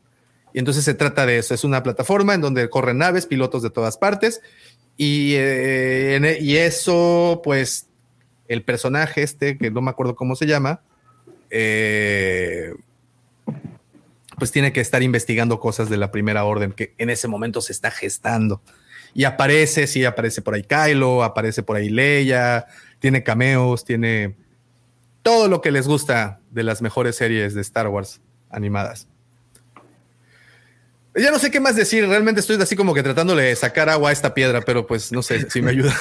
Y 0.52 0.60
entonces 0.60 0.84
se 0.84 0.94
trata 0.94 1.26
de 1.26 1.38
eso, 1.38 1.54
es 1.54 1.64
una 1.64 1.84
plataforma 1.84 2.34
en 2.34 2.42
donde 2.42 2.70
corren 2.70 2.98
naves, 2.98 3.28
pilotos 3.28 3.64
de 3.64 3.70
todas 3.70 3.98
partes, 3.98 4.42
y, 4.98 5.36
eh, 5.36 6.38
y, 6.42 6.58
eso, 6.58 7.40
pues, 7.42 7.88
el 8.50 8.62
personaje 8.62 9.24
este, 9.24 9.58
que 9.58 9.72
no 9.72 9.80
me 9.80 9.92
acuerdo 9.92 10.18
cómo 10.18 10.36
se 10.36 10.48
llama, 10.48 10.82
eh, 11.50 12.74
pues 14.38 14.52
tiene 14.52 14.74
que 14.74 14.82
estar 14.82 15.02
investigando 15.02 15.62
cosas 15.62 15.90
de 15.90 15.96
la 15.96 16.12
primera 16.12 16.44
orden 16.44 16.74
que 16.74 16.94
en 16.98 17.10
ese 17.10 17.30
momento 17.30 17.62
se 17.62 17.72
está 17.72 17.90
gestando. 17.90 18.62
Y 19.16 19.24
aparece, 19.24 19.88
sí, 19.88 20.04
aparece 20.04 20.42
por 20.42 20.54
ahí 20.54 20.64
Kylo, 20.64 21.24
aparece 21.24 21.64
por 21.64 21.78
ahí 21.78 21.90
Leia, 21.90 22.68
tiene 23.00 23.24
cameos, 23.24 23.86
tiene 23.86 24.36
todo 25.24 25.48
lo 25.48 25.62
que 25.62 25.72
les 25.72 25.88
gusta 25.88 26.42
de 26.52 26.64
las 26.64 26.82
mejores 26.82 27.16
series 27.16 27.56
de 27.56 27.62
Star 27.62 27.88
Wars 27.88 28.22
animadas. 28.50 29.08
Ya 31.16 31.32
no 31.32 31.40
sé 31.40 31.50
qué 31.50 31.62
más 31.62 31.78
decir, 31.78 32.06
realmente 32.06 32.42
estoy 32.42 32.62
así 32.62 32.76
como 32.76 32.94
que 32.94 33.02
tratándole 33.02 33.44
de 33.44 33.56
sacar 33.56 33.88
agua 33.88 34.10
a 34.10 34.14
esta 34.14 34.34
piedra, 34.34 34.60
pero 34.62 34.86
pues 34.86 35.14
no 35.14 35.24
sé 35.24 35.50
si 35.50 35.62
me 35.62 35.72
ayuda. 35.72 35.96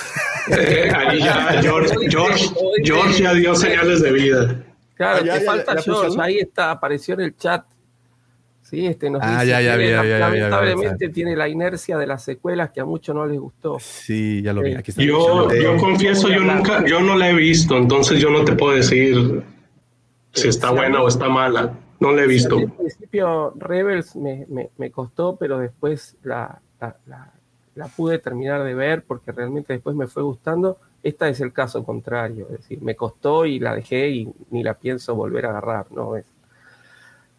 Eh, 0.50 0.90
ahí 0.96 1.20
ya, 1.20 1.62
George, 1.62 1.94
George, 2.10 2.50
George, 2.82 3.22
ya 3.22 3.32
dio 3.32 3.54
señales 3.54 4.02
de 4.02 4.12
vida. 4.12 4.64
Claro, 4.96 5.20
ah, 5.22 5.24
ya, 5.24 5.34
te 5.34 5.40
ya, 5.40 5.46
falta 5.46 5.76
ya, 5.76 5.82
George, 5.82 6.16
ahí 6.20 6.38
está, 6.38 6.72
apareció 6.72 7.14
en 7.14 7.20
el 7.20 7.36
chat. 7.36 7.64
Sí, 8.74 8.86
este 8.86 9.08
nos 9.08 9.22
ah, 9.22 9.40
dice 9.40 9.46
ya, 9.52 9.60
ya, 9.60 9.78
que 9.78 9.90
ya, 9.90 10.04
ya, 10.04 10.18
lamentablemente 10.18 11.08
tiene 11.10 11.36
la 11.36 11.48
inercia 11.48 11.96
de 11.96 12.08
las 12.08 12.24
secuelas 12.24 12.72
que 12.72 12.80
a 12.80 12.84
muchos 12.84 13.14
no 13.14 13.24
les 13.24 13.38
gustó. 13.38 13.78
Sí, 13.78 14.42
ya 14.42 14.52
lo 14.52 14.62
vi. 14.62 14.74
Aquí 14.74 14.90
está 14.90 15.00
yo, 15.00 15.48
yo 15.52 15.76
confieso, 15.76 16.28
yo 16.28 16.40
nunca, 16.40 16.84
yo 16.84 17.00
no 17.00 17.16
la 17.16 17.30
he 17.30 17.34
visto, 17.34 17.76
entonces 17.76 18.18
yo 18.18 18.30
no 18.30 18.44
te 18.44 18.54
puedo 18.54 18.74
decir 18.74 19.44
si 20.32 20.48
está 20.48 20.72
buena 20.72 21.02
o 21.02 21.06
está 21.06 21.28
mala. 21.28 21.72
No 22.00 22.10
la 22.10 22.22
he 22.24 22.26
visto. 22.26 22.58
Al 22.58 22.72
principio 22.72 23.52
Rebels 23.56 24.16
me, 24.16 24.44
me, 24.48 24.70
me 24.76 24.90
costó, 24.90 25.36
pero 25.36 25.58
después 25.60 26.16
la, 26.24 26.60
la, 26.80 26.96
la, 27.06 27.32
la, 27.76 27.86
pude 27.86 28.18
terminar 28.18 28.64
de 28.64 28.74
ver 28.74 29.04
porque 29.04 29.30
realmente 29.30 29.72
después 29.72 29.94
me 29.94 30.08
fue 30.08 30.24
gustando. 30.24 30.78
Esta 31.04 31.28
es 31.28 31.40
el 31.40 31.52
caso 31.52 31.84
contrario, 31.84 32.46
es 32.50 32.58
decir, 32.58 32.82
me 32.82 32.96
costó 32.96 33.46
y 33.46 33.60
la 33.60 33.76
dejé 33.76 34.08
y 34.08 34.32
ni 34.50 34.64
la 34.64 34.74
pienso 34.74 35.14
volver 35.14 35.46
a 35.46 35.50
agarrar, 35.50 35.86
¿no? 35.92 36.16
Es, 36.16 36.24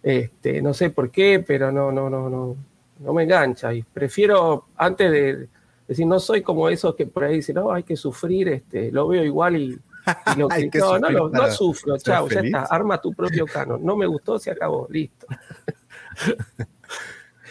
este, 0.05 0.61
no 0.61 0.73
sé 0.73 0.91
por 0.91 1.09
qué, 1.09 1.43
pero 1.45 1.71
no, 1.71 1.91
no, 1.91 2.09
no, 2.11 2.29
no, 2.29 2.55
no 2.99 3.13
me 3.13 3.23
engancha. 3.23 3.73
Y 3.73 3.81
prefiero, 3.81 4.67
antes 4.77 5.11
de 5.11 5.47
decir, 5.87 6.05
no 6.05 6.19
soy 6.19 6.43
como 6.43 6.69
esos 6.69 6.95
que 6.95 7.07
por 7.07 7.23
ahí 7.23 7.37
dicen, 7.37 7.55
no, 7.55 7.71
hay 7.71 7.81
que 7.83 7.95
sufrir, 7.97 8.47
este, 8.49 8.91
lo 8.91 9.07
veo 9.07 9.23
igual 9.23 9.55
y 9.57 9.63
Y 9.65 9.79
lo 10.39 10.47
que- 10.47 10.69
no, 10.77 10.99
no, 10.99 11.09
no, 11.09 11.29
no 11.29 11.51
sufro, 11.51 11.97
chao, 11.97 12.29
ya 12.29 12.41
está, 12.41 12.65
arma 12.69 13.01
tu 13.01 13.13
propio 13.15 13.47
canon. 13.47 13.83
No 13.83 13.97
me 13.97 14.05
gustó, 14.05 14.37
se 14.37 14.51
acabó, 14.51 14.87
listo. 14.91 15.25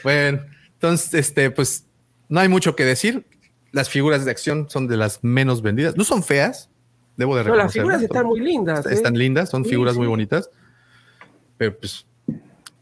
Bueno, 0.02 0.42
entonces, 0.74 1.15
este, 1.15 1.50
pues 1.50 1.86
no 2.28 2.41
hay 2.41 2.49
mucho 2.49 2.76
que 2.76 2.84
decir. 2.84 3.24
Las 3.73 3.89
figuras 3.89 4.24
de 4.24 4.31
acción 4.31 4.68
son 4.68 4.86
de 4.86 4.97
las 4.97 5.24
menos 5.24 5.62
vendidas. 5.62 5.97
No 5.97 6.05
son 6.05 6.23
feas, 6.23 6.68
debo 7.16 7.36
de 7.36 7.44
No, 7.44 7.57
las 7.57 7.73
figuras 7.73 8.02
están 8.02 8.26
muy 8.26 8.41
lindas. 8.41 8.86
¿eh? 8.86 8.92
Están 8.92 9.15
lindas, 9.15 9.49
son 9.49 9.65
Sí, 9.65 9.70
figuras 9.70 9.94
sí. 9.94 9.99
muy 9.99 10.07
bonitas. 10.08 10.50
Pero 11.57 11.76
pues, 11.78 12.07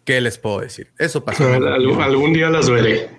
¿qué 0.05 0.20
les 0.20 0.39
puedo 0.39 0.60
decir? 0.60 0.90
Eso 0.98 1.24
pasó. 1.24 1.44
Al- 1.52 1.66
al- 1.66 2.02
algún 2.02 2.32
día 2.32 2.50
las 2.50 2.68
veré. 2.70 3.10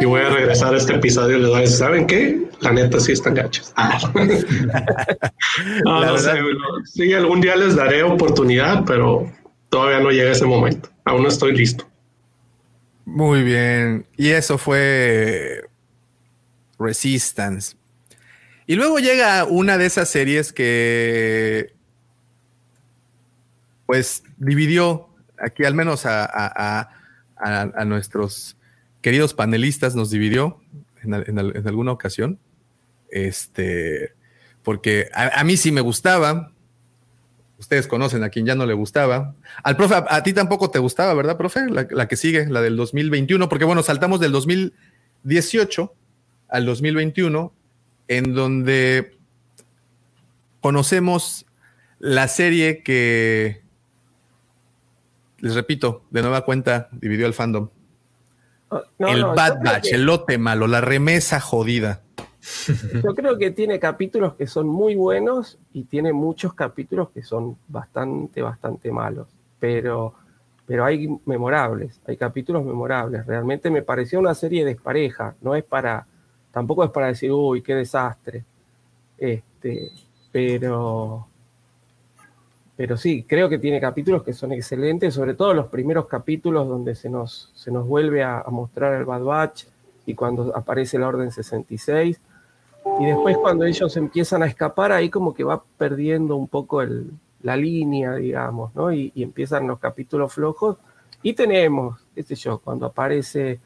Y 0.00 0.06
voy 0.06 0.22
a 0.22 0.30
regresar 0.30 0.74
a 0.74 0.78
este 0.78 0.94
episodio 0.94 1.36
y 1.36 1.40
les 1.40 1.48
voy 1.48 1.58
a 1.58 1.60
decir, 1.60 1.76
¿saben 1.76 2.06
qué? 2.06 2.48
La 2.60 2.72
neta 2.72 2.98
sí 2.98 3.12
están 3.12 3.34
gachas. 3.34 3.72
Ah. 3.76 3.98
no, 5.84 6.04
no 6.04 6.18
sé, 6.18 6.30
sí, 6.84 7.12
algún 7.12 7.40
día 7.40 7.54
les 7.54 7.76
daré 7.76 8.02
oportunidad, 8.02 8.84
pero 8.86 9.30
todavía 9.68 10.00
no 10.00 10.10
llega 10.10 10.32
ese 10.32 10.46
momento. 10.46 10.88
Aún 11.04 11.22
no 11.22 11.28
estoy 11.28 11.54
listo. 11.56 11.86
Muy 13.04 13.42
bien. 13.42 14.06
Y 14.16 14.30
eso 14.30 14.56
fue 14.58 15.68
Resistance. 16.78 17.76
Y 18.66 18.76
luego 18.76 18.98
llega 18.98 19.44
una 19.44 19.76
de 19.76 19.86
esas 19.86 20.08
series 20.08 20.52
que 20.52 21.74
pues 23.86 24.22
dividió 24.38 25.08
aquí 25.38 25.64
al 25.64 25.74
menos 25.74 26.04
a, 26.06 26.90
nuestros 27.84 28.56
queridos 29.02 29.34
panelistas 29.34 29.94
nos 29.94 30.10
dividió 30.10 30.60
en, 31.02 31.14
al- 31.14 31.24
en 31.28 31.38
al- 31.38 31.56
en 31.56 31.68
alguna 31.68 31.92
ocasión. 31.92 32.38
Este, 33.10 34.14
porque 34.62 35.08
a, 35.14 35.42
mí 35.44 35.56
sí 35.56 35.70
me 35.72 35.80
gustaba. 35.80 36.50
Ustedes 37.58 37.86
conocen 37.86 38.22
a 38.24 38.28
quien 38.30 38.46
ya 38.46 38.54
no 38.54 38.66
le 38.66 38.74
gustaba. 38.74 39.34
Al 39.62 39.76
profe, 39.76 39.94
a, 39.94 40.04
a 40.08 40.22
ti 40.22 40.32
tampoco 40.32 40.70
te 40.70 40.78
gustaba, 40.80 41.14
¿verdad, 41.14 41.36
profe? 41.36 41.66
La, 41.70 41.86
la 41.90 42.08
que 42.08 42.16
sigue, 42.16 42.46
la 42.48 42.60
del 42.62 42.76
2021, 42.76 43.48
porque 43.48 43.64
bueno, 43.64 43.82
saltamos 43.82 44.20
del 44.20 44.32
2018 44.32 45.94
al 46.48 46.66
2021, 46.66 47.52
en 48.08 48.34
donde 48.34 49.16
conocemos 50.60 51.46
la 51.98 52.28
serie 52.28 52.82
que, 52.82 53.62
les 55.44 55.54
repito, 55.54 56.04
de 56.10 56.22
nueva 56.22 56.42
cuenta, 56.42 56.88
dividió 56.90 57.26
al 57.26 57.34
fandom. 57.34 57.68
No, 58.98 59.08
el 59.08 59.20
no, 59.20 59.34
Bad 59.34 59.62
Batch, 59.62 59.90
que- 59.90 59.94
el 59.96 60.06
lote 60.06 60.38
malo, 60.38 60.66
la 60.66 60.80
remesa 60.80 61.38
jodida. 61.38 62.00
Yo 63.04 63.14
creo 63.14 63.36
que 63.36 63.50
tiene 63.50 63.78
capítulos 63.78 64.34
que 64.36 64.46
son 64.46 64.66
muy 64.66 64.94
buenos 64.96 65.58
y 65.74 65.84
tiene 65.84 66.14
muchos 66.14 66.54
capítulos 66.54 67.10
que 67.10 67.22
son 67.22 67.58
bastante, 67.68 68.40
bastante 68.40 68.90
malos. 68.90 69.28
Pero, 69.60 70.14
pero 70.66 70.86
hay 70.86 71.08
memorables, 71.26 72.00
hay 72.06 72.16
capítulos 72.16 72.64
memorables. 72.64 73.26
Realmente 73.26 73.68
me 73.70 73.82
pareció 73.82 74.18
una 74.20 74.34
serie 74.34 74.64
despareja. 74.64 75.34
No 75.42 75.54
es 75.54 75.62
para, 75.62 76.06
tampoco 76.50 76.84
es 76.84 76.90
para 76.90 77.08
decir, 77.08 77.30
uy, 77.32 77.60
qué 77.60 77.74
desastre. 77.74 78.44
Este, 79.18 79.92
pero, 80.32 81.28
pero 82.76 82.96
sí, 82.96 83.24
creo 83.28 83.48
que 83.48 83.58
tiene 83.58 83.80
capítulos 83.80 84.22
que 84.24 84.32
son 84.32 84.52
excelentes, 84.52 85.14
sobre 85.14 85.34
todo 85.34 85.54
los 85.54 85.68
primeros 85.68 86.06
capítulos 86.06 86.68
donde 86.68 86.94
se 86.94 87.08
nos, 87.08 87.50
se 87.54 87.70
nos 87.70 87.86
vuelve 87.86 88.24
a, 88.24 88.44
mostrar 88.48 88.94
el 88.94 89.04
Bad 89.04 89.22
Batch 89.22 89.64
y 90.06 90.14
cuando 90.14 90.54
aparece 90.56 90.98
la 90.98 91.08
Orden 91.08 91.30
66. 91.30 92.20
Y 92.98 93.06
después 93.06 93.38
cuando 93.38 93.64
ellos 93.64 93.96
empiezan 93.96 94.42
a 94.42 94.46
escapar, 94.46 94.92
ahí 94.92 95.08
como 95.08 95.34
que 95.34 95.44
va 95.44 95.62
perdiendo 95.78 96.36
un 96.36 96.48
poco 96.48 96.82
el- 96.82 97.10
la 97.42 97.56
línea, 97.56 98.14
digamos, 98.14 98.74
¿no? 98.74 98.92
Y, 98.92 99.12
y 99.14 99.22
empiezan 99.22 99.66
los 99.68 99.78
capítulos 99.78 100.32
flojos. 100.32 100.78
Y 101.22 101.34
tenemos, 101.34 102.00
qué 102.14 102.22
sé 102.22 102.34
yo, 102.34 102.58
cuando 102.58 102.86
aparece 102.86 103.60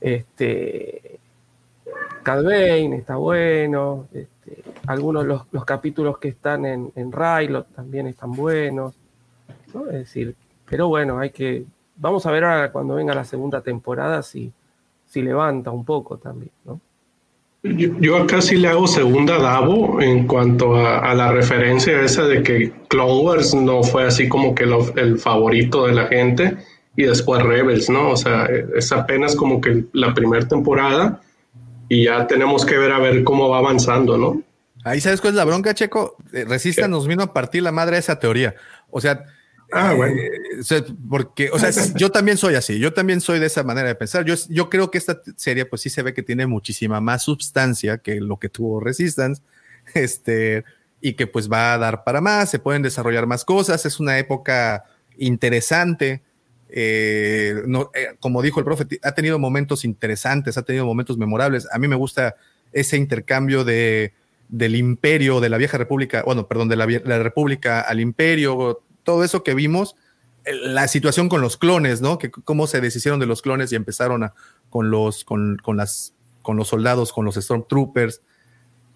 este 0.00 1.18
Cad 2.22 2.50
está 2.50 3.16
bueno. 3.16 4.06
Algunos 4.86 5.22
de 5.22 5.28
los, 5.28 5.42
los 5.52 5.64
capítulos 5.64 6.18
que 6.18 6.28
están 6.28 6.64
en, 6.66 6.92
en 6.96 7.12
Rylot 7.12 7.74
también 7.74 8.06
están 8.06 8.32
buenos. 8.32 8.94
¿no? 9.74 9.86
Es 9.86 9.92
decir, 9.94 10.34
pero 10.68 10.88
bueno, 10.88 11.18
hay 11.18 11.30
que. 11.30 11.64
Vamos 11.96 12.26
a 12.26 12.30
ver 12.30 12.44
ahora 12.44 12.70
cuando 12.72 12.94
venga 12.94 13.14
la 13.14 13.24
segunda 13.24 13.60
temporada 13.60 14.22
si, 14.22 14.52
si 15.06 15.22
levanta 15.22 15.70
un 15.70 15.84
poco 15.84 16.16
también, 16.16 16.52
¿no? 16.64 16.80
Yo, 17.64 17.88
yo 17.98 18.16
acá 18.16 18.40
sí 18.40 18.56
le 18.56 18.68
hago 18.68 18.86
segunda 18.86 19.36
Davo 19.38 20.00
en 20.00 20.28
cuanto 20.28 20.76
a, 20.76 20.98
a 21.00 21.14
la 21.14 21.32
referencia 21.32 22.00
esa 22.02 22.22
de 22.24 22.42
que 22.44 22.72
Clone 22.88 23.20
Wars 23.24 23.52
no 23.52 23.82
fue 23.82 24.06
así 24.06 24.28
como 24.28 24.54
que 24.54 24.64
lo- 24.64 24.94
el 24.94 25.18
favorito 25.18 25.86
de 25.86 25.92
la 25.94 26.06
gente 26.06 26.56
y 26.96 27.02
después 27.02 27.42
Rebels, 27.42 27.90
¿no? 27.90 28.10
O 28.10 28.16
sea, 28.16 28.46
es 28.76 28.92
apenas 28.92 29.34
como 29.34 29.60
que 29.60 29.84
la 29.92 30.14
primera 30.14 30.46
temporada 30.46 31.20
y 31.88 32.04
ya 32.04 32.26
tenemos 32.26 32.64
que 32.64 32.76
ver 32.76 32.92
a 32.92 32.98
ver 32.98 33.24
cómo 33.24 33.48
va 33.48 33.58
avanzando, 33.58 34.16
¿no? 34.18 34.42
Ahí 34.84 35.00
sabes 35.00 35.20
cuál 35.20 35.32
es 35.34 35.36
la 35.36 35.44
bronca, 35.44 35.74
Checo. 35.74 36.16
Eh, 36.32 36.44
Resista 36.46 36.88
nos 36.88 37.06
vino 37.06 37.22
a 37.22 37.32
partir 37.32 37.62
la 37.62 37.72
madre 37.72 37.96
de 37.96 38.00
esa 38.00 38.18
teoría. 38.18 38.54
O 38.90 39.00
sea, 39.00 39.24
Ah, 39.70 39.92
bueno. 39.94 40.14
eh, 40.16 40.30
o 40.60 40.62
sea, 40.62 40.82
porque, 41.10 41.50
o 41.50 41.58
sea, 41.58 41.70
yo 41.94 42.10
también 42.10 42.38
soy 42.38 42.54
así, 42.54 42.78
yo 42.78 42.92
también 42.94 43.20
soy 43.20 43.38
de 43.38 43.46
esa 43.46 43.62
manera 43.64 43.88
de 43.88 43.94
pensar. 43.94 44.24
Yo, 44.24 44.34
yo 44.48 44.70
creo 44.70 44.90
que 44.90 44.98
esta 44.98 45.20
serie, 45.36 45.66
pues 45.66 45.82
sí 45.82 45.90
se 45.90 46.02
ve 46.02 46.14
que 46.14 46.22
tiene 46.22 46.46
muchísima 46.46 47.00
más 47.00 47.22
sustancia 47.22 47.98
que 47.98 48.20
lo 48.20 48.38
que 48.38 48.48
tuvo 48.48 48.80
Resistance, 48.80 49.42
este, 49.94 50.64
y 51.00 51.14
que 51.14 51.26
pues 51.26 51.50
va 51.50 51.74
a 51.74 51.78
dar 51.78 52.02
para 52.04 52.20
más, 52.20 52.50
se 52.50 52.58
pueden 52.58 52.82
desarrollar 52.82 53.26
más 53.26 53.44
cosas, 53.44 53.84
es 53.84 54.00
una 54.00 54.18
época 54.18 54.84
interesante. 55.18 56.22
Eh, 56.70 57.62
no, 57.66 57.90
eh, 57.94 58.16
como 58.20 58.42
dijo 58.42 58.60
el 58.60 58.64
profe, 58.64 58.86
ha 59.02 59.12
tenido 59.12 59.38
momentos 59.38 59.84
interesantes, 59.84 60.58
ha 60.58 60.62
tenido 60.62 60.84
momentos 60.84 61.16
memorables. 61.16 61.66
A 61.72 61.78
mí 61.78 61.88
me 61.88 61.96
gusta 61.96 62.36
ese 62.72 62.96
intercambio 62.96 63.64
de, 63.64 64.12
del 64.48 64.76
imperio, 64.76 65.40
de 65.40 65.48
la 65.48 65.56
vieja 65.56 65.78
república, 65.78 66.22
bueno, 66.24 66.46
perdón, 66.46 66.68
de 66.68 66.76
la, 66.76 66.86
república 67.18 67.80
al 67.80 68.00
imperio, 68.00 68.82
todo 69.02 69.24
eso 69.24 69.42
que 69.42 69.54
vimos, 69.54 69.96
eh, 70.44 70.52
la 70.54 70.88
situación 70.88 71.28
con 71.28 71.40
los 71.40 71.56
clones, 71.56 72.00
¿no? 72.00 72.18
Que 72.18 72.30
cómo 72.30 72.66
se 72.66 72.80
deshicieron 72.80 73.20
de 73.20 73.26
los 73.26 73.42
clones 73.42 73.72
y 73.72 73.76
empezaron 73.76 74.30
con 74.68 74.90
los, 74.90 75.24
con, 75.24 75.56
con 75.62 75.76
las, 75.76 76.14
con 76.42 76.56
los 76.56 76.68
soldados, 76.68 77.12
con 77.12 77.24
los 77.24 77.36
Stormtroopers. 77.36 78.20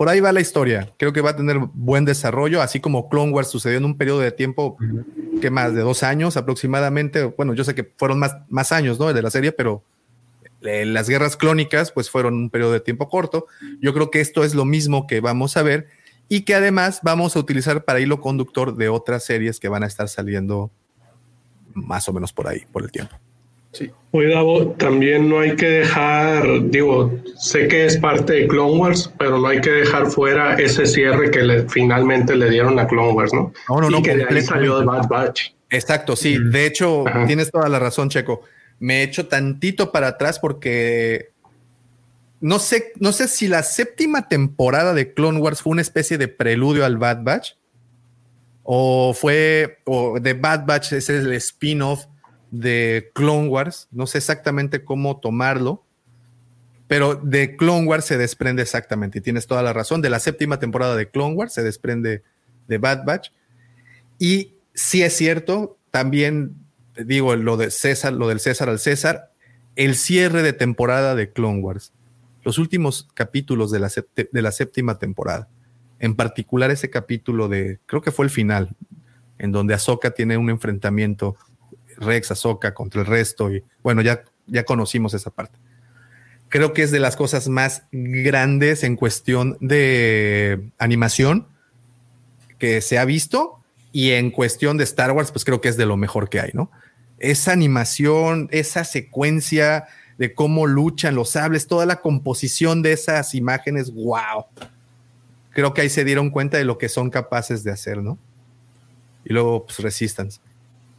Por 0.03 0.09
ahí 0.09 0.19
va 0.19 0.33
la 0.33 0.41
historia. 0.41 0.93
Creo 0.99 1.13
que 1.13 1.21
va 1.21 1.31
a 1.31 1.37
tener 1.37 1.59
buen 1.75 2.05
desarrollo, 2.05 2.61
así 2.61 2.81
como 2.81 3.09
Clone 3.09 3.31
Wars 3.31 3.47
sucedió 3.47 3.79
en 3.79 3.85
un 3.85 3.97
periodo 3.97 4.19
de 4.19 4.33
tiempo 4.33 4.77
que 5.41 5.49
más 5.49 5.75
de 5.75 5.83
dos 5.83 6.03
años 6.03 6.37
aproximadamente. 6.37 7.23
Bueno, 7.23 7.55
yo 7.55 7.63
sé 7.63 7.77
que 7.77 7.85
fueron 7.97 8.19
más, 8.19 8.35
más 8.49 8.73
años, 8.73 8.99
¿no? 8.99 9.13
De 9.13 9.23
la 9.23 9.31
serie, 9.31 9.53
pero 9.53 9.85
eh, 10.63 10.87
las 10.87 11.09
guerras 11.09 11.37
clónicas, 11.37 11.93
pues 11.93 12.11
fueron 12.11 12.35
un 12.35 12.51
periodo 12.51 12.73
de 12.73 12.81
tiempo 12.81 13.09
corto. 13.09 13.47
Yo 13.81 13.95
creo 13.95 14.11
que 14.11 14.21
esto 14.21 14.43
es 14.43 14.57
lo 14.57 14.65
mismo 14.65 15.07
que 15.07 15.21
vamos 15.21 15.57
a 15.57 15.63
ver 15.63 15.87
y 16.29 16.41
que 16.41 16.57
además 16.57 16.99
vamos 17.05 17.37
a 17.37 17.39
utilizar 17.39 17.85
para 17.85 18.01
hilo 18.01 18.21
conductor 18.21 18.75
de 18.75 18.89
otras 18.89 19.25
series 19.25 19.61
que 19.61 19.69
van 19.69 19.85
a 19.85 19.87
estar 19.87 20.09
saliendo 20.09 20.73
más 21.75 22.09
o 22.09 22.13
menos 22.13 22.33
por 22.33 22.49
ahí, 22.49 22.65
por 22.73 22.83
el 22.83 22.91
tiempo. 22.91 23.15
Oye, 24.15 24.29
Davo, 24.29 24.73
también 24.73 25.31
no 25.31 25.41
hay 25.41 25.57
que 25.57 25.67
dejar, 25.67 26.45
digo, 26.69 27.11
sé 27.39 27.67
que 27.67 27.87
es 27.87 27.97
parte 27.97 28.35
de 28.35 28.47
Clone 28.47 28.77
Wars, 28.79 29.11
pero 29.19 29.39
no 29.39 29.49
hay 29.49 29.63
que 29.63 29.71
dejar 29.71 30.07
fuera 30.09 30.57
ese 30.57 30.85
cierre 30.85 31.31
que 31.31 31.41
le- 31.43 31.67
finalmente 31.71 32.37
le 32.37 32.51
dieron 32.51 32.79
a 32.79 32.87
Clone 32.87 33.13
Wars, 33.13 33.33
¿no? 33.33 33.53
No, 33.71 33.81
no, 33.81 33.89
y 33.89 33.93
no, 33.93 34.03
que 34.03 34.15
de 34.17 34.27
ahí 34.29 34.43
salió 34.43 34.79
de 34.81 34.85
Bad 34.85 35.09
Batch. 35.09 35.53
Exacto, 35.71 36.15
sí. 36.17 36.37
De 36.39 36.67
hecho, 36.67 37.05
tienes 37.27 37.51
toda 37.51 37.71
la 37.71 37.79
razón, 37.79 38.11
Checo. 38.11 38.43
Me 38.79 39.01
he 39.01 39.03
hecho 39.05 39.29
tantito 39.29 39.91
para 39.91 40.09
atrás 40.09 40.39
porque 40.39 41.31
no 42.43 42.59
sé, 42.59 42.93
no 43.01 43.13
sé 43.13 43.29
si 43.29 43.49
la 43.49 43.63
séptima 43.63 44.29
temporada 44.29 44.93
de 44.93 45.15
Clone 45.15 45.39
Wars 45.41 45.63
fue 45.63 45.71
una 45.71 45.81
especie 45.81 46.19
de 46.19 46.29
preludio 46.29 46.85
al 46.85 46.99
Bad 46.99 47.23
Batch 47.23 47.53
o 48.63 49.15
fue, 49.15 49.79
o 49.87 50.21
de 50.21 50.35
Bad 50.35 50.67
Batch 50.67 50.93
es 50.93 51.09
el 51.09 51.33
spin-off 51.33 52.05
de 52.53 53.11
Clone 53.15 53.49
Wars. 53.49 53.89
No 53.91 54.07
sé 54.07 54.19
exactamente 54.19 54.85
cómo 54.85 55.19
tomarlo, 55.19 55.85
pero 56.87 57.17
de 57.17 57.57
Clone 57.57 57.87
Wars 57.87 58.05
se 58.05 58.19
desprende 58.19 58.63
exactamente. 58.63 59.19
Y 59.19 59.23
tienes 59.23 59.49
toda 59.49 59.63
la 59.63 59.73
razón. 59.73 60.03
De 60.03 60.11
la 60.11 60.21
séptima 60.21 60.61
temporada 60.61 60.95
de 60.95 61.11
Clone 61.11 61.35
Wars 61.35 61.55
se 61.55 61.65
desprende 61.65 62.23
de 62.69 62.79
Bad 62.79 63.05
Batch. 63.05 63.33
Y 64.21 64.55
sí 64.75 65.03
es 65.03 65.17
cierto, 65.17 65.79
también 65.91 66.55
digo 66.97 67.35
lo 67.35 67.57
de 67.57 67.71
César, 67.71 68.13
lo 68.13 68.29
del 68.29 68.39
César 68.41 68.69
al 68.69 68.79
César, 68.79 69.33
el 69.77 69.97
cierre 69.97 70.43
de 70.43 70.53
temporada 70.53 71.15
de 71.15 71.33
Clone 71.33 71.61
Wars, 71.61 71.93
los 72.45 72.59
últimos 72.59 73.09
capítulos 73.15 73.71
de 73.71 73.81
la, 73.81 73.91
de 74.15 74.43
la 74.43 74.53
séptima 74.53 74.99
temporada, 74.99 75.49
en 75.99 76.15
particular 76.15 76.71
ese 76.71 76.91
capítulo 76.91 77.49
de, 77.49 77.79
creo 77.87 78.03
que 78.03 78.11
fue 78.11 78.27
el 78.27 78.31
final, 78.31 78.77
en 79.39 79.53
donde 79.53 79.75
Ahsoka 79.75 80.11
tiene 80.13 80.37
un 80.37 80.51
enfrentamiento, 80.51 81.37
Rex 82.03 82.31
Ahsoka 82.31 82.75
contra 82.75 83.01
el 83.01 83.07
resto, 83.07 83.51
y 83.51 83.65
bueno, 83.83 84.03
ya, 84.03 84.25
ya 84.47 84.65
conocimos 84.65 85.15
esa 85.15 85.31
parte. 85.31 85.59
Creo 86.49 86.75
que 86.75 86.83
es 86.83 86.91
de 86.91 87.01
las 87.01 87.17
cosas 87.17 87.49
más 87.49 87.85
grandes 87.93 88.85
en 88.85 88.97
cuestión 88.97 89.57
de 89.61 90.71
animación 90.79 91.47
que 92.59 92.83
se 92.83 92.99
ha 92.99 93.07
visto 93.07 93.59
y 93.91 94.11
en 94.11 94.31
cuestión 94.31 94.77
de 94.77 94.85
Star 94.85 95.13
Wars, 95.13 95.33
pues 95.33 95.45
creo 95.45 95.63
que 95.63 95.71
es 95.71 95.79
de 95.79 95.87
lo 95.87 95.97
mejor 95.97 96.29
que 96.29 96.41
hay, 96.41 96.51
¿no? 96.53 96.71
Esa 97.19 97.53
animación, 97.53 98.49
esa 98.51 98.85
secuencia 98.85 99.87
de 100.19 100.35
cómo 100.35 100.67
luchan 100.67 101.15
los 101.15 101.31
sables, 101.31 101.67
toda 101.67 101.87
la 101.87 102.01
composición 102.01 102.83
de 102.83 102.93
esas 102.93 103.35
imágenes, 103.35 103.93
wow. 103.93 104.45
Creo 105.51 105.73
que 105.73 105.81
ahí 105.81 105.89
se 105.89 106.05
dieron 106.05 106.31
cuenta 106.31 106.59
de 106.59 106.65
lo 106.65 106.79
que 106.79 106.89
son 106.89 107.11
capaces 107.11 107.65
de 107.65 107.71
hacer, 107.71 108.03
¿no? 108.03 108.19
Y 109.25 109.33
luego, 109.33 109.65
pues, 109.65 109.79
Resistance. 109.79 110.41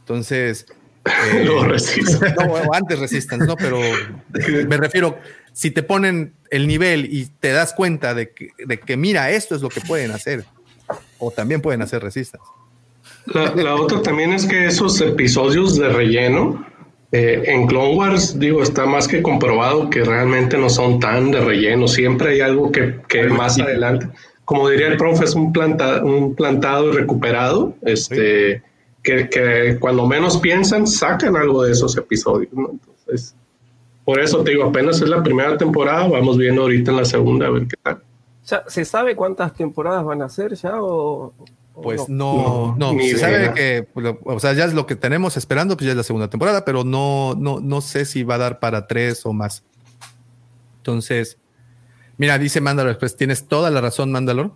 Entonces. 0.00 0.66
Eh, 1.34 1.46
Resistance. 1.66 2.34
No, 2.46 2.72
antes 2.72 2.98
Resistance, 2.98 3.46
¿no? 3.46 3.56
Pero 3.56 3.78
me 4.68 4.76
refiero, 4.76 5.18
si 5.52 5.70
te 5.70 5.82
ponen 5.82 6.32
el 6.50 6.66
nivel 6.66 7.06
y 7.12 7.26
te 7.26 7.52
das 7.52 7.74
cuenta 7.74 8.14
de 8.14 8.30
que, 8.30 8.50
de 8.64 8.78
que 8.78 8.96
mira, 8.96 9.30
esto 9.30 9.54
es 9.54 9.60
lo 9.60 9.68
que 9.68 9.80
pueden 9.82 10.12
hacer, 10.12 10.44
o 11.18 11.30
también 11.30 11.60
pueden 11.60 11.82
hacer 11.82 12.02
Resistance. 12.02 12.46
La, 13.26 13.54
la 13.54 13.74
otra 13.74 14.02
también 14.02 14.32
es 14.32 14.46
que 14.46 14.66
esos 14.66 15.00
episodios 15.00 15.78
de 15.78 15.88
relleno 15.88 16.64
eh, 17.16 17.44
en 17.46 17.68
Clone 17.68 17.94
Wars, 17.94 18.40
digo, 18.40 18.60
está 18.60 18.86
más 18.86 19.06
que 19.06 19.22
comprobado 19.22 19.88
que 19.88 20.02
realmente 20.02 20.58
no 20.58 20.68
son 20.68 20.98
tan 20.98 21.30
de 21.30 21.40
relleno. 21.40 21.86
Siempre 21.86 22.30
hay 22.30 22.40
algo 22.40 22.72
que, 22.72 22.96
que 23.06 23.28
más 23.28 23.56
adelante, 23.60 24.08
como 24.44 24.68
diría 24.68 24.88
el 24.88 24.96
profe, 24.96 25.24
es 25.24 25.36
un, 25.36 25.52
planta, 25.52 26.02
un 26.02 26.34
plantado 26.34 26.92
y 26.92 26.96
recuperado. 26.96 27.76
Este, 27.82 28.64
que, 29.04 29.28
que, 29.28 29.76
cuando 29.78 30.06
menos 30.06 30.38
piensan, 30.38 30.86
sacan 30.86 31.36
algo 31.36 31.62
de 31.62 31.72
esos 31.72 31.96
episodios. 31.96 32.52
¿no? 32.52 32.70
Entonces, 32.70 33.36
por 34.04 34.18
eso 34.18 34.42
te 34.42 34.50
digo, 34.50 34.64
apenas 34.64 35.00
es 35.00 35.08
la 35.08 35.22
primera 35.22 35.56
temporada, 35.56 36.08
vamos 36.08 36.36
viendo 36.36 36.62
ahorita 36.62 36.90
en 36.90 36.96
la 36.96 37.04
segunda 37.04 37.46
a 37.46 37.50
ver 37.50 37.68
qué 37.68 37.76
tal. 37.80 38.02
Ya, 38.46 38.64
¿Se 38.66 38.84
sabe 38.84 39.14
cuántas 39.14 39.54
temporadas 39.54 40.04
van 40.04 40.22
a 40.22 40.28
ser 40.28 40.54
ya 40.54 40.82
o, 40.82 41.32
pues 41.82 42.08
no, 42.08 42.74
no, 42.78 42.92
no 42.92 43.00
se 43.00 43.18
sabe 43.18 43.52
que, 43.52 43.88
o 44.24 44.38
sea, 44.38 44.52
ya 44.52 44.64
es 44.64 44.74
lo 44.74 44.86
que 44.86 44.94
tenemos 44.94 45.36
esperando, 45.36 45.76
pues 45.76 45.86
ya 45.86 45.92
es 45.92 45.96
la 45.96 46.04
segunda 46.04 46.30
temporada, 46.30 46.64
pero 46.64 46.84
no, 46.84 47.34
no, 47.36 47.60
no 47.60 47.80
sé 47.80 48.04
si 48.04 48.22
va 48.22 48.36
a 48.36 48.38
dar 48.38 48.58
para 48.60 48.86
tres 48.86 49.26
o 49.26 49.32
más. 49.32 49.64
Entonces, 50.76 51.38
mira, 52.16 52.38
dice 52.38 52.60
Mandalor, 52.60 52.98
pues 52.98 53.16
tienes 53.16 53.48
toda 53.48 53.70
la 53.70 53.80
razón, 53.80 54.12
Mandalor. 54.12 54.52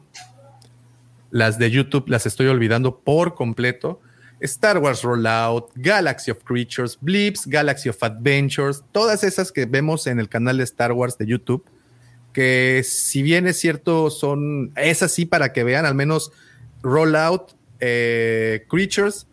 Las 1.30 1.58
de 1.58 1.70
YouTube 1.70 2.08
las 2.08 2.24
estoy 2.24 2.46
olvidando 2.46 3.00
por 3.00 3.34
completo. 3.34 4.00
Star 4.40 4.78
Wars 4.78 5.02
Rollout, 5.02 5.70
Galaxy 5.74 6.30
of 6.30 6.44
Creatures, 6.44 6.98
Blips, 7.00 7.46
Galaxy 7.46 7.88
of 7.88 8.02
Adventures, 8.02 8.84
todas 8.92 9.24
esas 9.24 9.50
que 9.52 9.66
vemos 9.66 10.06
en 10.06 10.20
el 10.20 10.28
canal 10.28 10.58
de 10.58 10.64
Star 10.64 10.92
Wars 10.92 11.18
de 11.18 11.26
YouTube, 11.26 11.64
que 12.32 12.82
si 12.84 13.22
bien 13.22 13.46
es 13.46 13.58
cierto, 13.58 14.10
son, 14.10 14.72
es 14.76 15.02
así 15.02 15.26
para 15.26 15.52
que 15.52 15.64
vean 15.64 15.86
al 15.86 15.94
menos 15.94 16.30
Rollout, 16.82 17.52
eh, 17.80 18.64
Creatures, 18.68 19.26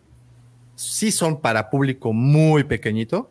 sí 0.74 1.12
son 1.12 1.40
para 1.40 1.70
público 1.70 2.12
muy 2.12 2.64
pequeñito, 2.64 3.30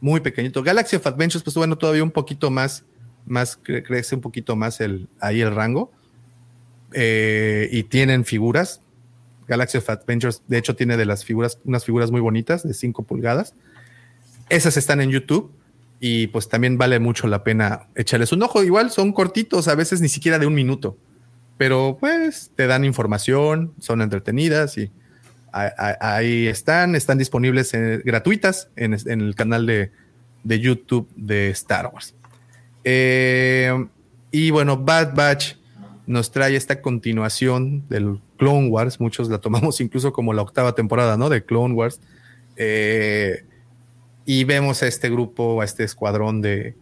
muy 0.00 0.20
pequeñito. 0.20 0.62
Galaxy 0.62 0.96
of 0.96 1.06
Adventures, 1.06 1.42
pues 1.42 1.56
bueno, 1.56 1.78
todavía 1.78 2.02
un 2.02 2.10
poquito 2.10 2.50
más, 2.50 2.84
más 3.26 3.56
crece 3.56 4.14
un 4.14 4.20
poquito 4.20 4.56
más 4.56 4.80
el, 4.80 5.08
ahí 5.20 5.40
el 5.40 5.54
rango. 5.54 5.90
Eh, 6.94 7.68
y 7.72 7.82
tienen 7.84 8.24
figuras. 8.24 8.80
Galaxy 9.46 9.78
of 9.78 9.88
Adventures, 9.88 10.42
de 10.48 10.58
hecho, 10.58 10.76
tiene 10.76 10.96
de 10.96 11.04
las 11.04 11.24
figuras, 11.24 11.58
unas 11.64 11.84
figuras 11.84 12.10
muy 12.10 12.20
bonitas 12.20 12.62
de 12.66 12.74
5 12.74 13.02
pulgadas. 13.04 13.54
Esas 14.48 14.76
están 14.76 15.00
en 15.00 15.10
YouTube 15.10 15.52
y 16.00 16.26
pues 16.28 16.48
también 16.48 16.78
vale 16.78 16.98
mucho 16.98 17.26
la 17.28 17.44
pena 17.44 17.88
echarles 17.94 18.32
un 18.32 18.42
ojo. 18.42 18.62
Igual 18.62 18.90
son 18.90 19.12
cortitos, 19.12 19.68
a 19.68 19.74
veces 19.74 20.00
ni 20.00 20.08
siquiera 20.08 20.38
de 20.38 20.46
un 20.46 20.54
minuto 20.54 20.96
pero 21.56 21.96
pues 22.00 22.50
te 22.54 22.66
dan 22.66 22.84
información, 22.84 23.74
son 23.78 24.02
entretenidas 24.02 24.76
y 24.78 24.90
ahí 25.52 26.48
están, 26.48 26.96
están 26.96 27.16
disponibles 27.16 27.72
gratuitas 28.04 28.68
en, 28.74 28.94
el 28.94 29.34
canal 29.36 29.66
de, 29.66 29.90
YouTube 30.44 31.08
de 31.14 31.50
Star 31.50 31.90
Wars. 31.92 32.14
Eh, 32.82 33.86
y 34.32 34.50
bueno, 34.50 34.78
Bad 34.78 35.14
Batch 35.14 35.54
nos 36.06 36.32
trae 36.32 36.56
esta 36.56 36.82
continuación 36.82 37.88
del 37.88 38.20
Clone 38.36 38.68
Wars, 38.68 39.00
muchos 39.00 39.28
la 39.28 39.38
tomamos 39.38 39.80
incluso 39.82 40.12
como 40.12 40.32
la 40.32 40.42
octava 40.42 40.74
temporada, 40.74 41.16
¿no? 41.16 41.28
De 41.28 41.44
Clone 41.44 41.74
Wars. 41.74 42.00
Eh, 42.56 43.44
y 44.26 44.44
vemos 44.44 44.82
a 44.82 44.86
este 44.86 45.10
grupo, 45.10 45.60
a 45.60 45.64
este 45.64 45.84
escuadrón 45.84 46.40
de 46.40 46.76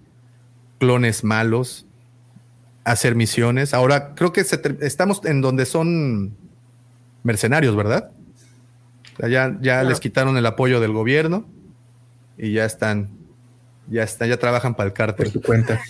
clones 0.79 1.25
malos, 1.25 1.87
hacer 2.85 3.15
misiones. 3.15 3.75
Ahora 3.75 4.15
creo 4.15 4.33
que 4.33 4.45
estamos 4.81 5.25
en 5.25 5.41
donde 5.41 5.67
son 5.67 6.37
mercenarios, 7.23 7.77
¿verdad? 7.77 8.11
ya, 9.19 9.57
ya 9.61 9.83
les 9.83 10.01
quitaron 10.01 10.37
el 10.37 10.47
apoyo 10.47 10.81
del 10.81 10.93
gobierno 10.93 11.47
y 12.39 12.53
ya 12.53 12.65
están, 12.65 13.11
ya 13.89 14.03
están, 14.03 14.29
ya 14.29 14.37
trabajan 14.37 14.75
para 14.75 14.89
el 14.89 14.93
cártel. 14.93 15.27
Por 15.27 15.33
su 15.33 15.43
cuenta. 15.43 15.81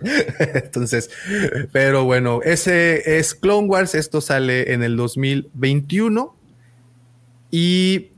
Entonces, 0.54 1.10
pero 1.72 2.04
bueno, 2.04 2.40
ese 2.42 3.18
es 3.18 3.34
Clone 3.34 3.68
Wars. 3.68 3.94
Esto 3.94 4.20
sale 4.20 4.72
en 4.72 4.82
el 4.82 4.96
2021 4.96 6.36
y 7.50 8.10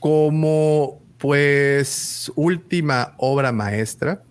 como 0.00 1.02
pues 1.18 2.30
última 2.36 3.14
obra 3.18 3.50
maestra 3.50 4.22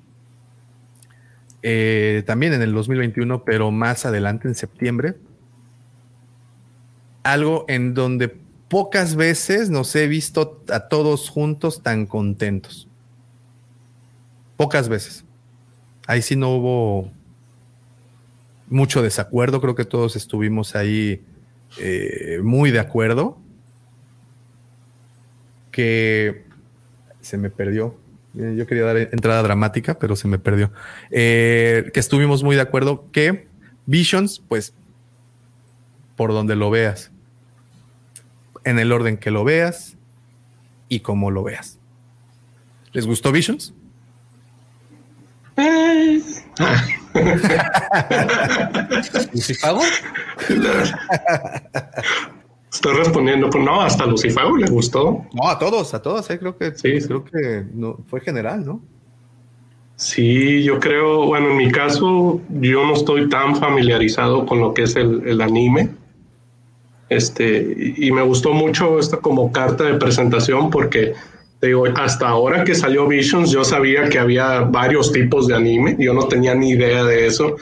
eh, 1.69 2.23
también 2.25 2.53
en 2.53 2.61
el 2.61 2.73
2021, 2.73 3.43
pero 3.43 3.71
más 3.71 4.05
adelante, 4.05 4.47
en 4.47 4.55
septiembre. 4.55 5.15
Algo 7.23 7.65
en 7.67 7.93
donde 7.93 8.37
pocas 8.69 9.15
veces 9.15 9.69
nos 9.69 9.95
he 9.95 10.07
visto 10.07 10.63
a 10.69 10.87
todos 10.87 11.29
juntos 11.29 11.81
tan 11.81 12.05
contentos. 12.05 12.87
Pocas 14.57 14.89
veces. 14.89 15.23
Ahí 16.07 16.21
sí 16.21 16.35
no 16.35 16.55
hubo 16.55 17.11
mucho 18.67 19.01
desacuerdo, 19.01 19.61
creo 19.61 19.75
que 19.75 19.85
todos 19.85 20.15
estuvimos 20.15 20.75
ahí 20.75 21.23
eh, 21.79 22.39
muy 22.43 22.71
de 22.71 22.79
acuerdo. 22.79 23.37
Que 25.71 26.45
se 27.21 27.37
me 27.37 27.49
perdió. 27.49 27.95
Eh, 28.37 28.55
yo 28.57 28.67
quería 28.67 28.83
dar 28.83 28.97
entrada 28.97 29.43
dramática, 29.43 29.99
pero 29.99 30.15
se 30.15 30.27
me 30.27 30.39
perdió. 30.39 30.71
Eh, 31.11 31.91
que 31.93 31.99
estuvimos 31.99 32.43
muy 32.43 32.55
de 32.55 32.61
acuerdo 32.61 33.09
que 33.11 33.47
Visions, 33.85 34.41
pues, 34.47 34.73
por 36.15 36.31
donde 36.31 36.55
lo 36.55 36.69
veas, 36.69 37.11
en 38.67 38.77
el 38.79 38.91
orden 38.91 39.17
que 39.17 39.31
lo 39.31 39.45
veas 39.45 39.95
y 40.89 40.99
como 40.99 41.31
lo 41.31 41.43
veas. 41.43 41.79
¿Les 42.91 43.07
gustó 43.07 43.31
Visions? 43.31 43.73
¿Lucifago? 49.33 49.79
Estoy 52.71 52.95
respondiendo, 52.95 53.49
pues 53.49 53.63
no, 53.63 53.81
hasta 53.81 54.05
Lucifago 54.05 54.57
le 54.57 54.67
gustó. 54.67 55.25
No, 55.33 55.47
a 55.47 55.57
todos, 55.57 55.93
a 55.93 56.01
todos, 56.01 56.29
eh, 56.29 56.37
creo 56.37 56.57
que 56.57 56.75
sí, 56.75 56.99
creo 57.07 57.23
que 57.23 57.63
no, 57.73 57.97
fue 58.07 58.19
general, 58.19 58.65
¿no? 58.65 58.81
Sí, 59.95 60.61
yo 60.63 60.77
creo, 60.79 61.25
bueno, 61.25 61.51
en 61.51 61.57
mi 61.57 61.71
caso, 61.71 62.41
yo 62.49 62.85
no 62.85 62.93
estoy 62.93 63.29
tan 63.29 63.55
familiarizado 63.55 64.45
con 64.45 64.59
lo 64.59 64.73
que 64.73 64.83
es 64.83 64.97
el, 64.97 65.25
el 65.25 65.39
anime. 65.41 65.89
Este, 67.09 67.95
y, 67.97 68.11
me 68.11 68.21
gustó 68.21 68.51
mucho 68.51 68.99
esta 68.99 69.17
como 69.17 69.51
carta 69.51 69.85
de 69.85 69.93
presentación 69.93 70.69
porque 70.69 71.13
digo, 71.61 71.85
hasta 71.95 72.27
ahora 72.27 72.65
que 72.65 72.75
salió 72.75 73.07
Visions, 73.07 73.49
yo 73.49 73.63
sabía 73.63 74.09
que 74.09 74.19
había 74.19 74.61
varios 74.61 75.11
tipos 75.11 75.47
de 75.47 75.55
anime, 75.55 75.95
yo 75.97 76.13
no 76.13 76.27
tenía 76.27 76.53
ni 76.53 76.71
idea 76.71 77.03
de 77.03 77.27
eso. 77.27 77.55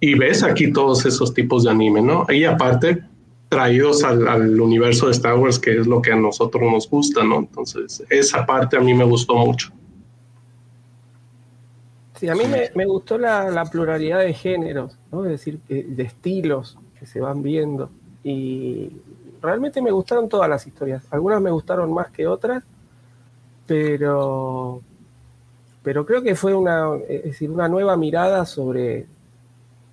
Y 0.00 0.14
ves 0.14 0.42
aquí 0.42 0.72
todos 0.72 1.06
esos 1.06 1.32
tipos 1.34 1.64
de 1.64 1.70
anime, 1.70 2.02
¿no? 2.02 2.26
Y 2.28 2.44
aparte, 2.44 3.02
traídos 3.48 4.02
al, 4.02 4.60
universo 4.60 5.06
de 5.06 5.12
Star 5.12 5.38
Wars, 5.38 5.58
que 5.58 5.78
es 5.78 5.86
lo 5.86 6.00
que 6.02 6.12
a 6.12 6.16
nosotros 6.16 6.62
nos 6.70 6.88
gusta, 6.88 7.22
¿no? 7.22 7.38
Entonces, 7.38 8.02
esa 8.08 8.44
parte 8.44 8.76
a 8.76 8.80
mí 8.80 8.94
me 8.94 9.04
gustó 9.04 9.34
mucho. 9.36 9.70
Sí, 12.14 12.28
a 12.28 12.34
mí 12.34 12.44
me, 12.74 12.84
gustó 12.86 13.18
la, 13.18 13.64
pluralidad 13.70 14.20
de 14.20 14.34
géneros, 14.34 14.98
¿no? 15.12 15.24
Es 15.24 15.32
decir, 15.32 15.60
de 15.68 16.02
estilos 16.02 16.78
que 16.98 17.06
se 17.06 17.20
van 17.20 17.42
viendo. 17.42 17.90
Y 18.22 18.90
realmente 19.40 19.80
me 19.80 19.90
gustaron 19.90 20.28
todas 20.28 20.48
las 20.48 20.66
historias. 20.66 21.04
Algunas 21.10 21.40
me 21.40 21.50
gustaron 21.50 21.92
más 21.92 22.10
que 22.10 22.26
otras, 22.26 22.62
pero, 23.66 24.80
pero 25.82 26.04
creo 26.04 26.22
que 26.22 26.34
fue 26.34 26.54
una, 26.54 26.92
decir, 26.96 27.50
una 27.50 27.68
nueva 27.68 27.96
mirada 27.96 28.44
sobre, 28.44 29.06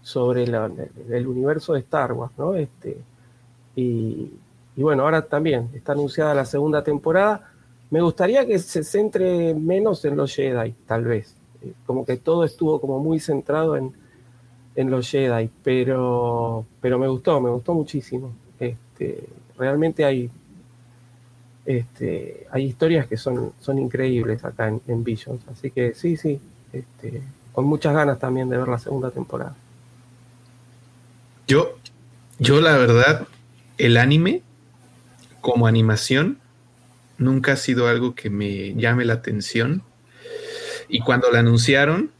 sobre 0.01 0.43
el 0.43 1.27
universo 1.27 1.73
de 1.73 1.80
Star 1.80 2.14
Wars, 2.14 2.33
¿no? 2.38 2.56
Este, 2.56 2.97
y, 3.75 4.31
bueno, 4.75 5.03
ahora 5.03 5.22
también 5.22 5.69
está 5.73 5.91
anunciada 5.91 6.33
la 6.33 6.45
segunda 6.45 6.83
temporada. 6.83 7.51
Me 7.91 8.01
gustaría 8.01 8.45
que 8.45 8.57
se 8.57 8.83
centre 8.83 9.53
menos 9.53 10.03
en 10.06 10.17
los 10.17 10.33
Jedi, 10.33 10.73
tal 10.85 11.03
vez. 11.03 11.35
Eh, 11.61 11.73
como 11.85 12.03
que 12.03 12.17
todo 12.17 12.43
estuvo 12.43 12.81
como 12.81 12.99
muy 12.99 13.19
centrado 13.19 13.77
en, 13.77 13.93
en 14.77 14.91
los 14.91 15.09
Jedi, 15.09 15.49
pero, 15.64 16.65
pero 16.80 16.99
me 16.99 17.07
gustó, 17.07 17.41
me 17.41 17.49
gustó 17.49 17.73
muchísimo. 17.73 18.31
Este, 18.59 19.27
realmente 19.57 20.06
hay, 20.06 20.30
este, 21.65 22.45
hay 22.51 22.65
historias 22.65 23.07
que 23.07 23.17
son, 23.17 23.53
son 23.59 23.80
increíbles 23.80 24.45
acá 24.45 24.67
en, 24.67 24.80
en 24.88 25.03
Visions, 25.03 25.41
así 25.51 25.72
que 25.72 25.95
sí, 25.95 26.15
sí, 26.15 26.39
este, 26.72 27.23
con 27.53 27.65
muchas 27.65 27.95
ganas 27.95 28.19
también 28.19 28.49
de 28.49 28.57
ver 28.57 28.67
la 28.67 28.77
segunda 28.77 29.09
temporada. 29.09 29.56
Yo, 31.47 31.80
yo 32.38 32.61
la 32.61 32.77
verdad, 32.77 33.27
el 33.80 33.97
anime 33.97 34.43
como 35.41 35.65
animación 35.65 36.38
nunca 37.17 37.53
ha 37.53 37.57
sido 37.57 37.88
algo 37.88 38.14
que 38.14 38.30
me 38.30 38.75
llame 38.75 39.06
la 39.06 39.14
atención. 39.14 39.81
Y 40.88 40.99
cuando 40.99 41.31
la 41.31 41.39
anunciaron, 41.39 42.11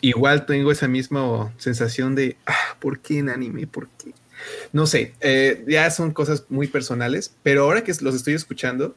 igual 0.00 0.46
tengo 0.46 0.72
esa 0.72 0.88
misma 0.88 1.52
sensación 1.58 2.14
de, 2.14 2.36
ah, 2.46 2.76
¿por 2.78 3.00
qué 3.00 3.18
en 3.18 3.28
anime? 3.28 3.66
¿Por 3.66 3.88
qué? 3.88 4.12
No 4.72 4.86
sé, 4.86 5.14
eh, 5.20 5.64
ya 5.66 5.90
son 5.90 6.12
cosas 6.12 6.44
muy 6.48 6.68
personales, 6.68 7.34
pero 7.42 7.64
ahora 7.64 7.82
que 7.82 7.92
los 8.00 8.14
estoy 8.14 8.34
escuchando, 8.34 8.94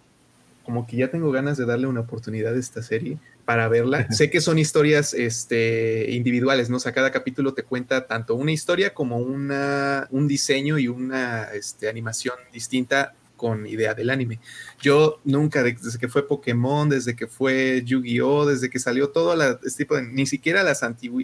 como 0.64 0.86
que 0.86 0.98
ya 0.98 1.10
tengo 1.10 1.32
ganas 1.32 1.58
de 1.58 1.66
darle 1.66 1.88
una 1.88 2.02
oportunidad 2.02 2.54
a 2.54 2.60
esta 2.60 2.84
serie 2.84 3.18
para 3.46 3.68
verla. 3.68 4.08
sé 4.12 4.30
que 4.30 4.42
son 4.42 4.60
historias 4.60 5.14
este, 5.14 6.12
individuales, 6.12 6.70
¿no? 6.70 6.78
O 6.78 6.80
sea, 6.80 6.92
cada 6.92 7.12
capítulo 7.12 7.54
te 7.54 7.64
cuenta 7.64 8.08
tanto 8.08 8.36
una 8.36 8.52
historia 8.52 8.94
como 8.94 9.18
una, 9.18 10.08
un 10.12 10.28
diseño 10.28 10.78
y 10.78 10.88
una 10.88 11.46
este, 11.54 11.90
animación 11.90 12.36
distinta 12.54 13.16
con 13.42 13.66
idea 13.66 13.96
del 13.96 14.12
anime. 14.12 14.38
Yo 14.84 15.20
nunca, 15.24 15.64
desde 15.64 15.98
que 15.98 16.08
fue 16.08 16.28
Pokémon, 16.28 16.88
desde 16.88 17.16
que 17.16 17.26
fue 17.26 17.82
Yu-Gi-Oh, 17.84 18.46
desde 18.46 18.70
que 18.70 18.78
salió 18.78 19.10
todo 19.10 19.36
la, 19.36 19.60
este 19.66 19.84
tipo 19.84 19.96
de, 19.96 20.04
ni 20.04 20.28
siquiera 20.28 20.62
las 20.62 20.82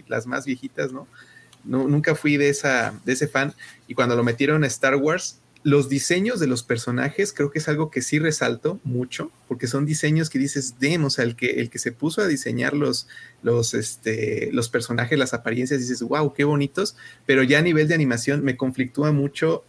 las 0.08 0.26
más 0.26 0.44
viejitas, 0.44 0.92
¿no? 0.92 1.06
nunca 1.62 2.16
fui 2.16 2.36
de, 2.36 2.48
esa, 2.48 2.92
de 3.04 3.12
ese 3.12 3.28
fan. 3.28 3.54
Y 3.86 3.94
cuando 3.94 4.16
lo 4.16 4.24
metieron 4.24 4.64
a 4.64 4.66
Star 4.66 4.96
Wars, 4.96 5.38
los 5.62 5.88
diseños 5.88 6.40
de 6.40 6.48
los 6.48 6.64
personajes 6.64 7.32
creo 7.32 7.52
que 7.52 7.60
es 7.60 7.68
algo 7.68 7.88
que 7.88 8.02
sí 8.02 8.18
resalto 8.18 8.80
mucho, 8.82 9.30
porque 9.46 9.68
son 9.68 9.86
diseños 9.86 10.28
que 10.28 10.40
dices, 10.40 10.80
demos, 10.80 11.20
o 11.20 11.22
el 11.22 11.36
que, 11.36 11.60
el 11.60 11.70
que 11.70 11.78
se 11.78 11.92
puso 11.92 12.20
a 12.20 12.26
diseñar 12.26 12.74
los, 12.74 13.06
los, 13.44 13.74
este, 13.74 14.50
los 14.52 14.68
personajes, 14.68 15.16
las 15.16 15.34
apariencias, 15.34 15.78
dices, 15.78 16.02
wow, 16.02 16.32
qué 16.32 16.42
bonitos, 16.42 16.96
pero 17.26 17.44
ya 17.44 17.58
a 17.58 17.62
nivel 17.62 17.86
de 17.86 17.94
animación 17.94 18.42
me 18.42 18.56
conflictúa 18.56 19.12
mucho 19.12 19.62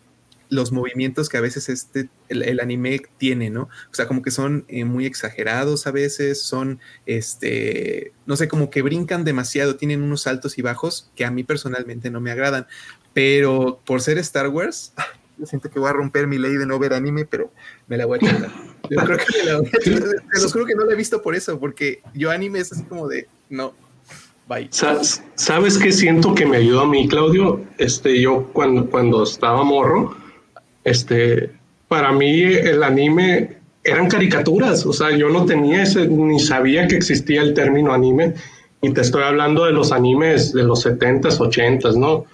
los 0.50 0.72
movimientos 0.72 1.30
que 1.30 1.38
a 1.38 1.42
veces 1.42 1.70
este, 1.70 2.10
el, 2.28 2.60
anime 2.60 3.02
tiene, 3.18 3.50
¿no? 3.50 3.64
O 3.64 3.94
sea, 3.94 4.08
como 4.08 4.22
que 4.22 4.32
son 4.32 4.66
eh, 4.68 4.84
muy 4.84 5.06
exagerados 5.06 5.88
a 5.88 5.92
veces, 5.92 6.42
son, 6.42 6.80
este, 7.06 8.14
no 8.26 8.36
sé, 8.36 8.48
como 8.48 8.70
que 8.70 8.82
brincan 8.82 9.24
demasiado, 9.24 9.76
tienen 9.76 10.02
unos 10.02 10.28
altos 10.28 10.58
y 10.58 10.62
bajos 10.62 11.12
que 11.16 11.26
a 11.26 11.32
mí 11.32 11.44
personalmente 11.44 12.10
no 12.10 12.20
me 12.20 12.32
agradan, 12.32 12.68
pero 13.14 13.80
por 13.86 14.02
ser 14.02 14.18
Star 14.18 14.48
Wars, 14.50 14.94
yo 15.38 15.46
siento 15.46 15.70
que 15.70 15.80
voy 15.80 15.90
a 15.90 15.94
romper 15.94 16.28
mi 16.28 16.38
ley 16.38 16.56
de 16.56 16.66
no 16.66 16.80
ver 16.80 16.94
anime, 16.94 17.26
pero 17.26 17.52
me 17.88 17.98
la 17.98 18.06
voy 18.06 18.20
a 18.22 18.26
echar. 18.26 18.50
Yo 18.90 18.98
creo 18.98 19.18
que 19.18 19.38
me 19.38 19.44
la 19.46 19.58
voy 19.60 19.68
a 19.68 19.78
echar. 19.78 20.02
Te 20.34 20.42
los 20.42 20.52
juro 20.52 20.66
que 20.66 20.76
no 20.76 20.86
la 20.86 20.94
he 20.94 20.98
visto 20.98 21.22
por 21.22 21.36
eso, 21.36 21.60
porque 21.60 22.02
yo 22.14 22.32
anime 22.32 22.60
es 22.60 22.72
así 22.72 22.84
como 22.84 23.08
de, 23.08 23.28
no, 23.50 23.74
¿Sabes 25.36 25.78
qué 25.78 25.92
siento 25.92 26.34
que 26.34 26.44
me 26.46 26.58
ayudó 26.58 26.82
a 26.82 26.88
mí, 26.88 27.08
Claudio? 27.08 27.62
Este, 27.78 28.20
yo 28.20 28.48
cuando, 28.52 28.90
cuando 28.90 29.22
estaba 29.22 29.64
morro, 29.64 30.16
este, 30.84 31.52
para 31.88 32.12
mí 32.12 32.42
el 32.44 32.84
anime 32.84 33.58
eran 33.84 34.08
caricaturas, 34.08 34.86
o 34.86 34.94
sea, 34.94 35.16
yo 35.16 35.30
no 35.30 35.46
tenía 35.46 35.84
ese, 35.84 36.08
ni 36.08 36.40
sabía 36.40 36.88
que 36.88 36.96
existía 36.96 37.42
el 37.42 37.54
término 37.54 37.94
anime, 37.94 38.34
y 38.82 38.92
te 38.92 39.02
estoy 39.02 39.24
hablando 39.24 39.66
de 39.66 39.72
los 39.72 39.92
animes 39.92 40.54
de 40.54 40.64
los 40.64 40.86
70s, 40.86 41.38
80s, 41.38 41.96
¿no? 41.96 42.26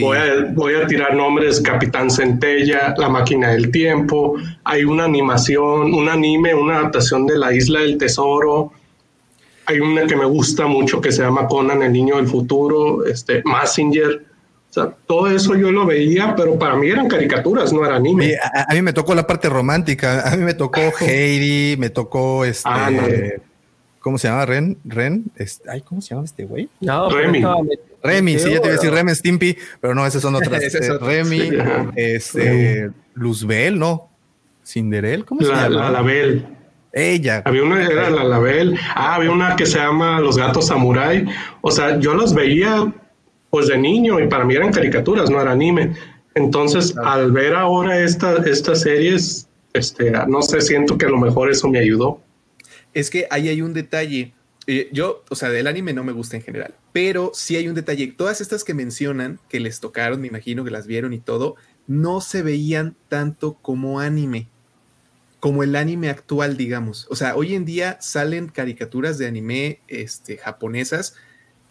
Voy 0.00 0.16
a, 0.18 0.52
voy 0.52 0.74
a 0.74 0.86
tirar 0.86 1.14
nombres, 1.14 1.60
Capitán 1.60 2.10
Centella, 2.10 2.94
La 2.98 3.08
Máquina 3.08 3.50
del 3.50 3.70
Tiempo, 3.70 4.36
hay 4.64 4.84
una 4.84 5.04
animación, 5.04 5.94
un 5.94 6.08
anime, 6.08 6.54
una 6.54 6.78
adaptación 6.78 7.26
de 7.26 7.38
La 7.38 7.54
Isla 7.54 7.80
del 7.80 7.96
Tesoro, 7.96 8.72
hay 9.66 9.80
una 9.80 10.06
que 10.06 10.16
me 10.16 10.24
gusta 10.24 10.66
mucho 10.66 11.00
que 11.00 11.12
se 11.12 11.22
llama 11.22 11.46
Conan, 11.46 11.82
el 11.82 11.92
Niño 11.92 12.16
del 12.16 12.26
Futuro, 12.26 13.04
este, 13.06 13.42
Massinger, 13.44 14.24
o 14.70 14.72
sea, 14.72 14.94
todo 15.04 15.28
eso 15.28 15.56
yo 15.56 15.72
lo 15.72 15.84
veía, 15.84 16.32
pero 16.36 16.56
para 16.56 16.76
mí 16.76 16.88
eran 16.88 17.08
caricaturas, 17.08 17.72
no 17.72 17.84
era 17.84 17.96
anime. 17.96 18.36
A, 18.68 18.72
mí 18.72 18.82
me 18.82 18.92
tocó 18.92 19.16
la 19.16 19.26
parte 19.26 19.48
romántica. 19.48 20.30
A 20.30 20.36
mí 20.36 20.44
me 20.44 20.54
tocó 20.54 20.80
Heidi, 21.00 21.76
me 21.76 21.90
tocó 21.90 22.44
este. 22.44 22.68
Ah, 22.70 22.88
¿Cómo 23.98 24.16
se 24.16 24.28
llama? 24.28 24.46
Ren, 24.46 24.78
Ren. 24.84 25.24
Este, 25.34 25.68
ay, 25.68 25.80
¿cómo 25.80 26.00
se 26.00 26.14
llama 26.14 26.24
este 26.24 26.44
güey? 26.44 26.68
No, 26.80 27.10
Remy. 27.10 27.42
Remy, 28.00 28.38
sí, 28.38 28.50
ya 28.50 28.60
te 28.60 28.68
iba 28.68 28.74
a 28.74 28.76
decir 28.76 28.92
Remy 28.92 29.12
Stimpy, 29.12 29.58
pero 29.80 29.92
no, 29.92 30.06
esas 30.06 30.22
son 30.22 30.36
otras. 30.36 30.62
Este, 30.62 30.98
Remy, 30.98 31.50
este, 31.96 32.92
Luzbel, 33.14 33.76
¿no? 33.76 34.08
Cinderel, 34.64 35.24
¿cómo 35.24 35.40
se 35.40 35.48
llama? 35.48 35.68
La 35.68 35.90
Label. 35.90 36.46
Ella. 36.92 37.42
Había 37.44 37.64
una, 37.64 37.84
era 37.84 38.08
la 38.08 38.22
Label. 38.22 38.78
Ah, 38.94 39.16
había 39.16 39.32
una 39.32 39.56
que 39.56 39.66
se 39.66 39.78
llama 39.78 40.20
Los 40.20 40.38
Gatos 40.38 40.68
Samurai. 40.68 41.26
O 41.60 41.72
sea, 41.72 41.98
yo 41.98 42.14
los 42.14 42.34
veía 42.34 42.92
pues 43.50 43.66
de 43.66 43.76
niño 43.76 44.20
y 44.20 44.28
para 44.28 44.44
mí 44.44 44.54
eran 44.54 44.72
caricaturas, 44.72 45.28
no 45.28 45.40
era 45.40 45.52
anime. 45.52 45.94
Entonces, 46.34 46.96
al 46.96 47.32
ver 47.32 47.54
ahora 47.54 48.00
esta, 48.00 48.36
estas 48.46 48.82
series, 48.82 49.48
este, 49.72 50.12
no 50.28 50.42
sé, 50.42 50.60
siento 50.60 50.96
que 50.96 51.06
a 51.06 51.10
lo 51.10 51.18
mejor 51.18 51.50
eso 51.50 51.68
me 51.68 51.80
ayudó. 51.80 52.20
Es 52.94 53.10
que 53.10 53.26
ahí 53.30 53.48
hay 53.48 53.62
un 53.62 53.74
detalle. 53.74 54.32
Eh, 54.66 54.88
yo, 54.92 55.24
o 55.28 55.34
sea, 55.34 55.48
del 55.48 55.66
anime 55.66 55.92
no 55.92 56.04
me 56.04 56.12
gusta 56.12 56.36
en 56.36 56.42
general, 56.42 56.74
pero 56.92 57.32
sí 57.34 57.56
hay 57.56 57.66
un 57.66 57.74
detalle. 57.74 58.14
Todas 58.16 58.40
estas 58.40 58.62
que 58.62 58.74
mencionan, 58.74 59.40
que 59.48 59.58
les 59.58 59.80
tocaron, 59.80 60.20
me 60.20 60.28
imagino 60.28 60.64
que 60.64 60.70
las 60.70 60.86
vieron 60.86 61.12
y 61.12 61.18
todo, 61.18 61.56
no 61.88 62.20
se 62.20 62.42
veían 62.42 62.94
tanto 63.08 63.54
como 63.54 63.98
anime, 63.98 64.46
como 65.40 65.64
el 65.64 65.74
anime 65.74 66.08
actual, 66.08 66.56
digamos. 66.56 67.08
O 67.10 67.16
sea, 67.16 67.34
hoy 67.34 67.54
en 67.54 67.64
día 67.64 67.98
salen 68.00 68.48
caricaturas 68.48 69.18
de 69.18 69.26
anime 69.26 69.80
este, 69.88 70.36
japonesas 70.36 71.16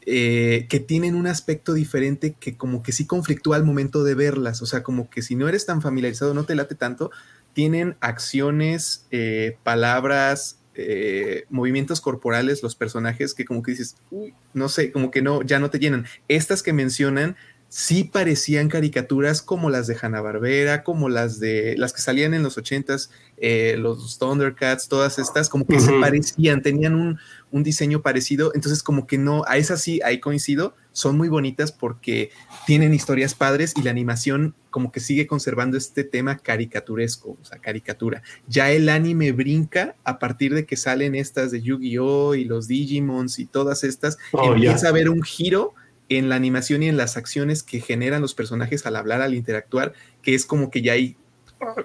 eh, 0.05 0.65
que 0.69 0.79
tienen 0.79 1.15
un 1.15 1.27
aspecto 1.27 1.73
diferente 1.73 2.33
que 2.39 2.57
como 2.57 2.81
que 2.83 2.91
sí 2.91 3.05
conflictúa 3.05 3.57
al 3.57 3.65
momento 3.65 4.03
de 4.03 4.15
verlas, 4.15 4.61
o 4.61 4.65
sea, 4.65 4.83
como 4.83 5.09
que 5.09 5.21
si 5.21 5.35
no 5.35 5.47
eres 5.47 5.65
tan 5.65 5.81
familiarizado, 5.81 6.33
no 6.33 6.45
te 6.45 6.55
late 6.55 6.75
tanto, 6.75 7.11
tienen 7.53 7.97
acciones, 7.99 9.05
eh, 9.11 9.57
palabras, 9.63 10.59
eh, 10.75 11.43
movimientos 11.49 11.99
corporales, 11.99 12.63
los 12.63 12.75
personajes 12.75 13.33
que 13.33 13.43
como 13.43 13.61
que 13.61 13.71
dices, 13.71 13.97
uy, 14.11 14.33
no 14.53 14.69
sé, 14.69 14.93
como 14.93 15.11
que 15.11 15.21
no, 15.21 15.41
ya 15.41 15.59
no 15.59 15.69
te 15.69 15.79
llenan. 15.79 16.05
Estas 16.29 16.63
que 16.63 16.71
mencionan 16.71 17.35
sí 17.69 18.03
parecían 18.03 18.67
caricaturas 18.67 19.43
como 19.43 19.69
las 19.69 19.85
de 19.85 19.95
Hanna-Barbera, 19.99 20.83
como 20.83 21.07
las 21.07 21.39
de 21.39 21.75
las 21.77 21.93
que 21.93 22.01
salían 22.01 22.33
en 22.33 22.41
los 22.41 22.57
ochentas, 22.57 23.11
eh, 23.37 23.75
los 23.77 24.17
Thundercats, 24.17 24.87
todas 24.87 25.19
estas, 25.19 25.49
como 25.49 25.67
que 25.67 25.79
se 25.79 25.93
parecían, 25.99 26.63
tenían 26.63 26.95
un, 26.95 27.19
un, 27.51 27.63
diseño 27.63 28.01
parecido, 28.01 28.51
entonces 28.55 28.81
como 28.81 29.05
que 29.05 29.19
no, 29.19 29.43
a 29.47 29.57
esas 29.57 29.81
sí, 29.81 30.01
ahí 30.03 30.19
coincido, 30.19 30.75
son 30.93 31.15
muy 31.15 31.29
bonitas 31.29 31.71
porque 31.71 32.31
tienen 32.65 32.93
historias 32.93 33.35
padres 33.35 33.73
y 33.77 33.83
la 33.83 33.91
animación 33.91 34.55
como 34.71 34.91
que 34.91 34.99
sigue 34.99 35.27
conservando 35.27 35.77
este 35.77 36.03
tema 36.03 36.37
caricaturesco, 36.37 37.37
o 37.39 37.45
sea, 37.45 37.59
caricatura. 37.59 38.23
Ya 38.47 38.71
el 38.71 38.89
anime 38.89 39.31
brinca 39.31 39.95
a 40.03 40.17
partir 40.17 40.55
de 40.55 40.65
que 40.65 40.75
salen 40.75 41.13
estas 41.13 41.51
de 41.51 41.61
Yu-Gi-Oh! 41.61 42.33
y 42.33 42.45
los 42.45 42.67
Digimons 42.67 43.37
y 43.37 43.45
todas 43.45 43.83
estas, 43.83 44.17
oh, 44.31 44.55
empieza 44.55 44.87
a 44.87 44.89
haber 44.89 45.09
un 45.09 45.21
giro 45.21 45.75
en 46.09 46.27
la 46.27 46.35
animación 46.35 46.83
y 46.83 46.89
en 46.89 46.97
las 46.97 47.17
acciones 47.17 47.63
que 47.63 47.79
generan 47.79 48.21
los 48.21 48.33
personajes 48.33 48.85
al 48.85 48.95
hablar, 48.95 49.21
al 49.21 49.35
interactuar, 49.35 49.93
que 50.23 50.33
es 50.33 50.45
como 50.45 50.71
que 50.71 50.81
ya 50.81 50.93
hay, 50.93 51.15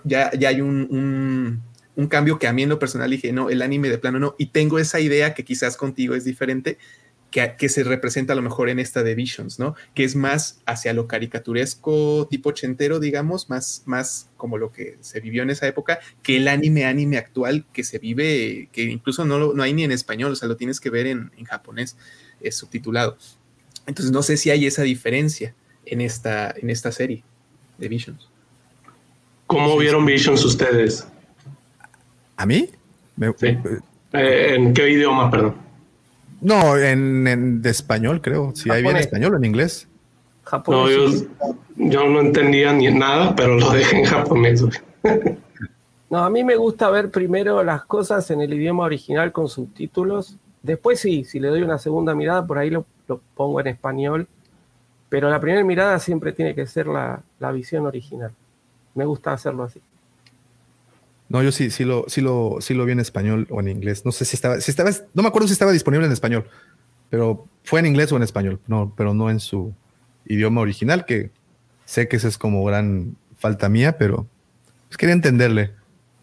ya, 0.02 0.32
ya 0.32 0.48
hay 0.48 0.62
un, 0.62 1.62
un, 1.94 2.06
cambio 2.08 2.38
que 2.38 2.48
a 2.48 2.52
mí 2.52 2.62
en 2.62 2.70
lo 2.70 2.78
personal 2.78 3.10
dije, 3.10 3.32
no, 3.32 3.50
el 3.50 3.60
anime 3.60 3.90
de 3.90 3.98
plano 3.98 4.18
no, 4.18 4.34
y 4.38 4.46
tengo 4.46 4.78
esa 4.78 4.98
idea 4.98 5.34
que 5.34 5.44
quizás 5.44 5.76
contigo 5.76 6.14
es 6.14 6.24
diferente, 6.24 6.78
que, 7.30 7.54
que, 7.58 7.68
se 7.68 7.82
representa 7.82 8.32
a 8.32 8.36
lo 8.36 8.42
mejor 8.42 8.68
en 8.68 8.78
esta 8.78 9.02
de 9.02 9.16
Visions, 9.16 9.58
¿no? 9.58 9.74
Que 9.92 10.04
es 10.04 10.14
más 10.14 10.62
hacia 10.66 10.92
lo 10.92 11.08
caricaturesco, 11.08 12.28
tipo 12.30 12.50
ochentero, 12.50 13.00
digamos, 13.00 13.50
más, 13.50 13.82
más 13.86 14.30
como 14.36 14.56
lo 14.56 14.70
que 14.70 14.98
se 15.00 15.20
vivió 15.20 15.42
en 15.42 15.50
esa 15.50 15.66
época, 15.66 15.98
que 16.22 16.36
el 16.36 16.46
anime, 16.46 16.84
anime 16.84 17.18
actual 17.18 17.66
que 17.72 17.82
se 17.82 17.98
vive, 17.98 18.68
que 18.72 18.84
incluso 18.84 19.24
no, 19.24 19.52
no 19.52 19.62
hay 19.64 19.72
ni 19.74 19.82
en 19.82 19.90
español, 19.90 20.32
o 20.32 20.36
sea, 20.36 20.48
lo 20.48 20.56
tienes 20.56 20.78
que 20.78 20.90
ver 20.90 21.08
en, 21.08 21.32
en 21.36 21.44
japonés, 21.44 21.96
es 22.40 22.56
subtitulado. 22.56 23.18
Entonces 23.86 24.12
no 24.12 24.22
sé 24.22 24.36
si 24.36 24.50
hay 24.50 24.66
esa 24.66 24.82
diferencia 24.82 25.54
en 25.86 26.00
esta, 26.00 26.54
en 26.56 26.70
esta 26.70 26.92
serie 26.92 27.22
de 27.78 27.88
Visions. 27.88 28.28
¿Cómo 29.46 29.76
vieron 29.76 30.06
Visions 30.06 30.44
ustedes? 30.44 31.06
¿A 32.36 32.46
mí? 32.46 32.70
Eh, 34.12 34.54
¿En 34.54 34.72
qué 34.72 34.90
idioma, 34.90 35.30
perdón? 35.30 35.54
No, 36.40 36.76
en, 36.76 37.62
de 37.62 37.70
español, 37.70 38.20
creo. 38.20 38.52
Si 38.54 38.70
hay 38.70 38.82
bien 38.82 38.96
español 38.96 39.34
o 39.34 39.36
en 39.36 39.44
inglés. 39.44 39.88
Japonés. 40.44 41.26
yo, 41.76 42.08
no 42.08 42.20
entendía 42.20 42.72
ni 42.72 42.88
nada, 42.88 43.34
pero 43.34 43.56
lo 43.56 43.70
dejé 43.70 44.00
en 44.00 44.04
japonés. 44.04 44.62
no, 46.10 46.18
a 46.18 46.28
mí 46.28 46.44
me 46.44 46.56
gusta 46.56 46.90
ver 46.90 47.10
primero 47.10 47.62
las 47.62 47.84
cosas 47.86 48.30
en 48.30 48.40
el 48.42 48.52
idioma 48.52 48.84
original 48.84 49.32
con 49.32 49.48
subtítulos. 49.48 50.36
Después 50.62 51.00
sí, 51.00 51.24
si 51.24 51.40
le 51.40 51.48
doy 51.48 51.62
una 51.62 51.78
segunda 51.78 52.14
mirada, 52.14 52.46
por 52.46 52.58
ahí 52.58 52.70
lo 52.70 52.86
lo 53.08 53.20
pongo 53.34 53.60
en 53.60 53.68
español. 53.68 54.28
pero 55.08 55.30
la 55.30 55.40
primera 55.40 55.62
mirada 55.62 55.98
siempre 56.00 56.32
tiene 56.32 56.54
que 56.56 56.66
ser 56.66 56.88
la, 56.88 57.22
la 57.38 57.52
visión 57.52 57.86
original. 57.86 58.32
Me 58.94 59.04
gusta 59.04 59.32
hacerlo 59.32 59.62
así. 59.62 59.80
No, 61.28 61.42
yo 61.42 61.52
sí, 61.52 61.70
sí 61.70 61.84
lo, 61.84 62.04
sí 62.08 62.20
lo, 62.20 62.56
sí 62.60 62.74
lo 62.74 62.84
vi 62.84 62.92
en 62.92 63.00
español 63.00 63.46
o 63.50 63.60
en 63.60 63.68
inglés. 63.68 64.04
No 64.04 64.12
sé 64.12 64.24
si 64.24 64.36
estaba, 64.36 64.60
si 64.60 64.70
estaba, 64.70 64.90
no 65.14 65.22
me 65.22 65.28
acuerdo 65.28 65.46
si 65.46 65.52
estaba 65.52 65.72
disponible 65.72 66.06
en 66.06 66.12
español, 66.12 66.46
pero 67.10 67.46
fue 67.62 67.80
en 67.80 67.86
inglés 67.86 68.10
o 68.12 68.16
en 68.16 68.22
español, 68.24 68.60
no, 68.66 68.92
pero 68.96 69.14
no 69.14 69.30
en 69.30 69.40
su 69.40 69.72
idioma 70.26 70.60
original, 70.60 71.04
que 71.04 71.30
sé 71.84 72.08
que 72.08 72.16
esa 72.16 72.28
es 72.28 72.36
como 72.36 72.64
gran 72.64 73.16
falta 73.38 73.68
mía, 73.68 73.96
pero 73.98 74.26
pues 74.88 74.96
quería 74.96 75.14
entenderle 75.14 75.72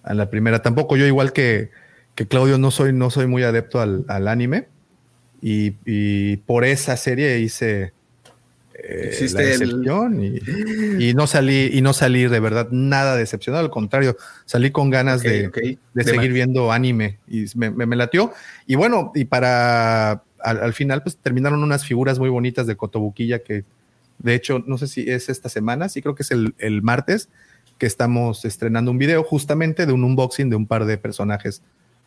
a 0.04 0.14
la 0.14 0.30
primera. 0.30 0.62
Tampoco 0.62 0.98
yo, 0.98 1.06
igual 1.06 1.34
que, 1.34 1.72
que 2.16 2.28
Claudio, 2.28 2.58
no 2.58 2.72
soy, 2.72 2.94
no 2.94 3.10
soy 3.10 3.28
muy 3.28 3.44
adepto 3.44 3.80
al, 3.80 4.06
al 4.08 4.28
anime. 4.28 4.68
Y, 5.42 5.74
y, 5.86 6.38
por 6.38 6.66
esa 6.66 6.96
serie 6.98 7.40
hice 7.40 7.94
eh, 8.76 9.28
la 9.34 9.42
decepción 9.42 10.24
y, 10.24 10.40
y, 11.00 11.14
no 11.16 11.26
salí 11.26 11.72
y 11.74 11.82
no 11.82 11.94
salí 11.94 12.28
de 12.28 12.40
verdad 12.40 12.70
nada 12.70 13.16
decepcionado, 13.16 13.64
al 13.64 13.72
contrario, 13.72 14.16
salí 14.46 14.70
con 14.70 14.92
ganas 14.92 15.22
okay, 15.22 15.40
de, 15.40 15.48
okay. 15.48 15.80
de, 15.94 16.04
seguir 16.04 16.32
viendo 16.32 16.72
anime 16.72 17.18
y 17.28 17.46
me, 17.56 17.72
me, 17.72 17.86
me, 17.88 17.96
latió. 17.96 18.34
Y 18.68 18.76
bueno, 18.76 19.12
y 19.16 19.26
para 19.26 20.24
al, 20.40 20.60
al, 20.62 20.74
final, 20.74 21.02
pues 21.02 21.18
terminaron 21.18 21.64
unas 21.64 21.86
figuras 21.86 22.20
muy 22.20 22.30
bonitas 22.30 22.68
de 22.68 22.76
Cotobuquilla 22.76 23.40
que 23.40 23.64
de 24.22 24.36
hecho, 24.36 24.64
no 24.66 24.78
sé 24.78 24.88
si 24.88 25.10
es 25.10 25.30
esta 25.30 25.50
semana, 25.50 25.90
sí 25.90 26.02
creo 26.02 26.16
que 26.16 26.24
es 26.24 26.32
el, 26.32 26.54
el 26.60 26.82
martes 26.82 27.30
que 27.78 27.88
estamos 27.88 28.46
estrenando 28.46 28.92
un 28.92 28.98
video 28.98 29.24
justamente 29.24 29.86
de 29.86 29.94
un 29.94 30.04
unboxing 30.04 30.50
de 30.50 30.56
un 30.56 30.68
par 30.68 30.86
de 30.86 30.98
personajes 30.98 31.64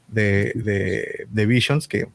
de, 0.09 0.53
de, 0.55 1.27
de 1.29 1.47
Visions 1.47 1.89
que, 1.89 2.07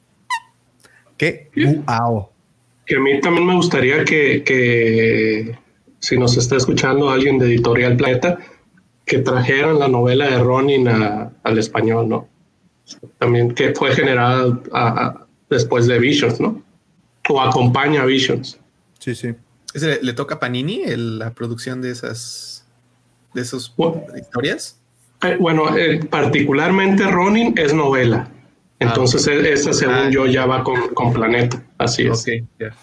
que, 1.20 1.86
a 1.86 3.00
mí 3.00 3.22
también 3.22 3.46
me 3.46 3.54
gustaría 3.54 4.04
que, 4.04 4.44
que, 4.44 5.56
si 6.00 6.18
nos 6.18 6.38
está 6.38 6.56
escuchando 6.56 7.12
alguien 7.12 7.38
de 7.38 7.48
Editorial 7.48 7.98
Planeta, 7.98 8.40
que 9.06 9.20
trajeran 9.20 9.78
la 9.78 9.88
novela 9.88 10.28
de 10.30 10.40
Ronin 10.40 10.88
a, 10.88 11.32
al 11.44 11.58
español, 11.58 12.10
¿no? 12.10 12.28
También 13.20 13.54
que 13.54 13.76
fue 13.76 13.92
generada 13.92 14.60
a, 14.72 14.88
a, 14.88 15.28
después 15.50 15.86
de 15.88 16.00
Visions, 16.00 16.40
¿no? 16.40 16.64
O 17.30 17.42
acompaña 17.42 18.02
a 18.02 18.06
Visions. 18.06 18.60
Sí, 18.98 19.14
sí. 19.14 19.36
¿Le, 19.76 20.02
le 20.02 20.14
toca 20.14 20.36
a 20.36 20.40
Panini 20.40 20.82
el, 20.84 21.20
la 21.20 21.34
producción 21.34 21.82
de 21.82 21.92
esas 21.92 22.66
de 23.34 23.42
esas 23.42 23.74
bueno, 23.76 24.04
historias? 24.18 24.80
Eh, 25.24 25.38
bueno, 25.40 25.78
eh, 25.78 26.00
particularmente 26.10 27.06
Ronin 27.06 27.54
es 27.58 27.74
novela. 27.74 28.32
Entonces, 28.80 29.28
ah, 29.28 29.38
okay. 29.38 29.52
esa, 29.52 29.74
según 29.74 29.96
ah, 29.96 30.10
yo, 30.10 30.26
ya 30.26 30.46
va 30.46 30.64
con, 30.64 30.94
con 30.94 31.14
Planeta. 31.14 31.62
Así 31.78 32.08
es. 32.08 32.22
Okay, 32.22 32.46
yeah. 32.60 32.74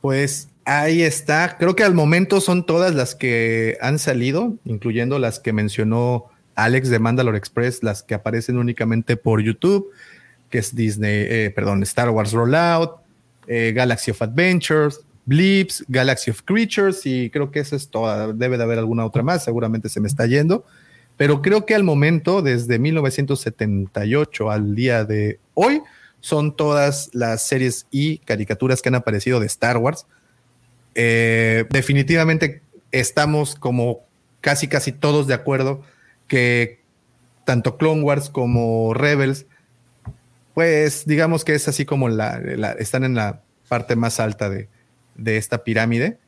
Pues 0.00 0.48
ahí 0.64 1.02
está. 1.02 1.56
Creo 1.58 1.76
que 1.76 1.84
al 1.84 1.94
momento 1.94 2.40
son 2.40 2.66
todas 2.66 2.94
las 2.94 3.14
que 3.14 3.78
han 3.80 3.98
salido, 3.98 4.56
incluyendo 4.64 5.18
las 5.18 5.38
que 5.38 5.52
mencionó 5.52 6.26
Alex 6.54 6.90
de 6.90 6.98
Mandalore 6.98 7.38
Express, 7.38 7.82
las 7.82 8.02
que 8.02 8.14
aparecen 8.14 8.58
únicamente 8.58 9.16
por 9.16 9.40
YouTube, 9.40 9.90
que 10.50 10.58
es 10.58 10.74
Disney, 10.74 11.26
eh, 11.28 11.52
perdón, 11.54 11.82
Star 11.84 12.10
Wars 12.10 12.32
Rollout, 12.32 12.96
eh, 13.46 13.72
Galaxy 13.74 14.10
of 14.10 14.20
Adventures, 14.22 15.00
Blips, 15.24 15.84
Galaxy 15.88 16.30
of 16.30 16.42
Creatures, 16.42 17.06
y 17.06 17.30
creo 17.30 17.50
que 17.50 17.60
eso 17.60 17.76
es 17.76 17.88
toda. 17.90 18.32
Debe 18.32 18.56
de 18.56 18.64
haber 18.64 18.78
alguna 18.78 19.04
otra 19.04 19.22
más, 19.22 19.44
seguramente 19.44 19.88
se 19.88 20.00
me 20.00 20.08
está 20.08 20.26
yendo. 20.26 20.64
Pero 21.18 21.42
creo 21.42 21.66
que 21.66 21.74
al 21.74 21.84
momento, 21.84 22.40
desde 22.40 22.78
1978 22.78 24.50
al 24.50 24.74
día 24.74 25.04
de 25.04 25.38
hoy, 25.52 25.82
son 26.20 26.56
todas 26.56 27.10
las 27.12 27.42
series 27.42 27.86
y 27.90 28.18
caricaturas 28.18 28.80
que 28.80 28.88
han 28.88 28.94
aparecido 28.94 29.40
de 29.40 29.46
Star 29.46 29.76
Wars. 29.76 30.06
Eh, 30.94 31.66
definitivamente 31.70 32.62
estamos 32.92 33.54
como 33.56 34.00
casi 34.40 34.68
casi 34.68 34.92
todos 34.92 35.26
de 35.26 35.34
acuerdo 35.34 35.82
que 36.26 36.80
tanto 37.44 37.76
Clone 37.76 38.02
Wars 38.02 38.30
como 38.30 38.94
Rebels, 38.94 39.46
pues 40.54 41.04
digamos 41.06 41.44
que 41.44 41.54
es 41.54 41.66
así 41.68 41.84
como 41.84 42.08
la, 42.08 42.38
la 42.40 42.72
están 42.72 43.04
en 43.04 43.14
la 43.14 43.42
parte 43.68 43.96
más 43.96 44.20
alta 44.20 44.48
de, 44.48 44.68
de, 45.16 45.36
esta 45.36 45.64
pirámide. 45.64 46.18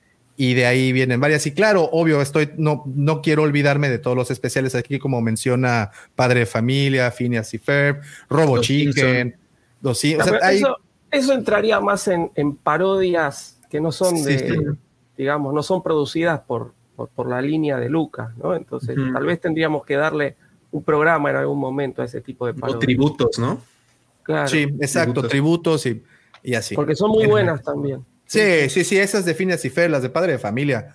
Y 0.43 0.55
de 0.55 0.65
ahí 0.65 0.91
vienen 0.93 1.20
varias. 1.20 1.47
Y 1.47 1.52
claro, 1.52 1.91
obvio, 1.93 2.23
estoy, 2.23 2.49
no, 2.57 2.83
no 2.86 3.20
quiero 3.20 3.43
olvidarme 3.43 3.91
de 3.91 3.99
todos 3.99 4.17
los 4.17 4.31
especiales 4.31 4.75
aquí, 4.75 4.99
como 4.99 5.20
menciona 5.20 5.91
Padre 6.15 6.41
de 6.41 6.47
Familia, 6.47 7.10
Phineas 7.10 7.52
y 7.52 7.59
Ferb, 7.59 8.01
Robo 8.31 8.57
los 8.57 8.67
Chicken, 8.67 8.94
Simpson. 8.94 9.35
No, 9.83 9.93
sí, 9.93 10.15
o 10.15 10.25
sea, 10.25 10.39
hay... 10.41 10.57
eso, 10.57 10.78
eso, 11.10 11.35
entraría 11.35 11.78
más 11.81 12.09
en, 12.09 12.31
en, 12.36 12.57
parodias 12.57 13.60
que 13.69 13.83
no 13.83 13.93
son 13.93 14.15
de, 14.25 14.39
sí. 14.39 14.57
digamos, 15.15 15.52
no 15.52 15.62
son 15.62 15.83
producidas 15.83 16.41
por, 16.41 16.73
por, 16.97 17.10
por, 17.10 17.28
la 17.28 17.43
línea 17.43 17.77
de 17.77 17.91
Lucas, 17.91 18.35
¿no? 18.39 18.55
Entonces, 18.55 18.97
uh 18.97 19.01
-huh. 19.01 19.12
tal 19.12 19.27
vez 19.27 19.43
tendríamos 19.43 19.85
que 19.85 19.97
darle 19.97 20.36
un 20.70 20.83
programa 20.83 21.28
en 21.28 21.36
algún 21.36 21.59
momento 21.59 22.01
a 22.01 22.07
ese 22.07 22.23
tipo 22.23 22.47
de 22.47 22.55
parodias. 22.55 22.77
O 22.77 22.78
tributos, 22.78 23.39
¿no? 23.39 23.60
Claro. 24.23 24.49
Sí, 24.49 24.62
exacto, 24.62 25.20
tributos, 25.28 25.83
tributos 25.83 25.86
y, 25.86 26.51
y, 26.51 26.55
así. 26.55 26.75
Porque 26.75 26.94
son 26.94 27.10
muy 27.10 27.27
buenas 27.27 27.62
también. 27.62 28.02
Sí, 28.31 28.70
sí, 28.70 28.84
sí, 28.84 28.97
esas 28.97 29.25
de 29.25 29.34
Phineas 29.34 29.65
y 29.65 29.70
Fer, 29.70 29.91
las 29.91 30.02
de 30.02 30.09
Padre 30.09 30.33
de 30.33 30.39
Familia, 30.39 30.94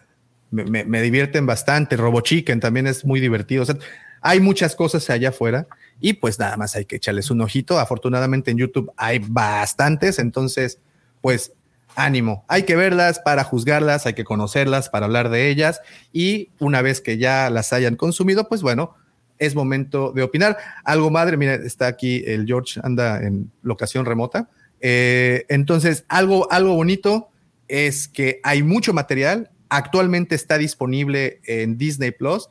me, 0.51 0.63
me, 0.63 0.85
me 0.85 1.01
divierten 1.01 1.45
bastante. 1.45 1.97
Robo 1.97 2.21
Chicken 2.21 2.61
también 2.61 2.87
es 2.87 3.03
muy 3.03 3.19
divertido. 3.19 3.63
O 3.63 3.65
sea, 3.65 3.75
hay 4.21 4.39
muchas 4.39 4.73
cosas 4.73 5.09
allá 5.09 5.29
afuera 5.29 5.67
y 5.99 6.13
pues 6.13 6.39
nada 6.39 6.55
más 6.55 6.77
hay 6.77 6.85
que 6.85 6.95
echarles 6.95 7.29
un 7.31 7.41
ojito. 7.41 7.77
Afortunadamente 7.77 8.51
en 8.51 8.57
YouTube 8.57 8.89
hay 8.95 9.19
bastantes, 9.19 10.17
entonces 10.17 10.79
pues 11.19 11.51
ánimo, 11.97 12.45
hay 12.47 12.63
que 12.63 12.77
verlas 12.77 13.19
para 13.19 13.43
juzgarlas, 13.43 14.05
hay 14.05 14.13
que 14.13 14.23
conocerlas 14.23 14.87
para 14.87 15.05
hablar 15.05 15.27
de 15.27 15.49
ellas 15.49 15.81
y 16.13 16.51
una 16.59 16.81
vez 16.81 17.01
que 17.01 17.17
ya 17.17 17.49
las 17.49 17.73
hayan 17.73 17.97
consumido, 17.97 18.47
pues 18.47 18.61
bueno, 18.61 18.95
es 19.39 19.55
momento 19.55 20.13
de 20.13 20.23
opinar. 20.23 20.57
Algo 20.85 21.11
madre, 21.11 21.35
mira, 21.35 21.55
está 21.55 21.87
aquí 21.87 22.23
el 22.25 22.45
George, 22.45 22.79
anda 22.81 23.21
en 23.21 23.51
locación 23.61 24.05
remota. 24.05 24.49
Eh, 24.87 25.45
entonces, 25.49 26.05
algo, 26.09 26.51
algo 26.51 26.75
bonito 26.75 27.29
es 27.67 28.07
que 28.07 28.39
hay 28.43 28.61
mucho 28.61 28.93
material, 28.93 29.49
actualmente 29.69 30.35
está 30.35 30.59
disponible 30.59 31.39
en 31.45 31.79
Disney 31.79 32.11
Plus 32.11 32.49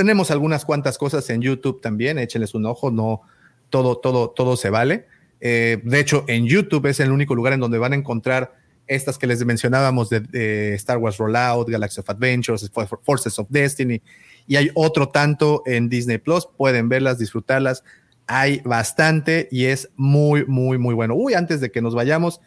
tenemos 0.00 0.30
algunas 0.30 0.64
cuantas 0.64 0.96
cosas 0.96 1.28
en 1.28 1.42
YouTube 1.42 1.82
también, 1.82 2.18
échenles 2.18 2.54
un 2.54 2.64
ojo, 2.64 2.90
no 2.90 3.20
todo, 3.68 3.98
todo, 3.98 4.30
todo 4.30 4.56
se 4.56 4.70
vale. 4.70 5.04
Eh, 5.42 5.78
de 5.84 6.00
hecho, 6.00 6.24
en 6.26 6.46
YouTube 6.46 6.86
es 6.86 7.00
el 7.00 7.12
único 7.12 7.34
lugar 7.34 7.52
en 7.52 7.60
donde 7.60 7.76
van 7.76 7.92
a 7.92 7.96
encontrar 7.96 8.54
estas 8.86 9.18
que 9.18 9.26
les 9.26 9.44
mencionábamos 9.44 10.08
de, 10.08 10.20
de, 10.20 10.74
Star 10.76 10.96
Wars 10.96 11.18
Rollout, 11.18 11.68
Galaxy 11.68 12.00
of 12.00 12.08
Adventures, 12.08 12.70
Forces 13.02 13.38
of 13.38 13.48
Destiny, 13.50 14.00
y 14.46 14.56
hay 14.56 14.70
otro 14.72 15.10
tanto 15.10 15.62
en 15.66 15.90
Disney 15.90 16.16
Plus. 16.16 16.48
Pueden 16.56 16.88
verlas, 16.88 17.18
disfrutarlas. 17.18 17.84
Hay 18.32 18.60
bastante 18.60 19.48
y 19.50 19.64
es 19.64 19.90
muy, 19.96 20.46
muy, 20.46 20.78
muy 20.78 20.94
bueno. 20.94 21.16
Uy, 21.16 21.34
antes 21.34 21.60
de 21.60 21.72
que 21.72 21.82
nos 21.82 21.96
vayamos, 21.96 22.40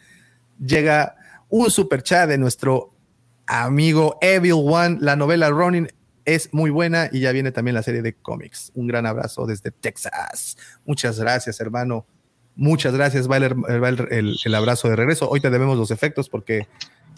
llega 0.58 1.14
un 1.50 1.70
super 1.70 2.02
chat 2.02 2.26
de 2.26 2.38
nuestro 2.38 2.94
amigo 3.46 4.16
Evil 4.22 4.54
One, 4.54 4.96
la 5.02 5.14
novela 5.14 5.50
Ronin 5.50 5.88
es 6.24 6.54
muy 6.54 6.70
buena 6.70 7.10
y 7.12 7.20
ya 7.20 7.32
viene 7.32 7.52
también 7.52 7.74
la 7.74 7.82
serie 7.82 8.00
de 8.00 8.14
cómics. 8.14 8.72
Un 8.74 8.86
gran 8.86 9.04
abrazo 9.04 9.44
desde 9.44 9.72
Texas. 9.72 10.56
Muchas 10.86 11.20
gracias, 11.20 11.60
hermano. 11.60 12.06
Muchas 12.56 12.94
gracias. 12.94 13.30
Va 13.30 13.36
el, 13.36 14.54
abrazo 14.54 14.88
de 14.88 14.96
regreso. 14.96 15.28
Hoy 15.28 15.40
te 15.40 15.50
debemos 15.50 15.76
los 15.76 15.90
efectos 15.90 16.30
porque 16.30 16.66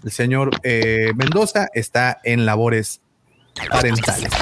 el 0.03 0.11
señor 0.11 0.51
eh, 0.65 1.13
Mendoza 1.15 1.69
está 1.73 2.19
en 2.25 2.47
labores 2.47 3.01
parentales. 3.71 4.33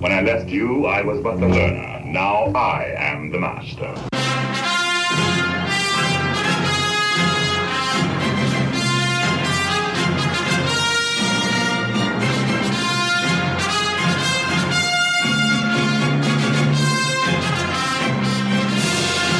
When 0.00 0.12
I 0.12 0.22
left 0.22 0.48
you, 0.48 0.86
I 0.86 1.02
was 1.02 1.20
but 1.20 1.38
the 1.38 1.46
learner. 1.46 2.00
Now 2.06 2.50
I 2.54 2.94
am 2.96 3.30
the 3.30 3.38
master. 3.38 3.92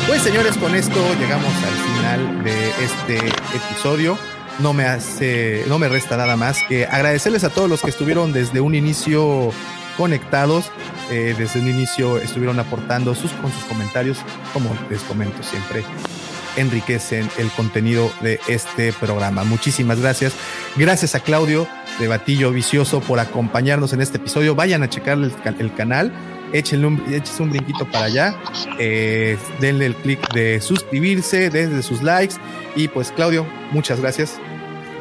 Pues 0.06 0.20
señores, 0.20 0.58
con 0.58 0.74
esto 0.74 1.00
llegamos 1.18 1.54
al 1.64 1.72
final 1.72 2.44
de 2.44 2.68
este 2.84 3.16
episodio. 3.56 4.18
No 4.58 4.74
me 4.74 4.84
hace, 4.84 5.64
no 5.68 5.78
me 5.78 5.88
resta 5.88 6.18
nada 6.18 6.36
más 6.36 6.58
que 6.68 6.84
agradecerles 6.84 7.44
a 7.44 7.48
todos 7.48 7.70
los 7.70 7.80
que 7.80 7.88
estuvieron 7.88 8.34
desde 8.34 8.60
un 8.60 8.74
inicio 8.74 9.54
conectados, 9.96 10.70
eh, 11.10 11.34
desde 11.36 11.60
un 11.60 11.68
inicio 11.68 12.18
estuvieron 12.18 12.58
aportando 12.58 13.14
sus, 13.14 13.32
con 13.32 13.52
sus 13.52 13.64
comentarios, 13.64 14.18
como 14.52 14.76
les 14.88 15.02
comento 15.02 15.42
siempre, 15.42 15.84
enriquecen 16.56 17.28
el 17.38 17.50
contenido 17.50 18.10
de 18.20 18.40
este 18.48 18.92
programa. 18.92 19.44
Muchísimas 19.44 20.00
gracias. 20.00 20.34
Gracias 20.76 21.14
a 21.14 21.20
Claudio 21.20 21.66
de 21.98 22.08
Batillo 22.08 22.50
Vicioso 22.52 23.00
por 23.00 23.18
acompañarnos 23.18 23.92
en 23.92 24.00
este 24.00 24.18
episodio. 24.18 24.54
Vayan 24.54 24.82
a 24.82 24.88
checar 24.88 25.18
el, 25.18 25.74
canal 25.74 26.12
échenle 26.52 26.86
un, 26.86 27.02
échense 27.08 27.42
un 27.42 27.50
brinquito 27.50 27.84
para 27.90 28.06
allá, 28.06 28.34
eh, 28.78 29.38
denle 29.60 29.86
el 29.86 29.94
clic 29.94 30.20
de 30.32 30.60
suscribirse, 30.60 31.50
denle 31.50 31.82
sus 31.82 32.02
likes 32.02 32.34
y 32.74 32.88
pues 32.88 33.12
Claudio, 33.12 33.46
muchas 33.72 34.00
gracias. 34.00 34.38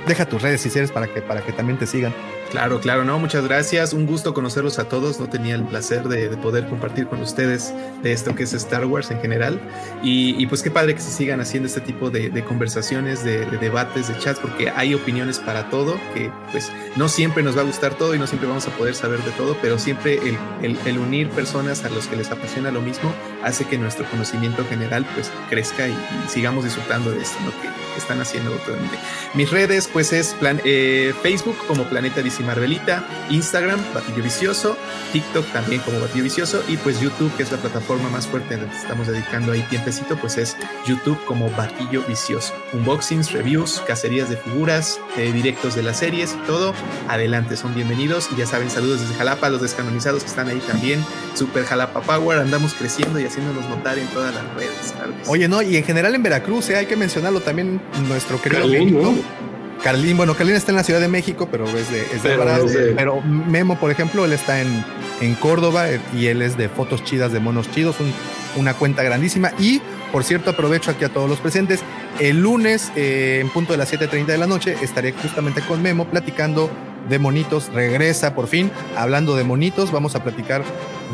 Deja 0.07 0.25
tus 0.25 0.41
redes 0.41 0.61
si 0.61 0.69
quieres 0.69 0.91
para 0.91 1.07
que, 1.07 1.21
para 1.21 1.41
que 1.41 1.51
también 1.51 1.77
te 1.77 1.85
sigan. 1.85 2.13
Claro, 2.51 2.79
claro, 2.79 3.03
no, 3.03 3.19
muchas 3.19 3.43
gracias. 3.43 3.93
Un 3.93 4.05
gusto 4.07 4.33
conocerlos 4.33 4.79
a 4.79 4.85
todos. 4.89 5.19
No 5.19 5.29
tenía 5.29 5.55
el 5.55 5.63
placer 5.63 6.07
de, 6.07 6.29
de 6.29 6.37
poder 6.37 6.67
compartir 6.67 7.07
con 7.07 7.21
ustedes 7.21 7.73
de 8.01 8.11
esto 8.11 8.35
que 8.35 8.43
es 8.43 8.53
Star 8.53 8.85
Wars 8.85 9.11
en 9.11 9.21
general. 9.21 9.59
Y, 10.01 10.35
y 10.41 10.47
pues 10.47 10.63
qué 10.63 10.71
padre 10.71 10.95
que 10.95 11.01
se 11.01 11.11
sigan 11.11 11.41
haciendo 11.41 11.67
este 11.67 11.81
tipo 11.81 12.09
de, 12.09 12.43
conversaciones, 12.43 13.23
de, 13.23 13.45
de, 13.45 13.57
debates, 13.57 14.07
de 14.07 14.17
chats, 14.17 14.39
porque 14.39 14.69
hay 14.69 14.93
opiniones 14.93 15.39
para 15.39 15.69
todo, 15.69 15.99
que 16.13 16.31
pues 16.51 16.71
no 16.95 17.07
siempre 17.07 17.43
nos 17.43 17.55
va 17.55 17.61
a 17.61 17.65
gustar 17.65 17.93
todo 17.95 18.15
y 18.15 18.19
no 18.19 18.27
siempre 18.27 18.47
vamos 18.47 18.67
a 18.67 18.71
poder 18.71 18.95
saber 18.95 19.21
de 19.23 19.31
todo, 19.31 19.55
pero 19.61 19.77
siempre 19.77 20.19
el, 20.63 20.99
unir 20.99 21.29
personas 21.29 21.85
a 21.85 21.89
los 21.89 22.07
que 22.07 22.15
les 22.15 22.31
apasiona 22.31 22.71
lo 22.71 22.81
mismo 22.81 23.13
hace 23.43 23.65
que 23.65 23.77
nuestro 23.77 24.09
conocimiento 24.09 24.65
general 24.65 25.05
pues 25.13 25.31
crezca 25.49 25.87
y, 25.87 25.95
sigamos 26.27 26.63
disfrutando 26.63 27.11
de 27.11 27.21
esto, 27.21 27.37
lo 27.45 27.51
que 27.51 27.78
están 27.99 28.21
haciendo 28.21 28.51
totalmente. 28.51 28.97
Mis 29.33 29.49
redes 29.49 29.87
pues 29.91 30.13
es 30.13 30.33
plan, 30.33 30.61
eh, 30.65 31.13
Facebook 31.21 31.57
como 31.67 31.83
Planeta 31.83 32.21
DC 32.21 32.43
Marvelita, 32.43 33.05
Instagram 33.29 33.79
Batillo 33.93 34.23
Vicioso, 34.23 34.77
TikTok 35.13 35.45
también 35.51 35.81
como 35.81 35.99
Batillo 35.99 36.23
Vicioso 36.23 36.63
y 36.67 36.77
pues 36.77 36.99
YouTube 36.99 37.35
que 37.37 37.43
es 37.43 37.51
la 37.51 37.57
plataforma 37.57 38.09
más 38.09 38.27
fuerte 38.27 38.55
en 38.55 38.61
donde 38.61 38.75
estamos 38.75 39.07
dedicando 39.07 39.51
ahí 39.51 39.61
tiempecito 39.69 40.17
pues 40.17 40.37
es 40.37 40.57
YouTube 40.85 41.23
como 41.25 41.49
Batillo 41.51 42.03
Vicioso. 42.07 42.53
Unboxings, 42.73 43.31
reviews, 43.31 43.81
cacerías 43.87 44.29
de 44.29 44.37
figuras, 44.37 44.99
eh, 45.17 45.31
directos 45.31 45.75
de 45.75 45.83
las 45.83 45.97
series 45.97 46.33
y 46.33 46.47
todo. 46.47 46.73
Adelante, 47.07 47.57
son 47.57 47.73
bienvenidos 47.75 48.29
y 48.31 48.37
ya 48.37 48.45
saben, 48.45 48.69
saludos 48.69 49.01
desde 49.01 49.15
Jalapa, 49.15 49.49
los 49.49 49.61
descanonizados 49.61 50.23
que 50.23 50.29
están 50.29 50.47
ahí 50.47 50.59
también. 50.59 51.03
Super 51.35 51.63
Jalapa 51.65 52.01
Power, 52.01 52.39
andamos 52.39 52.73
creciendo 52.73 53.19
y 53.19 53.25
haciéndonos 53.25 53.67
notar 53.69 53.97
en 53.97 54.07
todas 54.07 54.33
las 54.33 54.43
redes. 54.55 54.91
Que. 54.91 55.29
Oye, 55.29 55.47
no, 55.47 55.61
y 55.61 55.77
en 55.77 55.83
general 55.83 56.15
en 56.15 56.23
Veracruz, 56.23 56.69
eh, 56.69 56.75
hay 56.75 56.85
que 56.85 56.95
mencionarlo 56.95 57.41
también 57.41 57.81
nuestro 58.07 58.41
querido 58.41 58.61
Carlín, 58.61 58.93
México. 58.95 59.01
¿no? 59.01 59.39
Carlín, 59.83 60.17
bueno, 60.17 60.35
Carlín 60.35 60.55
está 60.55 60.71
en 60.71 60.75
la 60.75 60.83
Ciudad 60.83 60.99
de 60.99 61.07
México, 61.07 61.47
pero 61.49 61.65
es 61.65 61.89
de, 61.89 62.01
es 62.01 62.11
de 62.21 62.29
Pero 62.29 62.41
Alvarado. 62.41 62.65
es 62.65 62.73
de- 62.73 62.91
Pero 62.93 63.21
Memo, 63.21 63.79
por 63.79 63.91
ejemplo, 63.91 64.25
él 64.25 64.33
está 64.33 64.61
en, 64.61 64.83
en 65.21 65.35
Córdoba 65.35 65.89
eh, 65.89 66.01
y 66.13 66.27
él 66.27 66.41
es 66.41 66.57
de 66.57 66.67
fotos 66.67 67.03
chidas 67.05 67.31
de 67.31 67.39
monos 67.39 67.71
chidos, 67.71 67.95
un- 68.01 68.13
una 68.59 68.73
cuenta 68.73 69.03
grandísima. 69.03 69.51
Y, 69.57 69.81
por 70.11 70.23
cierto, 70.25 70.49
aprovecho 70.49 70.91
aquí 70.91 71.05
a 71.05 71.09
todos 71.09 71.29
los 71.29 71.39
presentes. 71.39 71.79
El 72.19 72.41
lunes, 72.41 72.91
eh, 72.97 73.39
en 73.41 73.49
punto 73.49 73.71
de 73.71 73.77
las 73.77 73.89
7:30 73.89 74.25
de 74.33 74.37
la 74.37 74.47
noche, 74.47 74.75
estaré 74.81 75.13
justamente 75.13 75.61
con 75.61 75.81
Memo 75.81 76.05
platicando 76.09 76.69
de 77.07 77.17
monitos. 77.17 77.69
Regresa 77.73 78.35
por 78.35 78.47
fin, 78.47 78.69
hablando 78.97 79.37
de 79.37 79.45
monitos. 79.45 79.91
Vamos 79.93 80.13
a 80.15 80.23
platicar 80.23 80.61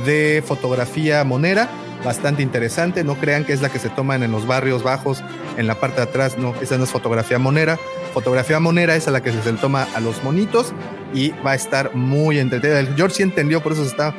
de 0.05 0.43
fotografía 0.45 1.23
monera. 1.23 1.69
Bastante 2.05 2.43
interesante, 2.43 3.03
no 3.03 3.15
crean 3.15 3.43
que 3.43 3.53
es 3.53 3.61
la 3.61 3.69
que 3.69 3.79
se 3.79 3.89
toman 3.89 4.21
en 4.21 4.31
los 4.31 4.45
barrios 4.45 4.83
bajos, 4.83 5.23
en 5.57 5.65
la 5.65 5.75
parte 5.75 5.97
de 5.97 6.03
atrás, 6.03 6.37
no, 6.37 6.53
esa 6.61 6.77
no 6.77 6.83
es 6.83 6.91
fotografía 6.91 7.39
monera, 7.39 7.79
fotografía 8.13 8.59
monera 8.59 8.95
es 8.95 9.07
a 9.07 9.11
la 9.11 9.23
que 9.23 9.31
se 9.31 9.53
toma 9.53 9.87
a 9.95 9.99
los 9.99 10.23
monitos 10.23 10.73
y 11.13 11.29
va 11.45 11.51
a 11.51 11.55
estar 11.55 11.95
muy 11.95 12.37
entretenida. 12.37 12.79
El 12.79 12.95
George 12.95 13.15
sí 13.15 13.23
entendió, 13.23 13.61
por 13.61 13.71
eso 13.71 13.83
está, 13.83 14.13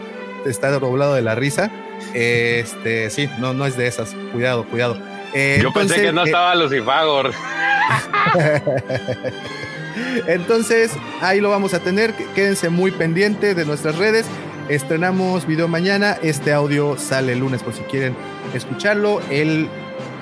está 0.44 0.70
doblado 0.70 1.14
de 1.14 1.22
la 1.22 1.36
risa. 1.36 1.70
Este, 2.12 3.08
sí, 3.10 3.30
no, 3.38 3.54
no 3.54 3.66
es 3.66 3.76
de 3.76 3.86
esas. 3.86 4.14
Cuidado, 4.32 4.64
cuidado. 4.64 4.98
Eh, 5.32 5.60
Yo 5.62 5.72
pensé 5.72 6.02
que 6.02 6.12
no 6.12 6.22
eh, 6.22 6.26
estaba 6.26 6.54
Lucifagor. 6.54 7.32
Entonces, 10.26 10.92
ahí 11.20 11.40
lo 11.40 11.50
vamos 11.50 11.74
a 11.74 11.80
tener. 11.80 12.12
Quédense 12.34 12.68
muy 12.68 12.90
pendiente 12.90 13.54
de 13.54 13.64
nuestras 13.64 13.96
redes. 13.96 14.26
Estrenamos 14.68 15.46
video 15.46 15.68
mañana. 15.68 16.16
Este 16.22 16.52
audio 16.52 16.98
sale 16.98 17.34
el 17.34 17.38
lunes 17.38 17.62
por 17.62 17.72
si 17.72 17.82
quieren 17.82 18.16
escucharlo. 18.52 19.20
El 19.30 19.68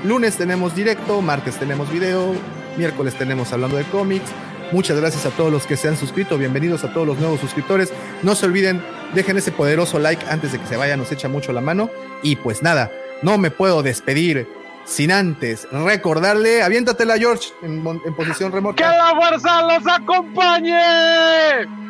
lunes 0.05 0.36
tenemos 0.36 0.74
directo, 0.74 1.23
martes 1.23 1.56
tenemos 1.56 1.90
video, 1.90 2.34
miércoles 2.76 3.14
tenemos 3.14 3.55
hablando 3.55 3.78
de 3.78 3.84
cómics. 3.84 4.31
Muchas 4.70 5.00
gracias 5.00 5.24
a 5.24 5.31
todos 5.31 5.50
los 5.50 5.66
que 5.66 5.78
se 5.78 5.89
han 5.89 5.97
suscrito. 5.97 6.36
Bienvenidos 6.36 6.84
a 6.84 6.92
todos 6.92 7.06
los 7.06 7.18
nuevos 7.18 7.40
suscriptores. 7.40 7.90
No 8.23 8.34
se 8.34 8.44
olviden, 8.44 8.84
dejen 9.14 9.39
ese 9.39 9.50
poderoso 9.50 9.98
like 9.98 10.26
antes 10.28 10.52
de 10.52 10.58
que 10.58 10.66
se 10.66 10.76
vaya, 10.76 10.98
nos 10.98 11.10
echa 11.10 11.28
mucho 11.28 11.55
la 11.55 11.62
mano. 11.62 11.89
Y 12.23 12.36
pues 12.36 12.62
nada, 12.62 12.92
no 13.23 13.39
me 13.39 13.50
puedo 13.50 13.82
despedir 13.82 14.47
sin 14.84 15.10
antes 15.10 15.66
recordarle, 15.73 16.62
aviéntatela 16.62 17.16
George 17.16 17.48
en, 17.62 17.82
en 18.05 18.14
posición 18.14 18.52
remota. 18.52 18.76
¡Que 18.76 18.97
la 18.97 19.14
fuerza 19.16 19.62
los 19.62 19.86
acompañe! 19.86 21.83